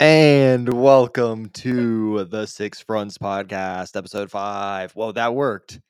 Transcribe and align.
And 0.00 0.68
welcome 0.72 1.48
to 1.50 2.24
the 2.24 2.46
Six 2.46 2.80
Fronts 2.80 3.16
podcast, 3.16 3.96
episode 3.96 4.30
five. 4.30 4.92
Whoa, 4.92 5.12
that 5.12 5.34
worked. 5.34 5.80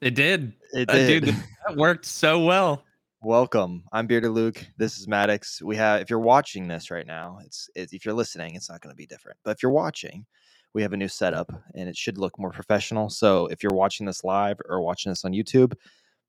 It 0.00 0.14
did. 0.14 0.52
It 0.72 0.90
Uh, 0.90 0.94
did. 0.94 1.24
dude, 1.26 1.34
that 1.68 1.76
worked 1.76 2.04
so 2.04 2.44
well. 2.44 2.82
welcome. 3.22 3.84
I'm 3.92 4.06
Bearded 4.06 4.32
Luke. 4.32 4.66
This 4.76 4.98
is 4.98 5.06
Maddox. 5.08 5.62
We 5.62 5.76
have, 5.76 6.00
if 6.02 6.10
you're 6.10 6.18
watching 6.18 6.66
this 6.68 6.90
right 6.90 7.06
now, 7.06 7.38
it's, 7.44 7.70
it's 7.74 7.92
if 7.94 8.04
you're 8.04 8.12
listening, 8.12 8.54
it's 8.54 8.68
not 8.68 8.80
going 8.82 8.92
to 8.92 8.96
be 8.96 9.06
different. 9.06 9.38
But 9.44 9.52
if 9.52 9.62
you're 9.62 9.72
watching, 9.72 10.26
we 10.74 10.82
have 10.82 10.92
a 10.92 10.96
new 10.96 11.08
setup, 11.08 11.50
and 11.74 11.88
it 11.88 11.96
should 11.96 12.18
look 12.18 12.38
more 12.38 12.50
professional. 12.50 13.08
So 13.08 13.46
if 13.46 13.62
you're 13.62 13.72
watching 13.72 14.04
this 14.04 14.24
live 14.24 14.58
or 14.68 14.82
watching 14.82 15.10
this 15.10 15.24
on 15.24 15.32
YouTube, 15.32 15.72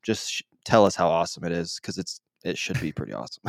just 0.04 0.32
sh- 0.32 0.42
tell 0.64 0.86
us 0.86 0.96
how 0.96 1.10
awesome 1.10 1.44
it 1.44 1.52
is 1.52 1.80
because 1.82 1.98
it's 1.98 2.22
it 2.46 2.58
should 2.58 2.80
be 2.80 2.92
pretty 2.94 3.12
awesome. 3.12 3.42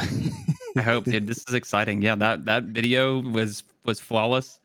I 0.77 0.83
hope, 0.83 1.05
dude. 1.13 1.27
This 1.29 1.45
is 1.47 1.55
exciting. 1.55 2.03
Yeah, 2.03 2.17
that 2.17 2.45
that 2.47 2.65
video 2.65 3.21
was 3.21 3.63
was 3.85 4.01
flawless. 4.01 4.59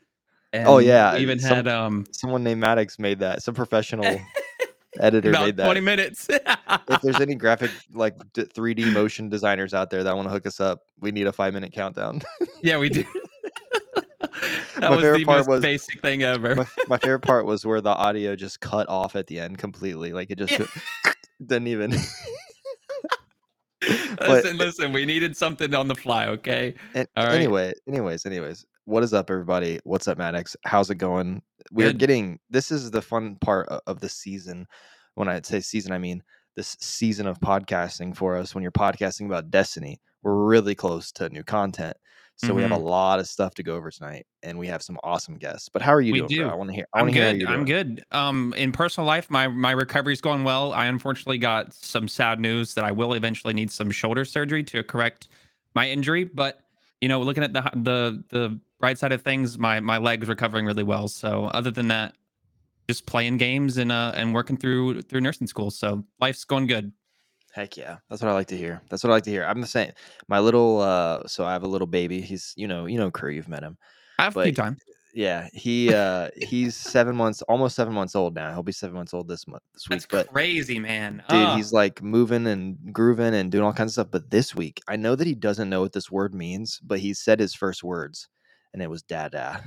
Oh, 0.54 0.80
yeah, 0.80 1.14
we 1.14 1.20
even 1.22 1.40
some- 1.40 1.56
had 1.56 1.68
um 1.68 2.06
Someone 2.12 2.44
named 2.44 2.60
Maddox 2.62 2.98
made 2.98 3.20
that. 3.20 3.44
Some 3.44 3.54
professional 3.54 4.20
editor 5.00 5.30
about 5.30 5.46
made 5.46 5.58
that. 5.58 5.66
twenty 5.66 5.80
minutes. 5.82 6.28
if 6.30 7.02
there's 7.02 7.22
any 7.22 7.36
graphic 7.44 7.72
like 7.94 8.18
3D 8.34 8.92
motion 8.92 9.30
designers 9.30 9.74
out 9.74 9.90
there 9.92 10.04
that 10.04 10.16
want 10.16 10.28
to 10.28 10.32
hook 10.32 10.46
us 10.46 10.60
up, 10.60 10.82
we 11.00 11.12
need 11.12 11.28
a 11.28 11.32
five 11.32 11.54
minute 11.54 11.72
countdown. 11.72 12.22
yeah, 12.64 12.78
we 12.78 12.90
do. 12.90 13.06
that 14.76 14.82
My 14.82 14.90
was 14.92 15.02
favorite 15.02 15.18
the 15.20 15.26
part 15.26 15.38
most 15.40 15.48
was- 15.48 15.62
basic 15.62 16.02
thing 16.02 16.24
ever. 16.24 16.56
my, 16.56 16.66
my 16.88 16.98
favorite 16.98 17.20
part 17.22 17.46
was 17.46 17.66
where 17.66 17.82
the 17.82 17.90
audio 17.90 18.36
just 18.36 18.60
cut 18.60 18.90
off 18.90 19.16
at 19.16 19.28
the 19.28 19.40
end 19.40 19.58
completely. 19.58 20.12
Like 20.14 20.32
it 20.32 20.38
just 20.38 20.52
Yeah. 20.52 20.66
didn't 21.46 21.68
even. 21.68 21.94
But- 23.82 24.30
listen, 24.30 24.58
listen. 24.58 24.94
We 24.94 25.06
needed 25.06 25.36
something 25.36 25.74
on 25.74 25.88
the 25.88 25.96
fly. 25.96 26.28
Okay. 26.28 26.74
All 26.96 27.06
right. 27.18 27.34
Anyway, 27.34 27.74
anyways, 27.88 28.26
anyways, 28.26 28.66
what 28.86 29.04
is 29.04 29.14
up, 29.14 29.30
everybody? 29.30 29.80
What's 29.84 30.08
up, 30.08 30.18
Maddox? 30.18 30.56
How's 30.66 30.90
it 30.90 30.96
going? 30.96 31.42
We're 31.72 31.88
Good. 31.88 32.00
getting. 32.00 32.40
This 32.50 32.72
is 32.72 32.92
the 32.92 33.02
fun 33.02 33.38
part 33.42 33.68
of 33.88 34.00
the 34.00 34.10
season. 34.10 34.68
When 35.16 35.28
I 35.28 35.42
say 35.42 35.60
season, 35.60 35.92
I 35.92 35.98
mean 35.98 36.24
this 36.56 36.78
season 36.80 37.28
of 37.28 37.40
podcasting 37.40 38.16
for 38.16 38.38
us. 38.38 38.54
When 38.54 38.62
you're 38.62 38.72
podcasting 38.72 39.26
about 39.26 39.52
Destiny, 39.52 40.00
we're 40.24 40.46
really 40.46 40.76
close 40.76 41.12
to 41.14 41.30
new 41.30 41.44
content. 41.44 41.96
So 42.42 42.56
we 42.56 42.62
have 42.64 42.72
a 42.72 42.78
Mhm. 42.78 42.80
lot 42.80 43.20
of 43.20 43.28
stuff 43.28 43.54
to 43.56 43.64
go 43.64 43.76
over 43.76 43.92
tonight, 43.92 44.26
and 44.44 44.58
we 44.58 44.68
have 44.68 44.82
some 44.82 45.00
awesome 45.04 45.38
guests. 45.38 45.70
But 45.70 45.82
how 45.84 45.94
are 45.94 46.02
you 46.02 46.12
We 46.12 46.22
doing? 46.22 46.34
bro? 46.36 46.48
do. 46.48 46.50
I 46.50 46.56
want 46.56 46.70
to 46.70 46.76
hear. 46.76 46.86
I 46.98 47.04
I'm 47.04 47.12
hear 47.12 47.34
good. 47.34 47.42
I'm 47.46 47.64
good. 47.64 48.04
Um, 48.12 48.54
in 48.58 48.72
personal 48.72 49.08
life, 49.08 49.30
my 49.30 49.48
my 49.48 49.72
recovery's 49.72 50.20
going 50.20 50.44
well. 50.44 50.74
I 50.74 50.88
unfortunately 50.88 51.38
got 51.38 51.74
some 51.74 52.08
sad 52.08 52.40
news 52.40 52.74
that 52.74 52.84
I 52.84 52.92
will 52.92 53.14
eventually 53.14 53.54
need 53.54 53.72
some 53.72 53.92
shoulder 53.92 54.26
surgery 54.26 54.64
to 54.66 54.84
correct 54.84 55.30
my 55.74 55.90
injury. 55.90 56.26
But 56.26 56.62
you 57.00 57.08
know, 57.08 57.22
looking 57.22 57.44
at 57.44 57.54
the 57.54 57.62
the 57.76 58.24
the 58.30 58.60
bright 58.80 58.98
side 58.98 59.14
of 59.14 59.22
things, 59.22 59.58
my 59.58 59.80
my 59.80 59.98
leg's 60.00 60.28
recovering 60.28 60.66
really 60.66 60.84
well. 60.84 61.08
So 61.08 61.46
other 61.46 61.72
than 61.72 61.88
that, 61.90 62.16
just 62.90 63.06
playing 63.08 63.38
games 63.38 63.78
and 63.78 63.92
uh 63.92 64.14
and 64.16 64.34
working 64.34 64.58
through 64.58 65.04
through 65.04 65.22
nursing 65.22 65.48
school. 65.48 65.72
So 65.72 66.06
life's 66.20 66.46
going 66.46 66.68
good. 66.68 66.94
Heck 67.54 67.76
yeah. 67.78 67.98
That's 68.10 68.22
what 68.22 68.30
I 68.30 68.34
like 68.34 68.48
to 68.48 68.58
hear. 68.58 68.82
That's 68.90 69.04
what 69.04 69.10
I 69.10 69.14
like 69.14 69.24
to 69.24 69.30
hear. 69.30 69.44
I'm 69.46 69.60
the 69.62 69.68
same. 69.68 69.92
My 70.28 70.40
little 70.40 70.80
uh 70.82 71.28
so 71.28 71.44
I 71.46 71.52
have 71.54 71.64
a 71.64 71.68
little 71.68 71.88
baby. 71.88 72.22
He's 72.22 72.54
you 72.56 72.68
know, 72.68 72.86
you 72.86 72.98
know 72.98 73.12
Crew, 73.12 73.32
you've 73.32 73.50
met 73.50 73.64
him. 73.64 73.78
I 74.20 74.24
have 74.26 74.34
a 74.34 74.40
But- 74.40 74.46
good 74.46 74.56
time. 74.56 74.78
Yeah. 75.14 75.50
He 75.52 75.94
uh 75.94 76.30
he's 76.38 76.76
seven 76.78 77.16
months 77.16 77.42
almost 77.44 77.76
seven 77.76 77.94
months 77.94 78.16
old 78.16 78.34
now. 78.36 78.54
He'll 78.54 78.64
be 78.64 78.72
seven 78.72 78.96
months 78.96 79.14
old 79.14 79.28
this 79.28 79.46
month 79.48 79.64
this 79.74 79.90
week. 79.90 80.00
That's 80.00 80.06
but 80.06 80.32
crazy, 80.34 80.80
man. 80.80 81.22
dude, 81.28 81.50
he's 81.58 81.74
like 81.74 82.02
moving 82.02 82.48
and 82.48 82.78
grooving 82.94 83.34
and 83.36 83.52
doing 83.52 83.66
all 83.66 83.74
kinds 83.74 83.90
of 83.90 83.94
stuff. 84.06 84.12
But 84.12 84.30
this 84.30 84.56
week, 84.56 84.80
I 84.88 84.96
know 84.96 85.16
that 85.16 85.28
he 85.28 85.36
doesn't 85.36 85.70
know 85.70 85.82
what 85.82 85.92
this 85.92 86.10
word 86.10 86.34
means, 86.34 86.80
but 86.82 87.00
he 87.00 87.14
said 87.14 87.40
his 87.42 87.54
first 87.54 87.84
words 87.84 88.30
and 88.74 88.82
it 88.82 88.90
was 88.90 89.04
dada. 89.04 89.62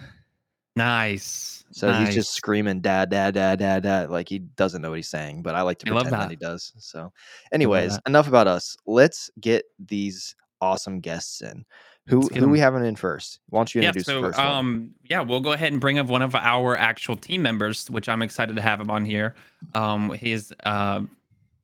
Nice. 0.77 1.65
So 1.71 1.93
he's 1.93 2.15
just 2.15 2.33
screaming 2.35 2.81
dad, 2.81 3.11
dad, 3.11 3.35
dad, 3.35 3.59
dad, 3.59 3.83
dad, 3.83 4.11
like 4.11 4.29
he 4.29 4.39
doesn't 4.39 4.81
know 4.81 4.91
what 4.91 4.97
he's 4.97 5.09
saying, 5.09 5.43
but 5.43 5.57
I 5.57 5.63
like 5.63 5.79
to 5.81 5.87
I 5.89 5.91
pretend 5.91 6.13
that. 6.13 6.19
that. 6.21 6.31
he 6.31 6.37
does. 6.37 6.73
So, 6.79 7.13
anyways, 7.53 7.99
enough 8.07 8.29
about 8.29 8.47
us. 8.47 8.77
Let's 8.87 9.29
get 9.41 9.65
these 9.85 10.37
awesome 10.61 11.01
guests 11.01 11.41
in. 11.41 11.65
Who 12.07 12.29
who 12.29 12.49
we 12.49 12.59
'em. 12.59 12.63
having 12.63 12.85
in 12.87 12.97
first? 12.97 13.41
Why 13.49 13.61
don't 13.61 13.75
you 13.75 13.81
yeah 13.83 13.89
introduce 13.89 14.07
the 14.07 14.13
so 14.13 14.21
first 14.23 14.39
one? 14.39 14.47
um 14.47 14.91
yeah 15.09 15.23
we'll 15.23 15.41
go 15.41 15.53
ahead 15.53 15.73
and 15.73 15.81
bring 15.81 15.99
up 15.99 16.07
one 16.07 16.21
of 16.23 16.35
our 16.35 16.77
actual 16.77 17.17
team 17.17 17.41
members 17.41 17.91
which 17.91 18.11
i'm 18.11 18.21
excited 18.21 18.55
to 18.57 18.61
have 18.63 18.79
him 18.79 18.91
on 18.91 19.07
here 19.07 19.35
um 19.75 20.13
he's 20.13 20.53
uh 20.65 21.01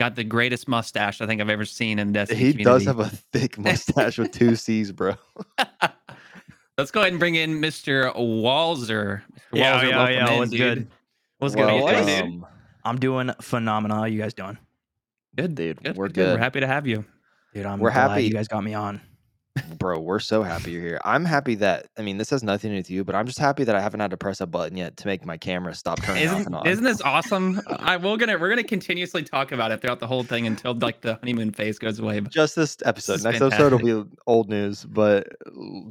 got 0.01 0.17
the 0.17 0.25
greatest 0.25 0.67
mustache 0.67 1.21
i 1.21 1.27
think 1.27 1.43
i've 1.43 1.51
ever 1.51 1.67
seen 1.67 1.99
in 1.99 2.13
this 2.13 2.31
He 2.31 2.55
does 2.55 2.87
have 2.87 3.01
a 3.01 3.11
thick 3.11 3.59
mustache 3.59 4.17
with 4.17 4.33
two 4.33 4.57
C's, 4.57 4.93
bro. 4.93 5.15
let's 6.81 6.91
go 6.91 7.01
ahead 7.01 7.13
and 7.13 7.21
bring 7.21 7.35
in 7.37 7.61
mr 7.61 8.15
wallzer 8.17 9.23
Mr. 9.23 9.23
Yeah, 9.53 9.81
Wallzer, 9.83 9.91
yeah, 9.91 10.09
yeah, 10.09 10.31
in, 10.33 10.39
what's 10.39 10.51
dude. 10.51 10.61
good? 10.61 10.89
What's 11.39 11.55
good, 11.55 11.67
Well, 11.67 11.81
boys? 11.81 11.97
dude. 11.97 12.07
welcome. 12.07 12.47
I'm 12.85 12.99
doing 12.99 13.31
phenomenal. 13.41 13.97
How 13.99 14.05
you 14.05 14.21
guys 14.21 14.33
doing? 14.35 14.59
good 15.37 15.55
Dude, 15.55 15.83
good, 15.83 15.97
we're 15.97 16.07
good, 16.09 16.15
good. 16.15 16.33
we're 16.35 16.39
happy 16.39 16.61
to 16.61 16.67
have 16.67 16.87
you 16.87 17.05
Dude, 17.55 17.67
I'm 17.67 17.79
We're 17.81 17.91
glad 17.91 18.11
happy- 18.11 18.25
you 18.25 18.33
guys 18.33 18.47
got 18.49 18.63
me 18.63 18.75
on. 18.75 19.01
Bro. 19.79 20.01
We're 20.01 20.21
so 20.21 20.43
happy 20.43 20.73
you're 20.73 20.83
here. 20.83 21.01
I'm 21.05 21.25
happy 21.25 21.57
that 21.57 21.89
I 21.99 22.03
mean 22.03 22.19
this 22.19 22.31
has 22.31 22.43
nothing 22.43 22.71
to 22.71 22.77
do 22.77 22.81
with 22.81 22.91
you, 22.91 23.05
but 23.05 23.15
I'm 23.15 23.27
just 23.27 23.39
happy 23.39 23.65
that 23.65 23.75
I 23.75 23.81
haven't 23.81 24.01
had 24.01 24.11
to 24.13 24.17
press 24.17 24.41
a 24.41 24.47
button 24.47 24.77
yet 24.77 24.97
to 24.99 25.07
make 25.07 25.25
my 25.25 25.37
camera 25.37 25.75
stop 25.75 26.01
turning 26.03 26.29
off 26.29 26.33
and 26.33 26.41
isn't, 26.41 26.55
on. 26.55 26.67
isn't 26.67 26.85
this 26.85 27.01
awesome 27.01 27.61
I, 27.67 27.97
we're 27.97 28.17
gonna 28.17 28.39
we're 28.39 28.49
gonna 28.49 28.63
continuously 28.63 29.23
talk 29.25 29.51
about 29.51 29.73
it 29.73 29.81
throughout 29.81 29.99
the 29.99 30.07
whole 30.07 30.23
thing 30.23 30.47
until 30.47 30.75
like 30.75 31.01
the 31.01 31.15
honeymoon 31.15 31.51
phase 31.53 31.79
goes 31.79 31.99
away 31.99 32.21
but 32.21 32.31
just 32.31 32.55
this 32.55 32.77
episode. 32.85 33.15
is 33.15 33.25
Next 33.25 33.41
episode 33.41 33.73
will 33.73 34.03
be 34.03 34.11
old 34.27 34.49
news, 34.49 34.85
but 34.85 35.29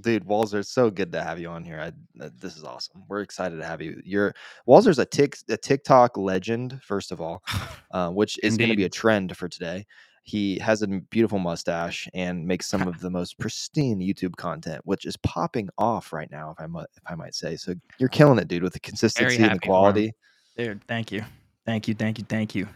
dude, 0.02 0.26
Wallzer, 0.26 0.60
it's 0.60 0.70
so 0.70 0.90
good 0.90 1.12
to 1.12 1.24
have 1.24 1.40
you 1.40 1.50
on 1.50 1.64
here. 1.64 1.80
I, 1.80 2.24
uh, 2.24 2.30
this 2.40 2.58
is 2.58 2.64
awesome. 2.64 3.04
We're 3.08 3.22
excited 3.22 3.58
to 3.58 3.66
have 3.66 3.82
you. 3.82 4.02
You're 4.04 4.34
Wallzer's 4.68 5.00
a 5.00 5.06
tick 5.06 5.38
a 5.50 5.58
TikTok 5.58 6.18
legend, 6.18 6.80
first 6.84 7.12
of 7.12 7.22
all, 7.22 7.44
uh, 7.92 8.10
which 8.10 8.40
is 8.44 8.58
going 8.58 8.70
to 8.70 8.76
be 8.76 8.86
a 8.86 8.90
trend 8.90 9.36
for 9.36 9.48
today. 9.48 9.86
He 10.30 10.60
has 10.60 10.84
a 10.84 10.88
beautiful 10.88 11.40
mustache 11.40 12.08
and 12.14 12.46
makes 12.46 12.68
some 12.68 12.82
of 12.88 13.00
the 13.00 13.10
most 13.10 13.40
pristine 13.40 14.00
YouTube 14.00 14.36
content, 14.36 14.82
which 14.86 15.06
is 15.06 15.18
popping 15.18 15.70
off 15.80 16.14
right 16.14 16.30
now, 16.32 16.52
if 16.52 16.64
I 16.64 16.68
might, 16.68 16.86
if 16.96 17.04
I 17.08 17.16
might 17.16 17.34
say. 17.34 17.56
So 17.56 17.74
you're 17.98 18.10
killing 18.10 18.38
it, 18.38 18.48
dude, 18.48 18.62
with 18.62 18.74
the 18.74 18.80
consistency 18.80 19.36
and 19.38 19.46
the 19.46 19.50
happy 19.50 19.60
for 19.60 19.66
him. 19.66 19.70
quality. 19.70 20.14
Dude, 20.56 20.84
thank 20.88 21.12
you. 21.12 21.24
Thank 21.66 21.88
you, 21.88 21.96
thank 21.96 22.20
you, 22.20 22.26
thank 22.30 22.54
you. 22.54 22.68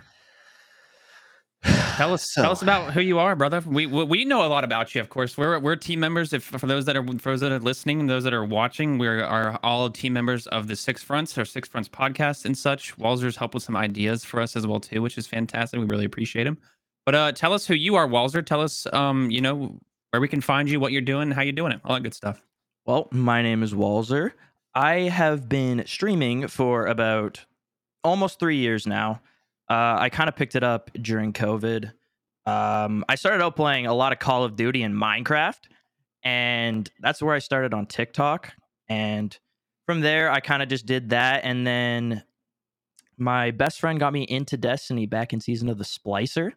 Tell 1.96 2.14
us, 2.14 2.34
tell 2.34 2.52
us 2.52 2.64
about 2.64 2.92
who 2.92 3.02
you 3.02 3.20
are, 3.20 3.36
brother. 3.36 3.62
We, 3.66 3.86
we 3.86 4.26
know 4.26 4.44
a 4.46 4.50
lot 4.50 4.64
about 4.64 4.96
you, 4.96 5.02
of 5.02 5.10
course. 5.10 5.38
We're 5.38 5.60
we're 5.60 5.76
team 5.76 6.00
members. 6.00 6.34
If 6.34 6.44
for 6.44 6.66
those 6.66 6.86
that 6.86 6.98
are 6.98 7.06
for 7.20 7.30
those 7.30 7.42
that 7.42 7.52
are 7.52 7.60
listening 7.60 8.00
and 8.00 8.10
those 8.10 8.24
that 8.24 8.34
are 8.34 8.44
watching, 8.44 8.98
we 8.98 9.08
are 9.08 9.60
all 9.62 9.90
team 9.92 10.14
members 10.14 10.48
of 10.48 10.68
the 10.68 10.76
Six 10.76 11.04
Fronts, 11.04 11.38
our 11.38 11.46
Six 11.46 11.70
Fronts 11.70 11.88
podcast 11.88 12.46
and 12.46 12.58
such. 12.58 12.98
Wallzer's 12.98 13.38
helped 13.38 13.54
with 13.54 13.64
some 13.64 13.76
ideas 13.76 14.26
for 14.26 14.42
us 14.42 14.56
as 14.56 14.66
well 14.66 14.80
too, 14.80 15.04
which 15.04 15.18
is 15.18 15.28
fantastic. 15.28 15.80
We 15.80 15.86
really 15.86 16.06
appreciate 16.06 16.48
him. 16.48 16.58
But 17.06 17.16
uh, 17.16 17.32
tell 17.34 17.54
us 17.54 17.68
who 17.68 17.74
you 17.74 17.96
are, 17.96 18.08
Wallzer. 18.08 18.46
Tell 18.46 18.62
us, 18.62 18.88
um, 18.94 19.30
you 19.30 19.42
know, 19.42 19.80
where 20.12 20.22
we 20.22 20.28
can 20.28 20.42
find 20.42 20.70
you, 20.70 20.80
what 20.80 20.92
you're 20.92 21.02
doing, 21.02 21.32
how 21.32 21.42
you're 21.42 21.52
doing 21.52 21.72
it, 21.72 21.82
all 21.84 21.96
that 21.96 22.04
good 22.04 22.14
stuff. 22.14 22.42
Well, 22.86 23.08
my 23.12 23.42
name 23.42 23.64
is 23.64 23.74
Wallzer. 23.74 24.32
I 24.76 25.02
have 25.02 25.48
been 25.48 25.84
streaming 25.86 26.48
for 26.48 26.86
about 26.86 27.46
almost 28.04 28.40
three 28.40 28.58
years 28.58 28.88
now. 28.88 29.22
Uh, 29.70 29.96
I 30.00 30.10
kind 30.10 30.28
of 30.28 30.36
picked 30.36 30.56
it 30.56 30.64
up 30.64 30.92
during 30.94 31.34
COVID. 31.34 31.92
Um, 32.46 33.06
I 33.08 33.16
started 33.16 33.44
out 33.44 33.56
playing 33.56 33.88
a 33.88 33.94
lot 33.94 34.12
of 34.12 34.20
Call 34.20 34.44
of 34.44 34.56
Duty 34.56 34.84
and 34.84 34.94
Minecraft, 34.94 35.62
and 36.24 36.90
that's 37.00 37.22
where 37.22 37.34
I 37.34 37.40
started 37.40 37.74
on 37.74 37.86
TikTok. 37.86 38.54
And 38.90 39.38
from 39.86 40.02
there, 40.02 40.30
I 40.30 40.40
kind 40.42 40.62
of 40.62 40.70
just 40.70 40.86
did 40.86 41.10
that. 41.10 41.44
And 41.44 41.66
then 41.66 42.24
my 43.18 43.52
best 43.52 43.80
friend 43.80 44.00
got 44.00 44.14
me 44.14 44.24
into 44.24 44.58
Destiny 44.58 45.06
back 45.06 45.34
in 45.34 45.40
season 45.40 45.70
of 45.70 45.78
the 45.78 45.84
Splicer. 45.84 46.52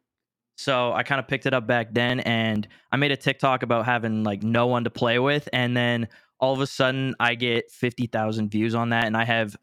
So 0.56 0.93
I 0.93 1.03
kind 1.03 1.19
of 1.19 1.28
picked 1.28 1.47
it 1.47 1.55
up 1.55 1.67
back 1.67 1.93
then, 1.93 2.21
and 2.21 2.67
I 2.91 2.97
made 2.97 3.12
a 3.12 3.17
TikTok 3.17 3.62
about 3.62 3.84
having 3.84 4.25
like 4.25 4.43
no 4.43 4.67
one 4.67 4.84
to 4.84 4.91
play 4.91 5.19
with, 5.19 5.49
and 5.53 5.77
then 5.77 6.09
all 6.41 6.53
of 6.53 6.61
a 6.61 6.67
sudden 6.67 7.15
I 7.21 7.34
get 7.34 7.71
fifty 7.71 8.06
thousand 8.06 8.50
views 8.50 8.75
on 8.75 8.88
that, 8.91 9.05
and 9.06 9.17
I 9.17 9.25
have 9.25 9.56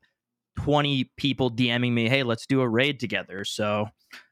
twenty 0.57 1.05
people 1.17 1.49
DMing 1.51 1.91
me, 1.93 2.09
"Hey, 2.09 2.23
let's 2.23 2.45
do 2.45 2.61
a 2.61 2.67
raid 2.69 2.99
together." 2.99 3.43
So, 3.43 3.87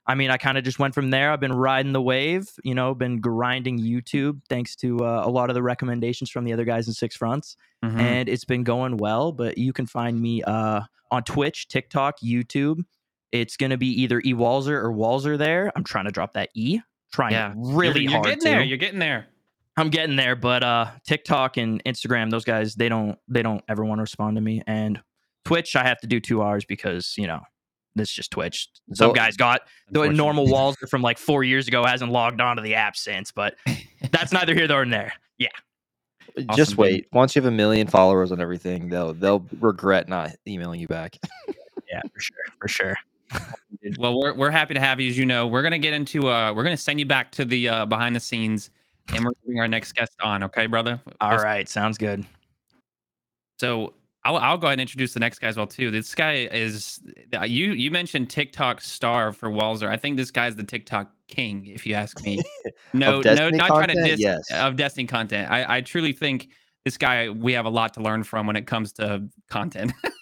I 0.05 0.15
mean, 0.15 0.29
I 0.29 0.37
kind 0.37 0.57
of 0.57 0.63
just 0.63 0.77
went 0.79 0.93
from 0.93 1.09
there. 1.09 1.31
I've 1.31 1.39
been 1.39 1.53
riding 1.53 1.93
the 1.93 2.01
wave, 2.01 2.47
you 2.63 2.75
know, 2.75 2.93
been 2.93 3.19
grinding 3.19 3.79
YouTube 3.79 4.41
thanks 4.49 4.75
to 4.77 4.99
uh, 5.03 5.23
a 5.25 5.29
lot 5.29 5.49
of 5.49 5.55
the 5.55 5.63
recommendations 5.63 6.29
from 6.29 6.45
the 6.45 6.53
other 6.53 6.65
guys 6.65 6.87
in 6.87 6.93
Six 6.93 7.15
Fronts, 7.15 7.57
Mhm. 7.83 7.99
and 7.99 8.29
it's 8.29 8.45
been 8.45 8.63
going 8.63 8.97
well. 8.97 9.31
But 9.31 9.57
you 9.57 9.73
can 9.73 9.87
find 9.87 10.19
me 10.21 10.43
uh, 10.43 10.81
on 11.09 11.23
Twitch, 11.23 11.67
TikTok, 11.67 12.19
YouTube. 12.21 12.83
It's 13.31 13.57
gonna 13.57 13.77
be 13.77 13.87
either 14.01 14.19
E 14.19 14.33
Wallzer 14.33 14.71
or 14.83 14.91
Wallzer 14.91 15.37
there. 15.37 15.71
I'm 15.75 15.83
trying 15.83 16.05
to 16.05 16.11
drop 16.11 16.33
that 16.33 16.49
E. 16.53 16.79
Trying 17.13 17.33
yeah, 17.33 17.53
really 17.55 18.01
you're, 18.01 18.03
you're 18.03 18.11
hard 18.11 18.25
getting 18.25 18.39
to. 18.39 18.49
there. 18.49 18.63
You're 18.63 18.77
getting 18.77 18.99
there. 18.99 19.27
I'm 19.77 19.89
getting 19.89 20.15
there, 20.15 20.35
but 20.35 20.63
uh 20.63 20.91
TikTok 21.05 21.57
and 21.57 21.83
Instagram, 21.85 22.29
those 22.29 22.45
guys, 22.45 22.75
they 22.75 22.89
don't 22.89 23.17
they 23.27 23.41
don't 23.41 23.63
ever 23.69 23.85
want 23.85 23.99
to 23.99 24.03
respond 24.03 24.37
to 24.37 24.41
me. 24.41 24.61
And 24.67 25.01
Twitch, 25.45 25.75
I 25.75 25.83
have 25.83 25.99
to 26.01 26.07
do 26.07 26.19
two 26.19 26.41
hours 26.43 26.65
because, 26.65 27.15
you 27.17 27.27
know, 27.27 27.41
this 27.95 28.11
just 28.11 28.31
Twitch. 28.31 28.67
Some 28.93 29.07
Well, 29.07 29.13
guys 29.15 29.37
got 29.37 29.61
the 29.89 30.09
normal 30.09 30.47
walls 30.51 30.75
from 30.89 31.01
like 31.01 31.17
four 31.17 31.43
years 31.43 31.67
ago, 31.67 31.83
hasn't 31.85 32.11
logged 32.11 32.41
onto 32.41 32.61
the 32.61 32.75
app 32.75 32.95
since, 32.95 33.31
but 33.31 33.55
that's 34.11 34.31
neither 34.33 34.53
here 34.53 34.67
nor 34.67 34.85
there. 34.85 35.13
Yeah. 35.37 35.49
Just 36.37 36.49
Awesome, 36.49 36.65
dude. 36.65 36.77
wait. 36.77 37.07
Once 37.11 37.35
you 37.35 37.41
have 37.41 37.51
a 37.51 37.55
million 37.55 37.87
followers 37.87 38.31
on 38.31 38.39
everything, 38.39 38.87
they'll 38.87 39.13
they'll 39.13 39.45
regret 39.59 40.07
not 40.07 40.31
emailing 40.47 40.79
you 40.79 40.87
back. 40.87 41.17
Yeah, 41.89 42.01
for 42.13 42.19
sure, 42.21 42.37
for 42.59 42.67
sure. 42.69 42.95
Well, 43.97 44.17
we're 44.19 44.33
we're 44.35 44.51
happy 44.51 44.73
to 44.75 44.79
have 44.79 44.99
you. 44.99 45.09
As 45.09 45.17
you 45.17 45.25
know, 45.25 45.47
we're 45.47 45.63
gonna 45.63 45.79
get 45.79 45.93
into 45.93 46.29
uh, 46.29 46.53
we're 46.53 46.63
gonna 46.63 46.77
send 46.77 46.99
you 46.99 47.05
back 47.05 47.31
to 47.31 47.43
the 47.45 47.67
uh, 47.67 47.85
behind 47.85 48.15
the 48.15 48.19
scenes, 48.19 48.69
and 49.13 49.25
we're 49.25 49.31
bring 49.45 49.59
our 49.59 49.67
next 49.67 49.93
guest 49.93 50.13
on. 50.21 50.43
Okay, 50.43 50.67
brother. 50.67 51.01
All 51.19 51.31
Let's- 51.31 51.43
right, 51.43 51.67
sounds 51.67 51.97
good. 51.97 52.23
So 53.59 53.93
I'll 54.23 54.37
I'll 54.37 54.57
go 54.57 54.67
ahead 54.67 54.75
and 54.75 54.81
introduce 54.81 55.13
the 55.13 55.19
next 55.19 55.39
guy 55.39 55.47
as 55.47 55.57
well 55.57 55.67
too. 55.67 55.91
This 55.91 56.13
guy 56.15 56.47
is 56.51 56.99
uh, 57.35 57.43
you 57.43 57.71
you 57.73 57.89
mentioned 57.91 58.29
TikTok 58.29 58.81
star 58.81 59.31
for 59.33 59.49
Wallzer. 59.49 59.87
I 59.89 59.97
think 59.97 60.15
this 60.15 60.31
guy's 60.31 60.55
the 60.55 60.63
TikTok 60.63 61.11
king, 61.27 61.65
if 61.67 61.85
you 61.85 61.95
ask 61.95 62.21
me. 62.23 62.39
No, 62.93 63.21
no, 63.21 63.49
not 63.49 63.67
trying 63.67 63.87
to 63.87 63.93
content? 63.93 64.05
diss 64.05 64.19
Yes. 64.19 64.51
of 64.51 64.75
Destiny 64.75 65.07
content. 65.07 65.49
I 65.49 65.77
I 65.77 65.81
truly 65.81 66.13
think 66.13 66.49
this 66.85 66.97
guy 66.97 67.29
we 67.29 67.53
have 67.53 67.65
a 67.65 67.69
lot 67.69 67.93
to 67.95 68.01
learn 68.01 68.23
from 68.23 68.47
when 68.47 68.55
it 68.55 68.67
comes 68.67 68.91
to 68.93 69.23
content. 69.49 69.91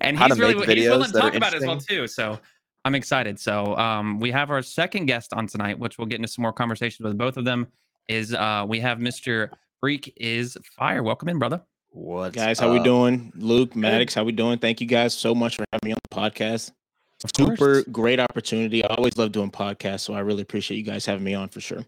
and 0.00 0.18
he's 0.18 0.38
really 0.38 0.54
make 0.54 0.68
he's 0.78 0.88
willing 0.88 1.10
to 1.10 1.18
talk 1.18 1.34
about 1.34 1.54
it 1.54 1.62
as 1.62 1.66
well 1.66 1.78
too. 1.78 2.06
So 2.06 2.38
I'm 2.84 2.94
excited. 2.94 3.38
So 3.40 3.76
um, 3.76 4.20
we 4.20 4.30
have 4.30 4.50
our 4.50 4.62
second 4.62 5.06
guest 5.06 5.32
on 5.32 5.46
tonight, 5.46 5.78
which 5.78 5.98
we'll 5.98 6.06
get 6.06 6.16
into 6.16 6.28
some 6.28 6.42
more 6.42 6.52
conversations 6.52 7.04
with 7.06 7.16
both 7.18 7.36
of 7.36 7.44
them. 7.44 7.66
Is 8.08 8.34
uh, 8.34 8.64
we 8.68 8.80
have 8.80 8.98
Mr. 8.98 9.50
Freak 9.80 10.12
is 10.16 10.56
Fire. 10.76 11.02
Welcome 11.02 11.28
in, 11.30 11.38
brother. 11.38 11.62
What 11.90 12.32
guys 12.32 12.58
how 12.58 12.72
we 12.72 12.80
doing 12.80 13.32
luke 13.36 13.76
maddox 13.76 14.14
how 14.14 14.24
we 14.24 14.32
doing 14.32 14.58
thank 14.58 14.80
you 14.80 14.86
guys 14.88 15.14
so 15.14 15.32
much 15.32 15.54
for 15.54 15.64
having 15.72 15.90
me 15.90 15.92
on 15.92 15.98
the 16.10 16.16
podcast 16.16 16.72
Of 17.22 17.30
super 17.36 17.56
course. 17.56 17.84
great 17.92 18.18
opportunity 18.18 18.84
i 18.84 18.88
always 18.96 19.16
love 19.16 19.30
doing 19.30 19.48
podcasts 19.52 20.00
so 20.00 20.12
i 20.12 20.18
really 20.18 20.42
appreciate 20.42 20.76
you 20.76 20.82
guys 20.82 21.06
having 21.06 21.22
me 21.22 21.34
on 21.34 21.50
for 21.50 21.60
sure 21.60 21.84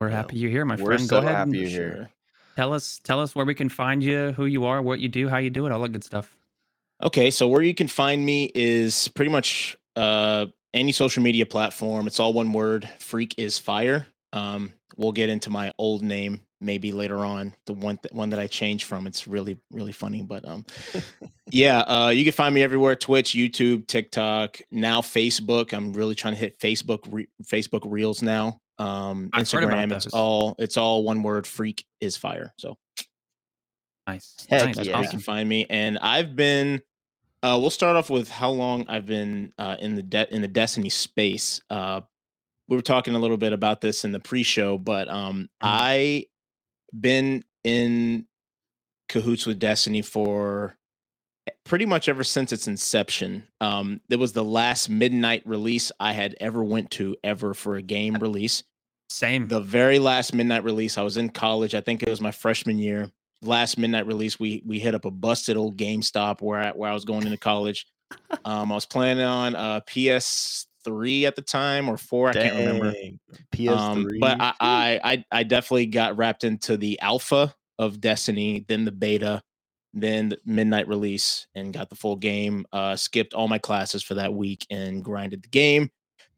We're 0.00 0.08
Yeah, 0.10 0.16
happy 0.16 0.38
you're 0.38 0.50
here, 0.50 0.64
my 0.64 0.74
we're 0.74 0.86
friend. 0.86 1.02
so 1.02 1.20
Go 1.20 1.26
ahead 1.28 1.36
happy 1.36 1.62
and 1.62 1.70
you're 1.70 1.70
here. 1.70 2.10
tell 2.56 2.72
us 2.74 3.00
tell 3.04 3.20
us 3.20 3.36
where 3.36 3.44
we 3.46 3.54
can 3.54 3.68
find 3.68 4.02
you, 4.02 4.32
who 4.32 4.46
you 4.46 4.64
are, 4.64 4.82
what 4.82 4.98
you 4.98 5.08
do, 5.08 5.28
how 5.28 5.36
you 5.38 5.50
do 5.50 5.66
it, 5.66 5.70
all 5.72 5.80
that 5.82 5.90
good 5.92 6.02
stuff. 6.02 6.34
Okay 7.02 7.30
so 7.30 7.48
where 7.48 7.62
you 7.62 7.74
can 7.74 7.88
find 7.88 8.24
me 8.24 8.50
is 8.54 9.08
pretty 9.08 9.30
much 9.30 9.76
uh 9.96 10.46
any 10.72 10.92
social 10.92 11.22
media 11.22 11.46
platform 11.46 12.06
it's 12.06 12.18
all 12.20 12.32
one 12.32 12.52
word 12.52 12.88
FreakisFire. 12.98 14.06
Um 14.32 14.72
we'll 14.96 15.12
get 15.12 15.28
into 15.28 15.50
my 15.50 15.72
old 15.78 16.02
name 16.02 16.40
maybe 16.60 16.92
later 16.92 17.24
on 17.24 17.54
the 17.66 17.72
one 17.72 17.98
th- 17.98 18.12
one 18.12 18.30
that 18.30 18.38
i 18.38 18.46
changed 18.46 18.84
from 18.84 19.06
it's 19.06 19.28
really 19.28 19.58
really 19.70 19.92
funny 19.92 20.22
but 20.22 20.46
um 20.48 20.64
yeah 21.50 21.80
uh 21.80 22.08
you 22.08 22.24
can 22.24 22.32
find 22.32 22.54
me 22.54 22.62
everywhere 22.62 22.96
twitch 22.96 23.32
youtube 23.32 23.86
tiktok 23.86 24.60
now 24.70 25.00
facebook 25.00 25.72
i'm 25.72 25.92
really 25.92 26.14
trying 26.14 26.34
to 26.34 26.40
hit 26.40 26.58
facebook 26.58 27.00
re- 27.10 27.28
facebook 27.44 27.82
reels 27.84 28.22
now 28.22 28.58
um 28.78 29.30
I've 29.32 29.44
instagram 29.44 29.92
it's 29.92 30.06
all 30.06 30.54
it's 30.58 30.76
all 30.76 31.04
one 31.04 31.22
word 31.22 31.46
freak 31.46 31.84
is 32.00 32.16
fire 32.16 32.52
so 32.56 32.76
Nice. 34.06 34.46
Heck 34.48 34.66
nice. 34.66 34.76
that's 34.76 34.88
yeah. 34.88 34.96
you 34.98 35.04
Awesome. 35.04 35.10
can 35.12 35.20
find 35.20 35.48
me 35.48 35.66
and 35.70 35.98
i've 35.98 36.36
been 36.36 36.82
uh 37.42 37.56
we'll 37.60 37.70
start 37.70 37.96
off 37.96 38.10
with 38.10 38.28
how 38.28 38.50
long 38.50 38.84
i've 38.88 39.06
been 39.06 39.52
uh 39.58 39.76
in 39.80 39.94
the 39.94 40.02
de- 40.02 40.34
in 40.34 40.42
the 40.42 40.48
destiny 40.48 40.90
space 40.90 41.60
uh 41.70 42.00
we 42.68 42.76
were 42.76 42.82
talking 42.82 43.14
a 43.14 43.18
little 43.18 43.36
bit 43.36 43.52
about 43.52 43.80
this 43.80 44.04
in 44.04 44.12
the 44.12 44.20
pre-show 44.20 44.76
but 44.78 45.08
um 45.08 45.48
i 45.60 46.26
been 47.00 47.42
in 47.64 48.26
cahoots 49.08 49.46
with 49.46 49.58
destiny 49.58 50.02
for 50.02 50.76
pretty 51.64 51.84
much 51.86 52.08
ever 52.08 52.24
since 52.24 52.52
its 52.52 52.68
inception 52.68 53.42
um 53.62 54.00
it 54.10 54.18
was 54.18 54.32
the 54.32 54.44
last 54.44 54.88
midnight 54.90 55.42
release 55.46 55.90
i 55.98 56.12
had 56.12 56.34
ever 56.40 56.62
went 56.62 56.90
to 56.90 57.16
ever 57.24 57.54
for 57.54 57.76
a 57.76 57.82
game 57.82 58.14
release 58.16 58.62
Same. 59.10 59.48
the 59.48 59.60
very 59.60 59.98
last 59.98 60.34
midnight 60.34 60.64
release 60.64 60.96
i 60.98 61.02
was 61.02 61.16
in 61.16 61.28
college 61.30 61.74
i 61.74 61.80
think 61.80 62.02
it 62.02 62.08
was 62.08 62.20
my 62.20 62.30
freshman 62.30 62.78
year 62.78 63.10
last 63.46 63.78
midnight 63.78 64.06
release 64.06 64.38
we 64.38 64.62
we 64.66 64.78
hit 64.78 64.94
up 64.94 65.04
a 65.04 65.10
busted 65.10 65.56
old 65.56 65.76
gamestop 65.76 66.40
where 66.40 66.60
i 66.60 66.70
where 66.70 66.90
i 66.90 66.94
was 66.94 67.04
going 67.04 67.24
into 67.24 67.38
college 67.38 67.86
um 68.44 68.70
i 68.70 68.74
was 68.74 68.86
planning 68.86 69.24
on 69.24 69.54
uh 69.56 69.80
ps3 69.88 71.24
at 71.24 71.36
the 71.36 71.42
time 71.42 71.88
or 71.88 71.96
4 71.96 72.30
i 72.30 72.32
can't 72.32 72.56
remember 72.56 72.92
PS3. 73.54 73.76
um, 73.76 74.08
but 74.20 74.40
I, 74.40 74.52
I 74.60 75.00
I 75.04 75.24
I 75.30 75.42
definitely 75.42 75.86
got 75.86 76.16
wrapped 76.16 76.44
into 76.44 76.76
the 76.76 76.98
alpha 77.00 77.54
of 77.78 78.00
Destiny, 78.00 78.64
then 78.68 78.84
the 78.84 78.92
beta, 78.92 79.42
then 79.92 80.30
the 80.30 80.38
midnight 80.44 80.88
release, 80.88 81.46
and 81.54 81.72
got 81.72 81.88
the 81.90 81.96
full 81.96 82.16
game. 82.16 82.66
Uh, 82.72 82.96
skipped 82.96 83.34
all 83.34 83.48
my 83.48 83.58
classes 83.58 84.02
for 84.02 84.14
that 84.14 84.32
week 84.32 84.66
and 84.70 85.04
grinded 85.04 85.42
the 85.42 85.48
game. 85.48 85.90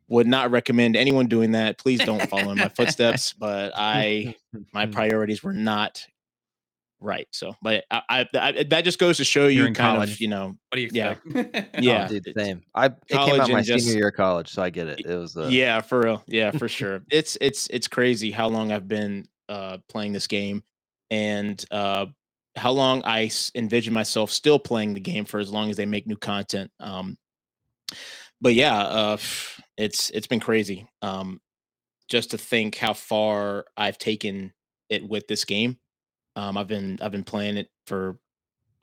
Would 0.08 0.26
not 0.26 0.50
recommend 0.50 0.96
anyone 0.96 1.26
doing 1.26 1.52
that. 1.52 1.78
Please 1.78 2.00
don't 2.04 2.28
follow 2.28 2.52
in 2.52 2.58
my 2.58 2.68
footsteps. 2.76 3.32
But 3.32 3.72
I 3.76 4.36
my 4.72 4.86
priorities 4.86 5.42
were 5.42 5.52
not 5.52 6.06
right. 7.00 7.26
So, 7.30 7.54
but 7.62 7.84
I, 7.90 8.02
I, 8.08 8.26
I 8.34 8.62
that 8.64 8.82
just 8.84 8.98
goes 8.98 9.16
to 9.18 9.24
show 9.24 9.42
You're 9.42 9.50
you 9.50 9.66
in 9.66 9.74
kind 9.74 9.96
college. 9.96 10.12
of 10.12 10.20
you 10.20 10.28
know 10.28 10.46
What 10.46 10.74
do 10.76 10.80
you 10.80 10.90
yeah. 10.92 11.16
expect? 11.24 11.78
yeah 11.82 12.04
Oh, 12.04 12.08
dude, 12.08 12.26
it's- 12.26 12.44
same. 12.46 12.62
I 12.74 12.86
it 12.86 12.94
came 13.08 13.18
college 13.18 13.40
out 13.40 13.50
my 13.50 13.62
just- 13.62 13.84
senior 13.84 13.98
year 13.98 14.08
of 14.08 14.14
college, 14.14 14.48
so 14.50 14.62
I 14.62 14.70
get 14.70 14.88
it. 14.88 15.00
It 15.04 15.14
was 15.16 15.36
uh, 15.36 15.48
yeah 15.50 15.80
for 15.80 16.00
real 16.00 16.22
yeah 16.26 16.50
for 16.50 16.68
sure 16.68 17.02
it's 17.10 17.36
it's 17.40 17.66
it's 17.68 17.88
crazy 17.88 18.30
how 18.30 18.48
long 18.48 18.72
i've 18.72 18.88
been 18.88 19.26
uh 19.48 19.78
playing 19.88 20.12
this 20.12 20.26
game 20.26 20.62
and 21.10 21.64
uh 21.70 22.06
how 22.56 22.70
long 22.72 23.02
I 23.04 23.30
envision 23.54 23.92
myself 23.92 24.30
still 24.30 24.58
playing 24.58 24.94
the 24.94 25.00
game 25.00 25.26
for 25.26 25.38
as 25.38 25.50
long 25.52 25.68
as 25.68 25.76
they 25.76 25.84
make 25.84 26.06
new 26.06 26.16
content 26.16 26.70
um 26.80 27.18
but 28.40 28.54
yeah 28.54 28.76
uh 28.78 29.16
it's 29.76 30.08
it's 30.10 30.26
been 30.26 30.40
crazy 30.40 30.88
um 31.02 31.38
just 32.08 32.30
to 32.30 32.38
think 32.38 32.76
how 32.76 32.92
far 32.94 33.66
i've 33.76 33.98
taken 33.98 34.52
it 34.88 35.06
with 35.06 35.26
this 35.28 35.44
game 35.44 35.78
um 36.36 36.56
i've 36.56 36.68
been 36.68 36.98
i've 37.02 37.12
been 37.12 37.24
playing 37.24 37.56
it 37.56 37.68
for 37.86 38.18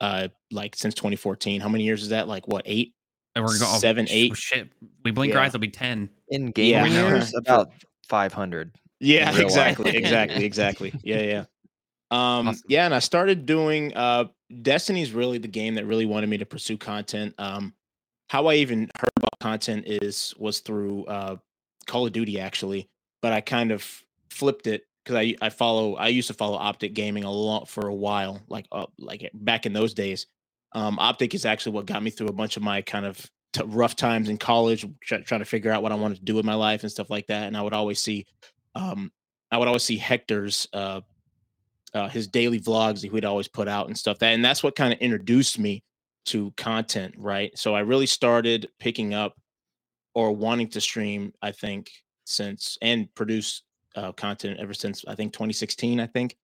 uh 0.00 0.28
like 0.50 0.76
since 0.76 0.94
2014 0.94 1.60
how 1.60 1.68
many 1.68 1.84
years 1.84 2.02
is 2.02 2.08
that 2.10 2.28
like 2.28 2.46
what 2.48 2.62
eight 2.66 2.92
And 3.34 3.44
we're 3.44 3.58
going 3.58 3.78
Seven, 3.80 4.06
eight. 4.10 4.36
Shit, 4.36 4.68
we 5.04 5.10
blink 5.10 5.34
our 5.34 5.40
eyes. 5.40 5.48
It'll 5.48 5.58
be 5.60 5.68
ten. 5.68 6.08
in 6.28 6.50
game 6.52 6.70
Yeah. 6.70 6.86
years 7.08 7.34
about 7.34 7.72
500. 8.08 8.70
Yeah, 9.00 9.28
in 9.30 9.34
real 9.36 9.44
life. 9.46 9.46
exactly, 9.48 9.96
exactly, 9.96 10.44
exactly. 10.44 10.92
Yeah, 11.02 11.20
yeah. 11.22 11.44
Um, 12.10 12.48
Awesome. 12.48 12.62
yeah, 12.68 12.84
and 12.84 12.94
I 12.94 13.00
started 13.00 13.44
doing 13.46 13.92
uh 13.96 14.26
Destiny's 14.62 15.10
really 15.12 15.38
the 15.38 15.48
game 15.48 15.74
that 15.74 15.84
really 15.86 16.06
wanted 16.06 16.28
me 16.28 16.38
to 16.38 16.46
pursue 16.46 16.76
content. 16.78 17.34
Um 17.38 17.74
how 18.28 18.46
I 18.46 18.54
even 18.56 18.88
heard 18.98 19.10
about 19.16 19.38
content 19.40 19.84
is 19.86 20.32
was 20.38 20.60
through 20.60 21.04
uh 21.06 21.36
Call 21.86 22.06
of 22.06 22.12
Duty 22.12 22.38
actually, 22.40 22.88
but 23.20 23.32
I 23.32 23.40
kind 23.40 23.72
of 23.72 23.82
flipped 24.30 24.66
it 24.68 24.82
because 25.04 25.16
I 25.16 25.34
I 25.40 25.50
follow 25.50 25.96
I 25.96 26.08
used 26.08 26.28
to 26.28 26.34
follow 26.34 26.56
Optic 26.56 26.94
Gaming 26.94 27.24
a 27.24 27.30
lot 27.30 27.68
for 27.68 27.88
a 27.88 27.94
while, 27.94 28.40
like 28.48 28.66
uh, 28.72 28.86
like 28.98 29.30
back 29.34 29.66
in 29.66 29.72
those 29.72 29.94
days. 29.94 30.26
Um, 30.72 30.98
Optic 30.98 31.34
is 31.34 31.44
actually 31.44 31.72
what 31.72 31.86
got 31.86 32.02
me 32.02 32.10
through 32.10 32.28
a 32.28 32.32
bunch 32.32 32.56
of 32.56 32.62
my 32.62 32.82
kind 32.82 33.06
of 33.06 33.24
t- 33.52 33.62
rough 33.66 33.94
times 33.94 34.28
in 34.28 34.38
college, 34.38 34.84
try- 35.02 35.20
trying 35.20 35.40
to 35.40 35.44
figure 35.44 35.70
out 35.70 35.82
what 35.82 35.92
I 35.92 35.94
wanted 35.94 36.18
to 36.18 36.24
do 36.24 36.34
with 36.34 36.44
my 36.44 36.54
life 36.54 36.82
and 36.82 36.90
stuff 36.90 37.10
like 37.10 37.28
that. 37.28 37.44
And 37.44 37.56
I 37.56 37.62
would 37.62 37.72
always 37.72 38.02
see, 38.02 38.26
um, 38.74 39.12
I 39.52 39.58
would 39.58 39.68
always 39.68 39.84
see 39.84 39.96
Hector's 39.96 40.66
uh, 40.72 41.00
uh, 41.94 42.08
his 42.08 42.26
daily 42.26 42.60
vlogs 42.60 43.02
that 43.02 43.12
he'd 43.12 43.24
always 43.24 43.48
put 43.48 43.68
out 43.68 43.86
and 43.86 43.96
stuff. 43.96 44.18
That 44.18 44.34
and 44.34 44.44
that's 44.44 44.62
what 44.62 44.74
kind 44.74 44.92
of 44.92 44.98
introduced 44.98 45.58
me 45.58 45.82
to 46.26 46.52
content, 46.56 47.14
right? 47.16 47.56
So 47.56 47.74
I 47.74 47.80
really 47.80 48.06
started 48.06 48.68
picking 48.80 49.14
up 49.14 49.34
or 50.14 50.32
wanting 50.32 50.68
to 50.70 50.80
stream. 50.80 51.32
I 51.40 51.52
think 51.52 51.90
since 52.24 52.78
and 52.82 53.14
produce 53.14 53.62
uh, 53.94 54.12
content 54.12 54.58
ever 54.60 54.74
since 54.74 55.04
I 55.06 55.14
think 55.14 55.32
2016. 55.32 56.00
I 56.00 56.06
think 56.06 56.36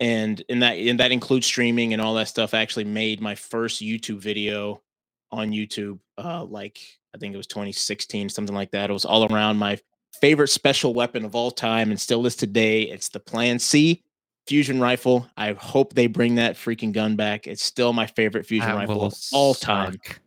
and 0.00 0.40
in 0.48 0.60
that 0.60 0.72
and 0.72 1.00
that 1.00 1.12
includes 1.12 1.46
streaming 1.46 1.92
and 1.92 2.02
all 2.02 2.14
that 2.14 2.28
stuff. 2.28 2.54
I 2.54 2.60
actually 2.60 2.84
made 2.84 3.20
my 3.20 3.34
first 3.34 3.82
YouTube 3.82 4.18
video 4.18 4.82
on 5.30 5.50
YouTube, 5.50 5.98
uh, 6.18 6.44
like 6.44 6.78
I 7.14 7.18
think 7.18 7.34
it 7.34 7.36
was 7.36 7.46
2016, 7.46 8.28
something 8.28 8.54
like 8.54 8.70
that. 8.72 8.90
It 8.90 8.92
was 8.92 9.04
all 9.04 9.32
around 9.32 9.56
my 9.58 9.78
favorite 10.20 10.48
special 10.48 10.94
weapon 10.94 11.24
of 11.24 11.34
all 11.34 11.50
time, 11.50 11.90
and 11.90 12.00
still 12.00 12.26
is 12.26 12.36
today. 12.36 12.82
It's 12.82 13.08
the 13.08 13.20
Plan 13.20 13.58
C 13.58 14.02
fusion 14.46 14.80
rifle. 14.80 15.26
I 15.36 15.52
hope 15.52 15.94
they 15.94 16.06
bring 16.06 16.34
that 16.36 16.56
freaking 16.56 16.92
gun 16.92 17.16
back. 17.16 17.46
It's 17.46 17.64
still 17.64 17.92
my 17.92 18.06
favorite 18.06 18.46
fusion 18.46 18.68
That 18.68 18.76
rifle 18.76 19.04
of 19.04 19.14
all 19.32 19.54
time. 19.54 19.92
suck. 19.92 20.20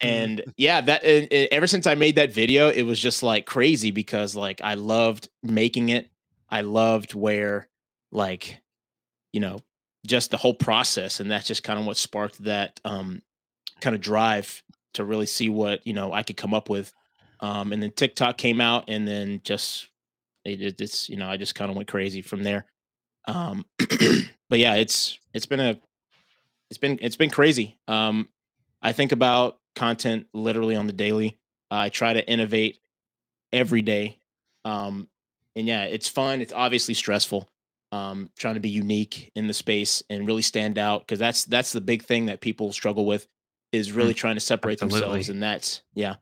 And 0.00 0.42
yeah, 0.56 0.80
that 0.80 1.04
and, 1.04 1.28
and 1.32 1.48
ever 1.50 1.66
since 1.66 1.86
I 1.86 1.94
made 1.94 2.16
that 2.16 2.32
video, 2.32 2.68
it 2.70 2.82
was 2.82 2.98
just 3.00 3.22
like 3.22 3.46
crazy 3.46 3.90
because 3.90 4.34
like 4.34 4.60
I 4.62 4.74
loved 4.74 5.28
making 5.42 5.88
it. 5.90 6.08
I 6.48 6.62
loved 6.62 7.14
where 7.14 7.68
like 8.12 8.60
you 9.32 9.40
know 9.40 9.60
just 10.06 10.30
the 10.30 10.36
whole 10.36 10.54
process 10.54 11.20
and 11.20 11.30
that's 11.30 11.46
just 11.46 11.62
kind 11.62 11.78
of 11.78 11.86
what 11.86 11.96
sparked 11.96 12.42
that 12.44 12.80
um 12.84 13.22
kind 13.80 13.94
of 13.94 14.00
drive 14.02 14.62
to 14.94 15.04
really 15.04 15.26
see 15.26 15.48
what 15.48 15.86
you 15.86 15.92
know 15.92 16.12
I 16.12 16.22
could 16.22 16.36
come 16.36 16.54
up 16.54 16.68
with. 16.68 16.92
Um 17.40 17.72
and 17.72 17.82
then 17.82 17.92
TikTok 17.92 18.36
came 18.38 18.60
out 18.60 18.84
and 18.88 19.06
then 19.06 19.40
just 19.44 19.88
it, 20.44 20.60
it- 20.60 20.80
it's 20.80 21.08
you 21.08 21.16
know 21.16 21.28
I 21.28 21.36
just 21.36 21.54
kind 21.54 21.70
of 21.70 21.76
went 21.76 21.88
crazy 21.88 22.22
from 22.22 22.42
there. 22.42 22.66
Um 23.26 23.64
but 24.48 24.58
yeah, 24.58 24.74
it's 24.74 25.18
it's 25.34 25.46
been 25.46 25.60
a 25.60 25.78
it's 26.70 26.78
been 26.78 26.98
it's 27.00 27.16
been 27.16 27.30
crazy. 27.30 27.78
Um 27.86 28.28
I 28.82 28.92
think 28.92 29.12
about 29.12 29.58
content 29.76 30.26
literally 30.32 30.76
on 30.76 30.86
the 30.86 30.92
daily. 30.92 31.38
I 31.70 31.88
try 31.88 32.12
to 32.12 32.28
innovate 32.28 32.78
every 33.52 33.82
day. 33.82 34.18
Um, 34.64 35.08
and 35.56 35.66
yeah, 35.66 35.84
it's 35.84 36.08
fun. 36.08 36.40
It's 36.40 36.52
obviously 36.52 36.94
stressful. 36.94 37.48
um, 37.92 38.30
trying 38.38 38.54
to 38.54 38.60
be 38.60 38.68
unique 38.68 39.32
in 39.34 39.46
the 39.46 39.54
space 39.54 40.02
and 40.10 40.26
really 40.26 40.42
stand 40.42 40.78
out 40.78 41.00
because 41.00 41.18
that's 41.18 41.44
that's 41.44 41.72
the 41.72 41.80
big 41.80 42.04
thing 42.04 42.26
that 42.26 42.40
people 42.40 42.72
struggle 42.72 43.04
with 43.04 43.26
is 43.72 43.92
really 43.92 44.14
trying 44.14 44.36
to 44.36 44.40
separate 44.40 44.80
absolutely. 44.82 45.00
themselves 45.00 45.28
and 45.28 45.42
that's 45.42 45.82
yeah 45.94 46.14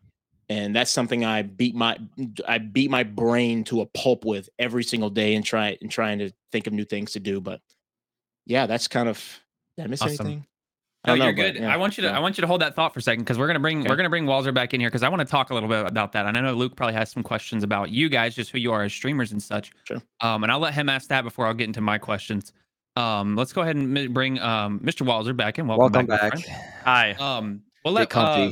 and 0.48 0.74
that's 0.74 0.90
something 0.90 1.24
I 1.24 1.42
beat 1.42 1.74
my 1.74 1.98
I 2.46 2.58
beat 2.58 2.90
my 2.90 3.02
brain 3.02 3.64
to 3.64 3.82
a 3.82 3.86
pulp 3.86 4.24
with 4.24 4.48
every 4.58 4.82
single 4.82 5.10
day 5.10 5.34
and 5.34 5.44
try 5.44 5.76
and 5.80 5.90
trying 5.90 6.20
to 6.20 6.30
think 6.52 6.66
of 6.66 6.72
new 6.72 6.84
things 6.84 7.12
to 7.12 7.20
do 7.20 7.40
but 7.40 7.60
yeah 8.46 8.66
that's 8.66 8.88
kind 8.88 9.08
of 9.08 9.22
did 9.76 9.84
I 9.84 9.88
miss 9.88 10.00
Awesome. 10.02 10.26
anything 10.26 10.46
No, 11.06 11.12
I 11.12 11.16
you're 11.16 11.26
know, 11.26 11.32
but 11.32 11.36
good. 11.54 11.56
yeah, 11.62 11.72
I 11.72 11.76
want 11.76 11.96
you 11.96 12.02
to 12.02 12.08
yeah. 12.08 12.16
I 12.16 12.18
want 12.20 12.36
you 12.36 12.42
to 12.42 12.48
hold 12.48 12.60
that 12.60 12.74
thought 12.74 12.92
for 12.92 12.98
a 12.98 13.02
second 13.02 13.22
because 13.22 13.38
we're 13.38 13.46
gonna 13.46 13.60
bring 13.60 13.80
Okay. 13.80 13.88
we're 13.88 13.96
gonna 13.96 14.10
bring 14.10 14.24
Wallzer 14.26 14.52
back 14.52 14.74
in 14.74 14.80
here 14.80 14.88
because 14.90 15.04
I 15.04 15.08
want 15.08 15.20
to 15.20 15.24
talk 15.26 15.50
a 15.50 15.54
little 15.54 15.68
bit 15.68 15.86
about 15.86 16.10
that. 16.12 16.26
And 16.26 16.36
I 16.36 16.40
know 16.40 16.54
Luke 16.54 16.74
probably 16.76 16.94
has 16.94 17.10
some 17.10 17.22
questions 17.22 17.62
about 17.62 17.90
you 17.90 18.08
guys, 18.08 18.34
just 18.34 18.50
who 18.50 18.58
you 18.58 18.72
are 18.72 18.82
as 18.82 18.92
streamers 18.92 19.30
and 19.32 19.40
such. 19.42 19.70
Sure. 19.84 20.02
Um, 20.20 20.42
and 20.42 20.50
I'll 20.50 20.58
let 20.58 20.74
him 20.74 20.88
ask 20.88 21.08
that 21.08 21.22
before 21.22 21.46
I'll 21.46 21.54
get 21.54 21.68
into 21.68 21.80
my 21.80 21.98
questions. 21.98 22.52
Um, 22.96 23.36
let's 23.36 23.52
go 23.52 23.62
ahead 23.62 23.76
and 23.76 24.12
bring 24.12 24.40
um 24.40 24.80
Mr. 24.80 25.06
Wallzer 25.06 25.36
back 25.36 25.58
in. 25.60 25.68
Welcome, 25.68 25.82
Welcome 25.92 26.06
back. 26.06 26.20
back. 26.32 26.40
friend. 26.42 26.62
Hi. 26.84 27.10
Um, 27.12 27.62
we'll 27.84 27.94
Get 27.94 28.12
let 28.14 28.16
uh, 28.16 28.50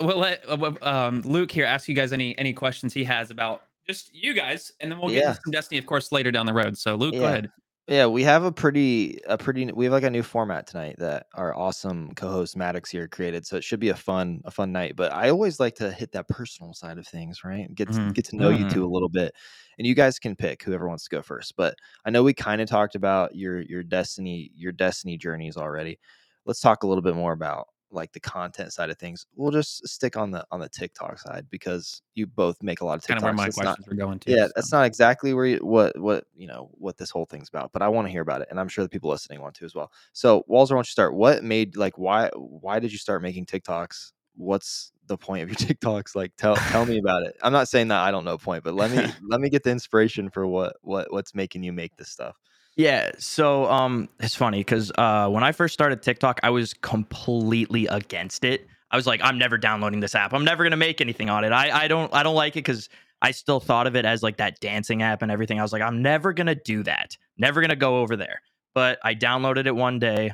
we'll 0.00 0.18
let 0.18 0.44
uh, 0.48 0.72
um 0.82 1.22
Luke 1.22 1.50
here 1.50 1.64
ask 1.64 1.88
you 1.88 1.94
guys 1.94 2.12
any 2.12 2.36
any 2.38 2.52
questions 2.52 2.92
he 2.92 3.02
has 3.04 3.30
about 3.30 3.62
just 3.86 4.14
you 4.14 4.34
guys, 4.34 4.70
and 4.80 4.92
then 4.92 4.98
we'll 4.98 5.08
get 5.08 5.22
Yeah. 5.22 5.28
into 5.30 5.40
some 5.42 5.52
Destiny, 5.52 5.78
of 5.78 5.86
course, 5.86 6.12
later 6.12 6.30
down 6.30 6.44
the 6.44 6.52
road. 6.52 6.76
So 6.76 6.96
Luke, 6.96 7.14
go 7.14 7.24
ahead. 7.24 7.50
Yeah, 7.88 8.06
we 8.06 8.22
have 8.24 8.44
a 8.44 8.52
pretty 8.52 9.18
a 9.26 9.38
pretty 9.38 9.72
we 9.72 9.86
have 9.86 9.92
like 9.94 10.02
a 10.02 10.10
new 10.10 10.22
format 10.22 10.66
tonight 10.66 10.96
that 10.98 11.26
our 11.34 11.54
awesome 11.56 12.12
co-host 12.14 12.54
Maddox 12.54 12.90
here 12.90 13.08
created. 13.08 13.46
So 13.46 13.56
it 13.56 13.64
should 13.64 13.80
be 13.80 13.88
a 13.88 13.94
fun 13.96 14.42
a 14.44 14.50
fun 14.50 14.72
night. 14.72 14.94
But 14.94 15.10
I 15.12 15.30
always 15.30 15.58
like 15.58 15.74
to 15.76 15.90
hit 15.90 16.12
that 16.12 16.28
personal 16.28 16.74
side 16.74 16.98
of 16.98 17.06
things, 17.08 17.44
right? 17.44 17.74
Get 17.74 17.92
to, 17.92 18.00
Mhm. 18.00 18.14
get 18.14 18.26
to 18.26 18.36
know 18.36 18.50
you 18.50 18.66
Mhm. 18.66 18.66
two 18.66 18.84
a 18.84 18.88
little 18.92 19.08
bit. 19.08 19.34
And 19.78 19.86
you 19.86 19.94
guys 19.94 20.18
can 20.18 20.36
pick 20.36 20.62
whoever 20.62 20.86
wants 20.86 21.04
to 21.04 21.10
go 21.16 21.22
first. 21.22 21.56
But 21.56 21.76
I 22.04 22.10
know 22.10 22.22
we 22.22 22.34
kind 22.34 22.60
of 22.60 22.68
talked 22.68 22.94
about 22.94 23.34
your 23.34 23.62
your 23.62 23.82
destiny 23.82 24.50
your 24.54 24.72
destiny 24.72 25.16
journeys 25.16 25.56
already. 25.56 25.98
Let's 26.44 26.60
talk 26.60 26.82
a 26.82 26.86
little 26.86 27.02
bit 27.02 27.14
more 27.14 27.32
about 27.32 27.68
like 27.90 28.12
the 28.12 28.20
content 28.20 28.72
side 28.72 28.90
of 28.90 28.98
things. 28.98 29.26
We'll 29.34 29.50
just 29.50 29.86
stick 29.88 30.16
on 30.16 30.30
the 30.30 30.44
on 30.50 30.60
the 30.60 30.68
TikTok 30.68 31.18
side 31.18 31.46
because 31.50 32.02
you 32.14 32.26
both 32.26 32.62
make 32.62 32.80
a 32.80 32.84
lot 32.84 32.98
of 32.98 33.02
TikToks. 33.02 33.06
Kind 33.08 33.18
of 33.18 33.22
where 33.24 33.32
my 33.32 33.46
It's 33.46 33.56
not- 33.56 33.64
questions 33.64 33.86
were 33.88 33.94
going 33.94 34.18
to. 34.20 34.30
yeah, 34.30 34.46
so. 34.46 34.52
that's 34.56 34.72
not 34.72 34.84
exactly 34.86 35.32
where 35.34 35.46
you, 35.46 35.58
what 35.58 35.98
what 35.98 36.24
you 36.36 36.46
know 36.46 36.70
what 36.72 36.96
this 36.98 37.10
whole 37.10 37.24
thing's 37.26 37.48
about, 37.48 37.72
but 37.72 37.80
I 37.82 37.88
want 37.88 38.06
to 38.06 38.12
hear 38.12 38.22
about 38.22 38.42
it, 38.42 38.48
and 38.50 38.60
I'm 38.60 38.68
sure 38.68 38.84
the 38.84 38.88
people 38.90 39.10
listening 39.10 39.40
want 39.40 39.54
to 39.56 39.64
as 39.64 39.74
well. 39.74 39.90
So, 40.12 40.40
Wallzer, 40.50 40.70
why 40.70 40.76
don't 40.76 40.78
you 40.88 40.90
start? 40.90 41.14
What 41.14 41.42
made 41.44 41.76
like 41.76 41.96
why 41.98 42.30
why 42.36 42.78
did 42.78 42.92
you 42.92 42.98
start 42.98 43.22
making 43.22 43.46
TikToks? 43.46 44.12
What's 44.36 44.92
the 45.06 45.16
point 45.16 45.42
of 45.42 45.48
your 45.48 45.56
TikToks? 45.74 46.14
Like, 46.14 46.32
tell 46.36 46.56
tell 46.56 46.84
me 46.86 46.98
about 46.98 47.22
it. 47.24 47.36
I'm 47.42 47.52
not 47.52 47.68
saying 47.68 47.88
that 47.88 48.00
I 48.00 48.10
don't 48.10 48.24
know 48.24 48.38
point, 48.38 48.64
but 48.64 48.74
let 48.74 48.90
me 48.90 48.98
let 49.28 49.40
me 49.40 49.48
get 49.48 49.62
the 49.64 49.70
inspiration 49.70 50.30
for 50.30 50.46
what 50.46 50.76
what 50.82 51.10
what's 51.12 51.34
making 51.34 51.62
you 51.62 51.72
make 51.72 51.96
this 51.96 52.10
stuff. 52.10 52.36
Yeah, 52.78 53.10
so 53.18 53.66
um, 53.66 54.08
it's 54.20 54.36
funny 54.36 54.60
because 54.60 54.92
uh, 54.96 55.28
when 55.28 55.42
I 55.42 55.50
first 55.50 55.74
started 55.74 56.00
TikTok, 56.00 56.38
I 56.44 56.50
was 56.50 56.74
completely 56.74 57.88
against 57.88 58.44
it. 58.44 58.68
I 58.92 58.96
was 58.96 59.04
like, 59.04 59.20
I'm 59.22 59.36
never 59.36 59.58
downloading 59.58 59.98
this 59.98 60.14
app. 60.14 60.32
I'm 60.32 60.44
never 60.44 60.62
gonna 60.62 60.76
make 60.76 61.00
anything 61.00 61.28
on 61.28 61.42
it. 61.42 61.50
I, 61.50 61.84
I 61.84 61.88
don't 61.88 62.14
I 62.14 62.22
don't 62.22 62.36
like 62.36 62.54
it 62.54 62.60
because 62.60 62.88
I 63.20 63.32
still 63.32 63.58
thought 63.58 63.88
of 63.88 63.96
it 63.96 64.04
as 64.04 64.22
like 64.22 64.36
that 64.36 64.60
dancing 64.60 65.02
app 65.02 65.22
and 65.22 65.30
everything. 65.30 65.58
I 65.58 65.62
was 65.62 65.72
like, 65.72 65.82
I'm 65.82 66.02
never 66.02 66.32
gonna 66.32 66.54
do 66.54 66.84
that. 66.84 67.16
Never 67.36 67.60
gonna 67.60 67.74
go 67.76 67.98
over 68.00 68.16
there. 68.16 68.40
But 68.74 69.00
I 69.02 69.16
downloaded 69.16 69.66
it 69.66 69.74
one 69.74 69.98
day. 69.98 70.32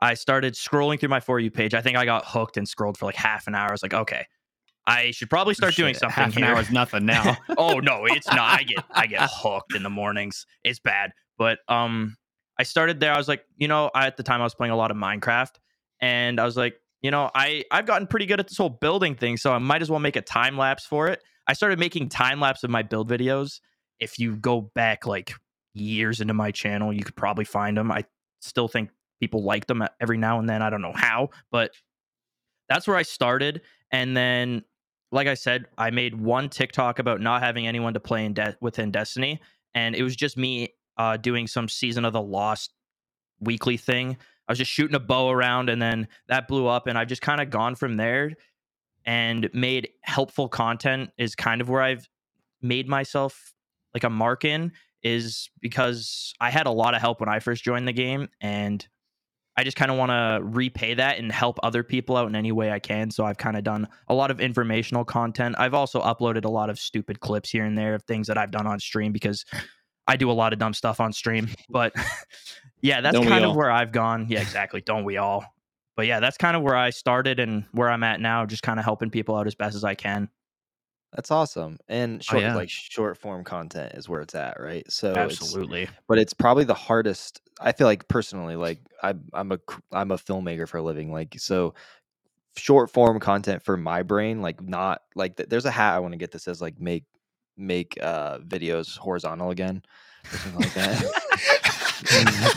I 0.00 0.14
started 0.14 0.54
scrolling 0.54 0.98
through 0.98 1.10
my 1.10 1.20
for 1.20 1.38
you 1.38 1.50
page. 1.50 1.74
I 1.74 1.82
think 1.82 1.98
I 1.98 2.06
got 2.06 2.24
hooked 2.26 2.56
and 2.56 2.66
scrolled 2.66 2.96
for 2.96 3.04
like 3.04 3.14
half 3.14 3.46
an 3.46 3.54
hour. 3.54 3.68
I 3.68 3.72
was 3.72 3.82
like, 3.82 3.94
okay, 3.94 4.26
I 4.86 5.10
should 5.12 5.30
probably 5.30 5.54
start 5.54 5.74
doing 5.76 5.94
something 5.94 6.24
Half 6.24 6.36
an 6.36 6.42
here. 6.44 6.54
hour 6.54 6.60
is 6.60 6.70
nothing 6.70 7.04
now. 7.04 7.36
oh 7.58 7.78
no, 7.78 8.06
it's 8.06 8.26
not. 8.26 8.58
I 8.58 8.62
get 8.62 8.84
I 8.90 9.06
get 9.06 9.20
hooked 9.30 9.74
in 9.74 9.82
the 9.82 9.90
mornings. 9.90 10.46
It's 10.64 10.78
bad. 10.78 11.12
But 11.38 11.58
um 11.68 12.16
I 12.58 12.62
started 12.62 13.00
there. 13.00 13.12
I 13.12 13.18
was 13.18 13.28
like, 13.28 13.44
you 13.56 13.66
know, 13.66 13.90
I, 13.94 14.06
at 14.06 14.16
the 14.16 14.22
time 14.22 14.40
I 14.40 14.44
was 14.44 14.54
playing 14.54 14.72
a 14.72 14.76
lot 14.76 14.90
of 14.90 14.96
Minecraft 14.96 15.56
and 16.00 16.38
I 16.40 16.44
was 16.44 16.56
like, 16.56 16.76
you 17.02 17.10
know, 17.10 17.30
I 17.34 17.64
I've 17.70 17.86
gotten 17.86 18.06
pretty 18.06 18.26
good 18.26 18.40
at 18.40 18.48
this 18.48 18.56
whole 18.56 18.70
building 18.70 19.14
thing, 19.14 19.36
so 19.36 19.52
I 19.52 19.58
might 19.58 19.82
as 19.82 19.90
well 19.90 20.00
make 20.00 20.16
a 20.16 20.22
time 20.22 20.56
lapse 20.56 20.86
for 20.86 21.08
it. 21.08 21.22
I 21.46 21.52
started 21.52 21.78
making 21.78 22.08
time 22.08 22.40
lapse 22.40 22.64
of 22.64 22.70
my 22.70 22.82
build 22.82 23.10
videos. 23.10 23.60
If 24.00 24.18
you 24.18 24.36
go 24.36 24.60
back 24.74 25.06
like 25.06 25.34
years 25.74 26.20
into 26.20 26.34
my 26.34 26.50
channel, 26.50 26.92
you 26.92 27.04
could 27.04 27.16
probably 27.16 27.44
find 27.44 27.76
them. 27.76 27.92
I 27.92 28.04
still 28.40 28.68
think 28.68 28.90
people 29.20 29.42
like 29.42 29.66
them 29.66 29.84
every 30.00 30.16
now 30.16 30.38
and 30.38 30.48
then. 30.48 30.62
I 30.62 30.70
don't 30.70 30.82
know 30.82 30.94
how, 30.94 31.30
but 31.50 31.72
that's 32.68 32.86
where 32.86 32.96
I 32.96 33.02
started. 33.02 33.60
And 33.90 34.16
then, 34.16 34.64
like 35.12 35.26
I 35.26 35.34
said, 35.34 35.66
I 35.76 35.90
made 35.90 36.18
one 36.18 36.48
TikTok 36.48 36.98
about 36.98 37.20
not 37.20 37.42
having 37.42 37.66
anyone 37.66 37.94
to 37.94 38.00
play 38.00 38.24
in 38.24 38.32
de- 38.32 38.56
within 38.60 38.90
Destiny, 38.90 39.40
and 39.74 39.94
it 39.94 40.02
was 40.02 40.16
just 40.16 40.36
me 40.36 40.74
uh, 40.96 41.16
doing 41.16 41.46
some 41.46 41.68
season 41.68 42.04
of 42.04 42.12
the 42.12 42.22
Lost 42.22 42.72
weekly 43.40 43.76
thing. 43.76 44.16
I 44.48 44.52
was 44.52 44.58
just 44.58 44.70
shooting 44.70 44.94
a 44.94 45.00
bow 45.00 45.30
around, 45.30 45.70
and 45.70 45.80
then 45.80 46.08
that 46.28 46.48
blew 46.48 46.66
up, 46.66 46.86
and 46.86 46.98
I've 46.98 47.08
just 47.08 47.22
kind 47.22 47.40
of 47.40 47.50
gone 47.50 47.74
from 47.74 47.96
there 47.96 48.32
and 49.06 49.48
made 49.52 49.88
helpful 50.02 50.48
content. 50.48 51.10
Is 51.18 51.34
kind 51.34 51.60
of 51.60 51.68
where 51.68 51.82
I've 51.82 52.08
made 52.60 52.88
myself 52.88 53.54
like 53.92 54.04
a 54.04 54.10
mark 54.10 54.44
in 54.44 54.72
is 55.02 55.50
because 55.60 56.32
I 56.40 56.50
had 56.50 56.66
a 56.66 56.70
lot 56.70 56.94
of 56.94 57.00
help 57.00 57.20
when 57.20 57.28
I 57.28 57.38
first 57.38 57.62
joined 57.62 57.86
the 57.86 57.92
game, 57.92 58.28
and 58.40 58.86
I 59.56 59.62
just 59.62 59.76
kind 59.76 59.90
of 59.90 59.96
want 59.96 60.10
to 60.10 60.40
repay 60.42 60.94
that 60.94 61.18
and 61.18 61.30
help 61.30 61.60
other 61.62 61.84
people 61.84 62.16
out 62.16 62.26
in 62.26 62.34
any 62.34 62.50
way 62.50 62.72
I 62.72 62.80
can. 62.80 63.10
So 63.10 63.24
I've 63.24 63.36
kind 63.36 63.56
of 63.56 63.62
done 63.62 63.86
a 64.08 64.14
lot 64.14 64.30
of 64.30 64.40
informational 64.40 65.04
content. 65.04 65.54
I've 65.58 65.74
also 65.74 66.00
uploaded 66.02 66.44
a 66.44 66.50
lot 66.50 66.70
of 66.70 66.78
stupid 66.78 67.20
clips 67.20 67.50
here 67.50 67.64
and 67.64 67.78
there 67.78 67.94
of 67.94 68.02
things 68.02 68.26
that 68.26 68.36
I've 68.36 68.50
done 68.50 68.66
on 68.66 68.80
stream 68.80 69.12
because 69.12 69.44
I 70.06 70.16
do 70.16 70.30
a 70.30 70.32
lot 70.32 70.52
of 70.52 70.58
dumb 70.58 70.74
stuff 70.74 71.00
on 71.00 71.12
stream. 71.12 71.48
But 71.68 71.94
yeah, 72.80 73.00
that's 73.00 73.14
Don't 73.14 73.26
kind 73.26 73.44
of 73.44 73.50
all? 73.50 73.56
where 73.56 73.70
I've 73.70 73.92
gone. 73.92 74.26
Yeah, 74.28 74.40
exactly. 74.40 74.80
Don't 74.80 75.04
we 75.04 75.16
all? 75.16 75.44
But 75.96 76.06
yeah, 76.06 76.20
that's 76.20 76.36
kind 76.36 76.56
of 76.56 76.62
where 76.62 76.76
I 76.76 76.90
started 76.90 77.38
and 77.40 77.64
where 77.72 77.88
I'm 77.88 78.02
at 78.02 78.20
now, 78.20 78.44
just 78.46 78.62
kind 78.62 78.78
of 78.78 78.84
helping 78.84 79.10
people 79.10 79.36
out 79.36 79.46
as 79.46 79.54
best 79.54 79.76
as 79.76 79.84
I 79.84 79.94
can. 79.94 80.28
That's 81.12 81.30
awesome. 81.30 81.78
And 81.88 82.20
oh, 82.20 82.22
short 82.22 82.42
yeah. 82.42 82.54
like 82.56 82.68
short 82.68 83.16
form 83.16 83.44
content 83.44 83.94
is 83.94 84.08
where 84.08 84.20
it's 84.20 84.34
at, 84.34 84.58
right? 84.60 84.84
So 84.90 85.10
it's- 85.12 85.40
Absolutely. 85.40 85.88
but 86.08 86.18
it's 86.18 86.34
probably 86.34 86.64
the 86.64 86.74
hardest 86.74 87.40
i 87.60 87.72
feel 87.72 87.86
like 87.86 88.08
personally 88.08 88.56
like 88.56 88.80
I, 89.02 89.14
i'm 89.32 89.52
a 89.52 89.58
i'm 89.92 90.10
a 90.10 90.18
filmmaker 90.18 90.68
for 90.68 90.78
a 90.78 90.82
living 90.82 91.12
like 91.12 91.36
so 91.38 91.74
short 92.56 92.90
form 92.90 93.20
content 93.20 93.62
for 93.62 93.76
my 93.76 94.02
brain 94.02 94.42
like 94.42 94.60
not 94.62 95.02
like 95.14 95.36
th- 95.36 95.48
there's 95.48 95.64
a 95.64 95.70
hat 95.70 95.94
i 95.94 95.98
want 95.98 96.12
to 96.12 96.18
get 96.18 96.32
that 96.32 96.40
says 96.40 96.60
like 96.60 96.80
make 96.80 97.04
make 97.56 97.96
uh 98.02 98.38
videos 98.38 98.96
horizontal 98.98 99.50
again 99.50 99.82
or 100.32 100.38
something 100.38 100.60
like 100.60 100.74
that 100.74 101.04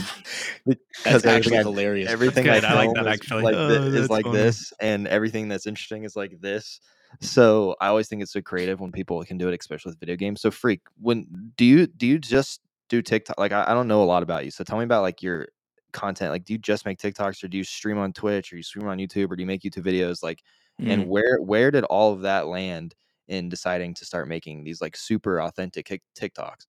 because 0.65 0.83
That's 1.03 1.25
actually 1.25 1.57
everything, 1.57 1.61
hilarious. 1.61 2.09
everything 2.11 2.43
good. 2.45 2.63
I, 2.65 2.71
I 2.71 2.85
like 2.85 2.93
that, 2.95 3.07
is 3.07 3.13
actually. 3.13 3.43
like 3.43 3.55
Oh, 3.55 3.69
is 3.71 4.09
like 4.09 4.25
funny. 4.25 4.37
this 4.37 4.73
and 4.79 5.07
everything 5.07 5.47
that's 5.47 5.67
interesting 5.67 6.03
is 6.03 6.15
like 6.15 6.39
this 6.41 6.79
so 7.21 7.73
i 7.79 7.87
always 7.87 8.09
think 8.09 8.21
it's 8.21 8.33
so 8.33 8.41
creative 8.41 8.81
when 8.81 8.91
people 8.91 9.23
can 9.23 9.37
do 9.37 9.47
it 9.47 9.57
especially 9.57 9.91
with 9.91 9.99
video 9.99 10.17
games 10.17 10.41
so 10.41 10.51
freak 10.51 10.81
when 10.99 11.25
do 11.55 11.63
you 11.63 11.87
do 11.87 12.05
you 12.05 12.19
just 12.19 12.59
do 12.89 13.01
tiktok 13.01 13.39
like 13.39 13.53
I, 13.53 13.63
I 13.67 13.73
don't 13.73 13.87
know 13.87 14.03
a 14.03 14.05
lot 14.05 14.23
about 14.23 14.43
you 14.43 14.51
so 14.51 14.63
tell 14.65 14.77
me 14.77 14.83
about 14.83 15.03
like 15.03 15.21
your 15.23 15.47
content 15.93 16.31
like 16.31 16.43
do 16.43 16.51
you 16.53 16.59
just 16.59 16.85
make 16.85 16.99
tiktoks 16.99 17.41
or 17.43 17.47
do 17.47 17.57
you 17.57 17.63
stream 17.63 17.97
on 17.97 18.11
twitch 18.11 18.51
or 18.51 18.57
you 18.57 18.63
stream 18.63 18.87
on 18.87 18.97
youtube 18.97 19.31
or 19.31 19.37
do 19.37 19.41
you 19.41 19.47
make 19.47 19.61
youtube 19.61 19.85
videos 19.85 20.21
like 20.23 20.41
Mm. 20.79 20.91
and 20.91 21.07
where 21.09 21.39
where 21.41 21.71
did 21.71 21.85
all 21.85 22.13
of 22.13 22.21
that 22.21 22.45
land 22.45 22.93
in 23.27 23.49
deciding 23.49 23.93
to 23.93 24.05
start 24.05 24.27
making 24.27 24.63
these 24.63 24.81
like 24.81 24.95
super 24.95 25.41
authentic 25.41 25.85
Tik- 25.85 26.01
tiktoks 26.17 26.65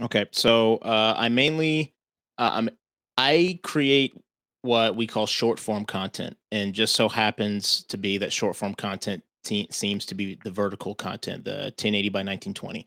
Okay, 0.00 0.26
so 0.32 0.76
uh, 0.78 1.14
I 1.16 1.28
mainly 1.28 1.94
uh, 2.38 2.50
I'm 2.54 2.70
I 3.16 3.60
create 3.62 4.16
what 4.62 4.96
we 4.96 5.06
call 5.06 5.26
short 5.26 5.58
form 5.58 5.84
content, 5.84 6.36
and 6.50 6.72
just 6.72 6.94
so 6.94 7.08
happens 7.08 7.84
to 7.84 7.98
be 7.98 8.18
that 8.18 8.32
short 8.32 8.56
form 8.56 8.74
content 8.74 9.22
te- 9.44 9.68
seems 9.70 10.06
to 10.06 10.14
be 10.14 10.38
the 10.44 10.50
vertical 10.50 10.94
content, 10.94 11.44
the 11.44 11.72
1080 11.76 12.08
by 12.08 12.18
1920, 12.18 12.86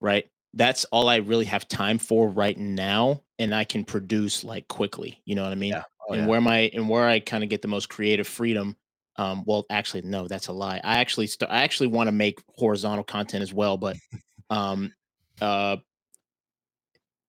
right? 0.00 0.26
That's 0.54 0.84
all 0.86 1.08
I 1.08 1.16
really 1.16 1.46
have 1.46 1.66
time 1.66 1.98
for 1.98 2.28
right 2.28 2.56
now, 2.56 3.22
and 3.38 3.54
I 3.54 3.64
can 3.64 3.84
produce 3.84 4.44
like 4.44 4.68
quickly. 4.68 5.20
You 5.24 5.34
know 5.34 5.42
what 5.42 5.52
I 5.52 5.56
mean? 5.56 5.72
Yeah. 5.72 5.82
Oh, 6.08 6.12
and 6.12 6.22
yeah. 6.22 6.28
where 6.28 6.40
my 6.40 6.70
and 6.74 6.88
where 6.88 7.06
I 7.06 7.20
kind 7.20 7.42
of 7.42 7.50
get 7.50 7.62
the 7.62 7.68
most 7.68 7.88
creative 7.88 8.28
freedom. 8.28 8.76
Um, 9.16 9.44
well, 9.46 9.64
actually, 9.70 10.02
no, 10.02 10.26
that's 10.26 10.48
a 10.48 10.52
lie. 10.52 10.80
I 10.82 10.98
actually 10.98 11.28
st- 11.28 11.50
I 11.50 11.62
actually 11.62 11.86
want 11.88 12.08
to 12.08 12.12
make 12.12 12.40
horizontal 12.56 13.04
content 13.04 13.42
as 13.42 13.52
well, 13.52 13.76
but 13.76 13.96
um, 14.50 14.92
uh, 15.40 15.76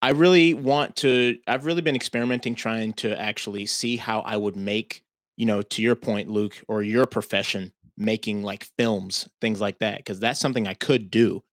I 0.01 0.09
really 0.09 0.53
want 0.53 0.95
to. 0.97 1.37
I've 1.47 1.65
really 1.65 1.81
been 1.81 1.95
experimenting, 1.95 2.55
trying 2.55 2.93
to 2.93 3.19
actually 3.19 3.65
see 3.65 3.97
how 3.97 4.21
I 4.21 4.37
would 4.37 4.55
make, 4.55 5.03
you 5.37 5.45
know, 5.45 5.61
to 5.61 5.81
your 5.81 5.95
point, 5.95 6.29
Luke, 6.29 6.61
or 6.67 6.83
your 6.83 7.05
profession, 7.05 7.71
making 7.97 8.43
like 8.43 8.67
films, 8.77 9.27
things 9.41 9.61
like 9.61 9.79
that, 9.79 9.97
because 9.97 10.19
that's 10.19 10.39
something 10.39 10.67
I 10.67 10.73
could 10.73 11.09
do. 11.09 11.43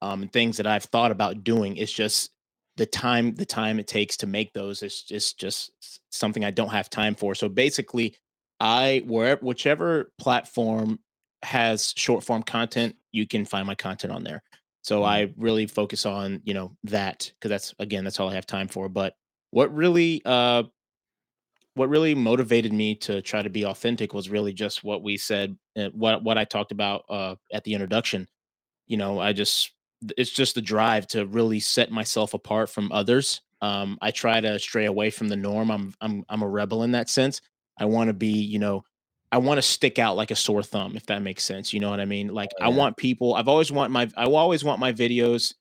Um, 0.00 0.22
and 0.22 0.32
things 0.32 0.56
that 0.56 0.66
I've 0.66 0.84
thought 0.84 1.12
about 1.12 1.44
doing. 1.44 1.76
It's 1.76 1.92
just 1.92 2.32
the 2.76 2.86
time, 2.86 3.34
the 3.36 3.46
time 3.46 3.78
it 3.78 3.86
takes 3.86 4.16
to 4.18 4.26
make 4.26 4.52
those 4.52 4.82
is 4.82 5.02
just 5.02 5.38
just 5.38 5.70
something 6.10 6.44
I 6.44 6.50
don't 6.50 6.70
have 6.70 6.90
time 6.90 7.14
for. 7.14 7.34
So 7.34 7.48
basically, 7.48 8.16
I 8.62 9.02
wherever 9.06 9.44
whichever 9.44 10.12
platform 10.18 11.00
has 11.42 11.94
short 11.96 12.24
form 12.24 12.44
content, 12.44 12.96
you 13.12 13.26
can 13.26 13.44
find 13.46 13.66
my 13.66 13.74
content 13.76 14.14
on 14.14 14.24
there. 14.24 14.42
So 14.82 15.02
Mhm. 15.02 15.06
I 15.06 15.34
really 15.36 15.66
focus 15.66 16.06
on, 16.06 16.42
you 16.44 16.54
know, 16.54 16.76
that 16.84 17.32
because 17.34 17.50
that's 17.50 17.74
again, 17.80 18.04
that's 18.04 18.20
all 18.20 18.30
I 18.30 18.34
have 18.34 18.46
time 18.46 18.68
for. 18.68 18.88
But 18.88 19.16
what 19.50 19.74
really 19.74 20.22
uh 20.24 20.64
what 21.74 21.88
really 21.88 22.14
motivated 22.14 22.72
me 22.72 22.94
to 22.94 23.22
try 23.22 23.42
to 23.42 23.50
be 23.50 23.64
authentic 23.64 24.12
was 24.12 24.28
really 24.28 24.52
just 24.52 24.84
what 24.84 25.02
we 25.02 25.16
said 25.16 25.56
uh, 25.76 25.88
what 25.90 26.22
what 26.22 26.38
I 26.38 26.44
talked 26.44 26.72
about 26.72 27.04
uh 27.08 27.36
at 27.52 27.64
the 27.64 27.74
introduction. 27.74 28.28
You 28.88 28.98
know, 28.98 29.20
I 29.20 29.32
just 29.34 29.72
it's 30.18 30.30
just 30.32 30.54
the 30.56 30.62
drive 30.62 31.06
to 31.08 31.26
really 31.26 31.60
set 31.60 31.90
myself 31.92 32.34
apart 32.34 32.70
from 32.70 32.92
others. 32.92 33.42
Um 33.62 33.98
I 34.02 34.12
try 34.12 34.40
to 34.40 34.58
stray 34.58 34.86
away 34.86 35.10
from 35.10 35.28
the 35.28 35.36
norm. 35.36 35.70
I'm 35.70 35.94
I'm 36.00 36.24
I'm 36.30 36.42
a 36.42 36.48
rebel 36.48 36.84
in 36.84 36.92
that 36.92 37.10
sense. 37.10 37.40
I 37.78 37.86
want 37.86 38.08
to 38.08 38.14
be, 38.14 38.28
you 38.28 38.58
know, 38.58 38.84
I 39.30 39.38
want 39.38 39.58
to 39.58 39.62
stick 39.62 39.98
out 39.98 40.16
like 40.16 40.30
a 40.30 40.36
sore 40.36 40.62
thumb, 40.62 40.94
if 40.94 41.06
that 41.06 41.22
makes 41.22 41.42
sense. 41.42 41.72
You 41.72 41.80
know 41.80 41.90
what 41.90 42.00
I 42.00 42.04
mean? 42.04 42.30
Oh, 42.30 42.34
like 42.34 42.50
I 42.60 42.68
want 42.68 42.96
people. 42.96 43.34
I've 43.34 43.48
always 43.48 43.72
want 43.72 43.90
my. 43.90 44.08
I 44.16 44.26
always 44.26 44.62
want 44.62 44.80
my 44.80 44.92
videos 44.92 45.54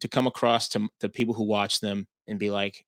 to 0.00 0.08
come 0.08 0.26
across 0.26 0.68
to 0.70 0.88
the 1.00 1.08
people 1.08 1.34
who 1.34 1.44
watch 1.44 1.80
them 1.80 2.06
and 2.28 2.38
be 2.38 2.50
like, 2.50 2.84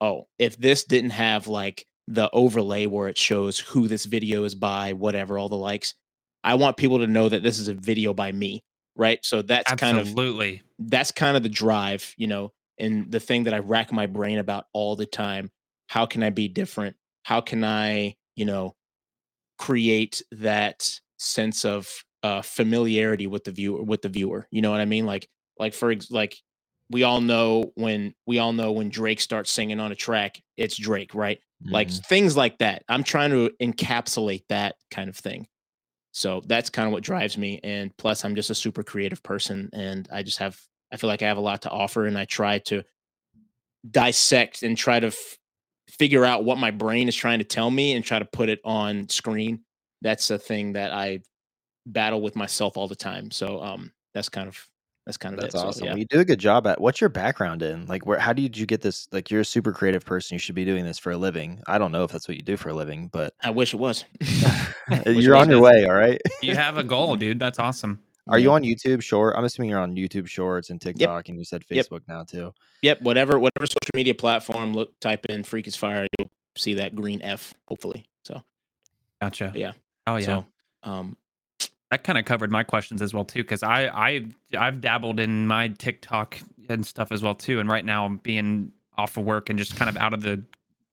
oh, 0.00 0.28
if 0.38 0.56
this 0.56 0.84
didn't 0.84 1.10
have 1.10 1.46
like 1.46 1.86
the 2.08 2.30
overlay 2.32 2.86
where 2.86 3.08
it 3.08 3.18
shows 3.18 3.58
who 3.58 3.86
this 3.86 4.04
video 4.04 4.44
is 4.44 4.54
by, 4.54 4.92
whatever, 4.92 5.38
all 5.38 5.48
the 5.48 5.56
likes, 5.56 5.94
I 6.42 6.54
want 6.54 6.76
people 6.76 6.98
to 6.98 7.06
know 7.06 7.28
that 7.28 7.42
this 7.42 7.58
is 7.58 7.68
a 7.68 7.74
video 7.74 8.12
by 8.14 8.32
me, 8.32 8.64
right? 8.96 9.18
So 9.22 9.42
that's 9.42 9.72
kind 9.74 9.98
of 9.98 10.08
Absolutely. 10.08 10.62
that's 10.78 11.12
kind 11.12 11.36
of 11.36 11.42
the 11.42 11.48
drive, 11.48 12.14
you 12.16 12.26
know, 12.26 12.52
and 12.78 13.10
the 13.10 13.20
thing 13.20 13.44
that 13.44 13.54
I 13.54 13.58
rack 13.58 13.92
my 13.92 14.06
brain 14.06 14.38
about 14.38 14.66
all 14.72 14.96
the 14.96 15.06
time. 15.06 15.50
How 15.86 16.06
can 16.06 16.22
I 16.22 16.30
be 16.30 16.48
different? 16.48 16.96
How 17.22 17.40
can 17.40 17.62
I, 17.62 18.16
you 18.36 18.44
know, 18.44 18.76
create 19.58 20.22
that 20.32 21.00
sense 21.18 21.64
of 21.64 22.04
uh, 22.22 22.42
familiarity 22.42 23.26
with 23.26 23.44
the 23.44 23.52
viewer 23.52 23.82
with 23.82 24.02
the 24.02 24.08
viewer? 24.08 24.46
You 24.50 24.62
know 24.62 24.70
what 24.70 24.80
I 24.80 24.84
mean? 24.86 25.06
Like, 25.06 25.28
like 25.58 25.74
for 25.74 25.90
ex- 25.92 26.10
like 26.10 26.36
we 26.90 27.02
all 27.04 27.20
know 27.20 27.72
when 27.76 28.14
we 28.26 28.38
all 28.38 28.52
know 28.52 28.72
when 28.72 28.90
Drake 28.90 29.20
starts 29.20 29.50
singing 29.52 29.80
on 29.80 29.92
a 29.92 29.96
track, 29.96 30.42
it's 30.56 30.76
Drake, 30.76 31.14
right? 31.14 31.40
Like 31.70 31.90
Mhm. 31.90 32.04
things 32.04 32.36
like 32.36 32.58
that. 32.58 32.84
I'm 32.88 33.04
trying 33.04 33.30
to 33.30 33.50
encapsulate 33.62 34.44
that 34.48 34.76
kind 34.90 35.08
of 35.08 35.16
thing. 35.16 35.48
So 36.12 36.42
that's 36.46 36.70
kind 36.70 36.86
of 36.86 36.92
what 36.92 37.02
drives 37.04 37.38
me. 37.38 37.60
And 37.64 37.96
plus, 37.96 38.24
I'm 38.24 38.34
just 38.34 38.50
a 38.50 38.54
super 38.54 38.82
creative 38.82 39.22
person, 39.22 39.70
and 39.72 40.08
I 40.12 40.22
just 40.22 40.38
have 40.38 40.60
I 40.92 40.96
feel 40.98 41.08
like 41.08 41.22
I 41.22 41.28
have 41.28 41.38
a 41.38 41.42
lot 41.42 41.62
to 41.62 41.70
offer, 41.70 42.06
and 42.06 42.18
I 42.18 42.26
try 42.26 42.58
to 42.60 42.84
dissect 43.88 44.62
and 44.62 44.76
try 44.76 45.00
to 45.00 45.08
f- 45.08 45.38
figure 45.98 46.24
out 46.24 46.44
what 46.44 46.58
my 46.58 46.70
brain 46.70 47.08
is 47.08 47.16
trying 47.16 47.38
to 47.38 47.44
tell 47.44 47.70
me 47.70 47.92
and 47.92 48.04
try 48.04 48.18
to 48.18 48.24
put 48.24 48.48
it 48.48 48.60
on 48.64 49.08
screen. 49.08 49.60
That's 50.00 50.30
a 50.30 50.38
thing 50.38 50.72
that 50.72 50.92
I 50.92 51.20
battle 51.86 52.20
with 52.20 52.36
myself 52.36 52.76
all 52.76 52.88
the 52.88 52.96
time. 52.96 53.30
So 53.30 53.62
um, 53.62 53.92
that's 54.14 54.28
kind 54.28 54.48
of 54.48 54.58
that's 55.06 55.16
kind 55.16 55.34
of 55.34 55.40
That's 55.40 55.54
it. 55.54 55.58
So, 55.58 55.66
awesome. 55.66 55.86
yeah. 55.86 55.94
You 55.96 56.04
do 56.04 56.20
a 56.20 56.24
good 56.24 56.38
job 56.38 56.66
at. 56.66 56.80
What's 56.80 57.00
your 57.00 57.10
background 57.10 57.62
in? 57.62 57.86
Like, 57.86 58.06
where? 58.06 58.20
How 58.20 58.32
did 58.32 58.56
you 58.56 58.66
get 58.66 58.82
this? 58.82 59.08
Like, 59.10 59.32
you're 59.32 59.40
a 59.40 59.44
super 59.44 59.72
creative 59.72 60.04
person. 60.04 60.36
You 60.36 60.38
should 60.38 60.54
be 60.54 60.64
doing 60.64 60.84
this 60.84 60.98
for 60.98 61.10
a 61.10 61.16
living. 61.16 61.60
I 61.66 61.78
don't 61.78 61.90
know 61.90 62.04
if 62.04 62.12
that's 62.12 62.28
what 62.28 62.36
you 62.36 62.42
do 62.42 62.56
for 62.56 62.68
a 62.68 62.74
living, 62.74 63.08
but 63.08 63.34
I 63.42 63.50
wish 63.50 63.74
it 63.74 63.78
was. 63.78 64.04
you're 65.06 65.34
on 65.34 65.50
your 65.50 65.60
way. 65.60 65.86
All 65.86 65.94
right. 65.94 66.20
You 66.40 66.54
have 66.54 66.78
a 66.78 66.84
goal, 66.84 67.16
dude. 67.16 67.40
That's 67.40 67.58
awesome. 67.58 67.98
Are 68.28 68.38
you 68.38 68.52
on 68.52 68.62
YouTube 68.62 69.02
Short? 69.02 69.34
I'm 69.36 69.44
assuming 69.44 69.70
you're 69.70 69.80
on 69.80 69.96
YouTube 69.96 70.28
Shorts 70.28 70.70
and 70.70 70.80
TikTok, 70.80 71.28
and 71.28 71.38
you 71.38 71.44
said 71.44 71.64
Yep. 71.68 71.86
Facebook 71.86 72.02
now 72.08 72.22
too. 72.24 72.54
Yep, 72.82 73.02
whatever 73.02 73.38
whatever 73.38 73.66
social 73.66 73.90
media 73.94 74.14
platform, 74.14 74.72
look 74.74 74.98
type 75.00 75.26
in 75.26 75.42
FreakisFire, 75.42 76.06
you'll 76.18 76.30
see 76.56 76.74
that 76.74 76.94
green 76.94 77.20
F, 77.22 77.52
hopefully. 77.66 78.06
So 78.24 78.42
Gotcha. 79.20 79.52
Yeah. 79.54 79.72
Oh 80.06 80.16
yeah. 80.16 80.26
so 80.26 80.46
um 80.84 81.16
that 81.90 82.04
kind 82.04 82.18
of 82.18 82.24
covered 82.24 82.50
my 82.50 82.62
questions 82.62 83.02
as 83.02 83.12
well 83.12 83.24
too 83.24 83.42
because 83.42 83.62
I 83.62 83.86
I 83.88 84.26
I've 84.56 84.80
dabbled 84.80 85.20
in 85.20 85.46
my 85.46 85.68
TikTok 85.68 86.38
and 86.68 86.86
stuff 86.86 87.12
as 87.12 87.22
well 87.22 87.34
too 87.34 87.60
and 87.60 87.68
right 87.68 87.84
now 87.84 88.04
I'm 88.06 88.16
being 88.18 88.72
off 88.96 89.16
of 89.16 89.24
work 89.24 89.50
and 89.50 89.58
just 89.58 89.76
kind 89.76 89.88
of 89.88 89.96
out 89.96 90.14
of 90.14 90.22
the 90.22 90.42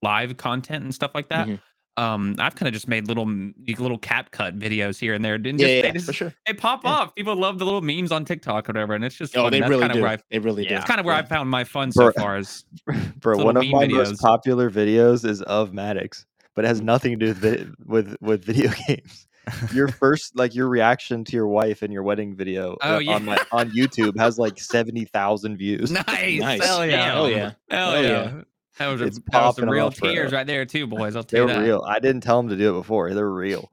live 0.01 0.35
content 0.37 0.83
and 0.83 0.93
stuff 0.95 1.11
like 1.15 1.29
that 1.29 1.47
Mhm. 1.47 1.59
Um 1.99 2.35
I've 2.39 2.55
kind 2.55 2.67
of 2.67 2.73
just 2.73 2.87
made 2.87 3.07
little 3.07 3.25
little 3.25 3.99
CapCut 3.99 4.57
videos 4.59 4.99
here 4.99 5.13
and 5.13 5.23
there 5.25 5.35
and 5.35 5.45
yeah, 5.45 5.51
just, 5.53 5.61
yeah, 5.69 5.81
they, 5.81 5.91
just- 5.91 6.05
for 6.05 6.13
sure. 6.13 6.33
they 6.47 6.53
pop 6.53 6.83
Yeah. 6.83 6.91
off 6.91 7.15
people 7.15 7.35
love 7.35 7.59
the 7.59 7.65
little 7.65 7.81
memes 7.81 8.11
on 8.11 8.25
TikTok 8.25 8.69
or 8.69 8.73
whatever 8.73 8.93
and 8.93 9.03
it's 9.03 9.15
just 9.15 9.35
Oh, 9.37 9.43
fun. 9.43 9.51
they 9.51 9.59
That's 9.59 9.69
really 9.69 9.81
kind 9.81 9.93
do. 9.93 9.99
of 9.99 10.03
where 10.03 10.11
I, 10.11 10.17
They 10.31 10.39
really 10.39 10.65
do. 10.65 10.75
it's 10.75 10.85
kind 10.85 10.99
of 10.99 11.05
where. 11.05 11.15
I 11.15 11.23
found 11.23 11.49
my 11.49 11.63
fun 11.63 11.91
so 11.91 12.03
Bro- 12.11 12.13
far 12.13 12.37
is 12.37 12.63
Bro, 13.17 13.43
one 13.43 13.57
of 13.57 13.65
my 13.67 13.85
videos. 13.87 14.09
most 14.09 14.21
popular 14.21 14.69
videos 14.71 15.25
is 15.27 15.41
of 15.43 15.73
Maddox, 15.73 16.25
but 16.55 16.65
it 16.65 16.67
has 16.69 16.81
nothing 16.81 17.19
to 17.19 17.33
do 17.33 17.41
with 17.41 17.75
with 17.85 18.15
with 18.21 18.45
video 18.45 18.71
games. 18.87 19.27
Your 19.73 19.87
first, 19.87 20.35
like 20.37 20.53
your 20.53 20.67
reaction 20.69 21.23
to 21.23 21.31
your 21.35 21.47
wife 21.47 21.81
in 21.81 21.91
your 21.91 22.03
wedding 22.03 22.35
video 22.35 22.77
Oh, 22.83 22.95
uh, 22.97 22.99
yeah. 22.99 23.13
on 23.15 23.25
my, 23.25 23.37
on 23.51 23.71
YouTube 23.71 24.15
has 24.19 24.37
like 24.37 24.59
seventy 24.59 25.05
thousand 25.05 25.57
views. 25.57 25.89
nice 25.91 26.39
Nice. 26.39 26.63
hell 26.65 26.85
yeah 26.85 27.03
Hell 27.05 27.29
yeah. 27.31 27.51
hell 27.71 27.91
Hell 27.91 28.03
yeah. 28.03 28.41
That 28.79 28.87
was, 28.87 29.01
a, 29.01 29.05
It's 29.05 29.17
that 29.17 29.25
was 29.25 29.55
popping 29.55 29.61
some 29.63 29.69
real 29.69 29.91
tears 29.91 30.31
right 30.31 30.47
there 30.47 30.65
too 30.65 30.87
boys 30.87 31.15
I'll 31.15 31.23
They're 31.23 31.41
tell 31.41 31.41
you 31.41 31.47
that 31.47 31.53
They're 31.59 31.63
real. 31.63 31.83
I 31.87 31.99
didn't 31.99 32.21
tell 32.21 32.37
them 32.41 32.49
to 32.49 32.55
do 32.55 32.69
it 32.75 32.79
before. 32.79 33.13
They're 33.13 33.29
real. 33.29 33.71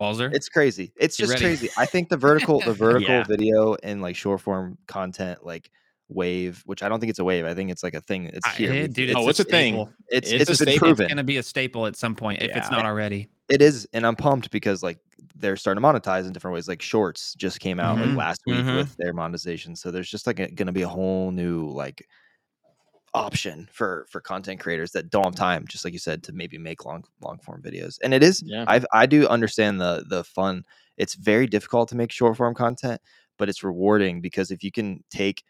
Wallzer 0.00 0.32
It's 0.34 0.48
crazy. 0.48 0.92
It's 0.96 1.16
just 1.16 1.30
ready? 1.32 1.44
crazy. 1.44 1.68
I 1.76 1.86
think 1.86 2.08
the 2.08 2.16
vertical, 2.16 2.60
the 2.60 2.72
vertical 2.74 3.14
Yeah. 3.14 3.24
video 3.24 3.76
and 3.82 4.02
like 4.02 4.16
short 4.16 4.40
form 4.40 4.78
content, 4.86 5.44
like 5.44 5.70
wave, 6.08 6.62
which 6.66 6.82
I 6.82 6.88
don't 6.88 7.00
think 7.00 7.10
it's 7.10 7.18
a 7.18 7.24
wave. 7.24 7.44
I 7.44 7.54
think 7.54 7.70
it's 7.70 7.82
like 7.82 7.94
a 7.94 8.00
thing. 8.00 8.26
It's 8.26 8.46
here. 8.54 8.72
We- 8.72 8.88
dude, 8.88 9.10
it's, 9.10 9.18
oh, 9.18 9.28
it's 9.28 9.40
a 9.40 9.44
thing. 9.44 9.74
staple. 9.74 9.92
it's 10.08 10.30
it's 10.30 10.42
it's 10.42 10.60
a 10.60 10.64
staple. 10.64 10.78
proven. 10.78 11.04
It's 11.04 11.12
gonna 11.12 11.24
be 11.24 11.36
a 11.38 11.42
staple 11.42 11.86
at 11.86 11.96
some 11.96 12.14
point 12.14 12.42
if 12.42 12.56
it's 12.56 12.70
not 12.70 12.84
already. 12.86 13.28
It 13.48 13.62
is, 13.62 13.88
and 13.92 14.06
I'm 14.06 14.16
pumped 14.16 14.50
because 14.50 14.82
like 14.82 14.98
they're 15.34 15.56
starting 15.56 15.82
to 15.82 15.88
monetize 15.88 16.26
in 16.26 16.32
different 16.32 16.54
ways. 16.54 16.68
Like 16.68 16.82
shorts 16.82 17.34
just 17.34 17.60
came 17.60 17.80
out 17.80 17.96
Mhm, 17.98 18.08
like 18.08 18.16
last 18.16 18.42
week 18.46 18.56
mhm. 18.58 18.76
with 18.76 18.96
their 18.98 19.12
monetization. 19.12 19.74
So 19.76 19.90
there's 19.90 20.10
just 20.10 20.26
like 20.26 20.36
going 20.36 20.66
to 20.66 20.72
be 20.72 20.82
a 20.82 20.88
whole 20.88 21.30
new 21.30 21.68
like 21.68 22.06
option 23.14 23.68
for 23.72 24.06
for 24.10 24.20
content 24.20 24.60
creators 24.60 24.92
that 24.92 25.10
don't 25.10 25.24
have 25.24 25.34
time, 25.34 25.66
just 25.68 25.84
like 25.84 25.92
you 25.92 25.98
said, 25.98 26.22
to 26.24 26.32
maybe 26.32 26.58
make 26.58 26.84
long 26.84 27.04
long 27.20 27.38
form 27.38 27.62
videos. 27.62 27.98
And 28.02 28.12
it 28.14 28.22
is, 28.22 28.42
Yeah. 28.46 28.64
I 28.68 28.80
I 28.92 29.06
do 29.06 29.26
understand 29.28 29.80
the 29.80 30.04
the 30.08 30.24
fun. 30.24 30.64
It's 30.96 31.14
very 31.14 31.46
difficult 31.46 31.88
to 31.90 31.96
make 31.96 32.12
short 32.12 32.36
form 32.36 32.54
content, 32.54 33.00
but 33.38 33.48
it's 33.48 33.62
rewarding 33.64 34.20
because 34.20 34.50
if 34.50 34.62
you 34.64 34.70
can 34.72 35.02
take 35.10 35.44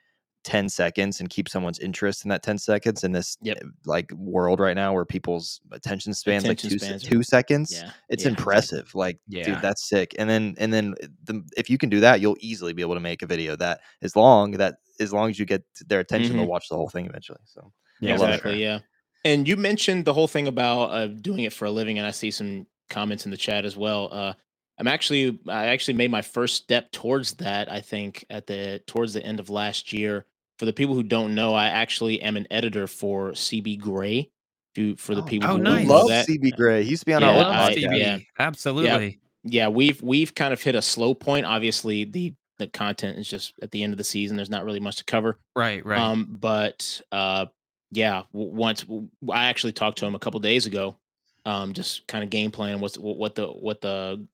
10 0.44 0.68
seconds 0.68 1.20
and 1.20 1.28
keep 1.28 1.48
someone's 1.48 1.80
interest 1.80 2.24
in 2.24 2.28
that 2.30 2.42
10 2.44 2.58
seconds 2.58 3.02
in 3.04 3.12
this 3.12 3.36
Yep. 3.42 3.58
eh, 3.60 3.66
like 3.84 4.10
world 4.12 4.60
right 4.60 4.76
now 4.76 4.94
where 4.94 5.04
people's 5.04 5.60
attention 5.72 6.14
spans 6.14 6.44
Attention 6.44 6.70
like 6.70 6.80
two, 6.80 6.86
spans 6.86 7.02
two 7.02 7.22
seconds 7.24 7.72
Yeah. 7.74 7.90
it's 8.08 8.22
yeah, 8.24 8.30
impressive 8.30 8.94
like 8.94 9.18
Yeah. 9.26 9.44
dude 9.44 9.62
that's 9.62 9.88
sick 9.88 10.14
and 10.18 10.30
then 10.30 10.54
and 10.58 10.72
then 10.72 10.94
the, 11.24 11.42
if 11.56 11.68
you 11.68 11.76
can 11.76 11.90
do 11.90 12.00
that 12.00 12.20
you'll 12.20 12.36
easily 12.40 12.72
be 12.72 12.82
able 12.82 12.94
to 12.94 13.00
make 13.00 13.22
a 13.22 13.26
video 13.26 13.56
that 13.56 13.80
is 14.00 14.14
long 14.14 14.52
that 14.52 14.76
as 15.00 15.12
long 15.12 15.30
as 15.30 15.38
you 15.38 15.44
get 15.46 15.62
their 15.86 16.00
attention 16.00 16.36
they'll 16.36 16.46
watch 16.46 16.68
the 16.68 16.76
whole 16.76 16.88
thing 16.88 17.06
eventually 17.06 17.38
so 17.44 17.72
Yeah, 18.00 18.14
I 18.14 18.16
love 18.16 18.28
it. 18.30 18.34
exactly. 18.34 18.62
Yeah. 18.62 18.78
And 19.24 19.48
you 19.48 19.56
mentioned 19.56 20.04
the 20.04 20.14
whole 20.14 20.28
thing 20.28 20.46
about 20.46 20.84
uh, 20.90 21.06
doing 21.08 21.40
it 21.40 21.52
for 21.52 21.64
a 21.64 21.70
living, 21.70 21.98
and 21.98 22.06
I 22.06 22.12
see 22.12 22.30
some 22.30 22.66
comments 22.88 23.24
in 23.24 23.32
the 23.32 23.36
chat 23.36 23.64
as 23.64 23.76
well. 23.76 24.08
Uh, 24.12 24.32
I'm 24.78 24.86
actually, 24.86 25.40
I 25.48 25.66
actually 25.66 25.94
made 25.94 26.10
my 26.10 26.22
first 26.22 26.54
step 26.54 26.92
towards 26.92 27.34
that. 27.34 27.70
I 27.70 27.80
think 27.80 28.24
at 28.30 28.46
the 28.46 28.80
towards 28.86 29.12
the 29.14 29.22
end 29.24 29.40
of 29.40 29.50
last 29.50 29.92
year. 29.92 30.24
For 30.60 30.66
the 30.66 30.72
people 30.72 30.94
who 30.94 31.02
don't 31.02 31.34
know, 31.34 31.52
I 31.54 31.66
actually 31.66 32.22
am 32.22 32.36
an 32.36 32.46
editor 32.50 32.86
for 32.86 33.32
CB 33.32 33.80
Gray. 33.80 34.30
To 34.76 34.94
for 34.96 35.16
the 35.16 35.22
Oh, 35.22 35.26
people 35.26 35.48
oh, 35.50 35.56
who 35.56 35.62
nice. 35.62 35.78
don't 35.88 35.88
love 35.88 36.08
that, 36.08 36.28
cb 36.28 36.54
gray 36.56 36.84
he 36.84 36.90
used 36.90 37.00
to 37.02 37.06
be 37.06 37.14
on 37.14 37.22
Yeah, 37.22 37.28
our 37.28 37.34
I 37.34 37.38
old 37.38 37.46
love 37.46 37.54
I- 37.56 37.74
podcast 37.74 37.84
CB. 37.90 37.98
yeah. 37.98 38.18
Absolutely. 38.38 39.18
yeah, 39.44 39.68
we've 39.68 40.00
we've 40.02 40.32
kind 40.34 40.52
of 40.52 40.62
hit 40.62 40.74
a 40.76 40.82
slow 40.82 41.12
point. 41.14 41.44
Obviously, 41.46 42.04
the 42.04 42.34
the 42.58 42.66
content 42.66 43.18
is 43.18 43.28
just 43.28 43.52
at 43.62 43.70
the 43.70 43.82
end 43.82 43.92
of 43.92 43.98
the 43.98 44.04
season. 44.04 44.36
There's 44.36 44.50
not 44.50 44.64
really 44.64 44.80
much 44.80 44.96
to 44.96 45.04
cover. 45.04 45.38
Right, 45.56 45.84
right. 45.84 45.98
Um, 46.00 46.36
but 46.40 47.00
uh, 47.12 47.46
yeah, 47.90 48.22
w- 48.32 48.52
once 48.52 48.82
w- 48.82 49.08
I 49.30 49.46
actually 49.46 49.72
talked 49.72 49.98
to 49.98 50.06
him 50.06 50.14
a 50.14 50.18
couple 50.18 50.40
days 50.40 50.66
ago, 50.66 50.96
um, 51.44 51.72
just 51.72 52.06
kind 52.06 52.22
of 52.24 52.30
game 52.30 52.50
plan 52.50 52.80
what's 52.80 52.96
wh- 52.96 53.02
what 53.18 53.34
the 53.34 53.46
what 53.46 53.80
the 53.80 54.26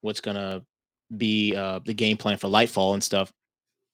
what's 0.00 0.20
gonna 0.20 0.62
be 1.16 1.54
uh 1.54 1.80
the 1.84 1.92
game 1.94 2.16
plan 2.16 2.38
for 2.38 2.48
Lightfall 2.48 2.94
and 2.94 3.02
stuff. 3.04 3.32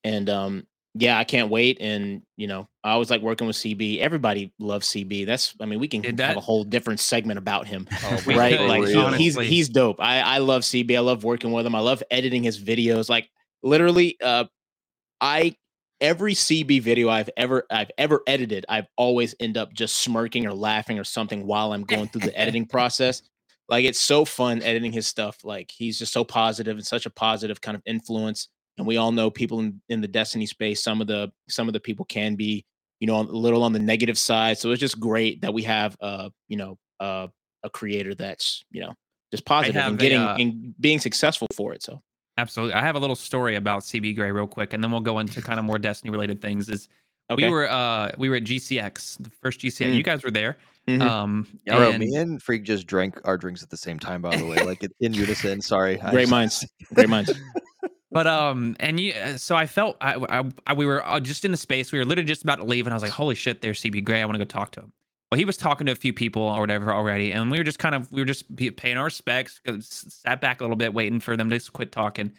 And 0.05 0.31
um, 0.31 0.67
yeah, 0.95 1.19
I 1.19 1.25
can't 1.25 1.51
wait. 1.51 1.79
And 1.81 2.23
you 2.37 2.47
know, 2.47 2.69
I 2.85 2.93
always 2.93 3.11
like 3.11 3.21
working 3.23 3.47
with 3.47 3.57
CB. 3.57 3.99
Everybody 3.99 4.53
loves 4.59 4.89
CB. 4.89 5.27
That's 5.27 5.55
I 5.61 5.67
mean, 5.67 5.81
we 5.81 5.89
can 5.89 6.01
Did 6.03 6.21
have 6.21 6.37
a 6.37 6.41
whole 6.41 6.65
different 6.65 7.01
segment 7.01 7.39
about 7.39 7.67
him 7.67 7.89
we 8.27 8.35
right? 8.39 8.57
could, 8.57 8.69
Like 8.69 8.87
he- 9.17 9.25
he's 9.25 9.37
he's 9.37 9.69
dope. 9.69 9.97
I 10.01 10.21
I 10.21 10.39
love 10.39 10.63
CB. 10.63 10.97
I 10.97 11.01
love 11.01 11.25
working 11.25 11.51
with 11.53 11.67
him. 11.67 11.75
I 11.75 11.81
love 11.81 12.03
editing 12.11 12.43
his 12.45 12.63
videos. 12.63 13.09
Like 13.09 13.29
literally, 13.63 14.17
uh, 14.23 14.45
I 15.21 15.57
every 16.01 16.35
CB 16.35 16.81
video 16.83 17.09
I've 17.09 17.31
ever 17.37 17.65
I've 17.71 17.91
ever 17.99 18.23
edited, 18.27 18.65
I've 18.69 18.87
always 18.97 19.35
end 19.41 19.57
up 19.57 19.73
just 19.73 19.99
smirking 19.99 20.47
or 20.47 20.53
laughing 20.53 20.99
or 20.99 21.05
something 21.05 21.47
while 21.47 21.73
I'm 21.73 21.85
going 21.85 22.09
through 22.09 22.23
the 22.23 22.39
editing 22.39 22.67
process. 22.71 23.23
Like 23.69 23.85
it's 23.85 24.01
so 24.01 24.25
fun 24.25 24.63
editing 24.63 24.93
his 24.93 25.07
stuff. 25.07 25.45
Like 25.45 25.71
he's 25.71 25.99
just 25.99 26.13
so 26.13 26.25
positive 26.25 26.77
and 26.77 26.87
such 26.87 27.07
a 27.07 27.11
positive 27.11 27.61
kind 27.61 27.77
of 27.77 27.83
influence. 27.85 28.49
And 28.79 28.87
we 28.87 28.97
all 28.97 29.13
know 29.13 29.31
people 29.31 29.59
in, 29.59 29.81
in 29.89 30.01
the 30.01 30.09
Destiny 30.09 30.47
space, 30.47 30.83
some 30.83 31.01
of 31.01 31.07
the 31.07 31.31
some 31.49 31.69
of 31.69 31.73
the 31.73 31.81
people 31.81 32.05
can 32.05 32.37
be, 32.37 32.65
you 33.01 33.07
know, 33.07 33.21
a 33.21 33.23
little 33.23 33.63
on 33.63 33.73
the 33.73 33.79
negative 33.79 34.19
side. 34.19 34.59
So 34.59 34.71
it's 34.71 34.81
just 34.81 35.01
great 35.01 35.43
that 35.43 35.53
we 35.53 35.63
have 35.65 35.97
uh, 36.01 36.31
you 36.49 36.57
know, 36.57 36.79
uh 37.01 37.29
a 37.65 37.71
creator 37.71 38.15
that's, 38.15 38.65
you 38.71 38.81
know, 38.81 38.95
just 39.33 39.45
positive 39.45 39.83
and 39.83 39.97
a, 39.97 39.99
getting 39.99 40.21
uh, 40.21 40.37
and 40.39 40.75
being 40.81 41.01
successful 41.01 41.49
for 41.55 41.75
it. 41.75 41.83
So 41.83 42.01
Absolutely. 42.39 42.75
I 42.75 42.81
have 42.81 42.95
a 42.95 42.99
little 42.99 43.17
story 43.17 43.57
about 43.57 43.83
CB 43.83 44.17
Gray 44.17 44.31
real 44.31 44.47
quick, 44.47 44.73
and 44.73 44.83
then 44.83 44.91
we'll 44.91 45.01
go 45.01 45.19
into 45.19 45.43
kind 45.43 45.59
of 45.59 45.65
more 45.67 45.79
Destiny 45.79 46.11
related 46.11 46.41
things. 46.41 46.69
Is 46.71 46.89
Okay. 47.31 47.45
we 47.45 47.51
were 47.51 47.69
uh 47.71 48.11
we 48.17 48.31
were 48.31 48.37
at 48.37 48.45
GCX, 48.45 49.19
the 49.23 49.29
first 49.43 49.61
GCX. 49.61 49.89
Mm. 49.91 49.95
You 49.97 50.03
guys 50.03 50.23
were 50.23 50.31
there. 50.31 50.57
Mhm. 50.87 51.03
Um 51.03 51.47
Bro, 51.67 51.91
and- 51.91 51.99
me 51.99 52.15
and 52.15 52.43
Freak 52.43 52.63
just 52.63 52.87
drank 52.87 53.21
our 53.25 53.37
drinks 53.37 53.63
at 53.63 53.69
the 53.69 53.77
same 53.77 53.99
time. 53.99 54.23
By 54.23 54.37
the 54.37 54.47
way, 54.47 54.57
like 54.65 54.83
in- 54.83 54.93
in 55.01 55.13
unison. 55.13 55.61
Sorry, 55.61 55.97
Great 55.97 56.23
just- 56.23 56.31
minds. 56.31 56.67
Great 56.95 57.09
minds. 57.11 57.31
But 58.11 58.27
um, 58.27 58.75
and 58.81 58.99
you, 58.99 59.13
uh, 59.13 59.37
so 59.37 59.55
I 59.55 59.67
felt 59.67 59.99
I, 60.01 60.15
I, 60.15 60.45
I 60.67 60.73
we 60.73 60.87
were 60.87 61.07
uh, 61.07 61.21
just 61.21 61.45
in 61.45 61.51
the 61.51 61.59
space. 61.59 61.93
We 61.93 61.99
were 61.99 62.07
literally 62.07 62.27
just 62.27 62.43
about 62.43 62.57
to 62.57 62.65
leave, 62.65 62.87
and 62.87 62.95
I 62.95 62.97
was 62.97 63.03
like, 63.03 63.13
"Holy 63.13 63.35
shit, 63.35 63.61
there's 63.61 63.83
CB 63.83 64.03
Gray. 64.03 64.23
I 64.23 64.25
want 64.25 64.37
to 64.37 64.39
go 64.39 64.47
talk 64.49 64.71
to 64.73 64.81
him." 64.81 64.93
Well, 65.31 65.39
he 65.39 65.45
was 65.45 65.59
talking 65.59 65.87
to 65.87 65.93
a 65.93 65.97
few 65.97 66.15
people 66.15 66.43
or 66.43 66.61
whatever 66.61 66.93
already, 66.93 67.33
and 67.33 67.51
we 67.51 67.59
were 67.59 67.65
just 67.65 67.79
kind 67.79 67.95
of 67.95 68.11
we 68.11 68.23
were 68.23 68.27
just 68.27 68.45
paying 68.77 68.97
our 68.97 69.05
respects, 69.05 69.61
Sat 69.81 70.41
back 70.41 70.61
a 70.61 70.65
little 70.65 70.77
bit, 70.77 70.95
waiting 70.95 71.21
for 71.21 71.37
them 71.37 71.51
to 71.51 71.57
just 71.57 71.75
quit 71.75 71.93
talking, 71.93 72.33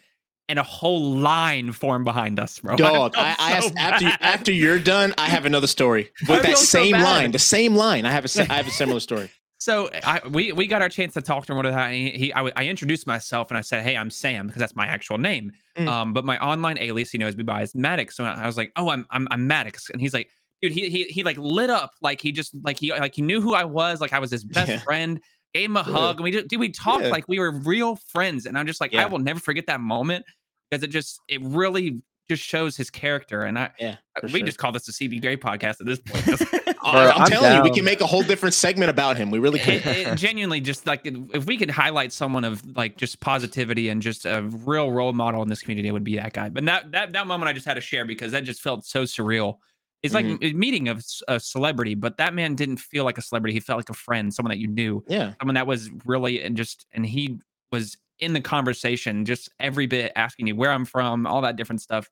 and 0.48 0.58
a 0.58 0.64
whole 0.64 1.12
line 1.14 1.70
formed 1.70 2.04
behind 2.04 2.40
us, 2.40 2.58
bro. 2.58 2.74
Dog, 2.76 3.14
felt 3.14 3.16
I, 3.16 3.36
I 3.38 3.60
so 3.60 3.66
asked, 3.66 3.76
after 3.76 4.04
you, 4.04 4.12
after 4.20 4.52
you're 4.52 4.80
done, 4.80 5.14
I 5.16 5.28
have 5.28 5.46
another 5.46 5.68
story 5.68 6.10
with 6.28 6.42
that 6.42 6.44
feel 6.44 6.56
so 6.56 6.64
same 6.64 6.92
line. 6.92 7.30
The 7.30 7.38
same 7.38 7.76
line. 7.76 8.04
I 8.06 8.10
have 8.10 8.24
a 8.24 8.42
I 8.50 8.56
have 8.56 8.66
a 8.66 8.72
similar 8.72 9.00
story. 9.00 9.30
So 9.60 9.90
I 9.92 10.22
we 10.26 10.52
we 10.52 10.66
got 10.66 10.80
our 10.80 10.88
chance 10.88 11.12
to 11.12 11.20
talk 11.20 11.44
to 11.44 11.52
him. 11.52 11.58
What 11.58 11.92
he, 11.92 12.10
he 12.12 12.32
I, 12.32 12.50
I 12.56 12.64
introduced 12.64 13.06
myself 13.06 13.50
and 13.50 13.58
I 13.58 13.60
said, 13.60 13.82
"Hey, 13.82 13.94
I'm 13.94 14.08
Sam," 14.08 14.46
because 14.46 14.58
that's 14.58 14.74
my 14.74 14.86
actual 14.86 15.18
name. 15.18 15.52
Mm. 15.76 15.86
Um, 15.86 16.12
but 16.14 16.24
my 16.24 16.38
online 16.38 16.78
alias 16.78 17.10
he 17.10 17.18
knows 17.18 17.36
me 17.36 17.42
by 17.42 17.60
is 17.60 17.74
Maddox. 17.74 18.16
So 18.16 18.24
I 18.24 18.46
was 18.46 18.56
like, 18.56 18.72
"Oh, 18.76 18.88
I'm 18.88 19.06
I'm, 19.10 19.28
I'm 19.30 19.46
Maddox," 19.46 19.90
and 19.90 20.00
he's 20.00 20.14
like, 20.14 20.30
"Dude, 20.62 20.72
he, 20.72 20.88
he 20.90 21.04
he 21.04 21.22
like 21.24 21.38
lit 21.38 21.70
up 21.70 21.92
like 22.02 22.20
he 22.20 22.32
just 22.32 22.54
like 22.62 22.78
he 22.78 22.90
like 22.92 23.14
he 23.14 23.22
knew 23.22 23.40
who 23.40 23.54
I 23.54 23.64
was. 23.64 24.00
Like 24.00 24.12
I 24.12 24.18
was 24.18 24.30
his 24.30 24.44
best 24.44 24.70
Yeah. 24.70 24.78
friend. 24.80 25.20
Gave 25.54 25.70
him 25.70 25.76
a 25.76 25.80
Yeah. 25.80 25.92
hug, 25.92 26.16
and 26.16 26.24
we 26.24 26.30
just 26.30 26.48
dude, 26.48 26.60
we 26.60 26.68
talked 26.70 27.04
like 27.06 27.26
we 27.28 27.38
were 27.38 27.50
real 27.50 27.96
friends. 27.96 28.46
And 28.46 28.56
I'm 28.58 28.66
just 28.66 28.80
like, 28.80 28.94
I 28.94 29.06
will 29.06 29.18
never 29.18 29.40
forget 29.40 29.66
that 29.66 29.80
moment 29.80 30.24
because 30.70 30.82
it 30.84 30.88
just 30.88 31.20
it 31.28 31.40
really 31.42 32.02
just 32.28 32.42
shows 32.44 32.76
his 32.76 32.90
character. 32.90 33.42
And 33.42 33.58
I 33.58 33.70
Yeah, 33.80 33.96
uh, 34.16 34.28
we 34.32 34.38
sure. 34.38 34.46
just 34.46 34.58
call 34.58 34.70
this 34.70 34.86
the 34.86 34.92
CB 34.92 35.20
Gray 35.20 35.36
podcast 35.36 35.80
at 35.80 35.86
this 35.86 35.98
point. 36.06 36.24
'cause 36.24 36.46
Oh, 36.82 36.92
Bro, 36.92 37.00
I'm, 37.10 37.22
I'm 37.22 37.28
telling 37.28 37.56
you, 37.56 37.62
we 37.62 37.70
can 37.72 37.84
make 37.84 38.00
a 38.00 38.06
whole 38.06 38.22
different 38.22 38.54
segment 38.54 38.88
about 38.90 39.16
him. 39.16 39.30
We 39.30 39.38
really 39.40 39.60
it, 39.66 39.84
it 39.84 40.16
genuinely 40.16 40.60
just 40.60 40.86
like 40.86 41.00
if 41.04 41.44
we 41.46 41.58
could 41.58 41.68
highlight 41.70 42.12
someone 42.12 42.44
of 42.44 42.64
like 42.76 42.96
just 42.96 43.18
positivity 43.20 43.88
and 43.90 44.00
just 44.00 44.24
a 44.24 44.42
real 44.64 44.90
role 44.92 45.12
model 45.12 45.42
in 45.42 45.48
this 45.48 45.60
community 45.62 45.88
it 45.88 45.92
would 45.92 46.04
be 46.04 46.16
that 46.16 46.32
guy 46.32 46.48
but 46.48 46.64
that 46.64 46.90
that, 46.92 47.12
that 47.12 47.26
moment 47.26 47.48
i 47.48 47.52
just 47.52 47.66
had 47.66 47.74
to 47.74 47.80
share 47.82 48.04
because 48.06 48.32
that 48.32 48.44
just 48.44 48.62
felt 48.62 48.84
so 48.86 49.02
surreal 49.02 49.58
it's 50.02 50.14
like 50.14 50.24
Mm-hmm. 50.24 50.44
a 50.44 50.52
meeting 50.58 50.88
of 50.88 51.04
a, 51.28 51.38
celebrity 51.40 51.94
but 51.94 52.16
that 52.18 52.34
man 52.34 52.54
didn't 52.54 52.78
feel 52.78 53.04
like 53.04 53.18
a 53.18 53.22
celebrity 53.22 53.52
he 53.54 53.60
felt 53.60 53.78
like 53.78 53.90
a 53.90 53.94
friend 53.94 54.32
someone 54.32 54.50
that 54.50 54.58
you 54.58 54.68
knew 54.68 55.04
yeah, 55.08 55.34
someone 55.40 55.54
that 55.54 55.66
was 55.66 55.90
really 56.04 56.42
and 56.42 56.56
just 56.56 56.86
and 56.92 57.04
he 57.06 57.38
was 57.72 57.96
in 58.18 58.32
the 58.32 58.40
conversation 58.40 59.24
just 59.24 59.48
every 59.60 59.86
bit 59.86 60.12
asking 60.16 60.46
you 60.46 60.56
where 60.56 60.70
i'm 60.72 60.84
from 60.84 61.26
all 61.26 61.40
that 61.42 61.56
different 61.56 61.80
stuff 61.80 62.08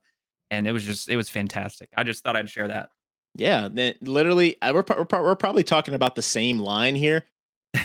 and 0.51 0.67
it 0.67 0.73
was 0.73 0.85
just 0.85 1.09
it 1.09 1.17
was 1.17 1.29
fantastic 1.29 1.89
i 1.97 2.03
just 2.03 2.23
thought 2.23 2.37
i'd 2.37 2.49
share 2.51 2.69
that 2.69 2.91
yeah. 3.35 3.69
Then 3.71 3.95
literally, 4.01 4.57
we're, 4.63 4.83
we're, 4.89 5.23
we're 5.23 5.37
probably 5.37 5.63
talking 5.63 5.95
about 5.95 6.17
the 6.17 6.23
same 6.23 6.59
line 6.59 6.97
here. 6.97 7.25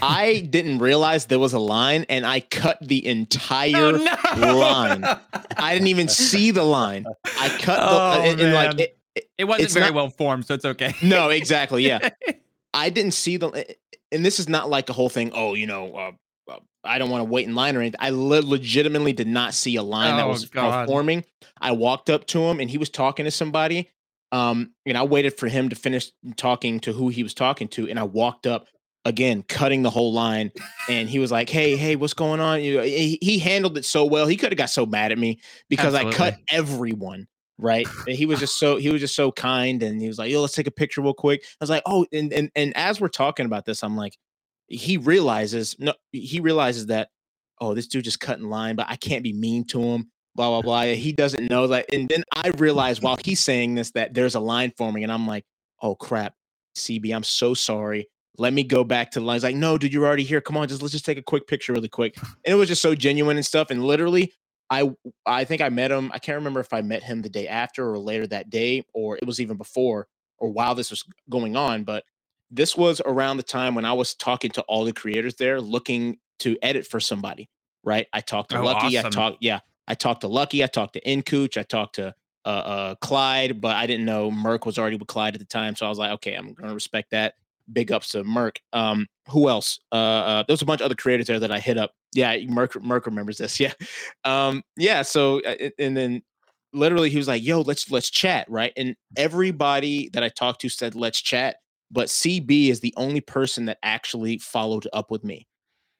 I 0.01 0.39
didn't 0.49 0.79
realize 0.79 1.25
there 1.25 1.37
was 1.37 1.53
a 1.53 1.59
line, 1.59 2.05
and 2.09 2.25
I 2.25 2.39
cut 2.39 2.79
the 2.81 3.05
entire. 3.05 3.91
line. 4.37 5.03
I 5.57 5.73
didn't 5.73 5.89
even 5.89 6.07
see 6.07 6.49
the 6.49 6.63
line. 6.63 7.05
I 7.39 7.49
cut 7.59 7.77
the 7.79 7.87
Oh, 7.87 8.21
and, 8.23 8.41
and 8.41 8.53
like 8.53 8.79
it, 8.79 8.97
it- 9.37 9.45
wasn't 9.45 9.71
very 9.71 9.85
not- 9.87 9.93
well 9.95 10.09
formed 10.09 10.45
so 10.45 10.53
it's 10.53 10.65
okay 10.65 10.93
no, 11.03 11.29
exactly. 11.29 11.85
Yeah, 11.85 12.09
I 12.73 12.89
didn't 12.89 13.13
see 13.13 13.37
the, 13.37 13.75
and 14.11 14.25
this 14.25 14.39
is 14.39 14.49
not 14.49 14.69
like 14.69 14.89
a 14.89 14.93
whole 14.93 15.09
thing. 15.09 15.31
Oh, 15.33 15.53
you 15.53 15.67
know, 15.67 15.93
uh, 15.95 16.11
uh, 16.51 16.59
I 16.83 16.97
don't 16.97 17.09
want 17.09 17.21
to 17.21 17.25
wait 17.31 17.47
in 17.47 17.53
line 17.55 17.75
or 17.75 17.81
anything. 17.81 17.99
I 17.99 18.09
le- 18.09 18.41
legitimately 18.41 19.13
did 19.13 19.27
not 19.27 19.53
see 19.53 19.75
a 19.75 19.83
line 19.83 20.17
that 20.17 20.25
Oh, 20.25 20.29
was 20.29 20.45
God. 20.45 20.87
forming. 20.87 21.23
I 21.61 21.71
walked 21.71 22.09
up 22.09 22.25
to 22.27 22.43
him 22.43 22.59
and 22.59 22.69
he 22.69 22.77
was 22.77 22.89
talking 22.89 23.25
to 23.25 23.31
somebody. 23.31 23.89
Um, 24.31 24.71
and 24.87 24.97
I 24.97 25.03
waited 25.03 25.37
for 25.37 25.47
him 25.47 25.69
to 25.69 25.75
finish 25.75 26.11
talking 26.37 26.79
to 26.81 26.91
who 26.93 27.09
he 27.09 27.21
was 27.21 27.35
talking 27.35 27.67
to, 27.69 27.87
and 27.87 27.99
I 27.99 28.03
walked 28.03 28.47
up 28.47 28.67
again, 29.05 29.43
cutting 29.43 29.83
the 29.83 29.91
whole 29.91 30.11
line. 30.11 30.51
And 30.89 31.07
he 31.07 31.19
was 31.19 31.31
like, 31.31 31.49
"Hey, 31.49 31.75
hey, 31.75 31.95
what's 31.95 32.15
going 32.15 32.39
on?" 32.39 32.63
You, 32.63 32.81
he, 32.81 33.19
he 33.21 33.37
handled 33.37 33.77
it 33.77 33.85
so 33.85 34.05
well. 34.05 34.25
He 34.25 34.35
could 34.35 34.51
have 34.51 34.57
got 34.57 34.71
so 34.71 34.87
mad 34.87 35.11
at 35.11 35.19
me 35.19 35.39
because 35.69 35.93
I 35.93 36.11
cut 36.11 36.37
everyone 36.49 37.27
right 37.59 37.87
he 38.07 38.25
was 38.25 38.39
just 38.39 38.57
so 38.57 38.77
he 38.77 38.89
was 38.89 38.99
just 38.99 39.15
so 39.15 39.31
kind 39.31 39.83
and 39.83 40.01
he 40.01 40.07
was 40.07 40.17
like 40.17 40.31
yo 40.31 40.41
let's 40.41 40.55
take 40.55 40.67
a 40.67 40.71
picture 40.71 41.01
real 41.01 41.13
quick 41.13 41.43
i 41.43 41.57
was 41.59 41.69
like 41.69 41.83
oh 41.85 42.05
and 42.11 42.33
and, 42.33 42.49
and 42.55 42.75
as 42.75 42.99
we're 42.99 43.07
talking 43.07 43.45
about 43.45 43.63
this 43.65 43.83
i'm 43.83 43.95
like 43.95 44.17
he 44.67 44.97
realizes 44.97 45.75
no 45.77 45.93
he 46.11 46.39
realizes 46.39 46.87
that 46.87 47.09
oh 47.61 47.73
this 47.73 47.87
dude 47.87 48.03
just 48.03 48.19
cut 48.19 48.39
in 48.39 48.49
line 48.49 48.75
but 48.75 48.87
i 48.89 48.95
can't 48.95 49.23
be 49.23 49.33
mean 49.33 49.63
to 49.63 49.79
him 49.79 50.09
blah 50.35 50.49
blah 50.49 50.61
blah 50.61 50.93
he 50.93 51.11
doesn't 51.11 51.49
know 51.49 51.67
that 51.67 51.85
and 51.93 52.09
then 52.09 52.23
i 52.33 52.49
realize 52.57 53.01
while 53.01 53.17
he's 53.23 53.39
saying 53.39 53.75
this 53.75 53.91
that 53.91 54.13
there's 54.15 54.35
a 54.35 54.39
line 54.39 54.73
forming 54.75 55.03
and 55.03 55.11
i'm 55.11 55.27
like 55.27 55.45
oh 55.81 55.93
crap 55.93 56.33
cb 56.75 57.15
i'm 57.15 57.23
so 57.23 57.53
sorry 57.53 58.07
let 58.37 58.53
me 58.53 58.63
go 58.63 58.83
back 58.83 59.11
to 59.11 59.19
the 59.19 59.25
line. 59.25 59.35
He's 59.35 59.43
like, 59.43 59.55
no, 59.55 59.77
dude, 59.77 59.93
you're 59.93 60.05
already 60.05 60.23
here. 60.23 60.41
Come 60.41 60.57
on, 60.57 60.67
just 60.67 60.81
let's 60.81 60.91
just 60.91 61.05
take 61.05 61.17
a 61.17 61.23
quick 61.23 61.47
picture 61.47 61.73
really 61.73 61.89
quick. 61.89 62.17
And 62.17 62.53
it 62.53 62.55
was 62.55 62.67
just 62.67 62.81
so 62.81 62.95
genuine 62.95 63.37
and 63.37 63.45
stuff. 63.45 63.69
And 63.69 63.83
literally, 63.83 64.33
I 64.69 64.91
I 65.25 65.43
think 65.43 65.61
I 65.61 65.69
met 65.69 65.91
him. 65.91 66.11
I 66.13 66.19
can't 66.19 66.37
remember 66.37 66.59
if 66.59 66.73
I 66.73 66.81
met 66.81 67.03
him 67.03 67.21
the 67.21 67.29
day 67.29 67.47
after 67.47 67.89
or 67.89 67.99
later 67.99 68.27
that 68.27 68.49
day, 68.49 68.85
or 68.93 69.17
it 69.17 69.25
was 69.25 69.39
even 69.39 69.57
before 69.57 70.07
or 70.37 70.49
while 70.49 70.75
this 70.75 70.89
was 70.89 71.03
going 71.29 71.55
on. 71.55 71.83
But 71.83 72.03
this 72.49 72.75
was 72.75 73.01
around 73.05 73.37
the 73.37 73.43
time 73.43 73.75
when 73.75 73.85
I 73.85 73.93
was 73.93 74.13
talking 74.15 74.51
to 74.51 74.61
all 74.63 74.85
the 74.85 74.93
creators 74.93 75.35
there, 75.35 75.59
looking 75.59 76.17
to 76.39 76.57
edit 76.61 76.87
for 76.87 76.99
somebody. 76.99 77.49
Right? 77.83 78.07
I 78.13 78.21
talked 78.21 78.51
to 78.51 78.59
Oh, 78.59 78.63
Lucky. 78.63 78.97
I 78.97 79.01
talked, 79.03 79.37
yeah, 79.41 79.59
I 79.87 79.95
talked 79.95 80.21
to 80.21 80.27
Lucky. 80.27 80.63
I 80.63 80.67
talked 80.67 80.93
to 80.93 81.01
Incooch. 81.01 81.57
I 81.57 81.63
talked 81.63 81.95
to 81.95 82.15
uh, 82.45 82.47
uh 82.47 82.95
Clyde, 82.95 83.59
but 83.59 83.75
I 83.75 83.87
didn't 83.87 84.05
know 84.05 84.31
Merc 84.31 84.65
was 84.65 84.77
already 84.77 84.95
with 84.95 85.07
Clyde 85.07 85.35
at 85.35 85.39
the 85.39 85.45
time. 85.45 85.75
So 85.75 85.85
I 85.85 85.89
was 85.89 85.97
like, 85.97 86.11
okay, 86.11 86.35
I'm 86.35 86.53
gonna 86.53 86.73
respect 86.73 87.11
that. 87.11 87.35
Big 87.71 87.91
ups 87.91 88.09
to 88.09 88.23
Merc. 88.23 88.59
Um, 88.73 89.07
who 89.29 89.49
else? 89.49 89.79
Uh, 89.91 89.95
uh 89.95 90.43
there 90.47 90.53
was 90.53 90.61
a 90.61 90.65
bunch 90.65 90.81
of 90.81 90.85
other 90.85 90.95
creators 90.95 91.27
there 91.27 91.39
that 91.39 91.51
I 91.51 91.59
hit 91.59 91.77
up. 91.77 91.91
Yeah, 92.13 92.37
Merc 92.47 92.81
Merc 92.81 93.05
remembers 93.05 93.37
this. 93.37 93.59
Yeah. 93.59 93.73
Um, 94.25 94.63
yeah, 94.77 95.01
so 95.01 95.41
uh, 95.41 95.69
and 95.79 95.95
then 95.95 96.21
literally 96.73 97.09
he 97.09 97.17
was 97.17 97.27
like, 97.27 97.43
yo, 97.43 97.61
let's 97.61 97.89
let's 97.89 98.09
chat, 98.09 98.49
right? 98.49 98.73
And 98.75 98.95
everybody 99.15 100.09
that 100.13 100.23
I 100.23 100.29
talked 100.29 100.61
to 100.61 100.69
said 100.69 100.95
let's 100.95 101.21
chat, 101.21 101.57
but 101.91 102.07
CB 102.07 102.69
is 102.69 102.79
the 102.79 102.93
only 102.97 103.21
person 103.21 103.65
that 103.65 103.77
actually 103.83 104.39
followed 104.39 104.87
up 104.91 105.11
with 105.11 105.23
me. 105.23 105.47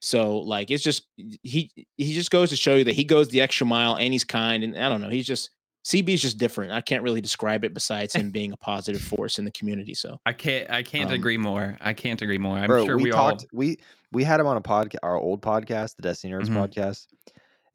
So 0.01 0.39
like 0.39 0.69
it's 0.69 0.83
just 0.83 1.07
he 1.15 1.71
he 1.95 2.13
just 2.13 2.31
goes 2.31 2.49
to 2.49 2.57
show 2.57 2.75
you 2.75 2.83
that 2.83 2.95
he 2.95 3.05
goes 3.05 3.29
the 3.29 3.39
extra 3.39 3.65
mile 3.65 3.95
and 3.95 4.11
he's 4.11 4.25
kind 4.25 4.63
and 4.63 4.77
I 4.77 4.89
don't 4.89 5.01
know, 5.01 5.09
he's 5.09 5.27
just 5.27 5.49
CB 5.85 6.09
is 6.09 6.21
just 6.21 6.37
different. 6.37 6.71
I 6.71 6.81
can't 6.81 7.03
really 7.03 7.19
describe 7.21 7.63
it 7.65 7.73
besides 7.73 8.13
him 8.15 8.31
being 8.31 8.51
a 8.53 8.57
positive 8.57 9.01
force 9.01 9.37
in 9.37 9.45
the 9.45 9.51
community. 9.51 9.93
So 9.93 10.19
I 10.25 10.31
can't. 10.33 10.69
I 10.69 10.81
can't 10.83 11.09
Um, 11.09 11.15
agree 11.15 11.37
more. 11.37 11.77
I 11.81 11.93
can't 11.93 12.21
agree 12.21 12.37
more. 12.37 12.57
I'm 12.57 12.67
Bro, 12.67 12.85
sure 12.85 12.97
we, 12.97 13.03
we, 13.03 13.11
talked. 13.11 13.41
all. 13.43 13.47
We 13.51 13.77
we 14.13 14.23
had 14.23 14.39
him 14.39 14.47
on 14.47 14.55
a 14.57 14.61
podcast, 14.61 14.97
our 15.03 15.17
old 15.17 15.41
podcast, 15.41 15.95
the 15.97 16.03
Destiny 16.03 16.33
Nerds 16.33 16.47
Mhm. 16.47 16.55
podcast, 16.69 17.07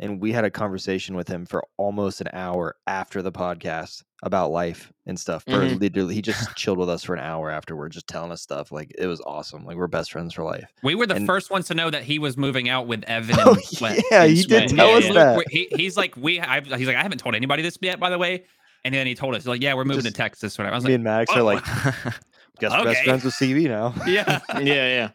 and 0.01 0.21
we 0.21 0.33
had 0.33 0.45
a 0.45 0.51
conversation 0.51 1.17
with 1.17 1.29
him 1.29 1.45
for 1.47 1.65
almost 1.77 2.21
an 2.21 2.29
hour 2.33 2.77
after 2.87 3.21
the 3.23 3.33
podcast 3.33 4.05
about 4.23 4.51
life 4.51 4.93
and 5.07 5.19
stuff. 5.19 5.45
For 5.45 5.53
Mhm. 5.61 5.81
literally, 5.81 6.15
he 6.15 6.23
just 6.23 6.53
chilled 6.57 6.79
with 6.79 6.89
us 6.89 7.05
for 7.05 7.15
an 7.15 7.21
hour 7.21 7.51
afterward, 7.51 7.93
just 7.93 8.07
telling 8.09 8.33
us 8.33 8.43
stuff. 8.43 8.71
Like 8.73 8.93
it 8.99 9.07
was 9.07 9.21
awesome. 9.23 9.65
Like 9.65 9.77
we're 9.77 9.87
best 9.87 10.11
friends 10.13 10.35
for 10.35 10.43
life. 10.45 10.65
We 10.83 10.95
were 10.95 11.07
the 11.07 11.15
and- 11.17 11.27
first 11.27 11.51
ones 11.51 11.67
to 11.69 11.75
know 11.75 11.91
that 11.91 12.03
he 12.05 12.19
was 12.19 12.37
moving 12.37 12.69
out 12.69 12.87
with 12.87 13.05
Evan 13.05 13.37
Oh 13.41 13.55
Sweat. 13.63 14.03
yeah, 14.11 14.27
he 14.27 14.37
Sweat. 14.43 14.69
did 14.69 14.77
Yeah, 14.77 14.77
tell 14.85 14.95
us 14.97 15.05
yeah. 15.05 15.13
that. 15.13 15.45
He, 15.51 15.69
he's 15.77 15.97
like, 15.97 16.17
we. 16.17 16.41
I, 16.41 16.61
he's 16.61 16.87
like, 16.87 16.97
I 16.97 17.03
haven't 17.03 17.19
told 17.19 17.35
anybody 17.35 17.63
this 17.63 17.79
yet, 17.81 17.99
by 18.01 18.11
the 18.11 18.19
way. 18.19 18.45
And 18.85 18.95
then 18.95 19.07
he 19.09 19.15
told 19.17 19.35
us, 19.35 19.45
like, 19.47 19.61
yeah, 19.61 19.75
we're 19.75 19.85
moving 19.85 20.03
Just- 20.05 20.15
to 20.17 20.23
Texas. 20.23 20.57
Whatever. 20.59 20.75
I 20.75 20.77
was 20.77 20.85
Me 20.85 20.91
like, 20.93 20.95
and 20.97 21.05
Max 21.05 21.31
"Whoa." 21.33 21.39
are 21.41 21.43
like, 21.43 21.65
guess 22.61 22.73
we're 22.73 22.85
best 22.85 23.05
friends 23.05 23.25
with 23.25 23.35
CB 23.35 23.69
now. 23.69 23.95
yeah. 24.07 24.41
yeah, 24.55 24.61
yeah. 24.63 25.11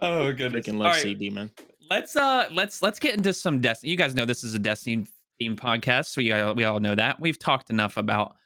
Oh 0.00 0.32
goodness. 0.32 0.66
Freaking 0.66 0.74
All 0.74 0.80
love 0.80 0.92
right, 0.96 1.04
CB, 1.18 1.32
man. 1.32 1.50
Let's 1.92 2.16
uh 2.16 2.48
let's 2.52 2.80
let's 2.80 2.98
get 2.98 3.14
into 3.14 3.34
some 3.34 3.60
Destiny. 3.60 3.90
You 3.90 3.98
guys 3.98 4.14
know 4.14 4.24
this 4.24 4.42
is 4.42 4.54
a 4.54 4.58
Destiny 4.58 5.06
themed 5.40 5.56
podcast, 5.56 6.06
so 6.06 6.20
we 6.20 6.32
all, 6.32 6.54
we 6.54 6.64
all 6.64 6.80
know 6.80 6.94
that. 6.94 7.20
We've 7.20 7.38
talked 7.38 7.68
enough 7.68 7.98
about 7.98 8.36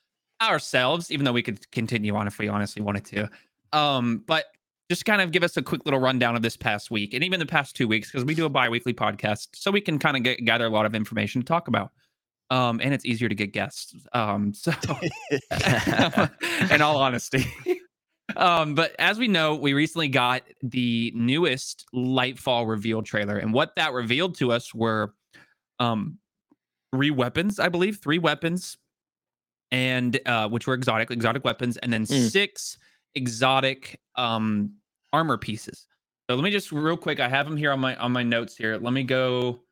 ourselves, 0.43 1.13
even 1.13 1.25
though 1.25 1.33
we 1.33 1.43
could 1.43 1.71
continue 1.71 2.17
on 2.17 2.27
if 2.27 2.39
we 2.39 2.49
honestly 2.49 2.83
wanted 2.83 3.05
to. 3.07 3.31
Um, 3.73 4.25
but 4.27 4.47
just 4.91 5.05
kind 5.05 5.23
of 5.23 5.31
give 5.31 5.45
us 5.45 5.57
a 5.57 5.63
quick 5.63 5.83
little 5.85 6.01
rundown 6.01 6.35
of 6.37 6.43
this 6.43 6.57
past 6.57 6.91
week 6.91 7.15
and 7.15 7.23
even 7.25 7.41
the 7.41 7.47
past 7.47 7.75
two 7.75 7.89
weeks 7.89 8.11
because 8.11 8.25
we 8.25 8.35
do 8.35 8.47
a 8.47 8.49
bi-weekly 8.49 8.95
podcast, 8.95 9.49
so 9.55 9.71
we 9.71 9.81
can 9.81 9.99
kind 9.99 10.17
of 10.17 10.25
get, 10.25 10.45
gather 10.45 10.67
a 10.67 10.71
lot 10.71 10.85
of 10.85 10.95
information 10.95 11.41
to 11.41 11.47
talk 11.47 11.69
about. 11.69 11.93
Um, 12.51 12.81
and 12.83 12.95
it's 12.95 13.05
easier 13.05 13.29
to 13.29 13.35
get 13.35 13.53
guests. 13.53 13.95
Um, 14.13 14.55
so 14.55 14.73
in 16.71 16.83
all 16.83 16.99
honesty. 16.99 17.47
Um, 18.35 18.75
but 18.75 18.97
as 18.99 19.19
we 19.19 19.29
know, 19.29 19.55
we 19.55 19.73
recently 19.73 20.09
got 20.09 20.43
the 20.63 21.13
newest 21.15 21.87
Lightfall 21.95 22.67
reveal 22.69 23.03
trailer, 23.03 23.39
and 23.39 23.53
what 23.55 23.77
that 23.77 23.93
revealed 23.93 24.37
to 24.39 24.51
us 24.53 24.75
were 24.75 25.15
um 25.79 26.19
three 26.95 27.11
weapons, 27.11 27.59
I 27.61 27.69
believe, 27.69 27.99
three 27.99 28.19
weapons, 28.19 28.79
and 29.71 30.19
uh, 30.27 30.49
which 30.49 30.67
were 30.67 30.75
exotic, 30.75 31.11
exotic 31.11 31.45
weapons, 31.45 31.77
and 31.79 31.93
then 31.93 32.05
Mm. 32.05 32.31
six 32.31 32.79
exotic 33.15 34.01
um 34.17 34.73
armor 35.13 35.39
pieces. 35.39 35.87
So 36.29 36.35
let 36.37 36.43
me 36.45 36.51
just 36.51 36.73
real 36.73 36.97
quick, 36.97 37.21
I 37.21 37.29
have 37.29 37.47
them 37.47 37.57
here 37.57 37.71
on 37.73 37.81
my 37.81 37.97
on 37.97 38.13
my 38.13 38.23
notes 38.23 38.57
here. 38.57 38.77
Let 38.77 38.93
me 38.93 39.03
go 39.05 39.63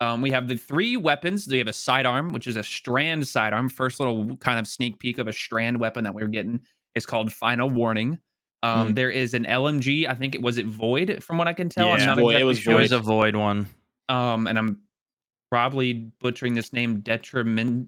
Um, 0.00 0.20
we 0.20 0.30
have 0.32 0.48
the 0.48 0.56
three 0.56 0.96
weapons. 0.96 1.46
We 1.48 1.58
have 1.58 1.68
a 1.68 1.72
sidearm, 1.72 2.32
which 2.32 2.46
is 2.48 2.56
a 2.56 2.62
strand 2.62 3.26
sidearm. 3.26 3.68
First 3.68 4.00
little 4.00 4.36
kind 4.38 4.58
of 4.58 4.66
sneak 4.66 4.98
peek 4.98 5.18
of 5.18 5.28
a 5.28 5.32
strand 5.32 5.78
weapon 5.80 6.04
that 6.04 6.14
we 6.14 6.22
are 6.22 6.28
getting 6.28 6.60
is 6.94 7.06
called 7.06 7.32
Final 7.32 7.68
Warning. 7.70 8.18
Um, 8.62 8.88
Mm. 8.90 8.94
There 8.94 9.10
is 9.10 9.34
an 9.34 9.44
LMG. 9.44 10.08
I 10.08 10.14
think 10.14 10.34
it 10.34 10.40
was 10.42 10.56
it 10.58 10.66
Void, 10.66 11.22
from 11.22 11.36
what 11.38 11.46
I 11.48 11.52
can 11.52 11.68
tell. 11.68 11.90
I'm 11.92 11.98
Yeah. 11.98 12.06
not 12.06 12.18
Void, 12.18 12.36
it 12.40 12.44
was 12.44 12.58
sure. 12.58 12.72
It 12.72 12.76
Void. 12.76 12.82
was 12.82 12.92
a 12.92 12.98
void 13.00 13.36
one. 13.36 13.66
Um, 14.08 14.46
and 14.46 14.58
I'm 14.58 14.78
probably 15.50 15.92
butchering 16.20 16.54
this 16.54 16.72
name. 16.72 17.02
Deterministic. 17.02 17.86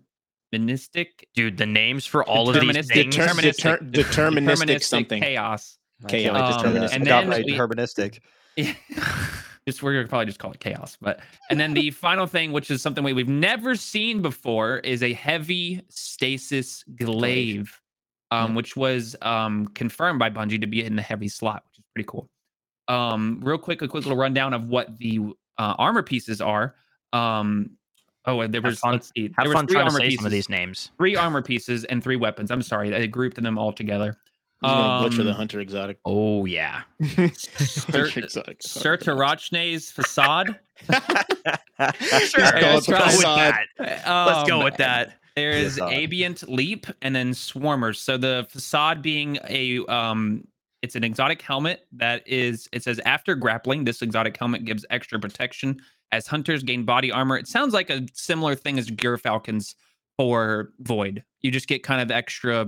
Dude, 1.35 1.57
the 1.57 1.67
names 1.67 2.07
for 2.07 2.25
all 2.25 2.49
of 2.49 2.55
these 2.61 2.63
Deterministic- 2.65 2.93
things. 2.93 3.17
Deter- 3.17 3.79
deterministic- 3.79 3.93
deter- 3.93 4.31
deterministic 4.31 4.83
something. 4.83 5.23
chaos. 5.23 5.79
Chaos. 6.09 6.25
can't 6.25 6.35
wait 6.35 6.57
to 6.57 6.63
turn 6.63 6.77
Um, 6.77 6.83
this. 6.83 6.93
and 6.93 7.07
then 7.07 7.29
my 7.29 7.39
we- 7.39 7.53
deterministic. 7.55 8.19
just 9.67 9.83
we're 9.83 9.95
gonna 9.95 10.09
probably 10.09 10.27
just 10.27 10.39
call 10.39 10.53
it 10.53 10.61
chaos. 10.61 10.97
But 11.01 11.21
and 11.51 11.59
then 11.59 11.73
the 11.75 11.91
final 12.07 12.27
thing, 12.27 12.53
which 12.53 12.71
is 12.71 12.83
something 12.83 13.03
we, 13.03 13.13
we've 13.15 13.29
never 13.29 13.75
seen 13.77 14.21
before, 14.23 14.79
is 14.79 15.03
a 15.03 15.13
heavy 15.15 15.83
stasis 15.89 16.85
glaive, 16.97 17.81
um, 18.37 18.51
Yeah. 18.51 18.57
which 18.57 18.77
was 18.77 19.17
um 19.23 19.67
confirmed 19.75 20.19
by 20.19 20.31
Bungie 20.31 20.61
to 20.61 20.67
be 20.67 20.85
in 20.85 20.97
the 20.97 21.03
heavy 21.03 21.29
slot, 21.29 21.63
which 21.71 21.79
is 21.79 21.85
pretty 21.95 22.07
cool. 22.09 22.29
Um, 22.89 23.41
real 23.43 23.59
quick, 23.59 23.83
a 23.83 23.89
quick 23.89 24.05
little 24.05 24.19
rundown 24.19 24.55
of 24.55 24.69
what 24.69 24.97
the 24.99 25.19
uh, 25.59 25.75
armor 25.79 26.03
pieces 26.03 26.41
are. 26.41 26.75
Um, 27.13 27.71
oh, 28.27 28.41
and 28.43 28.53
there 28.55 28.61
Have 28.63 28.71
was 28.71 28.79
fun- 28.79 28.93
let's 28.93 29.11
see, 29.17 29.33
Have 29.37 29.45
there 29.45 29.49
was 29.49 29.55
fun 29.55 29.67
three 29.67 29.75
trying 29.75 29.87
to 29.89 29.93
say 29.97 30.03
pieces, 30.05 30.17
some 30.19 30.27
of 30.27 30.33
these 30.33 30.49
names. 30.49 30.91
three 30.99 31.17
armor 31.17 31.43
pieces 31.43 31.85
and 31.85 32.03
three 32.03 32.17
weapons. 32.17 32.51
I'm 32.51 32.63
sorry, 32.63 32.95
I 32.95 33.07
grouped 33.07 33.41
them 33.43 33.59
all 33.59 33.73
together. 33.73 34.17
He's 34.63 34.71
gonna 34.71 35.09
butcher 35.09 35.23
the 35.23 35.31
Um, 35.31 35.37
hunter 35.37 35.61
exotic. 35.61 35.99
Oh 36.07 36.45
yeah. 36.47 36.83
Sir, 37.37 38.09
exotic. 38.17 38.61
Cyrtarachne's 38.61 39.91
facade. 39.91 40.59
Sure, 41.79 42.45
Alright, 42.45 42.61
go 42.63 42.67
let's 42.75 42.75
with 42.77 42.87
the 42.87 42.93
try 42.93 42.99
Go 42.99 43.05
with 43.07 43.15
facade. 43.17 43.55
that. 43.79 44.27
Let's 44.27 44.49
go 44.49 44.59
Um, 44.59 44.65
with 44.65 44.77
that. 44.79 45.19
There 45.37 45.51
is 45.51 45.75
Facade. 45.75 45.93
Ambient 45.93 46.49
Leap 46.49 46.87
and 47.03 47.15
then 47.15 47.33
Swarmers. 47.33 47.97
So 47.97 48.17
the 48.17 48.47
facade 48.51 49.03
being 49.03 49.39
a 49.49 49.85
um 49.87 50.47
it's 50.83 50.95
an 50.97 51.05
exotic 51.05 51.43
helmet 51.43 51.87
that 51.93 52.27
is 52.27 52.69
it 52.73 52.83
says 52.83 53.01
after 53.05 53.35
grappling, 53.35 53.85
this 53.85 54.03
exotic 54.03 54.37
helmet 54.37 54.65
gives 54.65 54.85
extra 54.91 55.19
protection 55.21 55.81
as 56.13 56.27
hunters 56.27 56.63
gain 56.63 56.85
body 56.85 57.11
armor. 57.13 57.37
It 57.37 57.49
sounds 57.49 57.75
like 57.75 57.91
a 57.91 58.07
similar 58.15 58.55
thing 58.55 58.79
as 58.79 58.89
Gyrfalcon's 58.91 59.75
for 60.19 60.73
Void. 60.81 61.23
You 61.43 61.51
just 61.51 61.67
get 61.69 61.83
kind 61.83 62.01
of 62.01 62.11
extra 62.11 62.67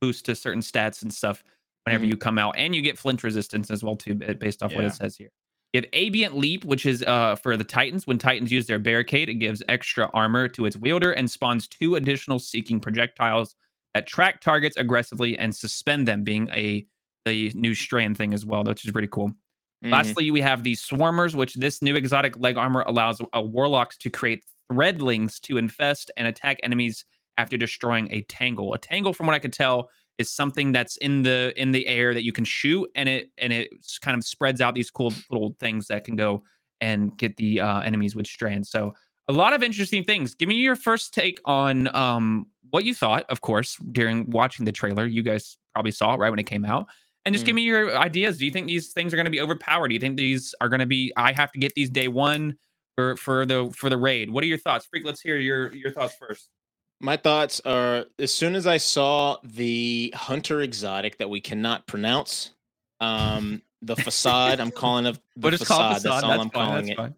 boost 0.00 0.26
to 0.26 0.34
certain 0.36 0.60
stats 0.62 1.02
and 1.02 1.12
stuff 1.12 1.42
whenever 1.84 2.04
Mhm. 2.04 2.08
you 2.08 2.16
come 2.16 2.38
out. 2.38 2.54
And 2.56 2.74
you 2.76 2.82
get 2.82 2.98
flinch 2.98 3.22
resistance 3.24 3.70
as 3.70 3.82
well 3.82 3.96
too, 3.96 4.14
based 4.14 4.62
off 4.62 4.72
what 4.74 4.84
it 4.84 4.92
says 4.94 5.16
here. 5.16 5.30
You 5.74 5.78
have 5.78 5.90
Ambient 5.92 6.36
Leap, 6.36 6.64
which 6.64 6.86
is 6.86 7.02
uh, 7.02 7.34
for 7.34 7.56
the 7.56 7.64
Titans. 7.64 8.06
When 8.06 8.16
Titans 8.16 8.52
use 8.52 8.68
their 8.68 8.78
barricade, 8.78 9.28
it 9.28 9.34
gives 9.34 9.60
extra 9.68 10.08
armor 10.14 10.46
to 10.46 10.66
its 10.66 10.76
wielder 10.76 11.10
and 11.10 11.28
spawns 11.28 11.66
two 11.66 11.96
additional 11.96 12.38
seeking 12.38 12.78
projectiles 12.78 13.56
that 13.92 14.06
track 14.06 14.40
targets 14.40 14.76
aggressively 14.76 15.36
and 15.36 15.54
suspend 15.54 16.06
them, 16.06 16.22
being 16.22 16.48
a 16.50 16.86
the 17.24 17.50
new 17.56 17.74
strand 17.74 18.16
thing 18.16 18.32
as 18.32 18.46
well, 18.46 18.62
which 18.62 18.84
is 18.84 18.92
pretty 18.92 19.08
cool. 19.08 19.32
Mhm. 19.84 19.90
Lastly, 19.90 20.30
we 20.30 20.40
have 20.42 20.62
the 20.62 20.74
Swarmers, 20.74 21.34
which 21.34 21.54
this 21.54 21.82
new 21.82 21.96
exotic 21.96 22.38
leg 22.38 22.56
armor 22.56 22.84
allows 22.86 23.20
a 23.32 23.42
warlocks 23.42 23.96
to 23.98 24.10
create 24.10 24.44
threadlings 24.70 25.40
to 25.40 25.58
infest 25.58 26.08
and 26.16 26.28
attack 26.28 26.58
enemies 26.62 27.04
after 27.36 27.56
destroying 27.56 28.12
a 28.12 28.22
tangle. 28.22 28.74
A 28.74 28.78
tangle, 28.78 29.12
from 29.12 29.26
what 29.26 29.34
I 29.34 29.40
could 29.40 29.52
tell, 29.52 29.90
is 30.18 30.30
something 30.30 30.72
that's 30.72 30.96
in 30.98 31.22
the 31.22 31.52
in 31.60 31.72
the 31.72 31.86
air 31.86 32.14
that 32.14 32.24
you 32.24 32.32
can 32.32 32.44
shoot, 32.44 32.88
and 32.94 33.08
it 33.08 33.30
and 33.38 33.52
it 33.52 33.70
kind 34.00 34.16
of 34.16 34.24
spreads 34.24 34.60
out 34.60 34.74
these 34.74 34.90
cool 34.90 35.12
little 35.30 35.56
things 35.60 35.86
that 35.88 36.04
can 36.04 36.16
go 36.16 36.42
and 36.80 37.16
get 37.16 37.36
the 37.36 37.60
uh, 37.60 37.80
enemies 37.80 38.14
with 38.14 38.26
strands. 38.26 38.70
So 38.70 38.94
a 39.28 39.32
lot 39.32 39.52
of 39.52 39.62
interesting 39.62 40.04
things. 40.04 40.34
Give 40.34 40.48
me 40.48 40.56
your 40.56 40.76
first 40.76 41.14
take 41.14 41.40
on 41.44 41.94
um, 41.94 42.46
what 42.70 42.84
you 42.84 42.94
thought, 42.94 43.24
of 43.30 43.40
course, 43.40 43.76
during 43.92 44.30
watching 44.30 44.64
the 44.64 44.72
trailer. 44.72 45.06
You 45.06 45.22
guys 45.22 45.56
probably 45.72 45.92
saw 45.92 46.14
it 46.14 46.18
right 46.18 46.30
when 46.30 46.38
it 46.38 46.44
came 46.46 46.64
out. 46.64 46.86
And 47.26 47.32
just 47.32 47.46
give 47.46 47.54
me 47.54 47.62
your 47.62 47.96
ideas. 47.96 48.36
Do 48.36 48.44
you 48.44 48.50
think 48.50 48.66
these 48.66 48.92
things 48.92 49.14
are 49.14 49.16
going 49.16 49.24
to 49.24 49.30
be 49.30 49.40
overpowered? 49.40 49.88
Do 49.88 49.94
you 49.94 50.00
think 50.00 50.18
these 50.18 50.54
are 50.60 50.68
going 50.68 50.80
to 50.80 50.86
be? 50.86 51.10
I 51.16 51.32
have 51.32 51.50
to 51.52 51.58
get 51.58 51.72
these 51.74 51.88
day 51.88 52.06
one 52.06 52.58
for 52.96 53.16
for 53.16 53.46
the 53.46 53.72
for 53.74 53.88
the 53.88 53.96
raid. 53.96 54.30
What 54.30 54.44
are 54.44 54.46
your 54.46 54.58
thoughts, 54.58 54.84
Freak? 54.84 55.06
Let's 55.06 55.22
hear 55.22 55.38
your 55.38 55.74
your 55.74 55.90
thoughts 55.90 56.14
first. 56.20 56.50
My 57.00 57.16
thoughts 57.16 57.60
are 57.64 58.06
as 58.18 58.32
soon 58.32 58.54
as 58.54 58.66
I 58.66 58.78
saw 58.78 59.36
the 59.44 60.12
hunter 60.16 60.60
exotic 60.62 61.18
that 61.18 61.28
we 61.28 61.40
cannot 61.40 61.86
pronounce, 61.86 62.50
um, 63.00 63.62
the 63.82 63.96
facade, 63.96 64.60
I'm 64.60 64.70
calling 64.82 65.06
it 65.06 65.18
the 65.36 65.40
What 65.40 65.54
is 65.54 65.60
facade. 65.60 65.78
called 65.78 66.02
That's 66.02 66.06
all 66.24 66.30
That's 66.30 66.42
I'm 66.44 66.50
fine. 66.50 66.66
calling 66.66 66.88
it. 66.88 66.96
fine. 66.96 67.14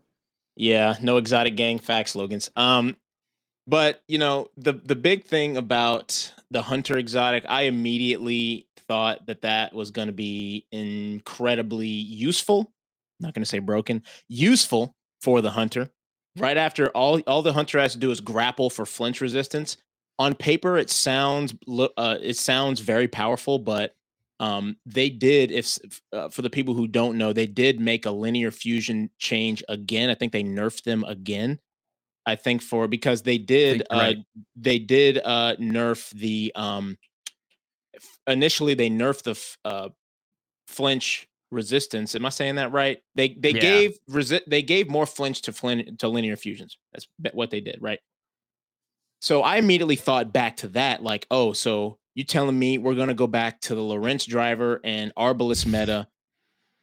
Yeah, 0.57 0.97
no 1.03 1.19
exotic 1.19 1.55
gang 1.55 1.79
fact 1.79 2.17
Logan's. 2.17 2.51
Um, 2.57 2.97
but 3.67 4.03
you 4.09 4.19
know 4.19 4.49
the 4.57 4.73
the 4.73 4.97
big 4.97 5.25
thing 5.25 5.57
about 5.57 6.33
the 6.51 6.63
hunter 6.63 6.97
exotic, 6.99 7.45
I 7.49 7.63
immediately 7.63 8.67
thought 8.89 9.27
that 9.27 9.43
that 9.43 9.73
was 9.75 9.91
going 9.91 10.07
to 10.07 10.13
be 10.13 10.65
incredibly 10.73 11.89
useful. 11.89 12.73
Not 13.21 13.35
going 13.35 13.43
to 13.43 13.49
say 13.49 13.59
broken, 13.59 14.03
useful 14.29 14.95
for 15.21 15.41
the 15.41 15.51
hunter. 15.51 15.91
Right 16.39 16.57
after 16.57 16.89
all, 16.91 17.21
all 17.27 17.43
the 17.43 17.53
hunter 17.53 17.79
has 17.79 17.93
to 17.93 17.99
do 17.99 18.11
is 18.11 18.21
grapple 18.21 18.71
for 18.71 18.85
flinch 18.85 19.21
resistance. 19.21 19.77
On 20.19 20.35
paper, 20.35 20.79
it 20.79 20.91
sounds 20.91 21.55
uh, 21.69 22.17
it 22.21 22.37
sounds 22.37 22.81
very 22.81 23.09
powerful, 23.09 23.59
but 23.59 23.95
um, 24.41 24.77
they 24.85 25.09
did 25.09 25.51
if 25.51 25.79
uh, 26.13 26.29
for 26.29 26.43
the 26.43 26.51
people 26.51 26.75
who 26.75 26.87
don't 26.87 27.17
know 27.17 27.33
they 27.33 27.47
did 27.47 27.81
make 27.81 28.07
a 28.07 28.11
linear 28.11 28.51
fusion 28.51 29.11
change 29.19 29.65
again 29.69 30.11
i 30.11 30.15
think 30.15 30.33
they 30.33 30.43
nerfed 30.43 30.83
them 30.83 31.05
again 31.05 31.59
i 32.27 32.35
think 32.37 32.61
for 32.61 32.87
because 32.87 33.23
they 33.23 33.39
did 33.39 33.79
you're 33.91 33.99
uh 33.99 34.03
right. 34.03 34.19
they 34.55 34.79
did 34.79 35.19
uh 35.25 35.57
nerf 35.57 36.11
the 36.11 36.53
um 36.55 36.99
initially 38.27 38.75
they 38.75 38.91
nerfed 38.91 39.23
the 39.23 39.31
f- 39.31 39.59
uh 39.65 39.89
flinch 40.67 41.29
resistance 41.53 42.15
am 42.15 42.27
i 42.27 42.29
saying 42.29 42.57
that 42.57 42.73
right 42.73 42.99
they 43.15 43.29
they 43.39 43.51
Yeah. 43.53 43.61
gave 43.61 43.99
resi- 44.11 44.45
they 44.47 44.63
gave 44.63 44.89
more 44.89 45.07
flinch 45.07 45.43
to 45.43 45.53
flin 45.53 45.97
to 45.99 46.09
linear 46.09 46.37
fusions 46.37 46.77
that's 46.93 47.07
what 47.33 47.51
they 47.51 47.61
did 47.61 47.79
right 47.81 48.01
so 49.23 49.43
I 49.43 49.57
immediately 49.57 49.97
thought 49.97 50.31
back 50.33 50.59
to 50.59 50.69
that, 50.69 51.03
like, 51.03 51.27
oh, 51.31 51.55
so 51.55 51.99
you 52.15 52.23
telling 52.23 52.57
me 52.59 52.77
we're 52.77 52.95
gonna 52.95 53.15
go 53.15 53.27
back 53.27 53.61
to 53.63 53.75
the 53.75 53.81
Lorentz 53.81 54.27
driver 54.27 54.79
and 54.85 55.11
Arbalest 55.17 55.67
meta 55.67 56.07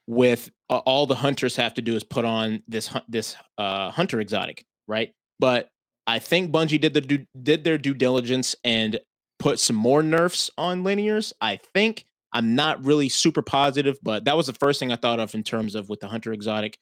with 0.08 0.49
uh, 0.69 0.80
all 0.80 1.06
the 1.06 1.15
hunters 1.15 1.56
have 1.56 1.76
to 1.76 1.82
do 1.82 1.95
is 1.95 2.04
put 2.04 2.26
on 2.26 2.62
this 2.67 2.89
this 3.08 3.36
uh, 3.60 3.91
hunter 3.91 4.19
exotic, 4.19 4.65
right? 4.88 5.12
But 5.39 5.69
I 6.08 6.19
think 6.19 6.52
Bungie 6.52 6.82
did 6.82 6.93
the 6.95 7.02
due, 7.02 7.26
did 7.41 7.63
their 7.63 7.78
due 7.78 7.93
diligence 7.93 8.56
and 8.63 8.99
put 9.39 9.60
some 9.60 9.76
more 9.76 10.02
nerfs 10.04 10.49
on 10.58 10.84
linears. 10.84 11.34
I 11.39 11.60
think 11.76 12.04
I'm 12.34 12.56
not 12.56 12.84
really 12.84 13.10
super 13.10 13.41
positive, 13.41 13.98
but 14.02 14.26
that 14.26 14.36
was 14.36 14.48
the 14.48 14.54
first 14.54 14.80
thing 14.80 14.91
I 14.91 14.96
thought 14.96 15.19
of 15.19 15.34
in 15.36 15.43
terms 15.43 15.76
of 15.76 15.88
with 15.89 16.00
the 16.00 16.08
hunter 16.08 16.34
exotic. 16.34 16.78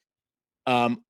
Um, 0.66 1.04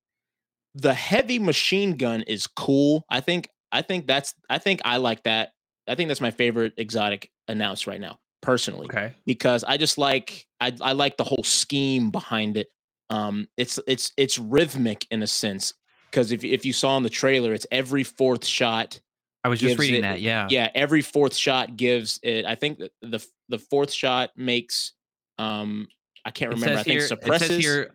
the 0.74 0.94
heavy 0.94 1.38
machine 1.38 1.96
gun 1.96 2.22
is 2.22 2.46
cool. 2.46 3.04
I 3.08 3.20
think 3.20 3.48
I 3.70 3.82
think 3.82 4.06
that's 4.06 4.34
I 4.50 4.58
think 4.58 4.80
I 4.84 4.96
like 4.96 5.22
that. 5.24 5.50
I 5.88 5.94
think 5.94 6.08
that's 6.08 6.20
my 6.20 6.30
favorite 6.30 6.74
exotic 6.76 7.30
announced 7.48 7.86
right 7.86 8.00
now, 8.00 8.18
personally 8.40 8.86
Okay. 8.86 9.14
because 9.26 9.64
I 9.64 9.76
just 9.76 9.98
like 9.98 10.46
I 10.60 10.72
I 10.80 10.92
like 10.92 11.16
the 11.16 11.24
whole 11.24 11.44
scheme 11.44 12.10
behind 12.10 12.56
it. 12.56 12.68
Um, 13.10 13.48
it's 13.56 13.78
it's 13.86 14.12
it's 14.16 14.38
rhythmic 14.38 15.06
in 15.10 15.22
a 15.22 15.26
sense 15.26 15.74
because 16.10 16.32
if 16.32 16.42
if 16.44 16.64
you 16.64 16.72
saw 16.72 16.96
in 16.96 17.02
the 17.02 17.10
trailer, 17.10 17.52
it's 17.52 17.66
every 17.70 18.04
fourth 18.04 18.44
shot. 18.46 18.98
I 19.44 19.48
was 19.48 19.60
just 19.60 19.78
reading 19.78 20.00
it- 20.00 20.02
that. 20.02 20.20
Yeah. 20.20 20.46
Yeah, 20.50 20.70
every 20.74 21.02
fourth 21.02 21.34
shot 21.34 21.76
gives 21.76 22.20
it. 22.22 22.44
I 22.44 22.54
think 22.54 22.78
the 23.00 23.24
the 23.48 23.58
fourth 23.58 23.92
shot 23.92 24.30
makes. 24.36 24.92
Um, 25.38 25.88
I 26.24 26.30
can't 26.30 26.52
It 26.52 26.56
remember. 26.56 26.78
I 26.80 26.82
think 26.84 27.00
here. 27.00 27.08
It 27.34 27.40
says 27.40 27.58
here. 27.58 27.90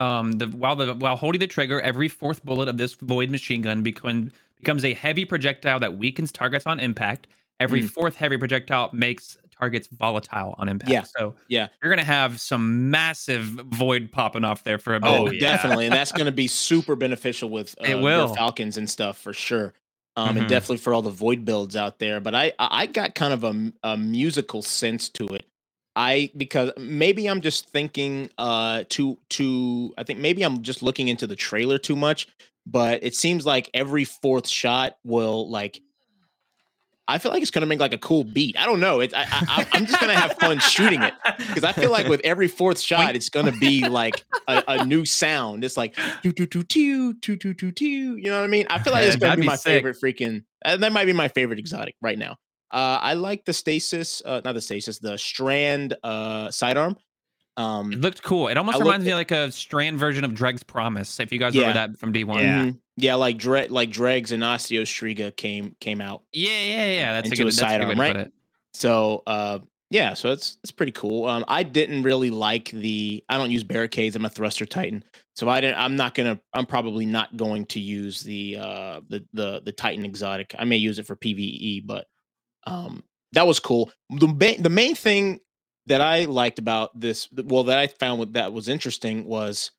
Um, 0.00 0.32
the 0.32 0.46
while 0.48 0.76
the 0.76 0.94
while 0.94 1.16
holding 1.16 1.38
the 1.40 1.46
trigger, 1.46 1.80
every 1.80 2.08
fourth 2.08 2.44
bullet 2.44 2.68
of 2.68 2.76
this 2.76 2.94
void 2.94 3.30
machine 3.30 3.62
gun 3.62 3.82
become, 3.82 4.32
becomes 4.58 4.84
a 4.84 4.94
heavy 4.94 5.24
projectile 5.24 5.78
that 5.80 5.96
weakens 5.96 6.32
targets 6.32 6.66
on 6.66 6.80
impact. 6.80 7.28
Every 7.60 7.82
Mm. 7.82 7.90
fourth 7.90 8.16
heavy 8.16 8.36
projectile 8.36 8.90
makes 8.92 9.36
targets 9.56 9.86
volatile 9.92 10.56
on 10.58 10.68
impact. 10.68 10.90
Yeah, 10.90 11.02
So 11.16 11.36
yeah. 11.46 11.68
you're 11.80 11.92
gonna 11.92 12.02
have 12.02 12.40
some 12.40 12.90
massive 12.90 13.44
void 13.44 14.10
popping 14.10 14.44
off 14.44 14.64
there 14.64 14.78
for 14.78 14.96
a 14.96 15.00
bit. 15.00 15.08
Oh, 15.08 15.30
yeah. 15.30 15.38
definitely, 15.38 15.86
and 15.86 15.94
that's 15.94 16.10
going 16.10 16.26
to 16.26 16.32
be 16.32 16.48
super 16.48 16.96
beneficial 16.96 17.48
with 17.48 17.76
uh, 17.80 17.84
It 17.84 18.00
will. 18.00 18.34
Falcons 18.34 18.76
and 18.76 18.90
stuff 18.90 19.18
for 19.18 19.32
sure. 19.32 19.72
Um, 20.16 20.36
and 20.36 20.46
Mhm. 20.46 20.48
definitely 20.48 20.76
for 20.78 20.92
all 20.92 21.02
the 21.02 21.10
void 21.10 21.44
builds 21.44 21.74
out 21.74 21.98
there. 21.98 22.20
But 22.20 22.34
I 22.34 22.52
I 22.58 22.82
I 22.82 22.86
got 22.86 23.14
kind 23.14 23.32
of 23.32 23.44
a, 23.44 23.72
a 23.82 23.96
musical 23.96 24.62
sense 24.62 25.08
to 25.10 25.26
it. 25.28 25.46
I 25.94 26.30
because 26.36 26.72
maybe 26.78 27.26
I'm 27.28 27.40
just 27.40 27.68
thinking 27.70 28.30
uh 28.38 28.84
too 28.88 29.18
too. 29.30 29.94
I 29.98 30.04
think 30.04 30.20
maybe 30.20 30.42
I'm 30.42 30.62
just 30.62 30.82
looking 30.82 31.08
into 31.08 31.26
the 31.26 31.36
trailer 31.36 31.78
too 31.78 31.96
much. 31.96 32.28
But 32.66 33.02
it 33.02 33.14
seems 33.16 33.44
like 33.44 33.70
every 33.74 34.04
fourth 34.04 34.48
shot 34.48 34.96
will 35.04 35.50
like 35.50 35.80
I 37.08 37.18
feel 37.18 37.32
like 37.32 37.42
it's 37.42 37.50
gonna 37.50 37.66
make 37.66 37.80
like 37.80 37.92
a 37.92 37.98
cool 37.98 38.22
beat. 38.24 38.56
I 38.58 38.64
don't 38.64 38.80
know. 38.80 39.00
It, 39.00 39.12
I, 39.14 39.26
I, 39.30 39.66
I'm 39.72 39.86
just 39.86 40.00
gonna 40.00 40.14
have 40.14 40.34
fun 40.38 40.60
shooting 40.60 41.02
it 41.02 41.12
because 41.36 41.64
I 41.64 41.72
feel 41.72 41.90
like 41.90 42.06
with 42.06 42.20
every 42.22 42.48
fourth 42.48 42.80
shot, 42.90 43.16
it's 43.16 43.28
gonna 43.28 43.52
be 43.52 43.88
like 43.88 44.24
a, 44.46 44.62
a 44.68 44.84
new 44.84 45.04
sound. 45.04 45.64
It's 45.64 45.76
like 45.76 45.96
two 46.22 46.32
two 46.32 46.46
two 46.46 46.62
two 46.62 47.14
two 47.14 47.36
two 47.36 47.54
two 47.54 47.72
two. 47.72 48.16
You 48.16 48.24
know 48.24 48.38
what 48.38 48.44
I 48.44 48.48
mean? 48.48 48.66
I 48.70 48.78
feel 48.78 48.92
like 48.92 49.04
it's 49.04 49.16
gonna 49.16 49.36
be 49.36 49.42
be 49.42 49.46
my 49.48 49.56
sick. 49.56 49.84
favorite 49.84 49.96
freaking. 50.02 50.44
Uh, 50.64 50.76
that 50.76 50.92
might 50.92 51.06
be 51.06 51.12
my 51.12 51.28
favorite 51.28 51.58
exotic 51.58 51.96
right 52.00 52.18
now. 52.18 52.36
Uh, 52.70 52.98
I 53.02 53.14
like 53.14 53.44
the 53.44 53.52
stasis, 53.52 54.22
uh, 54.24 54.40
not 54.44 54.54
the 54.54 54.60
stasis, 54.60 54.98
the 54.98 55.18
strand 55.18 55.96
uh 56.04 56.50
sidearm. 56.50 56.96
Um, 57.56 57.92
It 57.92 58.00
looked 58.00 58.22
cool. 58.22 58.48
It 58.48 58.56
almost 58.56 58.76
I 58.76 58.78
looked 58.78 58.86
reminds 58.86 59.06
me 59.06 59.12
of 59.12 59.18
like 59.18 59.30
a 59.30 59.52
strand 59.52 59.98
version 59.98 60.24
of 60.24 60.34
Dreg's 60.34 60.62
Promise. 60.62 61.20
If 61.20 61.32
you 61.32 61.38
guys 61.38 61.54
remember 61.54 61.74
that 61.74 61.98
from 61.98 62.12
D1. 62.12 62.40
Yeah. 62.40 62.64
mhm. 62.64 62.78
yeah, 62.96 63.14
like 63.14 63.36
Dre, 63.36 63.68
like 63.68 63.90
Dregs 63.90 64.32
and 64.32 64.42
Osteo 64.42 64.82
Striga 64.82 65.34
came 65.36 65.76
came 65.80 66.00
out. 66.00 66.22
Yeah, 66.32 66.50
yeah, 66.62 66.92
yeah. 66.92 67.12
That's 67.12 67.30
a 67.30 67.36
good, 67.36 67.42
a 67.42 67.44
that's 67.44 67.58
a 67.58 67.60
good 67.60 67.68
sidearm, 67.68 67.88
way 67.90 67.94
to 67.94 68.00
right? 68.00 68.12
put 68.16 68.20
it. 68.26 68.32
So 68.74 69.22
uh 69.26 69.58
yeah, 69.90 70.14
so 70.14 70.30
it's 70.32 70.56
it's 70.62 70.72
pretty 70.72 70.92
cool. 70.92 71.26
Um 71.26 71.44
I 71.46 71.62
didn't 71.62 72.02
really 72.04 72.30
like 72.30 72.70
the 72.70 73.22
I 73.28 73.36
don't 73.36 73.50
use 73.50 73.64
barricades, 73.64 74.16
I'm 74.16 74.24
a 74.24 74.30
thruster 74.30 74.64
titan. 74.64 75.04
So 75.34 75.48
I 75.50 75.60
didn't 75.60 75.78
I'm 75.78 75.96
not 75.96 76.14
gonna 76.14 76.40
I'm 76.54 76.64
probably 76.64 77.04
not 77.04 77.36
going 77.36 77.66
to 77.66 77.80
use 77.80 78.22
the 78.22 78.56
uh 78.58 79.00
the 79.08 79.24
the 79.34 79.60
the 79.64 79.72
Titan 79.72 80.06
exotic. 80.06 80.54
I 80.58 80.64
may 80.64 80.76
use 80.76 80.98
it 80.98 81.06
for 81.06 81.16
PvE, 81.16 81.86
but 81.86 82.06
um 82.66 83.04
that 83.32 83.46
was 83.46 83.58
cool. 83.60 83.90
The 84.10 84.26
ba- 84.26 84.60
the 84.60 84.68
main 84.70 84.94
thing 84.94 85.40
that 85.86 86.00
I 86.00 86.24
liked 86.26 86.58
about 86.58 86.98
this 86.98 87.28
well 87.32 87.64
that 87.64 87.78
I 87.78 87.86
found 87.86 88.18
what 88.18 88.32
that 88.34 88.52
was 88.52 88.68
interesting 88.68 89.24
was 89.24 89.70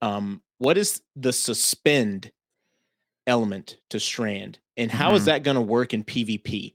um 0.00 0.42
what 0.58 0.78
is 0.78 1.02
the 1.16 1.32
suspend 1.32 2.30
element 3.26 3.76
to 3.90 4.00
strand 4.00 4.58
and 4.76 4.90
how 4.90 5.14
is 5.14 5.22
Mhm. 5.22 5.26
that 5.26 5.42
going 5.42 5.54
to 5.56 5.60
work 5.60 5.94
in 5.94 6.04
PvP? 6.04 6.74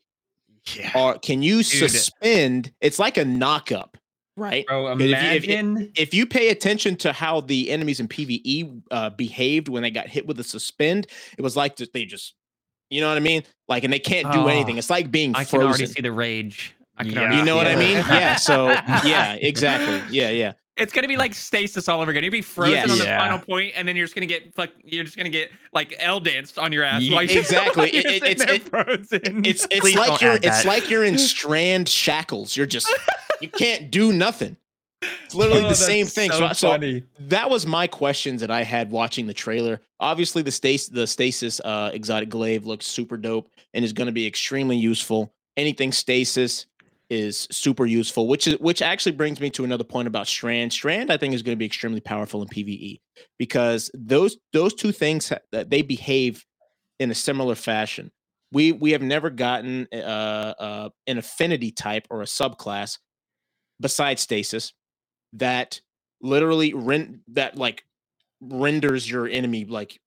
Yeah. 0.76 0.92
or 0.96 1.18
can 1.20 1.42
you 1.42 1.63
Dude. 1.63 1.90
suspend? 1.90 2.74
It's 2.82 3.00
like 3.00 3.16
a 3.16 3.24
knock-up, 3.24 3.98
right? 4.36 4.66
Bro, 4.68 4.98
But 4.98 5.02
if 5.02 5.08
you- 5.10 5.16
if- 5.16 5.44
imagine. 5.46 5.92
If 5.96 6.13
you 6.13 6.26
pay 6.26 6.50
attention 6.50 6.98
to 6.98 7.13
how 7.13 7.40
the 7.40 7.70
enemies 7.72 8.02
in 8.02 8.10
PVE 8.10 8.82
uh, 8.92 9.10
behaved 9.12 9.70
when 9.70 9.82
they 9.84 9.90
got 9.92 10.10
hit 10.10 10.28
with 10.28 10.38
a 10.42 10.44
suspend, 10.44 11.08
it 11.38 11.42
was 11.42 11.56
like 11.56 11.78
they 11.78 12.04
just, 12.04 12.34
you 12.90 13.00
know 13.00 13.08
what 13.08 13.16
I 13.16 13.22
mean? 13.22 13.44
Like, 13.70 13.86
and 13.86 13.94
they 13.94 14.00
can't 14.00 14.30
do 14.34 14.40
Oh, 14.42 14.48
anything. 14.48 14.78
It's 14.78 14.90
like 14.90 15.10
being 15.10 15.34
I 15.38 15.46
can 15.46 15.62
already 15.62 15.86
see 15.86 16.02
the 16.02 16.12
rage. 16.12 16.74
I 16.98 17.04
can 17.04 17.14
Yeah. 17.14 17.34
You 17.38 17.44
know 17.46 17.54
see 17.54 17.58
what 17.58 17.68
I 17.68 17.76
mean? 17.76 17.98
Yeah. 18.10 18.36
So 18.36 18.70
yeah, 18.70 19.34
exactly. 19.34 20.02
Yeah, 20.16 20.30
yeah. 20.30 20.54
It's 20.78 20.94
gonna 20.94 21.08
be 21.08 21.18
like 21.18 21.34
stasis 21.34 21.90
all 21.90 22.02
over 22.02 22.12
again. 22.12 22.24
You'll 22.24 22.32
be 22.32 22.42
frozen 22.42 22.74
Yes. 22.76 22.92
on 22.92 22.98
the 23.00 23.04
Yeah. 23.06 23.20
final 23.20 23.40
point, 23.40 23.74
and 23.76 23.88
then 23.88 23.96
you're 23.96 24.06
just 24.06 24.14
gonna 24.16 24.26
get 24.28 24.54
fuck. 24.54 24.70
You're 24.84 25.04
just 25.04 25.18
gonna 25.18 25.30
get 25.30 25.52
like 25.74 25.96
L 26.00 26.20
danced 26.20 26.60
on 26.60 26.72
your 26.72 26.84
ass. 26.84 27.02
Ye- 27.02 27.14
while 27.14 27.24
Exactly. 27.24 27.92
you're 27.96 28.02
It- 28.06 28.24
it- 28.24 28.24
it's- 28.42 28.46
there 28.48 28.60
frozen. 28.60 29.46
It's 29.46 29.66
it's 29.72 29.80
Please 29.80 29.96
like 29.96 30.22
you're 30.22 30.38
it's 30.42 30.66
like 30.66 30.90
you're 30.90 31.04
in 31.04 31.18
strand 31.34 31.90
shackles. 31.90 32.56
You're 32.56 32.68
just 32.68 32.88
you 33.42 33.50
can't 33.50 33.90
do 33.90 34.14
nothing. 34.14 34.58
It's 35.26 35.36
literally 35.36 35.64
Oh, 35.66 35.70
the 35.70 35.76
same 35.76 36.08
thing. 36.08 36.32
So, 36.32 36.40
So, 36.48 36.54
so 36.54 36.70
funny. 36.72 37.04
that 37.20 37.50
was 37.52 37.68
my 37.68 37.86
questions 37.86 38.42
that 38.42 38.50
I 38.50 38.64
had 38.64 38.90
watching 38.90 39.28
the 39.28 39.34
trailer. 39.34 39.80
Obviously, 40.00 40.42
the 40.42 40.52
stasis, 40.52 40.90
the 40.90 41.06
stasis 41.06 41.60
uh, 41.64 41.92
exotic 41.94 42.30
glaive 42.30 42.66
looks 42.66 42.88
super 42.88 43.16
dope 43.16 43.48
and 43.76 43.86
is 43.86 43.94
going 43.94 44.08
to 44.08 44.12
be 44.12 44.26
extremely 44.26 44.76
useful. 44.76 45.32
Anything 45.56 45.92
stasis 45.92 46.66
is 47.10 47.48
super 47.52 47.86
useful, 47.86 48.28
which 48.28 48.48
is 48.48 48.60
which 48.60 48.82
actually 48.82 49.13
brings 49.13 49.39
me 49.39 49.50
to 49.52 49.63
another 49.63 49.84
point 49.84 50.08
about 50.08 50.28
Strand. 50.28 50.74
Strand, 50.74 51.12
I 51.12 51.17
think, 51.17 51.34
is 51.34 51.41
going 51.41 51.56
to 51.56 51.60
be 51.60 51.65
extremely 51.65 52.02
powerful 52.02 52.41
in 52.41 52.48
PVE 52.48 53.00
because 53.39 53.89
those 53.93 54.38
those 54.54 54.74
two 54.74 54.91
things 54.91 55.32
that 55.52 55.70
they 55.70 55.82
behave 55.82 56.46
in 57.00 57.12
a 57.12 57.15
similar 57.15 57.56
fashion. 57.56 58.12
We 58.52 58.72
we 58.72 58.91
have 58.91 59.02
never 59.02 59.30
gotten 59.30 59.88
uh, 59.93 59.96
uh, 59.98 60.89
an 61.08 61.17
affinity 61.17 61.72
type 61.72 62.08
or 62.10 62.22
a 62.22 62.26
subclass 62.26 62.98
besides 63.80 64.22
stasis 64.22 64.74
that 65.34 65.80
literally 66.22 66.74
ren- 66.74 67.22
that 67.30 67.58
like 67.58 67.84
renders 68.41 69.10
your 69.10 69.28
enemy 69.28 69.65
like 69.65 70.00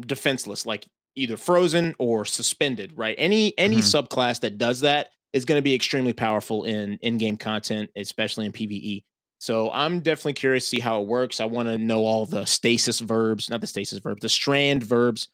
defenseless 0.00 0.66
like 0.66 0.86
either 1.16 1.36
frozen 1.36 1.94
or 1.98 2.24
suspended 2.24 2.92
right 2.96 3.14
any 3.18 3.56
any 3.58 3.78
Mhm. 3.78 4.06
subclass 4.06 4.40
that 4.40 4.58
does 4.58 4.80
that 4.80 5.08
is 5.32 5.44
going 5.44 5.58
to 5.58 5.62
be 5.62 5.74
extremely 5.74 6.12
powerful 6.12 6.64
in 6.64 6.98
in-game 7.02 7.36
content 7.36 7.90
especially 7.96 8.46
in 8.46 8.52
pve 8.52 9.02
so 9.38 9.70
i'm 9.72 10.00
definitely 10.00 10.32
curious 10.32 10.64
to 10.64 10.76
see 10.76 10.80
how 10.80 11.00
it 11.00 11.06
works 11.08 11.40
i 11.40 11.44
want 11.44 11.68
to 11.68 11.78
know 11.78 12.04
all 12.04 12.26
the 12.26 12.44
stasis 12.44 13.00
verbs 13.00 13.50
not 13.50 13.60
the 13.60 13.66
stasis 13.66 13.98
verb 13.98 14.18
the 14.20 14.28
strand 14.28 14.82
verbs 14.82 15.28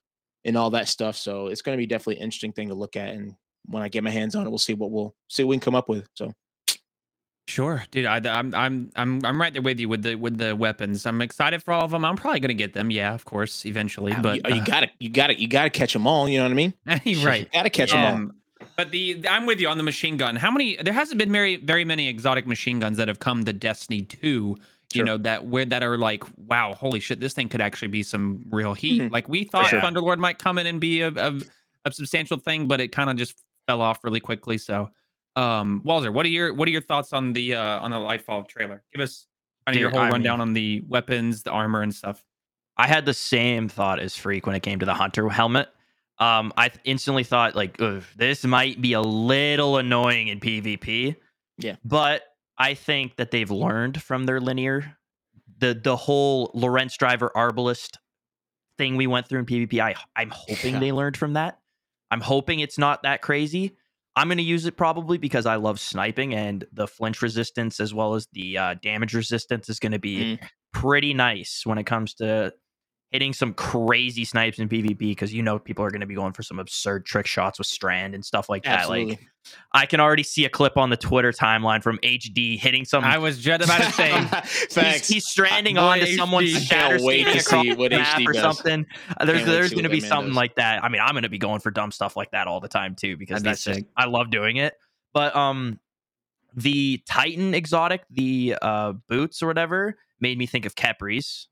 and 0.44 0.56
all 0.56 0.70
that 0.70 0.88
stuff 0.88 1.16
so 1.16 1.46
it's 1.46 1.62
going 1.62 1.76
to 1.76 1.80
be 1.80 1.86
definitely 1.86 2.16
an 2.16 2.22
interesting 2.22 2.52
thing 2.52 2.68
to 2.68 2.74
look 2.74 2.96
at 2.96 3.14
and 3.14 3.34
when 3.66 3.82
i 3.82 3.88
get 3.88 4.02
my 4.02 4.10
hands 4.10 4.34
on 4.34 4.46
it 4.46 4.50
we'll 4.50 4.58
see 4.58 4.74
what 4.74 4.90
we'll 4.90 5.14
see 5.28 5.44
what 5.44 5.50
we 5.50 5.56
can 5.56 5.60
come 5.60 5.74
up 5.74 5.88
with 5.88 6.06
so 6.14 6.32
Sure, 7.48 7.84
dude. 7.90 8.06
I, 8.06 8.16
I'm 8.18 8.54
I'm 8.54 8.90
I'm 8.94 9.24
I'm 9.24 9.40
right 9.40 9.52
there 9.52 9.62
with 9.62 9.80
you 9.80 9.88
with 9.88 10.02
the 10.02 10.14
with 10.14 10.38
the 10.38 10.54
weapons. 10.54 11.04
I'm 11.06 11.20
excited 11.20 11.62
for 11.62 11.72
all 11.72 11.84
of 11.84 11.90
them. 11.90 12.04
I'm 12.04 12.16
probably 12.16 12.38
gonna 12.38 12.54
get 12.54 12.72
them. 12.72 12.90
Yeah, 12.90 13.12
of 13.14 13.24
course, 13.24 13.66
eventually. 13.66 14.12
you, 14.12 14.22
But 14.22 14.54
you 14.54 14.64
gotta 14.64 14.90
you 15.00 15.10
gotta 15.10 15.38
you 15.38 15.48
gotta 15.48 15.70
catch 15.70 15.92
them 15.92 16.06
all 16.06 16.28
you 16.28 16.38
know 16.38 16.44
what 16.44 16.52
i 16.52 16.54
mean 16.54 16.72
uh, 16.86 16.92
right. 17.24 17.40
you 17.40 17.46
gotta 17.52 17.70
catch 17.70 17.90
them 17.90 18.04
all 18.04 18.14
Um, 18.14 18.34
but 18.76 18.90
the 18.90 19.26
I'm 19.28 19.46
with 19.46 19.60
you 19.60 19.68
on 19.68 19.76
the 19.76 19.82
machine 19.82 20.16
gun. 20.16 20.36
How 20.36 20.50
many? 20.50 20.76
There 20.76 20.92
hasn't 20.92 21.18
been 21.18 21.32
very 21.32 21.56
very 21.56 21.84
many 21.84 22.08
exotic 22.08 22.46
machine 22.46 22.80
guns 22.80 22.96
that 22.98 23.08
have 23.08 23.18
come 23.18 23.44
to 23.44 23.52
Destiny 23.52 24.02
2. 24.02 24.18
You 24.28 24.98
Sure. 24.98 25.04
know 25.06 25.16
that 25.18 25.46
where 25.46 25.64
that 25.64 25.82
are 25.82 25.96
like, 25.96 26.22
wow, 26.48 26.74
holy 26.74 27.00
shit, 27.00 27.18
this 27.18 27.32
thing 27.32 27.48
could 27.48 27.62
actually 27.62 27.88
be 27.88 28.02
some 28.02 28.44
real 28.50 28.74
heat. 28.74 29.00
Mhm. 29.00 29.10
Like 29.10 29.26
we 29.28 29.44
thought 29.44 29.68
sure. 29.68 29.80
Thunderlord 29.80 30.18
might 30.18 30.38
come 30.38 30.58
in 30.58 30.66
and 30.66 30.78
be 30.80 31.00
a, 31.00 31.08
a, 31.08 31.40
a 31.86 31.92
substantial 31.92 32.36
thing, 32.36 32.66
but 32.68 32.78
it 32.78 32.88
kind 32.88 33.08
of 33.08 33.16
just 33.16 33.34
fell 33.66 33.80
off 33.80 34.04
really 34.04 34.20
quickly. 34.20 34.58
So, 34.58 34.90
um, 35.34 35.80
Wallzer, 35.86 36.12
what 36.12 36.26
are 36.26 36.28
your 36.28 36.52
what 36.52 36.68
are 36.68 36.70
your 36.72 36.82
thoughts 36.82 37.14
on 37.14 37.32
the 37.32 37.54
uh 37.54 37.80
on 37.80 37.90
the 37.90 37.96
Lightfall 37.96 38.46
trailer? 38.46 38.82
Give 38.92 39.00
us 39.02 39.26
kind 39.66 39.76
of 39.76 39.80
your 39.80 39.88
whole 39.90 40.00
I 40.00 40.10
rundown 40.10 40.42
on 40.42 40.52
the 40.52 40.82
weapons, 40.88 41.42
the 41.42 41.52
armor, 41.52 41.80
and 41.80 41.94
stuff. 41.94 42.22
I 42.76 42.86
had 42.86 43.06
the 43.06 43.14
same 43.14 43.68
thought 43.70 43.98
as 43.98 44.14
Freak 44.16 44.46
when 44.46 44.54
it 44.56 44.60
came 44.62 44.78
to 44.78 44.86
the 44.86 44.94
Hunter 44.94 45.28
helmet. 45.30 45.68
Um, 46.22 46.52
I 46.56 46.70
instantly 46.84 47.24
thought 47.24 47.54
like, 47.56 47.78
this 48.16 48.44
might 48.44 48.80
be 48.80 48.92
a 48.92 49.00
little 49.00 49.76
annoying 49.78 50.28
in 50.28 50.40
PvP. 50.40 51.16
Yeah. 51.58 51.76
but 51.84 52.22
I 52.58 52.74
think 52.74 53.16
that 53.16 53.30
they've 53.30 53.50
learned 53.50 54.02
from 54.02 54.24
their 54.26 54.40
linear, 54.40 54.96
the 55.58 55.74
the 55.74 55.96
whole 55.96 56.50
Lorentz 56.54 56.96
driver 56.96 57.30
Arbalest 57.36 57.96
thing 58.78 58.96
we 58.96 59.06
went 59.06 59.28
through 59.28 59.40
in 59.40 59.46
PvP. 59.46 59.80
I 59.80 59.94
I'm 60.16 60.30
hoping 60.30 60.74
Yeah. 60.74 60.80
they 60.80 60.92
learned 60.92 61.16
from 61.16 61.34
that. 61.34 61.58
I'm 62.10 62.20
hoping 62.20 62.60
it's 62.60 62.78
not 62.78 63.02
that 63.04 63.20
crazy. 63.22 63.76
I'm 64.16 64.28
going 64.28 64.38
to 64.38 64.44
use 64.44 64.66
it 64.66 64.76
probably 64.76 65.16
because 65.18 65.46
I 65.46 65.56
love 65.56 65.80
sniping 65.80 66.34
and 66.34 66.64
the 66.72 66.86
flinch 66.86 67.22
resistance 67.22 67.80
as 67.80 67.94
well 67.94 68.14
as 68.14 68.28
the 68.32 68.58
uh, 68.58 68.74
damage 68.82 69.14
resistance 69.14 69.70
is 69.70 69.78
going 69.78 69.92
to 69.92 69.98
be 69.98 70.38
pretty 70.72 71.14
nice 71.14 71.62
when 71.64 71.78
it 71.78 71.84
comes 71.84 72.12
to 72.14 72.52
hitting 73.12 73.34
some 73.34 73.52
crazy 73.52 74.24
snipes 74.24 74.58
in 74.58 74.68
PvP 74.68 74.98
because 74.98 75.32
you 75.34 75.42
know 75.42 75.58
people 75.58 75.84
are 75.84 75.90
going 75.90 76.00
to 76.00 76.06
be 76.06 76.14
going 76.14 76.32
for 76.32 76.42
some 76.42 76.58
absurd 76.58 77.04
trick 77.04 77.26
shots 77.26 77.58
with 77.58 77.66
Strand 77.66 78.14
and 78.14 78.24
stuff 78.24 78.48
like 78.48 78.64
that. 78.64 78.80
Absolutely. 78.80 79.10
Like 79.12 79.28
I 79.72 79.86
can 79.86 80.00
already 80.00 80.22
see 80.22 80.44
a 80.44 80.48
clip 80.48 80.76
on 80.76 80.90
the 80.90 80.96
Twitter 80.96 81.30
timeline 81.30 81.82
from 81.82 81.98
HD 81.98 82.58
hitting 82.58 82.84
some. 82.84 83.04
I 83.04 83.18
was 83.18 83.38
just 83.38 83.64
about 83.64 83.82
to 83.82 83.92
say. 84.70 84.92
He's, 84.92 85.08
he's 85.08 85.26
stranding 85.26 85.74
Boy, 85.76 85.82
onto 85.82 86.06
HD. 86.06 86.16
someone's 86.16 86.52
Can't 86.52 86.64
shatter 86.64 86.98
wait 87.00 87.24
to 87.24 87.38
across 87.38 87.62
see 87.62 87.74
what 87.74 87.90
the 87.90 87.98
map 87.98 88.18
HD 88.20 88.28
or 88.28 88.32
does. 88.32 88.42
something. 88.42 88.86
Uh, 89.16 89.24
There's 89.24 89.38
Can't 89.38 89.50
there's 89.50 89.70
going 89.72 89.82
to 89.84 89.90
be 89.90 90.00
something 90.00 90.28
does. 90.30 90.36
like 90.36 90.54
that. 90.56 90.82
I 90.82 90.88
mean, 90.88 91.02
I'm 91.02 91.12
going 91.12 91.24
to 91.24 91.28
be 91.28 91.38
going 91.38 91.60
for 91.60 91.70
dumb 91.70 91.90
stuff 91.90 92.16
like 92.16 92.30
that 92.30 92.46
all 92.46 92.60
the 92.60 92.68
time 92.68 92.94
too 92.94 93.16
because 93.16 93.42
That'd 93.42 93.44
be 93.44 93.50
that's 93.50 93.64
just. 93.64 93.80
I 93.96 94.06
love 94.06 94.30
doing 94.30 94.56
it. 94.56 94.74
But 95.12 95.36
um, 95.36 95.78
the 96.54 97.02
Titan 97.06 97.52
exotic, 97.52 98.04
the 98.10 98.56
uh 98.62 98.92
boots 99.08 99.42
or 99.42 99.46
whatever, 99.48 99.96
made 100.20 100.38
me 100.38 100.46
think 100.46 100.64
of 100.66 100.74
Khepri's. 100.74 101.48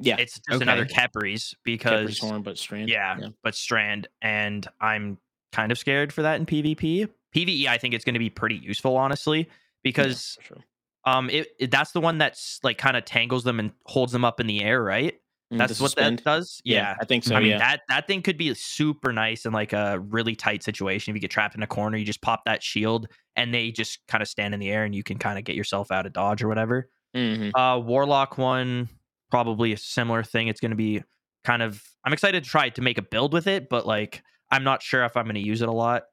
Yeah, 0.00 0.16
It's 0.18 0.40
just 0.48 0.60
another 0.62 0.82
Okay. 0.82 0.94
Khepri's 0.94 1.54
because 1.64 2.18
horn, 2.18 2.42
but 2.42 2.58
strand. 2.58 2.88
yeah, 2.88 3.16
but 3.42 3.54
Strand, 3.54 4.08
and 4.20 4.66
I'm 4.80 5.18
kind 5.52 5.70
of 5.72 5.78
scared 5.78 6.12
for 6.12 6.22
that 6.22 6.40
in 6.40 6.46
PvP. 6.46 7.08
PvE, 7.34 7.66
I 7.66 7.78
think 7.78 7.94
it's 7.94 8.04
going 8.04 8.14
to 8.14 8.18
be 8.18 8.30
pretty 8.30 8.56
useful, 8.56 8.96
honestly, 8.96 9.48
because 9.84 10.36
for 10.40 10.54
sure. 10.54 10.64
um, 11.04 11.30
it, 11.30 11.48
it- 11.60 11.70
that's 11.70 11.92
the 11.92 12.00
one 12.00 12.18
that's 12.18 12.58
like 12.64 12.76
kind 12.78 12.96
of 12.96 13.04
tangles 13.04 13.44
them 13.44 13.58
and 13.60 13.70
holds 13.86 14.12
them 14.12 14.24
up 14.24 14.40
in 14.40 14.46
the 14.46 14.62
air, 14.62 14.82
right? 14.82 15.14
Mm, 15.52 15.58
That's 15.58 15.78
what 15.80 15.90
suspend. 15.90 16.18
that 16.20 16.24
does. 16.24 16.60
Yeah. 16.64 16.96
I 17.00 17.04
think 17.04 17.22
so. 17.22 17.36
I 17.36 17.40
mean 17.40 17.58
that 17.58 17.82
that 17.90 18.06
thing 18.08 18.22
could 18.22 18.38
be 18.38 18.52
super 18.54 19.12
nice 19.12 19.44
in 19.44 19.52
like 19.52 19.72
a 19.74 20.00
really 20.00 20.34
tight 20.34 20.62
situation. 20.62 21.12
If 21.12 21.16
you 21.16 21.20
get 21.20 21.30
trapped 21.30 21.54
in 21.54 21.62
a 21.62 21.66
corner, 21.66 21.98
you 21.98 22.04
just 22.04 22.22
pop 22.22 22.46
that 22.46 22.62
shield 22.62 23.08
and 23.36 23.52
they 23.54 23.70
just 23.70 23.98
kind 24.08 24.22
of 24.22 24.28
stand 24.28 24.54
in 24.54 24.60
the 24.60 24.70
air 24.70 24.84
and 24.84 24.94
you 24.94 25.02
can 25.04 25.18
kind 25.18 25.38
of 25.38 25.44
get 25.44 25.54
yourself 25.54 25.92
out 25.92 26.06
of 26.06 26.14
dodge 26.14 26.42
or 26.42 26.48
whatever. 26.48 26.88
Mhm. 27.14 27.50
Uh, 27.54 27.78
Warlock 27.78 28.38
one, 28.38 28.88
probably 29.34 29.72
a 29.72 29.76
similar 29.76 30.22
thing. 30.22 30.48
It's 30.48 30.60
going 30.60 30.70
to 30.70 30.76
be 30.76 31.02
kind 31.44 31.62
of. 31.62 31.82
I'm 32.04 32.12
excited 32.12 32.44
to 32.44 32.48
try 32.50 32.68
to 32.68 32.82
make 32.82 32.98
a 32.98 33.02
build 33.02 33.32
with 33.32 33.46
it, 33.46 33.68
but 33.68 33.86
like 33.86 34.22
I'm 34.50 34.62
not 34.64 34.82
sure 34.82 35.04
if 35.04 35.16
I'm 35.16 35.24
going 35.24 35.34
to 35.34 35.40
use 35.40 35.60
it 35.62 35.68
a 35.68 35.72
lot. 35.72 36.04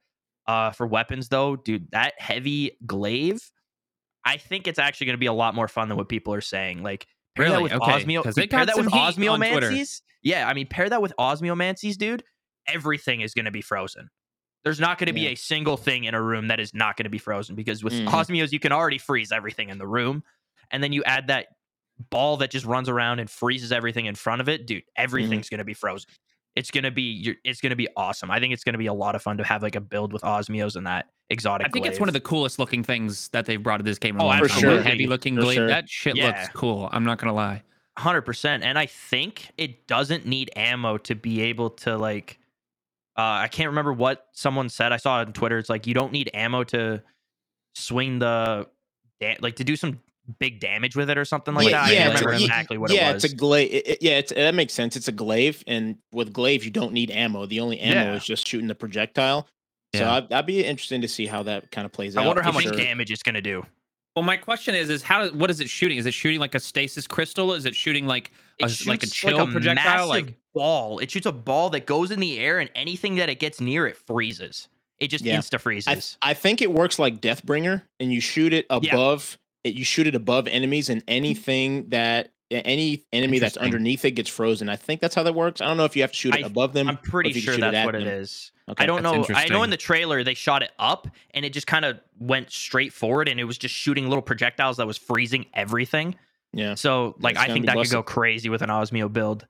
Uh, 0.48 0.72
for 0.72 0.88
weapons 0.88 1.30
though, 1.30 1.56
dude, 1.56 1.88
that 1.92 2.14
heavy 2.18 2.72
glaive, 2.86 3.40
I 4.26 4.38
think 4.38 4.68
it's 4.68 4.80
actually 4.80 5.06
going 5.06 5.14
to 5.18 5.20
be 5.20 5.28
a 5.28 5.34
lot 5.34 5.54
more 5.54 5.68
fun 5.68 5.88
than 5.88 5.98
what 5.98 6.10
people 6.10 6.34
are 6.34 6.42
saying. 6.42 6.82
Like 6.82 7.06
pair 7.36 7.46
that 7.50 7.52
Really? 7.52 7.64
with 7.64 7.74
Okay, 7.74 7.92
osmio, 8.04 8.50
pair 8.50 8.66
that 8.66 8.76
with 8.76 8.90
some 8.90 8.94
heat 9.18 9.28
on 9.28 9.40
Twitter. 9.40 9.70
osmiomancies. 9.72 10.02
Yeah, 10.24 10.48
I 10.48 10.54
mean, 10.56 10.68
pair 10.68 10.90
that 10.90 11.02
with 11.02 11.14
osmiomancies, 11.20 11.96
dude. 11.98 12.24
Everything 12.68 13.22
is 13.22 13.34
going 13.34 13.46
to 13.46 13.52
be 13.52 13.62
frozen. 13.62 14.10
There's 14.64 14.80
not 14.80 14.98
going 15.00 15.08
to 15.08 15.14
be 15.14 15.28
a 15.28 15.36
single 15.36 15.78
thing 15.78 16.04
in 16.04 16.14
a 16.14 16.22
room 16.22 16.48
that 16.50 16.60
is 16.60 16.74
not 16.74 16.96
going 16.98 17.06
to 17.06 17.10
be 17.10 17.18
frozen 17.18 17.56
because 17.56 17.84
with 17.84 17.94
Mhm. 17.94 18.08
Osmios 18.08 18.52
you 18.52 18.60
can 18.60 18.72
already 18.72 18.98
freeze 19.00 19.32
everything 19.32 19.70
in 19.70 19.78
the 19.78 19.88
room, 19.88 20.24
and 20.72 20.84
then 20.84 20.92
you 20.94 21.04
add 21.04 21.28
that 21.28 21.48
ball 22.10 22.38
that 22.38 22.52
just 22.52 22.66
runs 22.66 22.90
around 22.90 23.20
and 23.20 23.30
freezes 23.30 23.72
everything 23.72 24.06
in 24.06 24.16
front 24.16 24.42
of 24.42 24.50
it, 24.50 24.66
dude. 24.66 24.84
Everything's 24.96 25.50
going 25.50 25.60
to 25.60 25.64
be 25.66 25.74
frozen. 25.74 26.10
It's 26.56 26.72
going 26.72 26.84
to 26.84 26.92
be 26.92 27.04
you're, 27.04 27.36
it's 27.46 27.62
going 27.62 27.70
to 27.70 27.76
be 27.78 27.88
awesome. 27.96 28.30
I 28.30 28.40
think 28.40 28.54
it's 28.54 28.64
going 28.64 28.74
to 28.74 28.80
be 28.80 28.88
a 28.88 28.94
lot 28.94 29.16
of 29.16 29.22
fun 29.22 29.38
to 29.38 29.44
have 29.44 29.62
like 29.64 29.76
a 29.76 29.82
build 29.82 30.12
with 30.12 30.22
Osmios 30.24 30.76
and 30.76 30.86
that 30.88 31.08
exotic. 31.30 31.68
I 31.68 31.70
think 31.70 31.86
it's 31.86 32.00
one 32.00 32.10
of 32.10 32.14
the 32.14 32.20
coolest 32.20 32.60
looking 32.60 32.84
things 32.84 33.30
that 33.30 33.46
they've 33.46 33.62
brought 33.62 33.78
to 33.78 33.84
this 33.84 33.98
game. 33.98 34.20
Oh, 34.20 34.38
for 34.38 34.50
sure. 34.50 34.76
The 34.78 34.84
heavy 34.84 35.08
looking 35.08 35.36
For 35.36 35.44
glaive. 35.44 35.56
sure. 35.56 35.68
That 35.68 35.88
shit 35.88 36.18
Yeah. 36.18 36.28
looks 36.28 36.50
cool. 36.54 36.90
I'm 36.92 37.06
not 37.06 37.20
gonna 37.20 37.34
lie. 37.34 37.64
hundred 37.98 38.24
percent. 38.24 38.64
And 38.64 38.78
I 38.80 38.86
think 38.86 39.52
it 39.58 39.88
doesn't 39.88 40.26
need 40.26 40.52
ammo 40.56 40.98
to 41.00 41.16
be 41.16 41.42
able 41.42 41.70
to 41.72 41.98
like. 41.98 42.38
Uh, 43.18 43.22
I 43.44 43.48
can't 43.50 43.70
remember 43.70 43.94
what 43.94 44.28
someone 44.34 44.68
said. 44.70 44.92
I 44.92 44.98
saw 44.98 45.22
it 45.22 45.28
on 45.28 45.34
Twitter. 45.34 45.58
It's 45.58 45.70
like 45.70 45.86
you 45.88 45.94
don't 45.94 46.12
need 46.12 46.32
ammo 46.34 46.64
to 46.66 47.02
swing 47.76 48.20
the, 48.20 48.68
like 49.42 49.58
to 49.58 49.64
do 49.64 49.76
some 49.76 50.00
big 50.40 50.60
damage 50.60 50.96
with 50.96 51.10
it 51.10 51.18
or 51.18 51.26
something 51.26 51.54
like 51.54 51.72
that. 51.72 51.86
I 51.86 51.94
can't 51.96 52.14
it's 52.14 52.22
a- 52.22 52.30
yeah, 52.30 52.36
exactly 52.38 52.78
what 52.78 52.92
yeah, 52.92 53.10
it 53.10 53.14
was. 53.16 53.24
it's 53.26 53.34
a 53.34 53.36
glaive. 53.36 53.98
yeah, 54.02 54.18
it's, 54.20 54.32
that 54.34 54.56
makes 54.56 54.74
sense. 54.74 54.96
It's 54.96 55.08
a 55.08 55.12
glaive, 55.12 55.64
and 55.68 55.98
with 56.12 56.32
glaive, 56.34 56.64
you 56.64 56.72
don't 56.72 56.94
need 56.94 57.12
ammo. 57.12 57.46
The 57.46 57.60
only 57.60 57.80
ammo 57.80 58.12
Yeah. 58.12 58.16
is 58.18 58.26
just 58.26 58.48
shooting 58.48 58.68
the 58.68 58.76
projectile. 58.76 59.48
So 59.96 60.02
Yeah. 60.02 60.14
I'd, 60.16 60.30
that'd 60.30 60.46
be 60.46 60.64
interesting 60.64 61.02
to 61.02 61.08
see 61.08 61.26
how 61.26 61.44
that 61.44 61.72
kind 61.72 61.86
of 61.86 61.92
plays 61.92 62.16
out. 62.16 62.24
I 62.24 62.28
wonder 62.28 62.42
how 62.42 62.52
much 62.52 62.64
sure. 62.64 62.72
damage 62.74 63.12
it's 63.12 63.24
gonna 63.24 63.42
do. 63.42 63.66
Well, 64.16 64.24
my 64.24 64.36
question 64.38 64.76
is, 64.76 64.90
is 64.90 65.04
how? 65.04 65.30
What 65.30 65.50
is 65.50 65.60
it 65.62 65.70
shooting? 65.70 65.98
Is 65.98 66.06
it 66.06 66.14
shooting 66.14 66.40
like 66.40 66.54
a 66.54 66.60
stasis 66.60 67.08
crystal? 67.08 67.54
Is 67.54 67.66
it 67.66 67.76
shooting 67.76 68.08
like 68.08 68.32
It 68.60 68.66
a, 68.66 68.90
like 68.90 69.04
a 69.04 69.06
shoots 69.08 69.16
chill 69.16 69.48
projectile? 69.48 70.08
Like 70.08 70.36
ball. 70.54 71.00
It 71.00 71.10
shoots 71.12 71.26
a 71.26 71.32
ball 71.32 71.70
that 71.72 71.86
goes 71.86 72.12
in 72.12 72.20
the 72.20 72.38
air, 72.40 72.60
and 72.60 72.70
anything 72.76 73.16
that 73.16 73.30
it 73.30 73.40
gets 73.40 73.62
near 73.62 73.88
it 73.88 73.96
freezes. 73.98 74.68
It 75.00 75.08
just 75.08 75.24
Yeah. 75.24 75.38
insta 75.38 75.56
I, 75.56 75.58
freezes. 75.58 76.18
I 76.22 76.34
think 76.34 76.62
it 76.62 76.72
works 76.72 77.00
like 77.00 77.22
Deathbringer, 77.22 77.84
and 78.00 78.12
you 78.14 78.20
shoot 78.22 78.54
it 78.54 78.66
Yeah. 78.70 78.94
above. 78.94 79.38
It, 79.64 79.76
you 79.76 79.84
shoot 79.84 80.08
it 80.08 80.16
above 80.16 80.48
enemies, 80.48 80.90
and 80.90 81.04
anything 81.08 81.90
that 81.90 82.32
any 82.50 83.06
enemy 83.14 83.40
that's 83.40 83.56
underneath 83.58 84.04
it 84.04 84.12
gets 84.12 84.30
frozen. 84.30 84.68
I 84.70 84.76
think 84.76 85.00
that's 85.00 85.16
how 85.16 85.24
that 85.24 85.34
works. 85.34 85.62
I 85.62 85.66
don't 85.66 85.78
know 85.78 85.86
if 85.86 85.96
you 85.96 86.02
have 86.02 86.12
to 86.12 86.18
shoot 86.18 86.36
it 86.36 86.44
I- 86.44 86.48
above 86.48 86.74
them. 86.74 86.88
I'm 86.90 86.98
pretty 86.98 87.32
sure 87.34 87.54
shoot 87.54 87.64
it 87.64 87.72
that's 87.72 87.86
what 87.86 87.96
it 87.96 88.04
them. 88.04 88.08
is. 88.14 88.52
Okay. 88.70 88.84
I 88.84 88.88
don't 88.88 89.04
know. 89.04 89.26
I 89.34 89.48
know 89.48 89.64
in 89.64 89.70
the 89.70 89.78
trailer 89.78 90.24
they 90.24 90.34
shot 90.34 90.62
it 90.64 90.72
up 90.80 91.08
and 91.34 91.44
it 91.46 91.52
just 91.52 91.68
kind 91.68 91.84
of 91.86 92.00
went 92.20 92.52
straight 92.52 92.94
forward 92.94 93.28
and 93.28 93.40
it 93.40 93.44
was 93.44 93.58
just 93.58 93.74
shooting 93.74 94.08
little 94.08 94.22
projectiles 94.22 94.78
that 94.78 94.88
was 94.88 94.98
freezing 94.98 95.46
everything. 95.54 96.16
Yeah. 96.54 96.76
So 96.76 97.16
like 97.20 97.36
it's 97.36 97.44
I 97.44 97.48
think 97.48 97.64
be 97.64 97.68
that 97.68 97.76
could 97.78 97.90
go 97.90 98.04
crazy 98.04 98.50
with 98.50 98.62
an 98.62 98.70
Osmio 98.70 99.12
build. 99.12 99.44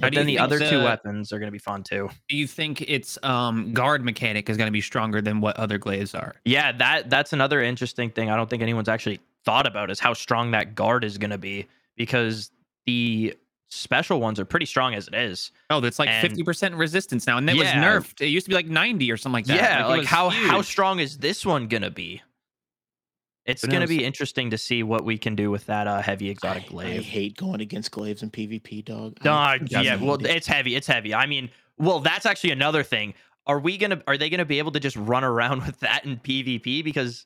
How 0.00 0.06
But 0.06 0.14
then 0.14 0.26
the 0.26 0.38
other 0.38 0.58
two 0.60 0.78
the- 0.78 0.84
weapons 0.84 1.32
are 1.32 1.38
going 1.40 1.48
to 1.48 1.52
be 1.52 1.58
fun 1.58 1.82
too. 1.82 2.08
do 2.28 2.36
you 2.36 2.46
think 2.46 2.82
its 2.82 3.18
um, 3.24 3.72
guard 3.72 4.04
mechanic 4.04 4.48
is 4.48 4.56
going 4.56 4.68
to 4.68 4.72
be 4.72 4.80
stronger 4.80 5.20
than 5.20 5.40
what 5.40 5.56
other 5.56 5.78
glaives 5.78 6.14
are? 6.14 6.36
Yeah, 6.44 6.70
that 6.72 7.10
that's 7.10 7.32
another 7.32 7.60
interesting 7.62 8.10
thing. 8.10 8.30
I 8.30 8.36
don't 8.36 8.48
think 8.50 8.62
anyone's 8.62 8.88
actually 8.88 9.18
thought 9.44 9.66
about 9.66 9.90
is 9.90 10.00
how 10.00 10.14
strong 10.14 10.50
that 10.52 10.74
guard 10.74 11.04
is 11.04 11.18
going 11.18 11.30
to 11.30 11.38
be 11.38 11.66
because 11.96 12.50
the 12.86 13.34
special 13.68 14.20
ones 14.20 14.40
are 14.40 14.44
pretty 14.44 14.66
strong 14.66 14.94
as 14.94 15.08
it 15.08 15.14
is. 15.14 15.52
Oh, 15.70 15.80
that's 15.80 15.98
like 15.98 16.10
fifty 16.20 16.42
percent 16.42 16.74
resistance 16.74 17.26
now, 17.26 17.38
and 17.38 17.48
that 17.48 17.56
was 17.56 17.68
nerfed. 17.68 18.20
It 18.20 18.28
used 18.28 18.46
to 18.46 18.50
be 18.50 18.54
like 18.54 18.66
ninety 18.66 19.10
or 19.10 19.16
something 19.16 19.34
like 19.34 19.46
that. 19.46 19.56
yeah, 19.56 19.84
it 19.84 19.88
like, 19.88 19.98
was 20.00 20.08
how 20.08 20.30
how 20.30 20.62
strong 20.62 21.00
is 21.00 21.18
this 21.18 21.44
one 21.44 21.68
going 21.68 21.82
to 21.82 21.90
be? 21.90 22.22
It's 23.44 23.64
going 23.64 23.80
to 23.80 23.86
be 23.86 24.04
interesting 24.04 24.50
to 24.50 24.58
see 24.58 24.82
what 24.82 25.06
we 25.06 25.16
can 25.16 25.34
do 25.34 25.50
with 25.50 25.64
that 25.66 25.86
uh, 25.86 26.02
heavy 26.02 26.28
exotic 26.28 26.66
I, 26.70 26.82
I 26.82 26.98
hate 26.98 27.34
going 27.38 27.62
against 27.62 27.90
glaives 27.92 28.22
in 28.22 28.30
PvP, 28.30 28.84
dog. 28.84 29.16
I 29.22 29.24
Nah, 29.24 29.80
yeah, 29.80 29.96
well, 29.96 30.16
it. 30.16 30.26
it's 30.26 30.46
heavy. 30.46 30.76
It's 30.76 30.86
heavy. 30.86 31.14
I 31.14 31.24
mean, 31.24 31.48
well, 31.78 32.00
that's 32.00 32.26
actually 32.26 32.50
another 32.50 32.82
thing. 32.82 33.14
Are 33.46 33.58
we 33.58 33.78
gonna? 33.78 34.02
Are 34.06 34.18
they 34.18 34.28
gonna 34.28 34.44
be 34.44 34.58
able 34.58 34.72
to 34.72 34.80
just 34.80 34.96
run 34.96 35.24
around 35.24 35.62
with 35.66 35.80
that 35.80 36.04
in 36.04 36.18
PvP? 36.18 36.84
Because 36.84 37.24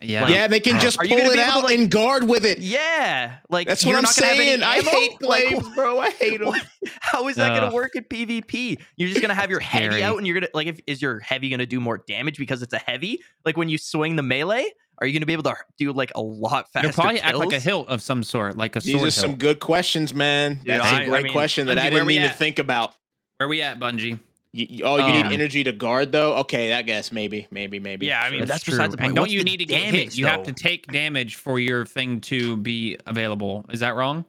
Yeah, 0.00 0.22
like- 0.22 0.34
yeah, 0.34 0.46
they 0.46 0.60
can 0.60 0.78
just 0.80 0.96
pull 0.96 1.06
it 1.06 1.10
be 1.10 1.14
able 1.22 1.32
to, 1.34 1.42
out 1.42 1.64
like- 1.64 1.76
and 1.78 1.90
guard 1.90 2.28
with 2.28 2.44
it. 2.44 2.58
yeah, 2.60 3.38
like 3.50 3.66
That's 3.66 3.84
you're 3.84 3.94
what 3.94 3.98
I'm 3.98 4.02
not 4.04 4.14
gonna 4.16 4.26
have 4.28 4.36
any 4.38 4.46
saying. 4.50 4.62
I 4.62 4.76
ammo? 4.76 4.90
hate 4.90 5.22
Like, 5.22 5.74
bro. 5.74 5.98
I 5.98 6.10
hate 6.10 6.40
them. 6.44 6.54
How 7.00 7.26
is 7.26 7.34
that 7.36 7.58
gonna 7.58 7.74
work 7.74 7.96
in 7.96 8.04
PvP? 8.04 8.78
You're 8.96 9.08
just 9.08 9.20
gonna 9.20 9.34
have 9.34 9.50
your 9.50 9.58
heavy 9.60 9.86
Scary. 9.86 10.02
out, 10.04 10.16
and 10.18 10.26
you're 10.26 10.34
gonna 10.34 10.48
like, 10.54 10.68
if 10.68 10.78
is 10.86 11.02
your 11.02 11.18
heavy 11.20 11.50
gonna 11.50 11.66
do 11.66 11.80
more 11.80 11.98
damage 12.06 12.38
because 12.38 12.62
it's 12.62 12.72
a 12.74 12.78
heavy? 12.78 13.20
Like 13.44 13.56
when 13.56 13.68
you 13.68 13.76
swing 13.78 14.14
the 14.14 14.22
melee, 14.22 14.66
are 15.00 15.06
you 15.06 15.12
gonna 15.18 15.26
be 15.26 15.32
able 15.32 15.42
to 15.44 15.56
do 15.78 15.92
like 15.92 16.12
a 16.14 16.20
lot 16.20 16.70
faster? 16.72 16.86
You'll 16.86 16.94
probably 16.94 17.20
act 17.20 17.36
like 17.36 17.48
a 17.48 17.50
kills? 17.52 17.62
hilt 17.64 17.88
of 17.88 18.00
some 18.00 18.22
sort, 18.22 18.56
like 18.56 18.76
a 18.76 18.80
These 18.80 18.94
sword 18.94 19.08
are 19.08 19.10
some 19.10 19.34
good 19.34 19.58
questions, 19.58 20.14
man. 20.14 20.56
Dude, 20.56 20.66
That's 20.66 20.84
I- 20.84 21.00
a 21.00 21.02
I 21.02 21.06
great 21.08 21.24
mean, 21.24 21.32
question 21.32 21.66
that 21.66 21.76
Bungie, 21.78 21.80
I 21.80 21.90
didn't 21.90 22.06
we 22.06 22.18
mean 22.18 22.28
to 22.28 22.34
think 22.34 22.60
about. 22.60 22.94
Where 23.38 23.48
we 23.48 23.62
at, 23.62 23.78
Bungie? 23.80 24.18
You, 24.52 24.66
you- 24.70 24.84
oh, 24.84 24.96
you 24.96 25.02
Um, 25.04 25.12
need 25.28 25.32
energy 25.34 25.62
to 25.64 25.72
guard, 25.72 26.10
though. 26.12 26.34
Okay, 26.36 26.72
I 26.72 26.82
guess 26.82 27.12
maybe, 27.12 27.46
maybe, 27.50 27.78
maybe. 27.78 28.06
Yeah, 28.06 28.20
I 28.22 28.30
mean, 28.30 28.40
That's 28.40 28.50
that's 28.52 28.64
true. 28.64 28.72
besides 28.72 28.92
the 28.92 28.98
point. 28.98 29.08
And 29.08 29.16
don't 29.16 29.30
you 29.30 29.44
need 29.44 29.58
to 29.58 29.64
get 29.66 29.82
hit? 29.82 29.92
damage, 29.92 30.16
You 30.18 30.26
have 30.26 30.42
to 30.44 30.52
take 30.52 30.86
damage 30.90 31.36
for 31.36 31.58
your 31.58 31.84
thing 31.84 32.20
to 32.22 32.56
be 32.56 32.96
available. 33.06 33.66
Is 33.70 33.80
that 33.80 33.94
wrong? 33.94 34.24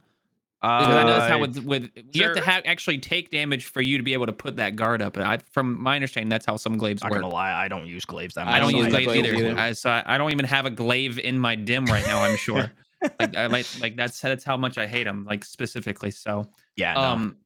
Because 0.62 0.88
I 0.88 1.04
know 1.04 1.10
that's 1.14 1.30
how 1.30 1.38
Uh, 1.38 1.40
with 1.40 1.58
with 1.60 1.90
you 2.12 2.24
have 2.26 2.36
to 2.36 2.42
have 2.42 2.64
actually 2.66 2.98
take 2.98 3.32
damage 3.32 3.64
for 3.68 3.82
you 3.82 3.96
to 3.98 4.04
be 4.04 4.12
able 4.12 4.26
to 4.26 4.34
put 4.34 4.58
that 4.58 4.76
guard 4.76 5.02
up. 5.02 5.16
And 5.16 5.26
I, 5.26 5.38
from 5.54 5.82
my 5.82 5.96
understanding, 5.96 6.28
that's 6.28 6.46
how 6.46 6.58
some 6.58 6.78
glaives 6.78 7.02
Not 7.02 7.12
work. 7.12 7.22
gonna 7.22 7.34
lie, 7.34 7.54
I 7.54 7.70
don't 7.70 7.88
use 7.88 8.04
glaives 8.04 8.34
that 8.36 8.44
much. 8.46 8.56
I 8.56 8.60
don't 8.60 8.72
don't 8.74 8.78
use 8.84 8.88
use 8.88 8.94
glaives 8.94 9.08
glaives 9.22 9.28
either. 9.30 9.48
either. 9.52 9.58
I, 9.58 9.72
so 9.72 9.90
I, 9.90 10.04
I 10.06 10.18
don't 10.18 10.34
even 10.34 10.44
have 10.44 10.66
a 10.66 10.70
glaive 10.70 11.18
in 11.18 11.40
my 11.40 11.56
dim 11.56 11.86
right 11.86 12.06
now. 12.06 12.22
I'm 12.22 12.36
sure. 12.36 12.74
like, 13.22 13.38
I, 13.38 13.46
like, 13.48 13.66
like 13.80 13.96
that's 13.96 14.20
that's 14.20 14.44
how 14.44 14.58
much 14.58 14.78
I 14.78 14.86
hate 14.86 15.06
them, 15.06 15.24
like 15.24 15.46
specifically. 15.46 16.12
So, 16.12 16.50
Yeah, 16.76 16.94
no. 16.96 17.00
um, 17.00 17.38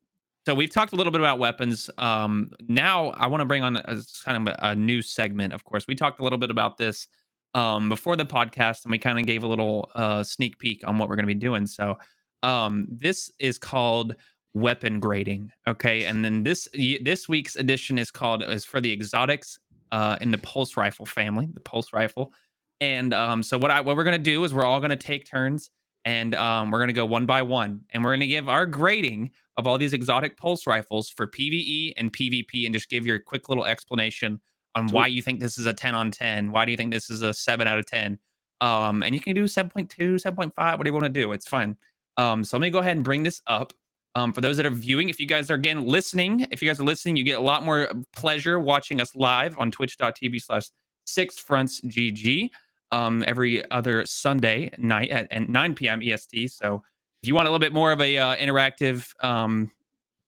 so 0.46 0.54
we've 0.54 0.70
talked 0.72 0.94
a 0.94 0.96
little 0.96 1.12
bit 1.12 1.22
about 1.22 1.40
weapons. 1.40 1.90
Um, 1.98 2.52
now 2.68 3.10
I 3.12 3.28
want 3.28 3.42
to 3.42 3.46
bring 3.46 3.64
on 3.64 3.78
a, 3.78 4.02
kind 4.26 4.48
of 4.48 4.54
a, 4.54 4.68
a 4.70 4.76
new 4.76 5.02
segment. 5.02 5.54
Of 5.54 5.64
course, 5.64 5.88
we 5.88 5.96
talked 5.96 6.20
a 6.20 6.24
little 6.24 6.40
bit 6.40 6.52
about 6.52 6.78
this 6.78 7.08
um 7.56 7.88
before 7.88 8.16
the 8.16 8.26
podcast, 8.26 8.84
and 8.84 8.92
we 8.92 8.98
kind 8.98 9.20
of 9.20 9.26
gave 9.26 9.44
a 9.44 9.48
little 9.48 9.90
uh 9.96 10.24
sneak 10.24 10.58
peek 10.60 10.86
on 10.88 10.98
what 10.98 11.08
we're 11.08 11.16
going 11.16 11.28
to 11.28 11.34
be 11.34 11.40
doing. 11.40 11.66
So, 11.68 11.98
um, 12.42 12.88
this 12.90 13.32
is 13.40 13.58
called 13.58 14.16
weapon 14.54 15.00
grading. 15.00 15.52
Okay, 15.68 16.06
and 16.06 16.24
then 16.24 16.44
this 16.44 16.68
this 17.02 17.30
week's 17.30 17.56
edition 17.56 17.98
is 17.98 18.12
called 18.12 18.44
is 18.44 18.66
for 18.66 18.82
the 18.82 18.92
exotics 18.92 19.60
uh 19.92 20.18
in 20.20 20.32
the 20.32 20.38
pulse 20.40 20.76
rifle 20.76 21.06
family, 21.06 21.48
the 21.54 21.62
pulse 21.62 21.94
rifle. 21.94 22.34
And 22.82 23.14
um, 23.14 23.44
so 23.44 23.58
what 23.58 23.72
I 23.72 23.80
what 23.80 23.96
we're 23.96 24.04
gonna 24.04 24.18
do 24.18 24.44
is 24.44 24.54
we're 24.54 24.66
all 24.66 24.82
gonna 24.82 24.98
take 24.98 25.26
turns, 25.26 25.70
and 26.06 26.36
um, 26.36 26.72
we're 26.72 26.80
gonna 26.80 26.94
go 26.94 27.06
one 27.06 27.26
by 27.26 27.42
one, 27.42 27.82
and 27.92 28.04
we're 28.04 28.14
gonna 28.14 28.28
give 28.28 28.50
our 28.50 28.66
grading 28.66 29.32
of 29.58 29.68
all 29.68 29.78
these 29.78 29.94
exotic 29.94 30.38
pulse 30.38 30.66
rifles 30.66 31.10
for 31.10 31.28
PVE 31.28 31.94
and 31.98 32.12
PvP, 32.12 32.66
and 32.66 32.74
just 32.74 32.90
give 32.90 33.06
your 33.06 33.20
quick 33.20 33.50
little 33.50 33.66
explanation 33.66 34.40
on 34.76 34.88
why 34.88 35.08
you 35.08 35.22
think 35.22 35.40
this 35.40 35.58
is 35.58 35.66
a 35.66 35.74
10 35.74 35.94
on 35.96 36.12
10. 36.12 36.52
Why 36.52 36.66
do 36.66 36.72
you 36.72 36.78
think 36.78 36.92
this 36.92 37.10
is 37.10 37.22
a 37.22 37.34
7 37.34 37.68
out 37.68 37.78
of 37.78 37.86
10? 37.86 38.18
Um, 38.62 39.04
and 39.04 39.14
you 39.14 39.22
can 39.22 39.36
do 39.36 39.44
7.2, 39.44 39.90
7.5, 40.22 40.52
whatever 40.56 40.88
you 40.88 40.94
want 40.94 41.06
to 41.06 41.10
do. 41.10 41.32
It's 41.32 41.48
fine. 41.48 41.78
Um, 42.18 42.44
so 42.44 42.58
let 42.58 42.62
me 42.62 42.70
go 42.70 42.80
ahead 42.80 42.96
and 42.96 43.04
bring 43.04 43.24
this 43.24 43.42
up. 43.48 43.74
Um, 44.16 44.32
for 44.32 44.42
those 44.42 44.58
that 44.58 44.66
are 44.66 44.72
viewing, 44.72 45.10
if 45.10 45.20
you 45.20 45.26
guys 45.26 45.50
are 45.50 45.56
again 45.56 45.86
listening, 45.86 46.46
if 46.52 46.62
you 46.62 46.70
guys 46.70 46.80
are 46.80 46.84
listening, 46.84 47.16
you 47.16 47.24
get 47.24 47.40
a 47.40 47.42
lot 47.42 47.66
more 47.66 47.92
pleasure 48.16 48.60
watching 48.60 49.02
us 49.02 49.16
live 49.16 49.58
on 49.58 49.72
twitch.tv 49.72 50.42
slash 50.42 50.70
six 51.06 51.40
fronts 51.40 51.82
GG 51.82 52.50
um, 52.94 53.24
every 53.28 53.70
other 53.72 54.06
Sunday 54.06 54.70
night 54.78 55.10
at, 55.10 55.32
at 55.32 55.50
9 55.50 55.76
p.m. 55.76 56.02
EST. 56.04 56.52
So 56.52 56.84
if 57.24 57.28
you 57.28 57.34
want 57.34 57.48
a 57.48 57.50
little 57.50 57.60
bit 57.60 57.74
more 57.74 57.92
of 57.92 58.00
a 58.00 58.18
uh, 58.18 58.36
interactive, 58.36 59.12
um, 59.24 59.72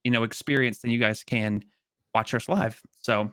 you 0.03 0.11
know, 0.11 0.23
experience, 0.23 0.79
then 0.79 0.91
you 0.91 0.99
guys 0.99 1.23
can 1.23 1.63
watch 2.15 2.33
us 2.33 2.49
live. 2.49 2.81
So 3.01 3.31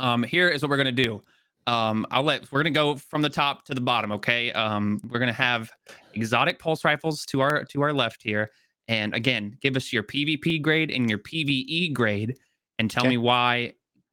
um, 0.00 0.24
here 0.24 0.48
is 0.48 0.62
what 0.62 0.70
we're 0.70 0.76
gonna 0.78 0.92
do. 0.92 1.22
Um, 1.68 2.06
I'll 2.10 2.22
let 2.22 2.50
we're 2.50 2.60
gonna 2.60 2.70
go 2.70 2.96
from 2.96 3.22
the 3.22 3.30
top 3.30 3.64
to 3.66 3.74
the 3.74 3.80
bottom. 3.80 4.12
Okay. 4.12 4.52
Um, 4.52 5.00
we're 5.08 5.18
gonna 5.20 5.32
have 5.32 5.70
exotic 6.14 6.58
pulse 6.58 6.84
rifles 6.84 7.24
to 7.26 7.40
our 7.40 7.64
to 7.64 7.82
our 7.82 7.92
left 7.92 8.22
here, 8.22 8.50
and 8.88 9.14
again, 9.14 9.56
give 9.60 9.76
us 9.76 9.92
your 9.92 10.02
PvP 10.02 10.60
grade 10.60 10.90
and 10.90 11.08
your 11.08 11.18
PVE 11.18 11.92
grade, 11.92 12.36
and 12.78 12.90
tell 12.90 13.04
Okay. 13.04 13.10
me 13.10 13.18
why, 13.18 13.72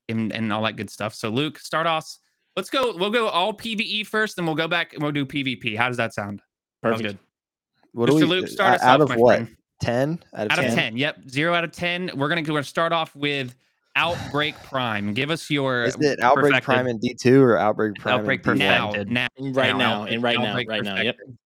and, 0.10 0.32
and 0.32 0.52
all 0.54 0.64
that 0.64 0.76
good 0.76 0.90
stuff. 0.90 1.14
So 1.16 1.30
Luke, 1.30 1.60
start 1.60 1.88
off. 1.88 2.18
Let's 2.56 2.70
go. 2.70 2.96
We'll 2.96 3.10
go 3.10 3.28
all 3.28 3.54
PVE 3.54 4.06
first, 4.08 4.36
then 4.36 4.46
we'll 4.46 4.56
go 4.56 4.68
back 4.68 4.94
and 4.94 5.02
we'll 5.02 5.12
do 5.12 5.26
PvP. 5.26 5.76
How 5.78 5.88
does 5.88 5.98
that 5.98 6.14
sound? 6.14 6.42
Perfect. 6.82 7.04
good. 7.04 7.20
What 7.94 8.08
do 8.08 8.14
Mr. 8.14 8.16
we 8.16 8.24
Luke, 8.26 8.46
uh, 8.46 8.48
start 8.48 8.76
us 8.76 8.82
out 8.84 9.02
off, 9.02 9.12
of 9.12 9.18
what? 9.18 9.36
friend. 9.38 9.56
Ten 9.82 10.20
out 10.36 10.46
of 10.46 10.52
Out 10.52 10.56
ten. 10.60 10.66
of 10.70 10.74
ten. 10.76 10.98
Yep, 10.98 11.30
zero 11.30 11.54
out 11.54 11.64
of 11.64 11.72
ten. 11.72 12.10
We're 12.16 12.30
gonna 12.30 12.42
we're 12.42 12.48
gonna 12.48 12.64
start 12.64 12.94
off 12.94 13.16
with 13.16 13.54
Outbreak 13.96 14.56
Prime. 14.64 15.14
Give 15.14 15.30
us 15.30 15.50
your 15.50 15.84
Is 15.84 15.96
it 16.00 16.20
Outbreak 16.22 16.52
perfected. 16.52 16.64
Prime 16.66 16.88
in 16.88 17.00
D 17.00 17.14
two 17.20 17.42
or 17.42 17.58
Outbreak 17.58 17.96
Prime? 17.96 18.20
Outbreak 18.20 18.46
in 18.48 18.58
now, 18.60 18.92
perfected. 18.92 19.12
now, 19.12 19.28
Right 19.40 19.76
now, 19.76 20.04
and 20.06 20.24
right 20.24 20.38
now, 20.40 20.46
Outbreak 20.48 20.70
right 20.70 20.84
now. 20.84 21.02
Yep. 21.02 21.16
perfected. 21.18 21.38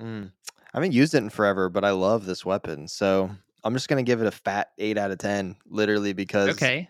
Mm. 0.00 0.32
I 0.56 0.76
haven't 0.78 0.92
used 0.92 1.14
it 1.14 1.18
in 1.18 1.30
forever, 1.30 1.68
but 1.68 1.84
I 1.84 1.90
love 1.90 2.24
this 2.26 2.44
weapon, 2.44 2.86
so 2.88 3.30
I'm 3.64 3.72
just 3.74 3.88
gonna 3.88 4.02
give 4.02 4.20
it 4.20 4.26
a 4.26 4.30
fat 4.32 4.68
eight 4.78 4.98
out 4.98 5.10
of 5.10 5.18
ten, 5.18 5.56
literally 5.66 6.12
because 6.12 6.50
Okay, 6.50 6.78
and 6.78 6.88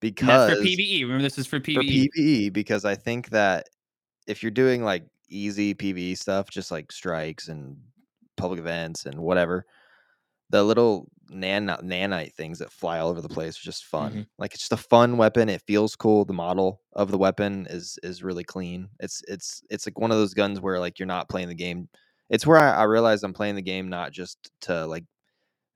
because 0.00 0.52
for 0.52 0.62
PVE. 0.62 1.02
Remember, 1.02 1.22
this 1.22 1.38
is 1.38 1.46
for 1.46 1.60
PVE. 1.60 1.74
for 1.74 1.82
PVE. 1.82 2.52
Because 2.52 2.84
I 2.84 2.94
think 2.94 3.30
that 3.30 3.68
if 4.26 4.42
you're 4.42 4.50
doing 4.50 4.84
like 4.84 5.04
easy 5.28 5.74
PvE 5.74 6.16
stuff, 6.16 6.50
just 6.50 6.70
like 6.70 6.92
strikes 6.92 7.48
and 7.48 7.76
public 8.36 8.58
events 8.60 9.06
and 9.06 9.18
whatever, 9.18 9.66
the 10.50 10.62
little 10.62 11.08
nan 11.30 11.66
nanite 11.66 12.32
things 12.32 12.58
that 12.58 12.72
fly 12.72 12.98
all 12.98 13.10
over 13.10 13.20
the 13.20 13.28
place 13.28 13.58
are 13.58 13.64
just 13.64 13.84
fun. 13.84 14.12
Mhm. 14.12 14.26
Like 14.38 14.54
it's 14.54 14.62
just 14.68 14.72
a 14.72 14.88
fun 14.88 15.16
weapon. 15.18 15.48
It 15.48 15.62
feels 15.66 15.94
cool. 15.94 16.24
The 16.24 16.32
model 16.32 16.80
of 16.94 17.10
the 17.10 17.18
weapon 17.18 17.66
is 17.68 17.98
is 18.02 18.22
really 18.22 18.44
clean. 18.44 18.88
It's 19.00 19.22
it's 19.28 19.62
it's 19.70 19.86
like 19.86 19.98
one 19.98 20.10
of 20.10 20.16
those 20.16 20.34
guns 20.34 20.60
where 20.60 20.78
like 20.78 20.98
you're 20.98 21.06
not 21.06 21.28
playing 21.28 21.48
the 21.48 21.54
game. 21.54 21.88
It's 22.30 22.46
where 22.46 22.58
I, 22.58 22.70
I 22.70 22.82
realize 22.84 23.22
I'm 23.22 23.34
playing 23.34 23.56
the 23.56 23.62
game 23.62 23.88
not 23.88 24.12
just 24.12 24.50
to 24.62 24.86
like 24.86 25.04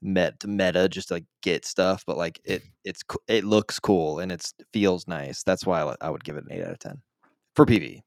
met 0.03 0.41
to 0.41 0.49
meta 0.49 0.89
just 0.89 1.09
to 1.09 1.15
like 1.15 1.25
get 1.43 1.65
stuff, 1.65 2.05
but 2.07 2.17
like 2.17 2.41
it 2.45 2.63
it's 2.85 3.03
it 3.29 3.45
looks 3.45 3.79
cool 3.79 4.19
and 4.19 4.33
it's 4.33 4.53
feels 4.73 5.07
nice. 5.09 5.43
That's 5.43 5.65
why 5.65 5.83
I, 5.83 5.95
I 6.01 6.11
would 6.11 6.25
give 6.25 6.37
it 6.37 6.45
an 6.45 6.53
eight 6.53 6.63
out 6.65 6.73
of 6.73 6.79
ten 6.79 7.01
for 7.55 7.65
PV. 7.67 8.01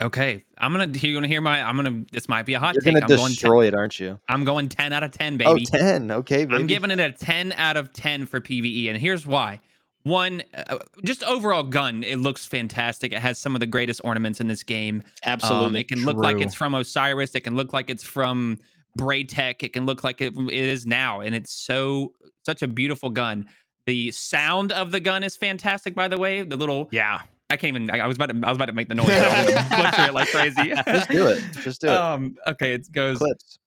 Okay, 0.00 0.44
I'm 0.58 0.72
gonna. 0.72 0.86
You're 0.98 1.14
gonna 1.14 1.28
hear 1.28 1.40
my. 1.40 1.62
I'm 1.62 1.76
gonna. 1.76 2.04
This 2.10 2.28
might 2.28 2.44
be 2.46 2.54
a 2.54 2.58
hot 2.58 2.74
You're 2.74 2.82
take. 2.82 2.94
gonna 2.94 3.04
I'm 3.04 3.08
going. 3.08 3.20
10, 3.20 3.30
destroy 3.30 3.66
it, 3.68 3.74
aren't 3.74 4.00
you? 4.00 4.18
I'm 4.28 4.44
going 4.44 4.68
10 4.68 4.92
out 4.92 5.02
of 5.04 5.12
10, 5.12 5.34
Oh, 5.44 5.54
baby. 5.54 5.66
10. 5.66 6.10
Okay, 6.10 6.44
baby. 6.44 6.56
I'm 6.56 6.66
giving 6.66 6.90
it 6.90 6.98
a 6.98 7.12
10 7.12 7.52
out 7.52 7.76
of 7.76 7.92
10 7.92 8.26
for 8.26 8.40
PVE, 8.40 8.88
and 8.88 8.96
here's 8.98 9.26
why. 9.26 9.60
One, 10.04 10.42
uh, 10.54 10.78
just 11.04 11.22
overall 11.22 11.62
gun, 11.62 12.02
it 12.02 12.16
looks 12.18 12.44
fantastic. 12.44 13.12
It 13.12 13.20
has 13.20 13.38
some 13.38 13.54
of 13.54 13.60
the 13.60 13.66
greatest 13.68 14.00
ornaments 14.02 14.40
in 14.40 14.48
this 14.48 14.64
game. 14.64 14.96
Um, 15.24 15.32
Absolutely. 15.34 15.80
it 15.82 15.88
can 15.88 16.04
look 16.04 16.16
like 16.16 16.40
it's 16.40 16.56
from 16.56 16.74
Osiris. 16.74 17.36
It 17.36 17.42
can 17.42 17.54
look 17.54 17.72
like 17.72 17.88
it's 17.88 18.02
from 18.02 18.58
Braytech. 18.98 19.62
It 19.62 19.72
can 19.72 19.86
look 19.86 20.04
like 20.04 20.20
it, 20.20 20.34
it 20.36 20.52
is 20.52 20.86
now, 20.86 21.20
and 21.20 21.34
it's 21.34 21.52
so 21.52 22.12
such 22.44 22.62
a 22.62 22.68
beautiful 22.68 23.10
gun. 23.10 23.46
The 23.86 24.10
sound 24.12 24.70
of 24.72 24.90
the 24.92 25.00
gun 25.00 25.22
is 25.22 25.36
fantastic. 25.36 25.94
By 25.94 26.08
the 26.08 26.18
way, 26.18 26.42
the 26.42 26.56
little 26.56 26.88
Yeah. 26.92 27.20
I 27.50 27.56
can't 27.56 27.76
even. 27.76 27.90
I, 27.90 27.98
I 27.98 28.06
was 28.06 28.16
about 28.16 28.30
to. 28.30 28.40
I 28.44 28.48
was 28.48 28.56
about 28.56 28.66
to 28.66 28.72
make 28.72 28.88
the 28.88 28.94
noise. 29.02 29.10
I 29.10 29.44
was 29.44 29.54
butcher 29.54 30.08
it 30.08 30.14
like 30.14 30.28
crazy. 30.30 30.72
Just 30.86 31.10
do 31.10 31.26
it. 31.26 31.44
Just 31.62 31.80
do 31.82 31.88
it. 31.88 31.92
Um. 31.96 32.34
Okay. 32.46 32.72
It 32.74 32.90
goes. 32.92 33.18
Clips. 33.18 33.58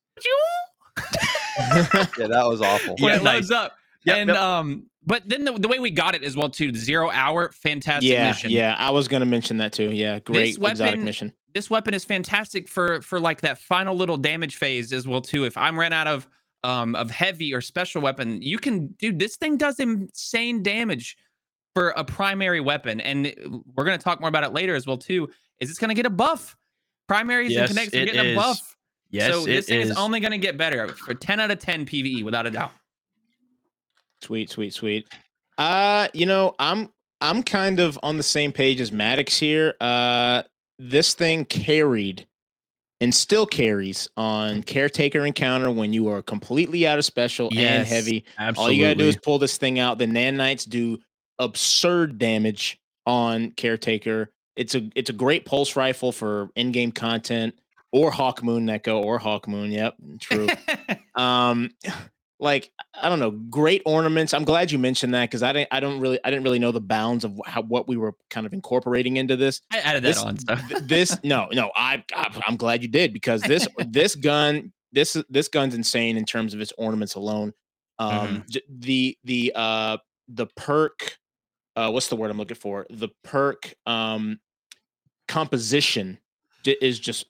Yeah, 1.58 2.28
that 2.28 2.46
was 2.46 2.62
awful. 2.62 2.96
when 3.00 3.14
Yeah, 3.14 3.20
it 3.20 3.24
nice. 3.24 3.34
loads 3.36 3.52
up. 3.52 3.78
Yep, 4.06 4.18
and 4.18 4.28
yep. 4.30 4.38
um, 4.38 4.86
but 5.06 5.28
then 5.28 5.46
the, 5.46 5.54
the 5.54 5.68
way 5.68 5.80
we 5.80 5.92
got 5.92 6.16
it 6.16 6.24
as 6.24 6.36
well 6.38 6.50
too, 6.50 6.72
the 6.72 6.80
zero 6.80 7.10
hour, 7.12 7.52
fantastic 7.52 8.10
yeah, 8.12 8.28
mission. 8.28 8.52
yeah. 8.52 8.76
I 8.78 8.92
was 8.92 9.08
gonna 9.08 9.26
mention 9.26 9.58
that 9.58 9.74
too. 9.74 9.92
Yeah, 9.92 10.20
great 10.20 10.56
exotic 10.58 10.80
weapon- 10.80 11.04
mission. 11.04 11.34
This 11.54 11.70
weapon 11.70 11.94
is 11.94 12.04
fantastic 12.04 12.68
for 12.68 13.02
for 13.02 13.20
like 13.20 13.42
that 13.42 13.58
final 13.60 13.96
little 13.96 14.18
damage 14.18 14.58
phase 14.58 14.92
as 14.94 15.08
well 15.08 15.22
too. 15.22 15.46
If 15.46 15.58
I'm 15.58 15.80
ran 15.80 15.94
out 15.94 16.08
of 16.08 16.28
um 16.64 16.96
of 16.96 17.10
heavy 17.12 17.54
or 17.54 17.62
special 17.62 18.02
weapon, 18.02 18.42
you 18.42 18.58
can 18.60 18.88
dude, 19.00 19.20
this 19.20 19.38
thing 19.38 19.58
does 19.58 19.80
insane 19.80 20.62
damage 20.64 21.18
for 21.74 21.90
a 21.92 22.04
primary 22.04 22.60
weapon. 22.62 23.00
And 23.00 23.34
we're 23.76 23.86
gonna 23.86 23.98
talk 23.98 24.20
more 24.20 24.30
about 24.30 24.44
it 24.44 24.54
later 24.54 24.76
as 24.76 24.86
well 24.86 24.98
too. 24.98 25.30
Is 25.60 25.70
it's 25.70 25.80
gonna 25.80 25.94
get 25.94 26.06
a 26.06 26.10
buff? 26.10 26.58
Primaries 27.08 27.52
Yes, 27.54 27.70
and 27.70 27.78
connects 27.78 27.96
are 27.96 28.06
getting 28.06 28.26
is. 28.26 28.34
a 28.34 28.36
buff. 28.36 28.76
Yes, 29.12 29.32
so 29.32 29.46
this 29.46 29.66
it 29.66 29.72
thing 29.72 29.82
is. 29.82 29.90
is. 29.92 29.98
only 29.98 30.20
gonna 30.20 30.38
get 30.38 30.58
better 30.58 30.90
for 30.90 31.14
10 31.14 31.40
out 31.40 31.52
of 31.52 31.60
10 31.60 31.86
PVE 31.86 32.24
without 32.24 32.46
a 32.48 32.52
doubt. 32.52 32.72
Sweet, 34.26 34.50
sweet, 34.50 34.74
sweet. 34.74 35.08
Uh, 35.58 36.08
you 36.14 36.26
know, 36.26 36.56
I'm 36.58 36.90
I'm 37.22 37.44
kind 37.44 37.80
of 37.80 38.00
on 38.02 38.18
the 38.18 38.24
same 38.24 38.52
page 38.52 38.82
as 38.82 38.92
Maddox 38.92 39.38
here. 39.38 39.76
Uh 39.80 40.44
this 40.80 41.14
thing 41.14 41.46
carried 41.46 42.28
and 43.00 43.14
still 43.14 43.46
carries 43.46 44.10
on 44.18 44.64
caretaker 44.64 45.26
encounter 45.26 45.70
when 45.70 45.94
you 45.94 46.08
are 46.08 46.22
completely 46.22 46.88
out 46.88 46.98
of 46.98 47.06
special 47.06 47.50
and 47.56 47.88
heavy. 47.88 48.26
Absolutely. 48.40 48.64
All 48.64 48.72
you 48.72 48.84
gotta 48.84 48.96
do 48.96 49.08
is 49.08 49.18
pull 49.18 49.38
this 49.38 49.58
thing 49.58 49.80
out. 49.80 50.00
The 50.00 50.08
nanites 50.08 50.68
do 50.68 50.98
absurd 51.40 52.18
damage 52.18 52.80
on 53.06 53.52
caretaker. 53.52 54.32
It's 54.56 54.74
a 54.74 54.90
it's 54.96 55.10
a 55.12 55.14
great 55.14 55.46
pulse 55.46 55.76
rifle 55.76 56.12
for 56.12 56.50
in-game 56.56 56.94
content 56.94 57.54
or 57.92 58.12
Hawkmoon 58.12 58.64
Neko 58.64 59.04
or 59.04 59.20
Hawkmoon. 59.20 59.72
Yep, 59.72 59.96
true. 60.20 60.48
um 61.16 61.70
like 62.40 62.70
i 63.02 63.08
don't 63.08 63.20
know 63.20 63.32
great 63.32 63.82
ornaments 63.86 64.34
i'm 64.34 64.44
glad 64.44 64.70
you 64.72 64.78
mentioned 64.78 65.14
that 65.14 65.24
because 65.30 65.42
i 65.42 65.54
didn't 65.54 65.70
i 65.72 65.80
don't 65.80 66.00
really 66.02 66.20
i 66.26 66.30
didn't 66.30 66.44
really 66.44 66.60
know 66.60 66.72
the 66.72 66.82
bounds 66.82 67.24
of 67.24 67.40
how 67.46 67.62
what 67.62 67.88
we 67.88 67.96
were 67.96 68.14
kind 68.30 68.46
of 68.46 68.52
incorporating 68.54 69.16
into 69.18 69.38
this. 69.38 69.62
I 69.72 69.80
added 69.80 70.04
that 70.04 70.08
This- 70.10 70.18
on 70.24 70.38
stuff. 70.38 70.68
Th- 70.68 70.82
this 70.84 71.18
no 71.24 71.48
no 71.54 71.72
I, 71.76 72.04
I 72.14 72.42
i'm 72.46 72.58
glad 72.58 72.82
you 72.82 72.90
did 72.90 73.14
because 73.14 73.42
this 73.54 73.68
this 73.88 74.16
gun 74.16 74.74
this 74.92 75.16
this 75.30 75.48
gun's 75.48 75.76
insane 75.76 76.18
in 76.18 76.26
terms 76.26 76.54
of 76.54 76.60
its 76.62 76.74
ornaments 76.78 77.16
alone. 77.16 77.54
Um 78.00 78.44
j- 78.50 78.62
the 78.70 79.18
the 79.24 79.52
uh 79.56 79.98
the 80.28 80.48
perk 80.58 81.18
uh 81.78 81.90
what's 81.92 82.08
the 82.10 82.16
word 82.18 82.32
i'm 82.32 82.38
looking 82.38 82.58
for? 82.58 82.86
The 82.90 83.10
perk 83.24 83.74
um 83.86 84.40
composition 85.28 86.20
is 86.66 87.00
just 87.00 87.26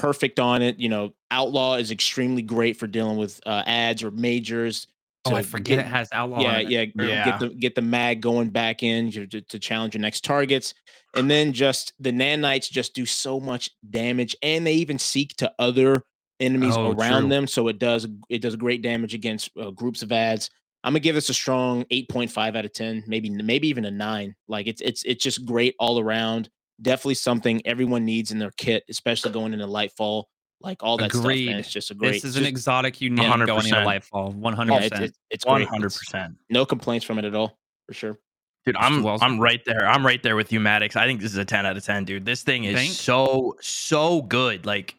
perfect 0.00 0.38
on 0.40 0.62
it 0.62 0.78
you 0.78 0.88
know 0.88 1.12
outlaw 1.30 1.74
is 1.74 1.90
extremely 1.90 2.42
great 2.42 2.76
for 2.76 2.86
dealing 2.86 3.16
with 3.16 3.40
uh 3.46 3.62
ads 3.66 4.02
or 4.02 4.10
majors 4.10 4.86
Oh, 5.24 5.34
I 5.34 5.42
forget 5.42 5.78
get- 5.78 5.86
it 5.86 5.88
has 5.90 6.08
outlaw. 6.12 6.40
yeah, 6.40 6.58
in 6.60 6.70
yeah, 6.70 6.84
True. 6.96 7.06
Yeah. 7.06 7.24
Get 7.24 7.40
the 7.40 7.48
get 7.50 7.74
the 7.74 7.82
mag 7.82 8.22
going 8.22 8.48
back 8.48 8.82
in 8.82 9.10
to, 9.10 9.26
to, 9.26 9.40
to 9.42 9.58
challenge 9.58 9.94
your 9.94 10.00
next 10.00 10.24
targets, 10.24 10.72
and 11.14 11.30
then 11.30 11.52
just 11.52 11.92
the 12.00 12.12
nanites 12.12 12.70
just 12.70 12.94
do 12.94 13.04
so 13.04 13.38
much 13.38 13.68
damage, 13.90 14.34
and 14.42 14.66
they 14.66 14.72
even 14.74 14.98
seek 14.98 15.36
to 15.38 15.52
other 15.58 16.02
enemies 16.40 16.74
Oh, 16.76 16.92
around 16.92 17.22
true. 17.22 17.30
them, 17.30 17.46
so 17.46 17.68
it 17.68 17.78
does 17.78 18.06
it 18.30 18.40
does 18.40 18.56
great 18.56 18.80
damage 18.80 19.12
against 19.12 19.50
uh, 19.60 19.70
groups 19.70 20.00
of 20.02 20.12
ads. 20.12 20.48
I'm 20.82 20.92
gonna 20.92 21.00
give 21.00 21.16
this 21.16 21.28
a 21.28 21.34
strong 21.34 21.84
8.5 21.86 22.56
out 22.56 22.64
of 22.64 22.72
10, 22.72 23.04
maybe 23.06 23.28
maybe 23.28 23.68
even 23.68 23.84
a 23.84 23.90
nine. 23.90 24.34
Like 24.46 24.66
it's 24.66 24.80
it's 24.80 25.02
it's 25.02 25.22
just 25.22 25.44
great 25.44 25.74
all 25.78 25.98
around. 25.98 26.48
Definitely 26.80 27.14
something 27.14 27.66
everyone 27.66 28.04
needs 28.04 28.30
in 28.30 28.38
their 28.38 28.52
kit, 28.56 28.84
especially 28.88 29.32
going 29.32 29.52
into 29.52 29.66
Lightfall. 29.66 30.24
Like 30.60 30.82
all 30.82 30.96
that 30.98 31.12
stuff, 31.12 31.24
man. 31.24 31.58
It's 31.58 31.70
just 31.70 31.90
a 31.90 31.94
great. 31.94 32.12
This 32.12 32.24
is 32.24 32.36
an 32.36 32.42
just- 32.42 32.50
exotic 32.50 33.00
you 33.00 33.10
need 33.10 33.22
going 33.22 33.40
into 33.42 33.76
Lightfall. 33.76 34.34
One 34.34 34.54
hundred 34.54 34.82
percent. 34.82 35.04
it's, 35.04 35.18
it's 35.30 35.46
One 35.46 35.60
great. 35.60 35.68
hundred 35.68 35.92
percent. 35.92 36.34
No 36.50 36.64
complaints 36.66 37.04
from 37.06 37.18
it 37.18 37.24
at 37.24 37.34
all, 37.34 37.56
for 37.86 37.94
sure. 37.94 38.18
Dude, 38.66 38.76
I'm 38.76 39.02
Wells? 39.04 39.20
I'm 39.22 39.38
right 39.40 39.64
there. 39.64 39.86
I'm 39.88 40.04
right 40.04 40.20
there 40.22 40.34
with 40.36 40.52
you, 40.52 40.58
Maddox. 40.60 40.96
I 40.96 41.06
think 41.06 41.20
this 41.20 41.30
is 41.30 41.38
a 41.38 41.44
10 41.44 41.64
out 41.64 41.76
of 41.76 41.84
10, 41.84 42.04
dude. 42.04 42.26
This 42.26 42.42
thing 42.42 42.64
is 42.64 42.74
Think? 42.74 42.92
so 42.92 43.56
so 43.60 44.20
good. 44.22 44.66
Like 44.66 44.96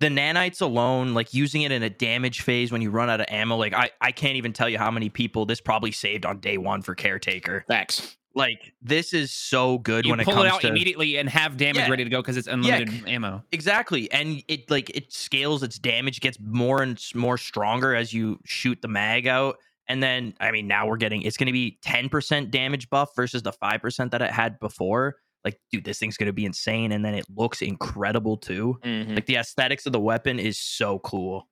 the 0.00 0.08
nanites 0.08 0.62
alone, 0.62 1.12
like 1.14 1.32
using 1.34 1.62
it 1.62 1.70
in 1.70 1.82
a 1.82 1.90
damage 1.90 2.40
phase 2.40 2.72
when 2.72 2.80
you 2.82 2.90
run 2.90 3.08
out 3.10 3.20
of 3.20 3.26
ammo, 3.28 3.56
like 3.56 3.74
I 3.74 3.90
I 4.00 4.10
can't 4.10 4.36
even 4.36 4.52
tell 4.52 4.68
you 4.70 4.78
how 4.78 4.90
many 4.90 5.10
people 5.10 5.44
this 5.46 5.60
probably 5.60 5.92
saved 5.92 6.24
on 6.26 6.40
day 6.40 6.56
1 6.58 6.82
for 6.82 6.94
caretaker. 6.94 7.64
Facts. 7.68 8.16
Like 8.34 8.72
this 8.80 9.12
is 9.12 9.30
so 9.30 9.78
good 9.78 10.06
You 10.06 10.10
when 10.12 10.20
it 10.20 10.24
pull 10.24 10.34
comes 10.34 10.46
it 10.46 10.52
out 10.52 10.60
to 10.62 10.68
immediately 10.68 11.18
and 11.18 11.28
have 11.28 11.56
damage 11.56 11.76
Yeah. 11.82 11.90
ready 11.90 12.04
to 12.04 12.10
go 12.10 12.22
because 12.22 12.36
it's 12.36 12.48
unlimited 12.48 13.06
ammo. 13.06 13.44
Exactly. 13.52 14.10
And 14.10 14.42
it 14.48 14.70
like 14.70 14.90
it 14.90 15.12
scales 15.12 15.62
its 15.62 15.78
damage, 15.78 16.20
gets 16.20 16.38
more 16.40 16.82
and 16.82 16.98
more 17.14 17.36
stronger 17.36 17.94
as 17.94 18.12
you 18.12 18.38
shoot 18.44 18.80
the 18.80 18.88
mag 18.88 19.26
out. 19.26 19.56
And 19.88 20.02
then 20.02 20.34
I 20.40 20.50
mean 20.50 20.66
now 20.66 20.86
we're 20.86 20.96
getting 20.96 21.22
it's 21.22 21.36
gonna 21.36 21.52
be 21.52 21.78
10% 21.84 22.50
damage 22.50 22.88
buff 22.88 23.10
versus 23.14 23.42
the 23.42 23.52
5% 23.52 24.10
that 24.12 24.22
it 24.22 24.30
had 24.30 24.58
before. 24.60 25.16
Like, 25.44 25.60
dude, 25.70 25.84
this 25.84 25.98
thing's 25.98 26.16
gonna 26.16 26.32
be 26.32 26.46
insane. 26.46 26.92
And 26.92 27.04
then 27.04 27.14
it 27.14 27.26
looks 27.34 27.60
incredible 27.60 28.36
too. 28.38 28.78
Mhm. 28.84 29.14
Like 29.16 29.26
the 29.26 29.36
aesthetics 29.36 29.84
of 29.86 29.92
the 29.92 30.00
weapon 30.00 30.38
is 30.38 30.58
so 30.58 31.00
cool. 31.00 31.48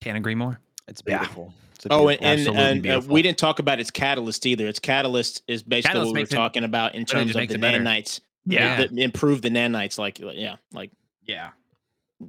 Can't 0.00 0.16
agree 0.16 0.34
more. 0.36 0.60
It's 0.88 1.02
Yeah. 1.06 1.18
beautiful. 1.18 1.54
It's 1.74 1.86
a 1.86 1.92
Oh, 1.92 2.08
and 2.08 2.18
beautiful- 2.18 2.26
and, 2.26 2.40
absolutely 2.40 2.90
and 2.90 3.04
uh, 3.04 3.12
we 3.12 3.22
didn't 3.22 3.38
talk 3.38 3.58
about 3.60 3.78
its 3.80 3.90
catalyst 3.90 4.44
either. 4.46 4.66
Its 4.66 4.78
catalyst 4.80 5.42
is 5.46 5.62
basically 5.62 5.88
Catalyst 5.90 6.06
what 6.08 6.12
we 6.14 6.18
were 6.18 6.22
makes 6.22 6.32
it- 6.32 6.36
talking 6.36 6.64
about 6.64 6.94
in 6.94 7.04
terms 7.04 7.36
of 7.36 7.48
the 7.48 7.54
nanites. 7.56 8.20
Yeah. 8.46 8.86
The- 8.86 9.02
improve 9.02 9.42
the 9.42 9.50
nanites. 9.50 9.98
Like, 9.98 10.18
yeah, 10.18 10.56
like 10.72 10.90
Yeah. 11.26 11.50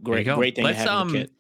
great, 0.03 0.28
great 0.28 0.55
thing 0.55 0.66
Let's, 0.66 0.84
to 0.84 0.89
have 0.89 0.91
in 0.91 1.01
um, 1.01 1.12
the 1.14 1.18
kit. 1.20 1.32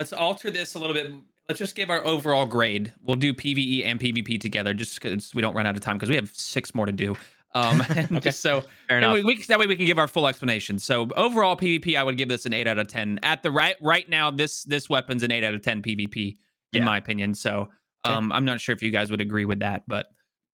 Let's 0.00 0.12
alter 0.12 0.50
this 0.50 0.74
a 0.74 0.78
little 0.78 0.94
bit. 0.94 1.12
Let's 1.48 1.58
just 1.58 1.74
give 1.76 1.90
our 1.90 2.04
overall 2.04 2.46
grade. 2.46 2.92
We'll 3.02 3.16
do 3.16 3.32
PVE 3.34 3.84
and 3.84 4.00
PvP 4.00 4.40
together, 4.40 4.72
just 4.74 5.00
because 5.00 5.34
we 5.34 5.42
don't 5.42 5.54
run 5.54 5.66
out 5.66 5.76
of 5.76 5.82
time 5.82 5.96
because 5.96 6.08
we 6.08 6.16
have 6.16 6.30
six 6.32 6.74
more 6.74 6.86
to 6.86 6.92
do. 6.92 7.16
Um, 7.54 7.82
and 7.96 8.20
just 8.22 8.40
so 8.40 8.64
Fair 8.88 8.98
enough. 8.98 9.14
we, 9.14 9.22
we, 9.22 9.42
that 9.44 9.58
way 9.60 9.66
we 9.66 9.76
can 9.76 9.86
give 9.86 9.98
our 9.98 10.08
full 10.08 10.26
explanation. 10.26 10.78
So 10.78 11.08
overall 11.14 11.56
PvP, 11.56 11.96
I 11.96 12.02
would 12.02 12.16
give 12.16 12.28
this 12.28 12.46
an 12.46 12.52
eight 12.54 12.66
out 12.66 12.78
of 12.78 12.88
ten. 12.88 13.20
At 13.22 13.42
the 13.44 13.50
right 13.52 13.76
right 13.80 14.08
now, 14.08 14.30
this 14.32 14.64
this 14.64 14.88
weapon's 14.88 15.22
an 15.22 15.30
eight 15.30 15.44
out 15.44 15.54
of 15.54 15.62
ten 15.62 15.82
PvP 15.82 16.38
in 16.74 16.82
Yeah. 16.82 16.86
my 16.86 16.96
opinion. 16.96 17.34
So 17.34 17.68
um, 18.04 18.32
I'm 18.32 18.44
not 18.44 18.60
sure 18.60 18.74
if 18.74 18.82
you 18.82 18.90
guys 18.90 19.10
would 19.10 19.20
agree 19.20 19.44
with 19.44 19.60
that, 19.60 19.82
but 19.86 20.06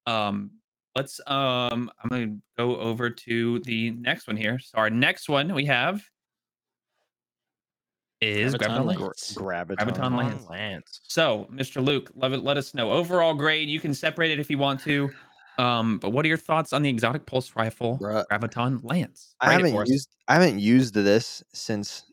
um, 0.06 0.52
let's 0.96 1.20
um, 1.26 1.90
I'm 2.02 2.08
gonna 2.08 2.36
go 2.56 2.76
over 2.76 3.10
to 3.10 3.60
the 3.60 3.90
next 3.92 4.26
one 4.26 4.36
here. 4.36 4.58
So 4.58 4.78
our 4.78 4.90
next 4.90 5.28
one 5.28 5.52
we 5.54 5.66
have 5.66 6.02
is 8.20 8.54
Graviton 8.54 8.86
Graviton 8.86 8.86
Lance. 8.86 9.00
Lance. 9.00 9.34
Graviton. 9.34 9.76
Graviton 9.76 10.18
Lance. 10.18 10.48
Lance. 10.48 11.00
So, 11.04 11.48
Mr. 11.50 11.82
Luke, 11.84 12.10
let, 12.14 12.32
it, 12.32 12.44
let 12.44 12.56
us 12.58 12.74
know 12.74 12.92
overall 12.92 13.34
grade. 13.34 13.68
You 13.68 13.80
can 13.80 13.94
separate 13.94 14.30
it 14.30 14.38
if 14.38 14.50
you 14.50 14.58
want 14.58 14.80
to. 14.80 15.10
Um, 15.58 15.98
but 15.98 16.10
what 16.10 16.24
are 16.24 16.28
your 16.28 16.36
thoughts 16.36 16.72
on 16.72 16.82
the 16.82 16.88
exotic 16.88 17.26
pulse 17.26 17.54
rifle 17.56 17.98
Bruh. 17.98 18.24
Graviton 18.30 18.80
Lance? 18.82 19.34
I 19.40 19.48
Rate 19.48 19.64
it 19.66 19.72
haven't 19.72 19.88
used 19.88 20.08
I 20.28 20.34
haven't 20.34 20.58
used 20.58 20.94
this 20.94 21.42
since 21.52 22.04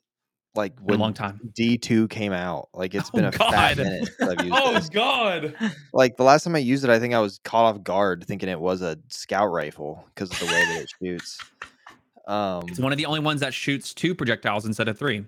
like 0.57 0.73
in 0.79 0.83
a 0.83 0.87
when 0.87 0.99
long 0.99 1.13
time. 1.13 1.39
D 1.55 1.77
two 1.77 2.07
came 2.09 2.33
out. 2.33 2.69
Like 2.73 2.93
it's 2.95 3.09
Oh, 3.13 3.17
been 3.17 3.25
a 3.25 3.31
fat 3.31 3.77
God. 3.77 3.77
minute 3.77 4.09
I've 4.21 4.41
used 4.45 4.55
Oh 4.57 4.73
this. 4.73 4.89
God! 4.89 5.55
Like 5.93 6.17
the 6.17 6.23
last 6.23 6.43
time 6.43 6.55
I 6.55 6.59
used 6.59 6.83
it, 6.83 6.89
I 6.89 6.99
think 6.99 7.13
I 7.13 7.19
was 7.19 7.39
caught 7.43 7.65
off 7.75 7.83
guard 7.83 8.25
thinking 8.27 8.49
it 8.49 8.59
was 8.59 8.81
a 8.81 8.97
scout 9.07 9.49
rifle 9.51 10.03
because 10.13 10.29
of 10.31 10.39
the 10.39 10.45
way 10.45 10.51
that 10.51 10.81
it 10.83 10.89
shoots. 11.01 11.39
Um, 12.27 12.63
It's 12.67 12.79
one 12.79 12.91
of 12.91 12.97
the 12.97 13.05
only 13.05 13.21
ones 13.21 13.39
that 13.41 13.53
shoots 13.53 13.93
two 13.93 14.13
projectiles 14.13 14.65
instead 14.65 14.87
of 14.89 14.99
three. 14.99 15.25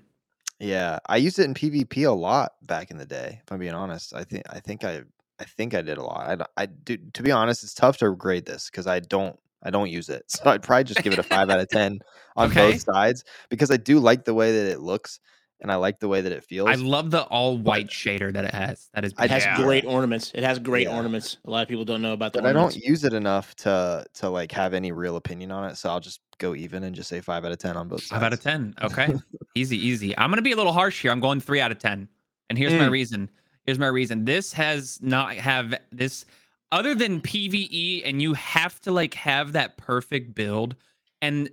Yeah, 0.60 1.00
I 1.08 1.18
used 1.18 1.40
it 1.40 1.46
in 1.46 1.54
PvP 1.54 2.06
a 2.06 2.12
lot 2.12 2.52
back 2.62 2.92
in 2.92 2.98
the 2.98 3.06
day. 3.06 3.40
If 3.42 3.52
I'm 3.52 3.60
being 3.60 3.74
honest, 3.74 4.14
I 4.14 4.26
think 4.26 4.44
I 4.50 4.60
think 4.60 4.84
I 4.84 5.04
I 5.40 5.46
think 5.46 5.74
I 5.74 5.82
did 5.82 5.98
a 5.98 6.04
lot. 6.04 6.46
I 6.58 6.66
do 6.66 6.98
to 7.14 7.24
be 7.24 7.32
honest, 7.32 7.64
it's 7.64 7.74
tough 7.74 7.98
to 8.00 8.14
grade 8.14 8.46
this 8.46 8.70
because 8.70 8.86
I 8.86 9.00
don't 9.00 9.40
I 9.64 9.70
don't 9.70 9.89
use 9.89 10.10
it. 10.10 10.24
So 10.30 10.49
I'd 10.49 10.64
probably 10.64 10.86
just 10.86 11.03
give 11.03 11.14
it 11.14 11.20
a 11.20 11.24
five 11.24 11.49
out 11.49 11.60
of 11.60 11.68
ten 11.70 11.99
on 12.36 12.49
Okay. 12.49 12.72
both 12.72 12.82
sides 12.82 13.24
because 13.49 13.72
I 13.72 13.78
do 13.78 13.99
like 13.99 14.26
the 14.26 14.34
way 14.34 14.51
that 14.51 14.72
it 14.72 14.80
looks 14.80 15.20
and 15.62 15.70
I 15.72 15.76
like 15.76 15.99
the 15.99 16.07
way 16.07 16.22
that 16.22 16.32
it 16.32 16.43
feels. 16.45 16.70
I 16.70 16.76
love 16.76 17.12
the 17.12 17.24
all 17.24 17.57
white 17.57 17.88
shader 17.89 18.32
that 18.32 18.45
it 18.45 18.53
has. 18.53 18.89
That 18.93 19.03
is 19.03 19.14
I 19.18 19.26
It 19.26 19.32
has 19.32 19.43
Yeah. 19.43 19.62
great 19.62 19.84
ornaments. 19.86 20.32
It 20.34 20.43
has 20.45 20.57
great 20.60 20.88
Yeah. 20.88 20.95
ornaments. 20.95 21.38
A 21.45 21.49
lot 21.49 21.64
of 21.64 21.68
people 21.68 21.84
don't 21.84 22.01
know 22.01 22.14
about 22.14 22.32
that. 22.34 22.43
but 22.43 22.49
I 22.49 22.53
don't 22.53 22.76
use 22.78 23.03
it 23.03 23.12
enough 23.14 23.53
to 23.57 24.05
to 24.16 24.30
like 24.30 24.51
have 24.53 24.74
any 24.74 24.91
real 24.93 25.18
opinion 25.18 25.51
on 25.51 25.70
it. 25.70 25.76
So 25.76 25.89
I'll 25.89 25.99
just 25.99 26.22
go 26.38 26.55
even 26.55 26.84
and 26.86 26.95
just 26.95 27.10
say 27.10 27.20
five 27.20 27.43
out 27.43 27.51
of 27.51 27.57
ten 27.57 27.76
on 27.76 27.89
both 27.89 28.03
sides. 28.03 28.12
Five 28.12 28.24
out 28.24 28.34
of 28.34 28.39
ten. 28.41 28.74
Okay, 28.82 29.14
easy, 29.55 29.78
easy. 29.78 30.18
I'm 30.18 30.30
gonna 30.30 30.41
be 30.41 30.53
a 30.53 30.55
little 30.55 30.72
harsh 30.72 31.01
here. 31.01 31.12
I'm 31.12 31.20
going 31.20 31.41
three 31.41 31.60
out 31.60 31.72
of 31.74 31.80
ten, 31.80 32.07
and 32.49 32.57
here's 32.57 32.74
my 32.76 32.88
Mm. 32.88 32.91
reason. 32.91 33.30
Here's 33.66 33.80
my 33.80 33.88
reason. 33.88 34.24
This 34.24 34.53
has 34.53 34.99
not 35.01 35.36
have 35.36 35.78
this 35.91 36.24
other 36.72 36.96
than 36.96 37.22
PVE, 37.22 38.04
and 38.06 38.22
you 38.22 38.34
have 38.34 38.80
to 38.82 38.92
like 38.92 39.14
have 39.16 39.54
that 39.54 39.78
perfect 39.78 40.36
build, 40.36 40.76
and 41.22 41.50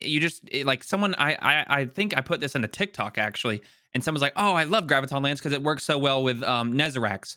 you 0.00 0.20
just 0.20 0.42
it- 0.50 0.66
like 0.66 0.84
someone. 0.84 1.14
I 1.16 1.34
I 1.40 1.80
I 1.80 1.86
think 1.86 2.16
I 2.16 2.20
put 2.20 2.40
this 2.40 2.54
in 2.54 2.64
a 2.64 2.68
TikTok 2.68 3.18
actually, 3.18 3.62
and 3.94 4.02
someone's 4.04 4.22
like, 4.22 4.34
"Oh, 4.36 4.52
I 4.54 4.64
love 4.64 4.84
Graviton 4.86 5.22
Lance 5.22 5.40
because 5.40 5.52
it 5.52 5.62
works 5.62 5.84
so 5.84 5.98
well 5.98 6.22
with 6.22 6.42
um 6.42 6.72
Nezarec's." 6.74 7.36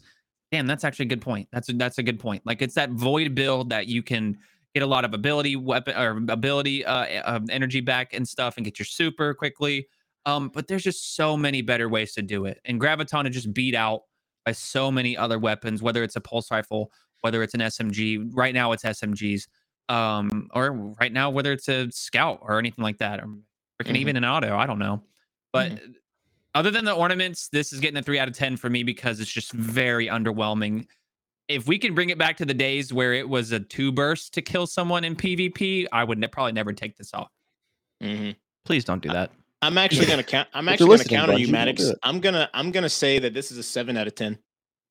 Damn, 0.52 0.68
that's 0.68 0.84
actually 0.84 1.06
a 1.06 1.10
good 1.10 1.22
point. 1.22 1.48
That's 1.52 1.70
a, 1.70 1.74
that's 1.74 1.98
a 1.98 2.04
good 2.04 2.20
point. 2.20 2.44
Like 2.46 2.62
it's 2.62 2.76
that 2.76 2.92
void 2.92 3.34
build 3.36 3.70
that 3.72 3.88
you 3.88 4.04
can 4.04 4.38
get 4.74 4.84
a 4.84 4.88
lot 4.88 5.06
of 5.06 5.14
ability 5.14 5.56
weapon 5.56 5.96
or 5.96 6.18
ability 6.32 6.86
uh, 6.86 7.06
uh 7.26 7.40
energy 7.50 7.82
back 7.82 8.14
and 8.14 8.28
stuff 8.28 8.58
and 8.58 8.66
get 8.66 8.80
your 8.80 8.86
super 8.86 9.34
quickly 9.34 9.88
um 10.26 10.50
but 10.54 10.68
there's 10.68 10.84
just 10.84 11.16
so 11.16 11.38
many 11.38 11.62
better 11.62 11.88
ways 11.90 12.14
to 12.14 12.22
do 12.22 12.46
it 12.46 12.60
and 12.66 12.82
graviton 12.82 13.28
is 13.28 13.36
just 13.36 13.54
beat 13.54 13.76
out 13.76 14.02
by 14.46 14.52
so 14.52 14.92
many 14.92 15.16
other 15.16 15.38
weapons 15.38 15.82
whether 15.82 16.04
it's 16.04 16.16
a 16.16 16.22
pulse 16.22 16.50
rifle 16.52 16.92
whether 17.24 17.42
it's 17.42 17.54
an 17.54 17.62
smg 17.62 18.30
right 18.34 18.54
now 18.54 18.74
it's 18.74 18.84
smgs 18.84 19.48
um 19.90 20.50
or 20.54 20.74
right 21.00 21.14
now 21.14 21.30
whether 21.30 21.52
it's 21.54 21.70
a 21.70 21.90
scout 21.92 22.40
or 22.42 22.60
anything 22.60 22.84
like 22.84 22.98
that 22.98 23.20
or 23.22 23.28
freaking 23.82 23.94
Mhm. 23.94 23.98
even 23.98 24.18
an 24.18 24.26
auto 24.26 24.56
i 24.58 24.66
don't 24.68 24.80
know 24.80 25.02
but 25.54 25.72
other 26.54 26.70
than 26.70 26.84
the 26.86 26.92
ornaments 26.94 27.48
this 27.52 27.72
is 27.74 27.80
getting 27.80 27.98
a 27.98 28.04
3 28.04 28.20
out 28.20 28.28
of 28.28 28.36
10 28.36 28.58
for 28.58 28.70
me 28.70 28.84
because 28.84 29.20
it's 29.22 29.32
just 29.32 29.52
very 29.54 30.08
underwhelming 30.08 30.86
if 31.50 31.66
we 31.68 31.78
can 31.78 31.94
bring 31.96 32.10
it 32.10 32.18
back 32.18 32.38
to 32.38 32.46
the 32.46 32.54
days 32.54 32.94
where 32.94 33.14
it 33.14 33.28
was 33.28 33.52
a 33.52 33.60
two 33.60 33.92
burst 33.92 34.34
to 34.34 34.42
kill 34.42 34.66
someone 34.66 35.04
in 35.04 35.14
PvP, 35.14 35.86
I 35.92 36.02
would 36.06 36.18
ne- 36.18 36.28
probably 36.28 36.54
never 36.54 36.72
take 36.72 36.96
this 36.96 37.14
off. 37.14 37.28
Mm-hmm. 38.02 38.32
Please 38.64 38.86
don't 38.86 39.02
do 39.04 39.10
that. 39.10 39.30
I'm 39.62 39.78
actually 39.78 40.06
gonna 40.06 40.24
count. 40.24 40.48
I'm 40.54 40.70
actually 40.70 40.86
gonna 40.86 40.98
listening, 41.00 41.20
counter 41.20 41.38
you, 41.38 41.50
Maddox. 41.50 41.92
I'm 42.02 42.22
gonna 42.22 42.50
I'm 42.54 42.72
gonna 42.72 42.88
say 42.90 43.20
that 43.20 43.34
this 43.34 43.52
is 43.52 43.58
a 43.58 43.64
seven 43.64 43.98
out 43.98 44.08
of 44.08 44.16
ten. 44.16 44.40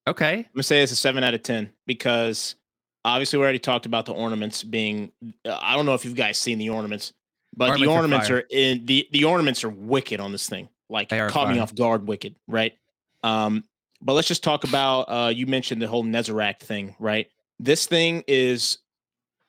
Okay. 0.06 0.38
I'm 0.38 0.46
gonna 0.54 0.62
say 0.62 0.82
it's 0.82 0.92
a 0.92 0.96
seven 0.96 1.22
out 1.24 1.34
of 1.34 1.42
ten 1.42 1.72
because 1.86 2.56
obviously 3.04 3.38
we 3.38 3.44
already 3.44 3.58
talked 3.58 3.86
about 3.86 4.06
the 4.06 4.12
ornaments 4.12 4.62
being. 4.62 5.12
Uh, 5.44 5.58
I 5.60 5.76
don't 5.76 5.86
know 5.86 5.94
if 5.94 6.04
you 6.04 6.12
guys 6.12 6.38
seen 6.38 6.58
the 6.58 6.70
ornaments, 6.70 7.12
but 7.56 7.78
the 7.78 7.86
Ornaments 7.86 8.28
are 8.30 8.38
are 8.38 8.44
in 8.50 8.84
the 8.86 9.08
the 9.12 9.24
ornaments 9.24 9.62
are 9.64 9.70
wicked 9.70 10.18
on 10.20 10.32
this 10.32 10.48
thing. 10.48 10.68
Like 10.88 11.08
They 11.08 11.26
caught 11.28 11.48
me 11.50 11.58
off 11.58 11.74
guard, 11.74 12.06
wicked, 12.06 12.34
right? 12.48 12.74
Um, 13.22 13.64
but 14.00 14.14
let's 14.14 14.28
just 14.28 14.42
talk 14.42 14.64
about. 14.64 15.02
Uh, 15.02 15.28
you 15.28 15.46
mentioned 15.46 15.80
the 15.80 15.86
whole 15.88 16.04
Nezarec 16.04 16.60
thing, 16.60 16.96
right? 16.98 17.28
This 17.60 17.86
thing 17.86 18.24
is, 18.26 18.78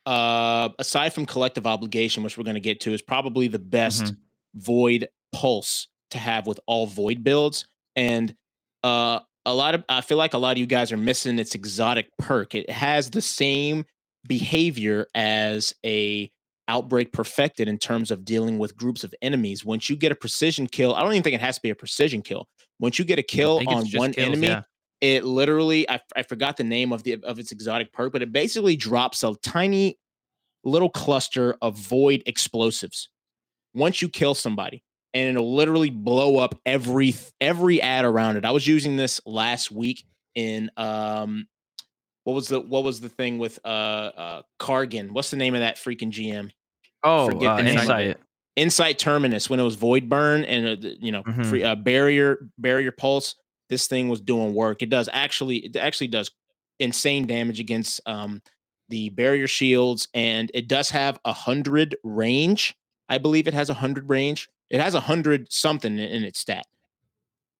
uh, 0.05 0.69
aside 0.77 1.13
from 1.13 1.25
collective 1.25 1.65
obligation, 1.65 2.21
which 2.23 2.37
we're 2.37 2.43
gonna 2.43 2.59
get 2.59 2.81
to, 2.81 2.93
is 2.93 3.01
probably 3.01 3.47
the 3.47 3.59
best 3.59 4.03
Mhm. 4.03 4.17
void 4.55 5.07
pulse 5.31 5.87
to 6.11 6.19
have 6.19 6.45
with 6.45 6.59
all 6.67 6.85
void 6.85 7.23
builds 7.23 7.65
and 7.95 8.35
uh 8.83 9.19
a 9.45 9.53
lot 9.53 9.75
of 9.75 9.83
i 9.89 10.01
feel 10.01 10.17
like 10.17 10.33
a 10.33 10.37
lot 10.37 10.51
of 10.51 10.57
you 10.57 10.65
guys 10.65 10.91
are 10.91 10.97
missing 10.97 11.39
its 11.39 11.55
exotic 11.55 12.09
perk. 12.17 12.55
It 12.55 12.69
has 12.69 13.09
the 13.09 13.21
same 13.21 13.85
behavior 14.27 15.07
as 15.15 15.73
a 15.85 16.31
outbreak 16.69 17.11
perfected 17.11 17.67
in 17.67 17.77
terms 17.77 18.09
of 18.09 18.23
dealing 18.23 18.57
with 18.57 18.75
groups 18.77 19.03
of 19.03 19.13
enemies. 19.21 19.65
Once 19.65 19.89
you 19.89 19.97
get 19.97 20.11
a 20.11 20.15
precision 20.15 20.67
kill 20.67 20.95
i 20.95 21.01
don't 21.01 21.11
even 21.11 21.23
think 21.23 21.35
it 21.35 21.41
has 21.41 21.55
to 21.55 21.61
be 21.61 21.69
a 21.69 21.75
precision 21.75 22.21
kill. 22.21 22.47
Once 22.79 22.99
you 22.99 23.05
get 23.05 23.19
a 23.19 23.23
kill 23.23 23.61
on 23.67 23.85
one 23.91 24.13
kills, 24.13 24.17
enemy 24.17 24.47
yeah. 24.47 24.61
it 25.01 25.23
literally 25.23 25.89
I, 25.89 25.99
I 26.15 26.23
forgot 26.23 26.57
the 26.57 26.63
name 26.63 26.91
of 26.91 27.03
the 27.03 27.21
of 27.23 27.39
its 27.39 27.51
exotic 27.51 27.91
perk 27.91 28.13
but 28.13 28.21
it 28.21 28.31
basically 28.31 28.75
drops 28.75 29.23
a 29.23 29.35
tiny 29.43 29.97
little 30.63 30.89
cluster 30.89 31.55
of 31.61 31.77
void 31.77 32.23
explosives 32.25 33.09
once 33.73 34.01
you 34.01 34.07
kill 34.07 34.33
somebody 34.33 34.83
and 35.13 35.29
it'll 35.29 35.55
literally 35.55 35.89
blow 35.89 36.37
up 36.37 36.59
every 36.65 37.15
every 37.41 37.81
ad 37.81 38.05
around 38.05 38.37
it 38.37 38.45
i 38.45 38.51
was 38.51 38.65
using 38.67 38.95
this 38.97 39.21
last 39.25 39.71
week 39.71 40.03
in 40.35 40.69
um 40.77 41.47
what 42.23 42.33
was 42.33 42.47
the 42.47 42.59
what 42.59 42.83
was 42.83 42.99
the 43.01 43.09
thing 43.09 43.37
with 43.37 43.59
uh 43.65 43.67
uh 43.67 44.41
cargan 44.59 45.13
what's 45.13 45.29
the 45.31 45.37
name 45.37 45.53
of 45.55 45.61
that 45.61 45.75
freaking 45.77 46.11
gm 46.11 46.49
Oh, 47.05 47.25
Forget 47.29 47.49
uh, 47.49 47.57
the 47.57 47.63
name 47.63 47.79
insight. 47.79 48.17
Insight 48.55 48.97
Terminus 48.97 49.49
when 49.49 49.59
it 49.59 49.63
was 49.63 49.75
Void 49.75 50.07
Burn 50.07 50.45
and 50.45 50.85
uh, 50.85 50.89
you 51.01 51.11
know 51.11 51.21
Mhm. 51.23 51.45
free 51.49 51.63
uh, 51.63 51.75
barrier 51.75 52.47
barrier 52.57 52.93
pulse. 52.93 53.35
This 53.69 53.87
thing 53.87 54.07
was 54.07 54.21
doing 54.21 54.53
work. 54.53 54.81
It 54.81 54.89
does 54.89 55.09
actually 55.11 55.57
it 55.57 55.75
actually 55.75 56.07
does 56.07 56.31
insane 56.79 57.27
damage 57.27 57.59
against 57.59 57.99
um 58.05 58.41
the 58.87 59.09
barrier 59.09 59.47
shields 59.47 60.07
and 60.13 60.49
it 60.53 60.69
does 60.69 60.91
have 60.91 61.19
a 61.25 61.33
hundred 61.33 61.97
range. 62.05 62.73
I 63.09 63.17
believe 63.17 63.49
it 63.49 63.53
has 63.53 63.69
a 63.69 63.73
hundred 63.73 64.07
range. 64.09 64.47
It 64.73 64.81
has 64.81 64.95
a 64.95 64.99
hundred 64.99 65.53
something 65.53 65.97
in, 65.97 66.23
its 66.23 66.39
stat. 66.39 66.65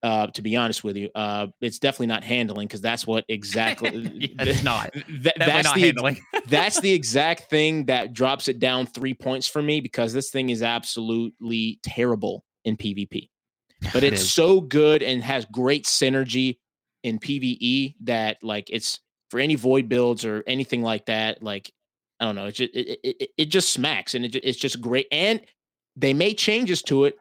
Uh, 0.01 0.27
to 0.27 0.41
be 0.41 0.57
honest 0.57 0.83
with 0.83 0.97
you, 0.97 1.09
uh, 1.15 1.47
it's 1.61 1.79
definitely 1.79 2.07
not 2.07 2.23
handling 2.25 2.67
because 2.67 2.81
that's 2.81 3.07
what 3.07 3.23
exactly. 3.29 4.35
It's 4.39 4.61
not. 4.63 4.91
th- 4.91 5.05
Definitely 5.05 5.31
that's 5.45 5.63
not 5.63 5.75
the 5.75 5.81
handling. 5.81 6.19
that's 6.47 6.81
the 6.81 6.91
exact 6.91 7.49
thing 7.49 7.85
that 7.85 8.11
drops 8.11 8.49
it 8.49 8.59
down 8.59 8.85
three 8.87 9.13
points 9.13 9.47
for 9.47 9.61
me 9.61 9.79
because 9.79 10.11
this 10.11 10.29
thing 10.31 10.49
is 10.49 10.61
absolutely 10.61 11.79
terrible 11.83 12.43
in 12.65 12.75
PvP. 12.75 13.29
But 13.93 14.03
it's 14.03 14.21
is. 14.23 14.33
so 14.33 14.59
good 14.59 15.03
and 15.03 15.23
has 15.23 15.45
great 15.45 15.85
synergy 15.85 16.57
in 17.03 17.19
PvE 17.19 17.95
that 18.01 18.37
like 18.41 18.69
it's 18.71 18.99
for 19.29 19.39
any 19.39 19.55
void 19.55 19.87
builds 19.87 20.25
or 20.25 20.43
anything 20.47 20.81
like 20.81 21.05
that. 21.05 21.43
Like 21.43 21.71
I 22.19 22.25
don't 22.25 22.35
know, 22.35 22.47
it 22.47 22.53
just 22.53 22.73
it, 22.73 22.99
it, 23.03 23.15
it- 23.21 23.29
it 23.37 23.45
just 23.45 23.69
smacks 23.69 24.15
and 24.15 24.25
it, 24.25 24.35
it's 24.35 24.57
just 24.59 24.81
great. 24.81 25.07
And 25.11 25.39
they 25.95 26.13
made 26.13 26.37
changes 26.37 26.81
to 26.83 27.05
it 27.05 27.17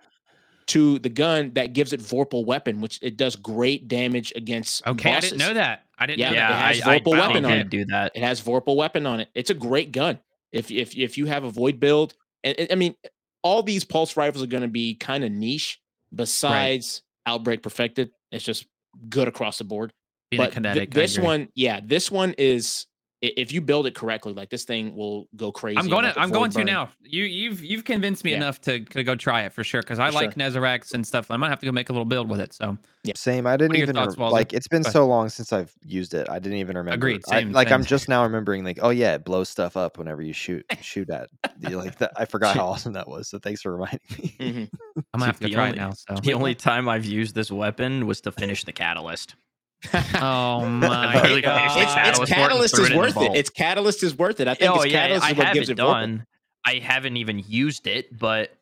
to 0.68 0.98
the 1.00 1.08
gun 1.08 1.50
that 1.54 1.72
gives 1.72 1.92
it 1.92 2.00
Vorpal 2.00 2.46
weapon, 2.46 2.80
which 2.80 2.98
it 3.02 3.16
does 3.16 3.36
great 3.36 3.88
damage 3.88 4.32
against. 4.36 4.86
Okay, 4.86 5.12
I 5.12 5.20
didn't 5.20 5.38
know 5.38 5.54
that. 5.54 5.84
I 5.98 6.06
didn't 6.06 6.20
Yeah, 6.20 6.30
know 6.30 6.38
it 6.38 6.42
has 6.44 6.80
I, 6.82 6.94
I, 6.94 6.98
Vorpal 7.00 7.14
I 7.14 7.26
weapon 7.28 7.44
on 7.44 7.52
it. 7.52 7.70
do 7.70 7.84
that. 7.86 8.12
It 8.14 8.22
has 8.22 8.40
Vorpal 8.40 8.76
weapon 8.76 9.04
on 9.06 9.20
it. 9.20 9.28
It's 9.34 9.50
a 9.50 9.54
great 9.54 9.92
gun. 9.92 10.18
If 10.52 10.70
if 10.70 10.96
if 10.96 11.18
you 11.18 11.26
have 11.26 11.44
a 11.44 11.50
void 11.50 11.80
build, 11.80 12.14
and, 12.44 12.58
and- 12.58 12.72
I 12.72 12.74
mean, 12.76 12.94
all 13.42 13.62
these 13.62 13.84
pulse 13.84 14.16
rifles 14.16 14.42
are 14.42 14.46
going 14.46 14.62
to 14.62 14.68
be 14.68 14.94
kind 14.94 15.24
of 15.24 15.32
niche. 15.32 15.80
Besides 16.14 17.02
Outbreak 17.26 17.62
Perfected, 17.62 18.10
it's 18.30 18.44
just 18.44 18.66
good 19.08 19.26
across 19.28 19.58
the 19.58 19.64
board. 19.64 19.92
Being 20.30 20.42
but 20.42 20.50
thi- 20.50 20.54
kinetic, 20.54 20.90
I 20.96 21.00
this 21.00 21.18
one, 21.18 21.48
yeah, 21.54 21.80
this 21.84 22.10
one 22.10 22.34
is 22.38 22.86
i- 22.86 22.91
if 23.22 23.52
you 23.52 23.60
build 23.60 23.86
it 23.86 23.94
correctly, 23.94 24.32
like 24.32 24.50
this 24.50 24.64
thing 24.64 24.96
will 24.96 25.28
go 25.36 25.52
crazy. 25.52 25.78
I'm 25.78 25.88
going 25.88 26.04
like 26.04 26.14
to. 26.14 26.20
a 26.20 26.22
I'm 26.24 26.28
void 26.30 26.52
going 26.54 26.66
to 26.66 26.72
now. 26.72 26.90
You 27.02 27.24
you've 27.24 27.62
you've 27.64 27.84
convinced 27.84 28.24
me 28.24 28.32
Yeah. 28.32 28.38
enough 28.38 28.60
to, 28.62 28.80
to 28.80 29.04
go 29.04 29.14
try 29.14 29.42
it 29.42 29.52
for 29.52 29.62
sure 29.62 29.80
because 29.80 29.98
I 30.00 30.08
For 30.08 30.14
like 30.14 30.32
sure. 30.32 30.42
Nezarec's 30.42 30.92
and 30.92 31.06
stuff. 31.06 31.30
I 31.30 31.36
might 31.36 31.48
have 31.50 31.60
to 31.60 31.66
go 31.66 31.72
make 31.72 31.88
a 31.88 31.92
little 31.92 32.04
build 32.04 32.28
with 32.28 32.40
it. 32.40 32.52
So 32.52 32.76
yeah. 33.04 33.12
Same. 33.16 33.46
I 33.46 33.56
didn't 33.56 33.76
even 33.76 33.94
thoughts, 33.94 34.16
like. 34.18 34.52
It's 34.52 34.68
been 34.68 34.84
so 34.84 35.06
long 35.06 35.28
since 35.28 35.52
I've 35.52 35.72
used 35.84 36.14
it. 36.14 36.28
I 36.28 36.38
didn't 36.40 36.58
even 36.58 36.76
remember. 36.76 36.94
Agreed, 36.94 37.22
I- 37.30 37.40
same, 37.40 37.52
like 37.52 37.70
I'm 37.70 37.84
just 37.84 38.08
now 38.08 38.24
remembering. 38.24 38.64
Like, 38.64 38.80
oh 38.82 38.90
yeah, 38.90 39.14
it 39.14 39.24
blows 39.24 39.48
stuff 39.48 39.76
up 39.76 39.98
whenever 39.98 40.20
you 40.22 40.32
shoot 40.32 40.64
shoot 40.80 41.08
at. 41.10 41.28
you 41.60 41.76
like 41.78 41.98
that. 41.98 42.12
I 42.16 42.24
forgot 42.24 42.56
how 42.56 42.66
awesome 42.70 42.92
that 42.94 43.06
was. 43.08 43.28
So 43.28 43.38
thanks 43.38 43.62
for 43.62 43.72
reminding 43.72 44.00
me. 44.18 44.34
Mhm. 44.40 44.70
I'm 45.14 45.20
gonna 45.20 45.26
have 45.26 45.38
to 45.40 45.48
try 45.48 45.66
only- 45.68 45.78
it 45.78 45.80
now. 45.80 45.92
So 45.92 46.14
The 46.20 46.34
only 46.34 46.54
time 46.56 46.88
I've 46.88 47.04
used 47.04 47.34
this 47.36 47.52
weapon 47.52 48.06
was 48.06 48.20
to 48.22 48.32
finish 48.32 48.64
the 48.64 48.72
catalyst. 48.72 49.36
oh 50.14 50.64
my 50.66 51.14
literally 51.14 51.40
god, 51.42 51.72
finished 51.72 51.96
it's, 51.98 52.20
it's 52.20 52.20
Catalyst 52.20 52.20
work 52.20 52.28
and 52.30 52.36
catalyst 52.36 52.74
threw 52.76 52.84
is 52.84 52.90
it 52.90 52.92
in 52.92 52.98
the 52.98 52.98
worth 52.98 53.16
it. 53.22 53.36
It's 53.36 53.50
catalyst 53.50 54.02
is 54.02 54.16
worth 54.18 54.40
it. 54.40 54.48
I 54.48 54.54
think 54.54 54.70
oh 54.70 54.82
it's 54.82 54.92
yeah, 54.92 55.00
catalyst 55.02 55.26
I 55.26 55.30
is 55.30 55.36
what 55.36 55.46
have 55.46 55.54
gives 55.54 55.68
it 55.68 55.72
it 55.72 55.76
done. 55.76 56.26
I 56.64 56.74
haven't 56.74 57.16
even 57.16 57.42
used 57.46 57.86
it, 57.86 58.16
but 58.16 58.52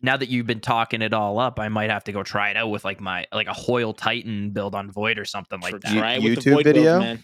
now 0.00 0.16
that 0.16 0.28
you've 0.28 0.46
been 0.46 0.60
talking 0.60 1.02
it 1.02 1.12
all 1.12 1.38
up, 1.40 1.58
I 1.58 1.68
might 1.68 1.90
have 1.90 2.04
to 2.04 2.12
go 2.12 2.22
try 2.22 2.50
it 2.50 2.56
out 2.56 2.68
with 2.68 2.84
like 2.84 3.00
my 3.00 3.26
like 3.32 3.48
a 3.48 3.52
Hoyle 3.52 3.92
Titan 3.92 4.50
build 4.50 4.74
on 4.74 4.90
Void 4.92 5.18
or 5.18 5.24
something 5.24 5.60
like 5.60 5.72
For- 5.72 5.78
that. 5.80 5.92
Try 5.92 6.12
it 6.14 6.22
with 6.22 6.36
the 6.36 6.40
YouTube 6.40 6.54
void 6.54 6.64
builds, 6.64 6.78
video? 6.78 6.98
man. 7.00 7.22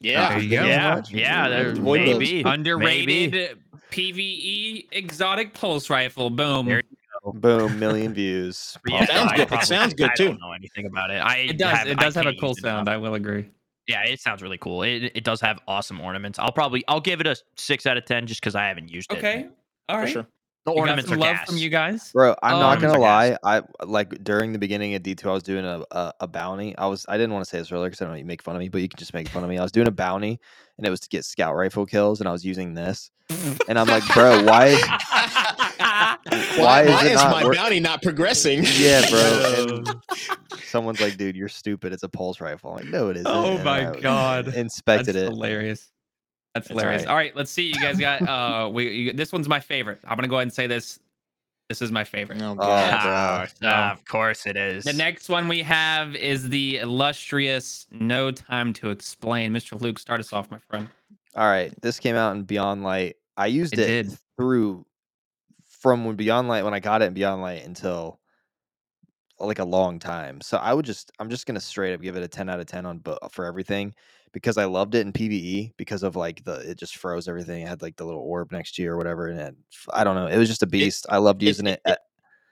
Yeah, 0.00 0.28
There 0.30 0.38
you. 0.42 0.48
Yeah, 0.50 0.94
Watch 0.96 1.10
yeah, 1.12 1.46
YouTube. 1.48 1.74
there, 1.74 1.74
maybe 2.16 2.42
underrated 2.44 3.06
maybe. 3.06 3.48
PVE 3.92 4.86
exotic 4.92 5.54
pulse 5.54 5.90
rifle. 5.90 6.30
Boom. 6.30 6.66
There 6.66 6.82
Boom, 7.24 7.78
million 7.78 8.12
views. 8.12 8.76
Yeah, 8.88 9.04
sounds 9.06 9.32
I 9.32 9.36
good. 9.36 9.52
It 9.52 9.62
sounds 9.62 9.94
good, 9.94 10.10
I 10.10 10.14
too. 10.14 10.28
don't 10.28 10.40
know 10.40 10.52
anything 10.52 10.86
about 10.86 11.10
it. 11.10 11.18
I 11.18 11.36
it 11.38 11.58
does. 11.58 11.76
have- 11.78 11.86
it 11.86 11.98
I 11.98 12.02
does 12.02 12.14
have 12.16 12.26
a 12.26 12.34
cool 12.34 12.50
use 12.50 12.58
it 12.58 12.62
sound. 12.62 12.88
I 12.88 12.96
will 12.96 13.14
agree. 13.14 13.48
Yeah, 13.88 14.04
it 14.04 14.20
sounds 14.20 14.42
really 14.42 14.58
cool. 14.58 14.82
It, 14.82 15.12
it 15.14 15.24
does 15.24 15.40
have 15.40 15.58
awesome 15.68 16.00
ornaments. 16.00 16.38
I'll 16.38 16.52
probably 16.52 16.84
I'll 16.88 17.00
give 17.00 17.20
it 17.20 17.26
a 17.26 17.36
six 17.56 17.86
out 17.86 17.96
of 17.96 18.04
ten 18.04 18.26
just 18.26 18.40
because 18.40 18.54
I 18.54 18.64
haven't 18.66 18.90
used 18.90 19.12
it. 19.12 19.18
Okay. 19.18 19.48
All 19.88 20.00
for 20.00 20.06
sure. 20.06 20.26
The 20.64 20.70
You 20.70 20.76
got 20.76 20.80
ornaments 20.82 21.08
some 21.10 21.18
are 21.18 21.20
love 21.22 21.36
gas. 21.36 21.48
from 21.48 21.56
you 21.58 21.68
guys. 21.68 22.12
Bro, 22.12 22.36
I'm 22.42 22.54
Oh, 22.54 22.60
not 22.60 22.80
gonna 22.80 22.92
just 22.94 23.00
lie. 23.00 23.36
I 23.42 23.62
like 23.84 24.22
during 24.22 24.52
the 24.52 24.60
beginning 24.60 24.94
of 24.94 25.02
D2, 25.02 25.28
I 25.28 25.32
was 25.32 25.42
doing 25.42 25.64
a, 25.64 25.82
a, 25.90 26.12
a 26.20 26.28
bounty. 26.28 26.76
I 26.78 26.86
was 26.86 27.04
I 27.08 27.16
didn't 27.16 27.32
want 27.32 27.44
to 27.44 27.50
say 27.50 27.58
this 27.58 27.72
earlier 27.72 27.88
because 27.88 28.00
I 28.00 28.04
don't 28.04 28.12
know 28.14 28.18
you 28.18 28.24
make 28.24 28.42
fun 28.42 28.54
of 28.54 28.60
me, 28.60 28.68
but 28.68 28.80
you 28.80 28.88
can 28.88 28.98
just 28.98 29.12
make 29.14 29.26
fun 29.28 29.42
of 29.42 29.50
me. 29.50 29.58
I 29.58 29.62
was 29.62 29.72
doing 29.72 29.88
a 29.88 29.92
bounty 29.92 30.38
and 30.78 30.86
it 30.86 30.90
was 30.90 31.00
to 31.00 31.08
get 31.08 31.24
scout 31.24 31.56
rifle 31.56 31.84
kills, 31.86 32.20
and 32.20 32.28
I 32.28 32.32
was 32.32 32.44
using 32.44 32.74
this. 32.74 33.10
And 33.68 33.76
I'm 33.78 33.86
like, 33.88 34.04
bro, 34.14 34.44
why? 34.44 34.78
Why, 36.30 36.56
Why 36.58 36.82
is 36.82 36.90
why 36.90 37.04
it 37.06 37.12
is 37.12 37.16
not 37.16 37.30
my 37.32 37.44
work- 37.44 37.56
bounty 37.56 37.80
not 37.80 38.02
progressing? 38.02 38.62
Yeah, 38.78 39.08
bro. 39.10 39.82
Someone's 40.64 41.00
like, 41.00 41.16
dude, 41.16 41.36
you're 41.36 41.48
stupid. 41.48 41.92
It's 41.92 42.02
a 42.02 42.08
pulse 42.08 42.40
rifle. 42.40 42.70
I'm 42.70 42.76
like, 42.76 42.86
no, 42.86 43.08
it 43.10 43.16
isn't. 43.16 43.26
Oh 43.26 43.56
And 43.56 43.64
my 43.64 43.90
I 43.90 44.00
God. 44.00 44.46
That's 44.46 44.56
Inspected 44.56 45.16
it. 45.16 45.24
hilarious. 45.24 45.90
That's 46.54 46.68
That's 46.68 46.80
hilarious. 46.80 47.02
right. 47.02 47.08
All 47.10 47.16
right, 47.16 47.34
let's 47.36 47.50
see. 47.50 47.64
You 47.68 47.74
guys 47.74 47.98
got 47.98 48.22
uh 48.28 48.68
we 48.70 48.88
you, 48.90 49.12
this 49.12 49.32
one's 49.32 49.48
my 49.48 49.60
favorite. 49.60 49.98
I'm 50.04 50.16
gonna 50.16 50.28
go 50.28 50.36
ahead 50.36 50.42
and 50.44 50.52
say 50.52 50.66
this. 50.66 50.98
This 51.68 51.80
is 51.80 51.90
my 51.90 52.04
favorite. 52.04 52.40
Oh, 52.42 52.50
Oh, 52.50 52.54
God. 52.56 53.50
bro. 53.60 53.70
Ah, 53.70 53.92
of 53.92 54.04
course 54.04 54.46
it 54.46 54.56
is. 54.58 54.84
The 54.84 54.92
next 54.92 55.30
one 55.30 55.48
we 55.48 55.62
have 55.62 56.14
is 56.14 56.48
the 56.50 56.78
illustrious 56.78 57.86
No 57.90 58.30
Time 58.30 58.74
to 58.74 58.90
Explain. 58.90 59.52
Mr. 59.54 59.80
Luke, 59.80 59.98
start 59.98 60.20
us 60.20 60.32
off, 60.34 60.50
my 60.50 60.58
friend. 60.58 60.88
All 61.34 61.48
right, 61.48 61.72
this 61.80 61.98
came 61.98 62.14
out 62.14 62.36
in 62.36 62.42
Beyond 62.42 62.82
Light. 62.82 63.16
I 63.38 63.46
used 63.46 63.72
It 63.78 64.06
it, 64.08 64.18
through 64.36 64.84
from 65.82 66.04
when 66.04 66.14
Beyond 66.16 66.48
Light 66.48 66.64
when 66.64 66.74
I 66.74 66.80
got 66.80 67.02
it 67.02 67.06
in 67.06 67.14
Beyond 67.14 67.42
Light 67.42 67.64
until 67.66 68.20
like 69.40 69.58
a 69.58 69.64
long 69.64 69.98
time. 69.98 70.40
So 70.40 70.56
I 70.58 70.72
would 70.72 70.84
just 70.86 71.10
I'm 71.18 71.28
just 71.28 71.46
gonna 71.46 71.60
straight 71.60 71.92
up 71.94 72.00
give 72.00 72.16
it 72.16 72.22
a 72.22 72.28
10 72.28 72.48
out 72.48 72.60
of 72.60 72.66
10 72.66 72.86
on 72.86 72.98
but 72.98 73.32
for 73.32 73.44
everything 73.44 73.92
because 74.32 74.56
I 74.56 74.64
loved 74.66 74.94
it 74.94 75.00
in 75.04 75.12
PVE 75.12 75.72
because 75.76 76.04
of 76.04 76.14
like 76.14 76.44
the 76.44 76.54
it 76.70 76.78
just 76.78 76.96
froze 76.96 77.26
everything. 77.28 77.62
It 77.62 77.68
had 77.68 77.82
like 77.82 77.96
the 77.96 78.04
little 78.04 78.20
orb 78.22 78.52
next 78.52 78.76
to 78.76 78.82
you 78.82 78.90
or 78.92 78.96
whatever, 78.96 79.26
and 79.28 79.40
it, 79.40 79.56
I 79.92 80.04
don't 80.04 80.14
know. 80.14 80.28
It 80.28 80.38
was 80.38 80.48
just 80.48 80.62
a 80.62 80.66
beast. 80.66 81.04
I 81.10 81.16
loved 81.18 81.42
it- 81.42 81.46
using 81.46 81.66
it. 81.66 81.80
at- 81.84 81.98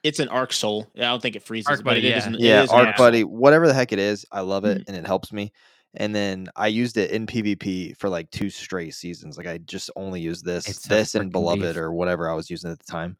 It's 0.02 0.18
an 0.18 0.28
arc 0.28 0.52
soul. 0.52 0.90
I 0.96 1.00
don't 1.02 1.22
think 1.22 1.36
it 1.36 1.42
freezes, 1.44 1.68
Arc 1.68 1.78
but 1.78 1.84
Buddy, 1.90 2.00
it 2.06 2.10
yeah. 2.10 2.18
is 2.18 2.26
an- 2.26 2.34
it 2.34 2.40
yeah, 2.40 2.62
is 2.64 2.70
an 2.70 2.76
Arc 2.78 2.86
arc 2.88 2.96
soul. 2.96 3.06
Buddy, 3.06 3.24
whatever 3.24 3.68
the 3.68 3.74
heck 3.74 3.92
it 3.92 3.98
is, 4.00 4.26
I 4.32 4.40
love 4.40 4.64
it 4.64 4.78
Mhm. 4.78 4.84
and 4.88 4.96
it 4.96 5.06
helps 5.06 5.32
me. 5.32 5.52
And 5.94 6.14
then 6.14 6.48
I 6.54 6.68
used 6.68 6.96
it 6.96 7.10
in 7.10 7.26
PvP 7.26 7.96
for 7.96 8.08
like 8.08 8.30
two 8.30 8.48
straight 8.48 8.94
seasons. 8.94 9.36
Like 9.36 9.48
I 9.48 9.58
just 9.58 9.90
only 9.96 10.20
used 10.20 10.44
this, 10.44 10.68
It's 10.68 10.86
this 10.86 11.14
and 11.16 11.32
Beloved 11.32 11.60
beast. 11.62 11.76
or 11.76 11.92
whatever 11.92 12.30
I 12.30 12.34
was 12.34 12.48
using 12.48 12.70
at 12.70 12.78
the 12.78 12.84
time, 12.92 13.16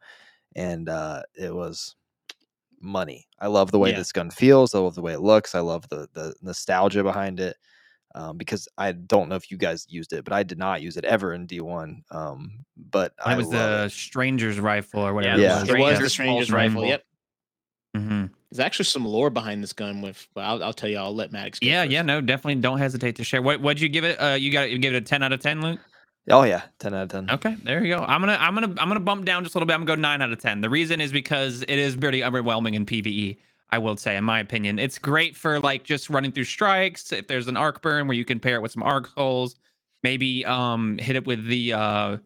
and 0.55 0.89
uh, 0.89 1.23
it 1.35 1.53
was 1.55 1.97
money. 2.81 3.27
I 3.41 3.49
love 3.49 3.73
the 3.73 3.79
way 3.79 3.91
Yeah. 3.91 3.97
this 3.99 4.12
gun 4.12 4.31
feels. 4.31 4.75
I 4.75 4.79
love 4.79 4.95
the 4.95 5.03
way 5.03 5.12
it 5.14 5.21
looks. 5.21 5.55
I 5.55 5.61
love 5.61 5.89
the 5.89 6.09
the 6.14 6.35
nostalgia 6.43 7.03
behind 7.03 7.41
it. 7.41 7.57
Um, 8.14 8.37
because 8.37 8.66
I 8.77 8.91
don't 8.91 9.29
know 9.29 9.37
if 9.37 9.53
you 9.53 9.57
guys 9.57 9.87
used 9.89 10.12
it, 10.12 10.25
but 10.25 10.33
I 10.33 10.43
did 10.43 10.59
not 10.59 10.83
use 10.83 10.97
it 10.97 11.05
ever 11.05 11.33
in 11.33 11.47
D1. 11.47 12.03
Um, 12.11 12.64
but 12.77 13.12
It 13.12 13.23
I 13.25 13.37
was 13.37 13.49
the 13.51 13.85
it. 13.85 13.93
Stranger's 13.93 14.59
rifle 14.59 15.01
or 15.03 15.14
whatever. 15.14 15.41
Yeah. 15.41 15.62
it 15.62 15.68
It 15.71 15.79
was 15.79 15.93
was. 15.93 15.99
the 16.01 16.11
Stranger's 16.11 16.51
rifle. 16.51 16.85
Yep. 16.85 17.05
Hmm 17.95 18.26
There's 18.51 18.61
actually 18.61 18.84
some 18.86 19.05
lore 19.05 19.30
behind 19.30 19.62
this 19.62 19.72
gun 19.72 20.01
with, 20.01 20.26
but 20.34 20.43
I'll, 20.43 20.62
I'll 20.62 20.72
tell 20.72 20.88
you. 20.91 20.99
I'll 20.99 21.14
let 21.14 21.32
Maddox. 21.32 21.59
go 21.59 21.66
Yeah, 21.66 21.82
first. 21.82 21.93
yeah, 21.93 22.03
no, 22.03 22.20
definitely 22.20 22.61
don't 22.61 22.78
hesitate 22.78 23.16
to 23.16 23.24
share. 23.24 23.43
What 23.43 23.61
what'd 23.61 23.80
you 23.80 23.88
give 23.88 24.05
it? 24.05 24.16
Uh 24.16 24.34
you 24.38 24.51
got 24.53 24.70
you 24.70 24.78
give 24.78 24.95
it 24.95 24.99
a 24.99 25.01
10 25.01 25.22
out 25.22 25.32
of 25.32 25.41
10, 25.41 25.61
Luke? 25.62 25.80
Oh 26.28 26.43
yeah, 26.45 26.62
ten 26.78 26.95
out 26.95 27.05
of 27.05 27.09
ten. 27.09 27.30
Okay, 27.30 27.57
there 27.64 27.82
you 27.84 27.97
go. 27.97 28.05
I'm 28.05 28.20
gonna 28.20 28.36
I'm 28.38 28.55
gonna 28.55 28.68
I'm 28.78 28.88
gonna 28.88 29.01
bump 29.01 29.24
down 29.24 29.43
just 29.43 29.55
a 29.55 29.59
little 29.59 29.66
bit. 29.66 29.72
I'm 29.74 29.84
gonna 29.84 29.97
go 29.97 30.01
nine 30.01 30.20
out 30.22 30.30
of 30.30 30.38
ten. 30.38 30.61
The 30.61 30.70
reason 30.70 31.01
is 31.01 31.11
because 31.11 31.62
it 31.62 31.70
is 31.70 31.97
pretty 31.97 32.22
overwhelming 32.22 32.74
in 32.74 32.84
PVE. 32.86 33.38
I 33.70 33.78
will 33.78 33.97
say, 33.97 34.16
in 34.16 34.24
my 34.24 34.38
opinion, 34.41 34.78
it's 34.78 34.99
great 34.99 35.34
for 35.36 35.59
like 35.61 35.82
just 35.82 36.11
running 36.11 36.30
through 36.30 36.45
strikes. 36.45 37.11
If 37.12 37.26
there's 37.26 37.49
an 37.49 37.57
arc 37.57 37.80
burn 37.82 38.07
where 38.07 38.16
you 38.16 38.24
can 38.24 38.38
pair 38.38 38.57
it 38.57 38.62
with 38.62 38.70
some 38.70 38.82
arc 38.82 39.09
souls, 39.14 39.57
maybe 40.05 40.45
um 40.45 40.99
hit 40.99 41.16
it 41.16 41.26
with 41.26 41.47
the 41.47 41.72
uh 41.72 42.16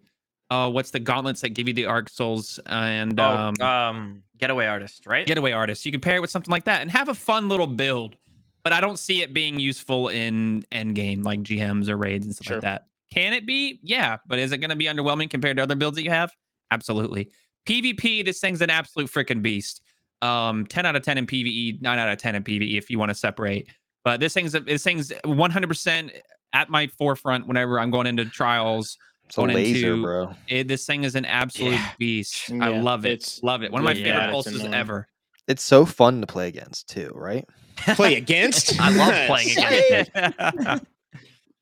uh 0.51 0.71
what's 0.71 0.91
the 0.91 1.01
gauntlets 1.01 1.41
that 1.43 1.51
give 1.51 1.69
you 1.69 1.75
the 1.75 1.87
arc 1.87 2.09
souls 2.11 2.59
and 2.67 3.19
Oh, 3.21 3.31
um 3.31 3.61
um, 3.63 4.23
getaway 4.45 4.67
artist, 4.67 5.07
right? 5.07 5.27
getaway 5.27 5.53
artist. 5.53 5.85
You 5.87 5.93
can 5.93 6.01
pair 6.01 6.17
it 6.17 6.21
with 6.21 6.31
something 6.31 6.51
like 6.53 6.65
that 6.65 6.83
and 6.83 6.91
have 6.91 7.09
a 7.09 7.15
fun 7.15 7.49
little 7.49 7.67
build. 7.67 8.17
But 8.63 8.73
I 8.73 8.81
don't 8.81 8.99
see 8.99 9.23
it 9.23 9.35
being 9.35 9.59
useful 9.61 10.09
in 10.09 10.65
end 10.73 10.95
game 10.95 11.23
like 11.23 11.41
GMs 11.41 11.89
or 11.89 11.97
raids 11.97 12.25
and 12.27 12.35
stuff 12.35 12.47
Sure. 12.47 12.57
like 12.57 12.63
that. 12.63 12.87
Can 13.13 13.33
it 13.35 13.47
be? 13.47 13.79
Yeah, 13.83 14.17
but 14.27 14.39
is 14.39 14.53
it 14.53 14.59
going 14.59 14.71
to 14.71 14.77
be 14.77 14.87
underwhelming 14.87 15.29
compared 15.29 15.57
to 15.59 15.63
other 15.63 15.75
builds 15.77 15.97
that 15.97 16.03
you 16.03 16.11
have? 16.11 16.33
Absolutely. 16.71 17.31
PvP, 17.69 18.25
this 18.25 18.41
thing's 18.41 18.61
an 18.63 18.71
absolute 18.71 19.11
freaking 19.11 19.43
beast. 19.43 19.83
Um, 20.23 20.67
10 20.67 20.87
out 20.87 20.97
of 20.97 21.03
10 21.03 21.19
in 21.19 21.27
PvE, 21.27 21.83
9 21.83 21.99
out 21.99 22.09
of 22.09 22.19
10 22.19 22.35
in 22.35 22.43
PvE 22.43 22.79
if 22.79 22.89
you 22.91 22.99
want 22.99 23.11
to 23.11 23.15
separate. 23.15 23.69
But 24.05 24.21
this 24.21 24.33
thing's 24.35 24.53
this 24.53 24.83
thing's 24.83 25.11
100% 25.25 26.11
at 26.55 26.71
my 26.71 26.87
forefront 26.87 27.47
whenever 27.47 27.79
I'm 27.81 27.91
going 27.91 28.07
into 28.07 28.25
trials. 28.25 28.97
It's 29.43 29.53
a 29.53 29.55
laser, 29.55 29.93
into- 29.95 30.03
bro. 30.03 30.35
It, 30.49 30.69
this 30.69 30.87
thing 30.87 31.05
is 31.05 31.15
an 31.15 31.25
absolute 31.25 31.73
Yeah. 31.73 31.91
beast. 31.99 32.51
I 32.61 32.69
love 32.69 33.05
it. 33.07 33.13
it's- 33.13 33.41
Love 33.43 33.63
it. 33.63 33.73
One 33.73 33.81
of 33.83 33.85
my 33.85 33.93
yeah, 33.93 34.05
favorite 34.05 34.25
it's 34.25 34.33
pulses 34.33 34.55
annoying. 34.61 34.75
ever. 34.75 35.09
It's 35.49 35.63
so 35.63 35.85
fun 35.85 36.21
to 36.21 36.27
play 36.27 36.49
against 36.49 36.89
too, 36.89 37.11
right? 37.15 37.45
Play 37.77 38.15
against. 38.17 38.81
I 38.81 38.91
love 38.91 39.27
playing 39.27 39.51
against 39.59 40.11
it. 40.15 40.83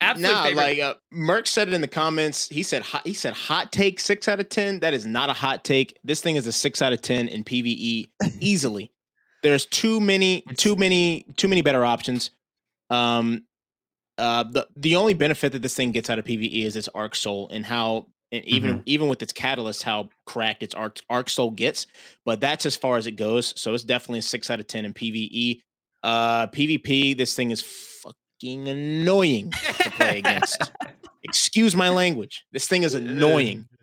Absolute 0.00 0.32
Nah, 0.32 0.42
favorite. 0.42 0.56
like 0.62 0.78
uh, 0.80 0.94
Merck 1.14 1.46
said 1.46 1.68
it 1.68 1.74
in 1.74 1.80
the 1.80 1.86
comments. 1.88 2.48
He 2.48 2.64
said 2.64 2.82
hot, 2.82 3.06
he 3.06 3.14
said 3.14 3.34
hot 3.34 3.70
take 3.70 4.00
six 4.00 4.26
out 4.28 4.40
of 4.40 4.48
ten. 4.48 4.80
That 4.80 4.94
is 4.94 5.06
not 5.06 5.30
a 5.30 5.32
hot 5.32 5.62
take. 5.62 5.96
This 6.02 6.20
thing 6.20 6.34
is 6.36 6.46
a 6.48 6.52
six 6.52 6.82
out 6.82 6.92
of 6.92 7.00
ten 7.02 7.28
in 7.28 7.44
PVE 7.44 8.08
easily. 8.40 8.90
There's 9.44 9.64
too 9.66 10.00
many, 10.00 10.42
too 10.56 10.74
many, 10.76 11.24
too 11.36 11.46
many 11.48 11.62
better 11.62 11.84
options. 11.84 12.30
Um, 12.90 13.44
uh, 14.18 14.44
the 14.44 14.66
the 14.76 14.96
only 14.96 15.14
benefit 15.14 15.52
that 15.52 15.62
this 15.62 15.74
thing 15.74 15.92
gets 15.92 16.10
out 16.10 16.18
of 16.18 16.24
PVE 16.24 16.64
is 16.64 16.76
its 16.76 16.88
arc 16.94 17.14
soul 17.14 17.48
and 17.50 17.64
how 17.64 18.06
and 18.32 18.44
even 18.46 18.82
even 18.86 19.08
with 19.08 19.22
its 19.22 19.32
catalyst, 19.32 19.82
how 19.82 20.08
cracked 20.26 20.62
its 20.62 20.74
arc 20.74 20.98
arc 21.10 21.28
soul 21.28 21.50
gets. 21.50 21.86
But 22.24 22.40
that's 22.40 22.66
as 22.66 22.76
far 22.76 22.96
as 22.96 23.06
it 23.06 23.12
goes. 23.12 23.52
So 23.60 23.74
it's 23.74 23.84
definitely 23.84 24.20
a 24.20 24.22
six 24.22 24.50
out 24.50 24.58
of 24.58 24.66
ten 24.66 24.84
in 24.84 24.94
PVE. 24.94 25.60
Uh, 26.02 26.46
PvP, 26.48 27.16
this 27.16 27.34
thing 27.34 27.50
is 27.50 27.62
fucking 27.62 28.68
annoying 28.68 29.50
to 29.50 29.90
play 29.92 30.18
against. 30.18 30.72
Excuse 31.22 31.76
my 31.76 31.90
language. 31.90 32.44
This 32.52 32.66
thing 32.66 32.82
is 32.82 32.94
annoying. 32.94 33.68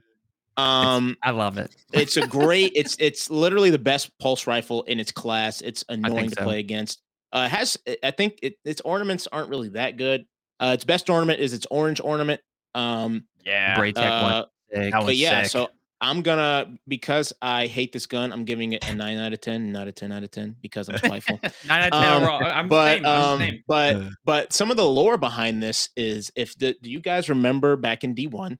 Um, 0.57 1.15
I 1.23 1.32
love 1.32 1.57
it. 1.57 1.73
it's 1.93 2.17
a 2.17 2.27
great. 2.27 2.73
It's 2.75 2.97
it's 2.99 3.30
literally 3.30 3.69
the 3.69 3.80
best 3.80 4.11
pulse 4.19 4.45
rifle 4.45 4.84
in 4.84 4.99
its 4.99 5.09
class. 5.09 5.61
It's 5.61 5.86
annoying 5.88 6.32
to 6.32 6.43
play 6.43 6.59
against. 6.59 6.99
Uh, 7.32 7.47
has 7.47 7.77
I 8.03 8.11
think 8.11 8.39
it, 8.41 8.55
its 8.65 8.82
ornaments 8.82 9.27
aren't 9.32 9.49
really 9.49 9.69
that 9.69 9.97
good. 9.97 10.25
Uh, 10.59 10.71
its 10.73 10.84
best 10.84 11.09
ornament 11.09 11.39
is 11.39 11.53
its 11.53 11.67
orange 11.71 12.01
ornament. 12.03 12.41
Um, 12.75 13.25
Yeah. 13.45 13.77
Braytech 13.77 13.97
uh, 13.97 14.45
one. 14.71 14.91
But 15.05 15.15
yeah, 15.15 15.43
sick. 15.43 15.51
so 15.51 15.69
I'm 16.01 16.21
gonna 16.21 16.75
because 16.88 17.34
I 17.41 17.67
hate 17.67 17.91
this 17.91 18.05
gun. 18.05 18.32
I'm 18.32 18.45
giving 18.45 18.73
it 18.73 18.88
a 18.88 18.93
nine 18.95 19.17
out 19.17 19.34
of 19.34 19.41
ten, 19.41 19.71
not 19.71 19.88
a 19.88 19.91
ten 19.91 20.11
out 20.11 20.23
of 20.23 20.32
ten 20.32 20.55
because 20.61 20.88
I'm 20.89 20.97
spiteful. 20.97 21.39
Nine 21.67 21.84
out 21.84 21.93
of 21.93 22.01
ten 22.01 22.13
um, 22.13 22.23
overall. 22.23 22.43
I'm 22.45 22.67
the 22.67 22.69
but 22.69 22.93
same. 22.95 23.05
I'm 23.05 23.21
the 23.21 23.27
um, 23.27 23.39
same. 23.39 23.63
but 23.67 23.97
but 24.25 24.53
some 24.53 24.71
of 24.71 24.77
the 24.77 24.86
lore 24.86 25.17
behind 25.17 25.61
this 25.61 25.89
is 25.97 26.32
if 26.36 26.57
the 26.57 26.75
do 26.82 26.89
you 26.89 26.99
guys 27.01 27.30
remember 27.30 27.75
back 27.75 28.03
in 28.03 28.15
D1, 28.15 28.57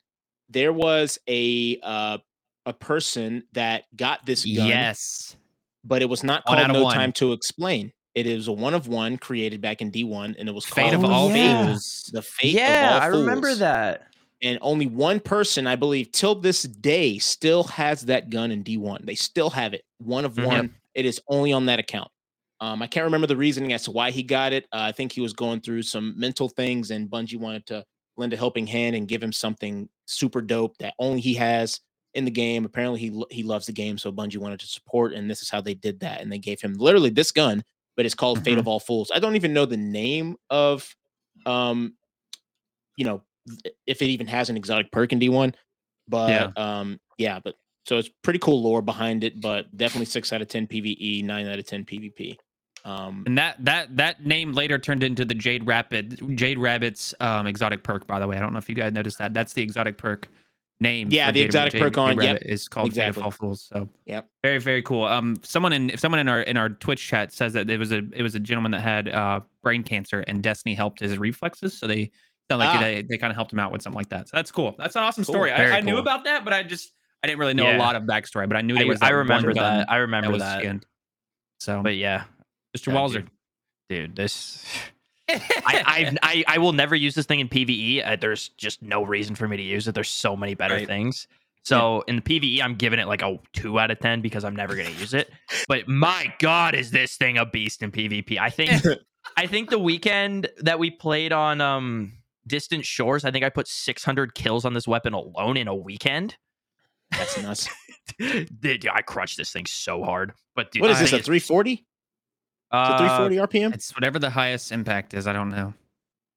there 0.49 0.74
was 0.74 1.17
a 1.30 1.80
uh 1.82 2.17
a 2.65 2.74
person 2.74 3.43
that 3.53 3.84
got 3.95 4.26
this 4.26 4.43
gun, 4.45 4.67
Yes. 4.67 5.36
but 5.84 6.01
it 6.01 6.09
was 6.09 6.24
not 6.24 6.43
One 6.45 6.57
called 6.57 6.65
out 6.65 6.70
of 6.72 6.76
No 6.76 6.84
one. 6.84 6.95
Time 6.95 7.13
to 7.13 7.32
Explain. 7.34 7.93
It 8.20 8.28
is 8.28 8.49
a 8.49 8.51
one 8.51 8.74
of 8.74 8.88
one 8.89 9.17
created 9.17 9.61
back 9.61 9.82
in 9.82 9.91
D1, 9.91 10.36
and 10.38 10.49
it 10.49 10.51
was 10.51 10.65
Fate 10.65 10.91
called 10.91 10.93
of 10.95 11.05
Oh, 11.05 11.13
all 11.13 11.30
yeah. 11.30 11.65
fools. 11.65 12.09
the 12.11 12.22
Fate 12.22 12.53
yeah, 12.53 12.74
of 12.74 12.84
All 12.84 13.01
I 13.01 13.05
remember 13.07 13.55
that. 13.55 14.07
and 14.41 14.57
only 14.61 14.88
one 14.88 15.22
person, 15.22 15.65
I 15.67 15.78
believe, 15.78 16.11
till 16.11 16.36
this 16.36 16.63
day, 16.63 17.17
still 17.17 17.63
has 17.63 18.01
that 18.03 18.30
gun 18.30 18.51
in 18.51 18.61
D1. 18.63 19.05
They 19.05 19.15
still 19.15 19.49
have 19.51 19.74
it, 19.74 19.84
one 19.99 20.26
of 20.26 20.34
Mhm. 20.36 20.45
one. 20.45 20.76
It 20.95 21.05
is 21.05 21.22
only 21.30 21.53
on 21.53 21.65
that 21.67 21.80
account. 21.80 22.11
Um, 22.59 22.82
I 22.82 22.88
can't 22.88 23.05
remember 23.05 23.28
the 23.28 23.38
reasoning 23.38 23.72
as 23.72 23.84
to 23.84 23.91
why 23.91 24.11
he 24.11 24.22
got 24.22 24.51
it. 24.51 24.65
Uh, 24.74 24.80
I 24.82 24.91
think 24.91 25.13
he 25.13 25.22
was 25.22 25.32
going 25.32 25.61
through 25.61 25.84
some 25.84 26.13
mental 26.20 26.49
things, 26.49 26.91
and 26.91 27.09
Bungie 27.09 27.39
wanted 27.39 27.65
to 27.67 27.86
lend 28.17 28.34
a 28.34 28.38
helping 28.38 28.67
hand 28.67 28.97
and 28.97 29.07
give 29.07 29.24
him 29.24 29.32
something 29.32 29.88
super 30.07 30.41
dope 30.41 30.78
that 30.80 30.93
only 30.99 31.22
he 31.22 31.36
has 31.36 31.80
in 32.15 32.26
the 32.26 32.32
game. 32.32 32.65
Apparently, 32.65 32.99
he 32.99 33.24
he 33.32 33.43
loves 33.43 33.65
the 33.67 33.72
game, 33.72 33.97
so 33.97 34.11
Bungie 34.11 34.39
wanted 34.39 34.59
to 34.59 34.67
support, 34.67 35.13
and 35.13 35.30
this 35.30 35.41
is 35.41 35.49
how 35.49 35.61
they 35.61 35.74
did 35.74 36.01
that. 36.01 36.20
And 36.22 36.30
they 36.30 36.39
gave 36.39 36.59
him 36.59 36.74
literally 36.74 37.09
this 37.11 37.32
gun, 37.32 37.63
but 38.00 38.06
it's 38.06 38.16
called 38.16 38.41
Fate 38.45 38.56
Mhm. 38.56 38.60
of 38.60 38.68
All 38.70 38.80
Fools. 38.80 39.12
I 39.14 39.20
don't 39.20 39.36
even 39.36 39.52
know 39.52 39.66
the 39.66 39.76
name 39.76 40.38
of, 40.50 40.95
um, 41.45 41.97
you 42.95 43.04
know, 43.04 43.24
if 43.86 44.02
it 44.02 44.06
even 44.06 44.26
has 44.28 44.50
an 44.50 44.56
exotic 44.56 44.89
perk 44.89 45.12
in 45.12 45.20
D1. 45.20 45.54
But 46.08 46.30
Yeah. 46.30 46.52
um, 46.56 46.97
yeah, 47.18 47.41
but 47.43 47.56
so 47.86 47.97
it's 47.97 48.10
pretty 48.24 48.39
cool 48.39 48.62
lore 48.62 48.82
behind 48.82 49.26
it, 49.26 49.41
but 49.41 49.76
definitely 49.76 50.06
six 50.06 50.32
out 50.32 50.41
of 50.41 50.47
ten 50.47 50.66
PVE, 50.66 51.22
nine 51.24 51.45
out 51.45 51.60
of 51.60 51.66
ten 51.66 51.84
PvP. 51.84 52.38
Um, 52.86 53.24
And 53.28 53.38
that 53.38 53.58
that 53.66 53.97
that 53.97 54.26
name 54.26 54.54
later 54.54 54.80
turned 54.80 55.04
into 55.04 55.26
the 55.26 55.34
Jade 55.36 55.68
Rapid 55.68 56.38
Jade 56.38 56.58
Rabbit's 56.58 57.14
um, 57.20 57.47
exotic 57.47 57.84
perk. 57.84 58.08
By 58.08 58.20
the 58.20 58.28
way, 58.28 58.38
I 58.38 58.39
don't 58.39 58.54
know 58.54 58.60
if 58.60 58.70
you 58.70 58.76
guys 58.76 58.93
noticed 58.93 59.18
that. 59.18 59.34
That's 59.34 59.52
the 59.52 59.62
exotic 59.62 59.97
perk 59.97 60.30
name. 60.80 61.09
Yeah, 61.11 61.32
the 61.32 61.39
Jade- 61.39 61.45
exotic 61.45 61.73
Jade- 61.73 61.82
perk 61.82 61.97
on- 61.97 62.15
Jade 62.15 62.23
yep, 62.23 62.34
Rabbit 62.36 62.51
is 62.51 62.67
called 62.67 62.86
Fate 62.88 62.91
exactly. 63.01 63.21
of 63.21 63.25
All 63.25 63.32
Fools. 63.32 63.67
So 63.71 63.89
Yep. 64.05 64.30
very 64.43 64.57
very 64.59 64.82
cool. 64.82 65.03
Um, 65.05 65.38
someone 65.43 65.73
in 65.73 65.89
if 65.89 65.99
someone 65.99 66.19
in 66.19 66.27
our 66.27 66.41
in 66.41 66.57
our 66.57 66.69
Twitch 66.69 67.05
chat 67.07 67.32
says 67.34 67.53
that 67.53 67.69
it 67.69 67.77
was 67.77 67.91
a 67.91 68.01
it 68.13 68.21
was 68.23 68.36
a 68.36 68.39
gentleman 68.39 68.71
that 68.71 68.82
had 68.82 69.09
uh 69.09 69.41
brain 69.63 69.84
cancer 69.84 70.21
and 70.27 70.41
Destiny 70.41 70.75
helped 70.75 70.99
his 70.99 71.17
reflexes, 71.17 71.77
so 71.77 71.86
they 71.88 72.11
sound 72.49 72.59
like 72.59 72.69
Ah. 72.75 72.80
they 72.82 73.01
they 73.01 73.17
kind 73.17 73.32
of 73.32 73.36
helped 73.36 73.51
him 73.53 73.59
out 73.59 73.71
with 73.71 73.82
something 73.82 73.97
like 73.97 74.09
that. 74.09 74.30
So 74.30 74.38
that's 74.38 74.51
cool. 74.51 74.75
That's 74.77 74.95
an 74.95 75.03
awesome 75.03 75.23
Cool. 75.25 75.34
story. 75.36 75.49
Very 75.51 75.71
I, 75.71 75.77
I 75.77 75.82
knew 75.82 75.97
about 75.97 76.23
that, 76.25 76.43
but 76.45 76.53
I 76.53 76.63
just 76.63 76.93
I 77.23 77.27
didn't 77.27 77.39
really 77.39 77.53
know 77.53 77.63
Yeah. 77.65 77.77
a 77.77 77.80
lot 77.80 77.95
of 77.97 78.03
backstory, 78.03 78.47
but 78.47 78.55
I 78.55 78.61
knew 78.61 78.75
I, 78.75 78.80
there 78.80 78.88
was. 78.88 79.01
I 79.01 79.07
that 79.09 79.11
one 79.11 79.19
remember 79.19 79.53
that. 79.55 79.89
I 79.91 79.97
remember 79.97 80.30
was 80.32 80.41
that. 80.41 80.59
skinned. 80.59 80.86
So, 81.59 81.84
But 81.84 81.97
yeah, 81.97 82.23
Mr. 82.77 82.88
yeah, 82.88 82.93
Wallzer, 82.93 83.13
dude. 83.13 83.30
dude, 83.89 84.15
this. 84.15 84.65
I, 85.65 85.84
I've, 85.86 86.17
I 86.23 86.43
I 86.47 86.57
will 86.57 86.73
never 86.73 86.95
use 86.95 87.15
this 87.15 87.25
thing 87.25 87.39
in 87.39 87.49
PVE. 87.49 88.05
Uh, 88.05 88.15
there's 88.15 88.49
just 88.49 88.82
no 88.82 89.03
reason 89.03 89.36
for 89.36 89.47
me 89.47 89.57
to 89.57 89.63
use 89.63 89.88
it. 89.88 89.95
There's 89.95 90.09
so 90.09 90.36
many 90.36 90.55
better 90.55 90.75
Right. 90.75 90.88
things. 90.88 91.27
So 91.63 92.03
in 92.07 92.15
the 92.15 92.21
PVE, 92.21 92.61
I'm 92.63 92.75
giving 92.75 92.99
it 92.99 93.07
like 93.07 93.21
a 93.21 93.38
two 93.53 93.80
out 93.80 93.91
of 93.91 93.99
ten 93.99 94.21
because 94.21 94.43
I'm 94.43 94.55
never 94.55 94.75
gonna 94.75 94.89
use 94.91 95.13
it. 95.13 95.30
But 95.67 95.88
my 95.88 96.34
God, 96.39 96.73
is 96.73 96.89
this 96.91 97.15
thing 97.17 97.38
a 97.38 97.45
beast 97.45 97.84
in 97.84 97.91
PvP? 97.91 98.39
I 98.39 98.49
think 98.49 98.82
I 99.38 99.45
think 99.45 99.69
the 99.69 99.77
weekend 99.80 100.49
that 100.61 100.80
we 100.80 100.89
played 100.89 101.32
on 101.34 101.61
um 101.61 102.13
Distant 102.47 102.86
Shores, 102.86 103.25
I 103.25 103.32
think 103.32 103.45
I 103.45 103.49
put 103.49 103.67
600 103.67 104.34
kills 104.34 104.65
on 104.65 104.73
this 104.73 104.88
weapon 104.88 105.13
alone 105.13 105.57
in 105.57 105.67
a 105.67 105.75
weekend. 105.75 106.36
That's 107.11 107.38
nuts. 107.38 107.69
Dude, 108.17 108.88
I 108.88 109.01
crushed 109.01 109.38
this 109.38 109.51
thing 109.51 109.65
so 109.67 110.03
hard. 110.03 110.34
But 110.55 110.71
dude, 110.71 110.82
what 110.82 110.91
is 110.91 110.99
this? 110.99 111.11
A 111.13 111.19
340? 111.21 111.86
Is 112.72 112.76
uh, 112.78 112.97
340 112.97 113.36
RPM? 113.59 113.74
it's 113.74 113.93
whatever 113.95 114.20
the 114.20 114.30
highest 114.30 114.72
impact 114.72 115.13
is. 115.13 115.26
I 115.28 115.34
don't 115.34 115.49
know. 115.49 115.74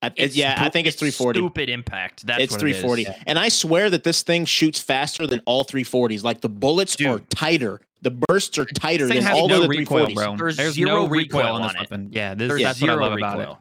I, 0.01 0.07
it- 0.09 0.12
it's 0.16 0.37
yeah, 0.37 0.57
I 0.59 0.68
think 0.68 0.87
it's 0.87 0.97
340. 0.97 1.39
Stupid 1.41 1.68
impact. 1.68 2.26
That's 2.26 2.43
it's 2.43 2.53
what 2.55 2.62
it 2.62 2.70
is. 2.70 2.80
340. 2.80 3.24
And 3.26 3.39
I 3.39 3.49
swear 3.49 3.91
that 3.91 4.03
this 4.05 4.22
thing 4.22 4.45
shoots 4.47 4.80
faster 4.80 5.26
than 5.26 5.41
all 5.47 5.64
340s. 5.64 6.24
Like 6.24 6.41
the 6.41 6.49
bullets 6.49 7.01
are 7.03 7.18
tighter. 7.20 7.80
The 8.01 8.11
bursts 8.11 8.59
are 8.59 8.64
tighter 8.64 9.07
than 9.07 9.24
all 9.28 9.47
no 9.47 9.57
of 9.57 9.62
the 9.62 9.68
recoil, 9.68 10.07
340s. 10.09 10.14
bro. 10.14 10.37
There's 10.37 10.57
There's 10.57 10.74
zero 10.74 10.89
no 10.91 11.07
recoil, 11.09 11.43
recoil 11.43 11.55
on 11.55 11.62
this 11.68 11.76
weapon. 11.78 12.09
Yeah, 12.11 12.35
this, 12.35 12.49
There's 12.49 12.62
that's 12.62 12.80
what 12.80 12.91
I 12.91 12.95
zero 12.95 13.05
love 13.05 13.12
about 13.16 13.37
it. 13.37 13.41
recoil. 13.41 13.59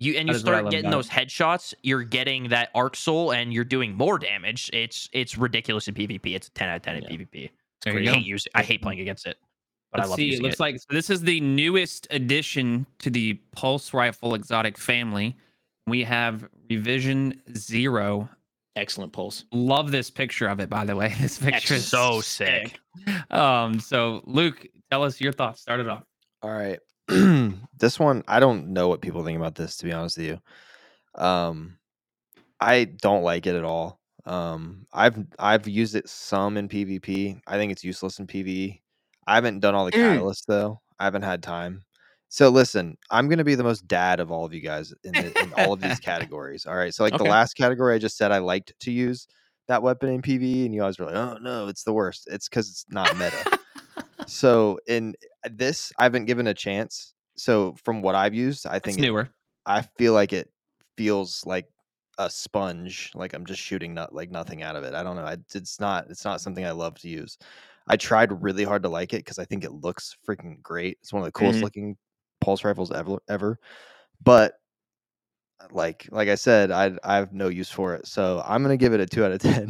You 0.00 0.14
and 0.18 0.28
That 0.28 0.32
you 0.32 0.36
is 0.36 0.44
what 0.44 0.54
I 0.54 0.58
start 0.58 0.70
getting 0.72 0.90
those 0.90 1.08
headshots, 1.08 1.72
you're 1.82 2.02
getting 2.04 2.48
that 2.50 2.68
arc 2.74 2.94
soul 2.94 3.32
and 3.32 3.52
you're 3.52 3.64
doing 3.64 3.94
more 3.96 4.18
damage. 4.18 4.68
It's 4.74 5.08
it's 5.12 5.38
ridiculous 5.38 5.88
in 5.88 5.94
PvP. 5.94 6.34
It's 6.36 6.48
a 6.48 6.50
10 6.50 6.68
out 6.68 6.76
of 6.76 6.82
10 6.82 6.96
in 6.96 7.04
PvP. 7.04 7.50
I 7.86 7.90
you 7.90 8.04
go. 8.04 8.12
hate 8.12 8.26
using 8.26 8.50
I 8.54 8.62
hate 8.62 8.82
playing 8.82 9.00
against 9.00 9.26
it. 9.26 9.38
But 9.90 10.00
Let's 10.00 10.06
I 10.06 10.10
love 10.10 10.16
see. 10.16 10.34
It 10.34 10.42
looks 10.42 10.54
it. 10.56 10.60
like 10.60 10.76
so 10.76 10.86
this 10.90 11.10
is 11.10 11.22
the 11.22 11.40
newest 11.40 12.06
addition 12.10 12.86
to 12.98 13.10
the 13.10 13.34
pulse 13.52 13.94
rifle 13.94 14.34
exotic 14.34 14.76
family. 14.76 15.36
We 15.86 16.04
have 16.04 16.48
revision 16.68 17.40
zero. 17.56 18.28
Excellent 18.76 19.12
pulse. 19.12 19.44
Love 19.52 19.90
this 19.90 20.10
picture 20.10 20.46
of 20.46 20.60
it, 20.60 20.68
by 20.68 20.84
the 20.84 20.94
way. 20.94 21.14
This 21.20 21.38
picture 21.38 21.74
is 21.74 21.86
so 21.86 22.20
sick. 22.20 22.78
Um, 23.30 23.80
so 23.80 24.22
Luke, 24.24 24.66
tell 24.90 25.02
us 25.02 25.20
your 25.20 25.32
thoughts. 25.32 25.62
Start 25.62 25.80
it 25.80 25.88
off. 25.88 26.04
All 26.42 26.52
right. 26.52 26.78
this 27.78 27.98
one, 27.98 28.22
I 28.28 28.38
don't 28.38 28.68
know 28.68 28.88
what 28.88 29.00
people 29.00 29.24
think 29.24 29.38
about 29.38 29.54
this, 29.54 29.78
to 29.78 29.84
be 29.86 29.92
honest 29.92 30.18
with 30.18 30.26
you. 30.26 30.40
Um, 31.14 31.78
I 32.60 32.84
don't 32.84 33.22
like 33.22 33.46
it 33.46 33.54
at 33.54 33.64
all. 33.64 33.98
Um, 34.26 34.86
I've 34.92 35.24
I've 35.38 35.66
used 35.66 35.94
it 35.94 36.08
some 36.08 36.58
in 36.58 36.68
PvP. 36.68 37.40
I 37.46 37.56
think 37.56 37.72
it's 37.72 37.82
useless 37.82 38.18
in 38.18 38.26
PvE. 38.26 38.80
I 39.28 39.34
haven't 39.36 39.60
done 39.60 39.74
all 39.74 39.84
the 39.84 39.92
Mm. 39.92 40.18
catalysts 40.20 40.44
though. 40.46 40.80
I 40.98 41.04
haven't 41.04 41.22
had 41.22 41.42
time. 41.42 41.84
So 42.28 42.48
listen, 42.48 42.96
I'm 43.10 43.28
gonna 43.28 43.44
be 43.44 43.54
the 43.54 43.62
most 43.64 43.86
dad 43.86 44.20
of 44.20 44.30
all 44.32 44.44
of 44.44 44.52
you 44.52 44.60
guys 44.60 44.92
in, 45.04 45.14
the, 45.14 45.32
in 45.42 45.52
all 45.52 45.72
of 45.72 45.80
these 45.80 45.98
categories. 46.32 46.66
All 46.66 46.74
right. 46.76 46.92
So 46.94 47.04
like 47.04 47.12
Okay. 47.14 47.24
the 47.24 47.30
last 47.30 47.54
category, 47.54 47.94
I 47.94 47.98
just 47.98 48.16
said 48.16 48.32
I 48.32 48.38
liked 48.38 48.72
to 48.80 48.90
use 48.90 49.28
that 49.68 49.82
weapon 49.82 50.08
in 50.08 50.22
PvE, 50.22 50.64
and 50.66 50.74
you 50.74 50.80
guys 50.80 50.98
were 50.98 51.06
like, 51.06 51.14
"Oh 51.14 51.38
no, 51.40 51.68
it's 51.68 51.84
the 51.84 51.92
worst." 51.92 52.26
It's 52.30 52.48
because 52.48 52.68
it's 52.70 52.86
not 52.88 53.16
meta 53.16 53.58
so 54.26 54.78
in 54.86 55.14
this 55.50 55.92
i 55.98 56.02
haven't 56.02 56.26
given 56.26 56.46
a 56.48 56.54
chance 56.54 57.14
so 57.36 57.74
from 57.84 58.02
what 58.02 58.14
i've 58.14 58.34
used 58.34 58.66
i 58.66 58.76
It's 58.76 58.84
think 58.84 58.98
it- 58.98 59.02
newer. 59.02 59.28
i 59.64 59.80
feel 59.96 60.12
like 60.12 60.32
it 60.32 60.50
feels 60.96 61.46
like 61.46 61.66
a 62.18 62.28
sponge 62.28 63.10
like 63.14 63.32
i'm 63.32 63.46
just 63.46 63.60
shooting 63.60 63.94
not 63.94 64.14
like 64.14 64.30
nothing 64.30 64.62
out 64.62 64.76
of 64.76 64.84
it 64.84 64.92
i 64.94 65.02
don't 65.02 65.16
know 65.16 65.24
I, 65.24 65.36
it's 65.54 65.78
not 65.80 66.06
it's 66.10 66.24
not 66.24 66.40
something 66.40 66.66
i 66.66 66.72
love 66.72 66.98
to 67.00 67.08
use 67.08 67.38
i 67.88 67.96
tried 67.96 68.42
really 68.42 68.64
hard 68.64 68.82
to 68.82 68.88
like 68.88 69.12
it 69.14 69.18
because 69.18 69.38
i 69.38 69.44
think 69.44 69.64
it 69.64 69.72
looks 69.72 70.16
freaking 70.28 70.60
great. 70.62 70.98
It's 71.02 71.12
one 71.12 71.22
of 71.22 71.26
the 71.26 71.32
coolest 71.32 71.58
Mhm. 71.58 71.62
looking 71.64 71.96
pulse 72.40 72.64
rifles 72.64 72.92
ever 72.92 73.18
ever. 73.28 73.58
But 74.22 74.54
like 75.72 76.06
like 76.12 76.28
i 76.28 76.36
said 76.36 76.70
i 76.70 76.92
i 77.02 77.16
have 77.16 77.32
no 77.32 77.48
use 77.48 77.68
for 77.68 77.92
it 77.96 78.06
so 78.06 78.40
i'm 78.46 78.62
gonna 78.62 78.76
give 78.76 78.92
it 78.94 79.00
a 79.00 79.06
2 79.06 79.24
out 79.24 79.32
of 79.32 79.40
10 79.42 79.68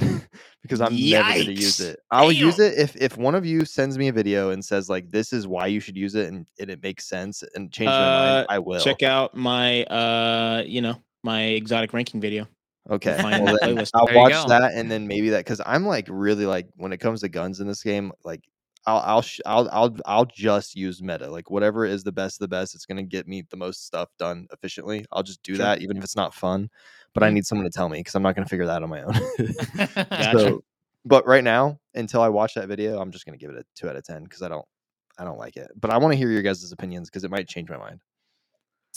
because 0.62 0.82
i'm 0.82 0.94
never 1.08 1.30
gonna 1.30 1.50
use 1.50 1.80
it. 1.80 1.98
I'll 2.10 2.30
use 2.30 2.58
it 2.58 2.78
if 2.78 2.94
if 2.96 3.16
one 3.16 3.34
of 3.34 3.46
you 3.46 3.64
sends 3.64 3.96
me 3.96 4.08
a 4.08 4.12
video 4.12 4.50
and 4.50 4.62
says 4.62 4.90
like 4.90 5.10
this 5.10 5.32
is 5.32 5.46
why 5.46 5.66
you 5.66 5.80
should 5.80 5.96
use 5.96 6.14
it 6.14 6.28
and, 6.28 6.46
and 6.60 6.68
it 6.68 6.82
makes 6.82 7.08
sense 7.08 7.42
and 7.54 7.72
change 7.72 7.88
my 7.88 8.04
Uh, 8.04 8.34
mind 8.34 8.46
i 8.50 8.58
will. 8.58 8.84
Check 8.84 9.02
out 9.02 9.34
my 9.34 9.84
uh, 9.84 10.62
you 10.66 10.82
know, 10.82 10.96
my 11.22 11.44
exotic 11.44 11.94
ranking 11.94 12.20
video. 12.20 12.46
Okay 12.88 13.16
well, 13.22 13.56
then 13.60 13.84
i'll 13.94 14.14
watch 14.14 14.46
that 14.48 14.72
and 14.74 14.90
then 14.90 15.06
maybe 15.06 15.30
that 15.30 15.44
because 15.44 15.60
i'm 15.66 15.86
like 15.86 16.06
really 16.08 16.46
like 16.46 16.66
when 16.76 16.92
it 16.92 16.98
comes 16.98 17.20
to 17.20 17.28
guns 17.28 17.60
in 17.60 17.66
this 17.66 17.82
game 17.82 18.12
like 18.24 18.42
I'll 18.86 19.02
I'll, 19.04 19.22
sh- 19.22 19.40
I'll 19.44 19.68
I'll 19.70 19.96
I'll 20.06 20.24
just 20.24 20.74
use 20.74 21.02
meta 21.02 21.28
like 21.28 21.50
whatever 21.50 21.84
is 21.84 22.04
the 22.04 22.12
best 22.12 22.36
of 22.36 22.38
the 22.40 22.48
best. 22.48 22.74
It's 22.74 22.86
gonna 22.86 23.02
get 23.02 23.28
me 23.28 23.44
the 23.50 23.56
most 23.58 23.84
stuff 23.84 24.08
done 24.18 24.46
efficiently. 24.50 25.04
I'll 25.12 25.22
just 25.22 25.42
do 25.42 25.56
Sure. 25.56 25.64
that 25.66 25.82
even 25.82 25.98
if 25.98 26.04
it's 26.04 26.16
not 26.16 26.32
fun. 26.32 26.70
But 27.12 27.22
I 27.22 27.30
need 27.30 27.44
someone 27.44 27.64
to 27.64 27.70
tell 27.70 27.88
me 27.90 27.98
because 27.98 28.14
I'm 28.14 28.22
not 28.22 28.34
gonna 28.34 28.48
figure 28.48 28.64
that 28.64 28.76
out 28.76 28.82
on 28.82 28.88
my 28.88 29.02
own. 29.02 29.12
Gotcha. 29.94 30.38
So, 30.38 30.64
but 31.04 31.26
right 31.26 31.44
now, 31.44 31.78
until 31.94 32.22
I 32.22 32.28
watch 32.28 32.54
that 32.54 32.68
video, 32.68 32.98
I'm 32.98 33.10
just 33.10 33.26
gonna 33.26 33.36
give 33.36 33.50
it 33.50 33.56
a 33.58 33.64
two 33.74 33.90
out 33.90 33.96
of 33.96 34.04
ten 34.04 34.24
because 34.24 34.40
I 34.40 34.48
don't, 34.48 34.64
I 35.18 35.24
don't 35.24 35.38
like 35.38 35.56
it. 35.56 35.70
But 35.78 35.90
I 35.90 35.98
want 35.98 36.12
to 36.12 36.16
hear 36.16 36.30
your 36.30 36.42
guys' 36.42 36.70
opinions 36.72 37.10
because 37.10 37.24
it 37.24 37.30
might 37.30 37.48
change 37.48 37.68
my 37.68 37.76
mind. 37.76 38.00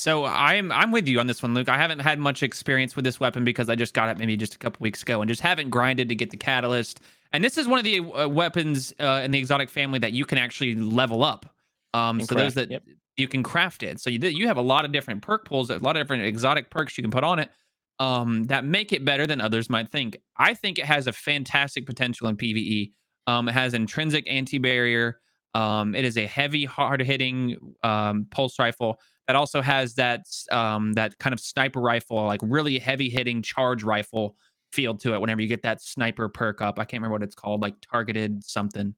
So 0.01 0.25
I'm 0.25 0.71
I'm 0.71 0.89
with 0.89 1.07
you 1.07 1.19
on 1.19 1.27
this 1.27 1.43
one, 1.43 1.53
Luke. 1.53 1.69
I 1.69 1.77
haven't 1.77 1.99
had 1.99 2.17
much 2.17 2.41
experience 2.41 2.95
with 2.95 3.05
this 3.05 3.19
weapon 3.19 3.45
because 3.45 3.69
I 3.69 3.75
just 3.75 3.93
got 3.93 4.09
it 4.09 4.17
maybe 4.17 4.35
just 4.35 4.55
a 4.55 4.57
couple 4.57 4.79
weeks 4.81 5.03
ago 5.03 5.21
and 5.21 5.29
just 5.29 5.41
haven't 5.41 5.69
grinded 5.69 6.09
to 6.09 6.15
get 6.15 6.31
the 6.31 6.37
catalyst. 6.37 7.01
And 7.33 7.43
this 7.43 7.55
is 7.55 7.67
one 7.67 7.77
of 7.77 7.85
the 7.85 7.99
uh, 7.99 8.27
weapons 8.27 8.95
uh, 8.99 9.21
in 9.23 9.29
the 9.29 9.37
exotic 9.37 9.69
family 9.69 9.99
that 9.99 10.11
you 10.11 10.25
can 10.25 10.39
actually 10.39 10.73
level 10.73 11.23
up. 11.23 11.53
Um, 11.93 12.19
so 12.19 12.33
those 12.33 12.55
that 12.55 12.71
yep. 12.71 12.83
you 13.15 13.27
can 13.27 13.43
craft 13.43 13.83
it. 13.83 13.99
So 13.99 14.09
you 14.09 14.17
you 14.27 14.47
have 14.47 14.57
a 14.57 14.61
lot 14.61 14.85
of 14.85 14.91
different 14.91 15.21
perk 15.21 15.45
pools, 15.45 15.69
a 15.69 15.77
lot 15.77 15.95
of 15.95 16.01
different 16.01 16.23
exotic 16.23 16.71
perks 16.71 16.97
you 16.97 17.03
can 17.03 17.11
put 17.11 17.23
on 17.23 17.37
it. 17.37 17.51
Um, 17.99 18.45
that 18.45 18.65
make 18.65 18.93
it 18.93 19.05
better 19.05 19.27
than 19.27 19.39
others 19.39 19.69
might 19.69 19.91
think. 19.91 20.17
I 20.35 20.55
think 20.55 20.79
it 20.79 20.85
has 20.85 21.05
a 21.05 21.13
fantastic 21.13 21.85
potential 21.85 22.27
in 22.27 22.37
PVE. 22.37 22.91
Um, 23.27 23.47
it 23.47 23.51
has 23.51 23.75
intrinsic 23.75 24.27
anti-barrier. 24.27 25.19
Um, 25.53 25.93
it 25.93 26.05
is 26.05 26.17
a 26.17 26.25
heavy, 26.25 26.65
hard-hitting 26.65 27.75
um, 27.83 28.25
pulse 28.31 28.57
rifle 28.57 28.97
that 29.31 29.37
also 29.37 29.61
has 29.61 29.93
that 29.93 30.25
um, 30.51 30.91
that 30.93 31.17
kind 31.17 31.33
of 31.33 31.39
sniper 31.39 31.79
rifle, 31.79 32.21
like 32.25 32.41
really 32.43 32.77
heavy-hitting 32.77 33.41
charge 33.41 33.81
rifle 33.81 34.35
feel 34.73 34.93
to 34.95 35.13
it. 35.13 35.21
Whenever 35.21 35.41
you 35.41 35.47
get 35.47 35.61
that 35.61 35.81
sniper 35.81 36.27
perk 36.27 36.61
up, 36.61 36.77
I 36.79 36.83
can't 36.83 36.99
remember 36.99 37.13
what 37.13 37.23
it's 37.23 37.33
called, 37.33 37.61
like 37.61 37.75
targeted 37.79 38.43
something. 38.43 38.93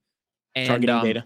And 0.56 0.66
Targeting 0.66 0.96
um, 0.96 1.04
data. 1.04 1.24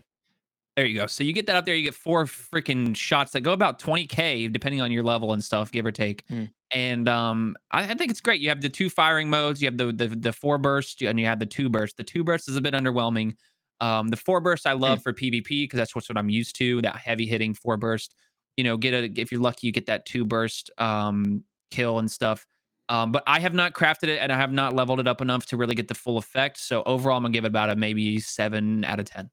there 0.77 0.85
you 0.85 0.95
go. 0.95 1.07
So 1.07 1.25
you 1.25 1.33
get 1.33 1.47
that 1.47 1.57
up 1.57 1.65
there. 1.65 1.75
You 1.75 1.85
get 1.85 1.95
four 1.95 2.27
freaking 2.27 2.95
shots 2.95 3.33
that 3.33 3.41
go 3.41 3.53
about 3.53 3.79
20k, 3.79 4.53
depending 4.53 4.83
on 4.83 4.93
your 4.93 5.03
level 5.03 5.33
and 5.33 5.43
stuff, 5.43 5.73
give 5.73 5.87
or 5.87 5.93
take. 5.93 6.25
Hmm. 6.29 6.45
And 6.75 7.09
um, 7.09 7.57
I, 7.71 7.85
I 7.85 7.95
think 7.95 8.11
it's 8.11 8.21
great. 8.21 8.43
You 8.43 8.51
have 8.51 8.61
the 8.61 8.69
two 8.69 8.91
firing 8.91 9.31
modes. 9.31 9.63
You 9.63 9.69
have 9.69 9.79
the 9.79 9.91
the, 9.91 10.09
the 10.09 10.33
four 10.35 10.59
burst, 10.59 11.01
and 11.01 11.19
you 11.19 11.25
have 11.25 11.39
the 11.39 11.47
two 11.47 11.71
burst. 11.71 11.97
The 11.97 12.05
two 12.05 12.25
burst 12.25 12.47
is 12.51 12.57
a 12.57 12.61
bit 12.61 12.75
underwhelming. 12.75 13.37
Um, 13.81 14.09
the 14.09 14.19
four 14.19 14.43
burst 14.43 14.67
I 14.67 14.75
love 14.75 15.03
for 15.03 15.15
PvP 15.15 15.49
because 15.49 15.79
that's 15.79 15.95
what's 15.95 16.11
what 16.11 16.19
I'm 16.19 16.29
used 16.29 16.57
to. 16.57 16.83
That 16.83 16.97
heavy 16.97 17.25
hitting 17.25 17.55
four 17.55 17.79
burst. 17.79 18.15
You 18.59 18.65
know, 18.65 18.77
get 18.77 18.93
a 18.93 19.11
if 19.15 19.33
you're 19.33 19.41
lucky, 19.41 19.69
you 19.69 19.73
get 19.73 19.87
that 19.87 20.05
two 20.05 20.25
burst 20.27 20.71
um, 20.77 21.45
kill 21.71 22.01
and 22.01 22.11
stuff. 22.11 22.45
Um, 22.89 23.13
but 23.13 23.23
I 23.27 23.41
have 23.41 23.55
not 23.55 23.73
crafted 23.73 24.09
it 24.09 24.19
and 24.19 24.33
I 24.33 24.37
have 24.37 24.53
not 24.53 24.75
leveled 24.75 24.99
it 24.99 25.07
up 25.07 25.21
enough 25.21 25.47
to 25.47 25.57
really 25.57 25.75
get 25.75 25.89
the 25.89 25.95
full 25.95 26.19
effect. 26.19 26.59
So 26.59 26.83
overall, 26.85 27.17
I'm 27.17 27.23
gonna 27.23 27.33
give 27.33 27.45
it 27.45 27.49
about 27.49 27.71
a 27.71 27.77
maybe 27.77 28.19
seven 28.19 28.85
out 28.85 28.99
of 28.99 29.07
ten. 29.07 29.31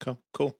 Cool, 0.00 0.18
cool. 0.32 0.56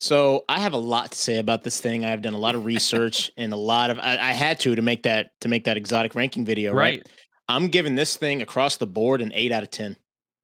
So 0.00 0.44
I 0.48 0.60
have 0.60 0.72
a 0.72 0.78
lot 0.78 1.12
to 1.12 1.18
say 1.18 1.38
about 1.38 1.62
this 1.62 1.80
thing. 1.80 2.04
I've 2.04 2.22
done 2.22 2.32
a 2.32 2.38
lot 2.38 2.54
of 2.54 2.64
research 2.64 3.30
and 3.36 3.52
a 3.52 3.56
lot 3.56 3.90
of 3.90 3.98
I, 3.98 4.18
I 4.18 4.32
had 4.32 4.58
to 4.60 4.74
to 4.74 4.82
make 4.82 5.02
that 5.04 5.32
to 5.42 5.48
make 5.48 5.64
that 5.64 5.76
exotic 5.76 6.14
ranking 6.14 6.44
video. 6.44 6.72
Right. 6.72 7.06
I'm 7.48 7.68
giving 7.68 7.94
this 7.94 8.16
thing 8.16 8.42
across 8.42 8.78
the 8.78 8.86
board 8.86 9.20
an 9.20 9.30
eight 9.34 9.52
out 9.52 9.62
of 9.62 9.70
ten 9.70 9.96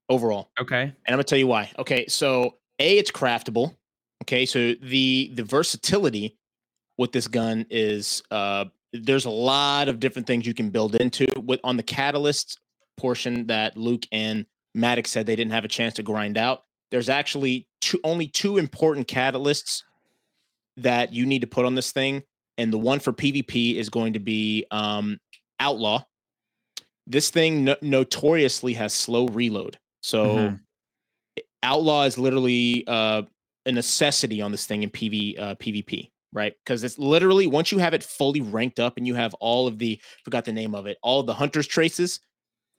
overall. 0.08 0.50
Okay. 0.60 0.82
And 0.82 0.94
I'm 1.08 1.14
gonna 1.14 1.24
tell 1.24 1.38
you 1.38 1.46
why. 1.46 1.72
Okay, 1.78 2.06
so 2.06 2.58
a 2.78 2.98
it's 2.98 3.10
craftable. 3.10 3.74
Okay, 4.22 4.46
so 4.46 4.74
the 4.82 5.30
the 5.34 5.44
versatility 5.44 6.36
with 6.98 7.12
this 7.12 7.28
gun 7.28 7.66
is 7.70 8.22
uh 8.30 8.64
there's 8.92 9.26
a 9.26 9.30
lot 9.30 9.88
of 9.88 10.00
different 10.00 10.26
things 10.26 10.46
you 10.46 10.54
can 10.54 10.70
build 10.70 10.94
into 10.96 11.26
with 11.42 11.60
on 11.62 11.76
the 11.76 11.82
catalyst 11.82 12.58
portion 12.96 13.46
that 13.46 13.76
Luke 13.76 14.06
and 14.12 14.46
Maddox 14.74 15.10
said 15.10 15.26
they 15.26 15.36
didn't 15.36 15.52
have 15.52 15.64
a 15.64 15.68
chance 15.68 15.94
to 15.94 16.02
grind 16.02 16.38
out. 16.38 16.64
There's 16.90 17.08
actually 17.08 17.66
two 17.80 18.00
only 18.04 18.26
two 18.28 18.58
important 18.58 19.06
catalysts 19.06 19.82
that 20.78 21.12
you 21.12 21.26
need 21.26 21.40
to 21.40 21.46
put 21.46 21.64
on 21.66 21.74
this 21.74 21.92
thing, 21.92 22.22
and 22.58 22.72
the 22.72 22.78
one 22.78 23.00
for 23.00 23.12
PvP 23.12 23.76
is 23.76 23.88
going 23.90 24.14
to 24.14 24.18
be 24.20 24.64
um 24.70 25.18
outlaw. 25.60 26.02
This 27.06 27.30
thing 27.30 27.64
no- 27.64 27.76
notoriously 27.82 28.72
has 28.74 28.92
slow 28.92 29.26
reload. 29.28 29.78
So 30.02 30.24
Mhm. 30.24 30.60
outlaw 31.62 32.04
is 32.04 32.18
literally 32.18 32.84
uh, 32.86 33.22
a 33.66 33.72
necessity 33.72 34.40
on 34.40 34.52
this 34.52 34.66
thing 34.66 34.82
in 34.82 34.90
PV 34.90 35.38
uh, 35.38 35.54
PvP, 35.56 36.10
right? 36.32 36.54
Because 36.64 36.84
it's 36.84 36.98
literally 36.98 37.46
once 37.46 37.70
you 37.72 37.78
have 37.78 37.92
it 37.92 38.02
fully 38.02 38.40
ranked 38.40 38.80
up 38.80 38.96
and 38.96 39.06
you 39.06 39.14
have 39.14 39.34
all 39.34 39.66
of 39.66 39.78
the 39.78 40.00
forgot 40.24 40.44
the 40.44 40.52
name 40.52 40.74
of 40.74 40.86
it, 40.86 40.98
all 41.02 41.20
of 41.20 41.26
the 41.26 41.34
hunter's 41.34 41.66
traces, 41.66 42.20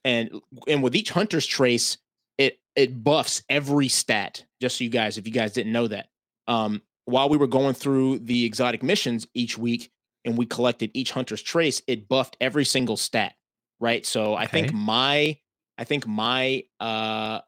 and 0.05 0.31
and 0.67 0.81
with 0.81 0.95
each 0.95 1.11
hunter's 1.11 1.45
trace, 1.45 1.97
it 2.38 2.59
it 2.75 3.03
buffs 3.03 3.43
every 3.49 3.89
stat. 3.89 4.43
Just 4.61 4.77
so 4.77 4.83
you 4.83 4.89
guys, 4.89 5.17
if 5.17 5.27
you 5.27 5.33
guys 5.33 5.53
didn't 5.53 5.73
know 5.73 5.88
that, 5.88 6.07
um, 6.47 6.81
while 7.05 7.29
we 7.29 7.38
were 7.38 7.47
going 7.47 7.73
through 7.73 8.19
the 8.19 8.45
exotic 8.45 8.83
missions 8.83 9.27
each 9.33 9.57
week 9.57 9.91
and 10.25 10.38
we 10.38 10.45
collected 10.45 10.91
each 10.93 11.11
hunter's 11.11 11.41
trace, 11.41 11.81
it 11.88 12.07
buffed 12.07 12.38
every 12.41 12.65
single 12.65 12.97
stat. 12.97 13.33
Right. 13.79 14.05
So 14.05 14.33
I 14.35 14.47
think 14.47 14.73
my 14.73 15.38
I 15.77 15.83
think 15.83 16.07
my 16.07 16.63
uh 16.79 17.41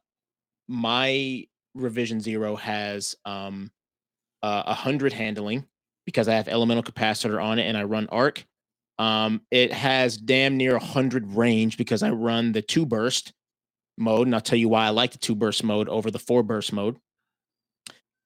my 0.68 1.46
revision 1.74 2.20
zero 2.20 2.56
has 2.56 3.14
um 3.24 3.70
uh, 4.42 4.62
a 4.66 4.74
hundred 4.74 5.12
handling 5.12 5.66
because 6.06 6.28
I 6.28 6.34
have 6.34 6.48
elemental 6.48 6.82
capacitor 6.82 7.42
on 7.42 7.58
it 7.58 7.66
and 7.66 7.76
I 7.76 7.84
run 7.84 8.08
arc. 8.10 8.44
Um, 8.98 9.42
it 9.50 9.72
has 9.72 10.16
damn 10.16 10.56
near 10.56 10.76
a 10.76 10.84
hundred 10.84 11.34
range 11.34 11.76
because 11.76 12.02
I 12.02 12.10
run 12.10 12.52
the 12.52 12.62
two 12.62 12.84
burst 12.84 13.32
mode, 13.96 14.26
and 14.26 14.34
I'll 14.34 14.40
tell 14.40 14.58
you 14.58 14.68
why 14.68 14.86
I 14.86 14.90
like 14.90 15.12
the 15.12 15.18
two 15.18 15.34
burst 15.34 15.64
mode 15.64 15.88
over 15.88 16.10
the 16.10 16.18
four 16.18 16.42
burst 16.42 16.72
mode. 16.72 16.96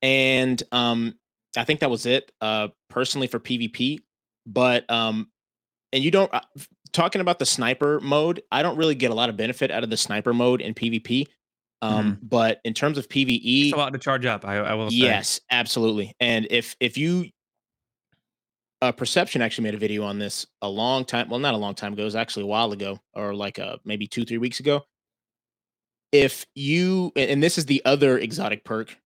And 0.03 0.62
um, 0.72 1.14
I 1.57 1.64
think 1.64 1.80
that 1.80 1.90
was 1.90 2.07
it, 2.07 2.30
uh, 2.40 2.68
personally 2.90 3.26
for 3.26 3.38
PvP. 3.38 4.01
But 4.47 4.90
um, 4.90 5.30
and 5.92 6.03
you 6.03 6.11
don't 6.11 6.32
uh, 6.34 6.40
talking 6.92 7.20
about 7.20 7.38
the 7.38 7.47
sniper 7.47 8.01
mode. 8.01 8.42
I 8.51 8.62
don't 8.62 8.76
really 8.76 8.95
get 8.95 9.11
a 9.11 9.14
lot 9.14 9.28
of 9.28 9.36
benefit 9.36 9.70
out 9.70 9.84
of 9.84 9.90
the 9.90 9.97
sniper 9.97 10.34
mode 10.34 10.61
in 10.61 10.74
PvP. 10.74 11.28
Um, 11.85 12.18
but 12.22 12.61
in 12.64 12.72
terms 12.74 12.97
of 12.99 13.09
PVE, 13.09 13.64
It's 13.66 13.72
a 13.74 13.76
lot 13.76 13.93
to 13.93 13.99
charge 13.99 14.24
up. 14.26 14.45
I, 14.47 14.57
I 14.57 14.74
will 14.74 14.91
say. 14.91 14.97
Yes, 14.97 15.41
absolutely. 15.51 16.14
And 16.20 16.47
if 16.51 16.76
if 16.80 16.97
you 16.97 17.26
uh 18.82 18.93
perception 18.93 19.41
actually 19.41 19.64
made 19.64 19.74
a 19.74 19.78
video 19.78 20.03
on 20.03 20.18
this 20.18 20.47
a 20.61 20.68
long 20.68 21.05
time 21.05 21.28
well 21.30 21.39
not 21.39 21.55
a 21.55 21.57
long 21.57 21.74
time 21.74 21.93
ago 21.93 22.03
it 22.03 22.05
was 22.05 22.16
actually 22.16 22.43
a 22.43 22.47
while 22.47 22.72
ago 22.72 23.01
or 23.14 23.32
like 23.35 23.59
uh 23.59 23.76
maybe 23.85 24.07
two 24.07 24.24
three 24.24 24.37
weeks 24.37 24.61
ago 24.61 24.82
if 26.12 26.45
you 26.55 27.12
and 27.16 27.43
this 27.43 27.57
is 27.57 27.66
the 27.66 27.80
other 27.85 28.18
exotic 28.18 28.64
perk 28.64 28.97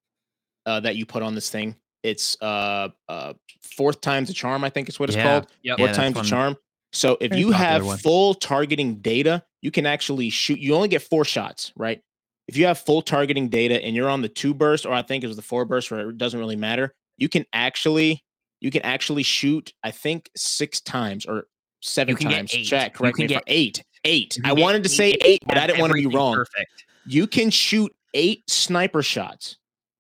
uh 0.67 0.81
that 0.81 0.97
you 0.97 1.05
put 1.07 1.23
on 1.23 1.35
this 1.35 1.51
thing 1.51 1.77
it's 2.03 2.37
uh 2.41 2.89
uh 3.09 3.35
fourth 3.63 4.01
times 4.01 4.31
a 4.31 4.33
charm 4.33 4.65
i 4.65 4.71
think 4.71 4.89
is 4.89 4.99
what 4.99 5.11
it's 5.11 5.17
Yeah. 5.17 5.23
called 5.23 5.45
Yep. 5.45 5.53
Yeah, 5.63 5.77
fourth 5.77 5.89
that's 5.97 6.15
times 6.15 6.27
a 6.27 6.31
charm 6.31 6.57
so 6.93 7.17
if 7.21 7.31
Very 7.31 7.43
you 7.43 7.51
have 7.53 7.85
one. 7.85 7.99
full 7.99 8.35
targeting 8.35 8.97
data 8.97 9.45
you 9.63 9.71
can 9.71 9.87
actually 9.87 10.31
shoot 10.31 10.59
you 10.59 10.75
only 10.75 10.89
get 10.89 11.03
four 11.03 11.25
shots 11.25 11.73
right 11.77 12.01
if 12.49 12.57
you 12.57 12.67
have 12.67 12.79
full 12.79 13.03
targeting 13.03 13.49
data 13.49 13.83
and 13.85 13.95
you're 13.95 14.09
on 14.09 14.23
the 14.23 14.29
two 14.29 14.55
burst 14.55 14.87
or 14.87 14.93
i 14.93 15.03
think 15.03 15.23
it 15.23 15.27
was 15.27 15.37
the 15.37 15.43
four 15.43 15.65
burst 15.65 15.91
where 15.91 16.09
it 16.11 16.19
doesn't 16.19 16.41
really 16.41 16.57
matter 16.57 16.95
you 17.17 17.29
can 17.29 17.45
actually 17.53 18.25
you 18.61 18.71
can 18.71 18.83
actually 18.83 19.23
shoot 19.23 19.73
i 19.85 19.91
think 19.91 20.31
six 20.37 20.81
times 20.81 21.27
or 21.27 21.47
seven 21.81 22.17
can 22.17 22.29
get 22.29 22.37
times 22.39 22.55
eight. 22.55 22.73
You 22.73 22.91
correct 22.91 23.17
can 23.17 23.25
me 23.25 23.29
get 23.29 23.45
eight 23.47 23.85
eight 24.05 24.39
i 24.45 24.53
wanted 24.53 24.83
to 24.83 24.89
say 24.89 25.11
eight 25.11 25.23
eight 25.25 25.43
but 25.47 25.57
i 25.59 25.67
didn't 25.67 25.81
want 25.81 25.91
to 25.91 25.95
be 25.95 26.07
wrong 26.07 26.35
Perfect. 26.35 26.87
you 27.07 27.27
can 27.27 27.51
shoot 27.51 27.93
eight 28.15 28.49
sniper 28.49 29.03
shots 29.03 29.57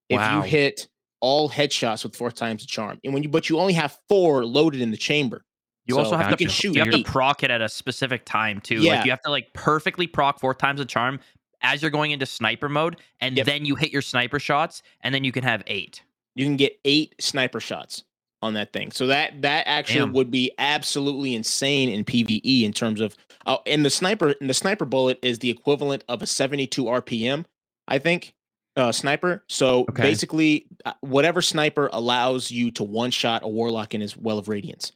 if 0.09 0.17
Wow. 0.19 0.37
you 0.37 0.43
hit 0.43 0.89
all 1.21 1.51
headshots 1.51 2.05
with 2.05 2.17
four 2.17 2.31
times 2.31 2.63
the 2.63 2.67
charm 2.69 2.99
and 3.05 3.13
when 3.13 3.23
you 3.23 3.29
but 3.29 3.49
you 3.51 3.59
only 3.59 3.73
have 3.75 3.99
four 4.09 4.45
loaded 4.45 4.81
in 4.81 4.91
the 4.91 4.97
chamber 4.97 5.45
You 5.87 5.95
So 5.97 6.01
also 6.03 6.17
have 6.17 6.31
to 6.31 6.37
can 6.37 6.49
shoot 6.49 6.75
you 6.77 6.83
have 6.83 6.93
to 6.93 7.03
proc 7.03 7.43
it 7.43 7.51
at 7.51 7.61
a 7.61 7.69
specific 7.69 8.25
time 8.25 8.61
too. 8.61 8.77
Yeah. 8.77 8.97
Like 8.97 9.05
you 9.07 9.11
have 9.11 9.23
to 9.23 9.31
like 9.31 9.53
perfectly 9.53 10.07
proc 10.07 10.39
four 10.39 10.55
times 10.55 10.79
the 10.79 10.85
charm 10.85 11.19
as 11.63 11.83
you're 11.83 11.91
going 11.91 12.11
into 12.13 12.27
sniper 12.27 12.69
mode, 12.69 12.97
and 13.21 13.37
Yep. 13.37 13.47
then 13.47 13.65
you 13.65 13.75
hit 13.75 13.91
your 13.93 14.03
sniper 14.03 14.39
shots, 14.39 14.83
and 15.03 15.15
then 15.15 15.25
you 15.25 15.33
can 15.33 15.43
have 15.45 15.63
eight. 15.67 16.03
you 16.35 16.45
can 16.45 16.57
get 16.57 16.79
eight 16.85 17.17
sniper 17.19 17.59
shots 17.59 18.05
on 18.43 18.55
that 18.55 18.73
thing. 18.73 18.93
So 18.93 19.09
that 19.09 19.43
that 19.43 19.65
actually 19.67 20.01
Damn. 20.01 20.13
would 20.13 20.31
be 20.31 20.53
absolutely 20.59 21.35
insane 21.35 21.89
in 21.89 22.05
PVE 22.05 22.63
in 22.63 22.73
terms 22.73 23.01
of 23.01 23.17
oh, 23.47 23.59
and 23.67 23.85
the 23.85 23.91
sniper 23.91 24.35
and 24.41 24.49
the 24.49 24.55
sniper 24.55 24.85
bullet 24.85 25.19
is 25.23 25.41
the 25.41 25.51
equivalent 25.51 26.05
of 26.09 26.23
a 26.23 26.27
72 26.27 26.85
RPM, 26.85 27.45
I 27.89 27.99
think, 27.99 28.35
uh, 28.77 28.93
sniper. 28.93 29.43
So 29.49 29.81
Okay. 29.89 30.03
basically, 30.03 30.67
uh, 30.85 30.93
whatever 31.01 31.43
sniper 31.43 31.91
allows 31.93 32.53
you 32.53 32.71
to 32.73 32.85
one 32.85 33.11
shot 33.11 33.43
a 33.43 33.49
warlock 33.49 33.93
in 33.95 34.01
his 34.01 34.17
well 34.17 34.39
of 34.39 34.47
radiance, 34.49 34.93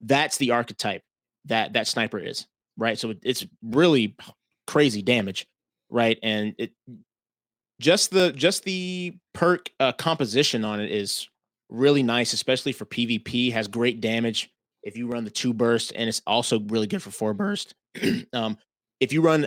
that's 0.00 0.38
the 0.38 0.52
archetype 0.52 1.02
that 1.44 1.74
that 1.74 1.86
sniper 1.86 2.18
is, 2.18 2.46
right? 2.78 2.98
So 2.98 3.12
it's 3.22 3.44
really 3.62 4.16
crazy 4.66 5.02
damage, 5.02 5.46
right? 5.90 6.18
And 6.22 6.54
it 6.58 6.72
just 7.80 8.10
the 8.10 8.32
just 8.32 8.64
the 8.64 9.14
perk 9.34 9.70
uh, 9.80 9.92
composition 9.92 10.64
on 10.64 10.80
it 10.80 10.90
is 10.90 11.28
really 11.68 12.02
nice, 12.02 12.32
especially 12.32 12.72
for 12.72 12.84
PvP. 12.86 13.52
Has 13.52 13.68
great 13.68 14.00
damage 14.00 14.50
if 14.82 14.96
you 14.96 15.06
run 15.06 15.24
the 15.24 15.30
two 15.30 15.52
burst, 15.52 15.92
and 15.94 16.08
it's 16.08 16.22
also 16.26 16.60
really 16.60 16.86
good 16.86 17.02
for 17.02 17.10
four 17.10 17.34
burst. 17.34 17.74
um, 18.32 18.56
if 19.00 19.12
you 19.12 19.20
run 19.20 19.46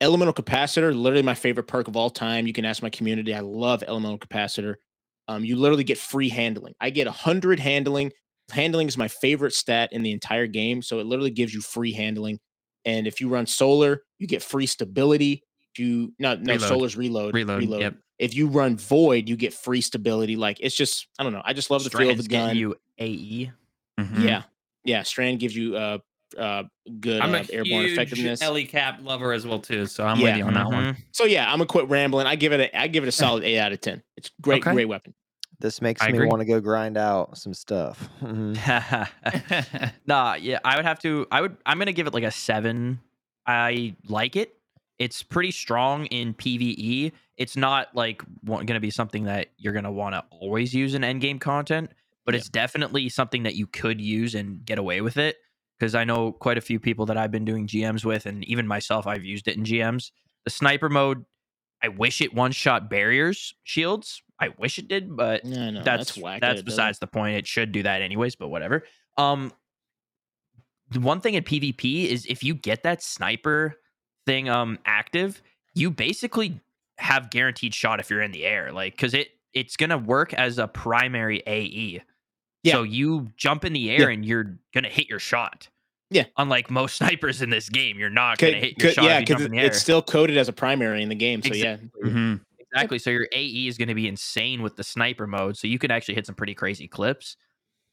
elemental 0.00 0.34
capacitor, 0.34 0.94
literally 0.94 1.22
my 1.22 1.34
favorite 1.34 1.68
perk 1.68 1.88
of 1.88 1.96
all 1.96 2.10
time. 2.10 2.46
You 2.46 2.52
can 2.52 2.64
ask 2.64 2.82
my 2.82 2.90
community. 2.90 3.34
I 3.34 3.40
love 3.40 3.82
elemental 3.86 4.18
capacitor. 4.18 4.74
Um, 5.28 5.44
you 5.44 5.56
literally 5.56 5.84
get 5.84 5.98
free 5.98 6.28
handling. 6.28 6.74
I 6.80 6.90
get 6.90 7.06
hundred 7.06 7.60
handling. 7.60 8.12
Handling 8.50 8.88
is 8.88 8.98
my 8.98 9.08
favorite 9.08 9.54
stat 9.54 9.90
in 9.92 10.02
the 10.02 10.12
entire 10.12 10.46
game, 10.46 10.82
so 10.82 10.98
it 10.98 11.06
literally 11.06 11.30
gives 11.30 11.54
you 11.54 11.60
free 11.60 11.92
handling. 11.92 12.38
And 12.84 13.06
if 13.06 13.20
you 13.20 13.28
run 13.28 13.46
solar, 13.46 14.02
you 14.18 14.26
get 14.26 14.42
free 14.42 14.66
stability. 14.66 15.44
If 15.74 15.78
you 15.78 16.12
no 16.18 16.34
no 16.34 16.54
Reload. 16.54 16.68
solar's 16.68 16.96
reload 16.96 17.34
Reload. 17.34 17.62
Yep. 17.80 17.94
if 18.18 18.34
you 18.36 18.46
run 18.48 18.76
void, 18.76 19.28
you 19.28 19.36
get 19.36 19.54
free 19.54 19.80
stability. 19.80 20.36
Like 20.36 20.58
it's 20.60 20.74
just, 20.76 21.06
I 21.18 21.22
don't 21.22 21.32
know. 21.32 21.42
I 21.44 21.52
just 21.54 21.70
love 21.70 21.82
the 21.84 21.90
feel 21.90 22.10
of 22.10 22.18
the 22.18 22.28
gun. 22.28 22.54
You. 22.56 22.76
AE. 22.98 23.50
Mhm. 23.98 24.22
Yeah, 24.24 24.42
yeah. 24.84 25.02
Strand 25.02 25.40
gives 25.40 25.56
you 25.56 25.76
uh 25.76 25.98
uh 26.38 26.64
good 27.00 27.20
I'm 27.20 27.34
uh, 27.34 27.38
a 27.38 27.52
airborne 27.52 27.82
huge 27.84 27.92
effectiveness. 27.92 28.40
Ellie 28.42 28.64
Cap 28.66 29.00
lover 29.02 29.32
as 29.32 29.46
well 29.46 29.58
too, 29.60 29.86
so 29.86 30.04
I'm 30.06 30.18
Yeah. 30.18 30.24
with 30.28 30.36
you 30.38 30.44
on 30.44 30.54
that 30.54 30.66
one. 30.66 30.84
Mhm. 30.94 30.96
So 31.12 31.24
yeah, 31.24 31.46
I'm 31.50 31.58
gonna 31.58 31.66
quit 31.66 31.88
rambling. 31.88 32.26
I 32.26 32.36
give 32.36 32.52
it 32.52 32.60
a 32.60 32.78
I 32.78 32.86
give 32.88 33.02
it 33.04 33.08
a 33.08 33.12
solid 33.12 33.44
eight 33.44 33.58
out 33.58 33.72
of 33.72 33.80
ten. 33.80 34.02
It's 34.16 34.30
great, 34.40 34.62
Okay. 34.62 34.72
great 34.72 34.88
weapon. 34.88 35.14
This 35.58 35.80
makes 35.80 36.02
I 36.02 36.10
me 36.10 36.26
want 36.26 36.40
to 36.40 36.44
go 36.44 36.60
grind 36.60 36.96
out 36.98 37.38
some 37.38 37.54
stuff. 37.54 38.08
Mhm. 38.20 38.56
Mm-hmm. 38.56 39.84
nah, 40.06 40.34
yeah, 40.34 40.58
I 40.64 40.76
would 40.76 40.84
have 40.84 40.98
to. 41.00 41.26
I 41.30 41.40
would. 41.40 41.56
I'm 41.64 41.78
gonna 41.78 41.92
give 41.92 42.06
it 42.06 42.14
like 42.14 42.24
a 42.24 42.30
seven. 42.30 43.00
I 43.46 43.94
like 44.08 44.36
it. 44.36 44.54
It's 44.98 45.22
pretty 45.22 45.50
strong 45.50 46.06
in 46.06 46.34
PVE. 46.34 47.12
It's 47.36 47.56
not 47.56 47.88
like 47.94 48.22
going 48.44 48.66
to 48.66 48.80
be 48.80 48.90
something 48.90 49.24
that 49.24 49.48
you're 49.56 49.72
gonna 49.72 49.90
want 49.90 50.14
to 50.14 50.24
always 50.30 50.72
use 50.74 50.94
in 50.94 51.02
endgame 51.02 51.40
content, 51.40 51.90
but 52.24 52.34
Yeah. 52.34 52.38
it's 52.38 52.48
definitely 52.48 53.08
something 53.08 53.42
that 53.44 53.54
you 53.56 53.66
could 53.66 54.00
use 54.00 54.34
and 54.34 54.64
get 54.64 54.78
away 54.78 55.00
with 55.00 55.16
it. 55.16 55.36
Because 55.78 55.96
I 55.96 56.04
know 56.04 56.30
quite 56.30 56.58
a 56.58 56.60
few 56.60 56.78
people 56.78 57.06
that 57.06 57.16
I've 57.16 57.32
been 57.32 57.44
doing 57.44 57.66
GMs 57.66 58.04
with, 58.04 58.26
and 58.26 58.44
even 58.44 58.68
myself, 58.68 59.06
I've 59.08 59.24
used 59.24 59.48
it 59.48 59.56
in 59.56 59.64
GMs. 59.64 60.12
The 60.44 60.50
sniper 60.50 60.88
mode, 60.88 61.24
I 61.82 61.88
wish 61.88 62.20
it 62.20 62.32
one 62.32 62.52
shot 62.52 62.88
barriers 62.88 63.52
shields. 63.64 64.22
I 64.38 64.50
wish 64.58 64.78
it 64.78 64.86
did, 64.86 65.16
but 65.16 65.44
No, 65.44 65.70
no, 65.70 65.82
that's 65.82 66.14
that's, 66.14 66.22
that's 66.22 66.22
that 66.22 66.34
it 66.36 66.40
doesn't. 66.40 66.64
besides 66.66 66.98
the 67.00 67.08
point. 67.08 67.36
It 67.36 67.48
should 67.48 67.72
do 67.72 67.82
that 67.82 68.00
anyways, 68.02 68.36
but 68.36 68.48
whatever. 68.48 68.84
Um, 69.18 69.52
the 70.90 71.00
one 71.00 71.20
thing 71.20 71.34
in 71.34 71.42
PvP 71.42 72.06
is 72.06 72.26
if 72.26 72.44
you 72.44 72.54
get 72.54 72.82
that 72.84 73.02
sniper 73.02 73.76
thing 74.26 74.48
um 74.48 74.78
active, 74.84 75.42
you 75.74 75.90
basically 75.90 76.60
have 76.98 77.30
guaranteed 77.30 77.74
shot 77.74 78.00
if 78.00 78.10
you're 78.10 78.22
in 78.22 78.32
the 78.32 78.44
air, 78.44 78.72
like 78.72 78.94
because 78.94 79.14
it 79.14 79.28
it's 79.54 79.76
gonna 79.76 79.98
work 79.98 80.32
as 80.34 80.58
a 80.58 80.66
primary 80.68 81.42
AE. 81.46 82.02
Yeah. 82.62 82.72
So 82.74 82.82
you 82.84 83.28
jump 83.36 83.64
in 83.64 83.72
the 83.72 83.90
air 83.90 84.02
Yeah. 84.02 84.14
and 84.14 84.24
you're 84.24 84.58
gonna 84.74 84.88
hit 84.88 85.08
your 85.08 85.18
shot. 85.18 85.68
Yeah. 86.10 86.24
Unlike 86.36 86.70
most 86.70 86.96
snipers 86.98 87.42
in 87.42 87.50
this 87.50 87.68
game, 87.68 87.98
you're 87.98 88.10
not 88.10 88.38
gonna 88.38 88.52
hit 88.54 88.78
your 88.80 88.88
could- 88.90 88.94
shot 88.94 89.04
yeah, 89.04 89.18
if 89.18 89.28
you 89.28 89.34
because 89.36 89.46
in 89.46 89.54
it's 89.58 89.78
still 89.80 90.02
coded 90.02 90.36
as 90.36 90.48
a 90.48 90.52
primary 90.52 91.02
in 91.02 91.08
the 91.08 91.14
game. 91.14 91.42
So 91.42 91.54
yeah, 91.54 91.78
Mhm. 92.04 92.40
Exactly. 92.74 92.98
So 92.98 93.10
your 93.10 93.28
AE 93.32 93.66
is 93.66 93.76
going 93.76 93.88
to 93.90 93.94
be 93.94 94.08
insane 94.08 94.62
with 94.62 94.76
the 94.76 94.82
sniper 94.82 95.26
mode. 95.26 95.58
So 95.58 95.66
you 95.66 95.78
can 95.78 95.90
actually 95.90 96.14
hit 96.14 96.24
some 96.24 96.34
pretty 96.34 96.54
crazy 96.54 96.88
clips. 96.88 97.36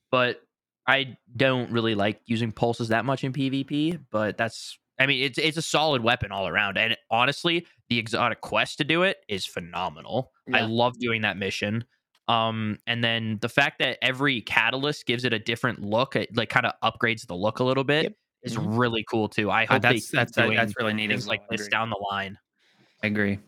But 0.09 0.41
I 0.88 1.17
don't 1.36 1.69
really 1.73 1.95
like 1.95 2.21
using 2.27 2.53
pulses 2.53 2.88
that 2.88 3.03
much 3.03 3.25
in 3.25 3.34
PvP. 3.34 3.99
But 4.09 4.38
that's, 4.38 4.80
I 5.00 5.06
mean, 5.06 5.24
it's 5.24 5.38
it's 5.38 5.58
a 5.58 5.62
solid 5.62 6.04
weapon 6.04 6.32
all 6.32 6.47
around. 6.47 6.78
And 6.78 6.95
honestly, 7.10 7.66
the 7.89 7.97
exotic 7.97 8.41
quest 8.41 8.78
to 8.80 8.84
do 8.84 9.04
it 9.04 9.18
is 9.30 9.45
phenomenal. 9.45 10.32
I 10.54 10.62
love 10.62 10.97
doing 11.00 11.22
that 11.22 11.38
mission. 11.38 11.86
Um, 12.28 12.78
and 12.86 13.04
then 13.04 13.39
the 13.41 13.50
fact 13.50 13.80
that 13.80 13.97
every 14.04 14.41
catalyst 14.41 15.06
gives 15.08 15.24
it 15.26 15.34
a 15.34 15.39
different 15.39 15.82
look, 15.82 16.16
it 16.16 16.36
like 16.36 16.50
kind 16.50 16.66
of 16.66 16.74
upgrades 16.84 17.26
the 17.26 17.36
look 17.36 17.60
a 17.60 17.64
little 17.64 17.84
bit, 17.84 18.04
Yep. 18.04 18.14
is 18.43 18.56
Mhm. 18.58 18.78
really 18.78 19.04
cool 19.10 19.28
too. 19.30 19.50
I 19.50 19.64
Uh, 19.64 19.68
hope 19.74 19.82
they 19.82 19.89
that's 19.93 20.12
that's 20.12 20.32
doing 20.34 20.56
that's 20.56 20.74
really 20.78 20.93
neat. 20.93 21.10
things 21.10 21.28
like 21.28 21.41
this 21.50 21.68
down 21.70 21.89
the 21.89 21.97
line. 22.12 22.38
I 23.04 23.08
agree. 23.08 23.39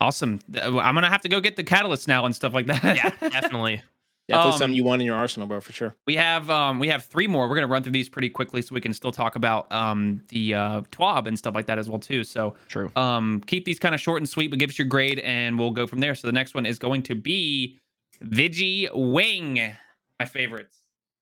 Awesome. 0.00 0.40
I'm 0.54 0.94
gonna 0.94 1.08
have 1.08 1.22
to 1.22 1.28
go 1.28 1.40
get 1.40 1.56
the 1.56 1.64
catalyst 1.64 2.08
now 2.08 2.24
and 2.26 2.34
stuff 2.34 2.52
like 2.52 2.66
that. 2.66 2.96
Yeah, 2.96 3.10
definitely. 3.30 3.82
Definitely 4.28 4.52
Um, 4.52 4.58
something 4.58 4.76
you 4.76 4.84
want 4.84 5.02
in 5.02 5.06
your 5.06 5.16
arsenal, 5.16 5.46
bro, 5.46 5.60
for 5.60 5.72
sure. 5.72 5.94
We 6.06 6.16
have 6.16 6.50
um 6.50 6.78
we 6.78 6.88
have 6.88 7.04
three 7.04 7.26
more. 7.26 7.48
We're 7.48 7.54
gonna 7.54 7.66
run 7.66 7.82
through 7.82 7.92
these 7.92 8.08
pretty 8.08 8.28
quickly 8.30 8.62
so 8.62 8.74
we 8.74 8.80
can 8.80 8.92
still 8.92 9.12
talk 9.12 9.36
about 9.36 9.70
um 9.72 10.22
the 10.28 10.54
uh 10.54 10.80
TWAB 10.90 11.26
and 11.26 11.38
stuff 11.38 11.54
like 11.54 11.66
that 11.66 11.78
as 11.78 11.88
well 11.88 11.98
too. 11.98 12.24
So 12.24 12.56
True. 12.68 12.90
um 12.96 13.42
keep 13.46 13.64
these 13.64 13.78
kind 13.78 13.94
of 13.94 14.00
short 14.00 14.20
and 14.20 14.28
sweet, 14.28 14.48
but 14.48 14.58
give 14.58 14.70
us 14.70 14.78
your 14.78 14.88
grade 14.88 15.20
and 15.20 15.58
we'll 15.58 15.70
go 15.70 15.86
from 15.86 16.00
there. 16.00 16.14
So 16.14 16.26
the 16.26 16.32
next 16.32 16.54
one 16.54 16.66
is 16.66 16.78
going 16.78 17.02
to 17.04 17.14
be 17.14 17.78
Vigi 18.20 18.88
Wing, 18.94 19.74
my 20.18 20.26
favorites. 20.26 20.76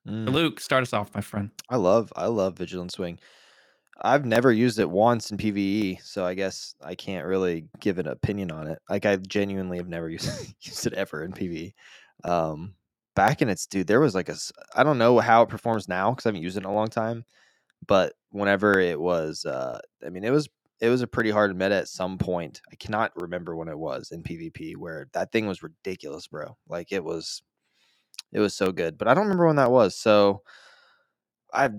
Mm. 0.07 0.31
Luke, 0.31 0.61
start 0.61 0.83
us 0.83 0.93
off, 0.93 1.15
my 1.15 1.21
friend. 1.21 1.51
I 1.69 1.77
love 1.77 2.13
I 2.17 2.27
love 2.27 2.57
Vigilance 2.59 2.99
Wing. 2.99 3.19
I've 4.03 4.25
never 4.27 4.53
used 4.53 4.81
it 4.81 4.91
once 4.91 5.31
in 5.31 5.39
PVE, 5.39 6.03
so 6.03 6.25
I 6.25 6.35
guess 6.35 6.75
I 6.83 6.95
can't 6.97 7.27
really 7.27 7.69
give 7.79 7.99
an 7.99 8.09
opinion 8.09 8.51
on 8.51 8.67
it. 8.67 8.79
Like 8.91 9.07
I 9.07 9.17
genuinely 9.17 9.77
have 9.79 9.89
never 9.89 10.09
used 10.19 10.55
used 10.61 10.87
it 10.87 10.95
ever 10.95 11.23
in 11.25 11.33
PVE. 11.33 11.73
Um, 12.25 12.75
back 13.15 13.43
in 13.43 13.49
its 13.49 13.67
dude, 13.67 13.87
there 13.87 14.01
was 14.01 14.15
like 14.15 14.29
a 14.29 14.37
I 14.75 14.83
don't 14.83 14.99
know 14.99 15.19
how 15.21 15.43
it 15.43 15.49
performs 15.49 15.89
now 15.89 16.11
because 16.11 16.27
I 16.27 16.31
haven't 16.31 16.43
used 16.43 16.57
it 16.57 16.61
in 16.61 16.67
a 16.67 16.75
long 16.75 16.89
time. 16.89 17.25
But 17.87 18.15
whenever 18.31 18.79
it 18.81 19.01
was, 19.01 19.45
uh, 19.45 19.81
I 20.05 20.11
mean, 20.11 20.25
it 20.25 20.31
was 20.31 20.49
it 20.81 20.89
was 20.89 21.03
a 21.03 21.07
pretty 21.07 21.31
hard 21.31 21.57
meta 21.57 21.75
at 21.77 21.89
some 21.89 22.19
point. 22.19 22.61
I 22.73 22.77
cannot 22.77 23.13
remember 23.21 23.57
when 23.57 23.69
it 23.69 23.79
was 23.79 24.11
in 24.13 24.23
PvP 24.23 24.77
where 24.77 25.09
that 25.13 25.33
thing 25.33 25.47
was 25.47 25.63
ridiculous, 25.63 26.27
bro. 26.27 26.57
Like 26.69 26.93
it 26.93 27.05
was, 27.05 27.43
it 28.33 28.41
was 28.41 28.55
so 28.55 28.73
good. 28.73 28.99
But 28.99 29.09
I 29.09 29.15
don't 29.15 29.25
remember 29.25 29.47
when 29.47 29.57
that 29.57 29.71
was. 29.71 29.97
So 29.97 30.43
I 31.53 31.71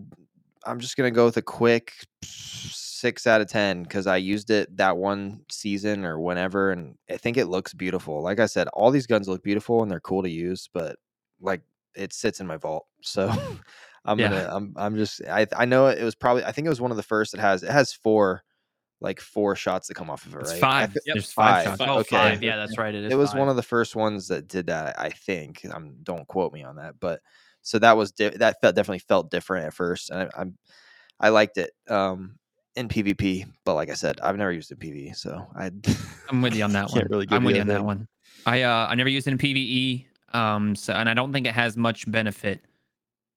I'm 0.66 0.80
just 0.80 0.98
gonna 0.98 1.12
go 1.12 1.26
with 1.26 1.38
a 1.38 1.42
quick 1.42 1.94
six 2.24 3.28
out 3.28 3.42
of 3.42 3.48
ten 3.48 3.84
because 3.84 4.08
I 4.08 4.18
used 4.18 4.50
it 4.50 4.76
that 4.78 4.98
one 4.98 5.42
season 5.52 6.06
or 6.06 6.20
whenever, 6.20 6.72
and 6.72 6.96
I 7.10 7.18
think 7.18 7.38
it 7.38 7.48
looks 7.48 7.74
beautiful. 7.74 8.22
Like 8.24 8.40
I 8.40 8.48
said, 8.48 8.68
all 8.70 8.92
these 8.92 9.08
guns 9.08 9.28
look 9.28 9.44
beautiful 9.44 9.84
and 9.84 9.92
they're 9.92 10.00
cool 10.00 10.24
to 10.24 10.30
use, 10.30 10.70
but 10.74 10.98
like 11.40 11.62
it 11.96 12.14
sits 12.14 12.40
in 12.40 12.48
my 12.48 12.58
vault, 12.58 12.86
so 13.02 13.30
I'm 14.06 14.20
Yeah. 14.20 14.30
gonna 14.30 14.50
I'm 14.52 14.74
I'm 14.78 14.96
just 14.98 15.22
I 15.30 15.48
I 15.56 15.66
know 15.66 15.88
it 15.88 16.04
was 16.04 16.16
probably 16.16 16.44
I 16.44 16.52
think 16.52 16.66
it 16.66 16.70
was 16.70 16.82
one 16.82 16.92
of 16.92 16.98
the 16.98 17.04
first 17.04 17.32
that 17.32 17.42
has 17.42 17.64
it 17.64 17.72
has 17.72 17.94
four 17.94 18.44
like 19.02 19.20
four 19.20 19.56
shots 19.56 19.88
that 19.88 19.96
come 19.96 20.10
off 20.10 20.26
of 20.26 20.34
it, 20.34 20.38
right? 20.38 20.60
Five. 20.62 20.94
thi- 20.94 21.00
There's 21.06 21.32
five, 21.32 21.56
Five. 21.56 21.64
shots. 21.66 21.82
Oh, 21.82 22.00
okay. 22.00 22.16
five. 22.16 22.44
Yeah, 22.44 22.56
that's 22.58 22.78
right. 22.78 22.96
It 22.96 23.04
is. 23.06 23.12
it 23.14 23.16
was 23.18 23.32
five. 23.32 23.40
one 23.40 23.50
of 23.50 23.56
the 23.58 23.62
first 23.64 23.96
ones 23.96 24.30
that 24.30 24.48
did 24.48 24.68
that 24.68 24.98
i 25.00 25.10
think 25.10 25.66
um, 25.72 25.96
don't 26.04 26.28
quote 26.28 26.54
me 26.54 26.64
on 26.64 26.78
that 26.78 27.00
but 27.00 27.20
so 27.62 27.78
that 27.80 27.98
was 27.98 28.12
di- 28.14 28.30
that 28.30 28.56
felt 28.62 28.76
definitely 28.76 29.00
felt 29.00 29.30
different 29.30 29.66
at 29.68 29.74
first 29.74 30.10
and 30.10 30.22
I, 30.22 30.42
i'm 30.42 30.58
i 31.20 31.30
liked 31.30 31.58
it 31.58 31.72
um 31.90 32.38
in 32.76 32.88
pvp 32.88 33.46
but 33.66 33.76
like 33.76 33.90
i 33.90 33.94
said 33.94 34.20
i've 34.22 34.38
never 34.38 34.52
used 34.52 34.72
it 34.72 34.82
in 34.82 34.90
pve 34.92 35.16
so 35.16 35.46
i 35.56 35.70
I'm 36.30 36.42
with 36.42 36.56
you 36.56 36.64
on 36.64 36.72
that 36.72 36.90
one. 36.92 37.06
really 37.10 37.28
I'm 37.30 37.44
with 37.44 37.56
you 37.56 37.62
on 37.62 37.68
that 37.68 37.84
one. 37.84 38.08
I 38.46 38.64
uh 38.64 38.88
I 38.90 38.96
never 38.96 39.10
used 39.10 39.28
it 39.28 39.32
in 39.32 39.38
PVE. 39.38 40.06
Um 40.36 40.76
so 40.76 40.94
and 40.94 41.10
I 41.10 41.14
don't 41.14 41.32
think 41.34 41.48
it 41.48 41.54
has 41.54 41.78
much 41.78 42.10
benefit 42.10 42.66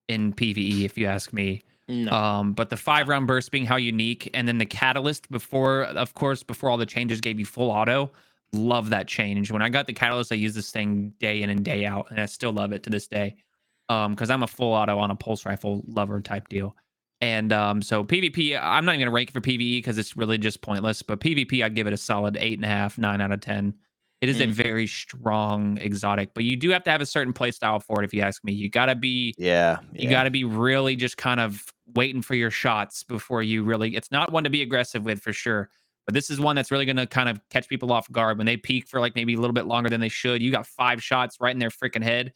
in 0.08 0.32
PVE 0.32 0.84
if 0.84 0.96
you 0.98 1.06
ask 1.06 1.32
me. 1.32 1.62
No. 1.88 2.12
Um 2.12 2.52
but 2.52 2.70
the 2.70 2.76
five 2.76 3.08
round 3.08 3.26
burst 3.26 3.50
being 3.50 3.66
how 3.66 3.76
unique 3.76 4.30
and 4.34 4.46
then 4.48 4.58
the 4.58 4.66
catalyst 4.66 5.30
before 5.30 5.84
of 5.84 6.14
course 6.14 6.42
before 6.42 6.70
all 6.70 6.76
the 6.76 6.86
changes 6.86 7.20
gave 7.20 7.38
you 7.38 7.46
full 7.46 7.70
auto. 7.70 8.10
Love 8.52 8.88
that 8.90 9.06
change. 9.06 9.50
When 9.50 9.60
I 9.60 9.68
got 9.68 9.86
the 9.86 9.92
catalyst, 9.92 10.32
I 10.32 10.36
used 10.36 10.56
this 10.56 10.70
thing 10.70 11.12
day 11.18 11.42
in 11.42 11.50
and 11.50 11.62
day 11.62 11.84
out, 11.84 12.06
and 12.10 12.18
I 12.18 12.24
still 12.24 12.50
love 12.52 12.72
it 12.72 12.82
to 12.84 12.90
this 12.90 13.06
day. 13.06 13.36
Um, 13.90 14.14
because 14.14 14.30
I'm 14.30 14.42
a 14.42 14.46
full 14.46 14.72
auto 14.72 14.98
on 14.98 15.10
a 15.10 15.14
pulse 15.14 15.44
rifle 15.44 15.82
lover 15.86 16.20
type 16.22 16.48
deal. 16.48 16.74
And 17.20 17.52
um, 17.52 17.82
so 17.82 18.04
PvP, 18.04 18.58
I'm 18.60 18.84
not 18.86 18.94
even 18.94 19.06
gonna 19.06 19.14
rank 19.14 19.30
it 19.30 19.32
for 19.32 19.40
PvE 19.42 19.78
because 19.78 19.98
it's 19.98 20.16
really 20.16 20.38
just 20.38 20.62
pointless. 20.62 21.02
But 21.02 21.20
PvP, 21.20 21.62
I'd 21.62 21.74
give 21.74 21.86
it 21.86 21.92
a 21.92 21.98
solid 21.98 22.38
eight 22.40 22.58
and 22.58 22.64
a 22.64 22.68
half, 22.68 22.96
nine 22.96 23.20
out 23.20 23.32
of 23.32 23.40
ten. 23.40 23.74
It 24.20 24.28
is 24.28 24.40
a 24.40 24.46
Mm. 24.46 24.52
very 24.52 24.86
strong 24.86 25.78
exotic, 25.78 26.34
but 26.34 26.42
you 26.44 26.56
do 26.56 26.70
have 26.70 26.82
to 26.84 26.90
have 26.90 27.00
a 27.00 27.06
certain 27.06 27.32
play 27.32 27.50
style 27.52 27.78
for 27.78 28.02
it. 28.02 28.04
If 28.04 28.12
you 28.12 28.20
ask 28.22 28.42
me, 28.44 28.52
you 28.52 28.68
gotta 28.68 28.94
be 28.94 29.34
yeah 29.38 29.78
you 29.92 30.10
got 30.10 30.24
to 30.24 30.30
be 30.30 30.44
really 30.44 30.96
just 30.96 31.16
kind 31.16 31.38
of 31.40 31.64
waiting 31.94 32.20
for 32.22 32.34
your 32.34 32.50
shots 32.50 33.04
before 33.04 33.42
you 33.42 33.62
really 33.62 33.94
it's 33.96 34.10
not 34.10 34.32
one 34.32 34.44
to 34.44 34.50
be 34.50 34.60
aggressive 34.62 35.04
with 35.04 35.20
for 35.20 35.32
sure 35.32 35.70
but 36.06 36.14
this 36.14 36.30
is 36.30 36.40
one 36.40 36.56
that's 36.56 36.70
really 36.70 36.84
going 36.84 36.96
to 36.96 37.06
kind 37.06 37.28
of 37.28 37.40
catch 37.50 37.68
people 37.68 37.92
off 37.92 38.10
guard 38.10 38.36
when 38.38 38.46
they 38.46 38.56
peek 38.56 38.86
for 38.88 39.00
like 39.00 39.14
maybe 39.14 39.34
a 39.34 39.38
little 39.40 39.54
bit 39.54 39.66
longer 39.66 39.88
than 39.88 40.00
they 40.00 40.08
should 40.08 40.42
you 40.42 40.50
got 40.50 40.66
five 40.66 41.02
shots 41.02 41.36
right 41.40 41.52
in 41.54 41.58
their 41.58 41.70
freaking 41.70 42.02
head 42.02 42.32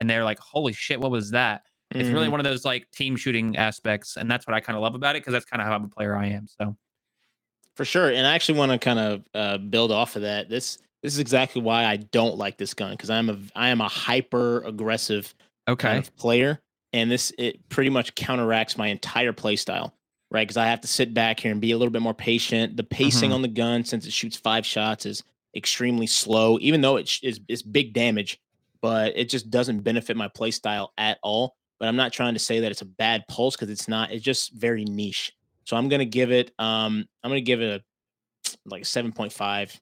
and 0.00 0.08
they're 0.10 0.24
like 0.24 0.38
holy 0.38 0.72
shit 0.72 1.00
what 1.00 1.10
was 1.10 1.30
that 1.30 1.62
it's 1.90 2.08
really 2.10 2.28
Mhm. 2.28 2.32
one 2.32 2.40
of 2.40 2.44
those 2.44 2.64
like 2.64 2.90
team 2.92 3.16
shooting 3.16 3.56
aspects 3.56 4.16
and 4.16 4.30
that's 4.30 4.46
what 4.46 4.54
i 4.54 4.60
kind 4.60 4.76
of 4.76 4.82
love 4.82 4.94
about 4.94 5.16
it 5.16 5.20
because 5.20 5.32
that's 5.32 5.46
kind 5.46 5.60
of 5.62 5.66
how 5.66 5.74
I'm 5.74 5.84
a 5.84 5.88
player 5.88 6.14
i 6.14 6.26
am 6.26 6.46
so 6.46 6.76
For 7.74 7.84
sure. 7.86 8.10
And 8.10 8.26
I 8.26 8.34
actually 8.34 8.58
want 8.58 8.72
to 8.72 8.78
kind 8.78 8.98
of 8.98 9.24
uh, 9.34 9.58
build 9.58 9.90
off 9.92 10.14
of 10.16 10.22
that. 10.22 10.48
This 10.50 10.78
this 11.02 11.12
is 11.12 11.18
exactly 11.18 11.60
why 11.62 11.84
I 11.84 11.96
don't 11.96 12.36
like 12.36 12.56
this 12.58 12.74
gun 12.74 12.92
because 12.92 13.10
I'm 13.10 13.28
a 13.28 13.38
I 13.54 13.68
am 13.68 13.80
a 13.80 13.88
hyper 13.88 14.62
aggressive 14.62 15.34
okay 15.68 15.88
kind 15.88 15.98
of 15.98 16.14
player, 16.16 16.60
and 16.92 17.10
this 17.10 17.32
it 17.38 17.68
pretty 17.68 17.90
much 17.90 18.14
counteracts 18.14 18.76
my 18.76 18.88
entire 18.88 19.32
play 19.32 19.56
style, 19.56 19.94
right? 20.30 20.42
Because 20.46 20.56
I 20.56 20.66
have 20.66 20.80
to 20.82 20.88
sit 20.88 21.12
back 21.14 21.40
here 21.40 21.52
and 21.52 21.60
be 21.60 21.72
a 21.72 21.78
little 21.78 21.92
bit 21.92 22.02
more 22.02 22.14
patient. 22.14 22.76
The 22.76 22.84
pacing 22.84 23.30
Mhm. 23.30 23.34
on 23.34 23.42
the 23.42 23.48
gun, 23.48 23.84
since 23.84 24.06
it 24.06 24.12
shoots 24.12 24.36
five 24.36 24.64
shots, 24.64 25.06
is 25.06 25.22
extremely 25.56 26.06
slow, 26.06 26.58
even 26.60 26.80
though 26.80 26.96
it 26.96 27.18
is 27.22 27.40
is 27.48 27.62
big 27.62 27.92
damage, 27.92 28.38
but 28.80 29.12
it 29.16 29.28
just 29.28 29.50
doesn't 29.50 29.80
benefit 29.80 30.16
my 30.16 30.28
play 30.28 30.50
style 30.50 30.92
at 30.98 31.18
all. 31.22 31.56
But 31.78 31.88
I'm 31.88 31.96
not 31.96 32.12
trying 32.12 32.34
to 32.34 32.40
say 32.40 32.60
that 32.60 32.70
it's 32.70 32.82
a 32.82 32.86
bad 32.86 33.26
pulse 33.28 33.56
because 33.56 33.70
it's 33.70 33.88
not. 33.88 34.12
It's 34.12 34.24
just 34.24 34.52
very 34.52 34.84
niche. 34.84 35.32
So 35.64 35.76
I'm 35.76 35.88
gonna 35.88 36.04
give 36.04 36.30
it. 36.30 36.52
Um, 36.58 37.08
I'm 37.22 37.30
gonna 37.30 37.40
give 37.40 37.60
it 37.60 37.80
a 37.80 38.58
like 38.66 38.82
a 38.82 38.84
seven 38.84 39.12
point 39.12 39.32
five 39.32 39.78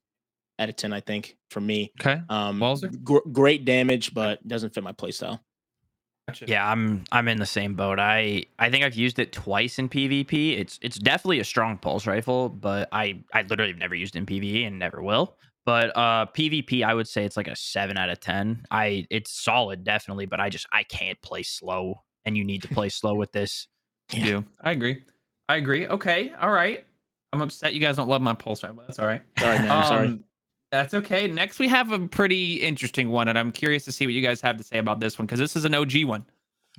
out 0.60 0.68
of 0.68 0.76
ten. 0.76 0.92
I 0.92 1.00
think 1.00 1.36
for 1.50 1.60
me. 1.60 1.92
okay 2.00 2.20
Um, 2.28 2.60
Wallzer? 2.60 3.02
gr- 3.02 3.28
great 3.32 3.64
damage, 3.64 4.14
but 4.14 4.46
doesn't 4.46 4.72
fit 4.74 4.84
my 4.84 4.92
playstyle. 4.92 5.40
gotcha. 6.28 6.44
Yeah, 6.46 6.70
I'm 6.70 7.04
I'm 7.10 7.26
in 7.28 7.38
the 7.38 7.46
same 7.46 7.74
boat. 7.74 7.98
I 7.98 8.44
I 8.58 8.70
think 8.70 8.84
I've 8.84 8.94
used 8.94 9.18
it 9.18 9.32
twice 9.32 9.78
in 9.78 9.88
PvP. 9.88 10.58
It's 10.58 10.78
it's 10.82 10.98
definitely 10.98 11.40
a 11.40 11.44
strong 11.44 11.78
pulse 11.78 12.06
rifle, 12.06 12.48
but 12.48 12.88
I 12.92 13.22
I 13.34 13.42
literally 13.42 13.72
have 13.72 13.80
never 13.80 13.94
used 13.94 14.14
it 14.14 14.18
in 14.20 14.26
PvE 14.26 14.66
and 14.66 14.78
never 14.78 15.02
will. 15.02 15.36
But 15.66 15.96
uh 15.96 16.26
PvP, 16.34 16.84
I 16.84 16.94
would 16.94 17.08
say 17.08 17.24
it's 17.24 17.36
like 17.36 17.48
a 17.48 17.56
seven 17.56 17.96
out 17.96 18.08
of 18.10 18.20
ten. 18.20 18.64
I 18.70 19.06
it's 19.10 19.32
solid 19.32 19.82
definitely, 19.84 20.26
but 20.26 20.40
I 20.40 20.48
just 20.50 20.66
I 20.72 20.84
can't 20.84 21.20
play 21.22 21.42
slow, 21.42 22.02
and 22.24 22.36
you 22.36 22.44
need 22.44 22.62
to 22.62 22.68
play 22.68 22.88
slow 22.90 23.14
with 23.14 23.32
this. 23.32 23.66
You 24.12 24.24
do. 24.24 24.44
I 24.60 24.72
agree. 24.72 25.04
I 25.48 25.56
agree. 25.56 25.86
Okay. 25.86 26.32
All 26.40 26.50
right. 26.50 26.84
I'm 27.32 27.40
upset 27.42 27.74
you 27.74 27.80
guys 27.80 27.94
don't 27.94 28.08
love 28.08 28.20
my 28.22 28.34
pulse 28.34 28.64
rifle. 28.64 28.82
That's 28.84 28.98
all 28.98 29.06
right. 29.06 29.22
Sorry, 29.38 29.58
man. 29.60 29.70
I'm 29.70 29.84
sorry. 29.84 30.18
That's 30.70 30.94
okay. 30.94 31.26
Next, 31.26 31.58
we 31.58 31.66
have 31.68 31.90
a 31.90 31.98
pretty 32.06 32.54
interesting 32.56 33.10
one, 33.10 33.28
and 33.28 33.38
I'm 33.38 33.50
curious 33.52 33.84
to 33.86 33.92
see 33.92 34.06
what 34.06 34.14
you 34.14 34.22
guys 34.22 34.40
have 34.40 34.56
to 34.56 34.62
say 34.64 34.78
about 34.78 35.00
this 35.00 35.18
one 35.18 35.26
because 35.26 35.40
this 35.40 35.56
is 35.56 35.64
an 35.64 35.74
OG 35.74 36.04
one. 36.04 36.24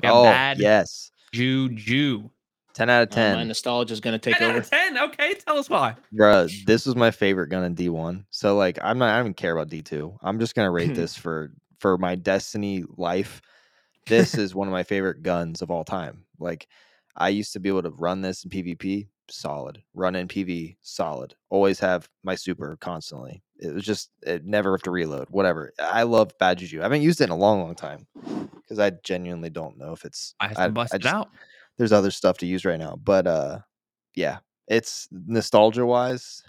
Oh 0.04 0.24
Bad 0.24 0.58
yes 0.60 1.12
Juju. 1.34 2.30
10 2.74 2.90
out 2.90 3.04
of 3.04 3.10
Uh, 3.12 3.16
10 3.16 3.36
my 3.36 3.44
nostalgia 3.44 3.92
is 3.94 4.00
going 4.00 4.14
to 4.14 4.20
take 4.20 4.38
10 4.38 4.44
out 4.48 4.52
over. 4.52 4.60
of 4.60 4.70
10. 4.70 4.98
Okay, 4.98 5.34
tell 5.46 5.58
us 5.58 5.70
why. 5.70 5.94
Bruh, 6.14 6.50
this 6.66 6.86
was 6.86 6.96
my 6.96 7.12
favorite 7.12 7.48
gun 7.50 7.66
in 7.66 7.76
D1. 7.76 8.24
So 8.30 8.56
like 8.56 8.80
I'm 8.82 8.98
not 8.98 9.10
I 9.10 9.18
don't 9.18 9.26
even 9.28 9.34
care 9.34 9.52
about 9.52 9.68
D2. 9.70 10.18
I'm 10.22 10.40
just 10.40 10.56
gonna 10.56 10.72
rate 10.72 10.96
this 10.96 11.16
for 11.16 11.52
for 11.80 11.98
my 11.98 12.16
Destiny 12.16 12.86
life. 12.96 13.42
This 14.08 14.36
is 14.36 14.56
one 14.56 14.70
of 14.70 14.72
my 14.72 14.84
favorite 14.84 15.22
guns 15.22 15.62
of 15.62 15.70
all 15.70 15.84
time. 15.84 16.24
Like 16.40 16.68
I 17.18 17.28
used 17.30 17.52
to 17.54 17.60
be 17.60 17.68
able 17.68 17.84
to 17.84 17.90
run 17.92 18.22
this 18.22 18.46
in 18.46 18.50
PvP, 18.50 19.08
solid. 19.32 19.82
Run 19.94 20.16
in 20.16 20.28
PV, 20.28 20.76
solid. 20.82 21.36
Always 21.50 21.80
have 21.80 22.10
my 22.24 22.36
super 22.36 22.78
constantly. 22.78 23.42
It 23.58 23.74
was 23.74 23.84
just 23.84 24.10
it 24.24 24.46
never 24.46 24.72
have 24.74 24.82
to 24.84 24.92
reload. 24.92 25.28
Whatever. 25.30 25.72
I 25.80 26.04
love 26.04 26.32
Bad 26.40 26.58
Juju. 26.60 26.80
I 26.80 26.84
haven't 26.84 27.02
used 27.04 27.22
it 27.22 27.26
in 27.26 27.30
a 27.30 27.36
long, 27.38 27.62
long 27.62 27.76
time. 27.76 28.08
Because 28.56 28.80
I 28.80 28.92
genuinely 29.04 29.50
don't 29.50 29.78
know 29.78 29.92
if 29.94 30.06
it's 30.06 30.34
I 30.40 30.48
have 30.50 30.58
to 30.58 30.70
bust 30.70 30.94
it 30.94 31.02
just- 31.02 31.14
out. 31.14 31.30
there's 31.78 31.92
other 31.92 32.12
stuff 32.12 32.38
to 32.40 32.46
use 32.46 32.66
right 32.66 32.80
now. 32.80 32.98
But 33.04 33.28
uh 33.28 33.60
yeah, 34.16 34.40
it's 34.68 35.08
nostalgia 35.12 35.86
wise. 35.86 36.44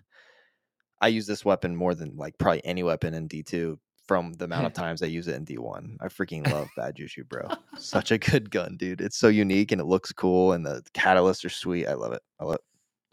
I 1.01 1.09
use 1.09 1.27
this 1.27 1.45
weapon 1.45 1.75
more 1.77 1.95
than 1.95 2.17
like 2.17 2.39
probably 2.39 2.65
any 2.65 2.83
weapon 2.83 3.15
in 3.15 3.29
D2 3.29 3.77
from 4.07 4.33
the 4.35 4.45
amount 4.45 4.67
of 4.67 4.73
times 4.83 5.03
I 5.03 5.07
use 5.07 5.29
it 5.29 5.35
in 5.37 5.45
D1. 5.45 5.97
I 6.01 6.07
freaking 6.09 6.51
love 6.51 6.69
Bad 6.77 6.97
Juju, 6.97 7.25
bro. 7.25 7.49
Such 7.77 8.11
a 8.13 8.19
good 8.19 8.51
gun, 8.51 8.77
dude. 8.77 9.01
It's 9.01 9.17
so 9.19 9.29
unique 9.29 9.73
and 9.73 9.81
it 9.81 9.85
looks 9.87 10.13
cool 10.13 10.53
and 10.53 10.65
the 10.65 10.83
catalysts 10.95 11.45
are 11.45 11.49
sweet. 11.51 11.87
I 11.87 11.95
love 11.95 12.13
it. 12.13 12.23
I 12.41 12.45
love 12.45 12.55
it. 12.57 12.61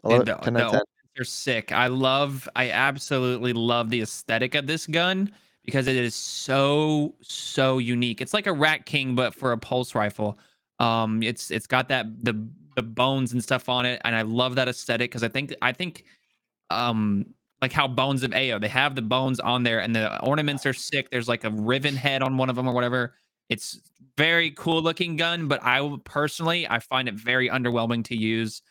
I 0.04 0.08
love 0.08 0.20
Dude, 0.20 0.28
it. 0.28 0.38
the- 0.38 0.44
10 0.44 0.56
out 0.56 0.72
the 0.72 0.78
10. 0.78 0.84
They're 1.16 1.24
sick. 1.24 1.72
I 1.72 1.88
love, 1.88 2.48
I 2.54 2.70
absolutely 2.70 3.52
love 3.52 3.90
the 3.90 4.00
aesthetic 4.00 4.54
of 4.54 4.66
this 4.66 4.86
gun 4.86 5.32
because 5.64 5.86
it 5.88 5.96
is 5.96 6.14
so, 6.14 7.14
so 7.20 7.78
unique. 7.78 8.20
It's 8.20 8.32
like 8.32 8.46
a 8.46 8.52
Rat 8.52 8.86
King, 8.86 9.14
but 9.14 9.34
for 9.34 9.52
a 9.52 9.58
pulse 9.58 9.94
rifle. 9.94 10.38
Um, 10.78 11.22
it's 11.22 11.50
it's 11.50 11.66
got 11.66 11.88
that 11.88 12.06
the 12.24 12.48
the 12.76 12.82
bones 12.82 13.32
and 13.32 13.42
stuff 13.42 13.68
on 13.68 13.84
it, 13.84 14.00
and 14.04 14.16
I 14.16 14.22
love 14.22 14.54
that 14.54 14.66
aesthetic 14.68 15.10
because 15.10 15.22
I 15.22 15.28
think 15.28 15.54
I 15.60 15.72
think 15.72 16.04
um 16.70 17.26
like 17.60 17.72
how 17.72 17.86
bones 17.86 18.22
of 18.22 18.30
Eao, 18.30 18.58
they 18.58 18.68
have 18.68 18.94
the 18.94 19.02
bones 19.02 19.38
on 19.40 19.62
there 19.62 19.80
and 19.80 19.94
the 19.94 20.18
ornaments 20.24 20.64
are 20.64 20.72
sick. 20.72 21.10
There's 21.10 21.28
like 21.28 21.44
a 21.44 21.50
riven 21.50 21.94
head 21.94 22.22
on 22.22 22.38
one 22.38 22.48
of 22.48 22.56
them 22.56 22.66
or 22.66 22.72
whatever. 22.72 23.14
It's 23.50 23.78
very 24.16 24.52
cool 24.52 24.80
looking 24.80 25.16
gun, 25.16 25.46
but 25.48 25.62
I 25.62 25.94
personally 26.04 26.66
I 26.66 26.78
find 26.78 27.08
it 27.08 27.14
very 27.14 27.50
underwhelming 27.50 28.02
to 28.04 28.16
use. 28.16 28.62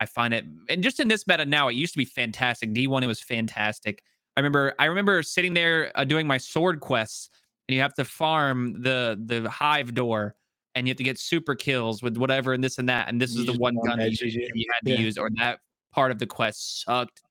I 0.00 0.06
find 0.06 0.32
it, 0.32 0.44
and 0.68 0.82
just 0.82 1.00
in 1.00 1.08
this 1.08 1.26
meta 1.26 1.44
now, 1.44 1.68
it 1.68 1.74
used 1.74 1.92
to 1.94 1.98
be 1.98 2.04
fantastic. 2.04 2.72
D1, 2.72 3.02
it 3.02 3.06
was 3.06 3.20
fantastic. 3.20 4.02
I 4.36 4.40
remember, 4.40 4.74
I 4.78 4.84
remember 4.84 5.22
sitting 5.24 5.54
there 5.54 5.90
uh, 5.96 6.04
doing 6.04 6.26
my 6.26 6.38
sword 6.38 6.80
quests, 6.80 7.30
and 7.68 7.74
you 7.74 7.80
have 7.82 7.94
to 7.94 8.04
farm 8.04 8.80
the 8.82 9.20
the 9.26 9.50
hive 9.50 9.94
door, 9.94 10.36
and 10.76 10.86
you 10.86 10.92
have 10.92 10.98
to 10.98 11.04
get 11.04 11.18
super 11.18 11.56
kills 11.56 12.02
with 12.02 12.16
whatever 12.16 12.52
and 12.52 12.62
this 12.62 12.78
and 12.78 12.88
that. 12.88 13.08
And 13.08 13.20
this 13.20 13.34
You 13.34 13.40
is 13.40 13.46
the 13.46 13.58
one 13.58 13.76
gun 13.84 13.98
that 13.98 14.20
you, 14.20 14.28
you 14.54 14.64
had 14.72 14.86
to 14.86 14.92
Yeah. 14.92 15.00
use, 15.00 15.18
or 15.18 15.30
that 15.36 15.58
part 15.92 16.12
of 16.12 16.18
the 16.20 16.26
quest 16.26 16.84
sucked. 16.84 17.22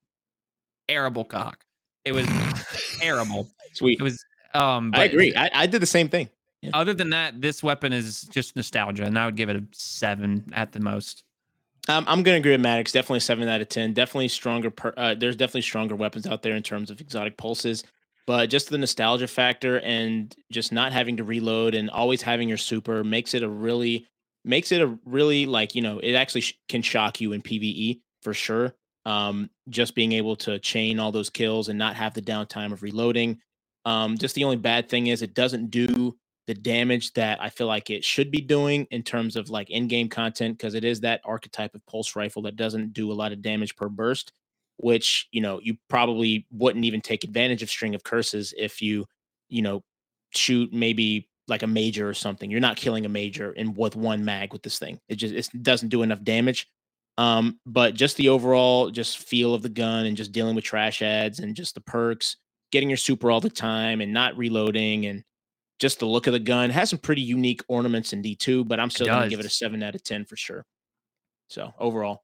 Terrible 0.90 1.24
cock. 1.24 1.64
It 2.04 2.12
was 2.12 2.28
terrible. 3.00 3.50
Sweet. 3.74 4.00
It 4.00 4.04
was. 4.04 4.24
Um, 4.54 4.92
I 4.94 5.06
agree. 5.06 5.34
I, 5.36 5.50
I 5.54 5.66
did 5.68 5.82
the 5.82 5.86
same 5.86 6.10
thing. 6.10 6.30
Other 6.74 6.94
than 6.94 7.12
that, 7.12 7.42
this 7.42 7.64
weapon 7.64 7.94
is 7.94 8.24
just 8.24 8.56
nostalgia, 8.58 9.04
and 9.06 9.18
I 9.18 9.26
would 9.26 9.38
give 9.38 9.48
it 9.48 9.56
a 9.56 9.64
seven 9.72 10.52
at 10.54 10.74
the 10.74 10.82
most. 10.82 11.24
Um, 11.88 12.04
I'm 12.08 12.24
gonna 12.24 12.38
agree 12.38 12.52
with 12.52 12.62
Maddox. 12.62 12.92
Definitely 12.92 13.22
seven 13.22 13.48
out 13.48 13.62
of 13.62 13.70
ten. 13.70 13.94
Definitely 13.94 14.28
stronger. 14.28 14.70
Per, 14.72 14.94
uh, 14.98 15.16
there's 15.16 15.36
definitely 15.36 15.62
stronger 15.62 15.96
weapons 15.96 16.28
out 16.28 16.42
there 16.42 16.56
in 16.56 16.64
terms 16.64 16.92
of 16.92 17.00
exotic 17.00 17.38
pulses, 17.38 17.84
but 18.26 18.50
just 18.50 18.70
the 18.70 18.78
nostalgia 18.78 19.28
factor 19.28 19.80
and 19.80 20.36
just 20.52 20.72
not 20.72 20.92
having 20.92 21.18
to 21.18 21.24
reload 21.24 21.76
and 21.76 21.90
always 21.90 22.22
having 22.22 22.50
your 22.50 22.58
super 22.58 23.04
makes 23.04 23.34
it 23.34 23.44
a 23.44 23.50
really 23.50 24.06
makes 24.44 24.72
it 24.72 24.82
a 24.82 24.98
really 25.06 25.46
like 25.46 25.76
you 25.76 25.82
know 25.82 26.00
it 26.00 26.14
actually 26.14 26.42
sh- 26.42 26.60
can 26.68 26.82
shock 26.82 27.22
you 27.22 27.32
in 27.34 27.42
PVE 27.42 28.02
for 28.22 28.34
sure. 28.34 28.76
Um, 29.06 29.50
just 29.70 29.96
being 29.96 30.12
able 30.12 30.36
to 30.38 30.60
chain 30.60 31.00
all 31.00 31.14
those 31.14 31.30
kills 31.30 31.70
and 31.70 31.80
not 31.80 31.96
have 31.96 32.14
the 32.14 32.22
downtime 32.22 32.74
of 32.74 32.84
reloading. 32.84 33.40
Um, 33.86 34.18
just 34.18 34.36
the 34.36 34.44
only 34.44 34.58
bad 34.58 34.90
thing 34.90 35.08
is 35.08 35.22
it 35.22 35.34
doesn't 35.34 35.72
do 35.72 36.18
the 36.48 36.54
damage 36.54 37.14
that 37.14 37.42
I 37.42 37.50
feel 37.50 37.68
like 37.68 37.90
it 37.90 38.04
should 38.04 38.32
be 38.32 38.40
doing 38.40 38.88
in 38.90 39.04
terms 39.04 39.36
of 39.36 39.50
like 39.50 39.70
in-game 39.70 40.08
content 40.08 40.58
because 40.58 40.74
it 40.74 40.86
is 40.86 41.02
that 41.02 41.22
archetype 41.26 41.76
of 41.76 41.86
pulse 41.86 42.16
rifle 42.16 42.42
that 42.44 42.56
doesn't 42.56 42.94
do 42.94 43.12
a 43.12 43.14
lot 43.14 43.34
of 43.34 43.42
damage 43.42 43.76
per 43.76 43.90
burst, 43.90 44.32
which 44.78 45.28
you 45.32 45.42
know 45.42 45.60
you 45.62 45.78
probably 45.90 46.48
wouldn't 46.52 46.86
even 46.86 47.02
take 47.02 47.24
advantage 47.24 47.62
of 47.62 47.70
string 47.70 47.94
of 47.96 48.04
curses 48.04 48.54
if 48.58 48.82
you 48.82 49.06
you 49.50 49.62
know 49.62 49.84
shoot 50.32 50.72
maybe 50.74 51.28
like 51.50 51.64
a 51.64 51.68
major 51.68 52.10
or 52.10 52.14
something. 52.14 52.50
You're 52.50 52.60
not 52.60 52.78
killing 52.78 53.06
a 53.06 53.10
major 53.10 53.52
in 53.52 53.74
with 53.74 53.96
one 53.96 54.24
mag 54.24 54.54
with 54.54 54.64
this 54.64 54.80
thing. 54.80 55.00
It 55.10 55.16
just 55.16 55.34
it 55.56 55.64
doesn't 55.64 55.90
do 55.90 56.02
enough 56.02 56.24
damage. 56.24 56.68
Um, 57.18 57.60
but 57.66 57.96
just 57.96 58.16
the 58.18 58.30
overall 58.30 58.92
just 58.92 59.18
feel 59.18 59.54
of 59.54 59.64
the 59.64 59.70
gun 59.70 60.06
and 60.06 60.16
just 60.16 60.32
dealing 60.32 60.56
with 60.56 60.64
trash 60.64 61.02
ads 61.02 61.40
and 61.40 61.56
just 61.56 61.74
the 61.74 61.82
perks, 61.82 62.38
getting 62.72 62.90
your 62.90 62.98
super 62.98 63.32
all 63.32 63.42
the 63.42 63.50
time 63.50 64.02
and 64.02 64.14
not 64.14 64.38
reloading 64.38 65.08
and 65.08 65.24
just 65.80 66.00
the 66.00 66.06
look 66.06 66.28
of 66.28 66.34
the 66.34 66.40
gun 66.40 66.70
has 66.70 66.90
some 66.90 67.00
pretty 67.00 67.22
unique 67.22 67.62
ornaments 67.68 68.14
in 68.14 68.22
D2, 68.22 68.68
but 68.68 68.80
I'm 68.80 68.90
still 68.90 69.08
going 69.08 69.24
to 69.24 69.30
give 69.30 69.40
it 69.40 69.46
a 69.46 69.50
7 69.50 69.82
out 69.84 69.96
of 69.96 70.04
10 70.04 70.26
for 70.26 70.36
sure. 70.36 70.66
So, 71.50 71.74
overall. 71.80 72.24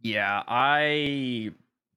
Yeah, 0.00 0.42
I 0.46 1.50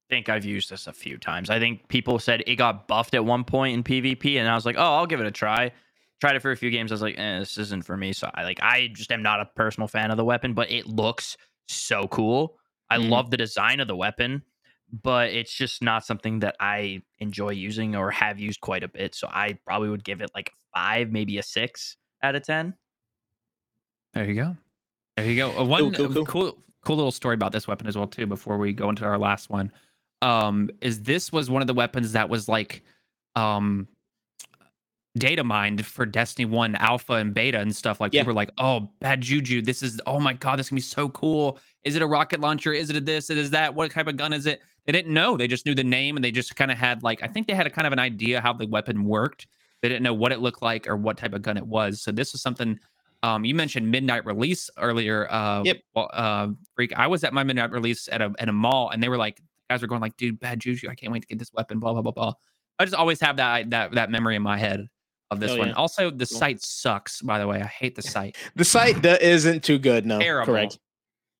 think 0.08 0.28
I've 0.28 0.44
used 0.44 0.70
this 0.70 0.86
a 0.86 0.92
few 0.92 1.18
times. 1.18 1.50
I 1.50 1.58
think 1.58 1.88
people 1.88 2.18
said 2.18 2.42
it 2.46 2.56
got 2.56 2.88
buffed 2.88 3.14
at 3.14 3.24
one 3.24 3.44
point 3.44 3.74
in 3.74 3.82
PvP 3.82 4.36
and 4.36 4.48
I 4.48 4.54
was 4.54 4.64
like, 4.64 4.76
"Oh, 4.78 4.96
I'll 4.96 5.06
give 5.06 5.20
it 5.20 5.26
a 5.26 5.30
try." 5.30 5.72
Tried 6.20 6.36
it 6.36 6.40
for 6.40 6.50
a 6.50 6.56
few 6.56 6.70
games. 6.70 6.90
I 6.90 6.94
was 6.94 7.02
like, 7.02 7.18
eh, 7.18 7.38
"This 7.40 7.58
isn't 7.58 7.84
for 7.84 7.96
me." 7.96 8.12
So 8.12 8.30
I 8.34 8.44
like 8.44 8.58
I 8.62 8.88
just 8.92 9.12
am 9.12 9.22
not 9.22 9.40
a 9.40 9.44
personal 9.44 9.88
fan 9.88 10.10
of 10.10 10.16
the 10.16 10.24
weapon, 10.24 10.54
but 10.54 10.70
it 10.70 10.86
looks 10.86 11.36
so 11.68 12.08
cool. 12.08 12.58
I 12.90 12.96
mm. 12.96 13.10
love 13.10 13.30
the 13.30 13.36
design 13.36 13.80
of 13.80 13.88
the 13.88 13.96
weapon 13.96 14.42
but 14.90 15.30
it's 15.30 15.52
just 15.52 15.82
not 15.82 16.04
something 16.04 16.40
that 16.40 16.56
I 16.60 17.02
enjoy 17.18 17.50
using 17.50 17.94
or 17.94 18.10
have 18.10 18.38
used 18.38 18.60
quite 18.60 18.82
a 18.82 18.88
bit. 18.88 19.14
So 19.14 19.28
I 19.30 19.58
probably 19.66 19.90
would 19.90 20.04
give 20.04 20.20
it 20.20 20.30
like 20.34 20.50
five, 20.74 21.10
maybe 21.10 21.38
a 21.38 21.42
six 21.42 21.96
out 22.22 22.34
of 22.34 22.42
10. 22.42 22.74
There 24.14 24.24
you 24.24 24.34
go. 24.34 24.56
There 25.16 25.26
you 25.26 25.36
go. 25.36 25.58
Uh, 25.58 25.64
one 25.64 25.92
cool, 25.92 26.08
cool, 26.08 26.24
cool. 26.24 26.58
cool, 26.84 26.96
little 26.96 27.12
story 27.12 27.34
about 27.34 27.52
this 27.52 27.68
weapon 27.68 27.86
as 27.86 27.96
well, 27.96 28.06
too, 28.06 28.26
before 28.26 28.56
we 28.56 28.72
go 28.72 28.88
into 28.88 29.04
our 29.04 29.18
last 29.18 29.50
one. 29.50 29.72
Um, 30.22 30.70
is 30.80 31.02
this 31.02 31.30
was 31.30 31.50
one 31.50 31.62
of 31.62 31.68
the 31.68 31.74
weapons 31.74 32.12
that 32.12 32.28
was 32.28 32.48
like 32.48 32.82
um 33.36 33.86
data 35.18 35.44
mined 35.44 35.84
for 35.84 36.06
Destiny 36.06 36.44
1 36.46 36.76
alpha 36.76 37.14
and 37.14 37.34
beta 37.34 37.58
and 37.58 37.74
stuff. 37.74 38.00
Like 38.00 38.12
yeah. 38.12 38.22
people 38.22 38.32
were 38.32 38.36
like, 38.36 38.50
oh, 38.58 38.88
bad 39.00 39.20
juju. 39.20 39.62
This 39.62 39.82
is 39.82 40.00
oh 40.06 40.20
my 40.20 40.32
god, 40.32 40.58
this 40.58 40.68
can 40.68 40.76
be 40.76 40.80
so 40.80 41.08
cool. 41.10 41.58
Is 41.84 41.96
it 41.96 42.02
a 42.02 42.06
rocket 42.06 42.40
launcher? 42.40 42.72
Is 42.72 42.90
it 42.90 42.96
a 42.96 43.00
this? 43.00 43.30
Is 43.30 43.50
that? 43.50 43.74
What 43.74 43.90
type 43.90 44.06
of 44.06 44.16
gun 44.16 44.32
is 44.32 44.46
it? 44.46 44.60
They 44.88 44.92
didn't 44.92 45.12
know. 45.12 45.36
They 45.36 45.48
just 45.48 45.66
knew 45.66 45.74
the 45.74 45.84
name 45.84 46.16
and 46.16 46.24
they 46.24 46.30
just 46.30 46.56
kind 46.56 46.70
of 46.70 46.78
had 46.78 47.02
like 47.02 47.22
I 47.22 47.26
think 47.26 47.46
they 47.46 47.52
had 47.52 47.66
a 47.66 47.70
kind 47.70 47.86
of 47.86 47.92
an 47.92 47.98
idea 47.98 48.40
how 48.40 48.54
the 48.54 48.66
weapon 48.66 49.04
worked. 49.04 49.46
They 49.82 49.88
didn't 49.90 50.02
know 50.02 50.14
what 50.14 50.32
it 50.32 50.40
looked 50.40 50.62
like 50.62 50.88
or 50.88 50.96
what 50.96 51.18
type 51.18 51.34
of 51.34 51.42
gun 51.42 51.58
it 51.58 51.66
was. 51.66 52.00
So 52.00 52.10
this 52.10 52.32
was 52.32 52.40
something 52.40 52.80
um, 53.22 53.44
you 53.44 53.54
mentioned 53.54 53.90
midnight 53.90 54.24
release 54.24 54.70
earlier. 54.78 55.30
Uh, 55.30 55.62
yep. 55.62 55.82
Well, 55.94 56.08
uh, 56.10 56.48
freak. 56.74 56.94
I 56.96 57.06
was 57.06 57.22
at 57.22 57.34
my 57.34 57.44
midnight 57.44 57.70
release 57.70 58.08
at 58.10 58.22
a 58.22 58.32
at 58.38 58.48
a 58.48 58.52
mall, 58.52 58.88
and 58.88 59.02
they 59.02 59.10
were 59.10 59.18
like, 59.18 59.42
guys 59.68 59.82
were 59.82 59.88
going 59.88 60.00
like, 60.00 60.16
"Dude, 60.16 60.40
bad 60.40 60.58
juju! 60.58 60.88
I 60.88 60.94
can't 60.94 61.12
wait 61.12 61.20
to 61.20 61.28
get 61.28 61.38
this 61.38 61.52
weapon." 61.52 61.80
Blah 61.80 61.92
blah 61.92 62.02
blah 62.02 62.12
blah. 62.12 62.32
I 62.78 62.86
just 62.86 62.96
always 62.96 63.20
have 63.20 63.36
that 63.36 63.68
that 63.68 63.92
that 63.92 64.10
memory 64.10 64.36
in 64.36 64.42
my 64.42 64.56
head 64.56 64.88
of 65.30 65.40
this 65.40 65.50
oh, 65.50 65.58
one. 65.58 65.68
Yeah. 65.68 65.74
Also, 65.74 66.10
the 66.10 66.26
cool. 66.26 66.38
sight 66.38 66.62
sucks. 66.62 67.20
By 67.20 67.38
the 67.38 67.46
way, 67.46 67.60
I 67.60 67.66
hate 67.66 67.94
the 67.94 68.02
sight. 68.02 68.36
the 68.54 68.64
sight 68.64 69.04
isn't 69.04 69.64
too 69.64 69.78
good. 69.78 70.06
No, 70.06 70.18
Terrible. 70.18 70.46
correct. 70.46 70.78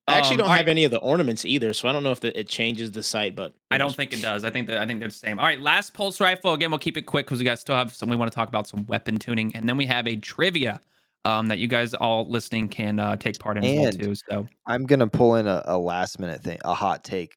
I 0.09 0.19
actually 0.19 0.35
um, 0.35 0.39
don't 0.39 0.49
have 0.49 0.59
right. 0.61 0.69
any 0.69 0.85
of 0.85 0.91
the 0.91 0.99
ornaments 0.99 1.45
either, 1.45 1.73
so 1.73 1.89
I 1.89 1.93
don't 1.93 2.03
know 2.03 2.13
if 2.13 2.21
the, 2.21 2.39
it 2.39 2.49
changes 2.49 2.91
the 2.91 3.03
sight, 3.03 3.37
but 3.37 3.53
I 3.71 3.79
don't 3.79 3.95
think 3.95 4.13
it 4.13 4.23
does. 4.23 4.45
I 4.45 4.51
think 4.51 4.67
that 4.69 4.79
I 4.79 4.87
think 4.87 5.01
they're 5.01 5.09
the 5.09 5.15
same. 5.15 5.39
All 5.39 5.45
right, 5.45 5.61
last 5.61 5.95
pulse 5.95 6.21
rifle. 6.21 6.55
Again, 6.55 6.71
we'll 6.71 6.79
keep 6.79 6.97
it 6.97 7.03
quick 7.03 7.27
because 7.27 7.39
we 7.39 7.45
guys 7.45 7.61
still 7.61 7.77
have 7.77 7.95
some. 7.95 8.09
We 8.09 8.17
want 8.17 8.31
to 8.31 8.35
talk 8.35 8.49
about 8.49 8.67
some 8.67 8.87
weapon 8.87 9.19
tuning, 9.19 9.55
and 9.55 9.69
then 9.69 9.77
we 9.77 9.87
have 9.87 10.07
a 10.07 10.17
trivia 10.17 10.81
um, 11.25 11.49
that 11.49 11.59
you 11.59 11.69
guys 11.69 11.95
all 11.95 12.29
listening 12.29 12.69
can 12.69 12.99
uh, 12.99 13.17
take 13.17 13.39
part 13.39 13.57
in 13.59 13.65
and 13.65 13.87
as 13.87 13.97
well 13.97 14.07
too. 14.07 14.15
So 14.15 14.49
I'm 14.67 14.87
gonna 14.87 15.07
pull 15.07 15.37
in 15.37 15.47
a, 15.47 15.63
a, 15.67 15.79
last 15.79 16.19
minute 16.19 16.43
thing, 16.43 16.59
a 16.65 16.75
hot 16.75 17.05
take 17.05 17.37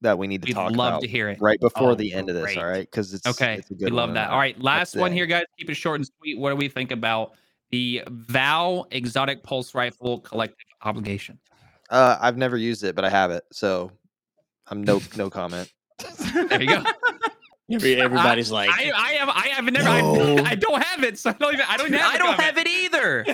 that 0.00 0.18
we 0.18 0.26
need 0.26 0.42
to 0.42 0.46
We'd 0.46 0.54
talk 0.54 0.72
love 0.72 0.88
about 0.94 1.02
to 1.02 1.08
hear 1.08 1.28
it 1.30 1.40
right 1.40 1.58
before 1.58 1.90
oh, 1.90 1.94
the 1.94 2.12
end 2.12 2.28
of 2.28 2.36
this. 2.36 2.44
Great. 2.44 2.58
All 2.58 2.66
right, 2.66 2.88
because 2.88 3.12
it's 3.12 3.26
okay. 3.26 3.56
It's 3.70 3.70
we 3.70 3.90
love 3.90 4.14
that. 4.14 4.30
All 4.30 4.38
right, 4.38 4.58
last 4.60 4.96
one 4.96 5.12
here, 5.12 5.26
guys. 5.26 5.44
Keep 5.58 5.70
it 5.70 5.74
short 5.74 5.96
and 5.96 6.06
sweet. 6.18 6.38
What 6.38 6.50
do 6.50 6.56
we 6.56 6.68
think 6.68 6.92
about 6.92 7.32
the 7.70 8.02
Vow 8.08 8.86
Exotic 8.90 9.42
Pulse 9.42 9.74
Rifle 9.74 10.20
Collective 10.20 10.66
Obligation? 10.82 11.38
Uh, 11.90 12.16
I've 12.20 12.36
never 12.36 12.56
used 12.56 12.84
it, 12.84 12.94
but 12.94 13.04
I 13.04 13.10
have 13.10 13.30
it, 13.30 13.44
so 13.52 13.90
I'm 14.68 14.82
no 14.82 15.00
no 15.16 15.30
comment. 15.30 15.72
there 16.48 16.62
you 16.62 16.68
go. 16.68 16.82
everybody's 17.70 18.50
like, 18.50 18.70
I, 18.70 18.92
I 18.94 19.12
have, 19.12 19.28
I 19.28 19.48
have 19.48 19.64
never, 19.64 19.84
no. 19.84 20.44
I, 20.44 20.50
I, 20.50 20.54
don't 20.54 20.82
have 20.82 21.02
it, 21.02 21.18
so 21.18 21.30
I 21.30 21.32
don't 21.32 21.54
even, 21.54 21.66
I 21.68 21.76
don't, 21.76 21.92
have 21.92 22.14
I 22.14 22.18
don't 22.18 22.40
have 22.40 22.58
it 22.58 22.66
either. 22.66 23.24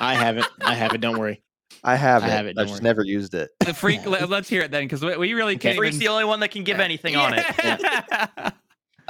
I 0.00 0.14
have 0.14 0.36
it. 0.36 0.46
I 0.62 0.74
have 0.74 0.92
it. 0.92 1.00
Don't 1.00 1.18
worry. 1.18 1.42
I 1.82 1.96
have 1.96 2.22
I 2.22 2.26
it. 2.26 2.30
Have 2.30 2.46
it 2.46 2.58
I've 2.58 2.68
just 2.68 2.82
never 2.82 3.02
used 3.02 3.34
it. 3.34 3.50
The 3.60 3.72
freak. 3.72 4.04
let's 4.04 4.48
hear 4.48 4.62
it 4.62 4.70
then, 4.70 4.84
because 4.84 5.02
we 5.02 5.32
really 5.32 5.56
can't. 5.56 5.78
Freak's 5.78 5.96
even... 5.96 6.06
the 6.06 6.12
only 6.12 6.24
one 6.24 6.40
that 6.40 6.50
can 6.50 6.62
give 6.62 6.78
anything 6.78 7.14
yeah. 7.14 7.20
on 7.20 7.34
it. 7.34 7.44
Yeah. 7.58 8.50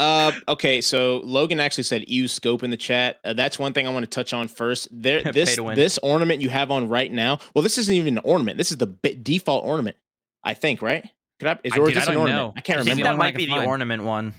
Uh, 0.00 0.32
okay, 0.48 0.80
so 0.80 1.20
Logan 1.24 1.60
actually 1.60 1.84
said 1.84 2.08
use 2.08 2.32
scope 2.32 2.62
in 2.62 2.70
the 2.70 2.76
chat. 2.76 3.20
Uh, 3.22 3.34
that's 3.34 3.58
one 3.58 3.74
thing 3.74 3.86
I 3.86 3.90
want 3.90 4.02
to 4.04 4.08
touch 4.08 4.32
on 4.32 4.48
first. 4.48 4.88
There, 4.90 5.22
this 5.32 5.56
this 5.74 5.98
ornament 5.98 6.40
you 6.40 6.48
have 6.48 6.70
on 6.70 6.88
right 6.88 7.12
now. 7.12 7.38
Well, 7.54 7.62
this 7.62 7.76
isn't 7.76 7.94
even 7.94 8.16
an 8.16 8.24
ornament. 8.24 8.56
This 8.56 8.70
is 8.70 8.78
the 8.78 8.86
default 8.86 9.62
ornament, 9.66 9.98
I 10.42 10.54
think. 10.54 10.80
Right? 10.80 11.06
Could 11.38 11.48
I, 11.48 11.58
is, 11.64 11.76
or 11.76 11.84
I, 11.84 11.88
is 11.88 11.94
this 11.96 12.08
an 12.08 12.16
ornament? 12.16 12.36
Know. 12.36 12.52
I 12.56 12.62
can't 12.62 12.78
I 12.78 12.80
remember. 12.80 13.02
That 13.02 13.18
might 13.18 13.36
be 13.36 13.44
the 13.44 13.52
find. 13.52 13.66
ornament 13.66 14.02
one. 14.02 14.32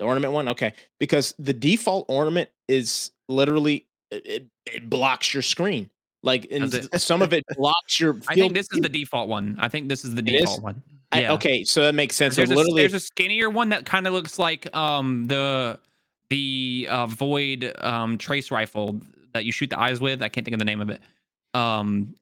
The 0.00 0.04
ornament 0.04 0.32
one. 0.32 0.48
Okay, 0.48 0.72
because 0.98 1.32
the 1.38 1.52
default 1.52 2.06
ornament 2.08 2.50
is 2.66 3.12
literally 3.28 3.86
it, 4.10 4.48
it 4.66 4.90
blocks 4.90 5.32
your 5.32 5.44
screen. 5.44 5.90
Like, 6.24 6.48
and 6.50 6.90
some 7.00 7.22
of 7.22 7.32
it 7.32 7.44
blocks 7.56 8.00
your. 8.00 8.18
I 8.28 8.34
think 8.34 8.54
this 8.54 8.66
is 8.72 8.80
the 8.80 8.88
default 8.88 9.28
one. 9.28 9.58
I 9.60 9.68
think 9.68 9.88
this 9.88 10.04
is 10.04 10.14
the 10.16 10.22
default 10.22 10.60
one. 10.60 10.82
Yeah. 11.14 11.30
I, 11.30 11.34
okay, 11.34 11.64
so 11.64 11.82
that 11.82 11.94
makes 11.94 12.16
sense. 12.16 12.36
There's, 12.36 12.48
so 12.48 12.54
a, 12.54 12.56
literally, 12.56 12.82
there's 12.82 12.94
a 12.94 13.00
skinnier 13.00 13.50
one 13.50 13.68
that 13.70 13.84
kind 13.84 14.06
of 14.06 14.12
looks 14.12 14.38
like 14.38 14.74
um 14.74 15.26
the 15.26 15.78
the 16.30 16.88
uh, 16.90 17.06
void 17.06 17.72
um 17.78 18.18
trace 18.18 18.50
rifle 18.50 19.00
that 19.32 19.44
you 19.44 19.52
shoot 19.52 19.70
the 19.70 19.78
eyes 19.78 20.00
with. 20.00 20.22
I 20.22 20.28
can't 20.28 20.44
think 20.44 20.54
of 20.54 20.58
the 20.58 20.64
name 20.64 20.80
of 20.80 20.90
it. 20.90 21.00
Um, 21.52 22.14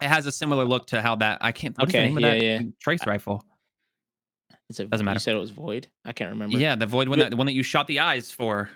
it 0.00 0.08
has 0.08 0.26
a 0.26 0.32
similar 0.32 0.64
look 0.64 0.86
to 0.88 1.02
how 1.02 1.16
that 1.16 1.38
I 1.40 1.52
can't. 1.52 1.78
okay, 1.78 2.10
yeah, 2.10 2.34
yeah. 2.34 2.60
Trace 2.80 3.06
rifle. 3.06 3.44
It, 4.78 4.88
Doesn't 4.88 5.04
matter. 5.04 5.16
You 5.16 5.20
said 5.20 5.34
it 5.34 5.40
was 5.40 5.50
void. 5.50 5.88
I 6.04 6.12
can't 6.12 6.30
remember. 6.30 6.56
Yeah, 6.56 6.76
the 6.76 6.86
void 6.86 7.08
one 7.08 7.18
that 7.18 7.30
the 7.30 7.36
one 7.36 7.46
that 7.46 7.54
you 7.54 7.62
shot 7.62 7.86
the 7.86 8.00
eyes 8.00 8.30
for. 8.30 8.70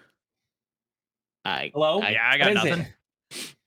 I 1.45 1.71
hello. 1.73 2.01
I, 2.01 2.11
yeah, 2.11 2.31
I 2.31 2.39
got 2.39 2.55
nothing. 2.55 2.87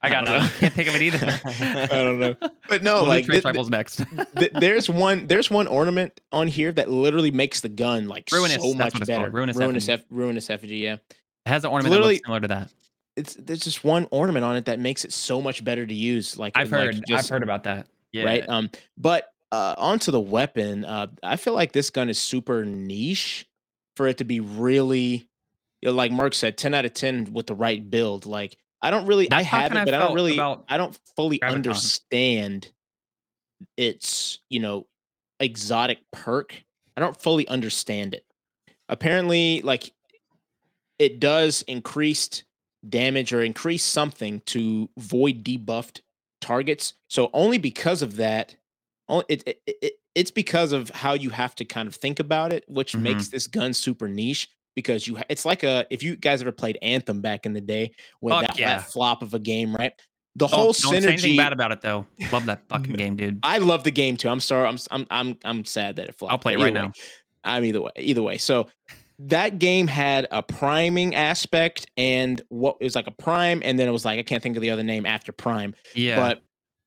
I 0.01 0.09
got 0.09 0.25
no. 0.25 0.39
Can't 0.59 0.73
think 0.73 0.89
of 0.89 0.95
it 0.95 1.01
either. 1.01 1.41
I 1.45 1.87
don't 1.87 2.19
know. 2.19 2.35
But 2.69 2.83
no, 2.83 2.95
we'll 2.95 3.07
like 3.07 3.27
th- 3.27 3.43
th- 3.43 3.69
next. 3.69 4.03
th- 4.37 4.51
there's 4.53 4.89
one. 4.89 5.27
There's 5.27 5.49
one 5.49 5.67
ornament 5.67 6.19
on 6.31 6.47
here 6.47 6.71
that 6.71 6.89
literally 6.89 7.31
makes 7.31 7.61
the 7.61 7.69
gun 7.69 8.07
like 8.07 8.29
ruinous, 8.31 8.61
so 8.61 8.73
much 8.73 8.99
better. 9.05 9.29
Ruinous, 9.29 9.57
ruinous, 9.57 9.89
effigy. 9.89 10.03
F- 10.03 10.07
ruinous 10.09 10.49
effigy. 10.49 10.77
Yeah, 10.77 10.93
it 10.93 11.01
has 11.47 11.63
an 11.63 11.71
ornament 11.71 11.91
literally, 11.91 12.21
similar 12.23 12.41
to 12.41 12.47
that. 12.49 12.69
It's 13.15 13.33
there's 13.35 13.61
just 13.61 13.83
one 13.83 14.07
ornament 14.11 14.45
on 14.45 14.55
it 14.55 14.65
that 14.65 14.79
makes 14.79 15.03
it 15.03 15.11
so 15.11 15.41
much 15.41 15.63
better 15.63 15.85
to 15.85 15.93
use. 15.93 16.37
Like 16.37 16.53
I've 16.55 16.69
heard, 16.69 16.95
like 16.95 17.05
just, 17.07 17.25
I've 17.25 17.29
heard 17.29 17.43
about 17.43 17.63
that. 17.63 17.87
Yeah. 18.11 18.25
Right. 18.25 18.47
Um. 18.47 18.69
But 18.97 19.31
uh, 19.51 19.75
onto 19.77 20.11
the 20.11 20.19
weapon. 20.19 20.85
Uh, 20.85 21.07
I 21.23 21.35
feel 21.37 21.53
like 21.53 21.71
this 21.71 21.89
gun 21.89 22.09
is 22.09 22.19
super 22.19 22.65
niche 22.65 23.47
for 23.95 24.07
it 24.07 24.17
to 24.17 24.25
be 24.25 24.39
really, 24.39 25.27
you 25.81 25.89
know, 25.89 25.91
like 25.93 26.11
Mark 26.11 26.33
said, 26.33 26.57
ten 26.57 26.73
out 26.73 26.85
of 26.85 26.93
ten 26.93 27.33
with 27.33 27.47
the 27.47 27.55
right 27.55 27.89
build. 27.89 28.25
Like 28.25 28.57
I 28.81 28.91
don't 28.91 29.05
really. 29.07 29.27
That's 29.27 29.39
I 29.39 29.43
have 29.43 29.71
it, 29.71 29.85
but 29.85 29.93
I 29.93 29.99
don't 29.99 30.13
really. 30.13 30.39
I 30.39 30.77
don't 30.77 30.97
fully 31.15 31.41
understand 31.41 32.71
its 33.75 34.39
you 34.49 34.59
know 34.59 34.87
exotic 35.39 35.99
perk. 36.11 36.63
I 36.95 37.01
don't 37.01 37.19
fully 37.19 37.47
understand 37.47 38.13
it. 38.13 38.25
Apparently, 38.89 39.61
like 39.61 39.91
it 40.99 41.19
does 41.19 41.63
increased 41.63 42.43
damage 42.87 43.33
or 43.33 43.43
increase 43.43 43.83
something 43.83 44.41
to 44.45 44.89
void 44.97 45.43
debuffed 45.43 46.01
targets. 46.41 46.93
So 47.07 47.29
only 47.33 47.57
because 47.57 48.01
of 48.01 48.15
that, 48.17 48.55
it, 49.09 49.43
it, 49.45 49.61
it 49.65 49.93
it's 50.15 50.31
because 50.31 50.71
of 50.71 50.89
how 50.89 51.13
you 51.13 51.29
have 51.29 51.53
to 51.55 51.65
kind 51.65 51.87
of 51.87 51.95
think 51.95 52.19
about 52.19 52.51
it, 52.51 52.63
which 52.67 52.93
mm-hmm. 52.93 53.03
makes 53.03 53.27
this 53.27 53.47
gun 53.47 53.73
super 53.73 54.07
niche 54.07 54.49
because 54.77 55.07
you 55.07 55.17
it's 55.27 55.43
like 55.43 55.63
a 55.63 55.87
if 55.89 56.03
you 56.03 56.15
guys 56.15 56.39
ever 56.39 56.51
played 56.51 56.77
Anthem 56.83 57.19
back 57.19 57.47
in 57.47 57.53
the 57.53 57.59
day 57.59 57.91
when 58.19 58.39
that, 58.41 58.59
yeah. 58.59 58.77
that, 58.77 58.91
flop 58.91 59.23
of 59.23 59.33
a 59.33 59.39
game, 59.39 59.75
right? 59.75 59.91
the 60.35 60.45
Oh, 60.45 60.47
whole 60.47 60.65
don't 60.65 60.75
say 60.75 60.97
anything 60.97 61.35
bad 61.35 61.51
about 61.51 61.71
it 61.71 61.81
though. 61.81 62.05
Love 62.31 62.45
that 62.45 62.61
fucking 62.69 62.93
game, 62.93 63.15
dude. 63.15 63.39
I 63.41 63.57
love 63.57 63.83
the 63.83 63.91
game 63.91 64.17
too. 64.17 64.29
I'm 64.29 64.39
sorry. 64.39 64.67
I'm 64.67 64.77
I'm 64.91 65.07
I'm 65.09 65.37
I'm 65.43 65.65
sad 65.65 65.95
that 65.95 66.09
it 66.09 66.15
flopped. 66.15 66.31
I'll 66.31 66.37
play 66.37 66.53
it 66.53 66.57
right 66.57 66.65
way, 66.65 66.79
now. 66.79 66.91
I'm 67.43 67.65
either 67.65 67.81
way. 67.81 67.91
Either 67.97 68.21
way. 68.21 68.37
So 68.37 68.67
that 69.17 69.57
game 69.57 69.87
had 69.87 70.27
a 70.29 70.43
priming 70.43 71.15
aspect 71.15 71.87
and 71.97 72.39
what 72.49 72.77
it 72.79 72.83
was 72.83 72.95
like 72.95 73.07
a 73.07 73.11
prime, 73.11 73.61
and 73.65 73.79
then 73.79 73.87
it 73.87 73.91
was 73.91 74.05
like 74.05 74.19
I 74.19 74.23
can't 74.23 74.43
think 74.43 74.55
of 74.55 74.61
the 74.61 74.69
other 74.69 74.83
name 74.83 75.07
after 75.07 75.31
prime. 75.31 75.73
Yeah. 75.95 76.17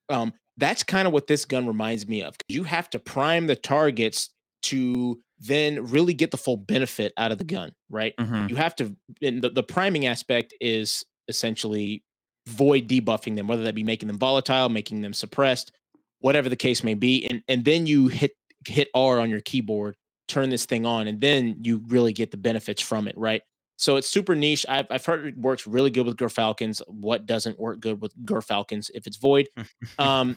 But 0.09 0.15
um, 0.15 0.33
that's 0.57 0.85
kind 0.85 1.09
of 1.09 1.12
what 1.12 1.27
this 1.27 1.45
gun 1.45 1.67
reminds 1.67 2.07
me 2.07 2.23
of. 2.23 2.37
You 2.47 2.62
have 2.62 2.89
to 2.91 3.01
prime 3.01 3.49
the 3.49 3.57
targets 3.57 4.31
to 4.62 5.21
then 5.41 5.87
really 5.87 6.15
get 6.15 6.31
the 6.31 6.37
full 6.37 6.57
benefit 6.57 7.12
out 7.17 7.33
of 7.33 7.39
the 7.39 7.45
gun, 7.45 7.73
right? 7.89 8.15
Mhm. 8.19 8.51
You 8.51 8.57
have 8.57 8.77
to. 8.77 8.95
And 9.23 9.43
the, 9.43 9.51
the 9.51 9.62
priming 9.62 10.07
aspect 10.07 10.55
is 10.61 11.05
essentially 11.29 12.05
void 12.47 12.89
debuffing 12.89 13.37
them, 13.37 13.47
whether 13.47 13.62
that 13.65 13.75
be 13.75 13.85
making 13.85 14.09
them 14.09 14.19
volatile, 14.19 14.69
making 14.69 15.01
them 15.01 15.12
suppressed, 15.12 15.73
whatever 16.19 16.49
the 16.49 16.57
case 16.57 16.85
may 16.85 16.95
be, 16.95 17.27
and 17.27 17.43
and 17.49 17.65
then 17.65 17.87
you 17.87 18.09
hit 18.09 18.33
hit 18.67 18.89
R 18.95 19.19
on 19.21 19.31
your 19.31 19.41
keyboard, 19.41 19.97
turn 20.29 20.51
this 20.51 20.67
thing 20.67 20.85
on, 20.85 21.07
and 21.07 21.21
then 21.21 21.57
you 21.62 21.83
really 21.89 22.12
get 22.12 22.31
the 22.31 22.37
benefits 22.37 22.83
from 22.83 23.09
it, 23.09 23.17
right? 23.17 23.43
So 23.77 23.97
it's 23.97 24.09
super 24.09 24.35
niche. 24.35 24.67
I've, 24.69 24.87
I've 24.91 25.07
heard 25.07 25.25
it 25.27 25.39
works 25.39 25.67
really 25.67 25.91
good 25.91 26.05
with 26.05 26.17
Gyrfalcon's. 26.19 26.83
What 26.87 27.25
doesn't 27.25 27.59
work 27.59 27.81
good 27.81 28.03
with 28.03 28.15
Gyrfalcon's 28.27 28.91
if 28.95 29.07
it's 29.07 29.17
void? 29.17 29.49
um, 29.99 30.37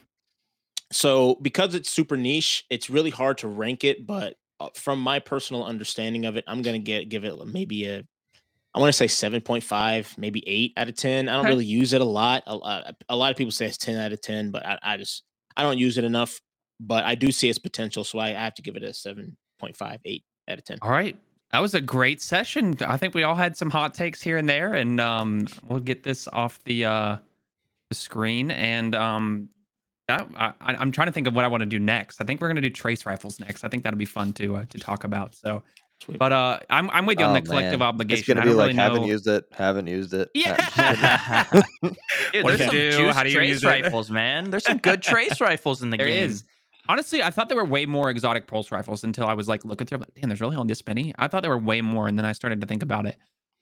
so 0.94 1.36
because 1.42 1.76
it's 1.76 1.90
super 1.90 2.16
niche, 2.16 2.64
it's 2.70 2.90
really 2.90 3.10
hard 3.10 3.40
to 3.40 3.50
rank 3.50 3.84
it. 3.84 4.08
But 4.08 4.38
from 4.76 5.00
my 5.00 5.20
personal 5.20 5.64
understanding 5.64 6.26
of 6.26 6.38
it, 6.38 6.44
I'm 6.48 6.62
gonna 6.62 6.80
get 6.80 7.10
give 7.10 7.26
it 7.26 7.34
maybe 7.48 7.86
a 7.86 8.04
I 8.76 8.80
want 8.80 8.90
to 8.92 8.94
say 8.94 9.06
7.5, 9.06 10.18
maybe 10.18 10.44
8 10.48 10.74
out 10.78 10.90
of 10.90 10.96
10. 10.96 11.30
I 11.30 11.34
don't 11.34 11.42
Okay. 11.42 11.50
really 11.50 11.66
use 11.66 11.94
it 11.94 12.02
a 12.02 12.06
lot. 12.06 12.42
A, 12.48 12.54
a, 12.56 12.96
a 13.10 13.16
lot 13.16 13.30
of 13.30 13.38
people 13.38 13.52
say 13.52 13.68
it's 13.68 13.78
10 13.78 13.98
out 14.00 14.12
of 14.12 14.20
10, 14.22 14.50
but 14.50 14.66
I, 14.66 14.80
I 14.82 14.98
just 14.98 15.24
I 15.56 15.62
don't 15.62 15.78
use 15.78 15.98
it 16.00 16.04
enough. 16.04 16.40
But 16.80 17.04
I 17.04 17.14
do 17.16 17.32
see 17.32 17.50
its 17.50 17.60
potential, 17.60 18.04
so 18.04 18.18
I 18.20 18.30
have 18.32 18.56
to 18.56 18.62
give 18.64 18.76
it 18.76 18.84
a 18.84 18.88
7.5, 18.88 20.00
8 20.04 20.24
out 20.50 20.58
of 20.58 20.64
10. 20.66 20.80
All 20.82 20.90
right. 20.90 21.16
That 21.52 21.60
was 21.60 21.76
a 21.76 21.82
great 21.82 22.20
session. 22.20 22.76
I 22.82 22.98
think 22.98 23.14
we 23.14 23.22
all 23.22 23.36
had 23.36 23.56
some 23.56 23.70
hot 23.70 23.94
takes 23.94 24.24
here 24.24 24.38
and 24.40 24.50
there, 24.50 24.74
and 24.74 25.00
um, 25.00 25.48
we'll 25.68 25.80
get 25.80 26.02
this 26.02 26.28
off 26.34 26.60
the 26.64 26.86
uh, 26.86 27.18
the 27.90 27.96
screen. 27.96 28.50
And 28.50 28.96
um, 28.96 29.50
I, 30.10 30.26
I, 30.38 30.54
I'm 30.76 30.92
trying 30.92 31.08
to 31.08 31.12
think 31.14 31.28
of 31.28 31.34
what 31.36 31.46
I 31.46 31.48
want 31.48 31.62
to 31.62 31.66
do 31.66 31.80
next. 31.80 32.20
I 32.22 32.26
think 32.26 32.42
we're 32.42 32.50
gonna 32.50 32.62
do 32.62 32.70
trace 32.70 33.06
rifles 33.06 33.40
next. 33.40 33.64
I 33.64 33.70
think 33.70 33.84
that'll 33.84 33.98
be 33.98 34.06
fun 34.06 34.34
to 34.34 34.58
uh, 34.58 34.66
to 34.70 34.78
talk 34.80 35.04
about. 35.06 35.34
So, 35.36 35.64
Sweet. 36.04 36.20
but 36.20 36.32
uh, 36.34 36.60
I'm 36.70 36.90
I'm 36.90 37.06
with 37.06 37.20
you 37.20 37.26
on 37.26 37.32
Oh, 37.32 37.40
the 37.40 37.42
collective 37.48 37.80
man. 37.80 37.88
obligation. 37.88 38.20
It's 38.22 38.28
gonna 38.28 38.42
I 38.42 38.44
be 38.44 38.50
don't 38.50 38.58
like 38.58 38.68
really 38.68 38.76
haven't 38.80 39.02
know. 39.04 39.08
used 39.08 39.28
it, 39.28 39.46
haven't 39.54 39.88
used 39.88 40.14
it. 40.14 40.30
Yeah. 40.34 40.58
ha- 40.60 41.48
Dude, 42.34 42.44
What 42.44 42.58
there's 42.58 42.58
do 42.58 42.64
you 42.78 42.92
some 42.92 43.00
do? 43.00 43.06
juice 43.08 43.16
How 43.16 43.24
do 43.24 43.30
you 43.30 43.36
trace 43.36 43.50
use 43.50 43.64
it? 43.64 43.68
rifles, 43.68 44.12
man. 44.12 44.50
There's 44.50 44.66
some 44.66 44.78
good 44.80 45.02
trace 45.02 45.40
rifles 45.40 45.82
in 45.82 45.90
the 45.90 45.98
There 45.98 46.08
game. 46.08 46.26
is. 46.30 46.44
Honestly, 46.90 47.24
I 47.24 47.30
thought 47.30 47.48
there 47.48 47.56
were 47.58 47.64
way 47.64 47.86
more 47.86 48.10
exotic 48.10 48.46
pulse 48.46 48.70
rifles 48.70 49.06
until 49.06 49.26
I 49.26 49.34
was 49.36 49.48
like 49.48 49.64
looking 49.64 49.88
through. 49.88 49.98
I'm 49.98 50.02
like, 50.02 50.14
damn, 50.16 50.28
there's 50.30 50.42
really 50.42 50.58
only 50.58 50.70
this 50.72 50.86
many. 50.86 51.14
I 51.18 51.30
thought 51.30 51.42
there 51.42 51.52
were 51.52 51.58
way 51.58 51.80
more, 51.82 52.10
and 52.10 52.18
then 52.20 52.26
I 52.26 52.34
started 52.34 52.60
to 52.60 52.68
think 52.68 52.84
about 52.84 53.06
it. 53.06 53.16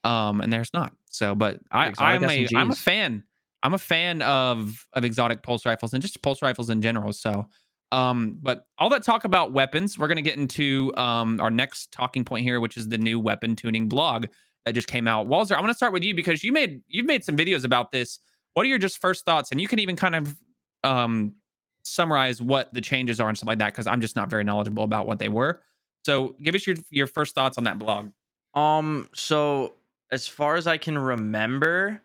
Um, 0.04 0.42
and 0.42 0.52
there's 0.52 0.74
not. 0.74 0.94
So, 1.12 1.36
but 1.36 1.60
I, 1.72 1.90
Exotic 1.90 2.24
I'm 2.24 2.30
a, 2.30 2.48
I'm 2.56 2.72
a 2.72 2.74
SMGs. 2.74 2.78
fan. 2.80 3.24
I'm 3.64 3.74
a 3.74 3.80
fan 3.80 4.22
of 4.22 4.86
of 4.94 5.04
exotic 5.06 5.44
pulse 5.44 5.66
rifles 5.66 5.94
and 5.94 6.02
just 6.02 6.22
pulse 6.22 6.42
rifles 6.42 6.70
in 6.70 6.82
general. 6.82 7.14
So, 7.14 7.48
um, 7.92 8.38
but 8.42 8.66
all 8.78 8.90
that 8.90 9.04
talk 9.04 9.24
about 9.24 9.52
weapons, 9.52 9.98
we're 9.98 10.08
gonna 10.08 10.22
get 10.22 10.38
into 10.38 10.96
um 10.98 11.40
our 11.40 11.52
next 11.52 11.92
talking 11.92 12.24
point 12.26 12.44
here, 12.44 12.60
which 12.60 12.78
is 12.78 12.88
the 12.90 12.98
new 12.98 13.20
weapon 13.20 13.56
tuning 13.56 13.88
blog 13.88 14.26
that 14.66 14.74
just 14.74 14.88
came 14.88 15.08
out. 15.08 15.28
Wallzer, 15.28 15.56
I'm 15.56 15.62
gonna 15.62 15.74
start 15.74 15.94
with 15.94 16.04
you 16.04 16.14
because 16.14 16.44
you 16.44 16.52
made 16.52 16.82
you've 16.88 17.06
made 17.06 17.24
some 17.24 17.38
videos 17.38 17.64
about 17.64 17.92
this. 17.92 18.20
What 18.54 18.66
are 18.66 18.70
your 18.70 18.80
just 18.80 19.00
first 19.00 19.26
thoughts? 19.26 19.52
And 19.52 19.62
you 19.62 19.68
can 19.68 19.80
even 19.80 19.96
kind 19.96 20.16
of 20.16 20.36
um 20.84 21.34
summarize 21.84 22.42
what 22.42 22.74
the 22.74 22.82
changes 22.82 23.20
are 23.20 23.28
and 23.28 23.38
stuff 23.38 23.48
like 23.48 23.60
that 23.60 23.74
because 23.74 23.88
I'm 23.88 24.02
just 24.02 24.16
not 24.16 24.30
very 24.30 24.44
knowledgeable 24.44 24.84
about 24.84 25.08
what 25.08 25.20
they 25.20 25.30
were. 25.30 25.62
So 26.06 26.36
give 26.42 26.56
us 26.56 26.66
your 26.66 26.78
your 26.90 27.08
first 27.08 27.36
thoughts 27.36 27.58
on 27.58 27.64
that 27.66 27.80
blog. 27.80 28.12
Um, 28.54 29.10
so 29.14 29.76
as 30.12 30.28
far 30.28 30.56
as 30.56 30.68
I 30.68 30.78
can 30.78 30.98
remember, 30.98 32.02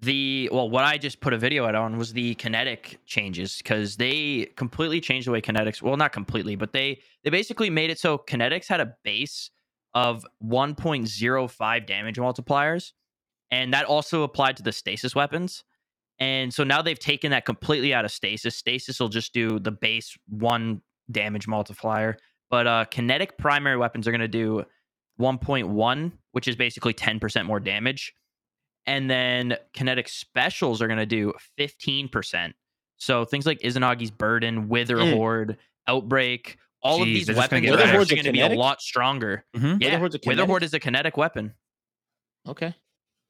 the 0.00 0.48
well, 0.52 0.70
what 0.70 0.84
I 0.84 0.96
just 0.96 1.20
put 1.20 1.32
a 1.32 1.38
video 1.38 1.66
out 1.66 1.74
on 1.74 1.98
was 1.98 2.12
the 2.12 2.34
kinetic 2.36 3.00
changes 3.04 3.58
because 3.58 3.96
they 3.96 4.50
completely 4.56 5.00
changed 5.00 5.26
the 5.26 5.32
way 5.32 5.40
kinetics. 5.40 5.82
Well, 5.82 5.96
not 5.96 6.12
completely, 6.12 6.54
but 6.54 6.72
they 6.72 7.00
they 7.24 7.30
basically 7.30 7.68
made 7.68 7.90
it 7.90 7.98
so 7.98 8.18
kinetics 8.18 8.68
had 8.68 8.80
a 8.80 8.94
base 9.02 9.50
of 9.94 10.24
1.05 10.44 11.86
damage 11.86 12.16
multipliers, 12.16 12.92
and 13.50 13.74
that 13.74 13.86
also 13.86 14.22
applied 14.22 14.56
to 14.58 14.62
the 14.62 14.72
stasis 14.72 15.14
weapons. 15.14 15.64
And 16.20 16.52
so 16.52 16.64
now 16.64 16.82
they've 16.82 16.98
taken 16.98 17.30
that 17.30 17.44
completely 17.44 17.94
out 17.94 18.04
of 18.04 18.10
stasis. 18.10 18.56
Stasis 18.56 19.00
will 19.00 19.08
just 19.08 19.32
do 19.32 19.58
the 19.58 19.70
base 19.70 20.16
one 20.28 20.82
damage 21.10 21.48
multiplier, 21.48 22.18
but 22.50 22.66
uh, 22.66 22.84
kinetic 22.90 23.38
primary 23.38 23.76
weapons 23.76 24.06
are 24.06 24.12
going 24.12 24.20
to 24.20 24.28
do 24.28 24.64
1.1, 25.20 26.12
which 26.32 26.46
is 26.46 26.54
basically 26.54 26.94
10% 26.94 27.46
more 27.46 27.60
damage. 27.60 28.12
And 28.88 29.10
then 29.10 29.56
kinetic 29.74 30.08
specials 30.08 30.80
are 30.80 30.86
going 30.86 30.98
to 30.98 31.04
do 31.06 31.34
15%. 31.58 32.54
So 32.96 33.24
things 33.26 33.44
like 33.44 33.60
Izanagi's 33.60 34.10
Burden, 34.10 34.68
Wither 34.70 34.96
Mm. 34.96 35.12
Horde, 35.14 35.58
Outbreak, 35.86 36.56
all 36.82 37.02
of 37.02 37.06
these 37.06 37.26
they're 37.26 37.34
gonna 37.34 37.42
weapons 37.42 37.68
are 37.70 37.80
actually 37.80 38.16
going 38.16 38.24
to 38.24 38.32
be 38.32 38.40
a 38.40 38.48
lot 38.48 38.80
stronger. 38.80 39.44
Mhm. 39.54 39.82
Yeah, 39.82 39.98
Horde's 39.98 40.14
a 40.14 40.18
Wither 40.18 40.20
kinetic? 40.30 40.46
Horde 40.48 40.62
is 40.62 40.74
a 40.74 40.80
kinetic 40.80 41.16
weapon. 41.18 41.54
Okay, 42.48 42.74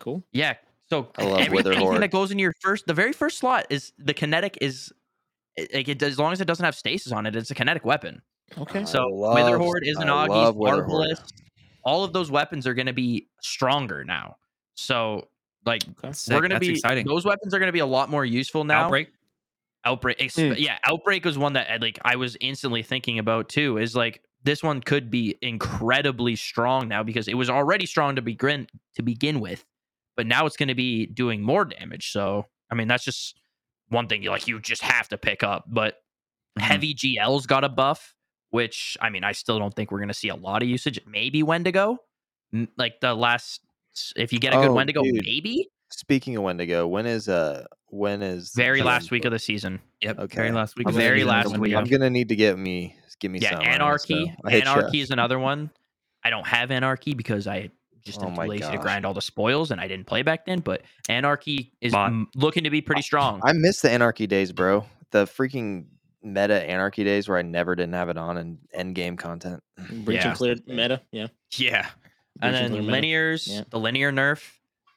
cool. 0.00 0.22
Yeah. 0.32 0.54
So 0.88 1.10
I 1.18 1.24
love 1.24 1.40
every- 1.40 1.56
Wither 1.56 1.72
anything 1.72 1.88
Horde. 1.88 2.02
that 2.02 2.10
goes 2.12 2.30
in 2.30 2.38
your 2.38 2.52
first, 2.60 2.86
the 2.86 2.94
very 2.94 3.12
first 3.12 3.38
slot 3.38 3.66
is 3.68 3.92
the 3.98 4.14
kinetic 4.14 4.58
is 4.60 4.92
like 5.74 5.88
it, 5.88 6.00
as 6.02 6.18
long 6.20 6.32
as 6.32 6.40
it 6.40 6.44
doesn't 6.46 6.64
have 6.64 6.76
stasis 6.76 7.10
on 7.10 7.26
it, 7.26 7.34
it's 7.34 7.50
a 7.50 7.54
kinetic 7.54 7.84
weapon. 7.84 8.22
Okay. 8.56 8.84
So 8.84 9.06
love- 9.08 9.34
Witherhoard, 9.34 9.82
I 9.84 9.90
Izanagi's, 9.90 10.28
love 10.28 10.56
Arbalest, 10.56 11.32
all 11.84 12.04
of 12.04 12.12
those 12.12 12.30
weapons 12.30 12.64
are 12.66 12.74
going 12.74 12.86
to 12.86 12.92
be 12.92 13.26
stronger 13.42 14.04
now. 14.04 14.36
So 14.76 15.28
like 15.68 15.82
Okay. 16.04 16.12
We're 16.30 16.40
going 16.40 16.50
to 16.50 16.54
That's 16.56 16.66
be 16.66 16.72
exciting. 16.72 17.06
those 17.06 17.24
weapons 17.24 17.54
are 17.54 17.58
going 17.60 17.68
to 17.68 17.72
be 17.72 17.78
a 17.78 17.86
lot 17.86 18.10
more 18.10 18.24
useful 18.24 18.64
now. 18.64 18.84
Outbreak. 18.84 19.10
Outbreak, 19.84 20.16
ex- 20.20 20.34
Mm. 20.36 20.56
yeah, 20.58 20.78
Outbreak 20.84 21.24
was 21.24 21.38
one 21.38 21.52
that 21.52 21.70
I, 21.70 21.76
like 21.76 21.98
I 22.04 22.16
was 22.16 22.36
instantly 22.40 22.82
thinking 22.82 23.18
about 23.20 23.48
too. 23.48 23.78
Is 23.78 23.94
like 23.94 24.22
this 24.42 24.62
one 24.62 24.80
could 24.80 25.10
be 25.10 25.36
incredibly 25.42 26.34
strong 26.36 26.88
now 26.88 27.02
because 27.04 27.28
it 27.28 27.34
was 27.34 27.48
already 27.48 27.86
strong 27.86 28.16
to 28.16 28.22
begin 28.22 28.66
to 28.96 29.02
begin 29.02 29.38
with, 29.40 29.64
but 30.16 30.26
now 30.26 30.46
it's 30.46 30.56
going 30.56 30.68
to 30.68 30.74
be 30.74 31.06
doing 31.06 31.42
more 31.42 31.64
damage. 31.64 32.10
So 32.10 32.46
I 32.70 32.74
mean, 32.74 32.88
that's 32.88 33.04
just 33.04 33.38
one 33.88 34.08
thing 34.08 34.22
you 34.22 34.30
like 34.30 34.48
you 34.48 34.60
just 34.60 34.82
have 34.82 35.08
to 35.10 35.16
pick 35.18 35.42
up. 35.42 35.64
But 35.68 36.02
Mhm. 36.58 36.62
heavy 36.62 36.94
GL's 36.94 37.46
got 37.46 37.62
a 37.64 37.68
buff, 37.68 38.14
which 38.50 38.96
I 39.00 39.10
mean, 39.10 39.22
I 39.24 39.32
still 39.32 39.58
don't 39.60 39.72
think 39.74 39.90
we're 39.92 39.98
going 40.00 40.08
to 40.08 40.14
see 40.14 40.28
a 40.28 40.34
lot 40.36 40.62
of 40.62 40.68
usage. 40.68 40.98
Maybe 41.06 41.42
Wendigo, 41.44 41.98
like 42.76 43.00
the 43.00 43.14
last. 43.14 43.60
If 44.16 44.32
you 44.32 44.38
get 44.38 44.52
a 44.52 44.56
good 44.56 44.68
Oh, 44.68 44.74
Wendigo, 44.74 45.02
dude. 45.02 45.22
maybe 45.24 45.68
Speaking 45.90 46.36
of 46.36 46.42
Wendigo, 46.42 46.86
when 46.86 47.06
is 47.06 47.28
uh 47.28 47.64
when 47.86 48.20
is 48.22 48.52
very 48.54 48.82
last 48.82 49.08
June 49.08 49.16
week 49.16 49.24
of 49.24 49.32
the 49.32 49.38
season. 49.38 49.80
Yep. 50.02 50.18
Okay. 50.18 50.36
Very 50.36 50.52
last 50.52 50.76
week. 50.76 50.86
I'm 50.86 50.94
very 50.94 51.24
last 51.24 51.56
week. 51.56 51.74
I'm 51.74 51.84
gonna 51.84 52.10
need 52.10 52.28
to 52.28 52.36
get 52.36 52.58
me 52.58 52.94
give 53.20 53.30
me 53.30 53.38
yeah, 53.40 53.52
some. 53.52 53.62
anarchy. 53.62 54.26
So 54.26 54.32
I 54.44 54.50
hit. 54.50 54.66
Anarchy 54.66 55.00
is 55.00 55.10
another 55.10 55.38
one. 55.38 55.70
I 56.22 56.30
don't 56.30 56.46
have 56.46 56.70
anarchy 56.70 57.14
because 57.14 57.46
I 57.46 57.70
just 58.04 58.20
Oh 58.20 58.26
am 58.26 58.34
too 58.34 58.36
my 58.36 58.46
lazy 58.46 58.70
to 58.70 58.78
grind 58.78 59.06
all 59.06 59.14
the 59.14 59.22
spoils, 59.22 59.70
and 59.70 59.80
I 59.80 59.88
didn't 59.88 60.06
play 60.06 60.22
back 60.22 60.44
then. 60.46 60.60
But 60.60 60.82
anarchy 61.08 61.72
is 61.80 61.92
Bot. 61.92 62.12
mm, 62.12 62.26
looking 62.34 62.64
to 62.64 62.70
be 62.70 62.80
pretty 62.82 63.02
strong. 63.02 63.40
I 63.42 63.52
miss 63.52 63.80
the 63.80 63.90
anarchy 63.90 64.26
days, 64.26 64.52
bro. 64.52 64.84
The 65.10 65.24
freaking 65.24 65.86
meta 66.22 66.62
anarchy 66.68 67.04
days 67.04 67.28
where 67.28 67.38
I 67.38 67.42
never 67.42 67.74
didn't 67.74 67.94
have 67.94 68.08
it 68.08 68.18
on 68.18 68.36
and 68.36 68.58
end 68.74 68.94
game 68.94 69.16
content. 69.16 69.62
Breach 70.04 70.16
Yeah. 70.18 70.28
and 70.28 70.36
clear 70.36 70.56
meta. 70.66 71.00
Yeah. 71.12 71.28
yeah, 71.56 71.82
Breach 71.82 72.07
and 72.42 72.54
then 72.54 72.70
clear 72.70 72.82
linears, 72.82 73.48
Yeah. 73.48 73.62
the 73.70 73.78
linear 73.78 74.12
nerf. 74.12 74.42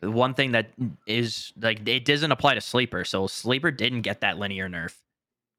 The 0.01 0.09
one 0.09 0.33
thing 0.33 0.53
that 0.53 0.71
is 1.05 1.53
like 1.61 1.87
it 1.87 2.05
doesn't 2.05 2.31
apply 2.31 2.55
to 2.55 2.61
sleeper, 2.61 3.03
so 3.05 3.27
sleeper 3.27 3.69
didn't 3.69 4.01
get 4.01 4.21
that 4.21 4.39
linear 4.39 4.67
nerf. 4.67 4.95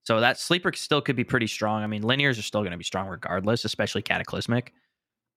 So 0.05 0.19
that 0.21 0.37
sleeper 0.39 0.73
still 0.73 1.01
could 1.01 1.15
be 1.15 1.23
pretty 1.23 1.47
strong. 1.47 1.85
I 1.85 1.87
mean, 1.87 2.03
linears 2.03 2.39
are 2.39 2.43
still 2.43 2.63
going 2.63 2.73
to 2.73 2.77
be 2.77 2.83
strong 2.85 3.07
regardless, 3.07 3.65
especially 3.65 4.03
cataclysmic. 4.03 4.73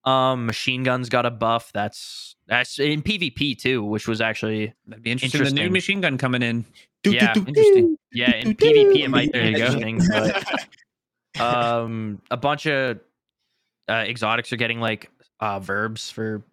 Um, 0.05 0.47
machine 0.47 0.81
guns 0.84 1.09
got 1.09 1.26
a 1.27 1.31
buff. 1.31 1.72
That's 1.72 2.35
that's 2.47 2.80
in 2.80 3.03
PvP 3.03 3.59
too, 3.59 3.84
which 3.84 4.07
was 4.07 4.22
actually 4.22 4.73
That'd 4.88 5.03
be 5.03 5.11
interesting. 5.11 5.43
The 5.43 5.51
new 5.51 5.69
machine 5.69 6.01
gun 6.01 6.17
coming 6.17 6.41
in. 6.41 6.65
Yeah, 7.03 7.34
interesting. 7.35 7.97
yeah 8.11 8.35
in 8.35 8.55
PvP 8.55 9.03
it 9.03 9.09
might 9.09 9.31
be 9.31 9.38
There 9.39 9.49
you 9.51 9.57
go. 9.57 9.65
interesting. 9.65 10.01
But, 11.35 11.39
um, 11.41 12.22
a 12.31 12.38
bunch 12.38 12.65
of 12.65 12.99
uh, 13.88 14.05
exotics 14.07 14.51
are 14.51 14.57
getting 14.57 14.80
like 14.80 15.11
uh 15.45 15.59
verbs 15.59 16.09
for 16.09 16.43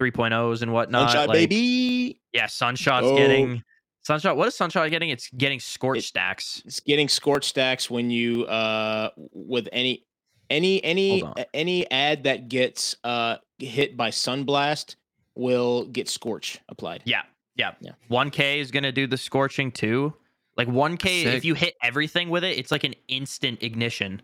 3.0s 0.00 0.62
and 0.62 0.72
whatnot. 0.72 1.10
Sunshot, 1.10 1.28
like, 1.28 1.34
baby. 1.50 2.20
Yeah, 2.32 2.46
Sunshot's 2.46 3.06
Oh. 3.06 3.16
getting 3.16 3.62
Sunshot. 4.02 4.36
What 4.36 4.48
is 4.48 4.54
Sunshot 4.54 4.88
getting? 4.90 5.10
It's 5.10 5.28
getting 5.30 5.60
scorch 5.60 5.98
It- 5.98 6.02
stacks. 6.04 6.62
It's 6.64 6.80
getting 6.80 7.08
scorch 7.08 7.44
stacks 7.44 7.90
when 7.90 8.10
you 8.10 8.44
uh 8.46 9.10
with 9.32 9.68
any 9.72 10.04
any 10.48 10.82
any 10.82 11.20
Hold 11.20 11.34
on. 11.38 11.44
a- 11.44 11.56
any 11.56 11.90
ad 11.90 12.24
that 12.24 12.48
gets 12.48 12.96
uh 13.04 13.36
hit 13.58 13.96
by 13.96 14.10
sunblast 14.10 14.96
will 15.34 15.84
get 15.86 16.08
scorch 16.08 16.58
applied. 16.70 17.02
Yeah, 17.04 17.22
yeah. 17.56 17.72
Yeah. 17.80 17.92
1K 18.10 18.58
is 18.60 18.70
gonna 18.70 18.92
do 18.92 19.06
the 19.06 19.18
scorching 19.18 19.70
too. 19.70 20.14
Like 20.56 20.68
1K, 20.68 21.24
Sick. 21.24 21.34
if 21.36 21.44
you 21.44 21.54
hit 21.54 21.74
everything 21.82 22.30
with 22.30 22.42
it, 22.44 22.58
it's 22.58 22.70
like 22.70 22.84
an 22.84 22.94
instant 23.08 23.62
ignition. 23.62 24.22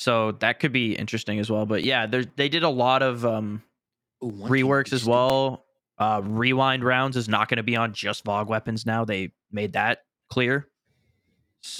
So 0.00 0.32
that 0.40 0.60
could 0.60 0.72
be 0.72 0.94
interesting 0.94 1.38
as 1.40 1.50
well. 1.50 1.66
But 1.66 1.84
yeah, 1.84 2.06
they 2.06 2.48
did 2.48 2.62
a 2.62 2.70
lot 2.70 3.02
of 3.02 3.26
um 3.26 3.62
Ooh, 4.24 4.32
reworks 4.32 4.94
as 4.94 5.04
well. 5.04 5.66
Uh, 5.98 6.22
rewind 6.24 6.82
rounds 6.82 7.18
is 7.18 7.28
not 7.28 7.50
going 7.50 7.58
to 7.58 7.62
be 7.62 7.76
on 7.76 7.92
just 7.92 8.24
Vogue 8.24 8.48
weapons 8.48 8.86
now. 8.86 9.04
They 9.04 9.32
made 9.52 9.74
that 9.74 10.04
clear. 10.30 10.66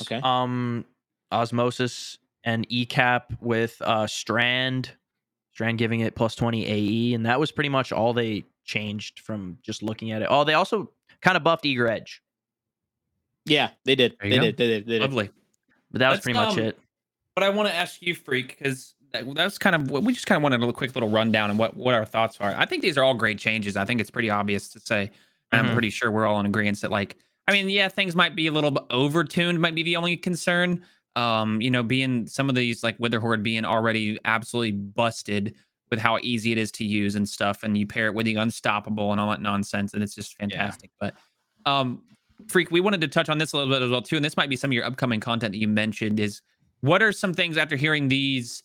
Okay. 0.01 0.21
Um, 0.23 0.85
Osmosis 1.33 2.19
and 2.45 2.69
ECAP 2.69 3.41
with 3.41 3.81
uh 3.81 4.07
Strand, 4.07 4.91
Strand 5.55 5.79
giving 5.79 6.01
it 6.01 6.15
plus 6.15 6.35
twenty 6.35 6.67
AE, 6.67 7.15
and 7.15 7.25
that 7.25 7.41
was 7.41 7.51
pretty 7.51 7.71
much 7.71 7.91
all 7.91 8.13
they 8.13 8.45
changed 8.65 9.21
from 9.21 9.57
just 9.63 9.83
looking 9.83 10.13
at 10.13 10.21
it. 10.21 10.29
Oh, 10.31 10.45
they 10.45 10.53
also 10.53 10.91
kind 11.23 11.39
of 11.39 11.43
buffed 11.43 11.65
Eager 11.65 11.89
Edge, 11.89 12.23
Yeah, 13.47 13.71
they 13.87 13.95
did. 13.95 14.19
They 14.21 14.29
did. 14.29 14.59
They 14.59 14.67
did. 14.67 14.87
They 14.87 14.99
did. 14.99 15.01
Lovely. 15.01 15.31
but 15.91 16.01
that 16.01 16.11
was 16.11 16.17
Let's, 16.17 16.25
pretty 16.25 16.39
much 16.39 16.59
um, 16.59 16.65
it. 16.65 16.79
But 17.35 17.45
I 17.45 17.51
want 17.51 17.69
to 17.69 17.75
ask 17.75 18.03
you, 18.03 18.15
Freak, 18.15 18.59
because 18.59 18.95
that, 19.13 19.25
that's 19.35 19.59
kind 19.59 19.75
of 19.77 19.91
what 19.91 20.03
we 20.03 20.13
just 20.13 20.27
kind 20.27 20.37
of 20.37 20.43
wanted 20.43 20.63
a 20.63 20.73
quick 20.73 20.95
little 20.95 21.09
rundown 21.09 21.51
and 21.51 21.59
what 21.59 21.77
what 21.77 21.95
our 21.95 22.05
thoughts 22.05 22.39
are. 22.41 22.55
I 22.57 22.67
think 22.67 22.83
these 22.83 22.99
are 22.99 23.05
all 23.05 23.15
great 23.15 23.39
changes. 23.39 23.77
I 23.77 23.85
think 23.85 24.01
it's 24.01 24.11
pretty 24.11 24.31
obvious 24.31 24.69
to 24.71 24.81
say. 24.81 25.11
and 25.53 25.61
Mhm. 25.67 25.71
I'm 25.71 25.73
pretty 25.75 25.91
sure 25.91 26.11
we're 26.13 26.27
all 26.27 26.39
in 26.39 26.47
agreement 26.47 26.81
that, 26.83 26.93
like, 26.93 27.17
I 27.49 27.53
mean, 27.53 27.69
yeah, 27.69 27.89
things 27.89 28.15
might 28.15 28.37
be 28.37 28.47
a 28.47 28.53
little 28.53 28.71
bit 28.71 28.89
overtuned, 28.91 29.59
might 29.59 29.75
be 29.75 29.83
the 29.83 29.97
only 29.97 30.17
concern. 30.17 30.85
Um, 31.17 31.61
you 31.61 31.71
know, 31.73 31.83
being 31.83 32.29
some 32.29 32.49
of 32.49 32.55
these 32.55 32.85
like 32.85 32.97
Witherhoard 33.01 33.43
being 33.43 33.65
already 33.65 34.17
absolutely 34.25 34.71
busted 34.73 35.57
with 35.91 35.99
how 35.99 36.19
easy 36.23 36.53
it 36.53 36.59
is 36.59 36.71
to 36.73 36.85
use 36.85 37.17
and 37.17 37.29
stuff, 37.29 37.65
and 37.65 37.77
you 37.77 37.85
pair 37.85 38.07
it 38.07 38.15
with 38.15 38.27
the 38.27 38.37
unstoppable 38.37 39.11
and 39.11 39.21
all 39.21 39.29
that 39.31 39.43
nonsense, 39.43 39.93
and 39.93 40.05
it's 40.05 40.15
just 40.15 40.37
fantastic. 40.39 40.91
But 41.01 41.15
um 41.67 42.03
freak 42.49 42.71
we 42.71 42.81
wanted 42.81 43.01
to 43.03 43.09
touch 43.09 43.29
on 43.29 43.37
this 43.39 43.53
a 43.53 43.57
little 43.59 43.71
bit 43.73 43.83
as 43.83 43.91
well 43.91 44.01
too 44.01 44.17
and 44.17 44.25
this 44.25 44.35
might 44.35 44.49
be 44.49 44.57
some 44.57 44.71
of 44.71 44.73
your 44.73 44.85
upcoming 44.85 45.21
content 45.21 45.53
that 45.53 45.59
you 45.59 45.69
mentioned 45.69 46.19
is 46.19 46.41
what 46.81 47.03
are 47.03 47.13
some 47.13 47.35
things 47.35 47.57
after 47.57 47.77
hearing 47.77 48.09
these 48.09 48.63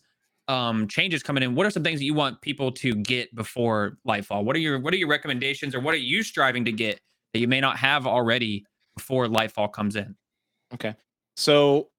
um 0.47 0.87
changes 0.87 1.23
coming 1.23 1.41
in 1.43 1.55
what 1.55 1.65
are 1.65 1.71
some 1.71 1.83
things 1.83 1.99
that 1.99 2.05
you 2.05 2.13
want 2.13 2.39
people 2.41 2.71
to 2.71 2.93
get 2.95 3.33
before 3.35 3.97
lightfall 4.07 4.43
what 4.43 4.55
are 4.55 4.59
your 4.59 4.79
what 4.79 4.93
are 4.93 4.97
your 4.97 5.07
recommendations 5.07 5.73
or 5.73 5.79
what 5.79 5.93
are 5.93 5.97
you 5.97 6.21
striving 6.21 6.63
to 6.65 6.71
get 6.71 6.99
that 7.33 7.39
you 7.39 7.47
may 7.47 7.59
not 7.59 7.77
have 7.77 8.05
already 8.05 8.63
before 8.95 9.25
lightfall 9.27 9.71
comes 9.71 9.95
in 9.95 10.15
Okay, 10.73 10.95
So, 11.37 11.89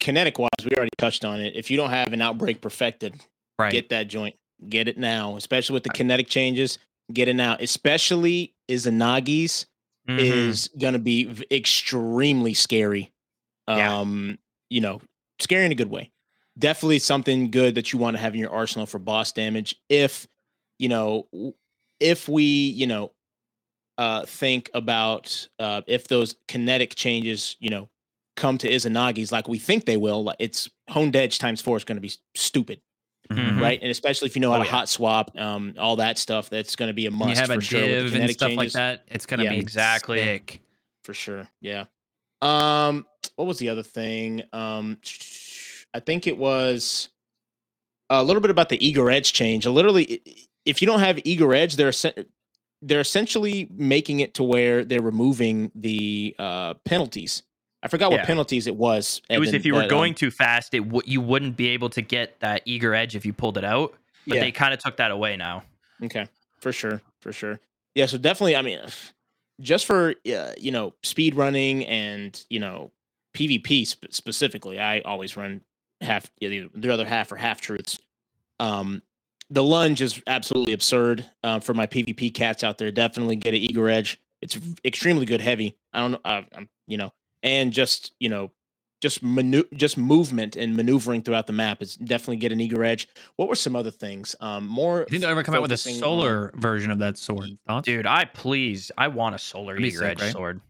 kinetic 0.00 0.38
wise, 0.38 0.48
we 0.64 0.70
already 0.76 0.90
touched 0.98 1.24
on 1.24 1.40
it. 1.40 1.54
If 1.56 1.70
you 1.70 1.76
don't 1.76 1.90
have 1.90 2.12
an 2.12 2.20
outbreak 2.20 2.60
perfected, 2.60 3.14
right 3.58 3.72
get 3.72 3.88
that 3.90 4.08
joint. 4.08 4.34
Get 4.68 4.88
it 4.88 4.98
now, 4.98 5.36
especially 5.36 5.74
with 5.74 5.84
the 5.84 5.90
kinetic 5.90 6.28
changes. 6.28 6.78
Get 7.12 7.28
it 7.28 7.34
now, 7.36 7.56
especially 7.60 8.54
Izanagi's 8.68 9.66
Mhm. 10.08 10.18
is 10.18 10.68
going 10.78 10.94
to 10.94 10.98
be 10.98 11.30
extremely 11.50 12.54
scary. 12.54 13.12
Yeah. 13.68 13.98
Um, 13.98 14.38
you 14.70 14.80
know, 14.80 15.00
scary 15.40 15.64
in 15.66 15.72
a 15.72 15.74
good 15.76 15.90
way. 15.90 16.10
Definitely 16.58 16.98
something 16.98 17.50
good 17.50 17.74
that 17.76 17.92
you 17.92 17.98
want 17.98 18.16
to 18.16 18.20
have 18.20 18.34
in 18.34 18.40
your 18.40 18.50
arsenal 18.50 18.86
for 18.86 18.98
boss 18.98 19.32
damage. 19.32 19.76
If 19.88 20.26
you 20.78 20.88
know, 20.88 21.26
if 22.00 22.28
we, 22.28 22.42
you 22.44 22.86
know, 22.86 23.12
uh, 23.96 24.24
think 24.26 24.70
about 24.74 25.48
uh, 25.58 25.82
if 25.86 26.06
those 26.08 26.36
kinetic 26.46 26.94
changes, 26.94 27.56
you 27.58 27.70
know, 27.70 27.88
come 28.36 28.56
to 28.58 28.68
Izanagi's 28.70 29.32
like 29.32 29.48
we 29.48 29.58
think 29.58 29.84
they 29.86 29.96
will, 29.96 30.22
like 30.24 30.36
it's 30.38 30.68
honed 30.88 31.16
edge 31.16 31.38
times 31.38 31.60
four 31.60 31.76
is 31.76 31.82
going 31.84 31.96
to 31.96 32.00
be 32.02 32.12
stupid, 32.36 32.80
Mhm. 33.30 33.60
right? 33.60 33.80
And 33.82 33.90
especially 33.90 34.26
if 34.26 34.36
you 34.36 34.40
know 34.40 34.50
how 34.52 34.58
Oh, 34.58 34.62
to 34.62 34.64
yeah. 34.66 34.70
hot 34.70 34.88
swap, 34.88 35.36
um, 35.36 35.74
all 35.78 35.96
that 35.96 36.16
stuff, 36.18 36.48
that's 36.48 36.76
going 36.76 36.86
to 36.88 36.92
be 36.94 37.06
a 37.06 37.10
must 37.10 37.30
you 37.30 37.36
have 37.36 37.46
for 37.50 37.58
a 37.58 37.60
sure. 37.60 37.80
div 37.80 38.14
and 38.14 38.30
stuff 38.30 38.52
like 38.56 38.70
that 38.72 39.02
it's 39.08 39.26
gonna 39.26 39.42
Yeah, 39.44 39.50
be 39.50 39.58
exactly. 39.58 40.18
sick. 40.18 40.60
for 41.02 41.14
sure. 41.14 41.48
Yeah. 41.60 41.86
Um, 42.42 43.06
what 43.36 43.46
was 43.46 43.58
the 43.58 43.68
other 43.68 43.82
thing? 43.82 44.42
Um, 44.52 44.98
I 45.94 46.00
think 46.00 46.26
it 46.26 46.36
was 46.36 47.08
a 48.10 48.22
little 48.22 48.42
bit 48.42 48.50
about 48.50 48.68
the 48.68 48.86
eager 48.86 49.10
edge 49.10 49.32
change. 49.32 49.66
Literally, 49.66 50.22
if 50.64 50.82
you 50.82 50.86
don't 50.86 51.00
have 51.00 51.18
eager 51.24 51.54
edge, 51.54 51.76
they're 51.76 51.92
they're 52.82 53.00
essentially 53.00 53.68
making 53.72 54.20
it 54.20 54.34
to 54.34 54.44
where 54.44 54.84
they're 54.84 55.02
removing 55.02 55.70
the 55.74 56.34
uh 56.38 56.74
penalties. 56.84 57.42
I 57.82 57.88
forgot 57.88 58.10
what 58.10 58.20
Yeah. 58.20 58.26
penalties 58.26 58.66
it 58.66 58.76
was. 58.76 59.22
It 59.30 59.38
was 59.38 59.48
Evan, 59.48 59.60
if 59.60 59.66
you 59.66 59.74
were 59.74 59.82
that, 59.82 59.90
going 59.90 60.14
too 60.14 60.30
fast, 60.30 60.74
it 60.74 60.80
w- 60.80 61.02
you 61.06 61.20
wouldn't 61.20 61.56
be 61.56 61.68
able 61.68 61.88
to 61.90 62.02
get 62.02 62.40
that 62.40 62.62
eager 62.64 62.94
edge 62.94 63.14
if 63.14 63.24
you 63.24 63.32
pulled 63.32 63.56
it 63.56 63.64
out. 63.64 63.94
But 64.26 64.36
yeah. 64.36 64.40
they 64.42 64.52
kind 64.52 64.74
of 64.74 64.80
took 64.80 64.96
that 64.96 65.10
away 65.10 65.36
now. 65.36 65.62
Okay, 66.02 66.26
for 66.60 66.72
sure, 66.72 67.00
for 67.20 67.32
sure. 67.32 67.60
Yeah, 67.94 68.06
so 68.06 68.18
definitely. 68.18 68.56
I 68.56 68.62
mean, 68.62 68.80
just 69.60 69.86
for 69.86 70.14
uh, 70.32 70.52
you 70.58 70.70
know 70.70 70.94
speed 71.02 71.34
running 71.34 71.86
and 71.86 72.44
you 72.50 72.60
know 72.60 72.90
PvP 73.38 73.86
sp- 73.86 74.10
specifically, 74.10 74.80
I 74.80 75.00
always 75.00 75.36
run 75.36 75.60
half 76.00 76.30
the 76.40 76.68
the 76.74 76.92
other 76.92 77.06
half 77.06 77.30
or 77.30 77.36
half 77.36 77.60
truths. 77.60 77.98
Um, 78.60 79.02
the 79.50 79.62
lunge 79.62 80.02
is 80.02 80.20
absolutely 80.26 80.72
absurd 80.72 81.24
uh, 81.42 81.60
for 81.60 81.72
my 81.74 81.86
PvP 81.86 82.34
cats 82.34 82.64
out 82.64 82.78
there. 82.78 82.90
Definitely 82.90 83.36
get 83.36 83.54
an 83.54 83.60
eager 83.60 83.88
edge. 83.88 84.20
It's 84.42 84.58
extremely 84.84 85.24
good 85.26 85.40
heavy. 85.40 85.76
I 85.92 86.00
don't 86.00 86.12
know, 86.12 86.20
uh, 86.24 86.42
I'm, 86.54 86.68
you 86.86 86.96
know, 86.96 87.12
and 87.42 87.72
just 87.72 88.12
you 88.20 88.28
know, 88.28 88.50
just 89.00 89.22
manu- 89.22 89.68
just 89.74 89.96
movement 89.96 90.56
and 90.56 90.76
maneuvering 90.76 91.22
throughout 91.22 91.46
the 91.46 91.52
map 91.52 91.80
is 91.82 91.96
definitely 91.96 92.36
get 92.36 92.52
an 92.52 92.60
eager 92.60 92.84
edge. 92.84 93.08
What 93.36 93.48
were 93.48 93.54
some 93.54 93.74
other 93.76 93.90
things? 93.90 94.34
Um, 94.40 94.66
more. 94.66 95.02
I 95.02 95.04
think 95.06 95.22
they'll 95.22 95.30
ever 95.30 95.42
come 95.42 95.54
out 95.54 95.62
with 95.62 95.72
a 95.72 95.76
focusing 95.76 95.94
on- 95.94 96.00
solar 96.00 96.52
version 96.56 96.90
of 96.90 96.98
that 96.98 97.16
sword. 97.18 97.50
Thoughts? 97.66 97.86
Dude, 97.86 98.06
I 98.06 98.24
please, 98.26 98.90
I 98.98 99.08
want 99.08 99.34
a 99.34 99.38
solar 99.38 99.78
eager 99.78 99.98
sick, 99.98 100.10
edge 100.10 100.20
right? 100.20 100.32
sword. 100.32 100.60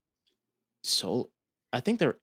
So, 0.84 1.30
I 1.72 1.80
think 1.80 1.98
there. 1.98 2.16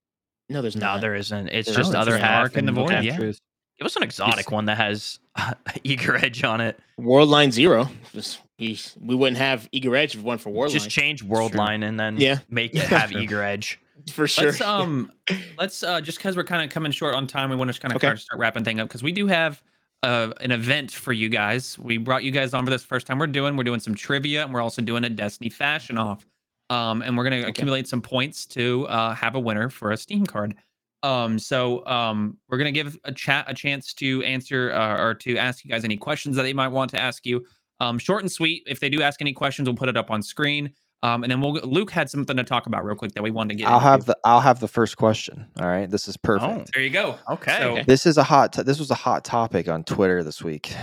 No, 0.49 0.61
there's 0.61 0.75
No, 0.75 0.85
not. 0.93 1.01
there 1.01 1.15
isn't. 1.15 1.47
It's 1.49 1.67
There 1.67 1.75
just 1.77 1.89
isn't. 1.89 1.95
other 1.99 2.17
half 2.17 2.43
Arc 2.43 2.57
in 2.57 2.65
the 2.65 2.69
and 2.71 2.77
Void, 2.89 3.03
yeah. 3.03 3.17
truth. 3.17 3.39
Give 3.77 3.85
us 3.85 3.95
an 3.95 4.03
exotic 4.03 4.51
one 4.51 4.65
that 4.65 4.77
has 4.77 5.19
eager 5.83 6.15
edge 6.15 6.43
on 6.43 6.61
it. 6.61 6.79
World 6.97 7.29
Line 7.29 7.51
Zero. 7.51 7.89
Just- 8.13 8.39
he- 8.57 8.79
we 9.01 9.15
wouldn't 9.15 9.37
have 9.37 9.67
Eager 9.73 9.97
Edge 9.97 10.13
if 10.15 10.21
it 10.21 10.23
weren't 10.25 10.39
for 10.39 10.49
World 10.49 10.71
Just 10.71 10.85
Line. 10.85 10.89
change 10.91 11.21
world 11.23 11.51
Sure. 11.51 11.59
line 11.59 11.83
and 11.83 11.99
then 11.99 12.15
Yeah. 12.17 12.37
make 12.49 12.73
it 12.75 12.83
have 12.83 13.11
Sure. 13.11 13.19
eager 13.19 13.43
edge. 13.43 13.79
for 14.13 14.27
sure. 14.29 14.45
Let's 14.45 14.61
um, 14.61 15.11
let's 15.57 15.83
uh, 15.83 15.99
just 15.99 16.19
because 16.19 16.37
we're 16.37 16.45
kind 16.45 16.63
of 16.63 16.69
coming 16.69 16.93
short 16.93 17.15
on 17.15 17.27
time, 17.27 17.49
we 17.49 17.57
want 17.57 17.73
to 17.73 17.79
kind 17.81 17.91
of 17.93 17.97
Okay. 18.01 18.15
start 18.15 18.39
wrapping 18.39 18.63
thing 18.63 18.79
up 18.79 18.87
because 18.87 19.03
we 19.03 19.11
do 19.11 19.27
have 19.27 19.61
uh, 20.03 20.31
an 20.39 20.51
event 20.51 20.91
for 20.91 21.11
you 21.11 21.27
guys. 21.27 21.77
We 21.79 21.97
brought 21.97 22.23
you 22.23 22.31
guys 22.31 22.53
on 22.53 22.63
for 22.63 22.69
this 22.71 22.83
first 22.85 23.07
time. 23.07 23.17
We're 23.19 23.27
doing 23.27 23.57
we're 23.57 23.63
doing 23.65 23.79
some 23.81 23.93
trivia 23.95 24.43
and 24.45 24.53
we're 24.53 24.61
also 24.61 24.81
doing 24.81 25.03
a 25.03 25.09
Destiny 25.09 25.49
fashion 25.49 25.97
off. 25.97 26.25
Um, 26.69 27.01
and 27.01 27.15
we're 27.17 27.23
gonna 27.23 27.37
Okay. 27.41 27.49
accumulate 27.49 27.87
some 27.87 28.01
points 28.01 28.45
to 28.47 28.87
uh, 28.87 29.13
have 29.13 29.35
a 29.35 29.39
winner 29.39 29.69
for 29.69 29.91
a 29.91 29.97
Steam 29.97 30.25
card. 30.25 30.55
Um, 31.03 31.37
so 31.37 31.85
um, 31.85 32.37
we're 32.49 32.57
gonna 32.57 32.71
give 32.71 32.97
a 33.03 33.11
chat 33.11 33.45
a 33.47 33.53
chance 33.53 33.93
to 33.95 34.23
answer 34.23 34.71
uh, 34.73 34.99
or 34.99 35.13
to 35.15 35.37
ask 35.37 35.63
you 35.63 35.69
guys 35.69 35.83
any 35.83 35.97
questions 35.97 36.35
that 36.35 36.43
they 36.43 36.53
might 36.53 36.69
want 36.69 36.89
to 36.91 36.99
ask 36.99 37.25
you. 37.25 37.45
Um, 37.79 37.99
short 37.99 38.23
and 38.23 38.31
sweet. 38.31 38.63
If 38.65 38.79
they 38.79 38.89
do 38.89 39.01
ask 39.01 39.21
any 39.21 39.33
questions, 39.33 39.67
we'll 39.67 39.75
put 39.75 39.89
it 39.89 39.97
up 39.97 40.09
on 40.09 40.23
screen. 40.23 40.73
Um, 41.05 41.23
and 41.23 41.31
then 41.31 41.39
we'll 41.41 41.53
Luke 41.63 41.91
had 41.91 42.09
something 42.09 42.35
to 42.37 42.43
talk 42.43 42.65
about 42.65 42.83
real 42.83 42.95
quick 42.95 43.11
that 43.13 43.21
we 43.21 43.29
wanted 43.29 43.49
to 43.49 43.55
get. 43.55 43.67
I'll 43.67 43.75
into. 43.77 43.87
have 43.89 44.05
the 44.05 44.17
I'll 44.23 44.39
have 44.41 44.59
the 44.59 44.67
first 44.67 44.97
question. 44.97 45.45
All 45.59 45.67
right, 45.67 45.89
this 45.89 46.07
is 46.07 46.17
perfect. 46.17 46.51
Oh. 46.51 46.71
There 46.73 46.81
you 46.83 46.89
go. 46.89 47.17
Okay. 47.29 47.57
So, 47.59 47.83
This 47.85 48.05
is 48.05 48.17
a 48.17 48.23
hot. 48.23 48.53
T- 48.53 48.63
this 48.63 48.79
was 48.79 48.89
a 48.91 48.95
hot 48.95 49.23
topic 49.23 49.67
on 49.69 49.83
Twitter 49.83 50.23
this 50.23 50.41
week. 50.41 50.73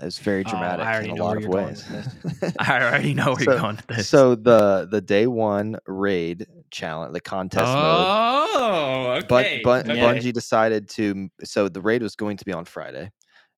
It's 0.00 0.18
very 0.18 0.44
Oh, 0.46 0.50
dramatic 0.50 0.86
already 0.86 1.08
in 1.08 1.14
a 1.14 1.16
know 1.16 1.24
lot 1.24 1.28
where 1.30 1.36
of 1.38 1.42
you're 1.42 1.52
going 1.52 1.66
ways. 1.66 2.54
I 2.60 2.82
already 2.82 3.14
know 3.14 3.32
where 3.34 3.44
So- 3.44 3.50
you're 3.52 3.60
going 3.60 3.76
with 3.76 3.86
this. 3.88 4.08
so 4.08 4.34
the 4.36 4.86
the 4.90 5.00
day 5.00 5.26
one 5.26 5.78
raid 5.86 6.46
challenge, 6.70 7.12
the 7.12 7.20
contest 7.20 7.66
mode. 7.66 7.76
oh, 8.54 9.20
But 9.28 9.44
okay. 9.46 9.60
but 9.64 9.88
Okay. 9.88 10.00
Bungie 10.00 10.32
decided 10.32 10.88
to. 10.90 11.28
So 11.44 11.68
the 11.68 11.80
raid 11.80 12.02
was 12.02 12.14
going 12.16 12.36
to 12.36 12.44
be 12.44 12.52
on 12.52 12.64
Friday, 12.64 13.10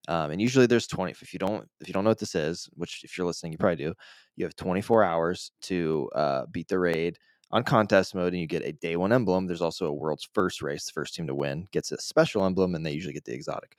um, 0.08 0.30
and 0.30 0.40
usually 0.40 0.66
there's 0.66 0.86
20. 0.86 1.12
If 1.12 1.32
you 1.32 1.38
don't 1.38 1.68
if 1.80 1.88
you 1.88 1.92
don't 1.94 2.04
know 2.04 2.10
what 2.10 2.18
this 2.18 2.34
is, 2.34 2.68
which 2.74 3.02
if 3.04 3.16
you're 3.18 3.26
listening, 3.26 3.52
you 3.52 3.58
probably 3.58 3.76
do. 3.84 3.94
You 4.36 4.44
have 4.44 4.56
24 4.56 5.04
hours 5.04 5.52
to 5.62 6.10
uh, 6.14 6.46
beat 6.46 6.68
the 6.68 6.78
raid 6.78 7.18
on 7.50 7.62
contest 7.64 8.14
mode, 8.14 8.32
and 8.32 8.40
you 8.40 8.46
get 8.46 8.64
a 8.64 8.72
day 8.72 8.96
one 8.96 9.12
emblem. 9.12 9.46
There's 9.46 9.62
also 9.62 9.86
a 9.86 9.92
world's 9.92 10.28
first 10.32 10.62
race. 10.62 10.86
The 10.86 10.92
first 10.92 11.14
team 11.14 11.26
to 11.28 11.34
win 11.34 11.66
gets 11.72 11.92
a 11.92 12.00
special 12.00 12.44
emblem, 12.44 12.74
and 12.74 12.84
they 12.84 12.92
usually 12.92 13.14
get 13.14 13.24
the 13.24 13.34
exotic. 13.34 13.76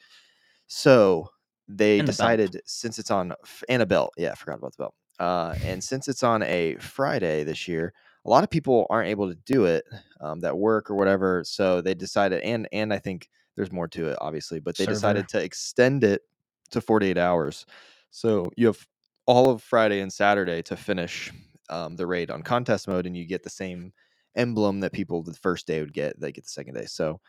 So 0.68 1.30
they 1.68 2.02
decided 2.02 2.61
since 2.65 2.99
it's 2.99 3.11
on 3.11 3.34
f- 3.44 3.64
and 3.69 3.82
a 3.82 3.86
belt. 3.86 4.14
Yeah, 4.18 4.32
I 4.32 4.36
forgot 4.36 4.60
about 4.60 4.73
the 4.73 4.84
belt. 4.84 4.95
Uh, 5.19 5.56
and 5.61 5.84
since 5.84 6.07
it's 6.07 6.23
on 6.23 6.44
a 6.44 6.76
Friday 6.76 7.44
this 7.44 7.68
year, 7.68 7.94
a 8.26 8.30
lot 8.30 8.44
of 8.44 8.49
people 8.49 8.86
aren't 8.90 9.07
able 9.10 9.30
to 9.30 9.36
do 9.36 9.65
it 9.65 9.86
um, 10.19 10.41
that 10.41 10.57
work 10.57 10.90
or 10.90 10.95
whatever. 10.95 11.44
So 11.45 11.82
they 11.82 11.94
decided, 11.94 12.41
and 12.41 12.68
and 12.72 12.94
I 12.94 12.99
think 12.99 13.30
there's 13.56 13.72
more 13.72 13.88
to 13.90 14.10
it, 14.10 14.18
obviously, 14.19 14.60
but 14.60 14.77
they 14.77 14.86
Server. 14.86 14.88
decided 14.88 15.27
to 15.30 15.41
extend 15.41 16.03
it 16.03 16.23
to 16.72 16.82
48 16.82 17.18
hours. 17.18 17.65
So 18.10 18.52
you 18.57 18.68
have 18.68 18.86
all 19.26 19.49
of 19.49 19.61
Friday 19.61 20.02
and 20.02 20.11
Saturday 20.11 20.61
to 20.64 20.77
finish 20.77 21.31
um, 21.69 21.95
the 21.95 22.06
raid 22.07 22.30
on 22.30 22.43
contest 22.43 22.88
mode, 22.88 23.06
and 23.06 23.18
you 23.18 23.26
get 23.26 23.43
the 23.43 23.49
same 23.49 23.91
emblem 24.35 24.81
that 24.81 24.93
people 24.93 25.23
the 25.23 25.34
first 25.34 25.68
day 25.68 25.80
would 25.80 25.93
get. 25.93 26.19
They 26.19 26.31
get 26.31 26.43
the 26.43 26.49
second 26.49 26.76
day. 26.76 26.85
So, 26.85 27.19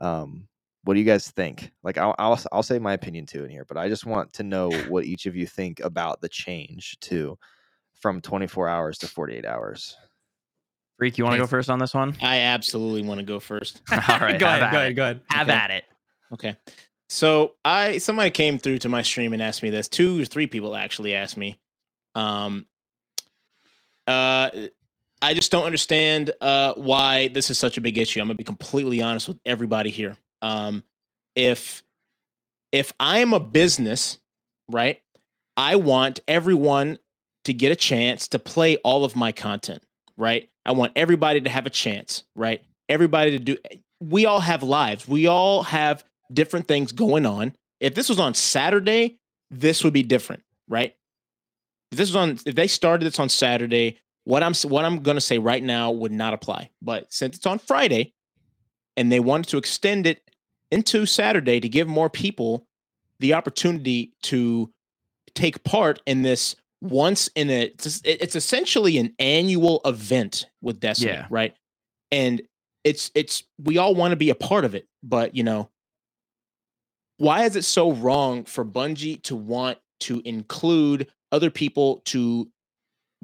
um, 0.00 0.48
what 0.84 0.94
do 0.94 1.00
you 1.00 1.06
guys 1.06 1.30
think? 1.30 1.72
Like, 1.82 1.98
I'll, 1.98 2.14
I'll 2.18 2.38
I'll 2.52 2.62
say 2.62 2.78
my 2.78 2.92
opinion 2.92 3.26
too 3.26 3.44
in 3.44 3.50
here, 3.50 3.64
but 3.64 3.76
I 3.76 3.88
just 3.88 4.06
want 4.06 4.32
to 4.34 4.42
know 4.42 4.68
what 4.88 5.04
each 5.04 5.26
of 5.26 5.36
you 5.36 5.46
think 5.46 5.80
about 5.80 6.20
the 6.20 6.28
change 6.28 6.98
to 7.00 7.38
from 8.00 8.20
24 8.20 8.68
hours 8.68 8.98
to 8.98 9.08
48 9.08 9.44
hours. 9.46 9.96
Freak, 10.98 11.18
you 11.18 11.24
want 11.24 11.34
to 11.34 11.40
go 11.40 11.46
first 11.46 11.68
on 11.68 11.78
this 11.78 11.92
one? 11.92 12.14
I 12.22 12.38
absolutely 12.38 13.02
want 13.02 13.18
to 13.18 13.26
go 13.26 13.38
first. 13.38 13.82
All 13.90 14.18
right, 14.18 14.38
go 14.38 14.46
have 14.46 14.62
ahead, 14.62 14.72
go 14.72 14.78
ahead, 14.78 14.96
go 14.96 15.02
ahead. 15.02 15.20
Have 15.28 15.48
Okay. 15.48 15.56
at 15.56 15.70
it. 15.70 15.84
Okay. 16.32 16.56
So 17.08 17.54
I 17.64 17.98
somebody 17.98 18.30
came 18.30 18.58
through 18.58 18.78
to 18.78 18.88
my 18.88 19.02
stream 19.02 19.32
and 19.32 19.42
asked 19.42 19.62
me 19.62 19.70
this. 19.70 19.88
Two 19.88 20.22
or 20.22 20.24
three 20.24 20.46
people 20.46 20.74
actually 20.74 21.14
asked 21.14 21.36
me. 21.36 21.58
Um 22.14 22.66
uh 24.06 24.50
I 25.22 25.34
just 25.34 25.50
don't 25.52 25.64
understand 25.64 26.32
uh 26.40 26.74
why 26.74 27.28
this 27.28 27.50
is 27.50 27.58
such 27.58 27.78
a 27.78 27.80
big 27.80 27.98
issue. 27.98 28.20
I'm 28.20 28.26
gonna 28.26 28.36
be 28.36 28.44
completely 28.44 29.02
honest 29.02 29.28
with 29.28 29.38
everybody 29.46 29.90
here. 29.90 30.16
Um 30.42 30.82
if 31.34 31.82
if 32.72 32.92
I'm 32.98 33.32
a 33.32 33.40
business, 33.40 34.18
right, 34.68 35.00
I 35.56 35.76
want 35.76 36.20
everyone 36.26 36.98
to 37.44 37.54
get 37.54 37.70
a 37.70 37.76
chance 37.76 38.28
to 38.28 38.40
play 38.40 38.76
all 38.78 39.04
of 39.04 39.14
my 39.14 39.30
content, 39.30 39.82
right? 40.16 40.50
I 40.64 40.72
want 40.72 40.92
everybody 40.96 41.40
to 41.40 41.48
have 41.48 41.66
a 41.66 41.70
chance, 41.70 42.24
right? 42.34 42.62
Everybody 42.88 43.32
to 43.32 43.38
do 43.38 43.56
we 44.00 44.26
all 44.26 44.40
have 44.40 44.64
lives. 44.64 45.06
We 45.06 45.28
all 45.28 45.62
have 45.62 46.04
different 46.32 46.68
things 46.68 46.92
going 46.92 47.26
on. 47.26 47.54
If 47.80 47.94
this 47.94 48.08
was 48.08 48.18
on 48.18 48.34
Saturday, 48.34 49.18
this 49.50 49.84
would 49.84 49.92
be 49.92 50.02
different, 50.02 50.42
right? 50.68 50.94
If 51.92 51.98
this 51.98 52.08
was 52.08 52.16
on 52.16 52.38
if 52.46 52.54
they 52.54 52.66
started 52.66 53.04
this 53.04 53.18
on 53.18 53.28
Saturday, 53.28 53.98
what 54.24 54.42
I'm 54.42 54.54
what 54.68 54.84
I'm 54.84 55.02
going 55.02 55.16
to 55.16 55.20
say 55.20 55.38
right 55.38 55.62
now 55.62 55.90
would 55.90 56.12
not 56.12 56.34
apply. 56.34 56.70
But 56.82 57.12
since 57.12 57.36
it's 57.36 57.46
on 57.46 57.58
Friday 57.58 58.12
and 58.96 59.10
they 59.12 59.20
wanted 59.20 59.48
to 59.50 59.58
extend 59.58 60.06
it 60.06 60.20
into 60.70 61.06
Saturday 61.06 61.60
to 61.60 61.68
give 61.68 61.86
more 61.86 62.10
people 62.10 62.66
the 63.20 63.34
opportunity 63.34 64.12
to 64.22 64.72
take 65.34 65.62
part 65.64 66.02
in 66.06 66.22
this 66.22 66.56
once 66.80 67.28
in 67.34 67.50
a 67.50 67.62
it's, 67.62 68.00
it's 68.04 68.36
essentially 68.36 68.98
an 68.98 69.14
annual 69.18 69.80
event 69.84 70.46
with 70.60 70.80
Destiny, 70.80 71.12
Yeah. 71.12 71.26
right? 71.30 71.54
And 72.10 72.42
it's 72.84 73.10
it's 73.14 73.44
we 73.62 73.78
all 73.78 73.94
want 73.94 74.12
to 74.12 74.16
be 74.16 74.30
a 74.30 74.34
part 74.34 74.64
of 74.64 74.74
it, 74.74 74.86
but 75.02 75.34
you 75.36 75.42
know, 75.44 75.70
why 77.18 77.44
is 77.44 77.56
it 77.56 77.64
so 77.64 77.92
wrong 77.92 78.44
for 78.44 78.64
Bungie 78.64 79.22
to 79.24 79.36
want 79.36 79.78
to 80.00 80.20
include 80.24 81.08
other 81.32 81.50
people 81.50 82.02
to 82.06 82.48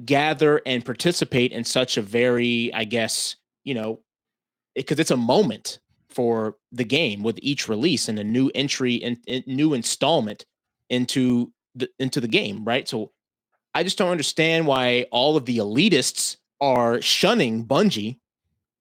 gather 0.03 0.61
and 0.65 0.83
participate 0.83 1.51
in 1.51 1.63
such 1.63 1.97
a 1.97 2.01
very, 2.01 2.73
I 2.73 2.83
guess, 2.83 3.35
you 3.63 3.73
know, 3.73 3.99
because 4.75 4.99
it's 4.99 5.11
a 5.11 5.17
moment 5.17 5.79
for 6.09 6.55
the 6.71 6.83
game 6.83 7.23
with 7.23 7.39
each 7.41 7.67
release 7.69 8.07
and 8.07 8.19
a 8.19 8.23
new 8.23 8.51
entry 8.55 9.01
and, 9.03 9.17
and 9.27 9.45
new 9.47 9.73
installment 9.73 10.45
into 10.89 11.51
the 11.75 11.89
into 11.99 12.19
the 12.21 12.27
game, 12.27 12.63
right? 12.65 12.87
So 12.87 13.11
I 13.73 13.83
just 13.83 13.97
don't 13.97 14.11
understand 14.11 14.67
why 14.67 15.07
all 15.11 15.35
of 15.35 15.45
the 15.45 15.57
elitists 15.57 16.37
are 16.61 17.01
shunning 17.01 17.65
Bungie 17.65 18.19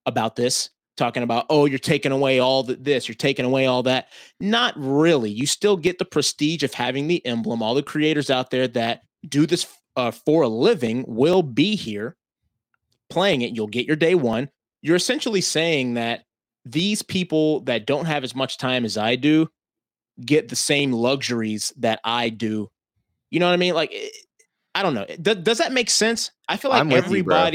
about 0.04 0.36
this, 0.36 0.70
talking 0.96 1.22
about, 1.22 1.46
oh, 1.48 1.66
you're 1.66 1.78
taking 1.78 2.12
away 2.12 2.38
all 2.38 2.62
the, 2.62 2.76
this, 2.76 3.08
you're 3.08 3.14
taking 3.14 3.44
away 3.44 3.66
all 3.66 3.82
that. 3.82 4.08
Not 4.40 4.74
really. 4.76 5.30
You 5.30 5.46
still 5.46 5.76
get 5.76 5.98
the 5.98 6.04
prestige 6.04 6.62
of 6.62 6.74
having 6.74 7.08
the 7.08 7.24
emblem. 7.26 7.62
All 7.62 7.74
the 7.74 7.82
creators 7.82 8.30
out 8.30 8.50
there 8.50 8.68
that 8.68 9.02
do 9.28 9.46
this 9.46 9.66
uh, 9.96 10.10
for 10.10 10.42
a 10.42 10.48
living 10.48 11.04
will 11.06 11.42
be 11.42 11.76
here 11.76 12.16
playing 13.10 13.42
it. 13.42 13.54
You'll 13.54 13.66
get 13.66 13.86
your 13.86 13.96
day 13.96 14.14
one. 14.14 14.48
You're 14.82 14.96
essentially 14.96 15.40
saying 15.40 15.94
that 15.94 16.24
these 16.64 17.02
people 17.02 17.60
that 17.60 17.86
don't 17.86 18.06
have 18.06 18.24
as 18.24 18.34
much 18.34 18.58
time 18.58 18.84
as 18.84 18.96
I 18.96 19.16
do 19.16 19.48
get 20.24 20.48
the 20.48 20.56
same 20.56 20.92
luxuries 20.92 21.72
that 21.78 22.00
I 22.04 22.28
do. 22.28 22.70
You 23.30 23.40
know 23.40 23.46
what 23.46 23.54
I 23.54 23.58
mean? 23.58 23.74
Like, 23.74 23.94
I 24.74 24.82
don't 24.82 24.94
know. 24.94 25.06
Does, 25.20 25.36
does 25.36 25.58
that 25.58 25.72
make 25.72 25.90
sense? 25.90 26.30
I 26.48 26.56
feel 26.56 26.70
like 26.70 26.80
I'm 26.80 26.90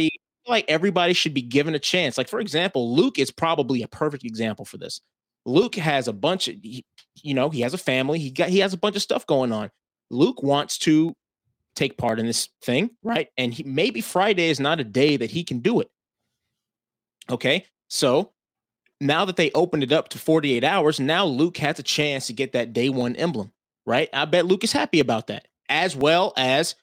you, 0.03 0.09
like 0.47 0.65
everybody 0.67 1.13
should 1.13 1.33
be 1.33 1.41
given 1.41 1.75
a 1.75 1.79
chance. 1.79 2.17
Like, 2.17 2.29
for 2.29 2.39
example, 2.39 2.95
Luke 2.95 3.19
is 3.19 3.31
probably 3.31 3.83
a 3.83 3.87
perfect 3.87 4.23
example 4.23 4.65
for 4.65 4.77
this. 4.77 5.01
Luke 5.45 5.75
has 5.75 6.07
a 6.07 6.13
bunch 6.13 6.47
of, 6.47 6.55
he- 6.61 6.85
you 7.23 7.33
know, 7.33 7.49
he 7.49 7.61
has 7.61 7.73
a 7.73 7.77
family. 7.77 8.19
He 8.19 8.31
got, 8.31 8.49
he 8.49 8.59
has 8.59 8.73
a 8.73 8.77
bunch 8.77 8.95
of 8.95 9.01
stuff 9.01 9.25
going 9.25 9.51
on. 9.51 9.69
Luke 10.09 10.43
wants 10.43 10.77
to 10.79 11.13
take 11.75 11.97
part 11.97 12.19
in 12.19 12.25
this 12.25 12.49
thing, 12.61 12.89
right? 13.03 13.29
And 13.37 13.53
he, 13.53 13.63
maybe 13.63 14.01
Friday 14.01 14.49
is 14.49 14.59
not 14.59 14.79
a 14.79 14.83
day 14.83 15.17
that 15.17 15.31
he 15.31 15.43
can 15.43 15.59
do 15.59 15.79
it. 15.79 15.89
Okay, 17.29 17.65
so 17.89 18.31
now 19.01 19.25
that 19.25 19.35
they 19.35 19.51
opened 19.51 19.83
it 19.83 19.91
up 19.91 20.09
to 20.09 20.17
48 20.17 20.63
hours, 20.63 20.99
now 20.99 21.25
Luke 21.25 21.57
has 21.57 21.77
a 21.79 21.83
chance 21.83 22.27
to 22.27 22.33
get 22.33 22.53
that 22.53 22.73
day 22.73 22.89
one 22.89 23.15
emblem, 23.15 23.51
right? 23.85 24.09
I 24.13 24.25
bet 24.25 24.45
Luke 24.45 24.63
is 24.63 24.71
happy 24.71 24.99
about 24.99 25.27
that, 25.27 25.47
as 25.69 25.95
well 25.95 26.33
as 26.37 26.75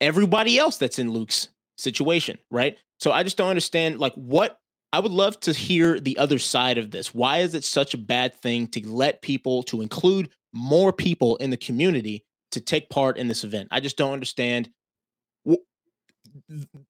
everybody 0.00 0.58
else 0.58 0.76
that's 0.76 0.98
in 0.98 1.10
Luke's 1.12 1.48
situation, 1.78 2.38
right? 2.50 2.76
So 3.00 3.12
I 3.12 3.22
just 3.22 3.36
don't 3.36 3.48
understand, 3.48 3.98
like, 3.98 4.14
what 4.14 4.58
I 4.92 5.00
would 5.00 5.12
love 5.12 5.38
to 5.40 5.52
hear 5.52 6.00
the 6.00 6.18
other 6.18 6.38
side 6.38 6.78
of 6.78 6.90
this. 6.90 7.14
Why 7.14 7.38
is 7.38 7.54
it 7.54 7.64
such 7.64 7.94
a 7.94 7.98
bad 7.98 8.34
thing 8.40 8.66
to 8.68 8.88
let 8.88 9.22
people, 9.22 9.62
to 9.64 9.82
include 9.82 10.30
more 10.52 10.92
people 10.92 11.36
in 11.36 11.50
the 11.50 11.56
community 11.56 12.24
to 12.52 12.60
take 12.60 12.88
part 12.90 13.18
in 13.18 13.28
this 13.28 13.44
event? 13.44 13.68
I 13.70 13.80
just 13.80 13.96
don't 13.96 14.12
understand. 14.12 14.70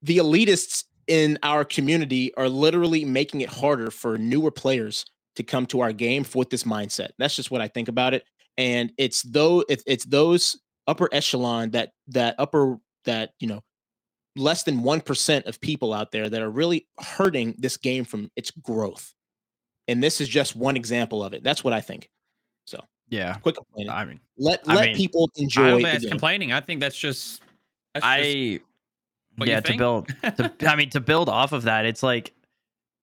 The 0.02 0.18
elitists 0.18 0.84
in 1.06 1.38
our 1.42 1.64
community 1.64 2.34
are 2.36 2.48
literally 2.48 3.04
making 3.04 3.40
it 3.40 3.48
harder 3.48 3.90
for 3.90 4.16
newer 4.18 4.50
players 4.50 5.04
to 5.36 5.42
come 5.42 5.66
to 5.66 5.80
our 5.80 5.92
game 5.92 6.24
with 6.34 6.50
this 6.50 6.64
mindset. 6.64 7.10
That's 7.18 7.36
just 7.36 7.50
what 7.50 7.60
I 7.60 7.68
think 7.68 7.88
about 7.88 8.14
it. 8.14 8.24
And 8.56 8.92
it's 8.98 9.22
though 9.22 9.64
it's, 9.68 10.04
those 10.04 10.56
upper 10.86 11.08
echelon 11.12 11.70
that 11.70 11.90
that 12.08 12.34
upper 12.38 12.78
that 13.04 13.30
you 13.38 13.46
know 13.46 13.62
less 14.38 14.62
than 14.62 14.80
1% 14.80 15.46
of 15.46 15.60
people 15.60 15.92
out 15.92 16.12
there 16.12 16.28
that 16.28 16.40
are 16.40 16.50
really 16.50 16.86
hurting 17.00 17.54
this 17.58 17.76
game 17.76 18.04
from 18.04 18.30
its 18.36 18.50
growth. 18.50 19.14
And 19.88 20.02
this 20.02 20.20
is 20.20 20.28
just 20.28 20.54
one 20.56 20.76
example 20.76 21.22
of 21.24 21.32
it. 21.32 21.42
That's 21.42 21.64
what 21.64 21.72
I 21.72 21.80
think. 21.80 22.10
So 22.66 22.80
Yeah. 23.08 23.34
quit 23.34 23.56
complaining. 23.56 23.90
I 23.90 24.04
mean, 24.04 24.20
let 24.36 24.60
I 24.68 24.74
let 24.74 24.86
mean, 24.88 24.96
people 24.96 25.30
enjoy 25.36 25.68
don't 25.68 25.76
think 25.76 25.86
the 25.86 25.92
that's 25.92 26.04
game. 26.04 26.10
complaining. 26.10 26.52
I 26.52 26.60
think 26.60 26.80
that's 26.80 26.98
just. 26.98 27.42
That's 27.94 28.04
just 28.04 28.06
I 28.06 28.60
what 29.36 29.46
you 29.48 29.52
yeah 29.54 29.60
to 29.60 29.76
build 29.76 30.08
to, 30.08 30.52
I 30.68 30.76
mean 30.76 30.90
to 30.90 31.00
build 31.00 31.28
off 31.28 31.52
of 31.52 31.62
that, 31.62 31.86
it's 31.86 32.02
like 32.02 32.32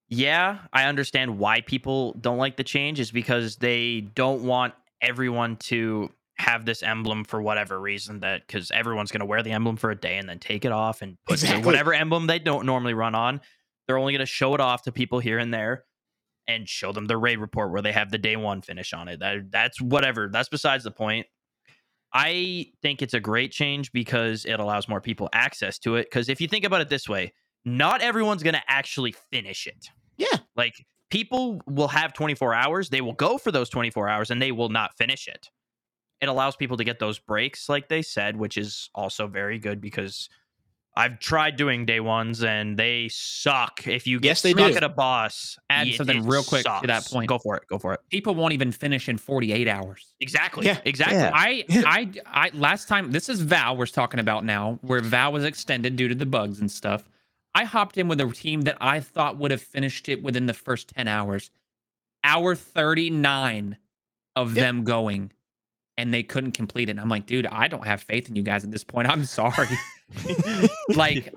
yeah, 0.07 0.59
I 0.71 0.83
understand 0.85 1.39
why 1.39 1.61
people 1.61 2.13
don't 2.13 2.37
like 2.37 2.57
the 2.57 2.63
change 2.63 2.99
is 2.99 3.09
because 3.11 3.55
they 3.55 4.01
don't 4.01 4.43
want 4.43 4.75
everyone 5.01 5.55
to 5.57 6.11
have 6.37 6.65
this 6.65 6.83
emblem 6.83 7.23
for 7.23 7.41
whatever 7.41 7.79
reason 7.79 8.19
that 8.19 8.45
because 8.45 8.69
everyone's 8.71 9.11
going 9.11 9.19
to 9.21 9.25
wear 9.25 9.41
the 9.41 9.51
emblem 9.51 9.77
for 9.77 9.89
a 9.91 9.95
day 9.95 10.17
and 10.17 10.27
then 10.27 10.39
take 10.39 10.65
it 10.65 10.71
off 10.71 11.01
and 11.01 11.17
put 11.25 11.35
Exactly. 11.35 11.63
whatever 11.65 11.93
emblem 11.93 12.27
they 12.27 12.39
don't 12.39 12.65
normally 12.65 12.93
run 12.93 13.15
on. 13.15 13.39
They're 13.87 13.97
only 13.97 14.13
going 14.13 14.19
to 14.19 14.25
show 14.25 14.53
it 14.55 14.59
off 14.61 14.81
to 14.83 14.91
people 14.91 15.19
here 15.19 15.37
and 15.39 15.53
there 15.53 15.85
and 16.47 16.67
show 16.67 16.91
them 16.91 17.05
the 17.05 17.17
raid 17.17 17.37
report 17.39 17.71
where 17.71 17.81
they 17.81 17.91
have 17.91 18.11
the 18.11 18.17
day 18.17 18.35
one 18.35 18.61
finish 18.61 18.93
on 18.93 19.07
it. 19.07 19.19
That, 19.19 19.49
that's 19.51 19.79
whatever. 19.81 20.29
That's 20.31 20.49
besides 20.49 20.83
the 20.83 20.91
point. 20.91 21.25
I 22.13 22.67
think 22.81 23.01
it's 23.01 23.13
a 23.13 23.19
great 23.19 23.51
change 23.51 23.91
because 23.91 24.45
it 24.45 24.59
allows 24.59 24.87
more 24.87 25.01
people 25.01 25.29
access 25.33 25.77
to 25.79 25.95
it 25.95 26.05
because 26.09 26.29
if 26.29 26.39
you 26.39 26.47
think 26.47 26.63
about 26.65 26.81
it 26.81 26.89
this 26.89 27.09
way 27.09 27.33
not 27.65 28.01
everyone's 28.01 28.43
going 28.43 28.53
to 28.53 28.61
actually 28.67 29.15
finish 29.31 29.65
it. 29.67 29.87
Yeah. 30.17 30.37
like 30.55 30.73
people 31.11 31.59
will 31.67 31.89
have 31.89 32.13
24 32.13 32.53
hours 32.53 32.89
they 32.89 33.01
will 33.01 33.13
go 33.13 33.37
for 33.37 33.51
those 33.51 33.69
24 33.69 34.07
hours 34.07 34.31
and 34.31 34.41
they 34.41 34.51
will 34.53 34.69
not 34.69 34.95
finish 34.97 35.27
it 35.27 35.49
it 36.21 36.29
allows 36.29 36.55
people 36.55 36.77
to 36.77 36.83
get 36.83 36.99
those 36.99 37.19
breaks 37.19 37.69
like 37.69 37.87
they 37.89 38.01
said 38.01 38.35
which 38.37 38.57
is 38.57 38.89
also 38.95 39.27
very 39.27 39.59
good 39.59 39.79
because 39.81 40.29
i've 40.97 41.19
tried 41.19 41.57
doing 41.57 41.85
day 41.85 41.99
ones 41.99 42.41
and 42.43 42.77
they 42.77 43.07
suck 43.11 43.85
if 43.85 44.07
you 44.07 44.19
get 44.19 44.29
Yes, 44.29 44.41
they 44.41 44.51
stuck 44.53 44.71
do. 44.71 44.77
at 44.77 44.83
a 44.83 44.89
boss 44.89 45.57
Add 45.69 45.89
it- 45.89 45.95
something 45.95 46.19
it 46.19 46.23
real 46.27 46.43
quick 46.43 46.63
to 46.63 46.87
that 46.87 47.05
point. 47.05 47.27
go 47.27 47.37
for 47.37 47.57
it 47.57 47.63
go 47.67 47.77
for 47.77 47.93
it 47.93 47.99
people 48.09 48.33
won't 48.33 48.53
even 48.53 48.71
finish 48.71 49.09
in 49.09 49.17
48 49.17 49.67
hours. 49.67 50.13
exactly 50.21 50.65
Yeah. 50.65 50.79
exactly 50.85 51.17
Yeah. 51.17 51.31
I, 51.33 51.63
Yeah. 51.67 51.81
I, 51.85 52.11
I, 52.25 52.49
last 52.53 52.87
time, 52.87 53.11
this 53.11 53.27
is 53.27 53.41
Vow 53.41 53.73
we're 53.73 53.85
talking 53.87 54.19
about 54.21 54.45
now, 54.45 54.79
where 54.81 55.01
Vow 55.01 55.31
was 55.31 55.43
extended 55.43 55.95
due 55.97 56.07
to 56.07 56.15
the 56.15 56.25
bugs 56.25 56.59
and 56.61 56.71
stuff. 56.71 57.03
I 57.53 57.65
hopped 57.65 57.97
in 57.97 58.07
with 58.07 58.19
a 58.21 58.27
team 58.31 58.61
that 58.61 58.77
I 58.79 58.99
thought 59.01 59.37
would 59.37 59.51
have 59.51 59.61
finished 59.61 60.07
it 60.09 60.23
within 60.23 60.45
the 60.45 60.53
first 60.53 60.89
10 60.89 61.07
hours. 61.09 61.51
Hour 62.23 62.55
39 62.55 63.77
of 64.35 64.55
Yeah. 64.55 64.63
them 64.63 64.83
going, 64.85 65.31
and 65.97 66.13
they 66.13 66.23
couldn't 66.23 66.51
complete 66.51 66.89
it. 66.89 66.91
And 66.91 66.99
I'm 66.99 67.09
like, 67.09 67.25
dude, 67.25 67.47
I 67.47 67.67
don't 67.67 67.85
have 67.85 68.01
faith 68.01 68.27
in 68.29 68.35
you 68.35 68.43
guys 68.43 68.63
at 68.63 68.71
this 68.71 68.83
point. 68.83 69.07
I'm 69.09 69.23
sorry. 69.25 69.67
like, 70.95 71.33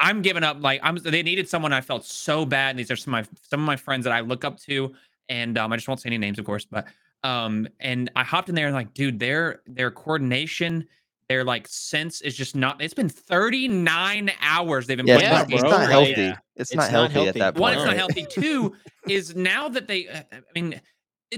I'm 0.00 0.22
giving 0.22 0.42
up. 0.44 0.58
Like, 0.60 0.80
I'm. 0.82 0.96
They 0.96 1.22
needed 1.22 1.48
someone. 1.48 1.72
I 1.72 1.80
felt 1.80 2.04
so 2.04 2.44
bad. 2.44 2.70
And 2.70 2.78
these 2.78 2.90
are 2.90 2.96
some 2.96 3.14
of 3.14 3.24
my 3.30 3.38
some 3.48 3.60
of 3.60 3.66
my 3.66 3.76
friends 3.76 4.04
that 4.04 4.12
I 4.12 4.20
look 4.20 4.44
up 4.44 4.58
to, 4.60 4.94
and 5.28 5.58
um, 5.58 5.72
I 5.72 5.76
just 5.76 5.88
won't 5.88 6.00
say 6.00 6.08
any 6.08 6.18
names, 6.18 6.38
of 6.38 6.44
course. 6.44 6.64
But 6.64 6.86
um, 7.24 7.68
and 7.80 8.10
I 8.16 8.24
hopped 8.24 8.48
in 8.48 8.54
there 8.54 8.66
and 8.66 8.74
like, 8.74 8.94
dude, 8.94 9.18
their 9.18 9.62
their 9.66 9.90
coordination, 9.90 10.86
their 11.28 11.44
like 11.44 11.66
sense 11.68 12.20
is 12.20 12.36
just 12.36 12.54
not. 12.54 12.80
It's 12.82 12.94
been 12.94 13.08
39 13.08 14.30
hours 14.40 14.86
they've 14.86 14.96
been 14.96 15.06
Yeah, 15.06 15.14
it's 15.18 15.22
playing 15.28 15.38
not, 15.38 15.52
it's 15.52 15.62
not 15.62 15.90
healthy. 15.90 16.10
yeah. 16.22 16.36
It's, 16.56 16.70
It's 16.70 16.74
not 16.76 16.82
not 16.82 16.90
healthy, 16.90 17.14
healthy. 17.14 17.28
at 17.28 17.34
that 17.36 17.54
point. 17.54 17.60
One, 17.60 17.74
point. 17.74 17.80
it's 17.80 17.86
not 17.86 17.96
healthy. 17.96 18.26
Two 18.30 18.76
is 19.08 19.34
now 19.34 19.68
that 19.70 19.86
they. 19.88 20.08
uh, 20.08 20.20
I 20.32 20.40
mean, 20.54 20.74
it- 20.74 20.82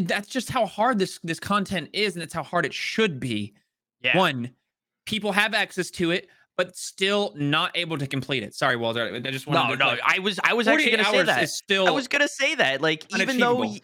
that's 0.00 0.28
just 0.28 0.50
how 0.50 0.66
hard 0.66 0.98
this 0.98 1.18
this 1.22 1.40
content 1.40 1.90
is, 1.92 2.14
and 2.14 2.22
it's 2.22 2.34
how 2.34 2.42
hard 2.42 2.66
it 2.66 2.74
should 2.74 3.20
be. 3.20 3.54
yeah 4.02 4.16
One, 4.18 4.50
people 5.06 5.32
have 5.32 5.54
access 5.54 5.90
to 5.92 6.10
it. 6.10 6.28
but 6.56 6.76
still 6.76 7.32
not 7.36 7.76
able 7.76 7.98
to 7.98 8.06
complete 8.06 8.42
it. 8.44 8.54
Sorry, 8.54 8.76
Wallzer. 8.76 9.26
I 9.26 9.30
just 9.32 9.46
wanted 9.48 9.70
No, 9.70 9.70
to, 9.74 9.76
no, 9.78 9.86
like, 9.88 10.00
I 10.04 10.18
was 10.20 10.38
I 10.44 10.54
was 10.54 10.68
actually 10.68 10.92
gonna 10.92 11.04
say 11.04 11.16
hours 11.18 11.26
that. 11.26 11.48
still 11.50 11.86
I 11.88 11.90
was 11.90 12.06
gonna 12.08 12.28
say 12.28 12.54
that. 12.54 12.80
Like, 12.80 13.04
even 13.18 13.38
though 13.38 13.56
y- 13.56 13.80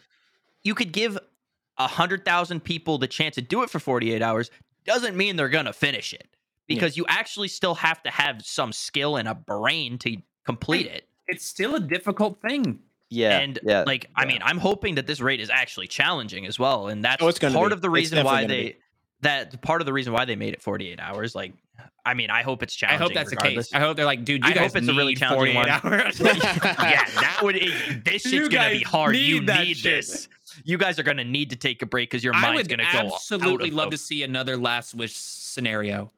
you 0.63 0.73
could 0.75 0.91
give 0.93 1.17
a 1.77 1.87
hundred 1.87 2.23
thousand 2.23 2.63
people 2.63 2.97
the 2.97 3.07
chance 3.07 3.35
to 3.35 3.41
do 3.41 3.63
it 3.63 3.69
for 3.69 3.79
48 3.79 4.21
hours, 4.21 4.49
doesn't 4.85 5.17
mean 5.17 5.35
they're 5.35 5.49
gonna 5.49 5.73
finish 5.73 6.13
it. 6.13 6.27
Yeah. 6.67 6.75
Because 6.75 6.95
you 6.95 7.05
actually 7.09 7.49
still 7.49 7.75
have 7.75 8.01
to 8.03 8.09
have 8.09 8.41
some 8.45 8.71
skill 8.71 9.17
and 9.17 9.27
a 9.27 9.35
brain 9.35 9.97
to 9.99 10.15
complete 10.45 10.85
it. 10.87 11.07
it's 11.27 11.45
still 11.45 11.75
a 11.75 11.79
difficult 11.79 12.39
thing. 12.41 12.79
Yeah, 13.13 13.39
and 13.39 13.59
yeah. 13.61 13.83
like 13.85 14.09
I 14.15 14.25
mean, 14.25 14.39
I'm 14.41 14.57
hoping 14.57 14.95
that 14.95 15.05
this 15.05 15.19
rate 15.19 15.41
is 15.41 15.49
actually 15.49 15.87
challenging 15.87 16.45
as 16.47 16.57
well. 16.57 16.87
And 16.87 17.03
that's 17.03 17.21
Oh, 17.21 17.27
it's 17.27 17.39
gonna 17.39 17.53
part 17.53 17.69
be. 17.69 17.73
of 17.73 17.81
the 17.81 17.89
reason 17.89 18.23
why 18.25 18.45
they 18.45 18.61
be. 18.63 18.75
that 19.21 19.61
part 19.61 19.81
of 19.81 19.85
the 19.85 19.91
reason 19.93 20.13
why 20.13 20.23
they 20.25 20.35
made 20.37 20.53
it 20.53 20.61
48 20.61 20.97
hours. 20.99 21.35
Like, 21.35 21.53
I 22.05 22.13
mean, 22.13 22.29
I 22.29 22.41
hope 22.41 22.63
it's 22.63 22.73
challenging. 22.73 23.01
I 23.01 23.03
hope 23.03 23.13
that's 23.13 23.31
regardless. 23.31 23.67
the 23.69 23.73
case. 23.75 23.81
I 23.81 23.85
hope 23.85 23.97
they're 23.97 24.05
like, 24.05 24.23
dude, 24.23 24.43
you 24.45 24.49
I 24.49 24.53
guys 24.53 24.71
hope 24.71 24.77
it's 24.81 24.87
a 24.87 24.93
really 24.93 25.15
challenging 25.15 25.55
48 25.55 25.83
one. 25.83 25.93
hours. 25.93 26.19
yeah, 26.21 27.03
that 27.19 27.39
would. 27.43 27.57
It, 27.57 28.05
this 28.05 28.23
You 28.25 28.31
shit's 28.43 28.49
gonna 28.55 28.71
be 28.71 28.81
hard. 28.83 29.15
you 29.17 29.41
need 29.41 29.47
that 29.47 29.67
need 29.67 29.77
shit. 29.77 29.83
this. 30.05 30.29
You 30.63 30.77
guys 30.77 30.97
are 30.97 31.03
gonna 31.03 31.25
need 31.25 31.49
to 31.49 31.57
take 31.57 31.81
a 31.81 31.85
break 31.85 32.09
because 32.09 32.23
your 32.23 32.33
mind's 32.33 32.69
gonna 32.69 32.83
go. 32.93 32.97
out 32.99 33.05
absolutely 33.13 33.67
of 33.69 33.75
love 33.75 33.89
to 33.91 33.97
see 33.97 34.23
another 34.23 34.55
last 34.55 34.95
wish 34.95 35.13
scenario. 35.15 36.11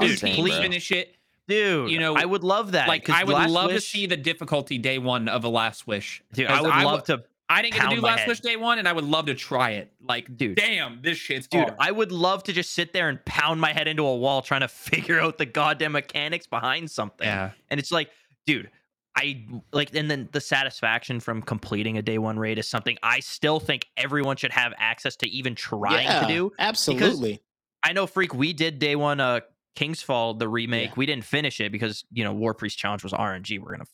Dude, 0.00 0.18
please 0.18 0.56
finish 0.56 0.90
it. 0.92 1.14
Dude. 1.48 1.90
you 1.90 1.98
know, 1.98 2.14
I 2.16 2.24
would 2.24 2.44
love 2.44 2.72
that. 2.72 2.86
Like, 2.88 3.08
I 3.10 3.24
would 3.24 3.32
Last 3.32 3.50
love 3.50 3.70
to 3.70 3.80
see 3.80 4.06
the 4.06 4.16
difficulty 4.16 4.78
day 4.78 4.98
one 4.98 5.28
of 5.28 5.42
a 5.44 5.48
last 5.48 5.86
wish. 5.86 6.22
Dude, 6.32 6.46
I 6.46 6.60
would 6.60 6.68
love 6.68 7.06
w- 7.06 7.18
to. 7.20 7.24
I 7.50 7.62
didn't 7.62 7.74
get 7.76 7.88
to 7.88 7.96
do 7.96 8.02
last 8.02 8.20
head. 8.20 8.28
wish 8.28 8.40
day 8.40 8.56
one, 8.56 8.78
and 8.78 8.86
I 8.86 8.92
would 8.92 9.04
love 9.06 9.24
to 9.26 9.34
try 9.34 9.70
it. 9.70 9.90
Like, 10.06 10.36
Dude. 10.36 10.56
damn, 10.56 11.00
this 11.00 11.16
shit's 11.16 11.46
Dude, 11.46 11.62
hard. 11.62 11.76
I 11.80 11.90
would 11.90 12.12
love 12.12 12.42
to 12.44 12.52
just 12.52 12.74
sit 12.74 12.92
there 12.92 13.08
and 13.08 13.24
pound 13.24 13.58
my 13.60 13.72
head 13.72 13.88
into 13.88 14.04
a 14.04 14.14
wall 14.16 14.42
trying 14.42 14.60
to 14.60 14.68
figure 14.68 15.18
out 15.18 15.38
the 15.38 15.46
goddamn 15.46 15.92
mechanics 15.92 16.46
behind 16.46 16.90
something. 16.90 17.26
yeah, 17.26 17.52
And 17.70 17.80
it's 17.80 17.90
like, 17.90 18.10
dude, 18.46 18.70
I 19.16 19.46
like, 19.72 19.94
and 19.96 20.10
then 20.10 20.28
the 20.32 20.42
satisfaction 20.42 21.20
from 21.20 21.40
completing 21.40 21.96
a 21.96 22.02
day 22.02 22.18
one 22.18 22.38
raid 22.38 22.58
is 22.58 22.68
something 22.68 22.98
I 23.02 23.20
still 23.20 23.60
think 23.60 23.86
everyone 23.96 24.36
should 24.36 24.52
have 24.52 24.74
access 24.76 25.16
to 25.16 25.28
even 25.30 25.54
trying 25.54 26.04
yeah, 26.04 26.20
to 26.20 26.28
do. 26.28 26.52
absolutely. 26.58 27.40
I 27.82 27.94
know, 27.94 28.06
Freak, 28.06 28.34
we 28.34 28.52
did 28.52 28.78
day 28.78 28.94
one, 28.94 29.20
uh, 29.20 29.40
King's 29.78 30.02
Fall, 30.02 30.34
the 30.34 30.48
remake. 30.48 30.88
Yeah. 30.88 30.94
We 30.96 31.06
didn't 31.06 31.24
finish 31.24 31.60
it 31.60 31.70
because, 31.70 32.04
you 32.10 32.24
know, 32.24 32.32
War 32.32 32.52
Priest 32.54 32.78
Challenge 32.78 33.02
was 33.04 33.12
RNG. 33.12 33.60
We're 33.60 33.68
going 33.76 33.80
to, 33.80 33.86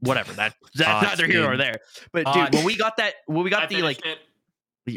whatever. 0.00 0.32
That, 0.32 0.54
that's 0.74 0.88
Odds, 0.88 1.06
neither 1.20 1.26
here 1.32 1.42
nor 1.42 1.50
dude. 1.52 1.60
there. 1.60 1.78
But, 2.12 2.24
dude, 2.26 2.36
Odds. 2.36 2.56
when 2.56 2.64
we 2.64 2.76
got 2.76 2.96
that, 2.96 3.14
when 3.26 3.44
we 3.44 3.50
got 3.50 3.68
the, 3.68 3.82
like, 3.82 4.00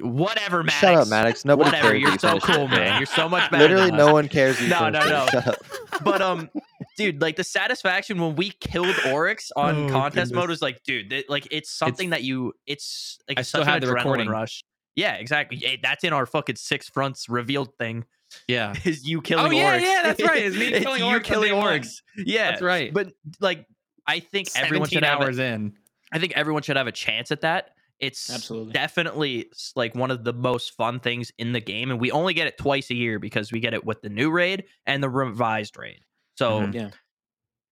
whatever, 0.01 0.63
Maddox. 0.63 0.79
Shut 0.79 0.93
up, 0.95 1.07
Maddox. 1.07 1.45
Nobody 1.45 1.67
Whatever. 1.69 1.89
cares. 1.91 2.01
You're 2.01 2.17
so 2.19 2.27
finished 2.29 2.49
it, 2.49 2.53
cool, 2.53 2.67
man. 2.67 2.97
You're 2.99 3.05
so 3.07 3.27
much 3.27 3.49
better. 3.51 3.63
Literally, 3.63 3.87
than 3.89 3.97
no 3.97 4.07
us. 4.07 4.13
one 4.13 4.27
cares. 4.29 4.61
you 4.61 4.67
No, 4.69 4.89
no, 4.89 4.99
no. 4.99 5.25
Shut 5.31 5.47
up. 5.47 5.55
but 6.03 6.21
um 6.21 6.49
dude 6.95 7.21
like 7.21 7.35
the 7.35 7.43
satisfaction 7.43 8.21
when 8.21 8.35
we 8.35 8.51
killed 8.51 8.95
oryx 9.07 9.51
on 9.55 9.85
Oh, 9.85 9.89
contest 9.89 10.33
mode 10.33 10.49
was 10.49 10.61
like 10.61 10.81
dude 10.83 11.09
that, 11.09 11.29
like 11.29 11.47
it's 11.51 11.69
something 11.71 12.11
that 12.11 12.23
you 12.23 12.53
it's 12.67 13.17
like 13.27 13.39
I 13.39 13.41
still 13.41 13.61
such 13.61 13.67
an 13.67 13.73
have 13.73 13.81
the 13.81 13.93
recording. 13.93 14.29
rush 14.29 14.63
yeah 14.95 15.15
exactly 15.15 15.79
that's 15.81 16.03
in 16.05 16.13
our 16.13 16.25
fucking 16.25 16.55
six 16.57 16.87
fronts 16.89 17.27
revealed 17.27 17.73
thing 17.77 18.05
yeah. 18.47 18.73
is 18.85 19.07
you 19.07 19.21
killing 19.21 19.53
yeah, 19.53 19.69
oryx 19.71 19.83
yeah, 19.85 20.01
that's 20.03 20.21
right. 20.23 20.43
It's 20.45 20.55
me 20.55 20.71
killing 20.79 20.99
you 21.01 21.05
Oryx 21.07 21.29
on 21.29 21.33
killing 21.33 21.51
orcs? 21.53 22.01
yeah 22.17 22.51
That's 22.51 22.61
right. 22.61 22.93
but 22.93 23.11
like 23.39 23.65
i 24.07 24.19
think 24.19 24.47
everyone 24.55 24.87
17 24.89 24.97
should 24.97 25.03
have 25.03 25.19
a, 25.19 25.23
hours 25.23 25.39
in. 25.39 25.73
i 26.11 26.19
think 26.19 26.33
everyone 26.35 26.61
should 26.63 26.77
have 26.77 26.87
a 26.87 26.91
chance 26.91 27.31
at 27.31 27.41
that 27.41 27.71
it's 27.99 28.33
Absolutely. 28.33 28.71
definitely 28.73 29.51
like 29.75 29.93
one 29.95 30.09
of 30.11 30.23
the 30.23 30.31
most 30.33 30.75
fun 30.75 30.99
things 30.99 31.31
in 31.37 31.51
the 31.51 31.59
game 31.59 31.91
and 31.91 31.99
we 31.99 32.11
only 32.11 32.33
get 32.33 32.47
it 32.47 32.57
twice 32.57 32.89
a 32.91 32.95
year 32.95 33.19
because 33.19 33.51
we 33.51 33.59
get 33.59 33.73
it 33.73 33.85
with 33.85 34.01
the 34.01 34.09
new 34.09 34.31
raid 34.31 34.63
and 34.85 35.01
the 35.03 35.09
revised 35.09 35.77
raid 35.77 35.99
so 36.35 36.61
Mhm. 36.61 36.73
Yeah. 36.73 36.89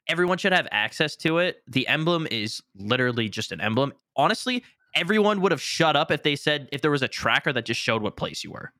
everyone 0.09 0.37
should 0.37 0.53
have 0.53 0.67
access 0.71 1.15
to 1.17 1.37
it. 1.39 1.61
The 1.67 1.87
emblem 1.87 2.27
is 2.31 2.61
literally 2.75 3.29
just 3.29 3.51
an 3.51 3.59
emblem. 3.61 3.93
Honestly, 4.15 4.63
everyone 4.95 5.41
would 5.41 5.51
have 5.51 5.61
shut 5.61 5.95
up 5.95 6.11
if 6.11 6.23
they 6.23 6.35
said 6.35 6.67
if 6.71 6.81
there 6.81 6.91
was 6.91 7.01
a 7.01 7.07
tracker 7.07 7.51
that 7.53 7.65
just 7.65 7.79
showed 7.79 8.01
what 8.01 8.15
place 8.17 8.43
you 8.43 8.51
were. 8.51 8.71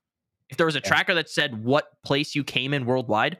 If 0.49 0.57
there 0.57 0.65
was 0.65 0.75
a 0.75 0.79
Yeah. 0.79 0.87
tracker 0.87 1.13
that 1.15 1.29
said 1.29 1.63
what 1.63 1.89
place 2.03 2.35
you 2.35 2.43
came 2.43 2.73
in 2.73 2.85
worldwide, 2.85 3.37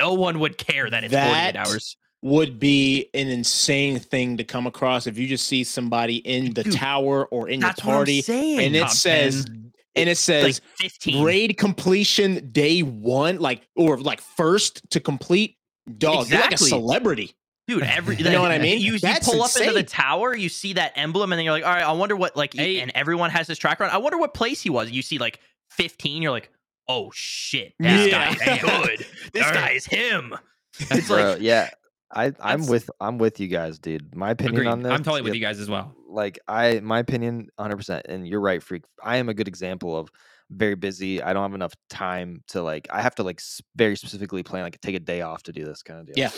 no 0.00 0.14
one 0.14 0.40
would 0.40 0.58
care 0.58 0.88
that 0.90 1.04
it's 1.04 1.12
That 1.12 1.26
48 1.28 1.56
hours. 1.56 1.96
Would 2.22 2.58
be 2.58 3.08
an 3.14 3.28
insane 3.28 3.98
thing 3.98 4.36
to 4.38 4.44
come 4.44 4.66
across 4.66 5.06
if 5.06 5.18
you 5.18 5.26
just 5.28 5.46
see 5.46 5.62
somebody 5.64 6.16
in 6.16 6.54
the 6.54 6.64
Dude, 6.64 6.72
tower 6.72 7.26
or 7.26 7.48
in 7.48 7.60
your 7.60 7.68
That's 7.70 7.84
what 7.84 7.92
I'm 7.92 7.96
party 7.98 8.22
saying. 8.22 8.60
and 8.60 8.74
it 8.76 8.80
Top 8.80 8.90
says 8.90 9.44
10, 9.44 9.72
and 9.96 10.08
it 10.08 10.18
says 10.18 10.60
15. 10.78 11.24
raid 11.24 11.56
completion 11.58 12.50
day 12.52 12.80
one, 12.82 13.38
like 13.38 13.68
or 13.76 13.98
like 13.98 14.20
first 14.20 14.88
to 14.90 14.98
complete. 15.00 15.56
Dog, 15.98 16.28
you're 16.28 16.40
like 16.40 16.52
a 16.52 16.58
celebrity. 16.58 17.34
Dude, 17.68 17.82
every 17.84 18.16
You 18.18 18.24
know 18.24 18.42
what 18.42 18.50
I 18.50 18.58
mean? 18.58 18.80
You, 18.80 18.94
you 18.94 19.14
pull 19.22 19.42
up 19.42 19.50
into 19.56 19.72
the 19.72 19.82
tower, 19.84 20.34
you 20.34 20.48
see 20.48 20.72
that 20.72 20.92
emblem, 20.96 21.32
and 21.32 21.38
then 21.38 21.44
you're 21.44 21.52
like, 21.54 21.64
all 21.64 21.72
right, 21.72 21.84
I 21.84 21.92
wonder 21.92 22.16
what 22.16 22.36
like, 22.36 22.54
Hey. 22.54 22.80
and 22.80 22.90
everyone 22.94 23.30
has 23.30 23.46
this 23.46 23.58
tracker 23.58 23.84
on. 23.84 23.90
I 23.90 23.98
wonder 23.98 24.18
what 24.18 24.34
place 24.34 24.62
he 24.62 24.70
was. 24.70 24.90
You 24.90 25.02
see 25.02 25.18
like 25.18 25.38
15, 25.76 26.22
you're 26.22 26.30
like, 26.32 26.50
oh 26.88 27.10
shit, 27.14 27.72
this 27.78 28.10
Yeah. 28.10 28.34
guy 28.34 28.54
is 28.54 28.60
good. 28.62 29.06
This 29.32 29.42
Darn. 29.42 29.54
guy 29.54 29.70
is 29.70 29.86
him. 29.86 30.34
It's 30.78 31.08
like- 31.10 31.40
yeah. 31.40 31.70
I 32.14 32.32
I'm 32.40 32.66
with 32.68 32.88
I'm 33.00 33.18
with 33.18 33.40
you 33.40 33.48
guys, 33.48 33.80
dude. 33.80 34.14
My 34.14 34.30
opinion 34.30 34.54
Agreed. 34.58 34.68
on 34.70 34.82
this. 34.82 34.92
I'm 34.92 35.02
totally 35.02 35.22
with 35.22 35.34
yeah, 35.34 35.40
you 35.40 35.44
guys 35.44 35.58
as 35.58 35.68
well. 35.68 35.92
Like 36.08 36.38
I, 36.46 36.78
my 36.78 37.00
opinion, 37.00 37.48
100. 37.56 37.76
percent 37.76 38.06
And 38.08 38.26
you're 38.28 38.40
right, 38.40 38.62
freak. 38.62 38.84
I 39.02 39.16
am 39.16 39.28
a 39.28 39.34
good 39.34 39.48
example 39.48 39.98
of 39.98 40.08
very 40.48 40.76
busy. 40.76 41.20
I 41.20 41.32
don't 41.32 41.42
have 41.42 41.54
enough 41.54 41.74
time 41.90 42.44
to 42.48 42.62
like. 42.62 42.86
I 42.92 43.02
have 43.02 43.16
to 43.16 43.24
like 43.24 43.40
very 43.74 43.96
specifically 43.96 44.44
plan, 44.44 44.62
like 44.62 44.80
take 44.80 44.94
a 44.94 45.00
day 45.00 45.22
off 45.22 45.42
to 45.44 45.52
do 45.52 45.64
this 45.64 45.82
kind 45.82 45.98
of 45.98 46.06
deal. 46.06 46.14
Yeah. 46.16 46.30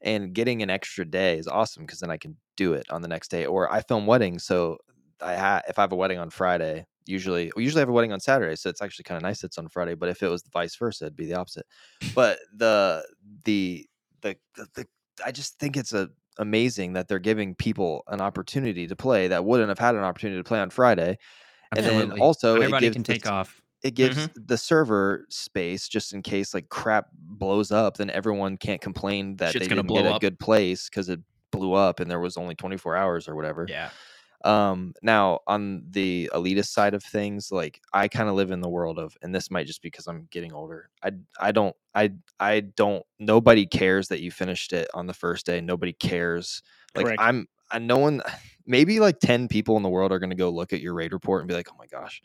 And 0.00 0.34
getting 0.34 0.60
an 0.62 0.70
extra 0.70 1.04
day 1.04 1.38
is 1.38 1.46
awesome 1.46 1.86
because 1.86 2.00
then 2.00 2.10
I 2.10 2.16
can 2.16 2.36
do 2.56 2.72
it 2.72 2.86
on 2.90 3.00
the 3.00 3.08
next 3.08 3.28
day. 3.30 3.46
Or 3.46 3.72
I 3.72 3.80
film 3.82 4.06
weddings, 4.06 4.42
so 4.44 4.78
I 5.22 5.34
ha- 5.36 5.62
if 5.68 5.78
I 5.78 5.82
have 5.82 5.92
a 5.92 5.96
wedding 5.96 6.18
on 6.18 6.30
Friday, 6.30 6.86
usually 7.06 7.50
we 7.56 7.62
usually 7.64 7.80
have 7.80 7.88
a 7.88 7.92
wedding 7.92 8.12
on 8.12 8.20
Saturday, 8.20 8.56
so 8.56 8.68
it's 8.68 8.82
actually 8.82 9.04
kind 9.04 9.16
of 9.16 9.22
nice 9.22 9.42
it's 9.44 9.58
on 9.58 9.68
Friday. 9.68 9.94
But 9.94 10.08
if 10.08 10.22
it 10.22 10.28
was 10.28 10.42
vice 10.52 10.76
versa, 10.76 11.04
it'd 11.06 11.16
be 11.16 11.26
the 11.26 11.34
opposite. 11.34 11.66
But 12.14 12.38
the 12.54 13.04
the 13.44 13.86
the 14.22 14.36
the, 14.56 14.66
the 14.74 14.86
I 15.24 15.30
just 15.32 15.58
think 15.58 15.76
it's 15.76 15.92
a 15.92 16.10
amazing 16.38 16.94
that 16.94 17.08
they're 17.08 17.18
giving 17.18 17.54
people 17.54 18.02
an 18.08 18.20
opportunity 18.20 18.86
to 18.86 18.96
play 18.96 19.28
that 19.28 19.44
wouldn't 19.44 19.68
have 19.68 19.78
had 19.78 19.94
an 19.94 20.02
opportunity 20.02 20.40
to 20.40 20.44
play 20.44 20.58
on 20.60 20.70
Friday. 20.70 21.18
Absolutely. 21.76 22.02
And 22.02 22.12
then 22.12 22.20
also 22.20 22.54
it 22.54 22.64
everybody 22.64 22.86
gives 22.86 22.94
can 22.94 23.02
the 23.02 23.12
take 23.12 23.26
off. 23.26 23.60
it 23.82 23.94
gives 23.94 24.16
Mm-hmm. 24.16 24.42
the 24.46 24.56
server 24.56 25.26
space 25.28 25.88
just 25.88 26.12
in 26.14 26.22
case 26.22 26.54
like 26.54 26.68
crap 26.70 27.08
blows 27.14 27.70
up, 27.70 27.96
then 27.98 28.08
everyone 28.10 28.56
can't 28.56 28.80
complain 28.80 29.36
that 29.36 29.52
Shit's 29.52 29.68
they 29.68 29.74
gonna 29.74 29.82
didn't 29.86 30.04
get 30.04 30.16
a 30.16 30.18
good 30.20 30.38
place 30.38 30.88
because 30.88 31.08
it 31.10 31.20
blew 31.50 31.74
up 31.74 32.00
and 32.00 32.10
there 32.10 32.20
was 32.20 32.36
only 32.38 32.54
24 32.54 32.96
hours 32.96 33.28
or 33.28 33.34
whatever. 33.36 33.66
Yeah. 33.68 33.90
Um, 34.44 34.94
now 35.02 35.40
on 35.46 35.84
the 35.90 36.30
elitist 36.34 36.68
side 36.68 36.94
of 36.94 37.02
things, 37.02 37.50
like 37.52 37.80
I 37.92 38.08
kind 38.08 38.28
of 38.28 38.34
live 38.34 38.50
in 38.50 38.60
the 38.60 38.68
world 38.68 38.98
of, 38.98 39.16
and 39.22 39.34
this 39.34 39.50
might 39.50 39.66
just 39.66 39.82
because 39.82 40.06
I'm 40.06 40.28
getting 40.30 40.52
older. 40.52 40.90
I 41.02 41.12
I 41.40 41.52
don't 41.52 41.76
I 41.94 42.12
I 42.40 42.60
don't. 42.60 43.04
Nobody 43.18 43.66
cares 43.66 44.08
that 44.08 44.20
you 44.20 44.30
finished 44.30 44.72
it 44.72 44.88
on 44.94 45.06
the 45.06 45.14
first 45.14 45.46
day. 45.46 45.60
Nobody 45.60 45.92
cares. 45.92 46.62
Like 46.94 47.06
Correct. 47.06 47.20
I'm. 47.22 47.46
I, 47.70 47.78
no 47.78 47.98
one. 47.98 48.22
Maybe 48.64 49.00
like 49.00 49.18
ten 49.18 49.48
people 49.48 49.76
in 49.76 49.82
the 49.82 49.88
world 49.88 50.12
are 50.12 50.20
going 50.20 50.30
to 50.30 50.36
go 50.36 50.48
look 50.48 50.72
at 50.72 50.80
your 50.80 50.94
raid 50.94 51.12
report 51.12 51.40
and 51.42 51.48
be 51.48 51.54
like, 51.54 51.66
"Oh 51.68 51.76
my 51.76 51.86
gosh, 51.86 52.22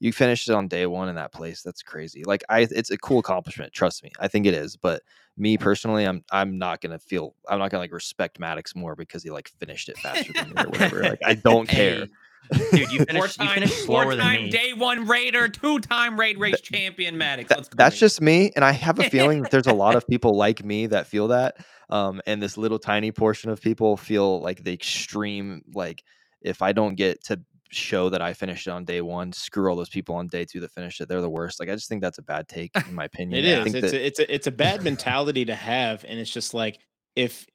you 0.00 0.12
finished 0.12 0.48
it 0.48 0.54
on 0.54 0.66
day 0.66 0.86
one 0.86 1.08
in 1.08 1.14
that 1.14 1.32
place. 1.32 1.62
That's 1.62 1.82
crazy." 1.82 2.24
Like 2.24 2.42
I, 2.48 2.60
it's 2.70 2.90
a 2.90 2.98
cool 2.98 3.20
accomplishment. 3.20 3.72
Trust 3.72 4.02
me, 4.02 4.10
I 4.18 4.26
think 4.28 4.46
it 4.46 4.54
is. 4.54 4.76
But 4.76 5.02
me 5.36 5.56
personally, 5.56 6.04
I'm 6.06 6.24
I'm 6.32 6.58
not 6.58 6.80
gonna 6.80 6.98
feel. 6.98 7.34
I'm 7.48 7.58
not 7.60 7.70
gonna 7.70 7.82
like 7.82 7.92
respect 7.92 8.40
Maddox 8.40 8.74
more 8.74 8.96
because 8.96 9.22
he 9.22 9.30
like 9.30 9.48
finished 9.60 9.88
it 9.88 9.98
faster 9.98 10.32
than 10.32 10.48
me 10.50 10.54
or 10.62 10.68
whatever. 10.70 11.02
Like 11.02 11.20
I 11.24 11.34
don't 11.44 11.68
care. 11.68 12.06
Hey, 12.52 12.66
dude, 12.72 12.90
you 12.90 13.04
finished, 13.04 13.38
you 13.38 13.44
Four-time, 13.44 13.54
finished 13.54 13.84
slower 13.84 14.16
than 14.16 14.18
four-time 14.24 14.42
me. 14.44 14.50
day 14.50 14.72
one 14.72 15.06
raider, 15.06 15.46
two-time 15.48 16.18
raid 16.18 16.36
race 16.38 16.60
champion, 16.60 17.16
Maddox. 17.16 17.48
That- 17.50 17.58
Let's 17.58 17.68
go. 17.68 17.76
that's 17.76 17.94
baby. 17.96 18.00
just 18.00 18.20
me 18.22 18.50
and 18.56 18.64
i 18.64 18.72
have 18.72 18.98
a 18.98 19.08
feeling 19.08 19.42
that 19.42 19.50
there's 19.52 19.66
a 19.68 19.72
lot 19.74 19.94
of 19.94 20.04
people 20.08 20.34
like 20.36 20.64
me 20.64 20.86
that 20.86 21.06
feel 21.06 21.28
that 21.28 21.58
um, 21.90 22.20
and 22.26 22.42
this 22.42 22.56
little 22.56 22.78
tiny 22.78 23.12
portion 23.12 23.50
of 23.50 23.60
people 23.60 23.96
feel 23.96 24.40
like 24.40 24.64
the 24.64 24.72
extreme 24.72 25.62
like 25.74 26.02
if 26.40 26.60
i 26.62 26.72
don't 26.72 26.94
get 26.96 27.22
to 27.24 27.40
show 27.70 28.08
that 28.08 28.20
i 28.20 28.32
finished 28.32 28.66
it 28.66 28.70
on 28.70 28.84
day 28.84 29.00
one 29.00 29.32
screw 29.32 29.68
all 29.70 29.76
those 29.76 29.88
people 29.88 30.14
on 30.14 30.26
day 30.26 30.44
two 30.44 30.58
that 30.60 30.70
finished 30.72 31.00
it 31.00 31.08
they're 31.08 31.20
the 31.20 31.30
worst 31.30 31.60
like 31.60 31.68
i 31.68 31.72
just 31.74 31.88
think 31.88 32.02
that's 32.02 32.18
a 32.18 32.22
bad 32.22 32.46
take 32.48 32.70
in 32.88 32.94
my 32.94 33.04
opinion 33.12 33.44
It 33.44 33.58
I 33.60 33.64
think 33.64 33.76
It's 33.76 33.92
that- 33.92 34.00
a, 34.00 34.06
it's 34.06 34.18
a 34.18 34.34
it's 34.34 34.46
a 34.46 34.50
bad 34.52 34.82
mentality 34.82 35.44
to 35.44 35.54
have, 35.54 36.04
and 36.08 36.18
it's 36.18 36.30
just 36.30 36.52
like 36.54 36.78
if 37.16 37.46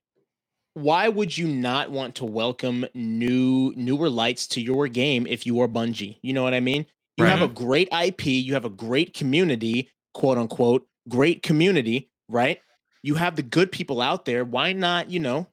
why 0.74 1.08
would 1.08 1.38
you 1.38 1.48
not 1.48 1.90
want 1.92 2.16
to 2.16 2.26
welcome 2.26 2.86
new 2.94 3.74
newer 3.78 4.10
lights 4.10 4.46
to 4.48 4.62
your 4.62 4.88
game 4.88 5.26
if 5.28 5.46
you 5.46 5.60
are 5.62 5.68
Bungie? 5.68 6.18
You 6.22 6.34
know 6.34 6.44
what 6.44 6.54
I 6.54 6.60
mean? 6.60 6.86
You 7.18 7.24
have 7.26 7.42
a 7.42 7.48
great 7.48 7.88
IP, 7.94 8.26
you 8.26 8.54
have 8.56 8.66
a 8.66 8.70
great 8.70 9.14
community, 9.14 9.90
quote 10.14 10.38
unquote, 10.38 10.86
great 11.08 11.44
community, 11.44 12.10
right? 12.28 12.60
You 13.04 13.16
have 13.16 13.38
the 13.38 13.44
good 13.44 13.72
people 13.72 14.02
out 14.02 14.26
there. 14.26 14.44
Why 14.44 14.74
not, 14.74 15.10
you 15.10 15.20
know, 15.22 15.48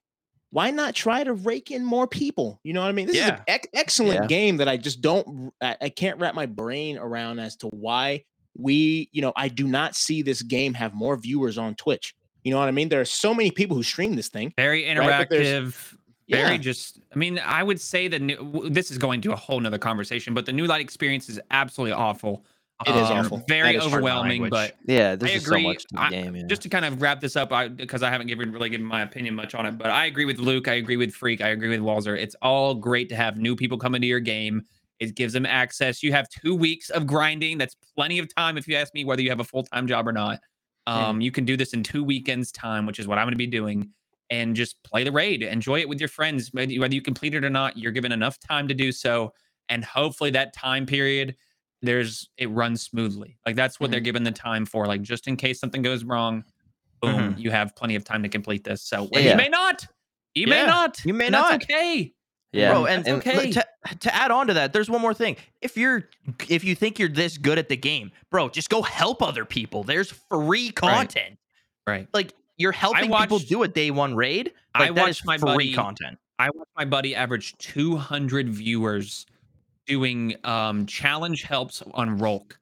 why 0.53 0.71
not 0.71 0.95
try 0.95 1.25
to 1.25 1.33
rake 1.33 1.71
in 1.71 1.83
more 1.85 2.07
people? 2.07 2.61
You 2.63 2.75
know 2.75 2.83
what 2.83 2.89
I 2.89 2.93
mean? 2.93 3.07
This 3.07 3.17
is 3.17 3.23
an 3.29 3.41
ec- 3.49 3.71
excellent 3.73 4.21
Yeah. 4.21 4.27
game 4.27 4.59
that 4.59 4.69
I 4.69 4.77
just 4.77 5.01
don't, 5.01 5.51
I, 5.63 5.77
I 5.81 5.89
can't 5.89 6.21
wrap 6.21 6.35
my 6.35 6.45
brain 6.47 6.99
around 6.99 7.39
as 7.39 7.57
to 7.57 7.69
why 7.69 8.25
we, 8.57 9.09
you 9.13 9.23
know, 9.23 9.33
I 9.35 9.49
do 9.49 9.67
not 9.67 9.97
see 9.97 10.21
this 10.21 10.43
game 10.43 10.75
have 10.75 10.93
more 10.93 11.17
viewers 11.17 11.57
on 11.57 11.75
Twitch. 11.75 12.15
You 12.45 12.53
know 12.53 12.59
what 12.59 12.69
I 12.69 12.73
mean? 12.73 12.91
There 12.91 13.01
are 13.01 13.05
so 13.07 13.33
many 13.33 13.51
people 13.51 13.77
who 13.77 13.83
stream 13.83 14.15
this 14.15 14.29
thing. 14.29 14.53
Very 14.59 14.87
Right, 14.87 15.27
interactive. 15.31 15.95
Very 16.29 16.53
Yeah. 16.53 16.57
just. 16.59 17.01
I 17.15 17.17
mean, 17.19 17.39
I 17.39 17.63
would 17.63 17.81
say 17.81 18.09
that 18.09 18.21
This 18.71 18.91
is 18.91 18.99
going 18.99 19.23
to 19.23 19.33
a 19.33 19.37
whole 19.37 19.59
nother 19.59 19.79
conversation, 19.79 20.35
but 20.35 20.45
the 20.45 20.53
new 20.53 20.67
light 20.67 20.83
experience 20.83 21.31
is 21.31 21.41
absolutely 21.51 21.93
awful. 21.95 22.45
It 22.87 22.97
is 22.97 23.11
Um, 23.11 23.19
awful. 23.19 23.45
Very 23.47 23.69
That 23.73 23.75
is 23.77 23.83
true. 23.85 23.93
overwhelming, 23.93 24.49
but 24.49 24.77
Yeah, 24.87 25.15
there's 25.15 25.31
I 25.31 25.35
just 25.35 25.47
agree. 25.47 25.63
so 25.63 25.69
much 25.69 25.83
to 25.85 25.89
the 25.95 26.01
I- 26.01 26.11
game. 26.11 26.35
Yeah. 26.35 26.43
just 26.49 26.63
to 26.63 26.69
kind 26.69 26.85
of 26.85 27.01
wrap 27.01 27.21
this 27.21 27.37
up, 27.37 27.53
I 27.53 27.69
because 27.69 28.03
I 28.03 28.11
haven't 28.11 28.27
given 28.27 28.51
really 28.51 28.71
given 28.71 28.85
my 28.87 29.03
opinion 29.03 29.35
much 29.37 29.55
on 29.55 29.67
it, 29.67 29.79
but 29.79 29.91
I 29.91 30.07
agree 30.07 30.25
with 30.25 30.39
Luke. 30.41 30.67
I 30.67 30.75
agree 30.75 30.97
with 30.97 31.15
Freak. 31.15 31.41
I 31.41 31.49
agree 31.51 31.69
with 31.69 31.81
Wallzer. 31.81 32.19
It's 32.19 32.35
all 32.43 32.75
great 32.75 33.09
to 33.11 33.17
have 33.17 33.37
new 33.37 33.55
people 33.55 33.79
come 33.79 33.95
into 33.95 34.09
your 34.09 34.19
game. 34.21 34.63
It 34.99 35.15
gives 35.15 35.33
them 35.33 35.47
access. 35.47 36.03
You 36.03 36.13
have 36.13 36.29
two 36.29 36.55
weeks 36.57 36.91
of 36.91 37.07
grinding. 37.07 37.59
That's 37.59 37.77
plenty 37.97 38.19
of 38.19 38.33
time 38.35 38.59
if 38.59 38.67
you 38.67 38.75
ask 38.77 38.93
me 38.95 39.05
whether 39.05 39.23
you 39.23 39.31
have 39.31 39.41
a 39.41 39.45
full 39.45 39.63
time 39.63 39.87
job 39.87 40.09
or 40.09 40.13
not. 40.13 40.41
Um, 40.89 41.21
You 41.21 41.31
can 41.31 41.45
do 41.45 41.57
this 41.57 41.75
in 41.75 41.85
two 41.85 42.03
weekends 42.03 42.51
time, 42.51 42.87
which 42.87 42.99
is 42.99 43.07
what 43.07 43.17
I'm 43.19 43.27
going 43.27 43.33
to 43.35 43.39
be 43.39 43.47
doing, 43.47 43.91
and 44.31 44.57
just 44.57 44.83
play 44.83 45.05
the 45.05 45.13
raid. 45.13 45.45
Enjoy 45.45 45.79
it 45.79 45.89
with 45.89 46.01
your 46.01 46.09
friends. 46.09 46.49
Whether 46.53 46.75
whether 46.81 46.95
you 46.95 47.03
complete 47.03 47.35
it 47.35 47.45
or 47.45 47.51
not, 47.51 47.79
you're 47.79 47.93
given 47.93 48.11
enough 48.11 48.41
time 48.41 48.67
to 48.67 48.75
do 48.75 48.91
so, 48.91 49.33
and 49.69 49.85
hopefully 49.85 50.31
that 50.31 50.53
time 50.53 50.85
period 50.87 51.37
there's 51.83 52.29
it 52.39 52.49
runs 52.51 52.83
smoothly. 52.83 53.39
Like 53.45 53.57
that's 53.57 53.79
what 53.79 53.91
they're 53.91 54.01
mm-hmm. 54.01 54.05
given 54.05 54.25
the 54.25 54.31
time 54.33 54.65
for. 54.65 54.87
Like 54.87 55.03
just 55.03 55.29
in 55.29 55.37
case 55.37 55.61
something 55.61 55.83
goes 55.83 56.05
wrong, 56.05 56.45
boom, 57.01 57.15
mm-hmm. 57.15 57.41
you 57.41 57.51
have 57.51 57.75
plenty 57.77 57.97
of 57.97 58.05
time 58.05 58.23
to 58.23 58.29
complete 58.29 58.65
this. 58.65 58.83
So 58.83 59.09
and 59.13 59.25
Yeah. 59.25 59.33
you 59.33 59.37
may 59.37 59.49
not. 59.49 59.87
You 60.35 60.47
may 60.47 60.65
not. 60.65 61.05
you 61.05 61.13
may 61.13 61.27
and 61.27 61.35
that's 61.35 61.51
not. 61.51 61.63
okay. 61.65 62.15
yeah, 62.53 62.73
Bro, 62.73 62.87
and, 62.87 63.05
That's 63.05 63.27
okay. 63.27 63.53
to, 63.53 63.67
to 64.01 64.15
add 64.15 64.31
on 64.31 64.47
to 64.47 64.55
that, 64.55 64.73
there's 64.73 64.89
one 64.89 65.03
more 65.03 65.13
thing. 65.13 65.37
If 65.61 65.77
you're 65.77 66.09
if 66.49 66.65
you 66.65 66.75
think 66.75 66.99
you're 66.99 67.09
this 67.09 67.37
good 67.37 67.59
at 67.59 67.69
the 67.69 67.77
game, 67.77 68.13
bro, 68.31 68.49
just 68.49 68.71
go 68.71 68.81
help 68.83 69.23
other 69.23 69.45
people. 69.45 69.83
There's 69.83 70.11
free 70.31 70.71
content. 70.71 71.39
Right. 71.87 72.09
Like 72.15 72.33
you're 72.57 72.73
helping 72.73 73.13
people 73.13 73.41
do 73.41 73.63
a 73.63 73.69
day 73.69 73.91
one 73.91 74.15
raid. 74.15 74.53
I 74.75 74.81
Like, 74.87 74.95
that 74.95 75.01
watched 75.03 75.27
my 75.27 75.37
free 75.37 75.49
buddy- 75.49 75.75
content. 75.75 76.19
I 76.39 76.49
watched 76.55 76.71
my 76.77 76.85
buddy 76.85 77.15
average 77.15 77.57
200 77.59 78.49
viewers 78.49 79.27
doing 79.87 80.35
um 80.45 80.87
challenge 80.87 81.43
helps 81.43 81.83
on 81.95 82.19
Rhulk. 82.19 82.59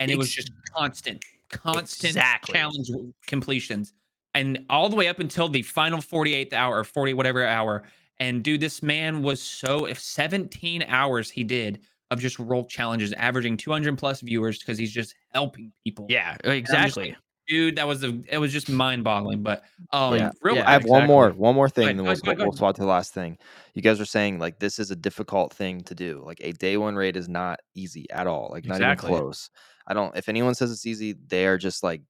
And 0.00 0.10
it 0.10 0.18
was 0.18 0.30
just 0.30 0.50
constant, 0.76 1.24
constant 1.50 2.10
Exactly. 2.10 2.54
challenge 2.54 2.90
completions. 3.26 3.92
And 4.34 4.64
all 4.68 4.88
the 4.88 4.96
way 4.96 5.08
up 5.08 5.20
until 5.20 5.48
the 5.48 5.62
final 5.62 6.00
48th 6.00 6.52
hour 6.52 6.78
or 6.78 6.84
40 6.84 7.14
whatever 7.14 7.46
hour. 7.46 7.84
And 8.18 8.42
dude, 8.42 8.60
this 8.60 8.82
man 8.82 9.22
was 9.22 9.40
so 9.40 9.86
if 9.86 9.98
17 10.00 10.84
hours 10.88 11.30
he 11.30 11.44
did 11.44 11.80
of 12.10 12.20
just 12.20 12.38
Rhulk 12.38 12.68
challenges, 12.68 13.12
averaging 13.14 13.56
200 13.56 13.96
plus 13.98 14.20
viewers 14.20 14.58
because 14.58 14.78
he's 14.78 14.92
just 14.92 15.14
helping 15.32 15.72
people. 15.84 16.06
Yeah, 16.08 16.36
exactly. 16.44 17.16
Dude, 17.46 17.76
that 17.76 17.86
was 17.86 18.02
a 18.04 18.18
it 18.28 18.38
was 18.38 18.52
just 18.52 18.68
mind 18.70 19.04
boggling. 19.04 19.42
But 19.42 19.64
um 19.92 20.14
Yeah. 20.16 20.30
real 20.42 20.56
Yeah, 20.56 20.68
I 20.68 20.72
have 20.72 20.84
one 20.84 21.02
exactly. 21.02 21.14
more, 21.14 21.30
one 21.32 21.54
more 21.54 21.68
thing, 21.68 21.88
and 21.88 21.98
then 21.98 22.06
go 22.06 22.14
we'll, 22.24 22.34
go 22.36 22.44
we'll 22.44 22.52
swap 22.52 22.74
to 22.76 22.80
the 22.80 22.86
last 22.86 23.12
thing. 23.12 23.36
You 23.74 23.82
guys 23.82 24.00
are 24.00 24.06
saying 24.06 24.38
like 24.38 24.58
this 24.58 24.78
is 24.78 24.90
a 24.90 24.96
difficult 24.96 25.52
thing 25.52 25.82
to 25.82 25.94
do. 25.94 26.22
Like 26.24 26.38
a 26.40 26.52
day 26.52 26.76
one 26.76 26.94
raid 26.96 27.16
is 27.16 27.28
not 27.28 27.60
easy 27.74 28.08
at 28.10 28.26
all. 28.26 28.48
Like 28.50 28.64
not 28.64 28.76
Exactly. 28.76 29.10
even 29.10 29.20
close. 29.22 29.50
I 29.86 29.92
don't. 29.92 30.16
If 30.16 30.28
anyone 30.30 30.54
says 30.54 30.72
it's 30.72 30.86
easy, 30.86 31.12
they 31.28 31.44
are 31.46 31.58
just 31.58 31.82
like 31.82 32.00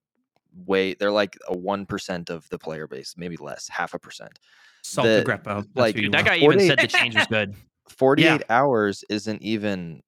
way. 0.67 0.95
They're 0.95 1.11
like 1.11 1.37
a 1.49 1.57
one 1.57 1.85
percent 1.87 2.31
of 2.31 2.49
the 2.51 2.59
player 2.59 2.87
base, 2.87 3.15
maybe 3.17 3.37
less, 3.37 3.67
half 3.69 3.95
a 3.95 3.99
percent. 3.99 4.39
Salt 4.83 5.07
the- 5.07 5.25
Greppo. 5.27 5.67
Like, 5.75 5.97
That 6.13 6.25
guy 6.27 6.37
even 6.37 6.61
said 6.61 6.79
the 6.79 6.87
change 6.87 7.17
was 7.17 7.27
good. 7.27 7.55
48 7.89 8.43
hours 8.51 9.03
isn't 9.09 9.43
even 9.43 10.03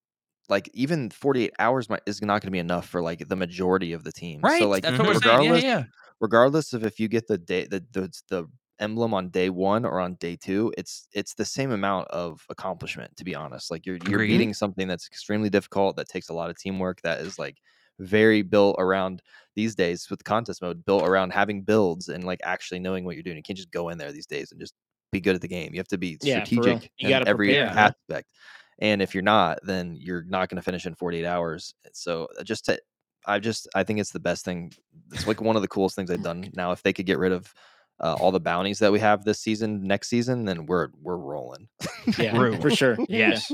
like 0.49 0.71
even 0.75 1.11
48 1.11 1.53
hours 1.59 1.89
might, 1.89 2.03
is 2.07 2.21
not 2.23 2.41
going 2.41 2.49
to 2.49 2.51
be 2.51 2.59
enough 2.59 2.89
for 2.89 3.03
like 3.03 3.29
the 3.29 3.37
majority 3.37 3.93
of 3.93 4.05
the 4.05 4.13
team. 4.13 4.41
Right. 4.43 4.61
So 4.61 4.69
like 4.69 4.83
that's 4.83 4.99
what 4.99 5.09
we're 5.09 5.15
saying. 5.15 5.25
Yeah, 5.25 5.31
regardless 5.39 5.63
yeah. 5.63 5.85
regardless 6.21 6.73
of 6.73 6.85
if 6.85 7.01
you 7.01 7.09
get 7.09 7.27
the 7.27 7.39
day 7.39 7.67
the, 7.67 7.85
the 7.93 8.13
the 8.29 8.49
emblem 8.79 9.15
on 9.15 9.31
day 9.31 9.51
one 9.51 9.85
or 9.85 10.01
on 10.01 10.15
day 10.15 10.37
two, 10.37 10.73
it's 10.77 11.09
it's 11.13 11.35
the 11.35 11.45
same 11.45 11.73
amount 11.73 12.09
of 12.09 12.45
accomplishment. 12.49 13.17
To 13.17 13.25
be 13.25 13.35
honest, 13.35 13.71
like 13.71 13.87
you're 13.87 13.99
you're 14.09 14.21
Agreed. 14.21 14.29
beating 14.29 14.55
something 14.55 14.89
that's 14.89 15.07
extremely 15.07 15.51
difficult 15.51 15.97
that 15.97 16.09
takes 16.09 16.29
a 16.29 16.35
lot 16.35 16.51
of 16.51 16.59
teamwork. 16.59 17.01
That 17.03 17.21
is 17.21 17.39
like 17.39 17.57
very 17.99 18.43
built 18.43 18.77
around 18.79 19.23
these 19.55 19.75
days 19.75 20.09
with 20.11 20.23
contest 20.25 20.61
mode, 20.61 20.85
built 20.85 21.07
around 21.07 21.33
having 21.33 21.63
builds 21.63 22.09
and 22.09 22.25
like 22.25 22.41
actually 22.45 22.79
knowing 22.79 23.05
what 23.05 23.17
you're 23.17 23.23
doing. 23.23 23.37
You 23.37 23.43
can't 23.43 23.57
just 23.57 23.71
go 23.71 23.89
in 23.89 23.99
there 23.99 24.13
these 24.13 24.27
days 24.27 24.53
and 24.53 24.61
just 24.61 24.75
be 25.13 25.21
good 25.21 25.35
at 25.35 25.41
the 25.41 25.49
game. 25.49 25.73
You 25.73 25.81
have 25.81 25.89
to 25.89 25.99
be 25.99 26.19
Yeah, 26.23 26.45
strategic 26.45 26.91
You 26.99 27.09
in 27.09 27.27
every 27.27 27.49
prepare, 27.49 27.69
aspect. 27.69 28.29
And 28.79 29.01
if 29.01 29.15
you're 29.15 29.23
not, 29.23 29.59
then 29.63 29.97
you're 29.99 30.25
not 30.25 30.49
going 30.49 30.57
to 30.57 30.63
finish 30.63 30.87
in 30.87 30.95
48 30.95 31.25
hours. 31.25 31.75
So 31.93 32.29
uh, 32.39 32.43
just 32.45 32.67
to, 32.67 32.79
I 33.27 33.39
just, 33.39 33.69
I 33.75 33.83
think 33.83 34.01
it's 34.01 34.13
the 34.13 34.21
best 34.21 34.45
thing. 34.45 34.73
It's 35.13 35.27
like 35.27 35.41
one 35.41 35.57
of 35.57 35.63
the 35.63 35.69
coolest 35.69 35.97
things 35.97 36.11
I've 36.11 36.23
done. 36.31 36.51
Now, 36.55 36.73
if 36.73 36.83
they 36.83 36.93
could 36.93 37.07
get 37.07 37.19
rid 37.19 37.33
of 37.33 37.53
uh, 38.01 38.15
all 38.21 38.31
the 38.31 38.41
bounties 38.41 38.79
that 38.81 38.93
we 38.93 39.01
have 39.01 39.25
this 39.25 39.41
season, 39.41 39.83
next 39.83 40.09
season, 40.09 40.45
then 40.45 40.67
we're 40.67 40.89
we're 41.03 41.17
rolling. 41.17 41.69
Yeah, 42.19 42.33
True. 42.37 42.61
for 42.61 42.71
sure. 42.71 42.97
Yes. 43.09 43.51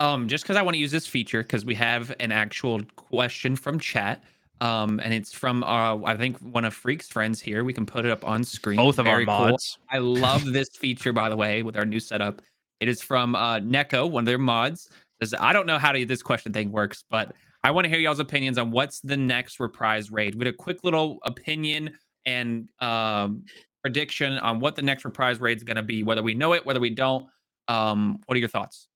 Um, 0.00 0.28
just 0.28 0.44
because 0.44 0.56
I 0.56 0.62
want 0.62 0.74
to 0.74 0.78
use 0.78 0.90
this 0.90 1.06
feature 1.06 1.42
because 1.42 1.64
we 1.64 1.74
have 1.76 2.14
an 2.20 2.32
actual 2.32 2.82
question 2.96 3.56
from 3.56 3.78
chat. 3.78 4.22
Um, 4.60 5.00
and 5.02 5.14
it's 5.14 5.32
from 5.32 5.62
uh, 5.62 6.02
I 6.04 6.16
think 6.16 6.36
one 6.38 6.64
of 6.64 6.74
Freak's 6.74 7.08
friends 7.08 7.40
here. 7.40 7.62
We 7.64 7.72
can 7.72 7.86
put 7.86 8.04
it 8.04 8.10
up 8.10 8.26
on 8.26 8.42
screen. 8.44 8.76
Both 8.76 8.98
of 8.98 9.06
our 9.06 9.14
Very 9.14 9.26
cool. 9.26 9.38
mods. 9.38 9.78
I 9.90 9.98
love 9.98 10.44
this 10.52 10.68
feature, 10.76 11.12
by 11.12 11.28
the 11.28 11.36
way, 11.36 11.62
with 11.62 11.76
our 11.76 11.86
new 11.86 12.00
setup. 12.00 12.42
It 12.80 12.88
is 12.88 13.02
from 13.02 13.34
uh, 13.34 13.58
Neko, 13.60 14.10
one 14.10 14.22
of 14.22 14.26
their 14.26 14.38
mods. 14.38 14.88
Says, 15.22 15.34
I 15.38 15.52
don't 15.52 15.66
know 15.66 15.78
how 15.78 15.92
to, 15.92 16.04
this 16.06 16.22
question 16.22 16.52
thing 16.52 16.70
works, 16.70 17.04
but 17.10 17.32
I 17.64 17.72
want 17.72 17.86
to 17.86 17.88
hear 17.88 17.98
y'all's 17.98 18.20
opinions 18.20 18.56
on 18.56 18.70
what's 18.70 19.00
the 19.00 19.16
next 19.16 19.58
reprise 19.58 20.12
raid. 20.12 20.36
We 20.36 20.44
had 20.46 20.54
a 20.54 20.56
quick 20.56 20.84
little 20.84 21.18
opinion 21.24 21.90
and 22.24 22.68
um, 22.80 23.44
prediction 23.82 24.38
on 24.38 24.60
what 24.60 24.76
the 24.76 24.82
next 24.82 25.04
reprise 25.04 25.40
raid 25.40 25.56
is 25.56 25.64
going 25.64 25.76
to 25.76 25.82
be, 25.82 26.04
whether 26.04 26.22
we 26.22 26.34
know 26.34 26.52
it, 26.52 26.64
whether 26.64 26.78
we 26.78 26.90
don't. 26.90 27.26
Um, 27.66 28.20
what 28.26 28.36
are 28.36 28.38
your 28.38 28.48
thoughts? 28.48 28.86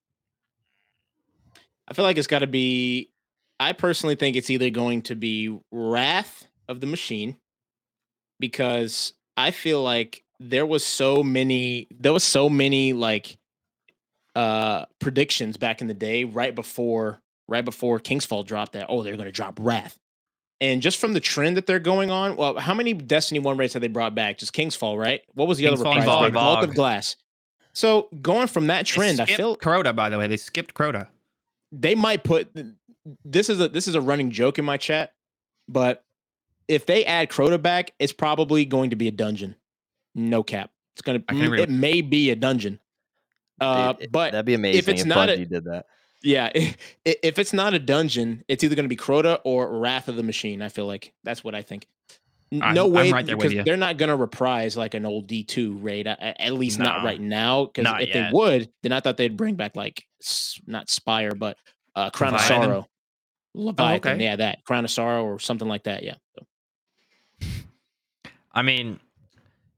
I 1.89 1.95
feel 1.95 2.05
like 2.05 2.17
it's 2.17 2.29
got 2.29 2.39
to 2.39 2.47
be. 2.47 3.11
I 3.59 3.73
personally 3.73 4.15
think 4.15 4.37
it's 4.37 4.49
either 4.49 4.71
going 4.71 5.03
to 5.03 5.17
be 5.17 5.59
Wrath 5.71 6.47
of 6.69 6.81
the 6.81 6.87
Machine, 6.87 7.37
because 8.39 9.13
I 9.37 9.51
feel 9.51 9.83
like 9.83 10.23
there 10.39 10.67
was 10.67 10.87
so 10.87 11.23
many. 11.23 11.89
There 11.99 12.13
was 12.13 12.25
so 12.25 12.49
many 12.49 12.93
like 12.93 13.37
uh 14.35 14.87
predictions 14.99 15.57
back 15.57 15.81
in 15.81 15.87
the 15.87 15.95
day, 15.95 16.25
right 16.25 16.55
before 16.55 17.21
right 17.49 17.65
before 17.65 18.01
Kingsfall 18.01 18.47
dropped. 18.47 18.73
That 18.73 18.87
oh 18.89 19.03
they're 19.03 19.17
going 19.17 19.27
to 19.27 19.33
drop 19.33 19.59
Wrath, 19.61 19.99
and 20.61 20.81
just 20.81 20.99
from 20.99 21.13
the 21.13 21.21
trend 21.21 21.57
that 21.57 21.67
they're 21.67 21.79
going 21.79 22.11
on. 22.11 22.37
Well, 22.37 22.57
how 22.59 22.75
many 22.75 22.95
Destiny 22.95 23.41
One 23.41 23.57
rates 23.57 23.75
have 23.75 23.83
they 23.83 23.89
brought 23.89 24.15
back? 24.15 24.39
Just 24.39 24.53
Kingsfall, 24.55 24.99
right? 24.99 25.21
What 25.35 25.49
was 25.49 25.59
the 25.59 25.67
other 25.67 25.77
Kingsfall, 25.77 25.97
reprise? 25.97 26.31
VoG. 26.31 26.33
Vault 26.33 26.65
of 26.65 26.71
VoG. 26.71 26.75
Glass. 26.75 27.17
So 27.75 28.09
going 28.21 28.49
from 28.49 28.67
that 28.69 28.87
trend, 28.87 29.21
I 29.21 29.27
feel 29.27 29.57
Crota, 29.57 29.95
by 29.95 30.09
the 30.09 30.19
way. 30.19 30.27
They 30.27 30.37
skipped 30.37 30.75
Crota. 30.75 31.09
they 31.73 31.95
might 31.95 32.23
put 32.25 32.55
this 33.25 33.49
is 33.49 33.61
a 33.61 33.69
this 33.69 33.89
is 33.89 33.95
a 33.95 34.01
running 34.01 34.31
joke 34.31 34.59
in 34.59 34.65
my 34.65 34.77
chat, 34.77 35.13
but 35.69 36.05
if 36.69 36.87
they 36.87 37.05
add 37.05 37.29
Crota 37.29 37.61
back, 37.61 37.93
it's 37.99 38.13
probably 38.13 38.65
going 38.65 38.91
to 38.91 38.97
be 38.97 39.09
a 39.09 39.11
dungeon. 39.11 39.57
No 40.15 40.43
cap. 40.43 40.71
It's 40.95 41.03
gonna 41.03 41.23
I 41.29 41.33
can 41.33 41.43
agree 41.45 41.63
it 41.63 41.71
may 41.71 42.03
be 42.03 42.31
a 42.31 42.37
dungeon. 42.37 42.79
Uh, 43.61 43.95
It- 43.99 44.05
it- 44.05 44.13
but 44.13 44.33
that'd 44.33 44.47
be 44.47 44.55
amazing 44.55 44.79
if, 44.81 44.89
it's 44.89 45.05
not 45.05 45.29
a- 45.29 45.37
Bungie 45.37 45.49
did 45.49 45.65
that. 45.65 45.87
yeah, 46.23 46.51
i- 46.57 46.75
if 47.05 47.39
it's 47.39 47.53
not 47.53 47.75
a 47.75 47.79
dungeon, 47.79 48.45
it's 48.49 48.65
either 48.65 48.75
going 48.75 48.85
to 48.85 48.89
be 48.89 48.97
Crota 48.97 49.39
or 49.45 49.79
Wrath 49.79 50.09
of 50.09 50.17
the 50.17 50.23
Machine. 50.23 50.63
I 50.63 50.69
feel 50.69 50.87
like 50.87 51.13
that's 51.25 51.45
what 51.45 51.55
I 51.55 51.63
think. 51.63 51.87
N- 52.51 52.61
I'm- 52.63 52.75
no 52.75 52.87
I'm 52.87 52.93
way, 52.93 53.13
right 53.13 53.25
there 53.25 53.37
with 53.37 53.45
because 53.45 53.55
you. 53.55 53.63
they're 53.65 53.77
not 53.79 53.97
going 53.97 54.09
to 54.11 54.17
reprise 54.17 54.77
like 54.77 54.95
an 54.95 55.07
old 55.07 55.27
D 55.27 55.43
two 55.45 55.75
raid. 55.79 56.07
a- 56.07 56.17
a- 56.21 56.43
At 56.43 56.53
least 56.55 56.79
not 56.79 57.05
right 57.05 57.21
now. 57.21 57.67
Because 57.67 57.93
if 58.03 58.09
yet. 58.15 58.31
they 58.31 58.37
would, 58.37 58.71
then 58.83 58.93
I 58.93 59.01
thought 59.01 59.17
they'd 59.17 59.37
bring 59.37 59.55
back 59.55 59.75
like 59.77 60.05
not 60.67 60.91
Spire, 60.91 61.33
but 61.35 61.57
uh, 61.95 62.11
Crown 62.11 62.35
of 62.35 62.41
Sorrow. 62.43 62.89
Leviathan, 63.55 64.13
okay. 64.15 64.25
yeah, 64.25 64.37
that 64.37 64.65
Crown 64.65 64.85
of 64.85 64.91
Sorrow 64.91 65.25
or 65.25 65.39
something 65.39 65.69
like 65.69 65.85
that. 65.85 66.03
Yeah. 66.03 66.15
So, 66.35 66.47
I 68.53 68.63
mean, 68.63 69.01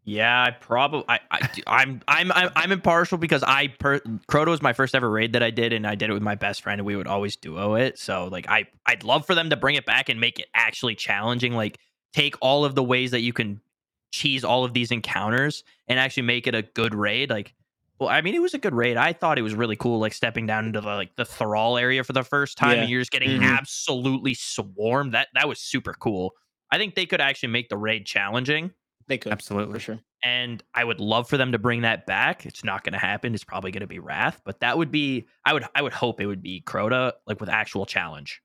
yeah, 0.05 0.43
I 0.45 0.51
probably 0.51 1.05
I, 1.09 1.21
I 1.31 1.49
I'm 1.67 2.01
I'm 2.07 2.31
I'm 2.33 2.51
I'm 2.55 2.73
impartial 2.73 3.17
because 3.19 3.43
I 3.43 3.69
per 3.69 4.01
Crota 4.31 4.49
was 4.49 4.61
my 4.63 4.73
first 4.73 4.95
ever 4.95 5.09
raid 5.11 5.33
that 5.33 5.43
I 5.43 5.51
did, 5.51 5.73
and 5.73 5.87
I 5.87 5.95
did 5.95 6.11
it 6.11 6.13
with 6.13 6.23
my 6.23 6.35
best 6.35 6.63
friend, 6.63 6.79
and 6.81 6.87
we 6.87 6.95
would 6.97 7.07
always 7.07 7.37
duo 7.37 7.75
it. 7.75 7.99
So 7.99 8.29
like 8.31 8.49
I 8.49 8.67
I'd 8.87 9.03
love 9.05 9.27
for 9.27 9.35
them 9.35 9.51
to 9.51 9.57
bring 9.57 9.77
it 9.77 9.87
back 9.87 10.09
and 10.09 10.21
make 10.21 10.39
it 10.39 10.47
actually 10.55 10.95
challenging. 10.95 11.55
Like 11.55 11.79
take 12.13 12.37
all 12.41 12.65
of 12.65 12.75
the 12.75 12.83
ways 12.85 13.11
that 13.13 13.21
you 13.21 13.33
can 13.33 13.61
cheese 14.13 14.45
all 14.45 14.65
of 14.65 14.75
these 14.75 14.91
encounters 14.93 15.65
and 15.89 15.99
actually 15.99 16.23
make 16.25 16.47
it 16.47 16.55
a 16.55 16.63
good 16.63 16.95
raid. 16.95 17.31
Like. 17.31 17.55
Well, 18.01 18.09
I 18.09 18.23
mean, 18.23 18.35
it 18.35 18.43
was 18.43 18.55
a 18.55 18.59
good 18.59 18.75
raid. 18.75 18.97
I 18.97 19.13
thought 19.13 19.39
it 19.39 19.43
was 19.43 19.55
really 19.55 19.77
cool, 19.77 20.01
like 20.01 20.13
stepping 20.13 20.47
down 20.49 20.67
into 20.67 20.81
the 20.81 20.89
like 20.89 21.15
the 21.15 21.25
Thrall 21.25 21.79
area 21.79 22.03
for 22.03 22.13
the 22.13 22.25
first 22.25 22.59
time, 22.59 22.73
Yeah. 22.75 22.81
and 22.83 22.91
you're 22.91 23.01
just 23.01 23.13
getting 23.13 23.41
Mhm. 23.41 23.57
absolutely 23.57 24.35
swarmed. 24.35 25.13
That 25.15 25.29
that 25.35 25.47
was 25.49 25.61
super 25.61 25.95
cool. 25.95 26.33
I 26.73 26.77
think 26.77 26.97
they 26.97 27.07
could 27.07 27.21
actually 27.21 27.51
make 27.51 27.69
the 27.69 27.77
raid 27.77 28.05
challenging 28.05 28.73
they 29.07 29.19
could 29.19 29.33
Absolutely. 29.33 29.75
for 29.75 29.81
sure. 29.81 29.99
and 30.25 30.63
I 30.75 30.85
would 30.85 31.01
love 31.01 31.29
for 31.29 31.37
them 31.37 31.53
to 31.53 31.59
bring 31.59 31.83
that 31.83 32.07
back. 32.07 32.47
It's 32.47 32.65
not 32.65 32.83
going 32.85 32.93
to 32.95 32.99
happen. 32.99 33.35
It's 33.35 33.45
probably 33.45 33.71
going 33.71 33.83
to 33.83 33.87
be 33.87 33.99
Wrath, 33.99 34.41
but 34.45 34.61
that 34.61 34.79
would 34.79 34.91
be 34.91 35.27
I 35.45 35.53
would 35.53 35.65
I 35.75 35.83
would 35.83 35.93
hope 35.93 36.21
it 36.21 36.27
would 36.27 36.43
be 36.43 36.63
Crota 36.67 37.13
like 37.27 37.41
with 37.41 37.49
actual 37.49 37.87
challenge. 37.87 38.41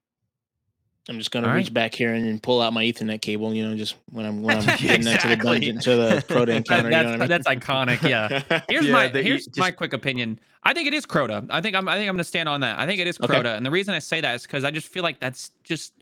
I'm 1.07 1.17
just 1.17 1.31
gonna 1.31 1.47
All 1.47 1.55
reach 1.55 1.67
right. 1.67 1.73
back 1.73 1.95
here 1.95 2.13
and, 2.13 2.23
and 2.27 2.43
pull 2.43 2.61
out 2.61 2.71
my 2.71 2.83
Ethernet 2.83 3.19
cable. 3.21 3.51
You 3.51 3.67
know, 3.67 3.75
just 3.75 3.95
when 4.11 4.25
I'm 4.27 4.43
when 4.43 4.57
I'm 4.59 4.63
Yeah, 4.63 4.77
getting 4.77 5.07
into 5.07 5.27
the 5.27 5.35
dungeon 5.37 5.79
to 5.79 5.95
the 5.95 6.09
Crota 6.29 6.49
encounter. 6.49 6.89
that's, 6.91 6.91
you 6.91 6.91
know 6.91 7.11
what 7.11 7.15
I 7.15 7.17
mean? 7.17 7.27
that's 7.29 7.47
iconic. 7.47 8.07
Yeah. 8.07 8.61
Here's 8.69 8.85
Yeah, 8.85 8.91
my 8.93 9.07
that 9.07 9.17
you 9.23 9.23
here's 9.31 9.45
just- 9.45 9.57
my 9.57 9.71
quick 9.71 9.93
opinion. 9.93 10.39
I 10.61 10.73
think 10.73 10.87
it 10.87 10.93
is 10.93 11.07
Crota. 11.07 11.47
I 11.49 11.61
think 11.61 11.75
I'm 11.75 11.87
I 11.87 11.95
think 11.95 12.07
I'm 12.09 12.13
gonna 12.15 12.23
stand 12.25 12.47
on 12.47 12.61
that. 12.61 12.77
I 12.77 12.85
think 12.85 12.99
it 12.99 13.07
is 13.07 13.17
Okay. 13.19 13.33
Crota, 13.33 13.55
and 13.57 13.65
the 13.65 13.71
reason 13.71 13.95
I 13.95 13.99
say 13.99 14.21
that 14.21 14.35
is 14.35 14.43
because 14.43 14.63
I 14.63 14.69
just 14.71 14.87
feel 14.87 15.01
like 15.01 15.19
that's 15.19 15.51
just 15.63 15.93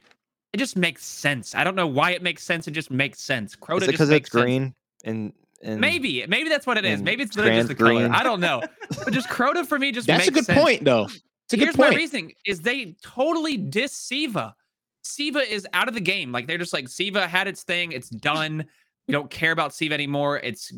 it 0.54 0.58
just 0.58 0.76
makes 0.78 1.06
sense. 1.06 1.56
I 1.56 1.64
don't 1.64 1.76
know 1.76 1.88
why 1.88 2.12
it 2.12 2.22
makes 2.24 2.44
sense. 2.44 2.68
It 2.68 2.72
just 2.72 2.90
makes 2.92 3.20
sense. 3.22 3.56
Crota 3.56 3.78
Is 3.78 3.84
it 3.84 3.86
just 3.86 3.92
because 3.94 4.10
it's 4.12 4.30
green 4.30 4.74
and 5.04 5.34
and 5.62 5.82
Maybe 5.82 6.26
maybe 6.28 6.50
that's 6.50 6.68
what 6.68 6.78
it 6.78 6.86
is. 6.86 7.02
Maybe 7.02 7.24
it's 7.24 7.36
literally 7.36 7.58
just 7.58 7.68
the 7.70 7.76
trans 7.76 7.90
color. 7.92 8.00
green. 8.08 8.12
I 8.12 8.24
don't 8.24 8.40
know. 8.40 8.62
But 9.04 9.12
just 9.14 9.28
Crota 9.30 9.66
for 9.66 9.80
me 9.80 9.92
just 9.92 10.08
That's 10.08 10.28
a 10.28 10.32
good 10.32 10.46
sense. 10.46 10.60
point, 10.60 10.84
though. 10.84 11.06
It's 11.06 11.54
a 11.54 11.58
Here's 11.58 11.70
good 11.72 11.78
point. 11.78 11.92
my 11.92 11.96
reasoning: 11.98 12.34
is 12.46 12.60
they 12.62 12.96
totally 13.02 13.58
diss 13.58 13.94
Siva. 13.94 14.54
Siva 15.02 15.40
is 15.40 15.66
out 15.74 15.88
of 15.88 15.94
the 15.94 16.02
game. 16.02 16.32
Like 16.32 16.46
they're 16.48 16.58
just 16.58 16.74
like 16.74 16.88
Siva 16.90 17.28
had 17.28 17.48
its 17.48 17.64
thing. 17.64 17.92
It's 17.92 18.10
done. 18.10 18.66
We 19.08 19.14
don't 19.14 19.30
care 19.30 19.52
about 19.52 19.74
Siva 19.74 19.94
anymore. 19.94 20.38
It's 20.40 20.72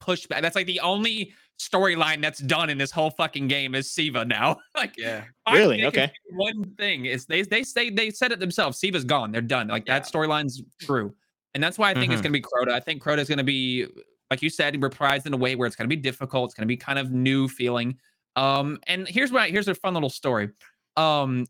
pushed 0.00 0.28
back. 0.28 0.42
That's 0.42 0.56
like 0.56 0.66
the 0.66 0.80
only 0.80 1.32
storyline 1.58 2.22
that's 2.22 2.38
done 2.40 2.70
in 2.70 2.78
this 2.78 2.90
whole 2.90 3.10
fucking 3.10 3.46
game 3.46 3.74
is 3.74 3.92
Siva 3.92 4.24
now. 4.24 4.56
like 4.76 4.94
Yeah. 4.96 5.24
Really? 5.52 5.84
Okay. 5.84 6.10
One 6.32 6.74
thing 6.78 7.04
is 7.06 7.26
they 7.26 7.42
they 7.42 7.62
say 7.62 7.90
they 7.90 8.10
said 8.10 8.32
it 8.32 8.40
themselves. 8.40 8.78
Siva's 8.78 9.04
gone. 9.04 9.30
They're 9.32 9.42
done. 9.42 9.68
Like 9.68 9.86
that 9.86 10.04
storyline's 10.04 10.62
true, 10.80 11.14
and 11.54 11.62
that's 11.62 11.78
why 11.78 11.90
I 11.90 11.94
think 11.94 12.12
it's 12.12 12.20
Mhm. 12.20 12.24
going 12.24 12.32
to 12.32 12.38
be 12.38 12.42
Crota. 12.42 12.72
I 12.72 12.80
think 12.80 13.02
Crota 13.02 13.18
is 13.18 13.28
going 13.28 13.38
to 13.38 13.44
be, 13.44 13.86
like 14.30 14.42
you 14.42 14.48
said, 14.50 14.74
reprised 14.74 15.26
in 15.26 15.34
a 15.34 15.36
way 15.36 15.54
where 15.54 15.66
it's 15.66 15.76
going 15.76 15.88
to 15.88 15.94
be 15.94 16.00
difficult. 16.00 16.46
It's 16.50 16.54
going 16.54 16.66
to 16.66 16.68
be 16.72 16.76
kind 16.76 16.98
of 16.98 17.10
new 17.10 17.46
feeling. 17.48 17.98
Um, 18.36 18.78
and 18.86 19.06
here's 19.08 19.32
why. 19.32 19.50
Here's 19.50 19.68
a 19.68 19.74
fun 19.74 19.92
little 19.94 20.08
story. 20.10 20.48
Um, 20.96 21.46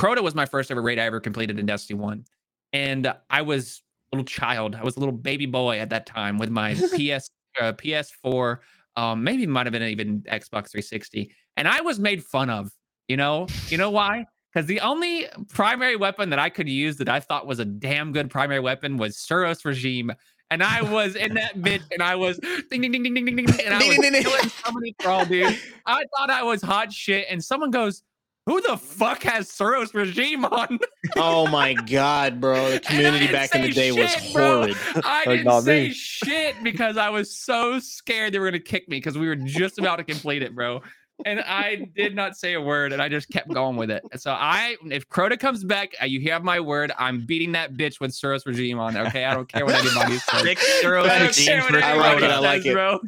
Crota 0.00 0.22
was 0.22 0.34
my 0.34 0.46
first 0.46 0.70
ever 0.70 0.80
raid 0.82 0.98
I 0.98 1.02
ever 1.04 1.20
completed 1.20 1.58
in 1.58 1.66
Destiny 1.66 1.98
One, 2.00 2.24
and 2.72 3.12
I 3.30 3.42
was 3.42 3.82
a 4.12 4.16
little 4.16 4.24
child. 4.24 4.74
I 4.74 4.82
was 4.84 4.96
a 4.96 5.00
little 5.00 5.12
baby 5.14 5.46
boy 5.46 5.78
at 5.80 5.90
that 5.90 6.06
time 6.06 6.38
with 6.38 6.50
my 6.50 6.74
PS 6.96 7.28
uh, 7.60 7.72
PS4. 7.72 8.58
Um, 8.96 9.24
maybe 9.24 9.46
might 9.46 9.66
have 9.66 9.72
been 9.72 9.82
even 9.82 10.20
Xbox 10.22 10.70
360, 10.70 11.34
and 11.56 11.66
I 11.66 11.80
was 11.80 11.98
made 11.98 12.22
fun 12.24 12.50
of. 12.50 12.70
You 13.08 13.16
know, 13.18 13.46
you 13.68 13.76
know 13.76 13.90
why? 13.90 14.24
Because 14.52 14.66
the 14.66 14.80
only 14.80 15.26
primary 15.50 15.96
weapon 15.96 16.30
that 16.30 16.38
I 16.38 16.48
could 16.48 16.68
use 16.68 16.96
that 16.98 17.08
I 17.08 17.20
thought 17.20 17.46
was 17.46 17.58
a 17.58 17.64
damn 17.64 18.12
good 18.12 18.30
primary 18.30 18.60
weapon 18.60 18.96
was 18.96 19.16
Suros 19.16 19.64
Regime. 19.64 20.12
And 20.50 20.62
I 20.62 20.80
was 20.82 21.16
in 21.16 21.34
that 21.34 21.56
bitch, 21.58 21.82
and 21.90 22.02
I 22.02 22.14
was 22.14 22.38
ding 22.70 22.80
ding 22.80 22.92
ding 22.92 23.02
ding 23.02 23.14
ding 23.14 23.36
ding 23.36 23.46
and 23.64 23.74
I 23.74 23.78
was 23.78 23.96
killing 23.96 24.48
so 24.48 24.72
many 24.72 24.94
thrall 25.02 25.24
dude. 25.24 25.58
I 25.86 26.04
thought 26.16 26.30
I 26.30 26.42
was 26.44 26.62
hot 26.62 26.92
shit, 26.92 27.26
and 27.28 27.44
someone 27.44 27.70
goes, 27.70 28.02
"Who 28.46 28.60
the 28.60 28.76
fuck 28.76 29.22
has 29.22 29.48
Suros 29.48 29.94
Regime 29.94 30.44
on?" 30.44 30.78
Oh 31.16 31.46
my 31.46 31.74
god, 31.74 32.40
bro! 32.40 32.70
The 32.70 32.80
community 32.80 33.26
back 33.30 33.54
in 33.54 33.62
the 33.62 33.72
say 33.72 33.74
day 33.74 33.92
was 33.92 34.10
shit, 34.10 34.32
bro. 34.32 34.60
horrid. 34.62 34.76
I 35.04 35.24
didn't 35.26 35.44
not 35.44 35.62
say 35.64 35.88
me. 35.88 35.94
shit 35.94 36.56
because 36.62 36.96
I 36.96 37.10
was 37.10 37.34
so 37.36 37.78
scared 37.78 38.32
they 38.32 38.38
were 38.38 38.46
gonna 38.46 38.58
kick 38.58 38.88
me 38.88 38.96
because 38.96 39.16
we 39.18 39.28
were 39.28 39.36
just 39.36 39.78
about 39.78 39.96
to 39.96 40.04
complete 40.04 40.42
it, 40.42 40.54
bro. 40.54 40.82
And 41.24 41.40
I 41.40 41.88
did 41.94 42.16
not 42.16 42.36
say 42.36 42.54
a 42.54 42.60
word, 42.60 42.92
and 42.92 43.00
I 43.00 43.08
just 43.08 43.28
kept 43.30 43.48
going 43.48 43.76
with 43.76 43.88
it. 43.88 44.02
So 44.16 44.32
I, 44.32 44.76
if 44.86 45.08
Crota 45.08 45.38
comes 45.38 45.62
back, 45.62 45.94
uh, 46.02 46.06
you 46.06 46.28
have 46.32 46.42
my 46.42 46.58
word. 46.58 46.92
I'm 46.98 47.24
beating 47.24 47.52
that 47.52 47.74
bitch 47.74 48.00
with 48.00 48.10
Suros 48.10 48.44
regime 48.46 48.80
on. 48.80 48.96
Okay, 48.96 49.24
I 49.24 49.32
don't 49.32 49.48
care 49.48 49.64
what 49.64 49.76
anybody 49.76 50.18
says. 50.30 50.42
Six 50.42 50.82
Suros 50.82 51.04
I 51.08 51.18
don't 51.20 51.26
regimes 51.28 51.46
care 51.46 51.60
what 51.62 51.70
for 51.72 51.82
I 51.84 51.94
like 51.94 52.22
it, 52.22 52.30
I 52.30 52.38
like 52.40 52.62
says, 52.62 52.66
it. 52.66 52.74
bro. 52.74 53.00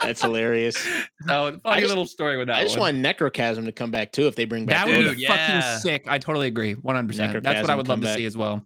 That's 0.00 0.20
hilarious. 0.20 0.76
So 1.28 1.56
funny 1.62 1.80
just- 1.82 1.88
little 1.88 2.06
story 2.06 2.36
with 2.36 2.48
that. 2.48 2.56
I 2.58 2.64
just 2.64 2.76
one. 2.76 3.00
want 3.00 3.16
Necrochasm 3.16 3.64
to 3.66 3.70
come 3.72 3.92
back 3.92 4.10
too 4.10 4.26
if 4.26 4.34
they 4.34 4.44
bring 4.44 4.66
back. 4.66 4.84
that 4.84 4.90
would 4.96 5.14
be 5.14 5.14
Dude, 5.20 5.28
fucking 5.28 5.78
sick. 5.78 6.04
I 6.08 6.18
totally 6.18 6.48
agree. 6.48 6.74
100%. 6.74 7.42
That's 7.44 7.60
what 7.60 7.70
I 7.70 7.76
would 7.76 7.86
love 7.86 7.98
come 8.00 8.00
to 8.02 8.14
see 8.14 8.24
as 8.26 8.36
well. 8.36 8.60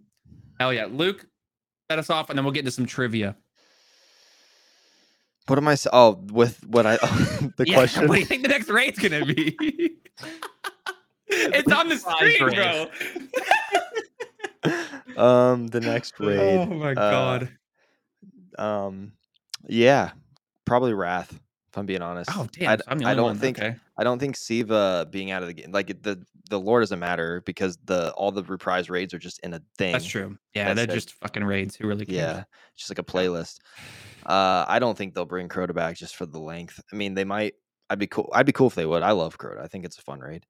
Hell 0.59 0.73
yeah. 0.73 0.87
Luke, 0.89 1.23
set 1.91 1.99
us 1.99 2.09
off, 2.09 2.31
and 2.31 2.37
then 2.37 2.43
we'll 2.45 2.51
get 2.53 2.61
into 2.61 2.71
some 2.71 2.87
trivia. 2.87 3.35
What 5.47 5.57
am 5.57 5.67
I? 5.67 5.73
s- 5.73 5.87
Oh, 5.91 6.23
with 6.31 6.63
what 6.65 6.85
I 6.85 6.97
the 7.57 7.65
Yeah, 7.65 7.75
question. 7.75 8.07
What 8.07 8.15
do 8.15 8.19
you 8.19 8.25
think 8.25 8.43
the 8.43 8.49
next 8.49 8.69
raid's 8.69 8.99
gonna 8.99 9.25
be? 9.25 9.55
it's 11.27 11.71
on 11.71 11.89
the 11.89 11.97
screen, 11.97 12.43
raid. 12.43 12.89
bro. 14.63 14.73
um, 15.23 15.67
the 15.67 15.79
next 15.79 16.19
raid. 16.19 16.57
Oh 16.59 16.65
my 16.67 16.91
uh, 16.91 16.93
god. 16.95 17.49
Um, 18.57 19.13
yeah, 19.67 20.11
probably 20.65 20.93
Wrath. 20.93 21.31
If 21.69 21.77
I'm 21.77 21.85
being 21.85 22.01
honest. 22.01 22.29
Oh 22.33 22.47
damn. 22.51 22.69
I, 22.71 22.77
so 22.77 22.83
I'm 22.87 22.97
the 22.99 23.05
I 23.05 23.13
don't 23.13 23.23
one. 23.25 23.37
think 23.37 23.59
Okay. 23.59 23.75
I 23.97 24.03
don't 24.03 24.19
think 24.19 24.35
Siva 24.35 25.07
being 25.11 25.31
out 25.31 25.41
of 25.43 25.47
the 25.47 25.53
game, 25.53 25.71
like 25.71 26.01
the 26.01 26.23
the 26.49 26.59
lore 26.59 26.79
doesn't 26.79 26.99
matter 26.99 27.41
because 27.45 27.77
the 27.85 28.11
all 28.13 28.31
the 28.31 28.43
reprise 28.43 28.89
raids 28.89 29.13
are 29.13 29.19
just 29.19 29.39
in 29.39 29.53
a 29.53 29.61
thing. 29.77 29.91
That's 29.91 30.05
true. 30.05 30.37
Yeah, 30.55 30.73
That's 30.73 30.75
they're 30.87 30.95
it. 30.95 30.99
just 30.99 31.13
fucking 31.13 31.43
raids. 31.43 31.75
Who 31.75 31.87
really 31.87 32.05
cares? 32.05 32.17
Yeah, 32.17 32.43
it's 32.73 32.87
just 32.87 32.89
like 32.89 32.99
a 32.99 33.03
playlist. 33.03 33.59
Uh, 34.27 34.65
I 34.67 34.79
don't 34.79 34.97
think 34.97 35.13
they'll 35.13 35.25
bring 35.25 35.47
Crota 35.47 35.73
back 35.73 35.95
just 35.95 36.15
for 36.17 36.25
the 36.25 36.39
length. 36.39 36.79
I 36.91 36.95
mean, 36.95 37.13
they 37.13 37.23
might. 37.23 37.53
I'd 37.89 37.99
be 37.99 38.07
cool. 38.07 38.29
I'd 38.33 38.45
be 38.45 38.51
cool 38.51 38.67
if 38.67 38.75
they 38.75 38.85
would. 38.85 39.01
I 39.01 39.11
love 39.11 39.37
Crota. 39.37 39.61
I 39.63 39.67
think 39.67 39.85
it's 39.85 39.97
a 39.97 40.01
fun 40.01 40.19
raid. 40.19 40.45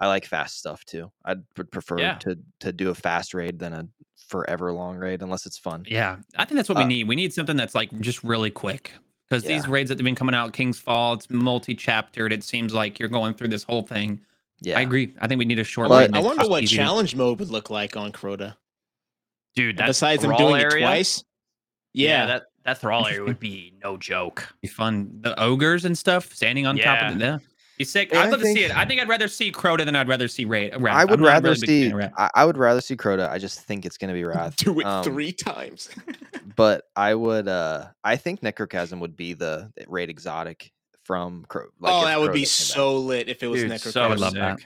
I 0.00 0.08
like 0.08 0.24
fast 0.26 0.58
stuff 0.58 0.84
too. 0.84 1.12
I'd 1.24 1.42
prefer 1.70 1.98
Yeah. 1.98 2.14
to 2.18 2.36
to 2.60 2.72
do 2.72 2.90
a 2.90 2.94
fast 2.94 3.32
raid 3.34 3.58
than 3.58 3.72
a 3.72 3.86
forever 4.28 4.72
long 4.72 4.96
raid 4.96 5.22
unless 5.22 5.46
it's 5.46 5.58
fun. 5.58 5.84
Yeah, 5.86 6.16
I 6.36 6.44
think 6.44 6.56
that's 6.56 6.68
what 6.68 6.78
we 6.78 6.84
Uh, 6.84 6.88
need. 6.88 7.08
We 7.08 7.16
need 7.16 7.32
something 7.32 7.56
that's 7.56 7.74
like 7.74 7.90
just 8.00 8.24
really 8.24 8.50
quick. 8.50 8.92
Because 9.28 9.44
these 9.44 9.68
raids 9.68 9.90
that 9.90 9.98
have 9.98 10.04
been 10.04 10.16
coming 10.16 10.34
out, 10.34 10.52
King's 10.52 10.80
Fall, 10.80 11.12
it's 11.12 11.30
multi-chaptered. 11.30 12.32
It 12.32 12.42
seems 12.42 12.74
like 12.74 12.98
you're 12.98 13.08
going 13.08 13.34
through 13.34 13.46
this 13.48 13.62
whole 13.62 13.82
thing. 13.82 14.20
Yeah, 14.60 14.76
I 14.76 14.80
agree. 14.82 15.14
I 15.20 15.28
think 15.28 15.38
we 15.38 15.44
need 15.44 15.60
a 15.60 15.64
short 15.64 15.88
But- 15.88 16.10
raid. 16.10 16.16
I 16.16 16.20
wonder 16.20 16.48
what 16.48 16.64
easy 16.64 16.74
challenge 16.76 17.14
mode 17.14 17.38
would 17.38 17.48
look 17.50 17.70
like 17.70 17.96
on 17.96 18.10
Crota. 18.10 18.56
Dude, 19.54 19.76
that 19.76 19.86
Besides 19.86 20.22
them 20.22 20.34
doing 20.36 20.60
area, 20.60 20.78
it 20.78 20.80
twice. 20.80 21.22
Yeah, 21.92 22.08
Yeah, 22.08 22.26
that 22.26 22.42
that 22.64 22.78
thrall 22.78 23.06
area 23.06 23.22
would 23.24 23.40
be 23.40 23.72
no 23.82 23.96
joke. 23.96 24.46
be 24.62 24.68
fun. 24.68 25.10
The 25.20 25.38
ogres 25.40 25.84
and 25.84 25.96
stuff 25.96 26.32
standing 26.34 26.66
on 26.66 26.76
top 26.78 27.02
of 27.10 27.16
it. 27.16 27.20
Yeah. 27.20 27.38
Be 27.78 27.84
sick. 27.84 28.10
Yeah, 28.12 28.20
I'd 28.20 28.26
I 28.26 28.30
love 28.30 28.40
to 28.40 28.46
see 28.46 28.64
it. 28.64 28.76
I 28.76 28.84
think 28.84 29.00
I'd 29.00 29.08
rather 29.08 29.26
see 29.26 29.50
Crota 29.50 29.86
than 29.86 29.96
I'd 29.96 30.06
rather 30.08 30.28
see 30.28 30.44
Raid. 30.44 30.74
Wrath. 30.78 30.94
I 30.96 31.04
would 31.06 31.20
I'm 31.20 31.24
rather 31.24 31.50
really 31.52 31.66
see. 31.66 31.92
I, 32.18 32.30
I 32.34 32.44
would 32.44 32.58
rather 32.58 32.82
see 32.82 32.94
Crota. 32.94 33.30
I 33.30 33.38
just 33.38 33.60
think 33.62 33.86
it's 33.86 33.96
gonna 33.96 34.12
be 34.12 34.24
Wrath. 34.26 34.56
do 34.56 34.78
it 34.80 34.84
Um, 34.86 35.02
three 35.02 35.32
times. 35.32 35.88
but 36.56 36.84
I 36.96 37.14
would. 37.14 37.48
uh 37.48 37.86
I 38.04 38.16
think 38.16 38.42
Necrochasm 38.42 39.00
would 39.00 39.16
be 39.16 39.32
the 39.32 39.72
raid 39.88 40.10
exotic 40.10 40.72
from 41.04 41.46
Cro. 41.48 41.68
Like 41.80 41.92
oh, 41.92 41.98
if 42.00 42.04
that 42.04 42.20
would 42.20 42.30
Crota 42.30 42.34
be 42.34 42.38
came 42.40 42.42
back. 42.44 42.48
so 42.48 42.96
lit 42.98 43.28
if 43.30 43.42
it 43.42 43.46
was 43.46 43.62
Dude, 43.62 43.70
Necrochasm. 43.72 43.92
so 43.92 44.02
I 44.02 44.06
would 44.08 44.20
love 44.20 44.34
that. 44.34 44.60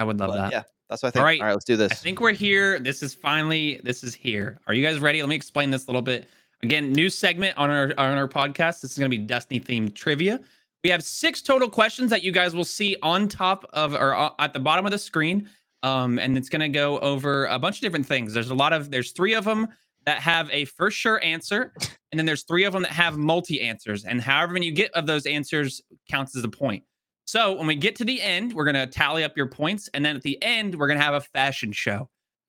I 0.00 0.04
would 0.04 0.18
love 0.18 0.30
But 0.30 0.36
that. 0.38 0.52
yeah, 0.52 0.62
that's 0.90 1.02
what 1.04 1.08
I 1.08 1.10
think. 1.12 1.16
All 1.20 1.22
All 1.22 1.26
right, 1.26 1.40
right, 1.40 1.52
let's 1.52 1.64
do 1.64 1.76
this. 1.76 1.92
I 1.92 1.94
think 1.94 2.20
we're 2.20 2.32
here. 2.32 2.80
This 2.80 3.04
is 3.04 3.14
finally 3.14 3.80
this 3.84 4.02
is 4.02 4.14
here. 4.16 4.58
Are 4.66 4.74
you 4.74 4.84
guys 4.84 4.98
ready? 4.98 5.20
Let 5.22 5.28
me 5.28 5.36
explain 5.36 5.70
this 5.70 5.84
a 5.84 5.86
little 5.86 6.02
bit. 6.02 6.28
Again, 6.62 6.92
new 6.92 7.08
segment 7.08 7.56
on 7.56 7.70
our 7.70 7.92
on 7.96 8.18
our 8.18 8.28
podcast. 8.28 8.80
This 8.80 8.92
is 8.92 8.98
going 8.98 9.10
to 9.10 9.16
be 9.16 9.22
Destiny 9.22 9.60
themed 9.60 9.94
trivia. 9.94 10.40
We 10.82 10.90
have 10.90 11.04
six 11.04 11.40
total 11.40 11.68
questions 11.68 12.10
that 12.10 12.22
you 12.22 12.32
guys 12.32 12.54
will 12.54 12.64
see 12.64 12.96
on 13.02 13.28
top 13.28 13.64
of 13.72 13.94
or 13.94 14.14
uh, 14.14 14.30
at 14.38 14.52
the 14.52 14.60
bottom 14.60 14.84
of 14.84 14.92
the 14.92 14.98
screen. 14.98 15.48
Um, 15.84 16.18
and 16.18 16.36
it's 16.36 16.48
going 16.48 16.60
to 16.60 16.68
go 16.68 16.98
over 16.98 17.46
a 17.46 17.58
bunch 17.58 17.76
of 17.76 17.82
different 17.82 18.06
things. 18.06 18.34
There's 18.34 18.50
a 18.50 18.54
lot 18.54 18.72
of 18.72 18.90
there's 18.90 19.12
three 19.12 19.34
of 19.34 19.44
them 19.44 19.68
that 20.06 20.18
have 20.18 20.50
a 20.50 20.64
first 20.64 20.96
sure 20.96 21.22
answer, 21.22 21.72
and 22.10 22.18
then 22.18 22.26
there's 22.26 22.42
three 22.42 22.64
of 22.64 22.72
them 22.72 22.82
that 22.82 22.90
have 22.90 23.16
multi 23.16 23.60
answers. 23.60 24.04
And 24.04 24.20
however 24.20 24.54
many 24.54 24.66
you 24.66 24.72
get 24.72 24.90
of 24.92 25.06
those 25.06 25.26
answers 25.26 25.80
counts 26.10 26.36
as 26.36 26.42
a 26.42 26.48
point. 26.48 26.82
So 27.26 27.52
when 27.52 27.66
we 27.66 27.76
get 27.76 27.94
to 27.96 28.04
the 28.04 28.20
end, 28.20 28.54
we're 28.54 28.64
gonna 28.64 28.86
tally 28.86 29.22
up 29.22 29.36
your 29.36 29.48
points, 29.48 29.88
and 29.94 30.04
then 30.04 30.16
at 30.16 30.22
the 30.22 30.42
end, 30.42 30.74
we're 30.74 30.88
gonna 30.88 31.02
have 31.02 31.14
a 31.14 31.20
fashion 31.20 31.70
show. 31.72 32.08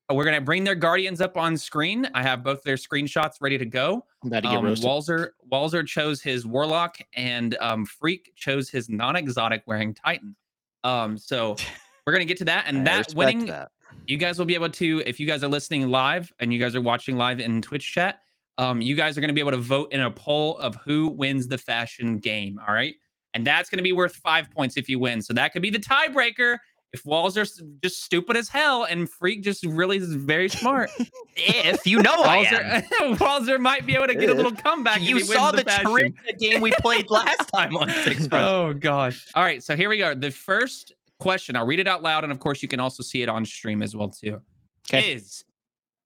Uh, 0.10 0.15
We're 0.15 0.23
gonna 0.26 0.41
bring 0.41 0.64
their 0.64 0.76
guardians 0.76 1.22
up 1.22 1.38
on 1.38 1.56
screen. 1.57 2.10
I 2.14 2.23
have 2.23 2.44
both 2.44 2.64
their 2.64 2.76
screenshots 2.77 3.34
ready 3.41 3.57
to 3.57 3.65
go. 3.65 4.06
I'm 4.23 4.27
about 4.30 4.44
to 4.44 4.49
get 4.49 4.57
Um, 4.57 4.65
roasted. 4.65 4.86
Wallzer 4.90 5.30
Wallzer 5.52 5.86
chose 5.86 6.22
his 6.22 6.45
warlock, 6.45 6.98
and 7.15 7.56
um, 7.60 7.86
Freak 7.86 8.31
chose 8.36 8.69
his 8.69 8.90
non-exotic 8.90 9.64
wearing 9.68 9.94
Titan. 9.94 10.36
Um, 10.84 11.18
so 11.18 11.56
we're 12.07 12.14
gonna 12.14 12.26
get 12.26 12.38
to 12.40 12.45
that, 12.45 12.65
and 12.68 12.86
that 12.88 13.14
winning 13.14 13.45
that. 13.48 13.69
you 14.07 14.18
guys 14.18 14.40
will 14.40 14.45
be 14.45 14.56
able 14.56 14.69
to 14.69 15.03
if 15.06 15.19
you 15.19 15.27
guys 15.27 15.44
are 15.44 15.48
listening 15.49 15.90
live 15.90 16.31
and 16.40 16.52
you 16.53 16.60
guys 16.60 16.76
are 16.76 16.81
watching 16.81 17.18
live 17.18 17.40
in 17.40 17.61
twitch 17.61 17.91
chat 17.94 18.22
um, 18.57 18.81
you 18.81 18.95
guys 18.95 19.18
are 19.18 19.22
going 19.22 19.30
to 19.30 19.34
be 19.34 19.40
able 19.41 19.52
to 19.52 19.57
vote 19.57 19.91
in 19.91 20.02
a 20.02 20.11
poll 20.11 20.57
of 20.57 20.76
who 20.77 21.07
wins 21.10 21.48
the 21.48 21.57
fashion 21.57 22.18
game 22.18 22.60
all 22.68 22.73
right 22.73 22.95
and 23.34 23.45
that's 23.45 23.69
going 23.69 23.77
to 23.77 23.84
be 23.84 23.91
worth 23.91 24.15
five 24.15 24.49
points 24.52 24.77
if 24.77 24.88
you 24.90 24.99
win 24.99 25.22
so 25.22 25.34
that 25.34 25.52
could 25.53 25.61
be 25.61 25.69
the 25.69 25.80
tiebreaker 25.80 26.57
if 26.91 27.03
Wallzer 27.03 27.48
just 27.84 28.03
stupid 28.03 28.36
as 28.36 28.49
hell 28.49 28.84
and 28.86 29.10
freak 29.10 29.44
just 29.44 29.64
really 29.66 29.98
is 29.98 30.14
very 30.14 30.49
smart 30.49 30.90
If 31.38 31.86
you 31.86 32.02
know 32.02 32.24
I 32.24 32.38
am. 32.38 32.82
Wallzer, 32.84 33.18
Wallzer 33.18 33.60
might 33.60 33.86
be 33.86 33.95
able 33.95 34.07
to 34.07 34.16
get 34.16 34.30
a 34.30 34.34
little 34.34 34.52
comeback 34.52 35.02
You 35.02 35.20
saw 35.20 35.52
the 35.52 35.64
fashion. 35.64 35.86
trivia 35.91 36.34
game 36.40 36.61
we 36.61 36.72
played 36.80 37.10
last 37.11 37.48
time 37.53 37.78
on 37.78 37.90
Six. 38.03 38.28
Oh 38.32 38.74
gosh. 38.74 39.28
All 39.36 39.44
right, 39.44 39.61
so 39.64 39.76
here 39.76 39.90
we 39.90 39.98
go. 39.98 40.14
The 40.16 40.32
first 40.32 40.94
question, 41.20 41.56
I'll 41.56 41.66
read 41.66 41.80
it 41.80 41.88
out 41.88 42.02
loud, 42.02 42.24
and 42.24 42.32
of 42.32 42.40
course 42.40 42.61
you 42.64 42.68
can 42.68 42.80
also 42.80 43.03
see 43.03 43.22
it 43.22 43.30
on 43.30 43.45
stream 43.45 43.82
as 43.84 43.95
well 43.95 44.10
too. 44.10 44.41
'Kay. 44.88 45.14
Is 45.14 45.44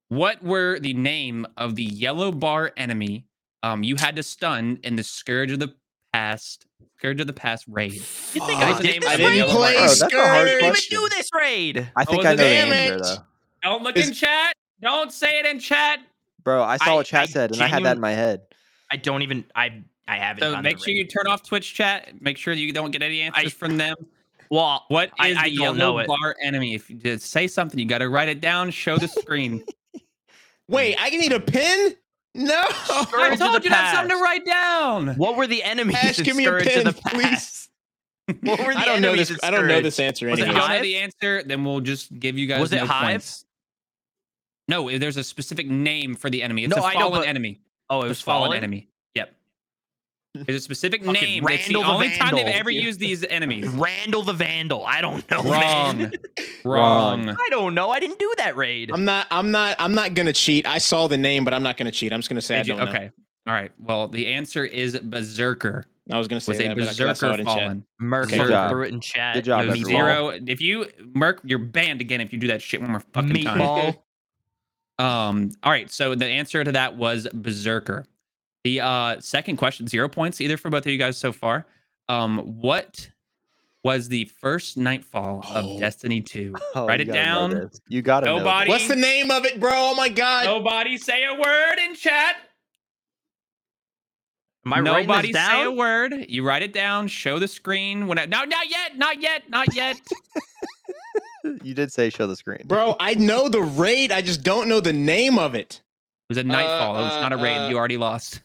what 0.10 0.44
were 0.44 0.80
the 0.80 0.94
name 0.94 1.48
of 1.58 1.76
the 1.76 1.84
yellow 1.84 2.32
bar 2.32 2.72
enemy 2.78 3.26
um 3.64 3.84
you 3.84 3.96
had 3.96 4.16
to 4.18 4.24
stun 4.24 4.78
in 4.84 4.96
the 4.98 5.04
Scourge 5.04 5.52
of 5.52 5.60
the 5.60 5.74
Past 6.14 6.66
Scourge 6.98 7.20
of 7.22 7.28
the 7.28 7.34
Past 7.34 7.66
raid? 7.68 7.94
You 7.94 8.00
think 8.00 8.42
What 8.44 8.54
I 8.64 8.70
was 8.70 8.78
the 8.78 8.84
did 8.84 8.92
name 8.92 9.02
this 9.02 9.08
of 9.10 9.14
I 9.14 9.18
the 9.18 9.24
didn't 9.24 9.38
yellow 9.38 9.52
play 9.52 9.74
Oh, 9.76 9.80
enemy? 9.80 9.88
that's 9.88 10.02
a 10.02 10.10
hard 10.10 10.16
I 10.30 10.46
didn't 10.46 10.66
even 10.68 10.82
do 10.90 11.10
this 11.10 11.30
raid. 11.36 11.90
I 11.96 12.02
oh, 12.02 12.06
think 12.06 12.18
was 12.20 12.26
I 12.28 12.32
it? 12.34 12.38
know 12.38 12.44
the 12.44 12.76
answer 12.76 13.00
though. 13.04 13.24
Don't 13.64 13.84
look 13.84 13.98
Is- 13.98 14.08
in 14.10 14.14
chat. 14.14 14.54
Don't 14.82 15.12
say 15.12 15.40
it 15.40 15.46
in 15.46 15.60
chat. 15.60 16.00
Bro, 16.44 16.64
I 16.64 16.78
saw 16.78 16.92
I- 16.92 16.96
what 16.96 17.06
chat 17.06 17.22
I 17.24 17.26
said, 17.26 17.52
and 17.52 17.62
I 17.62 17.68
had 17.68 17.84
that 17.86 17.96
in 17.96 18.02
my 18.02 18.12
head. 18.12 18.42
I 18.92 18.98
don't 18.98 19.22
even. 19.22 19.46
I 19.56 19.82
I 20.08 20.18
haven't. 20.18 20.42
So 20.42 20.62
make 20.62 20.78
sure 20.80 20.88
raid. 20.88 20.98
you 20.98 21.06
turn 21.08 21.28
off 21.28 21.42
Twitch 21.44 21.74
chat. 21.74 22.22
Make 22.22 22.38
sure 22.38 22.54
you 22.54 22.72
don't 22.74 22.92
get 22.92 23.02
any 23.02 23.22
answers 23.22 23.46
I- 23.46 23.50
from 23.50 23.78
them. 23.78 23.96
Well, 24.52 24.84
What 24.90 25.12
I- 25.20 25.30
is 25.30 25.38
I 25.38 25.50
the 25.50 25.56
don't 25.56 25.78
yellow 25.78 25.94
know 25.94 25.98
it. 26.00 26.08
bar 26.08 26.36
enemy? 26.42 26.76
If 26.76 26.90
you 26.90 26.98
just 26.98 27.32
say 27.32 27.48
something, 27.48 27.80
you 27.80 27.86
got 27.86 28.00
to 28.00 28.10
write 28.10 28.30
it 28.30 28.40
down. 28.42 28.70
Show 28.72 28.98
the 28.98 29.08
screen. 29.08 29.64
Wait, 30.68 30.96
I 31.00 31.10
need 31.10 31.32
a 31.32 31.40
pen? 31.40 31.96
No. 32.36 32.64
I 32.66 33.36
told 33.38 33.56
the 33.56 33.64
you 33.64 33.70
that's 33.70 33.96
something 33.96 34.18
to 34.18 34.22
write 34.24 34.46
down. 34.46 35.08
what 35.18 35.36
were 35.38 35.46
the 35.48 35.62
enemies? 35.64 35.96
Ash, 36.02 36.18
give 36.18 36.36
me 36.36 36.46
a 36.46 36.48
Scourge 36.48 36.66
of 36.68 36.74
pen, 36.74 36.84
the 36.86 36.94
please. 36.94 37.60
What 38.42 38.60
were 38.66 38.74
the 38.74 38.80
I 38.80 38.86
don't 38.86 39.02
know 39.02 39.16
this. 39.16 39.38
I 39.44 39.52
don't 39.52 39.68
know 39.68 39.82
this 39.82 40.00
answer 40.00 40.28
Was 40.30 40.40
If 40.40 40.46
it 40.46 40.48
you 40.48 40.54
don't 40.54 40.62
know 40.62 40.68
Hive? 40.68 40.82
the 40.82 40.96
answer, 40.98 41.44
then 41.44 41.66
we'll 41.66 41.82
just 41.82 42.18
give 42.18 42.38
you 42.38 42.48
guys. 42.48 42.62
Was 42.62 42.72
it 42.72 42.78
no 42.78 42.86
Hive? 42.86 43.04
points. 43.12 43.46
No, 44.70 44.98
there's 44.98 45.18
a 45.18 45.24
specific 45.26 45.68
name 45.68 46.16
for 46.16 46.30
the 46.30 46.42
enemy. 46.42 46.64
It's 46.64 46.74
No, 46.76 46.82
a 46.82 46.86
I 46.86 46.94
know, 46.94 47.00
fallen 47.02 47.20
but- 47.22 47.28
enemy. 47.28 47.60
Oh, 47.90 48.00
it 48.02 48.06
It 48.06 48.08
was 48.08 48.10
was 48.12 48.22
fallen 48.22 48.46
fallen 48.48 48.58
enemy. 48.58 48.88
Yep. 50.36 50.48
There's 50.48 50.58
a 50.58 50.62
specific 50.64 51.04
Fucking 51.04 51.22
name. 51.22 51.48
It's 51.48 51.68
the 51.68 51.74
the 51.74 51.80
only 51.84 52.10
time 52.18 52.36
they've 52.36 52.48
ever 52.48 52.72
used 52.72 53.00
these 53.00 53.24
enemies. 53.24 53.68
Randall 53.68 54.24
the 54.24 54.34
Vandal. 54.34 54.84
I 54.86 55.00
don't 55.02 55.30
know. 55.30 55.44
Wrong. 55.44 55.98
man. 56.00 56.14
Wrong. 56.66 57.30
I 57.30 57.48
don't 57.52 57.76
know. 57.76 57.92
I 57.92 58.00
didn't 58.00 58.18
do 58.20 58.34
that 58.38 58.56
raid. 58.58 58.90
I'm 58.92 59.06
not. 59.06 59.28
I'm 59.30 59.52
not. 59.52 59.76
I'm 59.80 59.94
not 59.94 60.16
gonna 60.16 60.34
cheat. 60.34 60.66
I 60.68 60.80
saw 60.80 61.08
the 61.08 61.18
name, 61.18 61.46
but 61.46 61.54
I'm 61.54 61.62
not 61.64 61.78
gonna 61.78 61.92
cheat. 61.92 62.12
I'm 62.12 62.20
just 62.20 62.30
gonna 62.30 62.42
say 62.42 62.64
Did 62.64 62.72
I 62.72 62.76
don't 62.78 62.86
know. 62.86 62.92
okay. 62.92 63.12
All 63.46 63.54
right. 63.54 63.72
Well, 63.78 64.08
the 64.08 64.28
answer 64.34 64.66
is 64.66 64.98
Berserker. 65.00 65.86
I 66.12 66.18
was 66.18 66.28
gonna 66.28 66.42
say 66.42 66.54
Was 66.54 66.60
a 66.60 66.64
that, 66.64 66.76
but 66.78 66.84
I- 66.84 66.90
I 66.90 67.14
saw 67.14 67.28
Berserker 67.28 67.34
it 67.36 67.40
in 67.42 67.46
chat. 67.46 67.56
fallen. 67.56 67.86
Merc 68.00 68.30
Good 68.30 68.38
fucking 68.38 68.52
job. 68.52 68.70
threw 68.72 68.84
it 68.84 68.94
in 68.94 69.00
chat. 69.02 69.36
Good 69.36 69.46
job, 69.46 69.64
It 69.66 69.68
was 69.70 69.82
everyone. 69.82 70.04
zero. 70.06 70.40
If 70.48 70.62
you 70.62 70.86
Merc, 71.14 71.42
you're 71.44 71.60
banned 71.60 72.02
again 72.02 72.22
if 72.22 72.34
you 72.34 72.40
do 72.40 72.48
that 72.48 72.62
shit 72.62 72.82
one 72.82 72.90
more 72.92 73.04
fucking 73.14 73.44
time. 73.44 73.60
Meatball. 73.60 73.98
Um. 75.04 75.52
All 75.64 75.72
right. 75.72 75.92
So 75.92 76.16
the 76.16 76.26
answer 76.26 76.64
to 76.64 76.72
that 76.74 76.96
was 76.98 77.28
Berserker. 77.34 78.06
The 78.64 78.82
uh 78.82 79.20
second 79.20 79.58
question, 79.58 79.88
zero 79.88 80.08
points 80.08 80.40
either 80.42 80.58
for 80.58 80.70
both 80.70 80.86
of 80.86 80.92
you 80.92 80.98
guys 80.98 81.18
so 81.18 81.32
far. 81.32 81.66
Um, 82.10 82.40
what 82.62 83.10
was 83.84 84.08
the 84.08 84.26
first 84.40 84.78
nightfall 84.78 85.44
of 85.54 85.66
Oh. 85.66 85.80
Destiny 85.80 86.22
2? 86.22 86.56
Oh, 86.76 86.88
Write 86.88 87.02
it 87.02 87.12
down. 87.12 87.70
You 87.90 88.02
gotta. 88.02 88.26
Nobody- 88.28 88.72
this. 88.72 88.82
What's 88.82 88.88
the 88.88 88.96
name 88.96 89.32
of 89.32 89.46
it, 89.46 89.60
bro? 89.60 89.72
Oh 89.74 89.96
my 89.96 90.10
god. 90.10 90.46
Nobody 90.46 90.98
say 90.98 91.26
a 91.26 91.34
word 91.34 91.76
in 91.86 91.96
chat. 91.96 92.36
Am 94.66 94.72
I 94.74 94.80
Nobody 94.80 95.34
this 95.34 95.46
say 95.46 95.64
a 95.64 95.72
word. 95.72 96.14
You 96.30 96.48
write 96.48 96.64
it 96.64 96.72
down. 96.72 97.10
Show 97.10 97.38
the 97.40 97.50
screen. 97.50 98.08
When 98.08 98.18
I, 98.18 98.26
no, 98.26 98.46
not 98.46 98.70
yet. 98.70 98.98
Not 98.98 99.22
yet. 99.22 99.50
Not 99.50 99.76
yet. 99.76 100.00
You 101.62 101.74
did 101.74 101.92
say 101.92 102.10
show 102.10 102.26
the 102.26 102.38
screen, 102.38 102.62
Bro, 102.66 102.96
I 103.02 103.16
know 103.16 103.50
the 103.50 103.62
raid. 103.62 104.14
I 104.14 104.22
just 104.22 104.44
don't 104.44 104.70
know 104.70 104.80
the 104.80 104.94
name 104.94 105.38
of 105.38 105.56
it. 105.56 105.82
It 105.82 106.30
was 106.30 106.38
a 106.38 106.44
nightfall. 106.44 106.96
it 106.98 107.02
was 107.04 107.12
uh, 107.14 107.20
not 107.20 107.34
a 107.34 107.38
raid. 107.38 107.58
uh, 107.58 107.68
you 107.70 107.78
already 107.78 107.98
lost. 107.98 108.40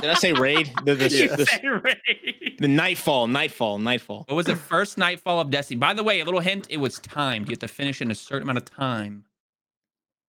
Did 0.00 0.10
I 0.10 0.14
say 0.14 0.32
raid? 0.32 0.72
The, 0.84 0.94
the, 0.94 1.08
You 1.08 1.28
the, 1.28 1.46
say 1.46 1.66
raid. 1.66 2.56
the 2.58 2.68
nightfall, 2.68 3.26
nightfall, 3.26 3.78
nightfall. 3.78 4.24
What 4.28 4.34
was 4.36 4.46
the 4.46 4.56
first 4.56 4.98
nightfall 4.98 5.40
of 5.40 5.50
Destiny? 5.50 5.78
By 5.78 5.94
the 5.94 6.02
way, 6.02 6.20
a 6.20 6.24
little 6.24 6.40
hint: 6.40 6.66
it 6.68 6.76
was 6.78 6.98
timed. 6.98 7.48
You 7.48 7.52
have 7.52 7.60
to 7.60 7.68
finish 7.68 8.02
in 8.02 8.10
a 8.10 8.14
certain 8.14 8.42
amount 8.42 8.58
of 8.58 8.64
time. 8.66 9.24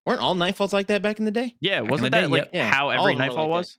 Weren't 0.05 0.21
all 0.21 0.35
nightfalls 0.35 0.71
like 0.71 0.87
that 0.87 1.01
back 1.01 1.19
in 1.19 1.25
the 1.25 1.31
day? 1.31 1.55
Yeah, 1.59 1.79
in 1.79 1.87
wasn't 1.87 2.11
that 2.11 2.21
day, 2.21 2.27
like. 2.27 2.49
Yeah, 2.53 2.69
how 2.69 2.89
every 2.89 3.13
of 3.13 3.17
nightfall 3.19 3.47
like 3.47 3.47
that. 3.47 3.57
was? 3.57 3.77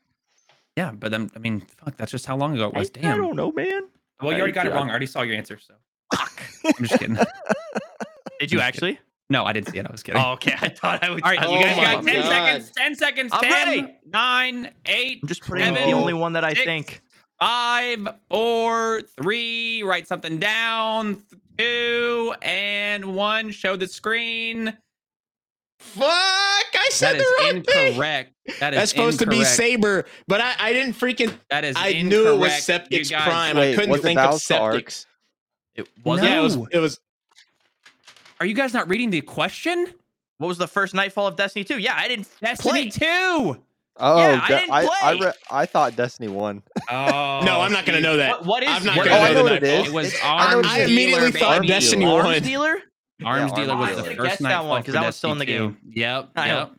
Yeah, 0.77 0.91
but 0.93 1.11
then 1.11 1.31
I 1.35 1.39
mean, 1.39 1.63
fuck, 1.83 1.97
that's 1.97 2.11
just 2.11 2.27
how 2.27 2.37
long 2.37 2.55
ago 2.55 2.69
it 2.69 2.75
was. 2.75 2.91
I, 2.95 3.01
Damn. 3.01 3.15
I 3.15 3.17
don't 3.17 3.37
know, 3.37 3.53
man. 3.53 3.83
Well, 4.21 4.33
you 4.33 4.39
already 4.39 4.53
got 4.53 4.67
it 4.67 4.73
wrong. 4.73 4.89
I 4.89 4.91
already 4.91 5.07
saw 5.07 5.23
your 5.23 5.37
answer. 5.37 5.59
So 5.59 5.75
fuck. 6.15 6.43
I'm 6.65 6.85
just 6.85 6.99
kidding. 6.99 7.17
Did 8.41 8.53
you 8.53 8.59
Just 8.59 8.69
actually? 8.69 8.99
No, 9.29 9.45
I 9.45 9.53
didn't 9.53 9.69
see 9.71 9.79
it. 9.79 9.87
I 9.87 9.91
was 9.91 10.03
kidding. 10.03 10.21
Oh, 10.23 10.33
okay. 10.33 10.55
I 10.61 10.69
thought 10.69 11.03
I 11.03 11.11
would. 11.15 11.23
All 11.25 11.31
right, 11.31 11.39
Oh 11.43 11.53
you 11.59 11.61
guys 11.65 11.77
got 11.77 12.05
10 12.05 12.23
God. 12.23 12.29
seconds. 12.31 12.73
10 12.77 12.95
seconds. 12.95 13.31
I'm 13.35 13.41
10, 13.43 13.51
ready. 13.83 13.95
9, 14.13 14.71
8, 14.87 15.19
I'm 15.23 15.29
just 15.29 15.43
putting 15.43 15.65
seven, 15.65 15.91
the 15.91 15.97
only 15.97 16.15
one 16.15 16.33
that 16.35 16.45
I 16.45 16.53
six, 16.55 16.65
think. 16.65 17.03
5, 17.41 18.09
4, 18.31 19.03
3. 19.21 19.83
Write 19.83 20.07
something 20.09 20.39
down. 20.39 21.23
2 21.59 22.35
and 22.43 23.05
1. 23.17 23.51
Show 23.51 23.77
the 23.77 23.87
screen. 23.89 24.77
Fuck! 25.79 26.07
I 26.09 26.89
said 26.91 27.15
That 27.15 27.21
is 27.21 27.27
the 27.27 27.35
right 27.55 27.67
thing. 27.67 27.87
incorrect. 27.89 28.33
That 28.61 28.73
is 28.75 28.79
That's 28.81 28.91
supposed 28.93 29.19
to 29.19 29.27
be. 29.27 29.45
Saber, 29.45 30.07
but 30.27 30.41
I, 30.41 30.55
I 30.59 30.73
didn't 30.73 30.95
freaking. 30.95 31.33
That 31.51 31.65
is 31.65 31.77
I 31.77 31.89
incorrect. 31.89 32.07
knew 32.09 32.33
it 32.33 32.39
was 32.39 32.69
You 32.69 32.75
Sepiks 32.75 33.11
guys- 33.11 33.25
Prime. 33.25 33.57
Wait, 33.57 33.73
I 33.73 33.77
couldn't 33.77 34.01
think 34.01 34.19
of 34.19 34.31
Battlestar 34.35 34.73
Sepiks. 34.81 35.07
It 35.75 35.89
was 36.05 36.21
No. 36.23 36.27
Yeah, 36.27 36.39
it 36.39 36.43
was. 36.43 36.57
It 36.73 36.79
was. 36.79 37.01
Are 38.41 38.47
you 38.47 38.55
guys 38.55 38.73
not 38.75 38.89
reading 38.89 39.11
the 39.11 39.21
question? 39.23 39.87
What 40.39 40.49
was 40.49 40.59
the 40.59 40.67
first 40.69 40.93
nightfall 40.95 41.27
of 41.27 41.37
Destiny 41.37 41.65
2? 41.65 41.79
Yeah, 41.79 41.95
I 41.97 42.09
didn't 42.09 42.29
Destiny 42.41 42.91
play. 42.91 42.91
2. 42.91 43.63
Oh, 43.99 44.19
Yeah, 44.19 44.41
I 44.43 44.49
didn't 44.49 44.71
I, 44.71 44.87
I, 45.03 45.17
play. 45.17 45.27
re- 45.29 45.33
I 45.51 45.65
thought 45.67 45.97
Destiny 45.97 46.29
won. 46.29 46.63
Oh, 46.91 47.41
no, 47.45 47.61
I'm 47.63 47.73
not 47.73 47.85
gonna 47.87 48.01
know 48.03 48.19
that. 48.19 48.41
What, 48.41 48.47
what 48.47 48.63
is 48.63 48.69
I'm 48.69 48.85
not 48.85 48.97
gonna 48.97 49.11
oh, 49.11 49.15
I 49.15 49.29
know 49.29 49.33
know 49.35 49.39
the 49.39 49.43
what 49.45 49.53
it 49.55 49.63
Nightfall. 49.63 49.81
is. 49.83 49.89
It 49.89 49.95
was 49.95 50.07
It's- 50.09 50.23
Arms 50.25 50.67
I 50.69 50.79
immediately 50.81 51.31
Dealer, 51.31 51.31
thought 51.33 51.55
baby. 51.63 51.67
Destiny 51.69 52.05
Arms 52.05 52.25
won. 52.25 52.43
dealer? 52.43 52.77
Arms 53.25 53.53
Yeah, 53.57 53.65
Dealer 53.65 53.77
was 53.77 53.97
the 53.97 54.05
first 54.05 54.17
Guess 54.23 54.39
that 54.39 54.41
nightfall 54.43 54.69
one, 54.69 54.83
'cause 54.83 54.87
for 54.87 54.93
that 54.93 55.07
was 55.07 55.17
still 55.17 55.33
in 55.33 55.39
the 55.39 55.45
game. 55.47 55.79
2. 55.95 56.01
Yep. 56.01 56.31
Yep. 56.37 56.71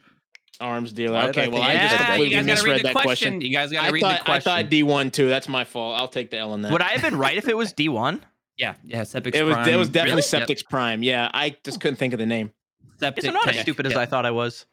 Arms 0.60 0.92
dealer. 0.94 1.14
Why 1.16 1.22
I 1.26 1.30
Okay, 1.30 1.48
well, 1.50 1.62
it 1.62 1.66
I 1.66 1.74
just 1.78 1.98
completely 1.98 2.26
you 2.26 2.32
guys 2.38 2.46
gotta 2.46 2.64
read 2.64 2.74
misread 2.74 2.86
that 2.86 2.92
question. 2.94 3.04
question. 3.34 3.42
You 3.42 3.50
guys 3.50 3.72
gotta 3.72 3.88
I 3.88 3.92
read 3.92 4.02
thought 4.02 4.20
the 4.20 4.24
question. 4.26 4.52
I 4.52 4.62
thought 4.64 4.70
D 4.70 4.84
one 4.84 5.12
too. 5.12 5.28
That's 5.30 5.48
my 5.48 5.64
fault. 5.66 6.00
I'll 6.00 6.08
take 6.08 6.30
the 6.32 6.38
L 6.38 6.54
on 6.54 6.62
that. 6.64 6.72
Would 6.72 6.82
I 6.82 6.90
have 6.90 7.02
been 7.02 7.18
right 7.18 7.38
if 7.38 7.48
it 7.48 7.58
was 7.58 7.74
D1? 7.74 8.22
Yeah, 8.58 8.74
yeah, 8.84 9.04
Septic 9.04 9.36
it 9.36 9.44
was. 9.44 9.54
Prime. 9.54 9.70
It 9.70 9.76
was 9.76 9.90
definitely 9.90 10.24
Really? 10.32 10.46
Sepiks 10.56 10.66
Prime. 10.68 11.04
Yeah, 11.04 11.30
I 11.34 11.56
just 11.64 11.80
couldn't 11.80 11.98
think 11.98 12.14
of 12.14 12.20
the 12.20 12.26
name. 12.26 12.52
Yep. 12.82 13.00
Septic. 13.00 13.24
Guess 13.24 13.30
I'm 13.30 13.34
not 13.36 13.48
as 13.50 13.54
Tank. 13.56 13.64
stupid 13.66 13.86
as 13.86 13.92
Yep. 13.94 14.02
I 14.02 14.06
thought 14.06 14.26
I 14.26 14.32
was. 14.32 14.66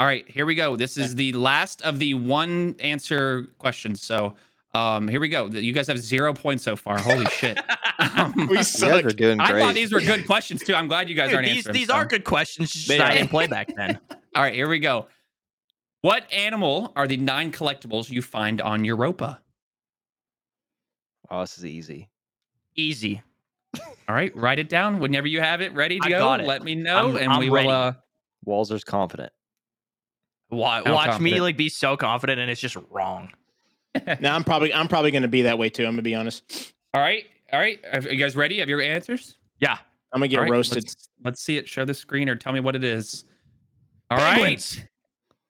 All 0.00 0.06
right, 0.06 0.28
here 0.28 0.46
we 0.46 0.54
go. 0.54 0.76
This 0.76 0.96
is 0.96 1.14
the 1.14 1.32
last 1.32 1.82
of 1.82 1.98
the 1.98 2.14
one 2.14 2.74
answer 2.80 3.48
questions. 3.58 4.00
So, 4.02 4.34
um, 4.74 5.08
here 5.08 5.18
we 5.20 5.28
go. 5.28 5.46
You 5.46 5.72
guys 5.72 5.86
have 5.88 5.98
zero 5.98 6.32
points 6.34 6.62
so 6.64 6.76
far. 6.76 6.98
Holy 6.98 7.24
shit. 7.30 7.58
Um, 7.98 8.46
We 8.48 8.62
suck. 8.62 9.04
are 9.04 9.10
doing 9.10 9.40
I 9.40 9.58
thought 9.58 9.74
these 9.74 9.92
were 9.92 10.00
good 10.00 10.24
questions 10.26 10.62
too. 10.62 10.74
I'm 10.74 10.86
glad 10.88 11.08
you 11.08 11.16
guys 11.16 11.28
Dude, 11.30 11.36
aren't 11.36 11.48
these 11.48 11.56
answering. 11.58 11.74
these 11.74 11.88
so. 11.88 11.94
are 11.94 12.04
good 12.04 12.24
questions. 12.24 12.72
Just 12.72 12.86
They 12.88 13.00
I 13.00 13.14
didn't 13.14 13.30
play 13.30 13.46
back 13.48 13.74
then. 13.76 13.98
All 14.36 14.42
right, 14.42 14.54
here 14.54 14.68
we 14.68 14.78
go. 14.78 15.08
What 16.02 16.32
animal 16.32 16.92
are 16.94 17.08
the 17.08 17.16
nine 17.16 17.50
collectibles 17.50 18.08
you 18.08 18.22
find 18.22 18.60
on 18.60 18.84
Europa? 18.84 19.40
Oh, 21.30 21.40
this 21.40 21.58
is 21.58 21.66
easy. 21.66 22.08
Easy. 22.76 23.20
All 24.08 24.14
right, 24.14 24.34
write 24.36 24.58
it 24.58 24.68
down 24.68 24.98
whenever 25.00 25.26
you 25.26 25.40
have 25.40 25.60
it 25.60 25.74
ready 25.74 25.98
to 26.00 26.06
I 26.06 26.10
go. 26.10 26.18
got 26.20 26.40
it. 26.40 26.46
Let 26.46 26.62
me 26.62 26.74
know, 26.74 26.96
I'm- 26.96 27.16
and 27.16 27.32
I'm 27.32 27.38
we 27.40 27.48
ready. 27.50 27.66
will. 27.68 27.74
Uh, 27.74 27.92
Wallzer's 28.46 28.84
confident. 28.84 29.32
Wa- 30.50 30.82
How 30.84 30.94
Watch 30.94 31.20
me 31.20 31.40
like 31.40 31.56
be 31.58 31.68
so 31.68 31.96
confident 31.96 32.40
and 32.40 32.50
it's 32.50 32.60
just 32.60 32.76
wrong. 32.90 33.30
Now 34.20 34.34
I'm 34.34 34.44
probably 34.44 34.72
I'm 34.72 34.86
probably 34.88 35.10
gonna 35.10 35.28
be 35.28 35.42
that 35.42 35.58
way 35.58 35.68
too. 35.70 35.84
I'm 35.84 35.92
gonna 35.92 36.02
be 36.02 36.14
honest. 36.14 36.72
all 36.94 37.00
right, 37.00 37.24
all 37.52 37.58
right. 37.58 37.78
Are 37.92 38.00
you 38.00 38.16
guys 38.16 38.36
ready? 38.36 38.58
Have 38.60 38.68
your 38.68 38.80
answers? 38.80 39.36
Yeah. 39.60 39.72
I'm 40.12 40.20
gonna 40.20 40.28
get 40.28 40.36
All 40.38 40.42
right, 40.44 40.52
roasted. 40.52 40.84
Let's, 40.84 41.08
let's 41.24 41.42
see 41.42 41.56
it. 41.58 41.68
Show 41.68 41.84
the 41.84 41.92
screen 41.94 42.28
or 42.30 42.36
tell 42.36 42.52
me 42.52 42.60
what 42.60 42.76
it 42.76 42.84
is. 42.84 43.24
All 44.10 44.18
Penguins. 44.18 44.78
right, 44.78 44.88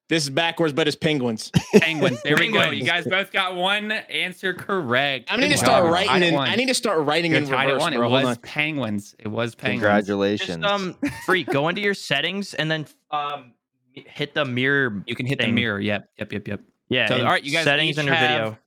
This 0.08 0.22
is 0.24 0.30
backwards, 0.30 0.72
but 0.72 0.86
it's 0.88 0.96
penguins. 0.96 1.50
penguins. 1.74 2.22
There 2.22 2.34
we 2.36 2.50
go. 2.50 2.70
You 2.70 2.82
guys 2.84 3.06
both 3.06 3.30
got 3.30 3.54
one 3.56 3.92
answer 3.92 4.54
correct. 4.54 5.28
I 5.30 5.36
need 5.36 5.50
to 5.50 5.58
start 5.58 5.84
writing 5.90 6.08
Tied 6.08 6.22
in. 6.22 6.34
I 6.34 6.54
need 6.56 6.68
to 6.68 6.74
start 6.74 7.04
writing 7.04 7.32
You're 7.32 7.42
in 7.42 7.46
tied 7.48 7.66
reverse, 7.66 7.80
one. 7.82 7.92
It 7.92 7.96
bro. 7.98 8.08
Hold 8.08 8.22
was 8.24 8.36
on. 8.38 8.42
penguins. 8.42 9.14
It 9.18 9.28
was 9.28 9.54
penguins. 9.54 9.82
Congratulations. 9.82 10.62
Just 10.62 10.74
um 10.74 10.96
freak, 11.26 11.48
go 11.48 11.68
into 11.68 11.82
your 11.82 11.92
settings 11.94 12.54
and 12.54 12.70
then 12.70 12.86
um 13.10 13.52
hit 13.92 14.32
the 14.34 14.44
mirror. 14.46 15.02
You 15.06 15.14
can 15.14 15.26
hit 15.26 15.40
the 15.40 15.48
mirror. 15.48 15.78
Yep, 15.78 16.08
yep, 16.18 16.32
yep, 16.32 16.48
yep. 16.48 16.60
Yeah. 16.88 17.08
So, 17.08 17.18
all 17.18 17.24
right, 17.26 17.44
you 17.44 17.52
guys 17.52 17.64
settings 17.64 17.90
each 17.90 17.98
in 17.98 18.06
your 18.06 18.14
have- 18.14 18.30
video. 18.40 18.58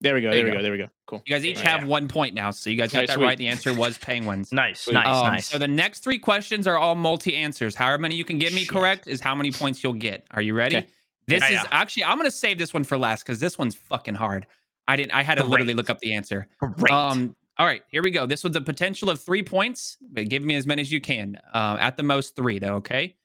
There 0.00 0.14
we 0.14 0.20
go. 0.20 0.30
There 0.30 0.36
There, 0.36 0.44
we 0.44 0.50
go. 0.52 0.56
go. 0.58 0.62
There 0.62 0.72
we 0.72 0.78
go. 0.78 0.88
Cool. 1.06 1.22
You 1.26 1.34
guys 1.34 1.44
each 1.44 1.56
All 1.58 1.62
have 1.64 1.80
right. 1.80 1.88
one 1.88 2.06
point 2.08 2.34
now. 2.34 2.50
So 2.52 2.70
you 2.70 2.76
guys 2.76 2.92
got 2.92 2.98
Okay, 2.98 3.06
that 3.06 3.14
sweet. 3.14 3.24
right. 3.24 3.38
The 3.38 3.48
answer 3.48 3.74
was 3.74 3.98
penguins. 3.98 4.52
Nice, 4.52 4.80
Sweet. 4.82 4.94
nice, 4.94 5.06
Um, 5.06 5.26
nice. 5.32 5.46
So 5.48 5.58
the 5.58 5.66
next 5.66 6.00
three 6.04 6.18
questions 6.18 6.66
are 6.68 6.78
all 6.78 6.94
multi 6.94 7.34
answers. 7.34 7.74
However 7.74 7.98
many 7.98 8.14
you 8.14 8.24
can 8.24 8.38
give 8.38 8.52
me 8.52 8.60
Shit. 8.60 8.68
correct 8.68 9.08
is 9.08 9.20
how 9.20 9.34
many 9.34 9.50
points 9.50 9.82
you'll 9.82 9.94
get. 9.94 10.26
Are 10.30 10.42
you 10.42 10.54
ready? 10.54 10.76
Okay. 10.76 10.86
This 11.26 11.40
Yeah, 11.42 11.46
is 11.48 11.52
yeah. 11.64 11.68
actually 11.72 12.04
I'm 12.04 12.16
gonna 12.16 12.30
save 12.30 12.58
this 12.58 12.72
one 12.72 12.84
for 12.84 12.96
last 12.96 13.24
because 13.24 13.40
this 13.40 13.58
one's 13.58 13.74
fucking 13.74 14.14
hard. 14.14 14.46
I 14.86 14.96
didn't. 14.96 15.12
I 15.12 15.22
had 15.22 15.34
to 15.36 15.42
Great. 15.42 15.50
literally 15.50 15.74
look 15.74 15.90
up 15.90 15.98
the 15.98 16.14
answer. 16.14 16.46
Great. 16.60 16.92
Um. 16.92 17.34
All 17.58 17.66
right, 17.66 17.82
here 17.90 18.04
we 18.04 18.12
go. 18.12 18.24
This 18.24 18.44
one's 18.44 18.54
a 18.54 18.60
potential 18.60 19.10
of 19.10 19.20
three 19.20 19.42
points, 19.42 19.98
but 20.12 20.28
give 20.28 20.44
me 20.44 20.54
as 20.54 20.64
many 20.64 20.80
as 20.80 20.92
you 20.92 21.00
can. 21.00 21.36
Uh, 21.52 21.76
at 21.80 21.96
the 21.96 22.04
most 22.04 22.36
three, 22.36 22.60
though. 22.60 22.76
Okay. 22.76 23.16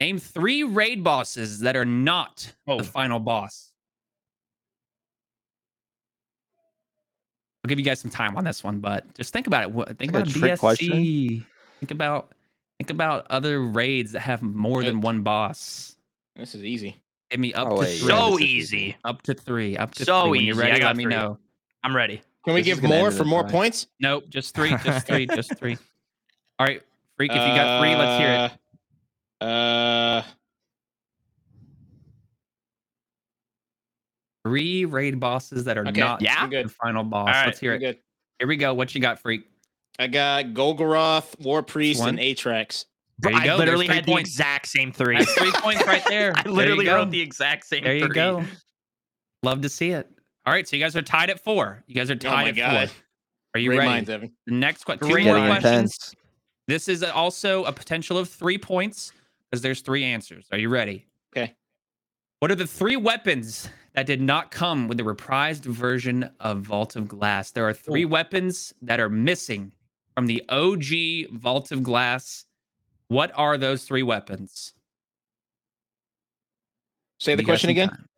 Name 0.00 0.18
three 0.18 0.62
raid 0.62 1.04
bosses 1.04 1.60
that 1.60 1.76
are 1.76 1.84
not 1.84 2.50
Oh. 2.66 2.78
the 2.78 2.84
final 2.84 3.20
boss. 3.20 3.73
I'll 7.64 7.68
give 7.68 7.78
you 7.78 7.84
guys 7.84 7.98
some 8.00 8.10
time 8.10 8.36
on 8.36 8.44
this 8.44 8.62
one, 8.62 8.78
but 8.80 9.12
just 9.14 9.32
think 9.32 9.46
about 9.46 9.70
it. 9.70 9.98
Think 9.98 10.12
Like 10.12 10.26
a 10.26 10.28
about 10.28 10.28
trick 10.28 10.58
question? 10.60 11.46
Think 11.80 11.90
about 11.90 12.32
think 12.78 12.90
about 12.90 13.26
other 13.30 13.62
raids 13.62 14.12
that 14.12 14.20
have 14.20 14.42
more 14.42 14.82
than 14.84 15.00
one 15.00 15.22
boss. 15.22 15.96
This 16.36 16.54
is 16.54 16.62
easy. 16.62 17.00
Give 17.30 17.40
me 17.40 17.54
up 17.54 17.68
Oh, 17.70 17.80
to 17.80 17.86
three. 17.86 18.08
so 18.08 18.30
this 18.32 18.40
easy. 18.42 18.96
Up 19.04 19.22
to 19.22 19.32
three. 19.34 19.76
Up 19.78 19.94
to 19.94 20.04
So 20.04 20.22
three. 20.24 20.30
When 20.30 20.40
you're 20.42 20.54
easy. 20.56 20.62
I 20.62 20.66
ready, 20.68 20.80
got 20.80 20.86
let 20.88 20.96
me 20.96 21.04
three. 21.04 21.14
know. 21.14 21.38
I'm 21.82 21.96
ready. 21.96 22.20
Can 22.44 22.52
we 22.54 22.60
This 22.62 22.78
give 22.78 22.82
more 22.82 23.10
for 23.10 23.24
more 23.24 23.44
tie. 23.44 23.50
points? 23.50 23.86
Nope, 24.00 24.24
just 24.28 24.54
three, 24.54 24.70
just 24.84 25.06
three, 25.06 25.26
just 25.26 25.56
three. 25.56 25.78
All 26.58 26.66
right, 26.66 26.82
freak. 27.16 27.30
If 27.32 27.36
you 27.36 27.54
got 27.54 27.80
three, 27.80 27.96
let's 27.96 28.18
hear 28.20 28.50
it. 29.40 29.46
Uh, 29.48 30.22
Three 34.44 34.84
raid 34.84 35.18
bosses 35.20 35.64
that 35.64 35.78
are 35.78 35.86
Okay, 35.88 36.00
not 36.00 36.20
yeah, 36.20 36.36
I'm 36.38 36.50
good. 36.50 36.66
the 36.66 36.70
final 36.70 37.02
boss. 37.04 37.28
All 37.28 37.32
right, 37.34 37.46
Let's 37.46 37.58
hear 37.58 37.74
it. 37.74 37.78
good. 37.78 37.98
Here 38.38 38.48
we 38.48 38.56
go. 38.56 38.74
What 38.74 38.94
you 38.94 39.00
got, 39.00 39.18
freak? 39.20 39.46
I 39.98 40.06
got 40.06 40.46
Golgoroth, 40.46 41.38
War 41.40 41.62
Priest, 41.62 42.00
One. 42.00 42.10
and 42.10 42.18
Atrex. 42.18 42.84
There 43.20 43.30
you 43.32 43.38
I 43.38 43.44
go. 43.46 43.56
literally 43.56 43.86
had 43.86 44.04
three 44.04 44.14
the 44.14 44.20
exact 44.20 44.66
same 44.66 44.92
three. 44.92 45.16
That's 45.18 45.32
three 45.34 45.52
points 45.52 45.86
right 45.86 46.02
there. 46.08 46.32
I 46.36 46.48
literally 46.48 46.84
go. 46.84 46.96
wrote 46.96 47.10
the 47.10 47.20
exact 47.20 47.64
same. 47.64 47.84
There 47.84 47.94
you 47.94 48.06
three. 48.06 48.14
go. 48.14 48.44
Love 49.44 49.60
to 49.62 49.68
see 49.68 49.90
it. 49.90 50.08
All 50.46 50.52
right, 50.52 50.66
so 50.68 50.76
you 50.76 50.82
guys 50.82 50.94
are 50.96 51.02
tied 51.02 51.30
at 51.30 51.40
four. 51.42 51.82
You 51.86 51.94
guys 51.94 52.10
are 52.10 52.14
Oh 52.14 52.16
tied 52.16 52.42
my 52.42 52.48
at 52.48 52.56
god! 52.56 52.88
four. 52.90 52.96
Are 53.54 53.60
you 53.60 53.68
Great 53.70 53.78
ready? 53.78 53.90
minds, 53.90 54.10
Evan. 54.10 54.32
The 54.46 54.54
next 54.54 54.84
question. 54.84 55.08
Two 55.08 55.24
more 55.24 55.36
questions. 55.36 55.64
intense. 55.64 56.14
This 56.66 56.88
is 56.88 57.02
also 57.04 57.64
a 57.64 57.72
potential 57.72 58.18
of 58.18 58.28
three 58.28 58.58
points 58.58 59.12
because 59.50 59.62
there's 59.62 59.80
three 59.80 60.02
answers. 60.04 60.46
Are 60.50 60.58
you 60.58 60.68
ready? 60.68 61.06
Okay. 61.36 61.54
What 62.40 62.50
are 62.50 62.56
the 62.56 62.66
three 62.66 62.96
weapons 62.96 63.68
that 63.94 64.06
did 64.06 64.20
not 64.20 64.50
come 64.50 64.88
with 64.88 64.98
the 64.98 65.04
reprised 65.04 65.64
version 65.64 66.30
of 66.40 66.62
Vault 66.62 66.96
of 66.96 67.08
Glass? 67.08 67.52
There 67.52 67.66
are 67.68 67.72
three 67.72 68.04
oh. 68.04 68.08
weapons 68.08 68.74
that 68.82 69.00
are 69.00 69.08
missing 69.08 69.72
from 70.14 70.26
the 70.26 70.42
OG 70.48 71.30
Vault 71.32 71.72
of 71.72 71.82
Glass. 71.82 72.44
What 73.08 73.32
are 73.34 73.56
those 73.56 73.84
three 73.84 74.02
weapons? 74.02 74.74
Say 77.20 77.34
the 77.34 77.42
You 77.42 77.46
question 77.46 77.68
some 77.68 77.72
again. 77.72 77.88
time. 77.88 78.08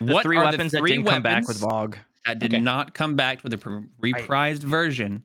The 0.00 0.14
what 0.14 0.22
three 0.22 0.36
are 0.36 0.44
weapons 0.44 0.72
the 0.72 0.80
that 0.80 0.86
didn't 0.86 1.06
come 1.06 1.22
back 1.22 1.46
with 1.46 1.62
weapons 1.62 1.94
VoG. 1.94 1.98
that 2.26 2.38
did 2.38 2.54
Okay. 2.54 2.62
not 2.62 2.94
come 2.94 3.16
back 3.16 3.42
with 3.42 3.52
the 3.52 3.58
pr- 3.58 3.78
reprised 4.02 4.62
version 4.62 5.24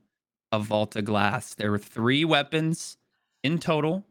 of 0.51 0.65
Vault 0.65 0.95
of 0.95 1.05
Glass. 1.05 1.55
There 1.55 1.71
were 1.71 1.79
three 1.79 2.25
weapons 2.25 2.97
in 3.43 3.57
total 3.59 4.05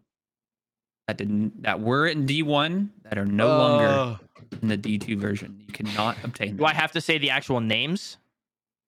that 1.11 1.17
didn't 1.17 1.63
that 1.63 1.81
were 1.81 2.07
in 2.07 2.25
D1 2.25 2.89
that 3.03 3.19
are 3.19 3.27
no 3.27 3.49
longer 3.49 3.87
oh. 3.89 4.19
in 4.63 4.69
the 4.69 4.79
D2 4.79 5.19
version. 5.19 5.61
You 5.67 5.73
cannot 5.73 6.17
obtain 6.23 6.51
them. 6.51 6.59
Do 6.59 6.65
I 6.67 6.73
have 6.73 6.93
to 6.93 7.01
say 7.01 7.19
the 7.19 7.31
actual 7.31 7.61
names, 7.61 8.17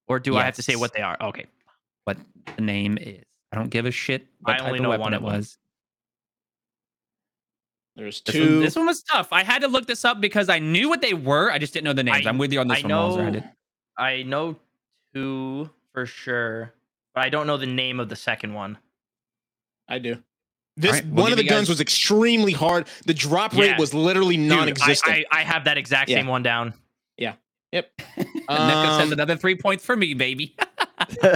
or 0.06 0.20
do 0.20 0.36
I 0.36 0.44
have 0.44 0.54
to 0.54 0.62
say 0.62 0.76
what 0.76 0.92
they 0.92 1.02
are? 1.02 1.16
Okay. 1.20 1.46
what 2.04 2.16
the 2.56 2.62
name 2.62 2.96
is? 2.98 3.24
I 3.50 3.56
don't 3.56 3.70
give 3.70 3.86
a 3.86 3.90
shit 3.90 4.26
what 4.40 4.54
I 4.54 4.58
type 4.58 4.66
only 4.66 4.78
of 4.78 4.82
know 4.84 4.88
weapon 4.90 5.02
one 5.02 5.14
it 5.14 5.22
was. 5.22 5.58
There's 7.96 8.22
This 8.22 8.34
two. 8.34 8.54
one, 8.54 8.60
this 8.60 8.76
one 8.76 8.86
was 8.86 9.02
tough. 9.02 9.28
I 9.32 9.42
had 9.42 9.62
to 9.62 9.68
look 9.68 9.86
this 9.86 10.04
up 10.04 10.20
because 10.20 10.48
I 10.48 10.60
knew 10.60 10.88
what 10.88 11.02
they 11.02 11.12
were. 11.12 11.50
I 11.50 11.58
just 11.58 11.74
didn't 11.74 11.84
know 11.84 11.92
the 11.92 12.04
names. 12.04 12.24
I- 12.24 12.30
I'm 12.30 12.38
with 12.38 12.52
you 12.52 12.60
on 12.60 12.68
this 12.68 12.78
I 12.78 12.82
one, 12.82 12.88
know. 12.88 13.26
I 13.26 13.30
did. 13.30 13.44
I 13.98 14.22
know 14.22 14.56
two 15.12 15.68
for 15.92 16.06
sure, 16.06 16.72
but 17.14 17.24
I 17.24 17.28
don't 17.28 17.46
know 17.46 17.58
the 17.58 17.66
name 17.66 18.00
of 18.00 18.08
the 18.08 18.16
second 18.16 18.54
one. 18.54 18.78
I 19.88 19.98
do. 19.98 20.22
This 20.76 20.92
right, 20.92 21.06
we'll 21.06 21.24
one 21.24 21.32
of 21.32 21.38
the 21.38 21.44
you 21.44 21.50
guns 21.50 21.62
guys- 21.62 21.68
was 21.70 21.80
extremely 21.80 22.52
hard. 22.52 22.86
The 23.06 23.12
drop 23.14 23.52
rate 23.54 23.66
Yeah. 23.66 23.78
was 23.78 23.92
literally 23.92 24.36
Dude, 24.36 24.48
non-existent. 24.48 25.12
I, 25.12 25.24
I, 25.30 25.40
I 25.40 25.42
have 25.42 25.64
that 25.64 25.76
exact 25.76 26.08
Yeah. 26.08 26.18
same 26.18 26.26
one 26.28 26.42
down. 26.42 26.72
Yeah. 27.18 27.34
Yep. 27.72 27.90
Neko 28.18 28.98
says 28.98 29.06
Um, 29.06 29.12
another 29.12 29.36
three 29.36 29.54
points 29.54 29.84
for 29.84 29.96
me, 29.96 30.14
baby. 30.14 30.56
All 31.22 31.30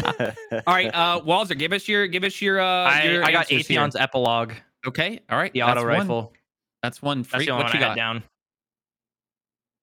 right, 0.66 0.90
uh, 0.94 1.20
Wallzer, 1.22 1.58
give 1.58 1.72
us 1.72 1.88
your 1.88 2.06
give 2.06 2.24
us 2.24 2.40
your. 2.40 2.60
Uh, 2.60 2.64
I, 2.64 3.02
your 3.04 3.24
I 3.24 3.32
got 3.32 3.50
answers 3.50 3.66
here. 3.66 3.88
Epilogue, 3.98 4.52
Okay, 4.86 5.20
all 5.28 5.36
right. 5.38 5.52
the 5.52 5.60
that's 5.60 5.70
auto 5.72 5.80
one. 5.88 5.98
rifle. 5.98 6.32
That's 6.82 7.02
one. 7.02 7.22
That's 7.22 7.44
the 7.44 7.50
only 7.50 7.64
what 7.64 7.72
one 7.74 7.80
you 7.80 7.84
I 7.84 7.88
had 7.88 7.88
got? 7.90 7.96
down. 7.96 8.22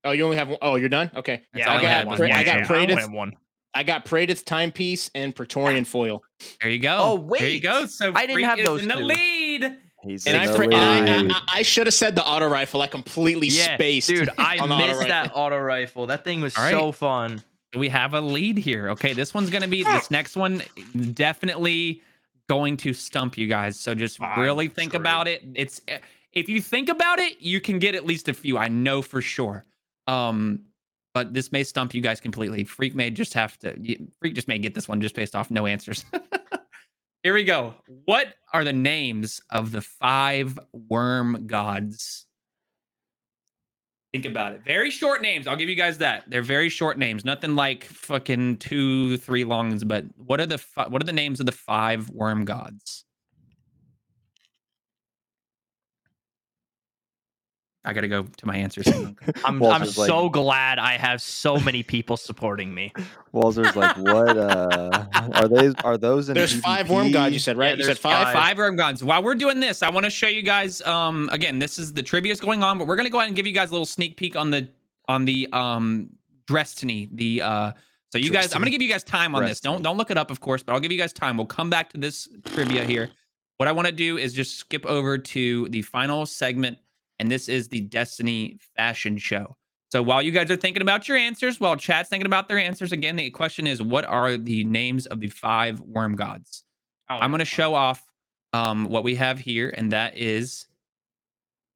oh, 0.05 0.11
you 0.11 0.23
only 0.25 0.37
have 0.37 0.47
one. 0.49 0.57
Oh, 0.61 0.75
you're 0.75 0.89
done. 0.89 1.11
Okay. 1.15 1.41
Yeah, 1.53 1.69
I 1.71 1.77
I 1.77 1.81
got 1.81 1.87
had 1.91 2.07
pra- 2.07 2.17
one. 2.27 2.31
I 2.31 2.43
got 2.43 2.57
Yeah. 2.59 2.65
Praetus. 2.65 3.03
only 3.03 3.15
one. 3.17 3.33
I 3.75 3.83
got 3.83 4.05
Praedyth's 4.05 4.43
timepiece 4.43 5.09
and 5.15 5.35
Praetorian 5.35 5.83
foil. 5.85 6.23
There 6.61 6.69
you 6.69 6.79
go. 6.79 6.97
Oh, 6.99 7.15
wait, 7.15 7.39
there 7.41 7.49
you 7.49 7.59
go. 7.59 7.85
So 7.87 8.11
I 8.15 8.25
didn't 8.25 8.43
have 8.43 8.63
those 8.63 8.83
in 8.83 8.87
the 8.87 8.95
two. 8.95 9.07
Lead. 9.59 9.77
He's 10.03 10.27
And 10.27 10.35
I, 10.37 10.47
the 10.47 10.53
fr- 10.53 10.63
and 10.63 11.31
I. 11.31 11.35
I, 11.35 11.41
I 11.59 11.61
should 11.61 11.87
have 11.87 11.93
said 11.93 12.15
the 12.15 12.25
auto 12.25 12.47
rifle. 12.47 12.81
I 12.81 12.87
completely 12.87 13.47
Yeah, 13.47 13.75
spaced. 13.75 14.09
dude, 14.09 14.29
I 14.37 14.57
on 14.57 14.67
the 14.69 14.75
auto 14.75 14.87
missed 14.87 15.07
that 15.07 15.31
auto 15.33 15.57
rifle. 15.57 16.07
That 16.07 16.23
thing 16.25 16.41
was 16.41 16.57
All 16.57 16.63
right. 16.63 16.71
so 16.71 16.91
fun. 16.91 17.41
We 17.75 17.89
have 17.89 18.13
a 18.13 18.21
lead 18.21 18.57
here. 18.57 18.89
Okay, 18.89 19.13
this 19.13 19.33
one's 19.33 19.49
gonna 19.49 19.67
be 19.67 19.83
this 19.83 20.11
next 20.11 20.35
one. 20.35 20.61
Definitely 21.13 22.01
going 22.49 22.77
to 22.77 22.93
stump 22.93 23.37
you 23.37 23.47
guys. 23.47 23.79
So 23.79 23.95
just 23.95 24.21
I'm 24.21 24.39
really 24.41 24.67
think 24.67 24.91
screwed. 24.91 25.01
about 25.01 25.27
it. 25.27 25.43
It's 25.55 25.81
eh, 25.87 25.99
if 26.33 26.49
you 26.49 26.61
think 26.61 26.89
about 26.89 27.19
it, 27.19 27.41
you 27.41 27.61
can 27.61 27.79
get 27.79 27.95
at 27.95 28.05
least 28.05 28.27
a 28.27 28.33
few. 28.33 28.57
I 28.57 28.67
know 28.67 29.01
for 29.01 29.21
sure. 29.21 29.65
Um, 30.07 30.63
but 31.13 31.33
this 31.33 31.51
may 31.51 31.63
stump 31.63 31.93
you 31.93 32.01
guys 32.01 32.19
completely. 32.19 32.63
Freak 32.63 32.93
may 32.95 33.09
just 33.09 33.33
have 33.35 33.57
to. 33.59 33.73
Freak 34.19 34.33
just 34.35 34.47
may 34.47 34.57
get 34.59 34.73
this 34.75 34.87
one 34.87 34.99
just 34.99 35.15
based 35.15 35.35
off 35.35 35.49
no 35.49 35.65
answers. 35.65 36.03
Here 37.23 37.33
we 37.33 37.45
go. 37.45 37.75
What 38.03 38.33
are 38.51 38.65
the 38.65 38.73
names 38.73 39.39
of 39.49 39.71
the 39.71 39.79
five 39.79 40.59
worm 40.73 41.47
gods? 41.47 42.25
Think 44.11 44.25
about 44.25 44.53
it. 44.53 44.61
Very 44.65 44.91
short 44.91 45.21
names. 45.21 45.47
I'll 45.47 45.55
give 45.55 45.69
you 45.69 45.75
guys 45.75 45.97
that. 45.99 46.25
They're 46.27 46.41
very 46.43 46.67
short 46.67 46.97
names. 46.99 47.23
Nothing 47.23 47.55
like 47.55 47.85
fucking 47.85 48.57
two, 48.57 49.17
three 49.17 49.45
longs. 49.45 49.85
But 49.85 50.03
what 50.17 50.41
are 50.41 50.45
the 50.45 50.57
fi- 50.57 50.87
what 50.87 51.01
are 51.01 51.05
the 51.05 51.13
names 51.13 51.39
of 51.39 51.45
the 51.45 51.53
five 51.53 52.09
worm 52.09 52.43
gods? 52.43 53.05
I 57.85 57.91
gotta 57.93 58.07
go 58.07 58.23
to 58.23 58.45
my 58.47 58.55
answers. 58.55 58.87
I'm, 58.87 59.17
I'm 59.45 59.59
Walter's 59.59 59.97
like- 59.97 60.07
so 60.07 60.29
glad 60.29 60.79
I 60.79 60.93
have 60.93 61.21
so 61.21 61.57
many 61.57 61.83
people 61.83 62.15
supporting 62.15 62.73
me. 62.73 62.93
Wallzer's 63.33 63.75
like, 63.75 63.97
what? 63.97 64.37
Uh, 64.37 65.05
are 65.33 65.47
they? 65.47 65.73
Are 65.83 65.97
those? 65.97 66.29
In 66.29 66.35
There's 66.35 66.53
five 66.53 66.89
worm 66.89 67.07
PvP? 67.07 67.13
gods. 67.13 67.33
You 67.33 67.39
said 67.39 67.57
right. 67.57 67.69
Yeah, 67.71 67.75
you 67.75 67.81
said 67.83 67.87
there's 67.87 67.97
five. 67.99 68.23
five. 68.25 68.33
five 68.33 68.57
worm 68.57 68.75
gods. 68.75 69.03
While 69.03 69.21
we're 69.23 69.35
doing 69.35 69.59
this, 69.59 69.83
I 69.83 69.89
want 69.89 70.05
to 70.05 70.09
show 70.09 70.27
you 70.27 70.43
guys. 70.43 70.81
Um, 70.83 71.29
again, 71.31 71.59
this 71.59 71.77
is 71.77 71.91
the 71.93 72.03
trivia 72.03 72.31
is 72.31 72.39
going 72.39 72.63
on, 72.63 72.77
but 72.77 72.87
we're 72.87 72.95
gonna 72.95 73.09
go 73.09 73.17
ahead 73.19 73.27
and 73.27 73.35
give 73.35 73.47
you 73.47 73.53
guys 73.53 73.69
a 73.69 73.73
little 73.73 73.85
sneak 73.85 74.15
peek 74.17 74.35
on 74.35 74.49
the 74.51 74.69
on 75.07 75.25
the 75.25 75.49
um 75.51 76.09
Destiny. 76.47 77.09
The 77.11 77.41
uh, 77.41 77.71
so 78.11 78.17
you 78.17 78.29
guys, 78.29 78.53
I'm 78.53 78.61
gonna 78.61 78.69
give 78.71 78.81
you 78.81 78.89
guys 78.89 79.03
time 79.03 79.33
on 79.35 79.43
this. 79.45 79.59
Don't 79.59 79.81
don't 79.81 79.97
look 79.97 80.11
it 80.11 80.17
up, 80.17 80.29
of 80.31 80.39
course, 80.39 80.61
but 80.61 80.73
I'll 80.73 80.79
give 80.79 80.91
you 80.91 80.97
guys 80.97 81.13
time. 81.13 81.35
We'll 81.37 81.45
come 81.47 81.69
back 81.69 81.91
to 81.93 81.97
this 81.97 82.27
trivia 82.45 82.83
here. 82.83 83.09
What 83.57 83.67
I 83.67 83.71
want 83.71 83.87
to 83.87 83.91
do 83.93 84.17
is 84.17 84.33
just 84.33 84.57
skip 84.57 84.85
over 84.85 85.17
to 85.17 85.69
the 85.69 85.81
final 85.83 86.25
segment, 86.25 86.77
and 87.19 87.31
this 87.31 87.47
is 87.49 87.67
the 87.67 87.81
Destiny 87.81 88.59
fashion 88.75 89.17
show. 89.17 89.55
So 89.91 90.01
while 90.01 90.21
you 90.21 90.31
guys 90.31 90.49
are 90.49 90.55
thinking 90.55 90.81
about 90.81 91.07
your 91.07 91.17
answers, 91.17 91.59
while 91.59 91.75
chat's 91.75 92.09
thinking 92.09 92.25
about 92.25 92.47
their 92.47 92.57
answers, 92.57 92.91
again, 92.91 93.15
the 93.15 93.29
question 93.29 93.67
is, 93.67 93.81
what 93.81 94.05
are 94.05 94.37
the 94.37 94.63
names 94.63 95.05
of 95.05 95.19
the 95.19 95.29
five 95.29 95.79
worm 95.81 96.15
gods? 96.15 96.63
I'm 97.07 97.29
going 97.29 97.39
to 97.39 97.45
show 97.45 97.75
off 97.75 98.03
um, 98.53 98.85
what 98.85 99.03
we 99.03 99.15
have 99.15 99.39
here, 99.39 99.73
and 99.75 99.91
that 99.91 100.17
is 100.17 100.65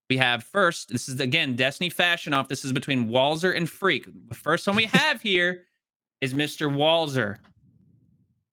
we 0.10 0.18
have 0.18 0.44
first. 0.44 0.90
This 0.90 1.10
is 1.10 1.20
again 1.20 1.56
Destiny 1.56 1.90
Fashion 1.90 2.34
Off. 2.34 2.48
This 2.48 2.64
is 2.64 2.72
between 2.74 3.10
Wallzer 3.10 3.56
and 3.56 3.70
Freak. 3.70 4.08
The 4.30 4.36
first 4.36 4.66
one 4.66 4.76
we 4.76 4.86
have 4.86 5.22
here 5.22 5.66
is 6.22 6.34
Mr. 6.34 6.74
Wallzer. 6.74 7.38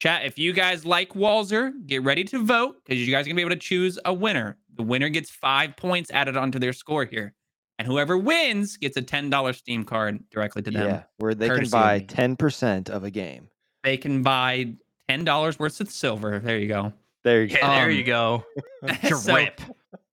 Chat, 0.00 0.26
if 0.26 0.38
you 0.38 0.52
guys 0.52 0.84
like 0.84 1.14
Wallzer, 1.14 1.72
get 1.86 2.02
ready 2.02 2.24
to 2.24 2.44
vote 2.44 2.76
because 2.84 3.06
you 3.06 3.14
guys 3.14 3.24
are 3.24 3.28
gonna 3.28 3.36
be 3.36 3.42
able 3.42 3.50
to 3.50 3.56
choose 3.56 3.98
a 4.04 4.12
winner. 4.12 4.58
The 4.76 4.82
winner 4.82 5.08
gets 5.08 5.30
five 5.30 5.76
points 5.76 6.10
added 6.10 6.36
onto 6.36 6.58
their 6.58 6.72
score 6.72 7.04
here, 7.04 7.34
and 7.78 7.86
whoever 7.86 8.16
wins 8.18 8.76
gets 8.76 8.96
a 8.96 9.02
ten 9.02 9.30
dollars 9.30 9.58
Steam 9.58 9.84
card 9.84 10.22
directly 10.30 10.62
to 10.62 10.70
them. 10.70 10.86
Yeah, 10.88 11.02
where 11.18 11.34
they 11.34 11.48
can 11.48 11.68
buy 11.68 12.00
ten 12.00 12.36
percent 12.36 12.90
of 12.90 13.04
a 13.04 13.10
game. 13.10 13.48
They 13.82 13.96
can 13.96 14.22
buy 14.22 14.74
ten 15.08 15.24
dollars 15.24 15.58
worth 15.58 15.80
of 15.80 15.90
silver. 15.90 16.38
There 16.38 16.58
you 16.58 16.68
go. 16.68 16.92
There 17.22 17.42
you 17.42 17.48
go. 17.48 17.56
Yeah, 17.60 17.74
there 17.76 17.90
Um, 17.90 17.96
you 17.96 18.04
go. 18.04 18.44
So, 19.08 19.32
Drip. 19.32 19.60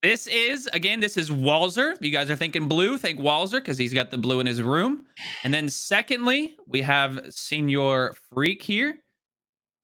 This 0.03 0.25
is 0.27 0.67
again. 0.73 0.99
This 0.99 1.15
is 1.17 1.29
Wallzer. 1.29 1.93
If 1.93 2.01
you 2.01 2.09
guys 2.11 2.31
are 2.31 2.35
thinking 2.35 2.67
blue, 2.67 2.97
think 2.97 3.19
Wallzer 3.19 3.53
because 3.59 3.77
he's 3.77 3.93
got 3.93 4.09
the 4.09 4.17
blue 4.17 4.39
in 4.39 4.47
his 4.47 4.61
room. 4.61 5.05
And 5.43 5.53
then 5.53 5.69
secondly, 5.69 6.55
we 6.67 6.81
have 6.81 7.19
Senior 7.29 8.15
Freak 8.33 8.63
here, 8.63 8.97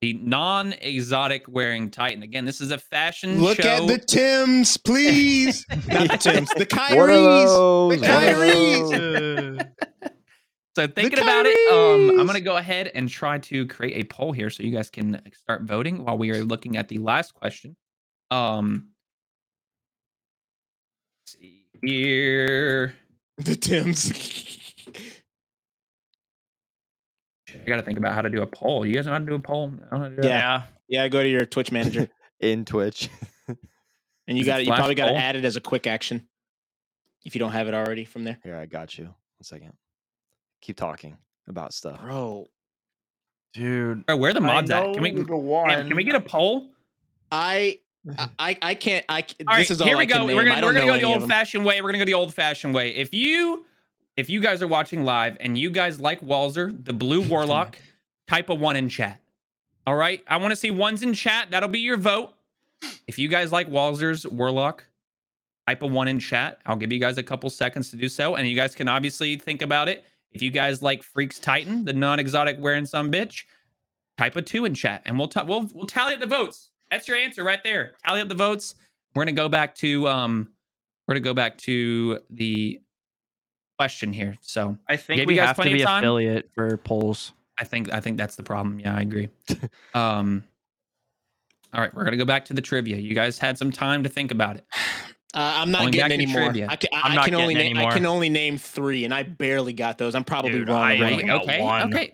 the 0.00 0.12
non-exotic 0.14 1.48
wearing 1.48 1.90
Titan. 1.90 2.22
Again, 2.22 2.44
this 2.44 2.60
is 2.60 2.70
a 2.70 2.78
fashion 2.78 3.36
show. 3.36 3.42
Look 3.42 3.60
show. 3.60 3.68
at 3.68 3.86
the 3.86 3.98
Tims, 3.98 4.76
please. 4.76 5.66
Not 5.88 6.10
the 6.10 6.18
Tims. 6.18 6.50
The 6.50 6.60
What 6.60 6.68
Kyries. 6.68 8.00
The 8.00 8.06
Kyries. 8.06 9.68
so 10.76 10.86
thinking 10.86 11.18
about 11.18 11.46
it, 11.46 11.72
um, 11.72 12.20
I'm 12.20 12.26
gonna 12.26 12.40
go 12.40 12.56
ahead 12.56 12.92
and 12.94 13.08
try 13.08 13.38
to 13.38 13.66
create 13.66 14.04
a 14.04 14.06
poll 14.06 14.32
here 14.32 14.50
so 14.50 14.62
you 14.62 14.70
guys 14.70 14.88
can 14.88 15.20
start 15.34 15.62
voting 15.62 16.04
while 16.04 16.16
we 16.16 16.30
are 16.30 16.44
looking 16.44 16.76
at 16.76 16.88
the 16.88 16.98
last 16.98 17.34
question. 17.34 17.76
Um, 18.30 18.90
let's 21.22 21.38
see 21.40 21.64
here. 21.82 22.94
The 23.38 23.56
Tims. 23.56 24.54
I 27.54 27.68
got 27.68 27.76
to 27.76 27.82
think 27.82 27.98
about 27.98 28.14
how 28.14 28.22
to 28.22 28.30
do 28.30 28.42
a 28.42 28.46
poll. 28.46 28.86
You 28.86 28.94
guys 28.94 29.06
know 29.06 29.12
how 29.12 29.18
to 29.18 29.24
do 29.24 29.34
a 29.34 29.38
poll? 29.38 29.72
I 29.86 29.90
don't 29.90 29.90
know 29.90 29.98
how 29.98 30.08
to 30.08 30.14
that. 30.16 30.24
Yeah. 30.24 30.62
yeah, 30.88 31.08
go 31.08 31.22
to 31.22 31.28
your 31.28 31.46
Twitch 31.46 31.72
manager, 31.72 32.08
in 32.40 32.64
Twitch. 32.64 33.08
and 34.28 34.38
you 34.38 34.44
got 34.44 34.60
it 34.60 34.66
you 34.66 34.72
probably 34.72 34.94
got 34.94 35.06
to 35.06 35.12
poll? 35.12 35.18
add 35.20 35.36
it 35.36 35.44
as 35.44 35.56
a 35.56 35.60
quick 35.60 35.86
action 35.86 36.26
if 37.24 37.34
you 37.34 37.38
don't 37.38 37.52
have 37.52 37.68
it 37.68 37.74
already 37.74 38.04
from 38.04 38.24
there. 38.24 38.38
Here, 38.42 38.56
I 38.56 38.66
got 38.66 38.96
you. 38.98 39.04
One 39.04 39.14
second. 39.42 39.72
Keep 40.60 40.76
talking 40.76 41.16
about 41.46 41.72
stuff. 41.72 42.00
Bro, 42.00 42.48
Dude. 43.54 44.06
Bro, 44.06 44.16
where 44.18 44.30
are 44.30 44.34
the 44.34 44.40
mods 44.40 44.70
at? 44.70 44.92
Can 44.94 45.02
we 45.02 45.10
the 45.10 45.24
can, 45.24 45.88
can 45.88 45.96
we 45.96 46.04
get 46.04 46.14
a 46.14 46.20
poll? 46.20 46.70
I 47.32 47.78
I, 48.16 48.28
I, 48.38 48.58
I 48.62 48.74
can't. 48.74 49.04
I 49.08 49.22
c- 49.22 49.34
All 49.40 49.54
right, 49.54 49.58
this 49.60 49.70
is 49.70 49.80
all 49.80 49.86
here 49.86 49.96
we 49.96 50.04
I 50.04 50.06
go. 50.06 50.24
We're 50.24 50.44
gonna, 50.44 50.64
we're 50.64 50.72
gonna 50.72 50.86
go 50.86 50.96
the 50.98 51.04
old 51.04 51.28
fashioned 51.28 51.64
way. 51.64 51.80
We're 51.80 51.88
gonna 51.88 51.98
go 51.98 52.04
the 52.04 52.14
old 52.14 52.34
fashioned 52.34 52.74
way. 52.74 52.94
If 52.94 53.12
you 53.14 53.66
if 54.18 54.28
you 54.28 54.40
guys 54.40 54.60
are 54.62 54.68
watching 54.68 55.04
live 55.04 55.36
and 55.38 55.56
you 55.56 55.70
guys 55.70 56.00
like 56.00 56.20
Wallzer, 56.20 56.84
the 56.84 56.92
blue 56.92 57.20
warlock, 57.28 57.78
type 58.26 58.50
a 58.50 58.54
one 58.54 58.74
in 58.74 58.88
chat. 58.88 59.20
All 59.86 59.94
right. 59.94 60.22
I 60.26 60.38
want 60.38 60.50
to 60.50 60.56
see 60.56 60.72
ones 60.72 61.04
in 61.04 61.14
chat. 61.14 61.52
That'll 61.52 61.68
be 61.68 61.78
your 61.78 61.96
vote. 61.96 62.34
If 63.06 63.16
you 63.16 63.28
guys 63.28 63.52
like 63.52 63.70
Wallzer's 63.70 64.26
warlock, 64.26 64.84
type 65.68 65.82
a 65.82 65.86
one 65.86 66.08
in 66.08 66.18
chat. 66.18 66.58
I'll 66.66 66.74
give 66.74 66.92
you 66.92 66.98
guys 66.98 67.16
a 67.16 67.22
couple 67.22 67.48
seconds 67.48 67.90
to 67.92 67.96
do 67.96 68.08
so. 68.08 68.34
And 68.34 68.48
you 68.48 68.56
guys 68.56 68.74
can 68.74 68.88
obviously 68.88 69.36
think 69.36 69.62
about 69.62 69.88
it. 69.88 70.04
If 70.32 70.42
you 70.42 70.50
guys 70.50 70.82
like 70.82 71.04
Freaks 71.04 71.38
Titan, 71.38 71.84
the 71.84 71.92
non-exotic 71.92 72.56
wearing 72.58 72.86
some 72.86 73.12
bitch, 73.12 73.44
type 74.18 74.34
a 74.34 74.42
two 74.42 74.64
in 74.64 74.74
chat 74.74 75.00
and 75.06 75.16
we'll 75.16 75.28
t- 75.28 75.40
we'll 75.46 75.70
we'll 75.72 75.86
tally 75.86 76.14
up 76.14 76.20
the 76.20 76.26
votes. 76.26 76.70
That's 76.90 77.06
your 77.06 77.16
answer 77.16 77.44
right 77.44 77.62
there. 77.62 77.92
Tally 78.04 78.20
up 78.20 78.28
the 78.28 78.34
votes. 78.34 78.74
We're 79.14 79.22
gonna 79.22 79.32
go 79.32 79.48
back 79.48 79.76
to 79.76 80.08
um 80.08 80.48
we're 81.06 81.14
gonna 81.14 81.24
go 81.24 81.34
back 81.34 81.56
to 81.58 82.18
the 82.30 82.80
question 83.78 84.12
here. 84.12 84.36
So 84.40 84.76
I 84.88 84.96
think 84.96 85.26
we 85.26 85.34
you 85.34 85.40
guys 85.40 85.48
have 85.56 85.56
to 85.64 85.70
be 85.72 85.82
time? 85.82 86.02
affiliate 86.02 86.50
for 86.54 86.76
polls. 86.78 87.32
I 87.58 87.64
think 87.64 87.92
I 87.92 88.00
think 88.00 88.16
that's 88.18 88.36
the 88.36 88.42
problem. 88.42 88.80
Yeah, 88.80 88.96
I 88.96 89.00
agree. 89.02 89.28
um 89.94 90.44
all 91.72 91.80
right, 91.80 91.94
we're 91.94 92.04
gonna 92.04 92.16
go 92.16 92.24
back 92.24 92.44
to 92.46 92.54
the 92.54 92.62
trivia. 92.62 92.96
You 92.96 93.14
guys 93.14 93.38
had 93.38 93.56
some 93.58 93.70
time 93.70 94.02
to 94.02 94.08
think 94.08 94.30
about 94.32 94.56
it. 94.56 94.64
Uh, 95.34 95.52
I'm 95.56 95.70
not 95.70 95.80
Going 95.80 95.92
getting 95.92 96.20
any 96.20 96.26
more. 96.26 96.44
trivia. 96.44 96.66
I 96.70 96.76
can, 96.76 96.88
I'm 96.92 97.18
I 97.18 97.24
can 97.26 97.34
only 97.34 97.54
name. 97.54 97.76
I 97.76 97.92
can 97.92 98.06
only 98.06 98.30
name 98.30 98.56
three, 98.56 99.04
and 99.04 99.12
I 99.12 99.22
barely 99.22 99.74
got 99.74 99.98
those. 99.98 100.14
I'm 100.14 100.24
probably 100.24 100.52
Dude, 100.52 100.68
wrong. 100.68 100.82
I 100.82 100.96
already. 100.96 101.30
okay, 101.30 101.62
one. 101.62 101.94
okay. 101.94 102.12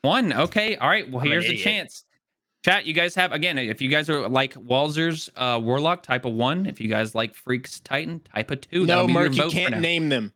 One. 0.00 0.32
Okay. 0.32 0.76
All 0.76 0.88
right. 0.88 1.08
Well, 1.10 1.20
I'm 1.22 1.28
here's 1.28 1.44
a 1.44 1.56
chance. 1.56 2.04
Chat, 2.64 2.86
you 2.86 2.94
guys 2.94 3.14
have 3.14 3.32
again, 3.32 3.58
if 3.58 3.82
you 3.82 3.88
guys 3.90 4.08
are 4.08 4.28
like 4.28 4.54
Wallzer's 4.54 5.30
uh 5.36 5.60
Warlock, 5.62 6.02
type 6.02 6.24
a 6.24 6.30
one. 6.30 6.64
If 6.66 6.80
you 6.80 6.88
guys 6.88 7.14
like 7.14 7.34
Freaks 7.34 7.78
Titan, 7.80 8.20
type 8.34 8.50
a 8.50 8.56
two. 8.56 8.86
That'll 8.86 9.04
No, 9.04 9.06
be 9.06 9.12
your 9.12 9.22
Merc, 9.30 9.36
you 9.36 9.50
can't 9.50 9.78
name 9.80 10.08
them. 10.08 10.32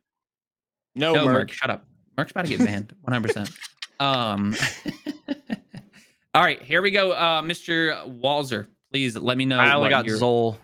No, 0.95 1.15
No, 1.15 1.25
Merc. 1.25 1.35
Merc, 1.35 1.53
shut 1.53 1.71
up. 1.71 1.85
Merc's 2.17 2.31
about 2.33 2.47
to 2.47 2.57
get 2.57 2.65
banned 2.67 2.95
100%. 3.09 3.53
um, 4.01 4.55
all 6.35 6.43
right, 6.43 6.61
here 6.62 6.83
we 6.83 6.91
go. 6.91 7.12
Uh, 7.12 7.43
Mr. 7.43 8.21
Wallzer, 8.21 8.67
please 8.93 9.17
let 9.17 9.37
me 9.37 9.45
know. 9.45 9.59
I 9.59 9.73
only 9.75 9.87
what 9.87 9.91
got 9.91 10.07
your- 10.07 10.19
Xol, 10.19 10.57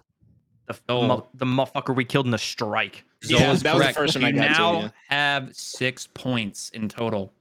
the, 0.67 0.75
Xol. 0.89 1.07
mo- 1.09 1.29
the 1.35 1.45
motherfucker 1.47 1.95
we 1.95 2.05
killed 2.05 2.27
in 2.27 2.33
the 2.33 2.39
strike. 2.39 3.05
Xol 3.25 3.31
Yeah, 3.41 3.53
is 3.53 3.63
that 3.63 3.75
was 3.75 3.81
the 3.81 3.85
correct. 3.85 3.99
first 3.99 4.15
one 4.17 4.25
I 4.25 4.29
you 4.31 4.35
got 4.35 4.49
too, 4.49 4.53
now 4.63 4.81
yeah. 4.81 4.89
have 5.09 5.55
six 5.57 6.07
points 6.13 6.71
in 6.71 6.89
total. 6.89 7.33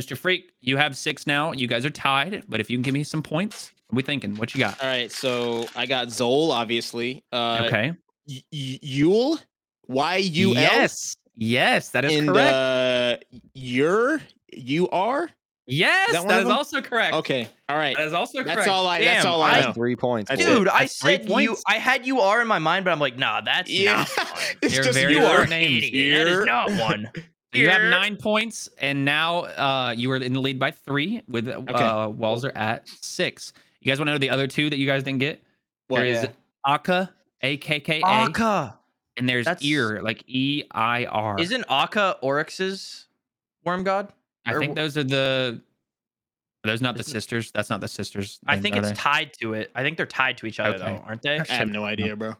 Mr. 0.00 0.16
Freak, 0.16 0.52
you 0.60 0.76
have 0.76 0.96
six 0.96 1.26
now. 1.26 1.52
You 1.52 1.66
guys 1.66 1.84
are 1.84 1.90
tied, 1.90 2.44
but 2.48 2.60
if 2.60 2.70
you 2.70 2.76
can 2.76 2.82
give 2.82 2.94
me 2.94 3.02
some 3.04 3.22
points, 3.22 3.72
what 3.88 3.94
are 3.94 3.96
we 3.96 4.02
thinking? 4.02 4.36
What 4.36 4.54
you 4.54 4.60
got? 4.60 4.80
All 4.80 4.88
right, 4.88 5.10
so 5.10 5.66
I 5.74 5.86
got 5.86 6.06
Xol, 6.08 6.50
obviously. 6.50 7.24
Uh, 7.32 7.64
okay. 7.66 7.92
Y- 8.28 8.42
Y- 8.52 8.78
Yul, 8.82 9.42
Y 9.88 10.16
U 10.16 10.48
L. 10.50 10.54
Yes. 10.54 11.16
Yes, 11.40 11.90
that 11.90 12.04
is 12.04 12.16
and 12.16 12.28
correct. 12.28 12.52
uh, 12.52 13.16
you 13.54 14.88
are 14.90 15.30
yes, 15.66 16.12
that 16.12 16.18
one 16.20 16.28
that 16.28 16.34
of 16.38 16.42
is 16.42 16.48
them? 16.48 16.56
also 16.56 16.82
correct. 16.82 17.14
Okay, 17.14 17.48
all 17.68 17.76
right. 17.76 17.96
That 17.96 18.06
is 18.08 18.12
also 18.12 18.42
correct. 18.42 18.56
That's 18.56 18.68
all 18.68 18.86
I. 18.88 19.04
That's 19.04 19.24
all 19.24 19.40
I 19.42 19.50
I- 19.52 19.60
know. 19.66 19.72
Three 19.72 19.94
points. 19.96 20.28
That's 20.28 20.44
boys. 20.44 20.50
it. 20.52 20.58
Dude, 20.58 20.68
I 20.68 20.80
That's 20.80 20.98
three 21.00 21.16
said 21.18 21.30
you. 21.42 21.56
I 21.68 21.74
had 21.78 22.04
you 22.06 22.20
are 22.20 22.42
in 22.42 22.48
my 22.48 22.58
mind, 22.58 22.84
but 22.84 22.90
I'm 22.90 22.98
like, 22.98 23.16
nah, 23.18 23.40
that's 23.40 23.70
Yeah, 23.70 24.04
not 24.16 24.56
it's 24.62 24.74
You're 24.74 24.84
just 24.84 24.98
very 24.98 25.12
you 25.14 25.20
rare 25.20 25.42
are. 25.42 25.46
names. 25.46 25.84
Idiot. 25.86 26.26
That 26.26 26.44
not 26.46 26.70
one. 26.72 27.10
You 27.54 27.70
have 27.70 27.80
nine 27.90 28.16
points, 28.16 28.68
and 28.78 29.06
now 29.06 29.38
uh, 29.44 29.94
you 29.96 30.10
are 30.12 30.16
in 30.16 30.34
the 30.34 30.38
lead 30.40 30.58
by 30.58 30.70
three 30.70 31.22
with 31.28 31.48
uh, 31.48 31.56
Wallzer 31.62 32.52
at 32.54 32.86
six. 33.00 33.54
You 33.80 33.90
guys 33.90 33.98
want 33.98 34.08
to 34.08 34.12
know 34.12 34.18
the 34.18 34.28
other 34.28 34.46
two 34.46 34.68
that 34.68 34.76
you 34.78 34.86
guys 34.86 35.02
didn't 35.02 35.20
get? 35.20 35.42
What? 35.88 36.00
there 36.00 36.06
is 36.08 36.24
Yeah. 36.24 36.30
Akka, 36.66 37.10
A 37.40 37.56
K 37.56 37.80
K 37.80 38.00
A, 38.02 38.06
Akka. 38.06 38.77
And 39.18 39.28
there's 39.28 39.44
That's- 39.44 39.64
Eir, 39.66 40.02
like 40.02 40.24
E 40.26 40.64
I 40.70 41.04
R. 41.06 41.38
Isn't 41.40 41.64
Akka 41.68 42.16
Oryx's 42.22 43.06
worm 43.64 43.84
god? 43.84 44.12
I 44.46 44.54
or 44.54 44.60
think 44.60 44.76
those 44.76 44.96
are 44.96 45.04
the. 45.04 45.60
Are 46.64 46.68
those 46.70 46.80
not 46.80 46.96
the 46.96 47.04
sisters? 47.04 47.52
That's 47.52 47.70
not 47.70 47.80
the 47.80 47.88
sisters. 47.88 48.40
I 48.46 48.58
think 48.58 48.74
it's 48.76 48.88
they? 48.88 48.94
tied 48.94 49.32
to 49.40 49.54
it. 49.54 49.70
I 49.76 49.82
think 49.82 49.96
they're 49.96 50.06
tied 50.06 50.36
to 50.38 50.46
each 50.46 50.58
other, 50.58 50.74
Okay. 50.74 50.84
though, 50.84 51.04
aren't 51.06 51.22
they? 51.22 51.38
I 51.38 51.44
have 51.52 51.68
no 51.68 51.84
idea, 51.84 52.16
bro. 52.16 52.34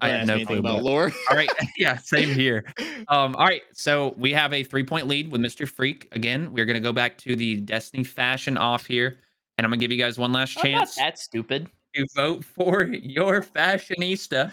I 0.00 0.08
Don't 0.08 0.18
have 0.20 0.26
no 0.28 0.36
me 0.36 0.44
clue, 0.46 0.58
about 0.58 0.84
lore. 0.84 1.10
All 1.30 1.36
right. 1.36 1.50
yeah, 1.76 1.96
same 1.96 2.28
here. 2.34 2.64
Um, 3.08 3.36
all 3.36 3.44
right. 3.44 3.60
So 3.74 4.14
we 4.16 4.32
have 4.32 4.54
a 4.54 4.64
three 4.64 4.84
point 4.84 5.06
lead 5.08 5.30
with 5.30 5.40
Mr. 5.42 5.68
Freak. 5.68 6.08
Again, 6.12 6.52
we're 6.54 6.64
going 6.64 6.74
to 6.76 6.80
go 6.80 6.92
back 6.92 7.18
to 7.18 7.36
the 7.36 7.56
Destiny 7.56 8.02
fashion 8.02 8.56
off 8.56 8.86
here. 8.86 9.18
And 9.58 9.64
I'm 9.66 9.70
going 9.70 9.78
to 9.78 9.84
give 9.84 9.92
you 9.92 10.02
guys 10.02 10.16
one 10.16 10.32
last 10.32 10.56
chance 10.56 10.94
that's 10.94 11.22
stupid. 11.22 11.68
to 11.94 12.06
vote 12.16 12.44
for 12.44 12.84
your 12.84 13.42
fashionista. 13.42 14.50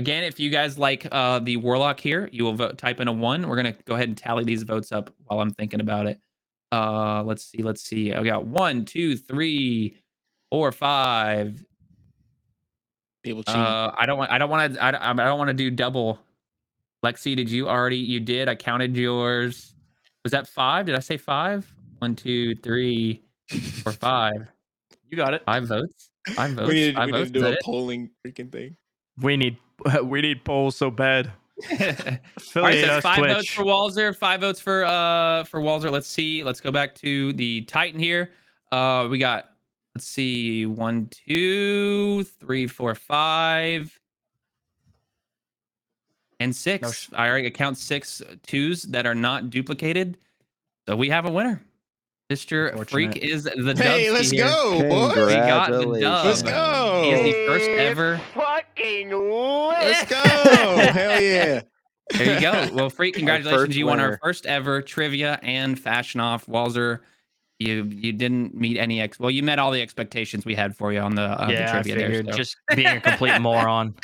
Again, 0.00 0.24
if 0.24 0.40
you 0.40 0.48
guys 0.48 0.78
like 0.78 1.06
uh, 1.12 1.40
the 1.40 1.58
Warlock 1.58 2.00
here, 2.00 2.26
you 2.32 2.42
will 2.44 2.54
vote, 2.54 2.78
type 2.78 3.00
in 3.00 3.06
a 3.08 3.12
one. 3.12 3.46
We're 3.46 3.60
going 3.62 3.74
to 3.74 3.82
go 3.84 3.96
ahead 3.96 4.08
and 4.08 4.16
tally 4.16 4.44
these 4.44 4.62
votes 4.62 4.92
up 4.92 5.12
while 5.26 5.40
I'm 5.40 5.50
thinking 5.50 5.80
about 5.80 6.06
it. 6.06 6.18
Uh, 6.72 7.22
let's 7.22 7.44
see. 7.44 7.62
Let's 7.62 7.82
see. 7.82 8.14
I 8.14 8.22
got 8.24 8.46
one, 8.46 8.86
two, 8.86 9.14
three, 9.14 9.98
four, 10.50 10.72
five, 10.72 11.62
People 13.22 13.42
cheat. 13.42 13.54
uh, 13.54 13.92
I 13.94 14.06
don't 14.06 14.16
want. 14.16 14.30
I 14.30 14.38
don't 14.38 14.48
want 14.48 14.72
to. 14.74 14.82
I, 14.82 14.90
don't- 14.90 15.02
I 15.02 15.12
don't 15.12 15.36
want 15.38 15.48
to 15.48 15.54
do 15.54 15.70
double. 15.70 16.18
Lexi, 17.04 17.36
did 17.36 17.50
you 17.50 17.68
already? 17.68 17.98
You 17.98 18.20
did. 18.20 18.48
I 18.48 18.54
counted 18.54 18.96
yours. 18.96 19.74
Was 20.24 20.32
that 20.32 20.48
five? 20.48 20.86
Did 20.86 20.94
I 20.94 21.00
say 21.00 21.18
five? 21.18 21.70
One, 21.98 22.16
two, 22.16 22.54
three, 22.54 23.22
four, 23.82 23.92
five. 24.00 24.48
You 25.10 25.18
got 25.18 25.34
it. 25.34 25.42
Five 25.44 25.66
votes. 25.66 26.08
Five 26.34 26.52
votes. 26.52 26.68
we 26.68 26.74
need, 26.74 26.98
we 26.98 27.06
need 27.12 27.24
to 27.24 27.30
do 27.30 27.40
a 27.46 27.50
that 27.50 27.60
polling 27.62 28.08
freaking 28.26 28.50
thing. 28.50 28.76
We 29.20 29.36
need 29.36 29.58
we 30.02 30.20
need 30.20 30.44
polls 30.44 30.76
so 30.76 30.90
bad. 30.90 31.32
it? 31.70 32.00
All 32.00 32.06
right, 32.06 32.20
Affiliate 32.36 32.44
so 32.44 32.66
it's 32.66 32.88
us, 32.88 33.02
five 33.02 33.18
votes 33.18 33.50
for 33.50 33.64
Wallzer. 33.64 34.16
Five 34.16 34.40
votes 34.40 34.60
for 34.60 34.84
uh 34.84 35.44
for 35.44 35.60
Wallzer. 35.60 35.90
Let's 35.90 36.08
see. 36.08 36.42
Let's 36.42 36.60
go 36.60 36.70
back 36.70 36.94
to 36.96 37.32
the 37.34 37.62
Titan 37.62 38.00
here. 38.00 38.30
Uh, 38.72 39.08
we 39.10 39.18
got. 39.18 39.50
Let's 39.94 40.06
see. 40.06 40.66
One, 40.66 41.08
two, 41.10 42.22
three, 42.24 42.66
four, 42.66 42.94
five. 42.94 43.98
And 46.38 46.54
six. 46.56 46.92
sh- 46.92 47.08
I 47.12 47.28
already 47.28 47.50
count 47.50 47.76
six 47.76 48.22
twos 48.46 48.84
that 48.84 49.04
are 49.04 49.14
not 49.14 49.50
duplicated. 49.50 50.16
So 50.88 50.96
we 50.96 51.10
have 51.10 51.26
a 51.26 51.30
winner. 51.30 51.60
Mr. 52.30 52.88
Freak 52.88 53.16
is 53.16 53.42
the 53.42 53.74
dub. 53.74 53.78
Hey, 53.78 54.08
let's 54.10 54.30
here. 54.30 54.44
go, 54.44 54.80
boy. 54.88 55.28
He 55.28 55.34
got 55.34 55.72
the 55.72 55.98
dub. 56.00 56.26
Let's 56.26 56.42
go. 56.42 57.02
He 57.02 57.10
is 57.10 57.22
the 57.24 57.46
first 57.46 57.68
ever. 57.70 58.20
Fucking 58.34 59.12
Let's 59.80 60.10
go. 60.10 60.16
Hell 60.92 61.20
yeah. 61.22 61.62
There 62.12 62.34
you 62.34 62.40
go. 62.40 62.68
Well, 62.74 62.90
Freak, 62.90 63.14
congratulations. 63.16 63.66
first 63.68 63.76
You 63.78 63.86
won 63.86 64.00
our 64.00 64.18
first 64.22 64.46
ever 64.46 64.82
trivia 64.82 65.38
and 65.42 65.78
fashion 65.78 66.20
off. 66.20 66.46
Wallzer, 66.46 67.00
you 67.60 67.84
you 67.84 68.12
didn't 68.12 68.54
meet 68.54 68.78
any 68.78 69.00
ex. 69.00 69.20
Well, 69.20 69.30
you 69.30 69.42
met 69.42 69.58
all 69.58 69.70
the 69.70 69.80
expectations 69.82 70.44
we 70.44 70.54
had 70.54 70.76
for 70.76 70.92
you 70.92 70.98
on 71.00 71.14
the, 71.14 71.22
uh, 71.22 71.46
the 71.46 71.52
yeah, 71.52 71.68
I 71.68 71.82
trivia 71.82 72.08
there. 72.08 72.24
so. 72.24 72.30
just 72.36 72.56
being 72.74 72.86
a 72.88 73.00
complete 73.00 73.38
moron. 73.40 73.94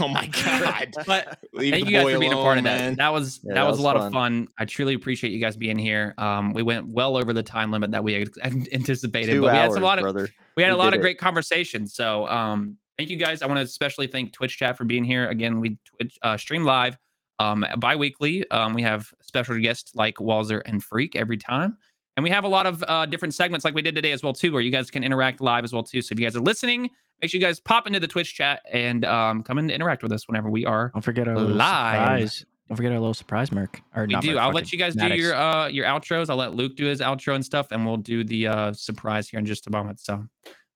Oh 0.00 0.08
my 0.08 0.26
god. 0.28 0.94
but 1.06 1.38
Leave 1.52 1.72
thank 1.72 1.86
you 1.86 1.92
guys 1.92 2.04
boy 2.04 2.12
for 2.14 2.18
being 2.20 2.32
a 2.32 2.36
part 2.36 2.58
of 2.58 2.64
that. 2.64 2.78
man. 2.80 2.94
That 2.96 3.12
was 3.12 3.40
Yeah, 3.42 3.54
that, 3.54 3.54
that 3.62 3.66
was, 3.66 3.72
was 3.72 3.80
a 3.80 3.82
lot 3.82 3.96
fun. 3.96 4.06
of 4.06 4.12
fun. 4.12 4.48
I 4.58 4.64
truly 4.64 4.94
appreciate 4.94 5.32
you 5.32 5.40
guys 5.40 5.56
being 5.56 5.76
here. 5.78 6.14
Um, 6.18 6.52
we 6.54 6.62
went 6.62 6.86
well 6.88 7.16
over 7.16 7.32
the 7.32 7.42
time 7.42 7.70
limit 7.72 7.90
that 7.90 8.04
we 8.04 8.26
anticipated, 8.44 9.32
Two 9.32 9.42
but 9.42 9.52
we 9.52 9.58
had 9.58 9.70
a 9.70 9.80
lot 9.80 9.98
of 9.98 10.02
brother. 10.04 10.28
we 10.56 10.62
had 10.62 10.70
We 10.70 10.74
a 10.74 10.76
lot 10.78 10.90
did 10.90 10.94
of 10.94 11.00
it. 11.00 11.02
great 11.02 11.18
conversations. 11.18 11.94
So 11.94 12.26
um, 12.28 12.76
thank 12.98 13.10
you 13.10 13.16
guys. 13.16 13.42
I 13.42 13.46
want 13.46 13.58
to 13.58 13.62
especially 13.64 14.06
thank 14.08 14.32
Twitch 14.32 14.58
chat 14.58 14.76
for 14.76 14.84
being 14.84 15.04
here. 15.04 15.28
Again, 15.28 15.60
we 15.60 15.78
Twitch 15.84 16.18
uh, 16.22 16.36
stream 16.36 16.64
live 16.64 16.98
um, 17.38 17.64
bi-weekly. 17.78 18.48
Um, 18.50 18.74
we 18.74 18.82
have 18.82 19.12
special 19.20 19.58
guests 19.58 19.94
like 19.94 20.16
Wallzer 20.16 20.60
and 20.66 20.82
Freak 20.82 21.16
every 21.16 21.36
time. 21.36 21.78
And 22.16 22.24
we 22.24 22.30
have 22.30 22.42
a 22.42 22.48
lot 22.48 22.66
of 22.66 22.82
uh, 22.88 23.06
different 23.06 23.32
segments 23.32 23.64
like 23.64 23.74
we 23.74 23.82
did 23.82 23.94
today 23.94 24.10
as 24.10 24.24
well, 24.24 24.32
too, 24.32 24.52
where 24.52 24.60
you 24.60 24.72
guys 24.72 24.90
can 24.90 25.04
interact 25.04 25.40
live 25.40 25.62
as 25.62 25.72
well, 25.72 25.84
too. 25.84 26.02
So 26.02 26.12
if 26.12 26.18
you 26.18 26.26
guys 26.26 26.34
are 26.34 26.40
listening, 26.40 26.90
make 27.22 27.30
sure 27.30 27.40
you 27.40 27.46
guys 27.46 27.60
pop 27.60 27.86
into 27.86 28.00
the 28.00 28.08
Twitch 28.08 28.34
chat 28.34 28.62
and 28.72 29.04
um, 29.04 29.44
come 29.44 29.58
and 29.58 29.70
interact 29.70 30.02
with 30.02 30.10
us 30.10 30.26
whenever 30.26 30.50
we 30.50 30.66
are. 30.66 30.90
Don't 30.92 31.02
forget 31.02 31.28
our 31.28 31.36
little 31.36 31.54
Live. 31.54 31.94
surprise. 31.94 32.46
Don't 32.68 32.76
forget 32.76 32.90
our 32.90 32.98
little 32.98 33.14
surprise, 33.14 33.52
Merc. 33.52 33.80
Or 33.94 34.06
We 34.06 34.16
do. 34.16 34.34
Merc, 34.34 34.42
I'll 34.42 34.50
let 34.50 34.72
you 34.72 34.78
guys 34.78 34.96
do 34.96 35.06
your 35.06 35.34
uh, 35.34 35.68
your 35.68 35.86
outros. 35.86 36.28
I'll 36.28 36.36
let 36.36 36.54
Luke 36.54 36.76
do 36.76 36.86
his 36.86 37.00
outro 37.00 37.36
and 37.36 37.44
stuff, 37.44 37.68
and 37.70 37.86
we'll 37.86 37.96
do 37.96 38.24
the 38.24 38.48
uh, 38.48 38.72
surprise 38.72 39.28
here 39.28 39.38
in 39.38 39.46
just 39.46 39.68
a 39.68 39.70
moment. 39.70 40.00
So, 40.00 40.26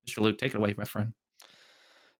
Mr. 0.07 0.21
Luke, 0.21 0.37
take 0.37 0.55
it 0.55 0.57
away, 0.57 0.73
my 0.77 0.85
friend. 0.85 1.13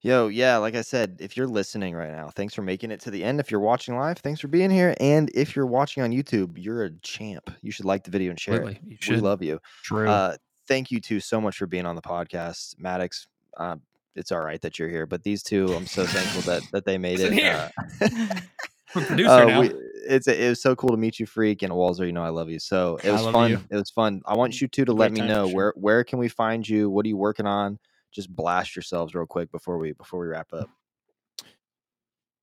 Yo, 0.06 0.28
yeah, 0.28 0.58
like 0.58 0.76
I 0.76 0.82
said, 0.82 1.16
if 1.22 1.38
you're 1.38 1.48
listening 1.48 1.96
right 1.96 2.12
now, 2.12 2.30
thanks 2.36 2.54
for 2.54 2.62
making 2.62 2.92
it 2.92 3.00
to 3.00 3.10
the 3.10 3.24
end. 3.24 3.40
If 3.40 3.50
you're 3.50 3.62
watching 3.62 3.96
live, 3.96 4.18
thanks 4.18 4.42
for 4.42 4.50
being 4.50 4.70
here. 4.70 4.94
And 5.00 5.32
if 5.34 5.56
you're 5.56 5.66
watching 5.66 6.04
on 6.04 6.12
YouTube, 6.12 6.58
you're 6.58 6.84
a 6.84 6.92
champ. 7.00 7.50
You 7.62 7.72
should 7.72 7.86
like 7.86 8.04
the 8.04 8.12
video 8.12 8.30
and 8.30 8.40
share 8.40 8.56
Absolutely. 8.56 8.96
it. 8.96 9.08
You 9.08 9.16
We 9.16 9.22
love 9.22 9.42
you. 9.42 9.62
True. 9.82 10.10
Uh, 10.10 10.36
thank 10.68 10.92
you 10.92 11.00
two 11.00 11.22
so 11.22 11.40
much 11.40 11.56
for 11.56 11.68
being 11.68 11.86
on 11.86 11.96
the 11.96 12.02
podcast, 12.02 12.78
Maddox. 12.78 13.28
Uh, 13.56 13.78
it's 14.14 14.34
all 14.34 14.42
right 14.42 14.62
that 14.62 14.78
you're 14.78 14.90
here, 14.90 15.06
but 15.06 15.24
these 15.24 15.42
two, 15.42 15.74
I'm 15.74 15.88
so 15.88 16.06
thankful 16.06 16.42
that 16.52 16.64
that 16.74 16.84
they 16.84 16.98
made 16.98 17.22
it. 17.22 17.32
Here. 17.32 17.72
Uh, 18.02 18.08
producer 18.92 19.30
uh, 19.30 19.46
now. 19.46 19.62
we- 19.62 19.74
it's 20.06 20.28
it 20.28 20.50
was 20.50 20.62
so 20.62 20.76
cool 20.76 20.90
to 20.90 20.98
meet 20.98 21.18
you, 21.18 21.26
Freak 21.26 21.62
and 21.62 21.72
Wallzer. 21.72 22.06
You 22.06 22.12
know 22.12 22.26
I 22.26 22.30
love 22.30 22.50
you. 22.50 22.60
So 22.60 23.00
it 23.06 23.12
was 23.12 23.26
fun. 23.28 23.52
you. 23.52 23.62
It 23.70 23.78
was 23.78 23.90
fun. 23.90 24.22
I 24.26 24.36
want 24.36 24.60
you 24.60 24.68
two 24.68 24.84
to 24.84 24.92
let 24.92 25.14
me 25.14 25.22
know 25.22 25.48
sure. 25.48 25.56
where 25.56 25.74
where 25.78 26.04
can 26.04 26.20
we 26.20 26.28
find 26.28 26.68
you? 26.68 26.90
What 26.90 27.06
are 27.06 27.08
you 27.08 27.16
working 27.16 27.46
on? 27.46 27.80
Just 28.14 28.34
blast 28.34 28.76
yourselves 28.76 29.14
real 29.16 29.26
quick 29.26 29.52
before 29.52 29.78
we 29.78 29.92
before 29.94 30.20
we 30.20 30.28
wrap 30.28 30.54
up. 30.54 30.70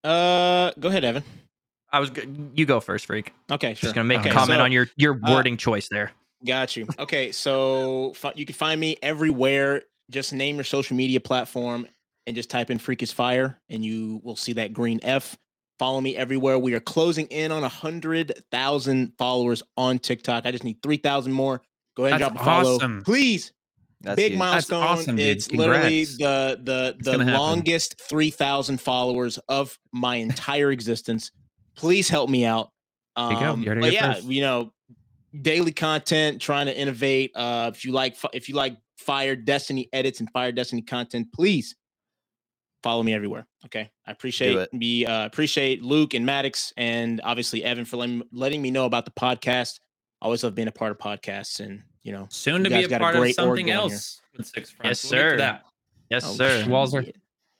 Uh, 0.02 0.72
go 0.78 0.88
ahead, 0.88 1.04
Evan. 1.04 1.22
I 1.92 2.00
was. 2.00 2.10
You 2.54 2.66
go 2.66 2.80
first, 2.80 3.06
freak. 3.06 3.32
Okay, 3.50 3.74
sure. 3.74 3.88
Just 3.88 3.94
gonna 3.94 4.04
make 4.04 4.20
okay, 4.20 4.30
a 4.30 4.32
comment 4.32 4.58
so- 4.58 4.64
on 4.64 4.72
your 4.72 4.88
your 4.96 5.14
uh, 5.24 5.32
wording 5.32 5.56
choice 5.56 5.88
there. 5.90 6.12
Got 6.46 6.76
you. 6.76 6.86
Okay, 6.98 7.32
so 7.32 8.12
fi- 8.14 8.32
you 8.34 8.46
can 8.46 8.54
find 8.54 8.80
me 8.80 8.96
everywhere. 9.02 9.82
Just 10.10 10.32
name 10.32 10.56
your 10.56 10.64
social 10.64 10.96
media 10.96 11.20
platform 11.20 11.86
and 12.26 12.34
just 12.34 12.48
type 12.50 12.70
in 12.70 12.78
"Freak 12.78 13.02
is 13.02 13.12
Fire" 13.12 13.58
and 13.68 13.84
you 13.84 14.20
will 14.24 14.36
see 14.36 14.54
that 14.54 14.72
green 14.72 15.00
F. 15.02 15.36
Follow 15.78 16.00
me 16.00 16.16
everywhere. 16.16 16.58
We 16.58 16.74
are 16.74 16.80
closing 16.80 17.26
in 17.26 17.52
on 17.52 17.64
a 17.64 17.68
hundred 17.68 18.32
thousand 18.50 19.12
followers 19.18 19.62
on 19.76 19.98
TikTok. 19.98 20.46
I 20.46 20.50
just 20.50 20.64
need 20.64 20.82
three 20.82 20.96
thousand 20.96 21.32
more. 21.32 21.60
Go 21.96 22.04
ahead 22.06 22.14
and 22.14 22.22
That's 22.22 22.32
drop 22.32 22.42
a 22.42 22.44
follow, 22.62 22.76
awesome. 22.76 23.02
please. 23.04 23.52
That's 24.02 24.16
Big 24.16 24.32
huge. 24.32 24.38
milestone. 24.38 24.82
awesome, 24.82 25.16
dude. 25.16 25.26
It's 25.26 25.50
literally 25.52 26.06
Congrats. 26.06 26.16
the 26.16 26.60
the 26.62 26.96
the 27.00 27.12
gonna 27.12 27.24
happen. 27.24 27.38
longest 27.40 28.00
three 28.00 28.30
thousand 28.30 28.80
followers 28.80 29.38
of 29.48 29.78
my 29.92 30.16
entire 30.16 30.70
existence. 30.72 31.30
Please 31.76 32.08
help 32.08 32.30
me 32.30 32.44
out. 32.46 32.70
you 33.18 33.24
go. 33.30 33.52
Um, 33.52 33.62
You 33.62 33.68
heard 33.68 33.78
it 33.78 33.80
but 33.82 33.92
yeah, 33.92 34.14
first. 34.14 34.26
you 34.26 34.40
know, 34.40 34.72
daily 35.42 35.72
content, 35.72 36.40
trying 36.40 36.66
to 36.66 36.76
innovate. 36.76 37.32
Uh, 37.34 37.70
if 37.74 37.84
you 37.84 37.92
like, 37.92 38.16
if 38.32 38.48
you 38.48 38.54
like 38.54 38.76
Fire 38.96 39.36
Destiny 39.36 39.88
edits 39.92 40.20
and 40.20 40.30
Fire 40.30 40.50
Destiny 40.52 40.80
content, 40.82 41.30
please 41.34 41.76
follow 42.82 43.02
me 43.02 43.12
everywhere. 43.12 43.46
Okay, 43.66 43.90
I 44.06 44.10
appreciate 44.12 44.72
me. 44.72 45.04
Uh, 45.04 45.26
appreciate 45.26 45.82
Luke 45.82 46.14
and 46.14 46.24
Maddox, 46.24 46.72
and 46.78 47.20
obviously 47.22 47.62
Evan 47.64 47.84
for 47.84 47.98
letting, 47.98 48.22
letting 48.32 48.62
me 48.62 48.70
know 48.70 48.86
about 48.86 49.04
the 49.04 49.10
podcast. 49.10 49.78
I 50.22 50.24
always 50.24 50.42
love 50.42 50.54
being 50.54 50.68
a 50.68 50.72
part 50.72 50.90
of 50.90 50.96
podcasts, 50.98 51.60
and 51.60 51.82
you 52.02 52.12
know, 52.12 52.26
Soon 52.30 52.64
You 52.64 52.70
to 52.70 52.70
be 52.70 52.84
a 52.84 52.88
got 52.88 52.96
a 53.00 53.04
part 53.04 53.16
of 53.16 53.32
something 53.32 53.70
else 53.70 54.20
with 54.36 54.46
Six 54.46 54.70
Yes, 54.84 55.00
Fronts. 55.00 55.04
We'll 55.04 55.20
sir. 55.20 55.36
that. 55.38 55.64
Yes, 56.10 56.24
Oh, 56.26 56.32
sir. 56.34 56.60
shit. 56.62 56.68
Wallzer. 56.68 57.12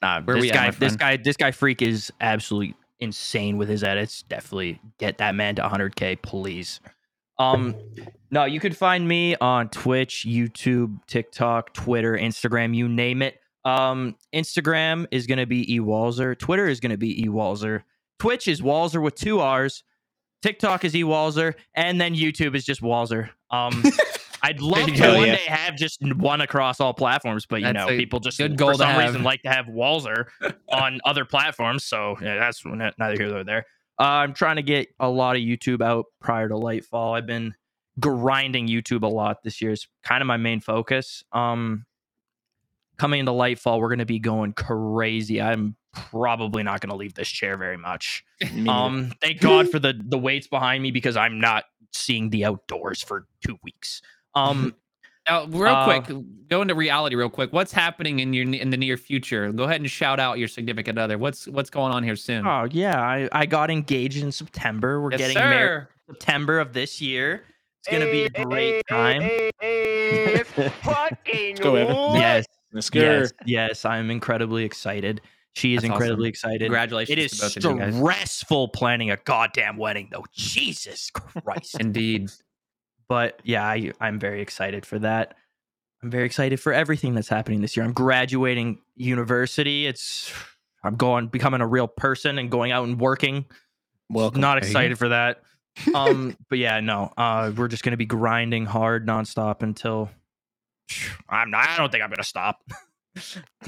Nah, 0.03 0.23
Where 0.23 0.37
this 0.37 0.43
we 0.43 0.51
at, 0.51 0.55
guy, 0.55 0.67
my 0.67 0.71
this 0.71 0.97
guy, 0.97 1.17
this 1.19 1.37
guy 1.37 1.51
freak 1.51 1.83
is 1.83 2.11
absolutely 2.21 2.75
insane 3.01 3.59
with 3.59 3.69
his 3.69 3.85
edits. 3.85 4.23
Definitely 4.23 4.81
get 4.99 5.19
that 5.19 5.35
man 5.35 5.55
to 5.57 5.63
100k, 5.63 6.21
please. 6.23 6.81
Um, 7.39 7.75
no, 8.31 8.45
you 8.45 8.61
could 8.61 8.77
find 8.77 9.07
me 9.07 9.37
on 9.37 9.69
Twitch, 9.71 10.25
YouTube, 10.29 10.99
TikTok, 11.07 11.73
Twitter, 11.73 12.13
Instagram, 12.15 12.75
you 12.75 12.89
name 12.89 13.23
it. 13.23 13.39
Um, 13.65 14.17
Instagram 14.35 15.07
is 15.11 15.27
gonna 15.27 15.47
be 15.47 15.75
e 15.75 15.81
Wallzer. 15.81 16.39
Twitter 16.39 16.67
is 16.67 16.81
gonna 16.81 16.97
be 16.97 17.23
e 17.23 17.27
Wallzer. 17.29 17.83
Twitch 18.19 18.49
is 18.49 18.61
Wallzer 18.63 19.03
with 19.03 19.15
two 19.15 19.41
R's. 19.41 19.85
TikTok 20.43 20.85
is 20.85 20.95
e 20.97 21.03
Wallzer, 21.03 21.55
and 21.75 22.01
then 22.01 22.15
YouTube 22.15 22.55
is 22.55 22.65
just 22.65 22.81
Wallzer. 22.81 23.29
Um, 23.51 23.83
I'd 24.43 24.61
love 24.61 24.87
to 24.87 24.93
go. 24.97 25.17
one 25.17 25.27
Yeah. 25.29 25.37
day 25.37 25.45
have 25.47 25.77
just 25.77 26.01
one 26.15 26.41
across 26.41 26.81
all 26.81 26.95
platforms, 26.95 27.47
but 27.47 27.61
you 27.61 27.67
That's 27.67 27.77
know, 27.77 27.89
people 27.89 28.21
just 28.21 28.39
good 28.39 28.53
for 28.53 28.57
goal 28.57 28.73
to 28.73 28.79
some 28.79 28.99
reason 28.99 29.23
like 29.23 29.43
to 29.43 29.51
have 29.51 29.67
Wallzer 29.67 30.27
on 30.73 31.01
other 31.05 31.25
platforms. 31.25 31.85
So 31.85 32.17
yeah, 32.21 32.37
that's 32.39 32.65
neither 32.65 33.15
here 33.15 33.29
nor 33.29 33.45
there. 33.45 33.67
Uh, 33.99 34.05
I'm 34.25 34.33
trying 34.35 34.57
to 34.57 34.63
get 34.63 34.89
a 34.99 35.09
lot 35.09 35.37
of 35.37 35.43
YouTube 35.43 35.83
out 35.83 36.07
prior 36.21 36.49
to 36.49 36.55
Lightfall. 36.55 37.17
I've 37.17 37.27
been 37.27 37.55
grinding 37.99 38.67
YouTube 38.67 39.03
a 39.03 39.07
lot 39.09 39.43
this 39.43 39.61
year. 39.61 39.73
It's 39.73 39.87
kind 40.03 40.23
of 40.23 40.27
my 40.27 40.39
main 40.39 40.61
focus. 40.61 41.23
Um, 41.33 41.85
coming 42.97 43.21
into 43.21 43.33
Lightfall, 43.33 43.79
we're 43.79 43.89
going 43.89 43.99
to 43.99 44.07
be 44.07 44.19
going 44.19 44.55
crazy. 44.55 45.41
I'm 45.43 45.77
probably 45.93 46.63
not 46.63 46.81
going 46.81 46.91
to 46.91 46.97
leave 46.97 47.15
this 47.15 47.29
chair 47.29 47.57
very 47.59 47.77
much. 47.77 48.25
Um, 48.69 49.13
thank 49.21 49.41
God 49.41 49.69
for 49.71 49.79
the 49.79 50.01
the 50.03 50.19
weights 50.19 50.47
behind 50.47 50.83
me 50.83 50.91
because 50.93 51.17
I'm 51.17 51.39
not 51.41 51.65
seeing 51.93 52.31
the 52.31 52.47
outdoors 52.47 53.03
for 53.03 53.27
two 53.47 53.59
weeks. 53.63 54.01
Um, 54.35 54.75
Now, 55.29 55.45
real 55.45 55.67
Uh, 55.75 55.85
quick, 56.03 56.17
go 56.49 56.63
into 56.63 56.75
reality 56.75 57.15
real 57.15 57.29
quick. 57.29 57.53
What's 57.53 57.73
happening 57.73 58.19
in 58.21 58.33
your 58.33 58.53
in 58.53 58.71
the 58.71 58.77
near 58.77 58.97
future? 58.97 59.53
Go 59.53 59.65
ahead 59.65 59.81
and 59.81 59.89
shout 59.89 60.19
out 60.19 60.39
your 60.39 60.49
significant 60.49 60.99
other. 60.99 61.19
What's 61.19 61.47
what's 61.47 61.71
going 61.71 61.93
on 61.93 62.03
here 62.03 62.17
soon? 62.17 62.45
oh 62.47 62.67
yeah, 62.71 63.01
I 63.01 63.29
I 63.31 63.47
got 63.47 63.71
engaged 63.71 64.23
in 64.25 64.33
September. 64.33 65.01
We're 65.01 65.13
yes, 65.13 65.19
getting 65.19 65.37
sir. 65.37 65.51
married 65.51 65.87
September 66.09 66.59
of 66.59 66.73
this 66.73 67.01
year. 67.01 67.45
It's 67.79 67.89
gonna 67.93 68.11
be 68.11 68.25
a 68.25 68.31
great 68.45 68.83
time. 68.89 69.23
Let's 69.63 71.61
go, 71.61 71.75
Evan. 71.77 71.97
Yes, 72.17 72.47
Let's 72.73 72.91
go. 72.91 73.01
yes, 73.01 73.33
yes. 73.47 73.85
I'm 73.85 74.11
incredibly 74.11 74.65
excited. 74.65 75.21
She 75.55 75.75
is 75.75 75.83
That's 75.83 75.93
incredibly 75.93 76.25
awesome. 76.31 76.51
excited. 76.51 76.61
Congratulations 76.63 77.19
It 77.19 77.19
is 77.23 77.31
to 77.33 77.43
both 77.47 77.57
of 77.57 77.65
you 77.65 77.79
guys. 77.79 77.97
stressful 77.97 78.69
planning 78.69 79.11
a 79.11 79.17
goddamn 79.19 79.77
wedding, 79.77 80.09
though. 80.13 80.25
Jesus 80.33 81.11
Christ. 81.11 81.77
Indeed. 81.81 82.31
But 83.11 83.41
yeah, 83.43 83.67
I, 83.67 83.91
I'm 84.01 84.21
very 84.21 84.41
excited 84.41 84.87
for 84.87 85.01
that. 85.01 85.35
I'm 86.01 86.11
very 86.11 86.27
excited 86.27 86.61
for 86.61 86.73
everything 86.73 87.17
that's 87.17 87.29
happening 87.29 87.61
this 87.61 87.77
year. 87.77 87.85
I'm 87.85 87.93
graduating 87.93 88.79
university. 88.95 89.89
It's 89.89 90.33
I'm 90.85 90.95
going 90.95 91.27
becoming 91.27 91.61
a 91.61 91.67
real 91.67 91.89
person 91.89 92.39
and 92.39 92.53
going 92.53 92.71
out 92.71 92.87
and 92.87 93.01
working. 93.01 93.47
Well, 94.09 94.31
Not 94.31 94.61
There 94.61 94.69
you 94.69 94.75
go. 94.75 94.79
excited 94.79 94.99
for 94.99 95.09
that. 95.09 95.43
Um, 95.93 96.37
but 96.49 96.59
yeah, 96.59 96.79
no. 96.79 97.13
Uh, 97.17 97.51
we're 97.57 97.67
just 97.67 97.83
gonna 97.83 97.97
be 97.97 98.07
grinding 98.07 98.65
hard 98.65 99.09
nonstop 99.09 99.65
until 99.65 100.09
I'm 101.29 101.51
not. 101.51 101.69
I 101.69 101.77
don't 101.77 101.91
think 101.91 102.05
I'm 102.05 102.11
gonna 102.11 102.23
stop. 102.23 102.61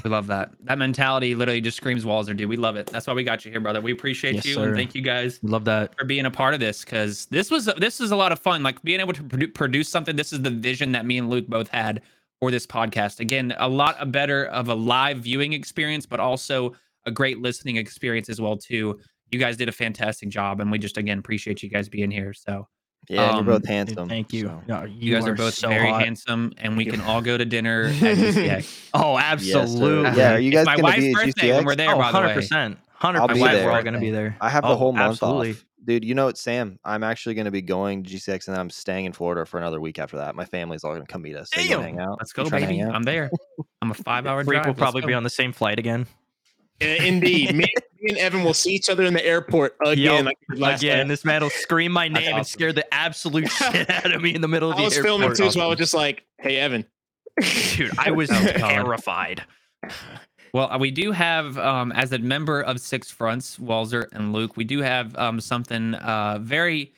We 0.03 0.09
love 0.09 0.27
that. 0.27 0.51
That 0.63 0.77
mentality 0.77 1.35
literally 1.35 1.61
just 1.61 1.77
screams 1.77 2.05
Walls 2.05 2.27
Wallzer, 2.29 2.35
dude. 2.37 2.49
We 2.49 2.55
love 2.57 2.75
it. 2.75 2.87
That's 2.87 3.07
why 3.07 3.13
we 3.13 3.23
got 3.23 3.43
you 3.45 3.51
here, 3.51 3.59
brother. 3.59 3.81
We 3.81 3.91
appreciate 3.91 4.35
Yes, 4.35 4.45
you 4.45 4.53
sir. 4.55 4.67
and 4.69 4.75
thank 4.75 4.95
you 4.95 5.01
guys 5.01 5.39
Love 5.43 5.65
that. 5.65 5.93
for 5.97 6.05
being 6.05 6.25
a 6.25 6.31
part 6.31 6.53
of 6.53 6.59
this 6.59 6.83
because 6.85 7.25
this 7.27 7.51
was 7.51 7.65
this 7.77 7.99
is 7.99 8.11
a 8.11 8.15
lot 8.15 8.31
of 8.31 8.39
fun. 8.39 8.63
Like 8.63 8.81
being 8.83 8.99
able 8.99 9.13
to 9.13 9.23
produ- 9.23 9.53
produce 9.53 9.89
something. 9.89 10.15
This 10.15 10.31
is 10.33 10.41
the 10.41 10.49
vision 10.49 10.91
that 10.93 11.05
me 11.05 11.17
and 11.17 11.29
Luke 11.29 11.47
both 11.47 11.67
had 11.67 12.01
for 12.39 12.51
this 12.51 12.65
podcast. 12.65 13.19
Again, 13.19 13.53
a 13.57 13.67
lot 13.67 13.95
a 13.99 14.05
better 14.05 14.45
of 14.45 14.69
a 14.69 14.75
live 14.75 15.17
viewing 15.19 15.53
experience, 15.53 16.05
but 16.05 16.19
also 16.19 16.73
a 17.05 17.11
great 17.11 17.39
listening 17.39 17.75
experience 17.75 18.29
as 18.29 18.39
well 18.39 18.55
too. 18.57 18.97
You 19.31 19.39
guys 19.39 19.57
did 19.57 19.67
a 19.67 19.73
fantastic 19.73 20.29
job, 20.29 20.61
and 20.61 20.71
we 20.71 20.77
just 20.79 20.97
again 20.97 21.19
appreciate 21.19 21.61
you 21.61 21.69
guys 21.69 21.89
being 21.89 22.11
here. 22.11 22.33
So 22.33 22.67
Yeah, 23.09 23.29
Um, 23.31 23.35
you're 23.45 23.59
both 23.59 23.67
handsome. 23.67 24.07
Thank 24.09 24.31
you. 24.33 24.45
so- 24.47 24.61
No, 24.67 24.83
you, 24.85 25.13
guys 25.13 25.27
are 25.27 25.31
are 25.31 25.35
both 25.35 25.53
so 25.53 25.67
very 25.69 25.89
hot. 25.89 26.03
handsome, 26.03 26.53
and 26.57 26.77
we 26.77 26.85
can 26.85 27.01
all 27.01 27.21
go 27.21 27.37
to 27.37 27.45
dinner 27.45 27.83
at 27.87 27.93
GCX. 28.17 28.89
Oh, 28.93 29.13
Yes, 29.17 29.55
absolutely. 29.55 30.17
Yeah, 30.17 30.33
are 30.35 30.39
you 30.39 30.49
It's 30.49 30.55
guys 30.55 30.65
my 30.65 30.75
wife's 30.81 30.99
be 30.99 31.09
at 31.11 31.15
birthday 31.15 31.53
when 31.53 31.65
we're 31.65 31.75
there, 31.75 31.93
oh, 31.95 31.97
by 31.99 32.11
the 32.11 32.19
way. 32.19 32.33
100%. 32.35 32.77
100%. 33.01 33.15
I'll 33.15 33.27
be 33.27 33.41
we're 33.41 33.69
all 33.71 33.81
going 33.83 33.93
to 33.95 33.99
be 33.99 34.11
there. 34.11 34.37
I 34.39 34.49
have 34.49 34.63
the 34.63 34.69
Oh, 34.69 34.75
whole 34.75 34.93
month 34.93 35.11
absolutely. 35.13 35.51
off. 35.51 35.65
Dude, 35.85 36.05
you 36.05 36.15
know 36.15 36.23
what, 36.27 36.37
Sam? 36.37 36.79
I'm 36.85 37.03
actually 37.03 37.35
going 37.35 37.43
to 37.43 37.51
be 37.51 37.61
going 37.61 38.03
to 38.05 38.09
GCX 38.09 38.47
and 38.47 38.55
then 38.55 38.61
I'm 38.61 38.69
staying 38.69 39.03
in 39.03 39.11
Florida 39.11 39.45
for 39.45 39.57
another 39.57 39.81
week 39.81 39.99
after 39.99 40.15
that. 40.17 40.33
My 40.33 40.45
family's 40.45 40.85
all 40.85 40.91
going 40.93 41.05
to 41.05 41.11
come 41.11 41.23
meet 41.23 41.35
us. 41.35 41.49
So 41.53 41.59
you 41.59 41.67
Damn. 41.67 41.81
hang 41.81 41.99
out? 41.99 42.15
Let's 42.21 42.31
go, 42.31 42.49
baby. 42.49 42.79
I'm 42.79 43.03
there. 43.03 43.29
I'm 43.81 43.91
a 43.91 43.93
five 44.05 44.25
hour 44.25 44.45
Freak 44.45 44.55
drive. 44.61 44.65
will 44.67 44.71
Let's 44.71 44.79
probably 44.79 45.01
be 45.05 45.13
on 45.13 45.23
the 45.23 45.29
same 45.29 45.51
flight 45.51 45.79
again. 45.79 46.07
Indeed. 46.83 47.55
me, 47.55 47.65
me 48.01 48.09
and 48.09 48.17
Evan 48.17 48.43
will 48.43 48.53
see 48.53 48.73
each 48.73 48.89
other 48.89 49.03
in 49.03 49.13
the 49.13 49.25
airport 49.25 49.75
again. 49.81 49.97
Yup, 49.97 50.25
like 50.25 50.37
we 50.49 50.55
did 50.57 50.73
Again, 50.75 50.97
time. 50.99 51.07
this 51.07 51.23
man 51.25 51.41
will 51.41 51.49
scream 51.49 51.91
my 51.91 52.09
That's 52.09 52.25
name 52.25 52.35
and 52.35 52.45
scare 52.47 52.73
the 52.73 52.91
absolute 52.93 53.49
shit 53.51 53.89
out 53.89 54.11
of 54.13 54.21
me 54.21 54.35
in 54.35 54.41
the 54.41 54.47
middle 54.47 54.69
of 54.71 54.75
I 54.77 54.89
the 54.89 54.95
airport. 54.95 54.95
I 54.95 54.97
was 54.99 55.05
filming 55.05 55.35
too, 55.35 55.51
so 55.51 55.61
I 55.61 55.67
was 55.67 55.77
just 55.77 55.93
like, 55.93 56.23
"Hey, 56.39 56.57
Evan." 56.57 56.85
Dude, 57.75 57.91
I 57.97 58.11
was 58.11 58.29
That 58.29 58.43
was 58.53 58.61
fun. 58.61 58.69
terrified. 58.71 59.43
Well, 60.53 60.71
uh, 60.71 60.77
we 60.77 60.91
do 60.91 61.11
have, 61.11 61.57
um, 61.57 61.91
as 61.93 62.11
a 62.11 62.19
member 62.19 62.61
of 62.61 62.79
Six 62.79 63.09
Fronts, 63.09 63.57
Wallzer 63.57 64.07
and 64.13 64.33
Luke, 64.33 64.55
we 64.55 64.63
do 64.63 64.81
have 64.81 65.15
um, 65.17 65.41
something 65.41 65.95
uh, 65.95 66.37
very, 66.41 66.93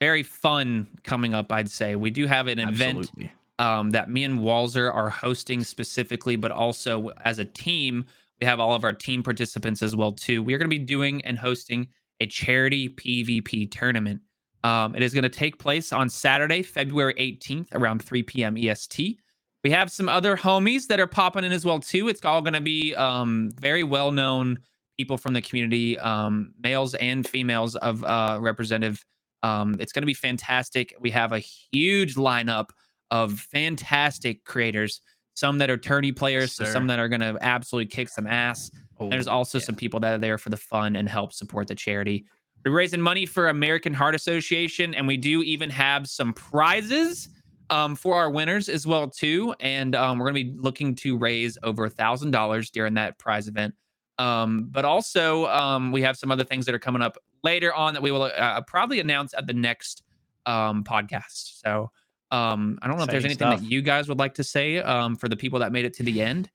very 0.00 0.22
fun 0.22 0.86
coming 1.02 1.34
up. 1.34 1.50
I'd 1.50 1.68
say 1.70 1.96
we 1.96 2.10
do 2.10 2.26
have 2.28 2.46
an 2.46 2.60
event 2.60 3.10
um, 3.58 3.90
that 3.90 4.08
me 4.08 4.22
and 4.22 4.38
Wallzer 4.38 4.92
are 4.94 5.10
hosting 5.10 5.64
specifically, 5.64 6.36
but 6.36 6.52
also 6.52 7.10
as 7.24 7.40
a 7.40 7.44
team, 7.44 8.06
we 8.42 8.46
have 8.46 8.58
all 8.58 8.74
of 8.74 8.82
our 8.82 8.92
team 8.92 9.22
participants 9.22 9.84
as 9.84 9.94
well 9.94 10.10
too. 10.10 10.42
We 10.42 10.52
are 10.52 10.58
going 10.58 10.68
to 10.68 10.76
be 10.76 10.84
doing 10.84 11.24
and 11.24 11.38
hosting 11.38 11.86
a 12.18 12.26
charity 12.26 12.88
PvP 12.88 13.70
tournament. 13.70 14.20
Um, 14.64 14.96
it 14.96 15.02
is 15.04 15.14
going 15.14 15.22
to 15.22 15.28
take 15.28 15.60
place 15.60 15.92
on 15.92 16.08
Saturday, 16.08 16.64
February 16.64 17.14
18th, 17.14 17.68
around 17.70 18.02
3 18.02 18.24
p.m. 18.24 18.56
EST. 18.56 19.20
We 19.62 19.70
have 19.70 19.92
some 19.92 20.08
other 20.08 20.36
homies 20.36 20.88
that 20.88 20.98
are 20.98 21.06
popping 21.06 21.44
in 21.44 21.52
as 21.52 21.64
well 21.64 21.78
too. 21.78 22.08
It's 22.08 22.24
all 22.24 22.42
going 22.42 22.54
to 22.54 22.60
be 22.60 22.96
um, 22.96 23.52
very 23.60 23.84
well-known 23.84 24.58
people 24.98 25.18
from 25.18 25.34
the 25.34 25.42
community, 25.42 25.96
um, 26.00 26.52
males 26.60 26.94
and 26.94 27.24
females 27.24 27.76
of 27.76 28.02
uh, 28.02 28.38
representative. 28.40 29.04
Um, 29.44 29.76
it's 29.78 29.92
going 29.92 30.02
to 30.02 30.06
be 30.06 30.14
fantastic. 30.14 30.96
We 30.98 31.12
have 31.12 31.30
a 31.30 31.38
huge 31.38 32.16
lineup 32.16 32.70
of 33.12 33.38
fantastic 33.38 34.44
creators. 34.44 35.00
Some 35.34 35.58
that 35.58 35.70
are 35.70 35.76
tourney 35.78 36.12
players, 36.12 36.52
so 36.52 36.64
some 36.64 36.86
that 36.88 36.98
are 36.98 37.08
going 37.08 37.20
to 37.22 37.38
absolutely 37.40 37.86
kick 37.86 38.08
some 38.08 38.26
ass. 38.26 38.70
There's 39.00 39.26
also 39.26 39.58
yeah. 39.58 39.64
some 39.64 39.74
people 39.74 39.98
that 40.00 40.14
are 40.14 40.18
there 40.18 40.38
for 40.38 40.50
the 40.50 40.56
fun 40.56 40.96
and 40.96 41.08
help 41.08 41.32
support 41.32 41.68
the 41.68 41.74
charity. 41.74 42.24
We're 42.64 42.72
raising 42.72 43.00
money 43.00 43.26
for 43.26 43.48
American 43.48 43.92
Heart 43.94 44.14
Association, 44.14 44.94
and 44.94 45.06
we 45.08 45.16
do 45.16 45.42
even 45.42 45.70
have 45.70 46.06
some 46.08 46.32
prizes 46.32 47.28
um, 47.70 47.96
for 47.96 48.14
our 48.14 48.30
winners 48.30 48.68
as 48.68 48.86
well 48.86 49.08
too. 49.08 49.54
And 49.58 49.96
um, 49.96 50.18
we're 50.18 50.30
going 50.30 50.46
to 50.46 50.52
be 50.52 50.60
looking 50.60 50.94
to 50.96 51.16
raise 51.16 51.58
over 51.62 51.86
a 51.86 51.90
thousand 51.90 52.30
dollars 52.30 52.70
during 52.70 52.94
that 52.94 53.18
prize 53.18 53.48
event. 53.48 53.74
Um, 54.18 54.68
but 54.70 54.84
also, 54.84 55.46
um, 55.46 55.90
we 55.90 56.02
have 56.02 56.16
some 56.16 56.30
other 56.30 56.44
things 56.44 56.66
that 56.66 56.74
are 56.74 56.78
coming 56.78 57.02
up 57.02 57.16
later 57.42 57.74
on 57.74 57.94
that 57.94 58.02
we 58.02 58.12
will 58.12 58.24
uh, 58.24 58.60
probably 58.62 59.00
announce 59.00 59.34
at 59.34 59.46
the 59.46 59.54
next 59.54 60.02
um, 60.46 60.84
podcast. 60.84 61.60
So 61.60 61.90
um, 62.32 62.78
I 62.82 62.88
don't 62.88 62.96
know 62.96 63.04
if 63.04 63.10
there's 63.10 63.24
anything 63.24 63.46
stuff. 63.46 63.60
that 63.60 63.70
you 63.70 63.82
guys 63.82 64.08
would 64.08 64.18
like 64.18 64.34
to 64.34 64.44
say 64.44 64.78
um, 64.78 65.14
for 65.16 65.28
the 65.28 65.36
people 65.36 65.60
that 65.60 65.70
made 65.70 65.84
it 65.84 65.94
to 65.94 66.02
the 66.02 66.20
end. 66.22 66.50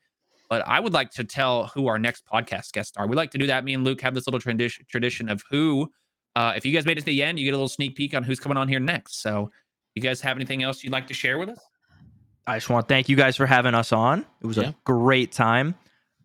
But 0.49 0.67
I 0.67 0.79
would 0.79 0.93
like 0.93 1.11
to 1.11 1.23
tell 1.23 1.67
who 1.67 1.87
our 1.87 1.99
next 1.99 2.25
podcast 2.25 2.71
guests 2.71 2.95
are. 2.97 3.05
We 3.07 3.15
like 3.15 3.31
to 3.31 3.37
do 3.37 3.47
that. 3.47 3.63
Me 3.63 3.73
and 3.73 3.83
Luke 3.83 4.01
have 4.01 4.13
this 4.13 4.27
little 4.27 4.39
tradition 4.39 4.85
tradition 4.89 5.29
of 5.29 5.43
who. 5.49 5.91
Uh, 6.35 6.53
if 6.55 6.65
you 6.65 6.71
guys 6.73 6.85
made 6.85 6.97
it 6.97 7.01
to 7.01 7.05
the 7.05 7.21
end, 7.23 7.37
you 7.39 7.45
get 7.45 7.51
a 7.51 7.57
little 7.57 7.67
sneak 7.67 7.95
peek 7.95 8.13
on 8.13 8.23
who's 8.23 8.39
coming 8.39 8.57
on 8.57 8.67
here 8.67 8.79
next. 8.79 9.21
So, 9.21 9.51
you 9.95 10.01
guys 10.01 10.21
have 10.21 10.37
anything 10.37 10.63
else 10.63 10.83
you'd 10.83 10.93
like 10.93 11.07
to 11.07 11.13
share 11.13 11.37
with 11.37 11.49
us? 11.49 11.59
I 12.45 12.57
just 12.57 12.69
want 12.69 12.87
to 12.87 12.93
thank 12.93 13.09
you 13.09 13.15
guys 13.17 13.35
for 13.35 13.45
having 13.45 13.73
us 13.75 13.91
on. 13.91 14.25
It 14.41 14.47
was 14.47 14.55
Yeah. 14.57 14.69
a 14.69 14.75
great 14.85 15.31
time. 15.31 15.75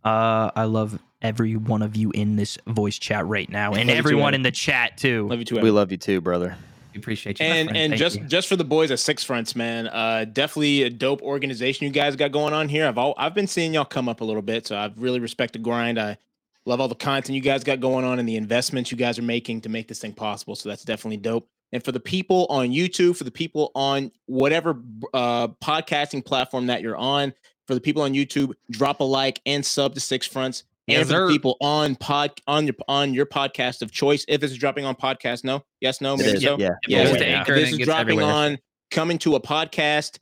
Uh, 0.04 0.50
I 0.54 0.64
love 0.64 0.98
every 1.20 1.56
one 1.56 1.82
of 1.82 1.96
you 1.96 2.10
in 2.12 2.36
this 2.36 2.58
voice 2.66 2.98
chat 2.98 3.26
right 3.26 3.48
now, 3.48 3.72
and 3.74 3.88
Love 3.88 3.94
too, 3.94 3.98
everyone 3.98 4.34
in 4.34 4.42
the 4.42 4.50
chat 4.52 4.96
too. 4.98 5.26
Love 5.28 5.38
you 5.40 5.44
too. 5.44 5.60
We 5.60 5.70
love 5.70 5.90
you 5.90 5.96
too, 5.98 6.20
brother. 6.20 6.56
We 6.92 6.98
appreciate 6.98 7.40
you. 7.40 7.46
and 7.46 7.68
and 7.68 7.90
Thank 7.92 7.94
just 7.96 8.18
you. 8.18 8.24
just 8.26 8.48
for 8.48 8.56
the 8.56 8.64
boys 8.64 8.90
at 8.90 8.98
Six 8.98 9.24
Fronts, 9.24 9.56
man, 9.56 9.88
uh, 9.88 10.24
definitely 10.24 10.82
a 10.82 10.90
dope 10.90 11.22
organization 11.22 11.86
you 11.86 11.92
guys 11.92 12.16
got 12.16 12.32
going 12.32 12.52
on 12.52 12.68
here. 12.68 12.86
I've 12.86 12.98
all, 12.98 13.14
I've 13.16 13.34
been 13.34 13.46
seeing 13.46 13.74
y'all 13.74 13.84
come 13.84 14.08
up 14.08 14.20
a 14.20 14.24
little 14.24 14.42
bit, 14.42 14.66
so 14.66 14.76
I've 14.76 14.96
really 15.00 15.20
respect 15.20 15.54
the 15.54 15.58
grind. 15.58 15.98
I 15.98 16.18
love 16.66 16.80
all 16.80 16.88
the 16.88 16.94
content 16.94 17.34
you 17.34 17.40
guys 17.40 17.64
got 17.64 17.80
going 17.80 18.04
on 18.04 18.18
and 18.18 18.28
the 18.28 18.36
investments 18.36 18.90
you 18.90 18.96
guys 18.96 19.18
are 19.18 19.22
making 19.22 19.62
to 19.62 19.68
make 19.68 19.88
this 19.88 19.98
thing 19.98 20.12
possible. 20.12 20.54
So 20.54 20.68
that's 20.68 20.84
definitely 20.84 21.16
dope. 21.16 21.48
And 21.72 21.82
for 21.82 21.92
the 21.92 22.00
people 22.00 22.46
on 22.50 22.68
YouTube, 22.68 23.16
for 23.16 23.24
the 23.24 23.30
people 23.30 23.72
on 23.74 24.12
whatever 24.26 24.78
uh, 25.14 25.48
podcasting 25.48 26.24
platform 26.24 26.66
that 26.66 26.82
you're 26.82 26.96
on, 26.96 27.32
for 27.66 27.74
the 27.74 27.80
people 27.80 28.02
on 28.02 28.12
YouTube, 28.12 28.52
drop 28.70 29.00
a 29.00 29.04
like 29.04 29.40
and 29.46 29.64
sub 29.64 29.94
to 29.94 30.00
Six 30.00 30.26
Fronts. 30.26 30.64
And 30.88 31.06
for 31.06 31.26
the 31.26 31.32
people 31.32 31.56
on 31.60 31.94
pod 31.96 32.32
on 32.46 32.66
your 32.66 32.74
on 32.88 33.14
your 33.14 33.26
podcast 33.26 33.82
of 33.82 33.92
choice, 33.92 34.24
if 34.28 34.42
it's 34.42 34.54
dropping 34.56 34.84
on 34.84 34.94
podcast, 34.96 35.44
no, 35.44 35.62
yes, 35.80 36.00
no, 36.00 36.14
It 36.14 36.18
maybe 36.20 36.40
so. 36.40 36.56
yeah. 36.58 36.70
Yeah, 36.88 37.02
yeah, 37.04 37.12
yeah. 37.18 37.38
Anchor 37.38 37.52
If 37.54 37.60
this 37.60 37.68
it 37.68 37.72
is 37.72 37.78
gets 37.78 37.86
dropping 37.86 38.02
everywhere. 38.18 38.26
on 38.26 38.58
coming 38.90 39.18
to 39.18 39.36
a 39.36 39.40
podcast 39.40 40.18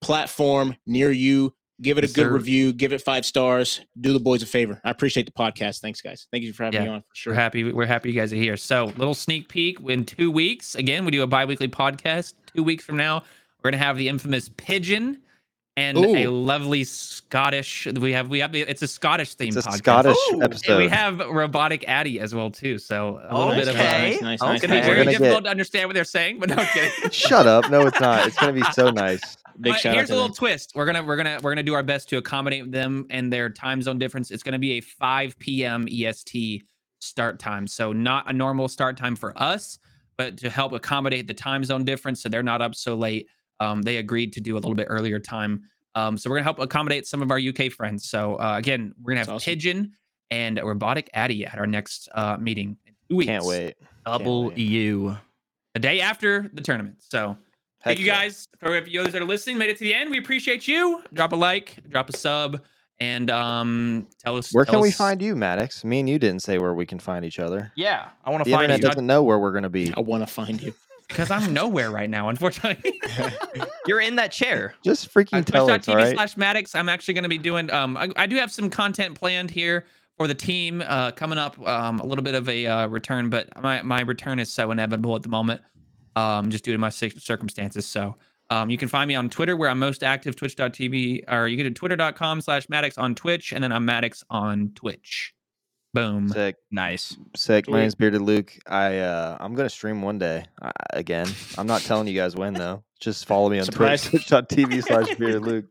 platform 0.00 0.76
near 0.86 1.10
you. 1.10 1.54
Give 1.82 1.96
it 1.96 2.04
Yes, 2.04 2.10
a 2.10 2.14
good 2.14 2.26
sir. 2.26 2.32
review. 2.34 2.72
Give 2.74 2.92
it 2.92 3.00
five 3.00 3.24
stars. 3.24 3.80
Do 3.98 4.12
the 4.12 4.20
boys 4.20 4.42
a 4.42 4.46
favor. 4.46 4.78
I 4.84 4.90
appreciate 4.90 5.24
the 5.24 5.32
podcast. 5.32 5.80
Thanks, 5.80 6.02
guys. 6.02 6.26
Thank 6.30 6.44
you 6.44 6.52
for 6.52 6.64
having 6.64 6.80
Yeah. 6.82 6.88
me 6.88 6.92
on 6.94 7.00
for 7.00 7.06
We're 7.08 7.14
sure. 7.14 7.34
happy. 7.34 7.72
We're 7.72 7.86
happy 7.86 8.12
you 8.12 8.20
guys 8.20 8.34
are 8.34 8.36
here. 8.36 8.58
So, 8.58 8.86
little 8.98 9.14
sneak 9.14 9.48
peek 9.48 9.78
in 9.88 10.04
two 10.04 10.30
weeks. 10.30 10.74
Again, 10.74 11.06
we 11.06 11.10
do 11.10 11.22
a 11.22 11.26
bi-weekly 11.26 11.68
podcast. 11.68 12.34
Two 12.54 12.62
weeks 12.62 12.84
from 12.84 12.98
now, 12.98 13.22
we're 13.62 13.70
gonna 13.70 13.82
have 13.82 13.96
the 13.96 14.08
infamous 14.08 14.50
pigeon 14.58 15.22
and 15.80 15.98
a 15.98 16.28
lovely 16.28 16.84
Scottish. 16.84 17.86
We 17.86 18.12
have 18.12 18.28
we 18.28 18.40
have 18.40 18.54
it's 18.54 18.82
a 18.82 18.88
Scottish 18.88 19.34
theme 19.34 19.48
It's 19.56 19.66
a 19.66 19.70
podcast. 19.70 19.76
Scottish 19.78 20.16
Ooh. 20.30 20.34
And 20.34 20.42
episode. 20.44 20.78
we 20.78 20.88
have 20.88 21.18
robotic 21.20 21.84
Addy 21.88 22.20
as 22.20 22.34
well 22.34 22.50
too. 22.50 22.78
So 22.78 23.20
a 23.28 23.34
little 23.36 23.50
Okay. 23.52 23.60
bit 23.60 23.68
of 23.68 23.76
a, 23.76 23.78
Okay. 23.78 24.10
Nice, 24.20 24.40
nice, 24.40 24.52
it's 24.54 24.66
gonna 24.66 24.80
be 24.80 24.86
very 24.86 24.96
gonna 25.04 25.10
difficult 25.12 25.34
get- 25.38 25.44
to 25.44 25.50
understand 25.50 25.88
what 25.88 25.94
they're 25.94 26.04
saying, 26.04 26.38
but 26.38 26.48
no 26.50 26.56
kidding. 26.72 26.90
Shut 27.10 27.46
up. 27.46 27.70
No, 27.70 27.86
it's 27.86 28.00
not. 28.00 28.26
It's 28.26 28.36
gonna 28.36 28.52
be 28.52 28.62
so 28.72 28.90
nice. 28.90 29.36
Big 29.60 29.72
But 29.74 29.80
shout 29.80 29.94
here's 29.94 30.08
to 30.08 30.14
a 30.14 30.16
little 30.16 30.28
them. 30.28 30.36
twist. 30.36 30.72
We're 30.74 30.86
gonna 30.86 31.02
we're 31.02 31.16
gonna 31.16 31.38
we're 31.42 31.50
gonna 31.52 31.62
do 31.62 31.74
our 31.74 31.82
best 31.82 32.08
to 32.10 32.16
accommodate 32.16 32.70
them 32.72 33.06
and 33.10 33.32
their 33.32 33.50
time 33.50 33.82
zone 33.82 33.98
difference. 33.98 34.30
It's 34.30 34.42
gonna 34.42 34.58
be 34.58 34.72
a 34.78 34.80
5 34.80 35.38
p.m. 35.38 35.86
EST 35.90 36.62
start 37.00 37.38
time, 37.38 37.66
so 37.66 37.92
not 37.92 38.28
a 38.28 38.32
normal 38.32 38.68
start 38.68 38.96
time 38.96 39.16
for 39.16 39.32
us, 39.40 39.78
but 40.16 40.36
to 40.38 40.50
help 40.50 40.72
accommodate 40.72 41.26
the 41.26 41.34
time 41.34 41.64
zone 41.64 41.84
difference, 41.84 42.22
so 42.22 42.28
they're 42.28 42.42
not 42.42 42.60
up 42.62 42.74
so 42.74 42.94
late. 42.94 43.26
Um, 43.60 43.82
they 43.82 43.98
agreed 43.98 44.32
to 44.34 44.40
do 44.40 44.54
a 44.54 44.58
little 44.58 44.74
bit 44.74 44.86
earlier 44.90 45.18
time. 45.18 45.62
Um, 45.94 46.16
so 46.16 46.30
we're 46.30 46.36
gonna 46.36 46.44
help 46.44 46.58
accommodate 46.58 47.06
some 47.06 47.22
of 47.22 47.30
our 47.30 47.38
UK 47.38 47.70
friends. 47.70 48.08
So 48.08 48.36
uh, 48.36 48.54
again, 48.56 48.94
we're 49.02 49.12
gonna 49.12 49.18
have 49.20 49.26
That's 49.26 49.42
awesome. 49.42 49.52
Pigeon 49.52 49.92
and 50.30 50.58
a 50.58 50.64
robotic 50.64 51.10
Addy 51.14 51.44
at 51.44 51.58
our 51.58 51.66
next 51.66 52.08
uh, 52.14 52.36
meeting. 52.38 52.76
in 52.86 52.94
two 53.08 53.16
weeks, 53.16 53.28
Can't 53.28 53.44
wait. 53.44 53.74
Double 54.06 54.48
wait. 54.48 54.58
U. 54.58 55.16
The 55.74 55.80
day 55.80 56.00
after 56.00 56.50
the 56.52 56.62
tournament. 56.62 56.96
So. 56.98 57.36
Heck 57.82 57.92
Thank 57.92 58.00
you 58.00 58.06
yeah. 58.08 58.24
guys 58.24 58.46
for 58.58 58.74
if 58.74 58.86
you 58.88 59.02
that 59.06 59.22
are 59.22 59.24
listening, 59.24 59.56
made 59.56 59.70
it 59.70 59.78
to 59.78 59.84
the 59.84 59.94
end. 59.94 60.10
We 60.10 60.18
appreciate 60.18 60.68
you. 60.68 61.02
Drop 61.14 61.32
a 61.32 61.36
like, 61.36 61.78
drop 61.88 62.10
a 62.10 62.12
sub, 62.14 62.60
and 62.98 63.30
um 63.30 64.06
tell 64.18 64.36
us 64.36 64.52
Where 64.52 64.66
tell 64.66 64.74
can 64.74 64.82
we 64.82 64.90
find 64.90 65.22
you, 65.22 65.34
Maddox? 65.34 65.82
Me 65.82 66.00
and 66.00 66.08
you 66.08 66.18
didn't 66.18 66.40
say 66.40 66.58
where 66.58 66.74
we 66.74 66.84
can 66.84 66.98
find 66.98 67.24
each 67.24 67.38
other. 67.38 67.72
Yeah, 67.76 68.10
I 68.22 68.30
want 68.30 68.44
to 68.44 68.50
find 68.50 68.64
internet 68.64 68.82
you. 68.82 68.88
doesn't 68.88 69.06
know 69.06 69.22
where 69.22 69.38
we're 69.38 69.52
gonna 69.52 69.70
be. 69.70 69.94
I 69.96 70.00
want 70.00 70.22
to 70.22 70.26
find 70.26 70.60
you. 70.62 70.74
Because 71.10 71.30
I'm 71.30 71.52
nowhere 71.52 71.90
right 71.90 72.08
now, 72.08 72.28
unfortunately. 72.28 73.00
You're 73.86 74.00
in 74.00 74.16
that 74.16 74.32
chair. 74.32 74.74
Just 74.82 75.12
freaking 75.12 75.44
tell 75.44 75.64
us, 75.64 75.70
all 75.70 75.78
Twitch.tv 75.78 75.94
right? 75.94 76.14
slash 76.14 76.36
Maddox. 76.36 76.74
I'm 76.74 76.88
actually 76.88 77.14
going 77.14 77.24
to 77.24 77.28
be 77.28 77.38
doing. 77.38 77.70
Um, 77.70 77.96
I, 77.96 78.08
I 78.16 78.26
do 78.26 78.36
have 78.36 78.50
some 78.50 78.70
content 78.70 79.18
planned 79.18 79.50
here 79.50 79.86
for 80.16 80.26
the 80.26 80.34
team 80.34 80.82
uh, 80.86 81.10
coming 81.12 81.38
up. 81.38 81.58
Um, 81.66 82.00
a 82.00 82.06
little 82.06 82.24
bit 82.24 82.34
of 82.34 82.48
a 82.48 82.66
uh, 82.66 82.86
return, 82.86 83.28
but 83.28 83.48
my 83.60 83.82
my 83.82 84.00
return 84.02 84.38
is 84.38 84.52
so 84.52 84.70
inevitable 84.70 85.16
at 85.16 85.22
the 85.22 85.28
moment. 85.28 85.60
Um, 86.16 86.50
just 86.50 86.64
due 86.64 86.72
to 86.72 86.78
my 86.78 86.90
circumstances. 86.90 87.86
So. 87.86 88.16
Um, 88.52 88.68
you 88.68 88.76
can 88.76 88.88
find 88.88 89.06
me 89.06 89.14
on 89.14 89.30
Twitter 89.30 89.56
where 89.56 89.70
I'm 89.70 89.78
most 89.78 90.02
active, 90.02 90.34
twitch.tv, 90.34 91.22
or 91.32 91.46
you 91.46 91.56
go 91.56 91.62
to 91.62 91.70
twitter.com 91.70 92.40
slash 92.40 92.68
Maddox 92.68 92.98
on 92.98 93.14
Twitch, 93.14 93.52
and 93.52 93.62
then 93.62 93.70
I'm 93.70 93.84
Maddox 93.84 94.24
on 94.28 94.72
Twitch. 94.74 95.32
Boom. 95.92 96.28
Sick, 96.28 96.54
Nice. 96.70 97.16
sick. 97.34 97.68
My 97.68 97.80
name's 97.80 97.96
Bearded 97.96 98.22
Luke. 98.22 98.56
I 98.68 98.98
uh, 98.98 99.36
I'm 99.40 99.54
gonna 99.56 99.68
stream 99.68 100.02
one 100.02 100.18
day 100.20 100.44
uh, 100.62 100.70
again. 100.92 101.26
I'm 101.58 101.66
not 101.66 101.80
telling 101.82 102.06
you 102.06 102.14
guys 102.14 102.36
when 102.36 102.54
though. 102.54 102.84
Just 103.00 103.26
follow 103.26 103.48
me 103.48 103.58
on 103.58 103.64
Twitch, 103.66 104.00
Surprise. 104.00 104.08
twitch.tv 104.08 104.84
slash 104.84 105.14
Bearded 105.18 105.42
Luke. 105.42 105.64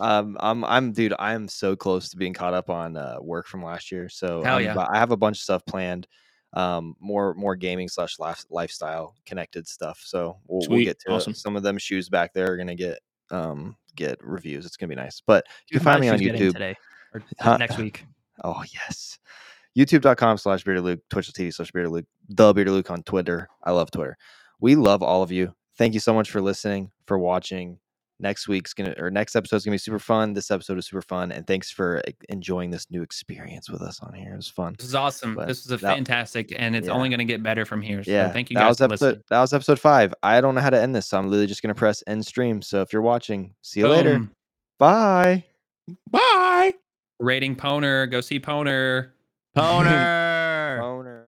Um, 0.00 0.36
I'm 0.40 0.64
I'm 0.64 0.92
dude. 0.92 1.14
I 1.16 1.34
am 1.34 1.46
so 1.46 1.76
close 1.76 2.08
to 2.10 2.16
being 2.16 2.32
caught 2.34 2.54
up 2.54 2.70
on 2.70 2.96
uh, 2.96 3.18
work 3.20 3.46
from 3.46 3.62
last 3.62 3.92
year. 3.92 4.08
So 4.08 4.42
Hell 4.42 4.56
I'm 4.56 4.64
yeah. 4.64 4.72
about- 4.72 4.90
I 4.92 4.98
have 4.98 5.12
a 5.12 5.16
bunch 5.16 5.36
of 5.38 5.42
stuff 5.42 5.64
planned. 5.64 6.08
Um, 6.54 6.96
more 6.98 7.32
more 7.34 7.54
gaming 7.54 7.88
slash 7.88 8.18
lif- 8.18 8.44
lifestyle 8.50 9.14
connected 9.26 9.68
stuff. 9.68 10.02
So 10.04 10.38
we'll, 10.48 10.58
we'll 10.58 10.78
Sweet. 10.78 10.84
get 10.86 10.98
to 11.00 11.12
Awesome. 11.12 11.30
it. 11.30 11.36
Some 11.36 11.54
of 11.56 11.62
them 11.62 11.78
shoes 11.78 12.08
back 12.08 12.34
there 12.34 12.50
are 12.52 12.56
gonna 12.56 12.74
get 12.74 12.98
um 13.30 13.76
get 13.94 14.18
reviews. 14.24 14.66
It's 14.66 14.76
gonna 14.76 14.88
be 14.88 14.96
nice. 14.96 15.22
But 15.24 15.46
you 15.70 15.78
can 15.78 15.84
find 15.84 16.00
me 16.00 16.08
on 16.08 16.18
shoes 16.18 16.26
get 16.32 16.34
in 16.34 16.48
YouTube. 16.48 16.52
today 16.54 16.74
or 17.14 17.22
Huh? 17.38 17.58
next 17.58 17.78
week. 17.78 18.04
Oh 18.42 18.62
yes. 18.74 19.18
YouTube.com 19.76 20.38
slash 20.38 20.64
bearded 20.64 20.84
Luke, 20.84 21.00
Twitch.tv 21.10 21.52
slash 21.54 21.70
bearded 21.72 21.92
Luke, 21.92 22.06
the 22.28 22.52
bearded 22.52 22.72
Luke 22.74 22.90
on 22.90 23.02
Twitter. 23.02 23.48
I 23.64 23.70
love 23.72 23.90
Twitter. 23.90 24.16
We 24.60 24.74
love 24.76 25.02
all 25.02 25.22
of 25.22 25.32
you. 25.32 25.54
Thank 25.78 25.94
you 25.94 26.00
so 26.00 26.12
much 26.14 26.30
for 26.30 26.40
listening, 26.40 26.90
for 27.06 27.18
watching. 27.18 27.78
Next 28.20 28.46
week's 28.46 28.72
gonna 28.72 28.94
or 28.98 29.10
next 29.10 29.34
episode's 29.34 29.64
gonna 29.64 29.74
be 29.74 29.78
super 29.78 29.98
fun. 29.98 30.32
This 30.32 30.52
episode 30.52 30.78
is 30.78 30.86
super 30.86 31.02
fun, 31.02 31.32
and 31.32 31.44
thanks 31.44 31.72
for 31.72 32.00
e- 32.06 32.12
enjoying 32.28 32.70
this 32.70 32.88
new 32.88 33.02
experience 33.02 33.68
with 33.68 33.82
us 33.82 33.98
on 34.00 34.12
here. 34.14 34.34
It 34.34 34.36
was 34.36 34.46
fun. 34.48 34.76
This 34.78 34.86
is 34.86 34.94
awesome. 34.94 35.34
But 35.34 35.48
this 35.48 35.64
is 35.64 35.72
a 35.72 35.76
that- 35.78 35.96
fantastic, 35.96 36.52
and 36.56 36.76
it's 36.76 36.86
yeah. 36.86 36.92
only 36.92 37.08
going 37.08 37.18
to 37.18 37.24
get 37.24 37.42
better 37.42 37.64
from 37.64 37.82
here. 37.82 38.04
So 38.04 38.12
Yeah, 38.12 38.30
thank 38.30 38.50
you 38.50 38.54
that 38.54 38.60
guys 38.60 38.68
was 38.68 38.80
episode. 38.82 39.06
listening. 39.06 39.24
That 39.30 39.40
was 39.40 39.52
episode 39.52 39.80
five. 39.80 40.14
I 40.22 40.40
don't 40.40 40.54
know 40.54 40.60
how 40.60 40.70
to 40.70 40.80
end 40.80 40.94
this, 40.94 41.08
so 41.08 41.18
I'm 41.18 41.30
literally 41.30 41.48
just 41.48 41.62
gonna 41.62 41.74
press 41.74 42.04
end 42.06 42.24
stream. 42.24 42.62
So 42.62 42.80
if 42.82 42.92
you're 42.92 43.02
watching, 43.02 43.54
see 43.62 43.80
you 43.80 43.88
later. 43.88 44.28
Bye. 44.78 45.42
Bye. 46.08 46.74
Rating 47.18 47.56
Poner. 47.56 48.08
Go 48.08 48.20
see 48.20 48.38
Poner. 48.38 49.08
Poner. 49.54 50.80
Owner. 50.80 51.11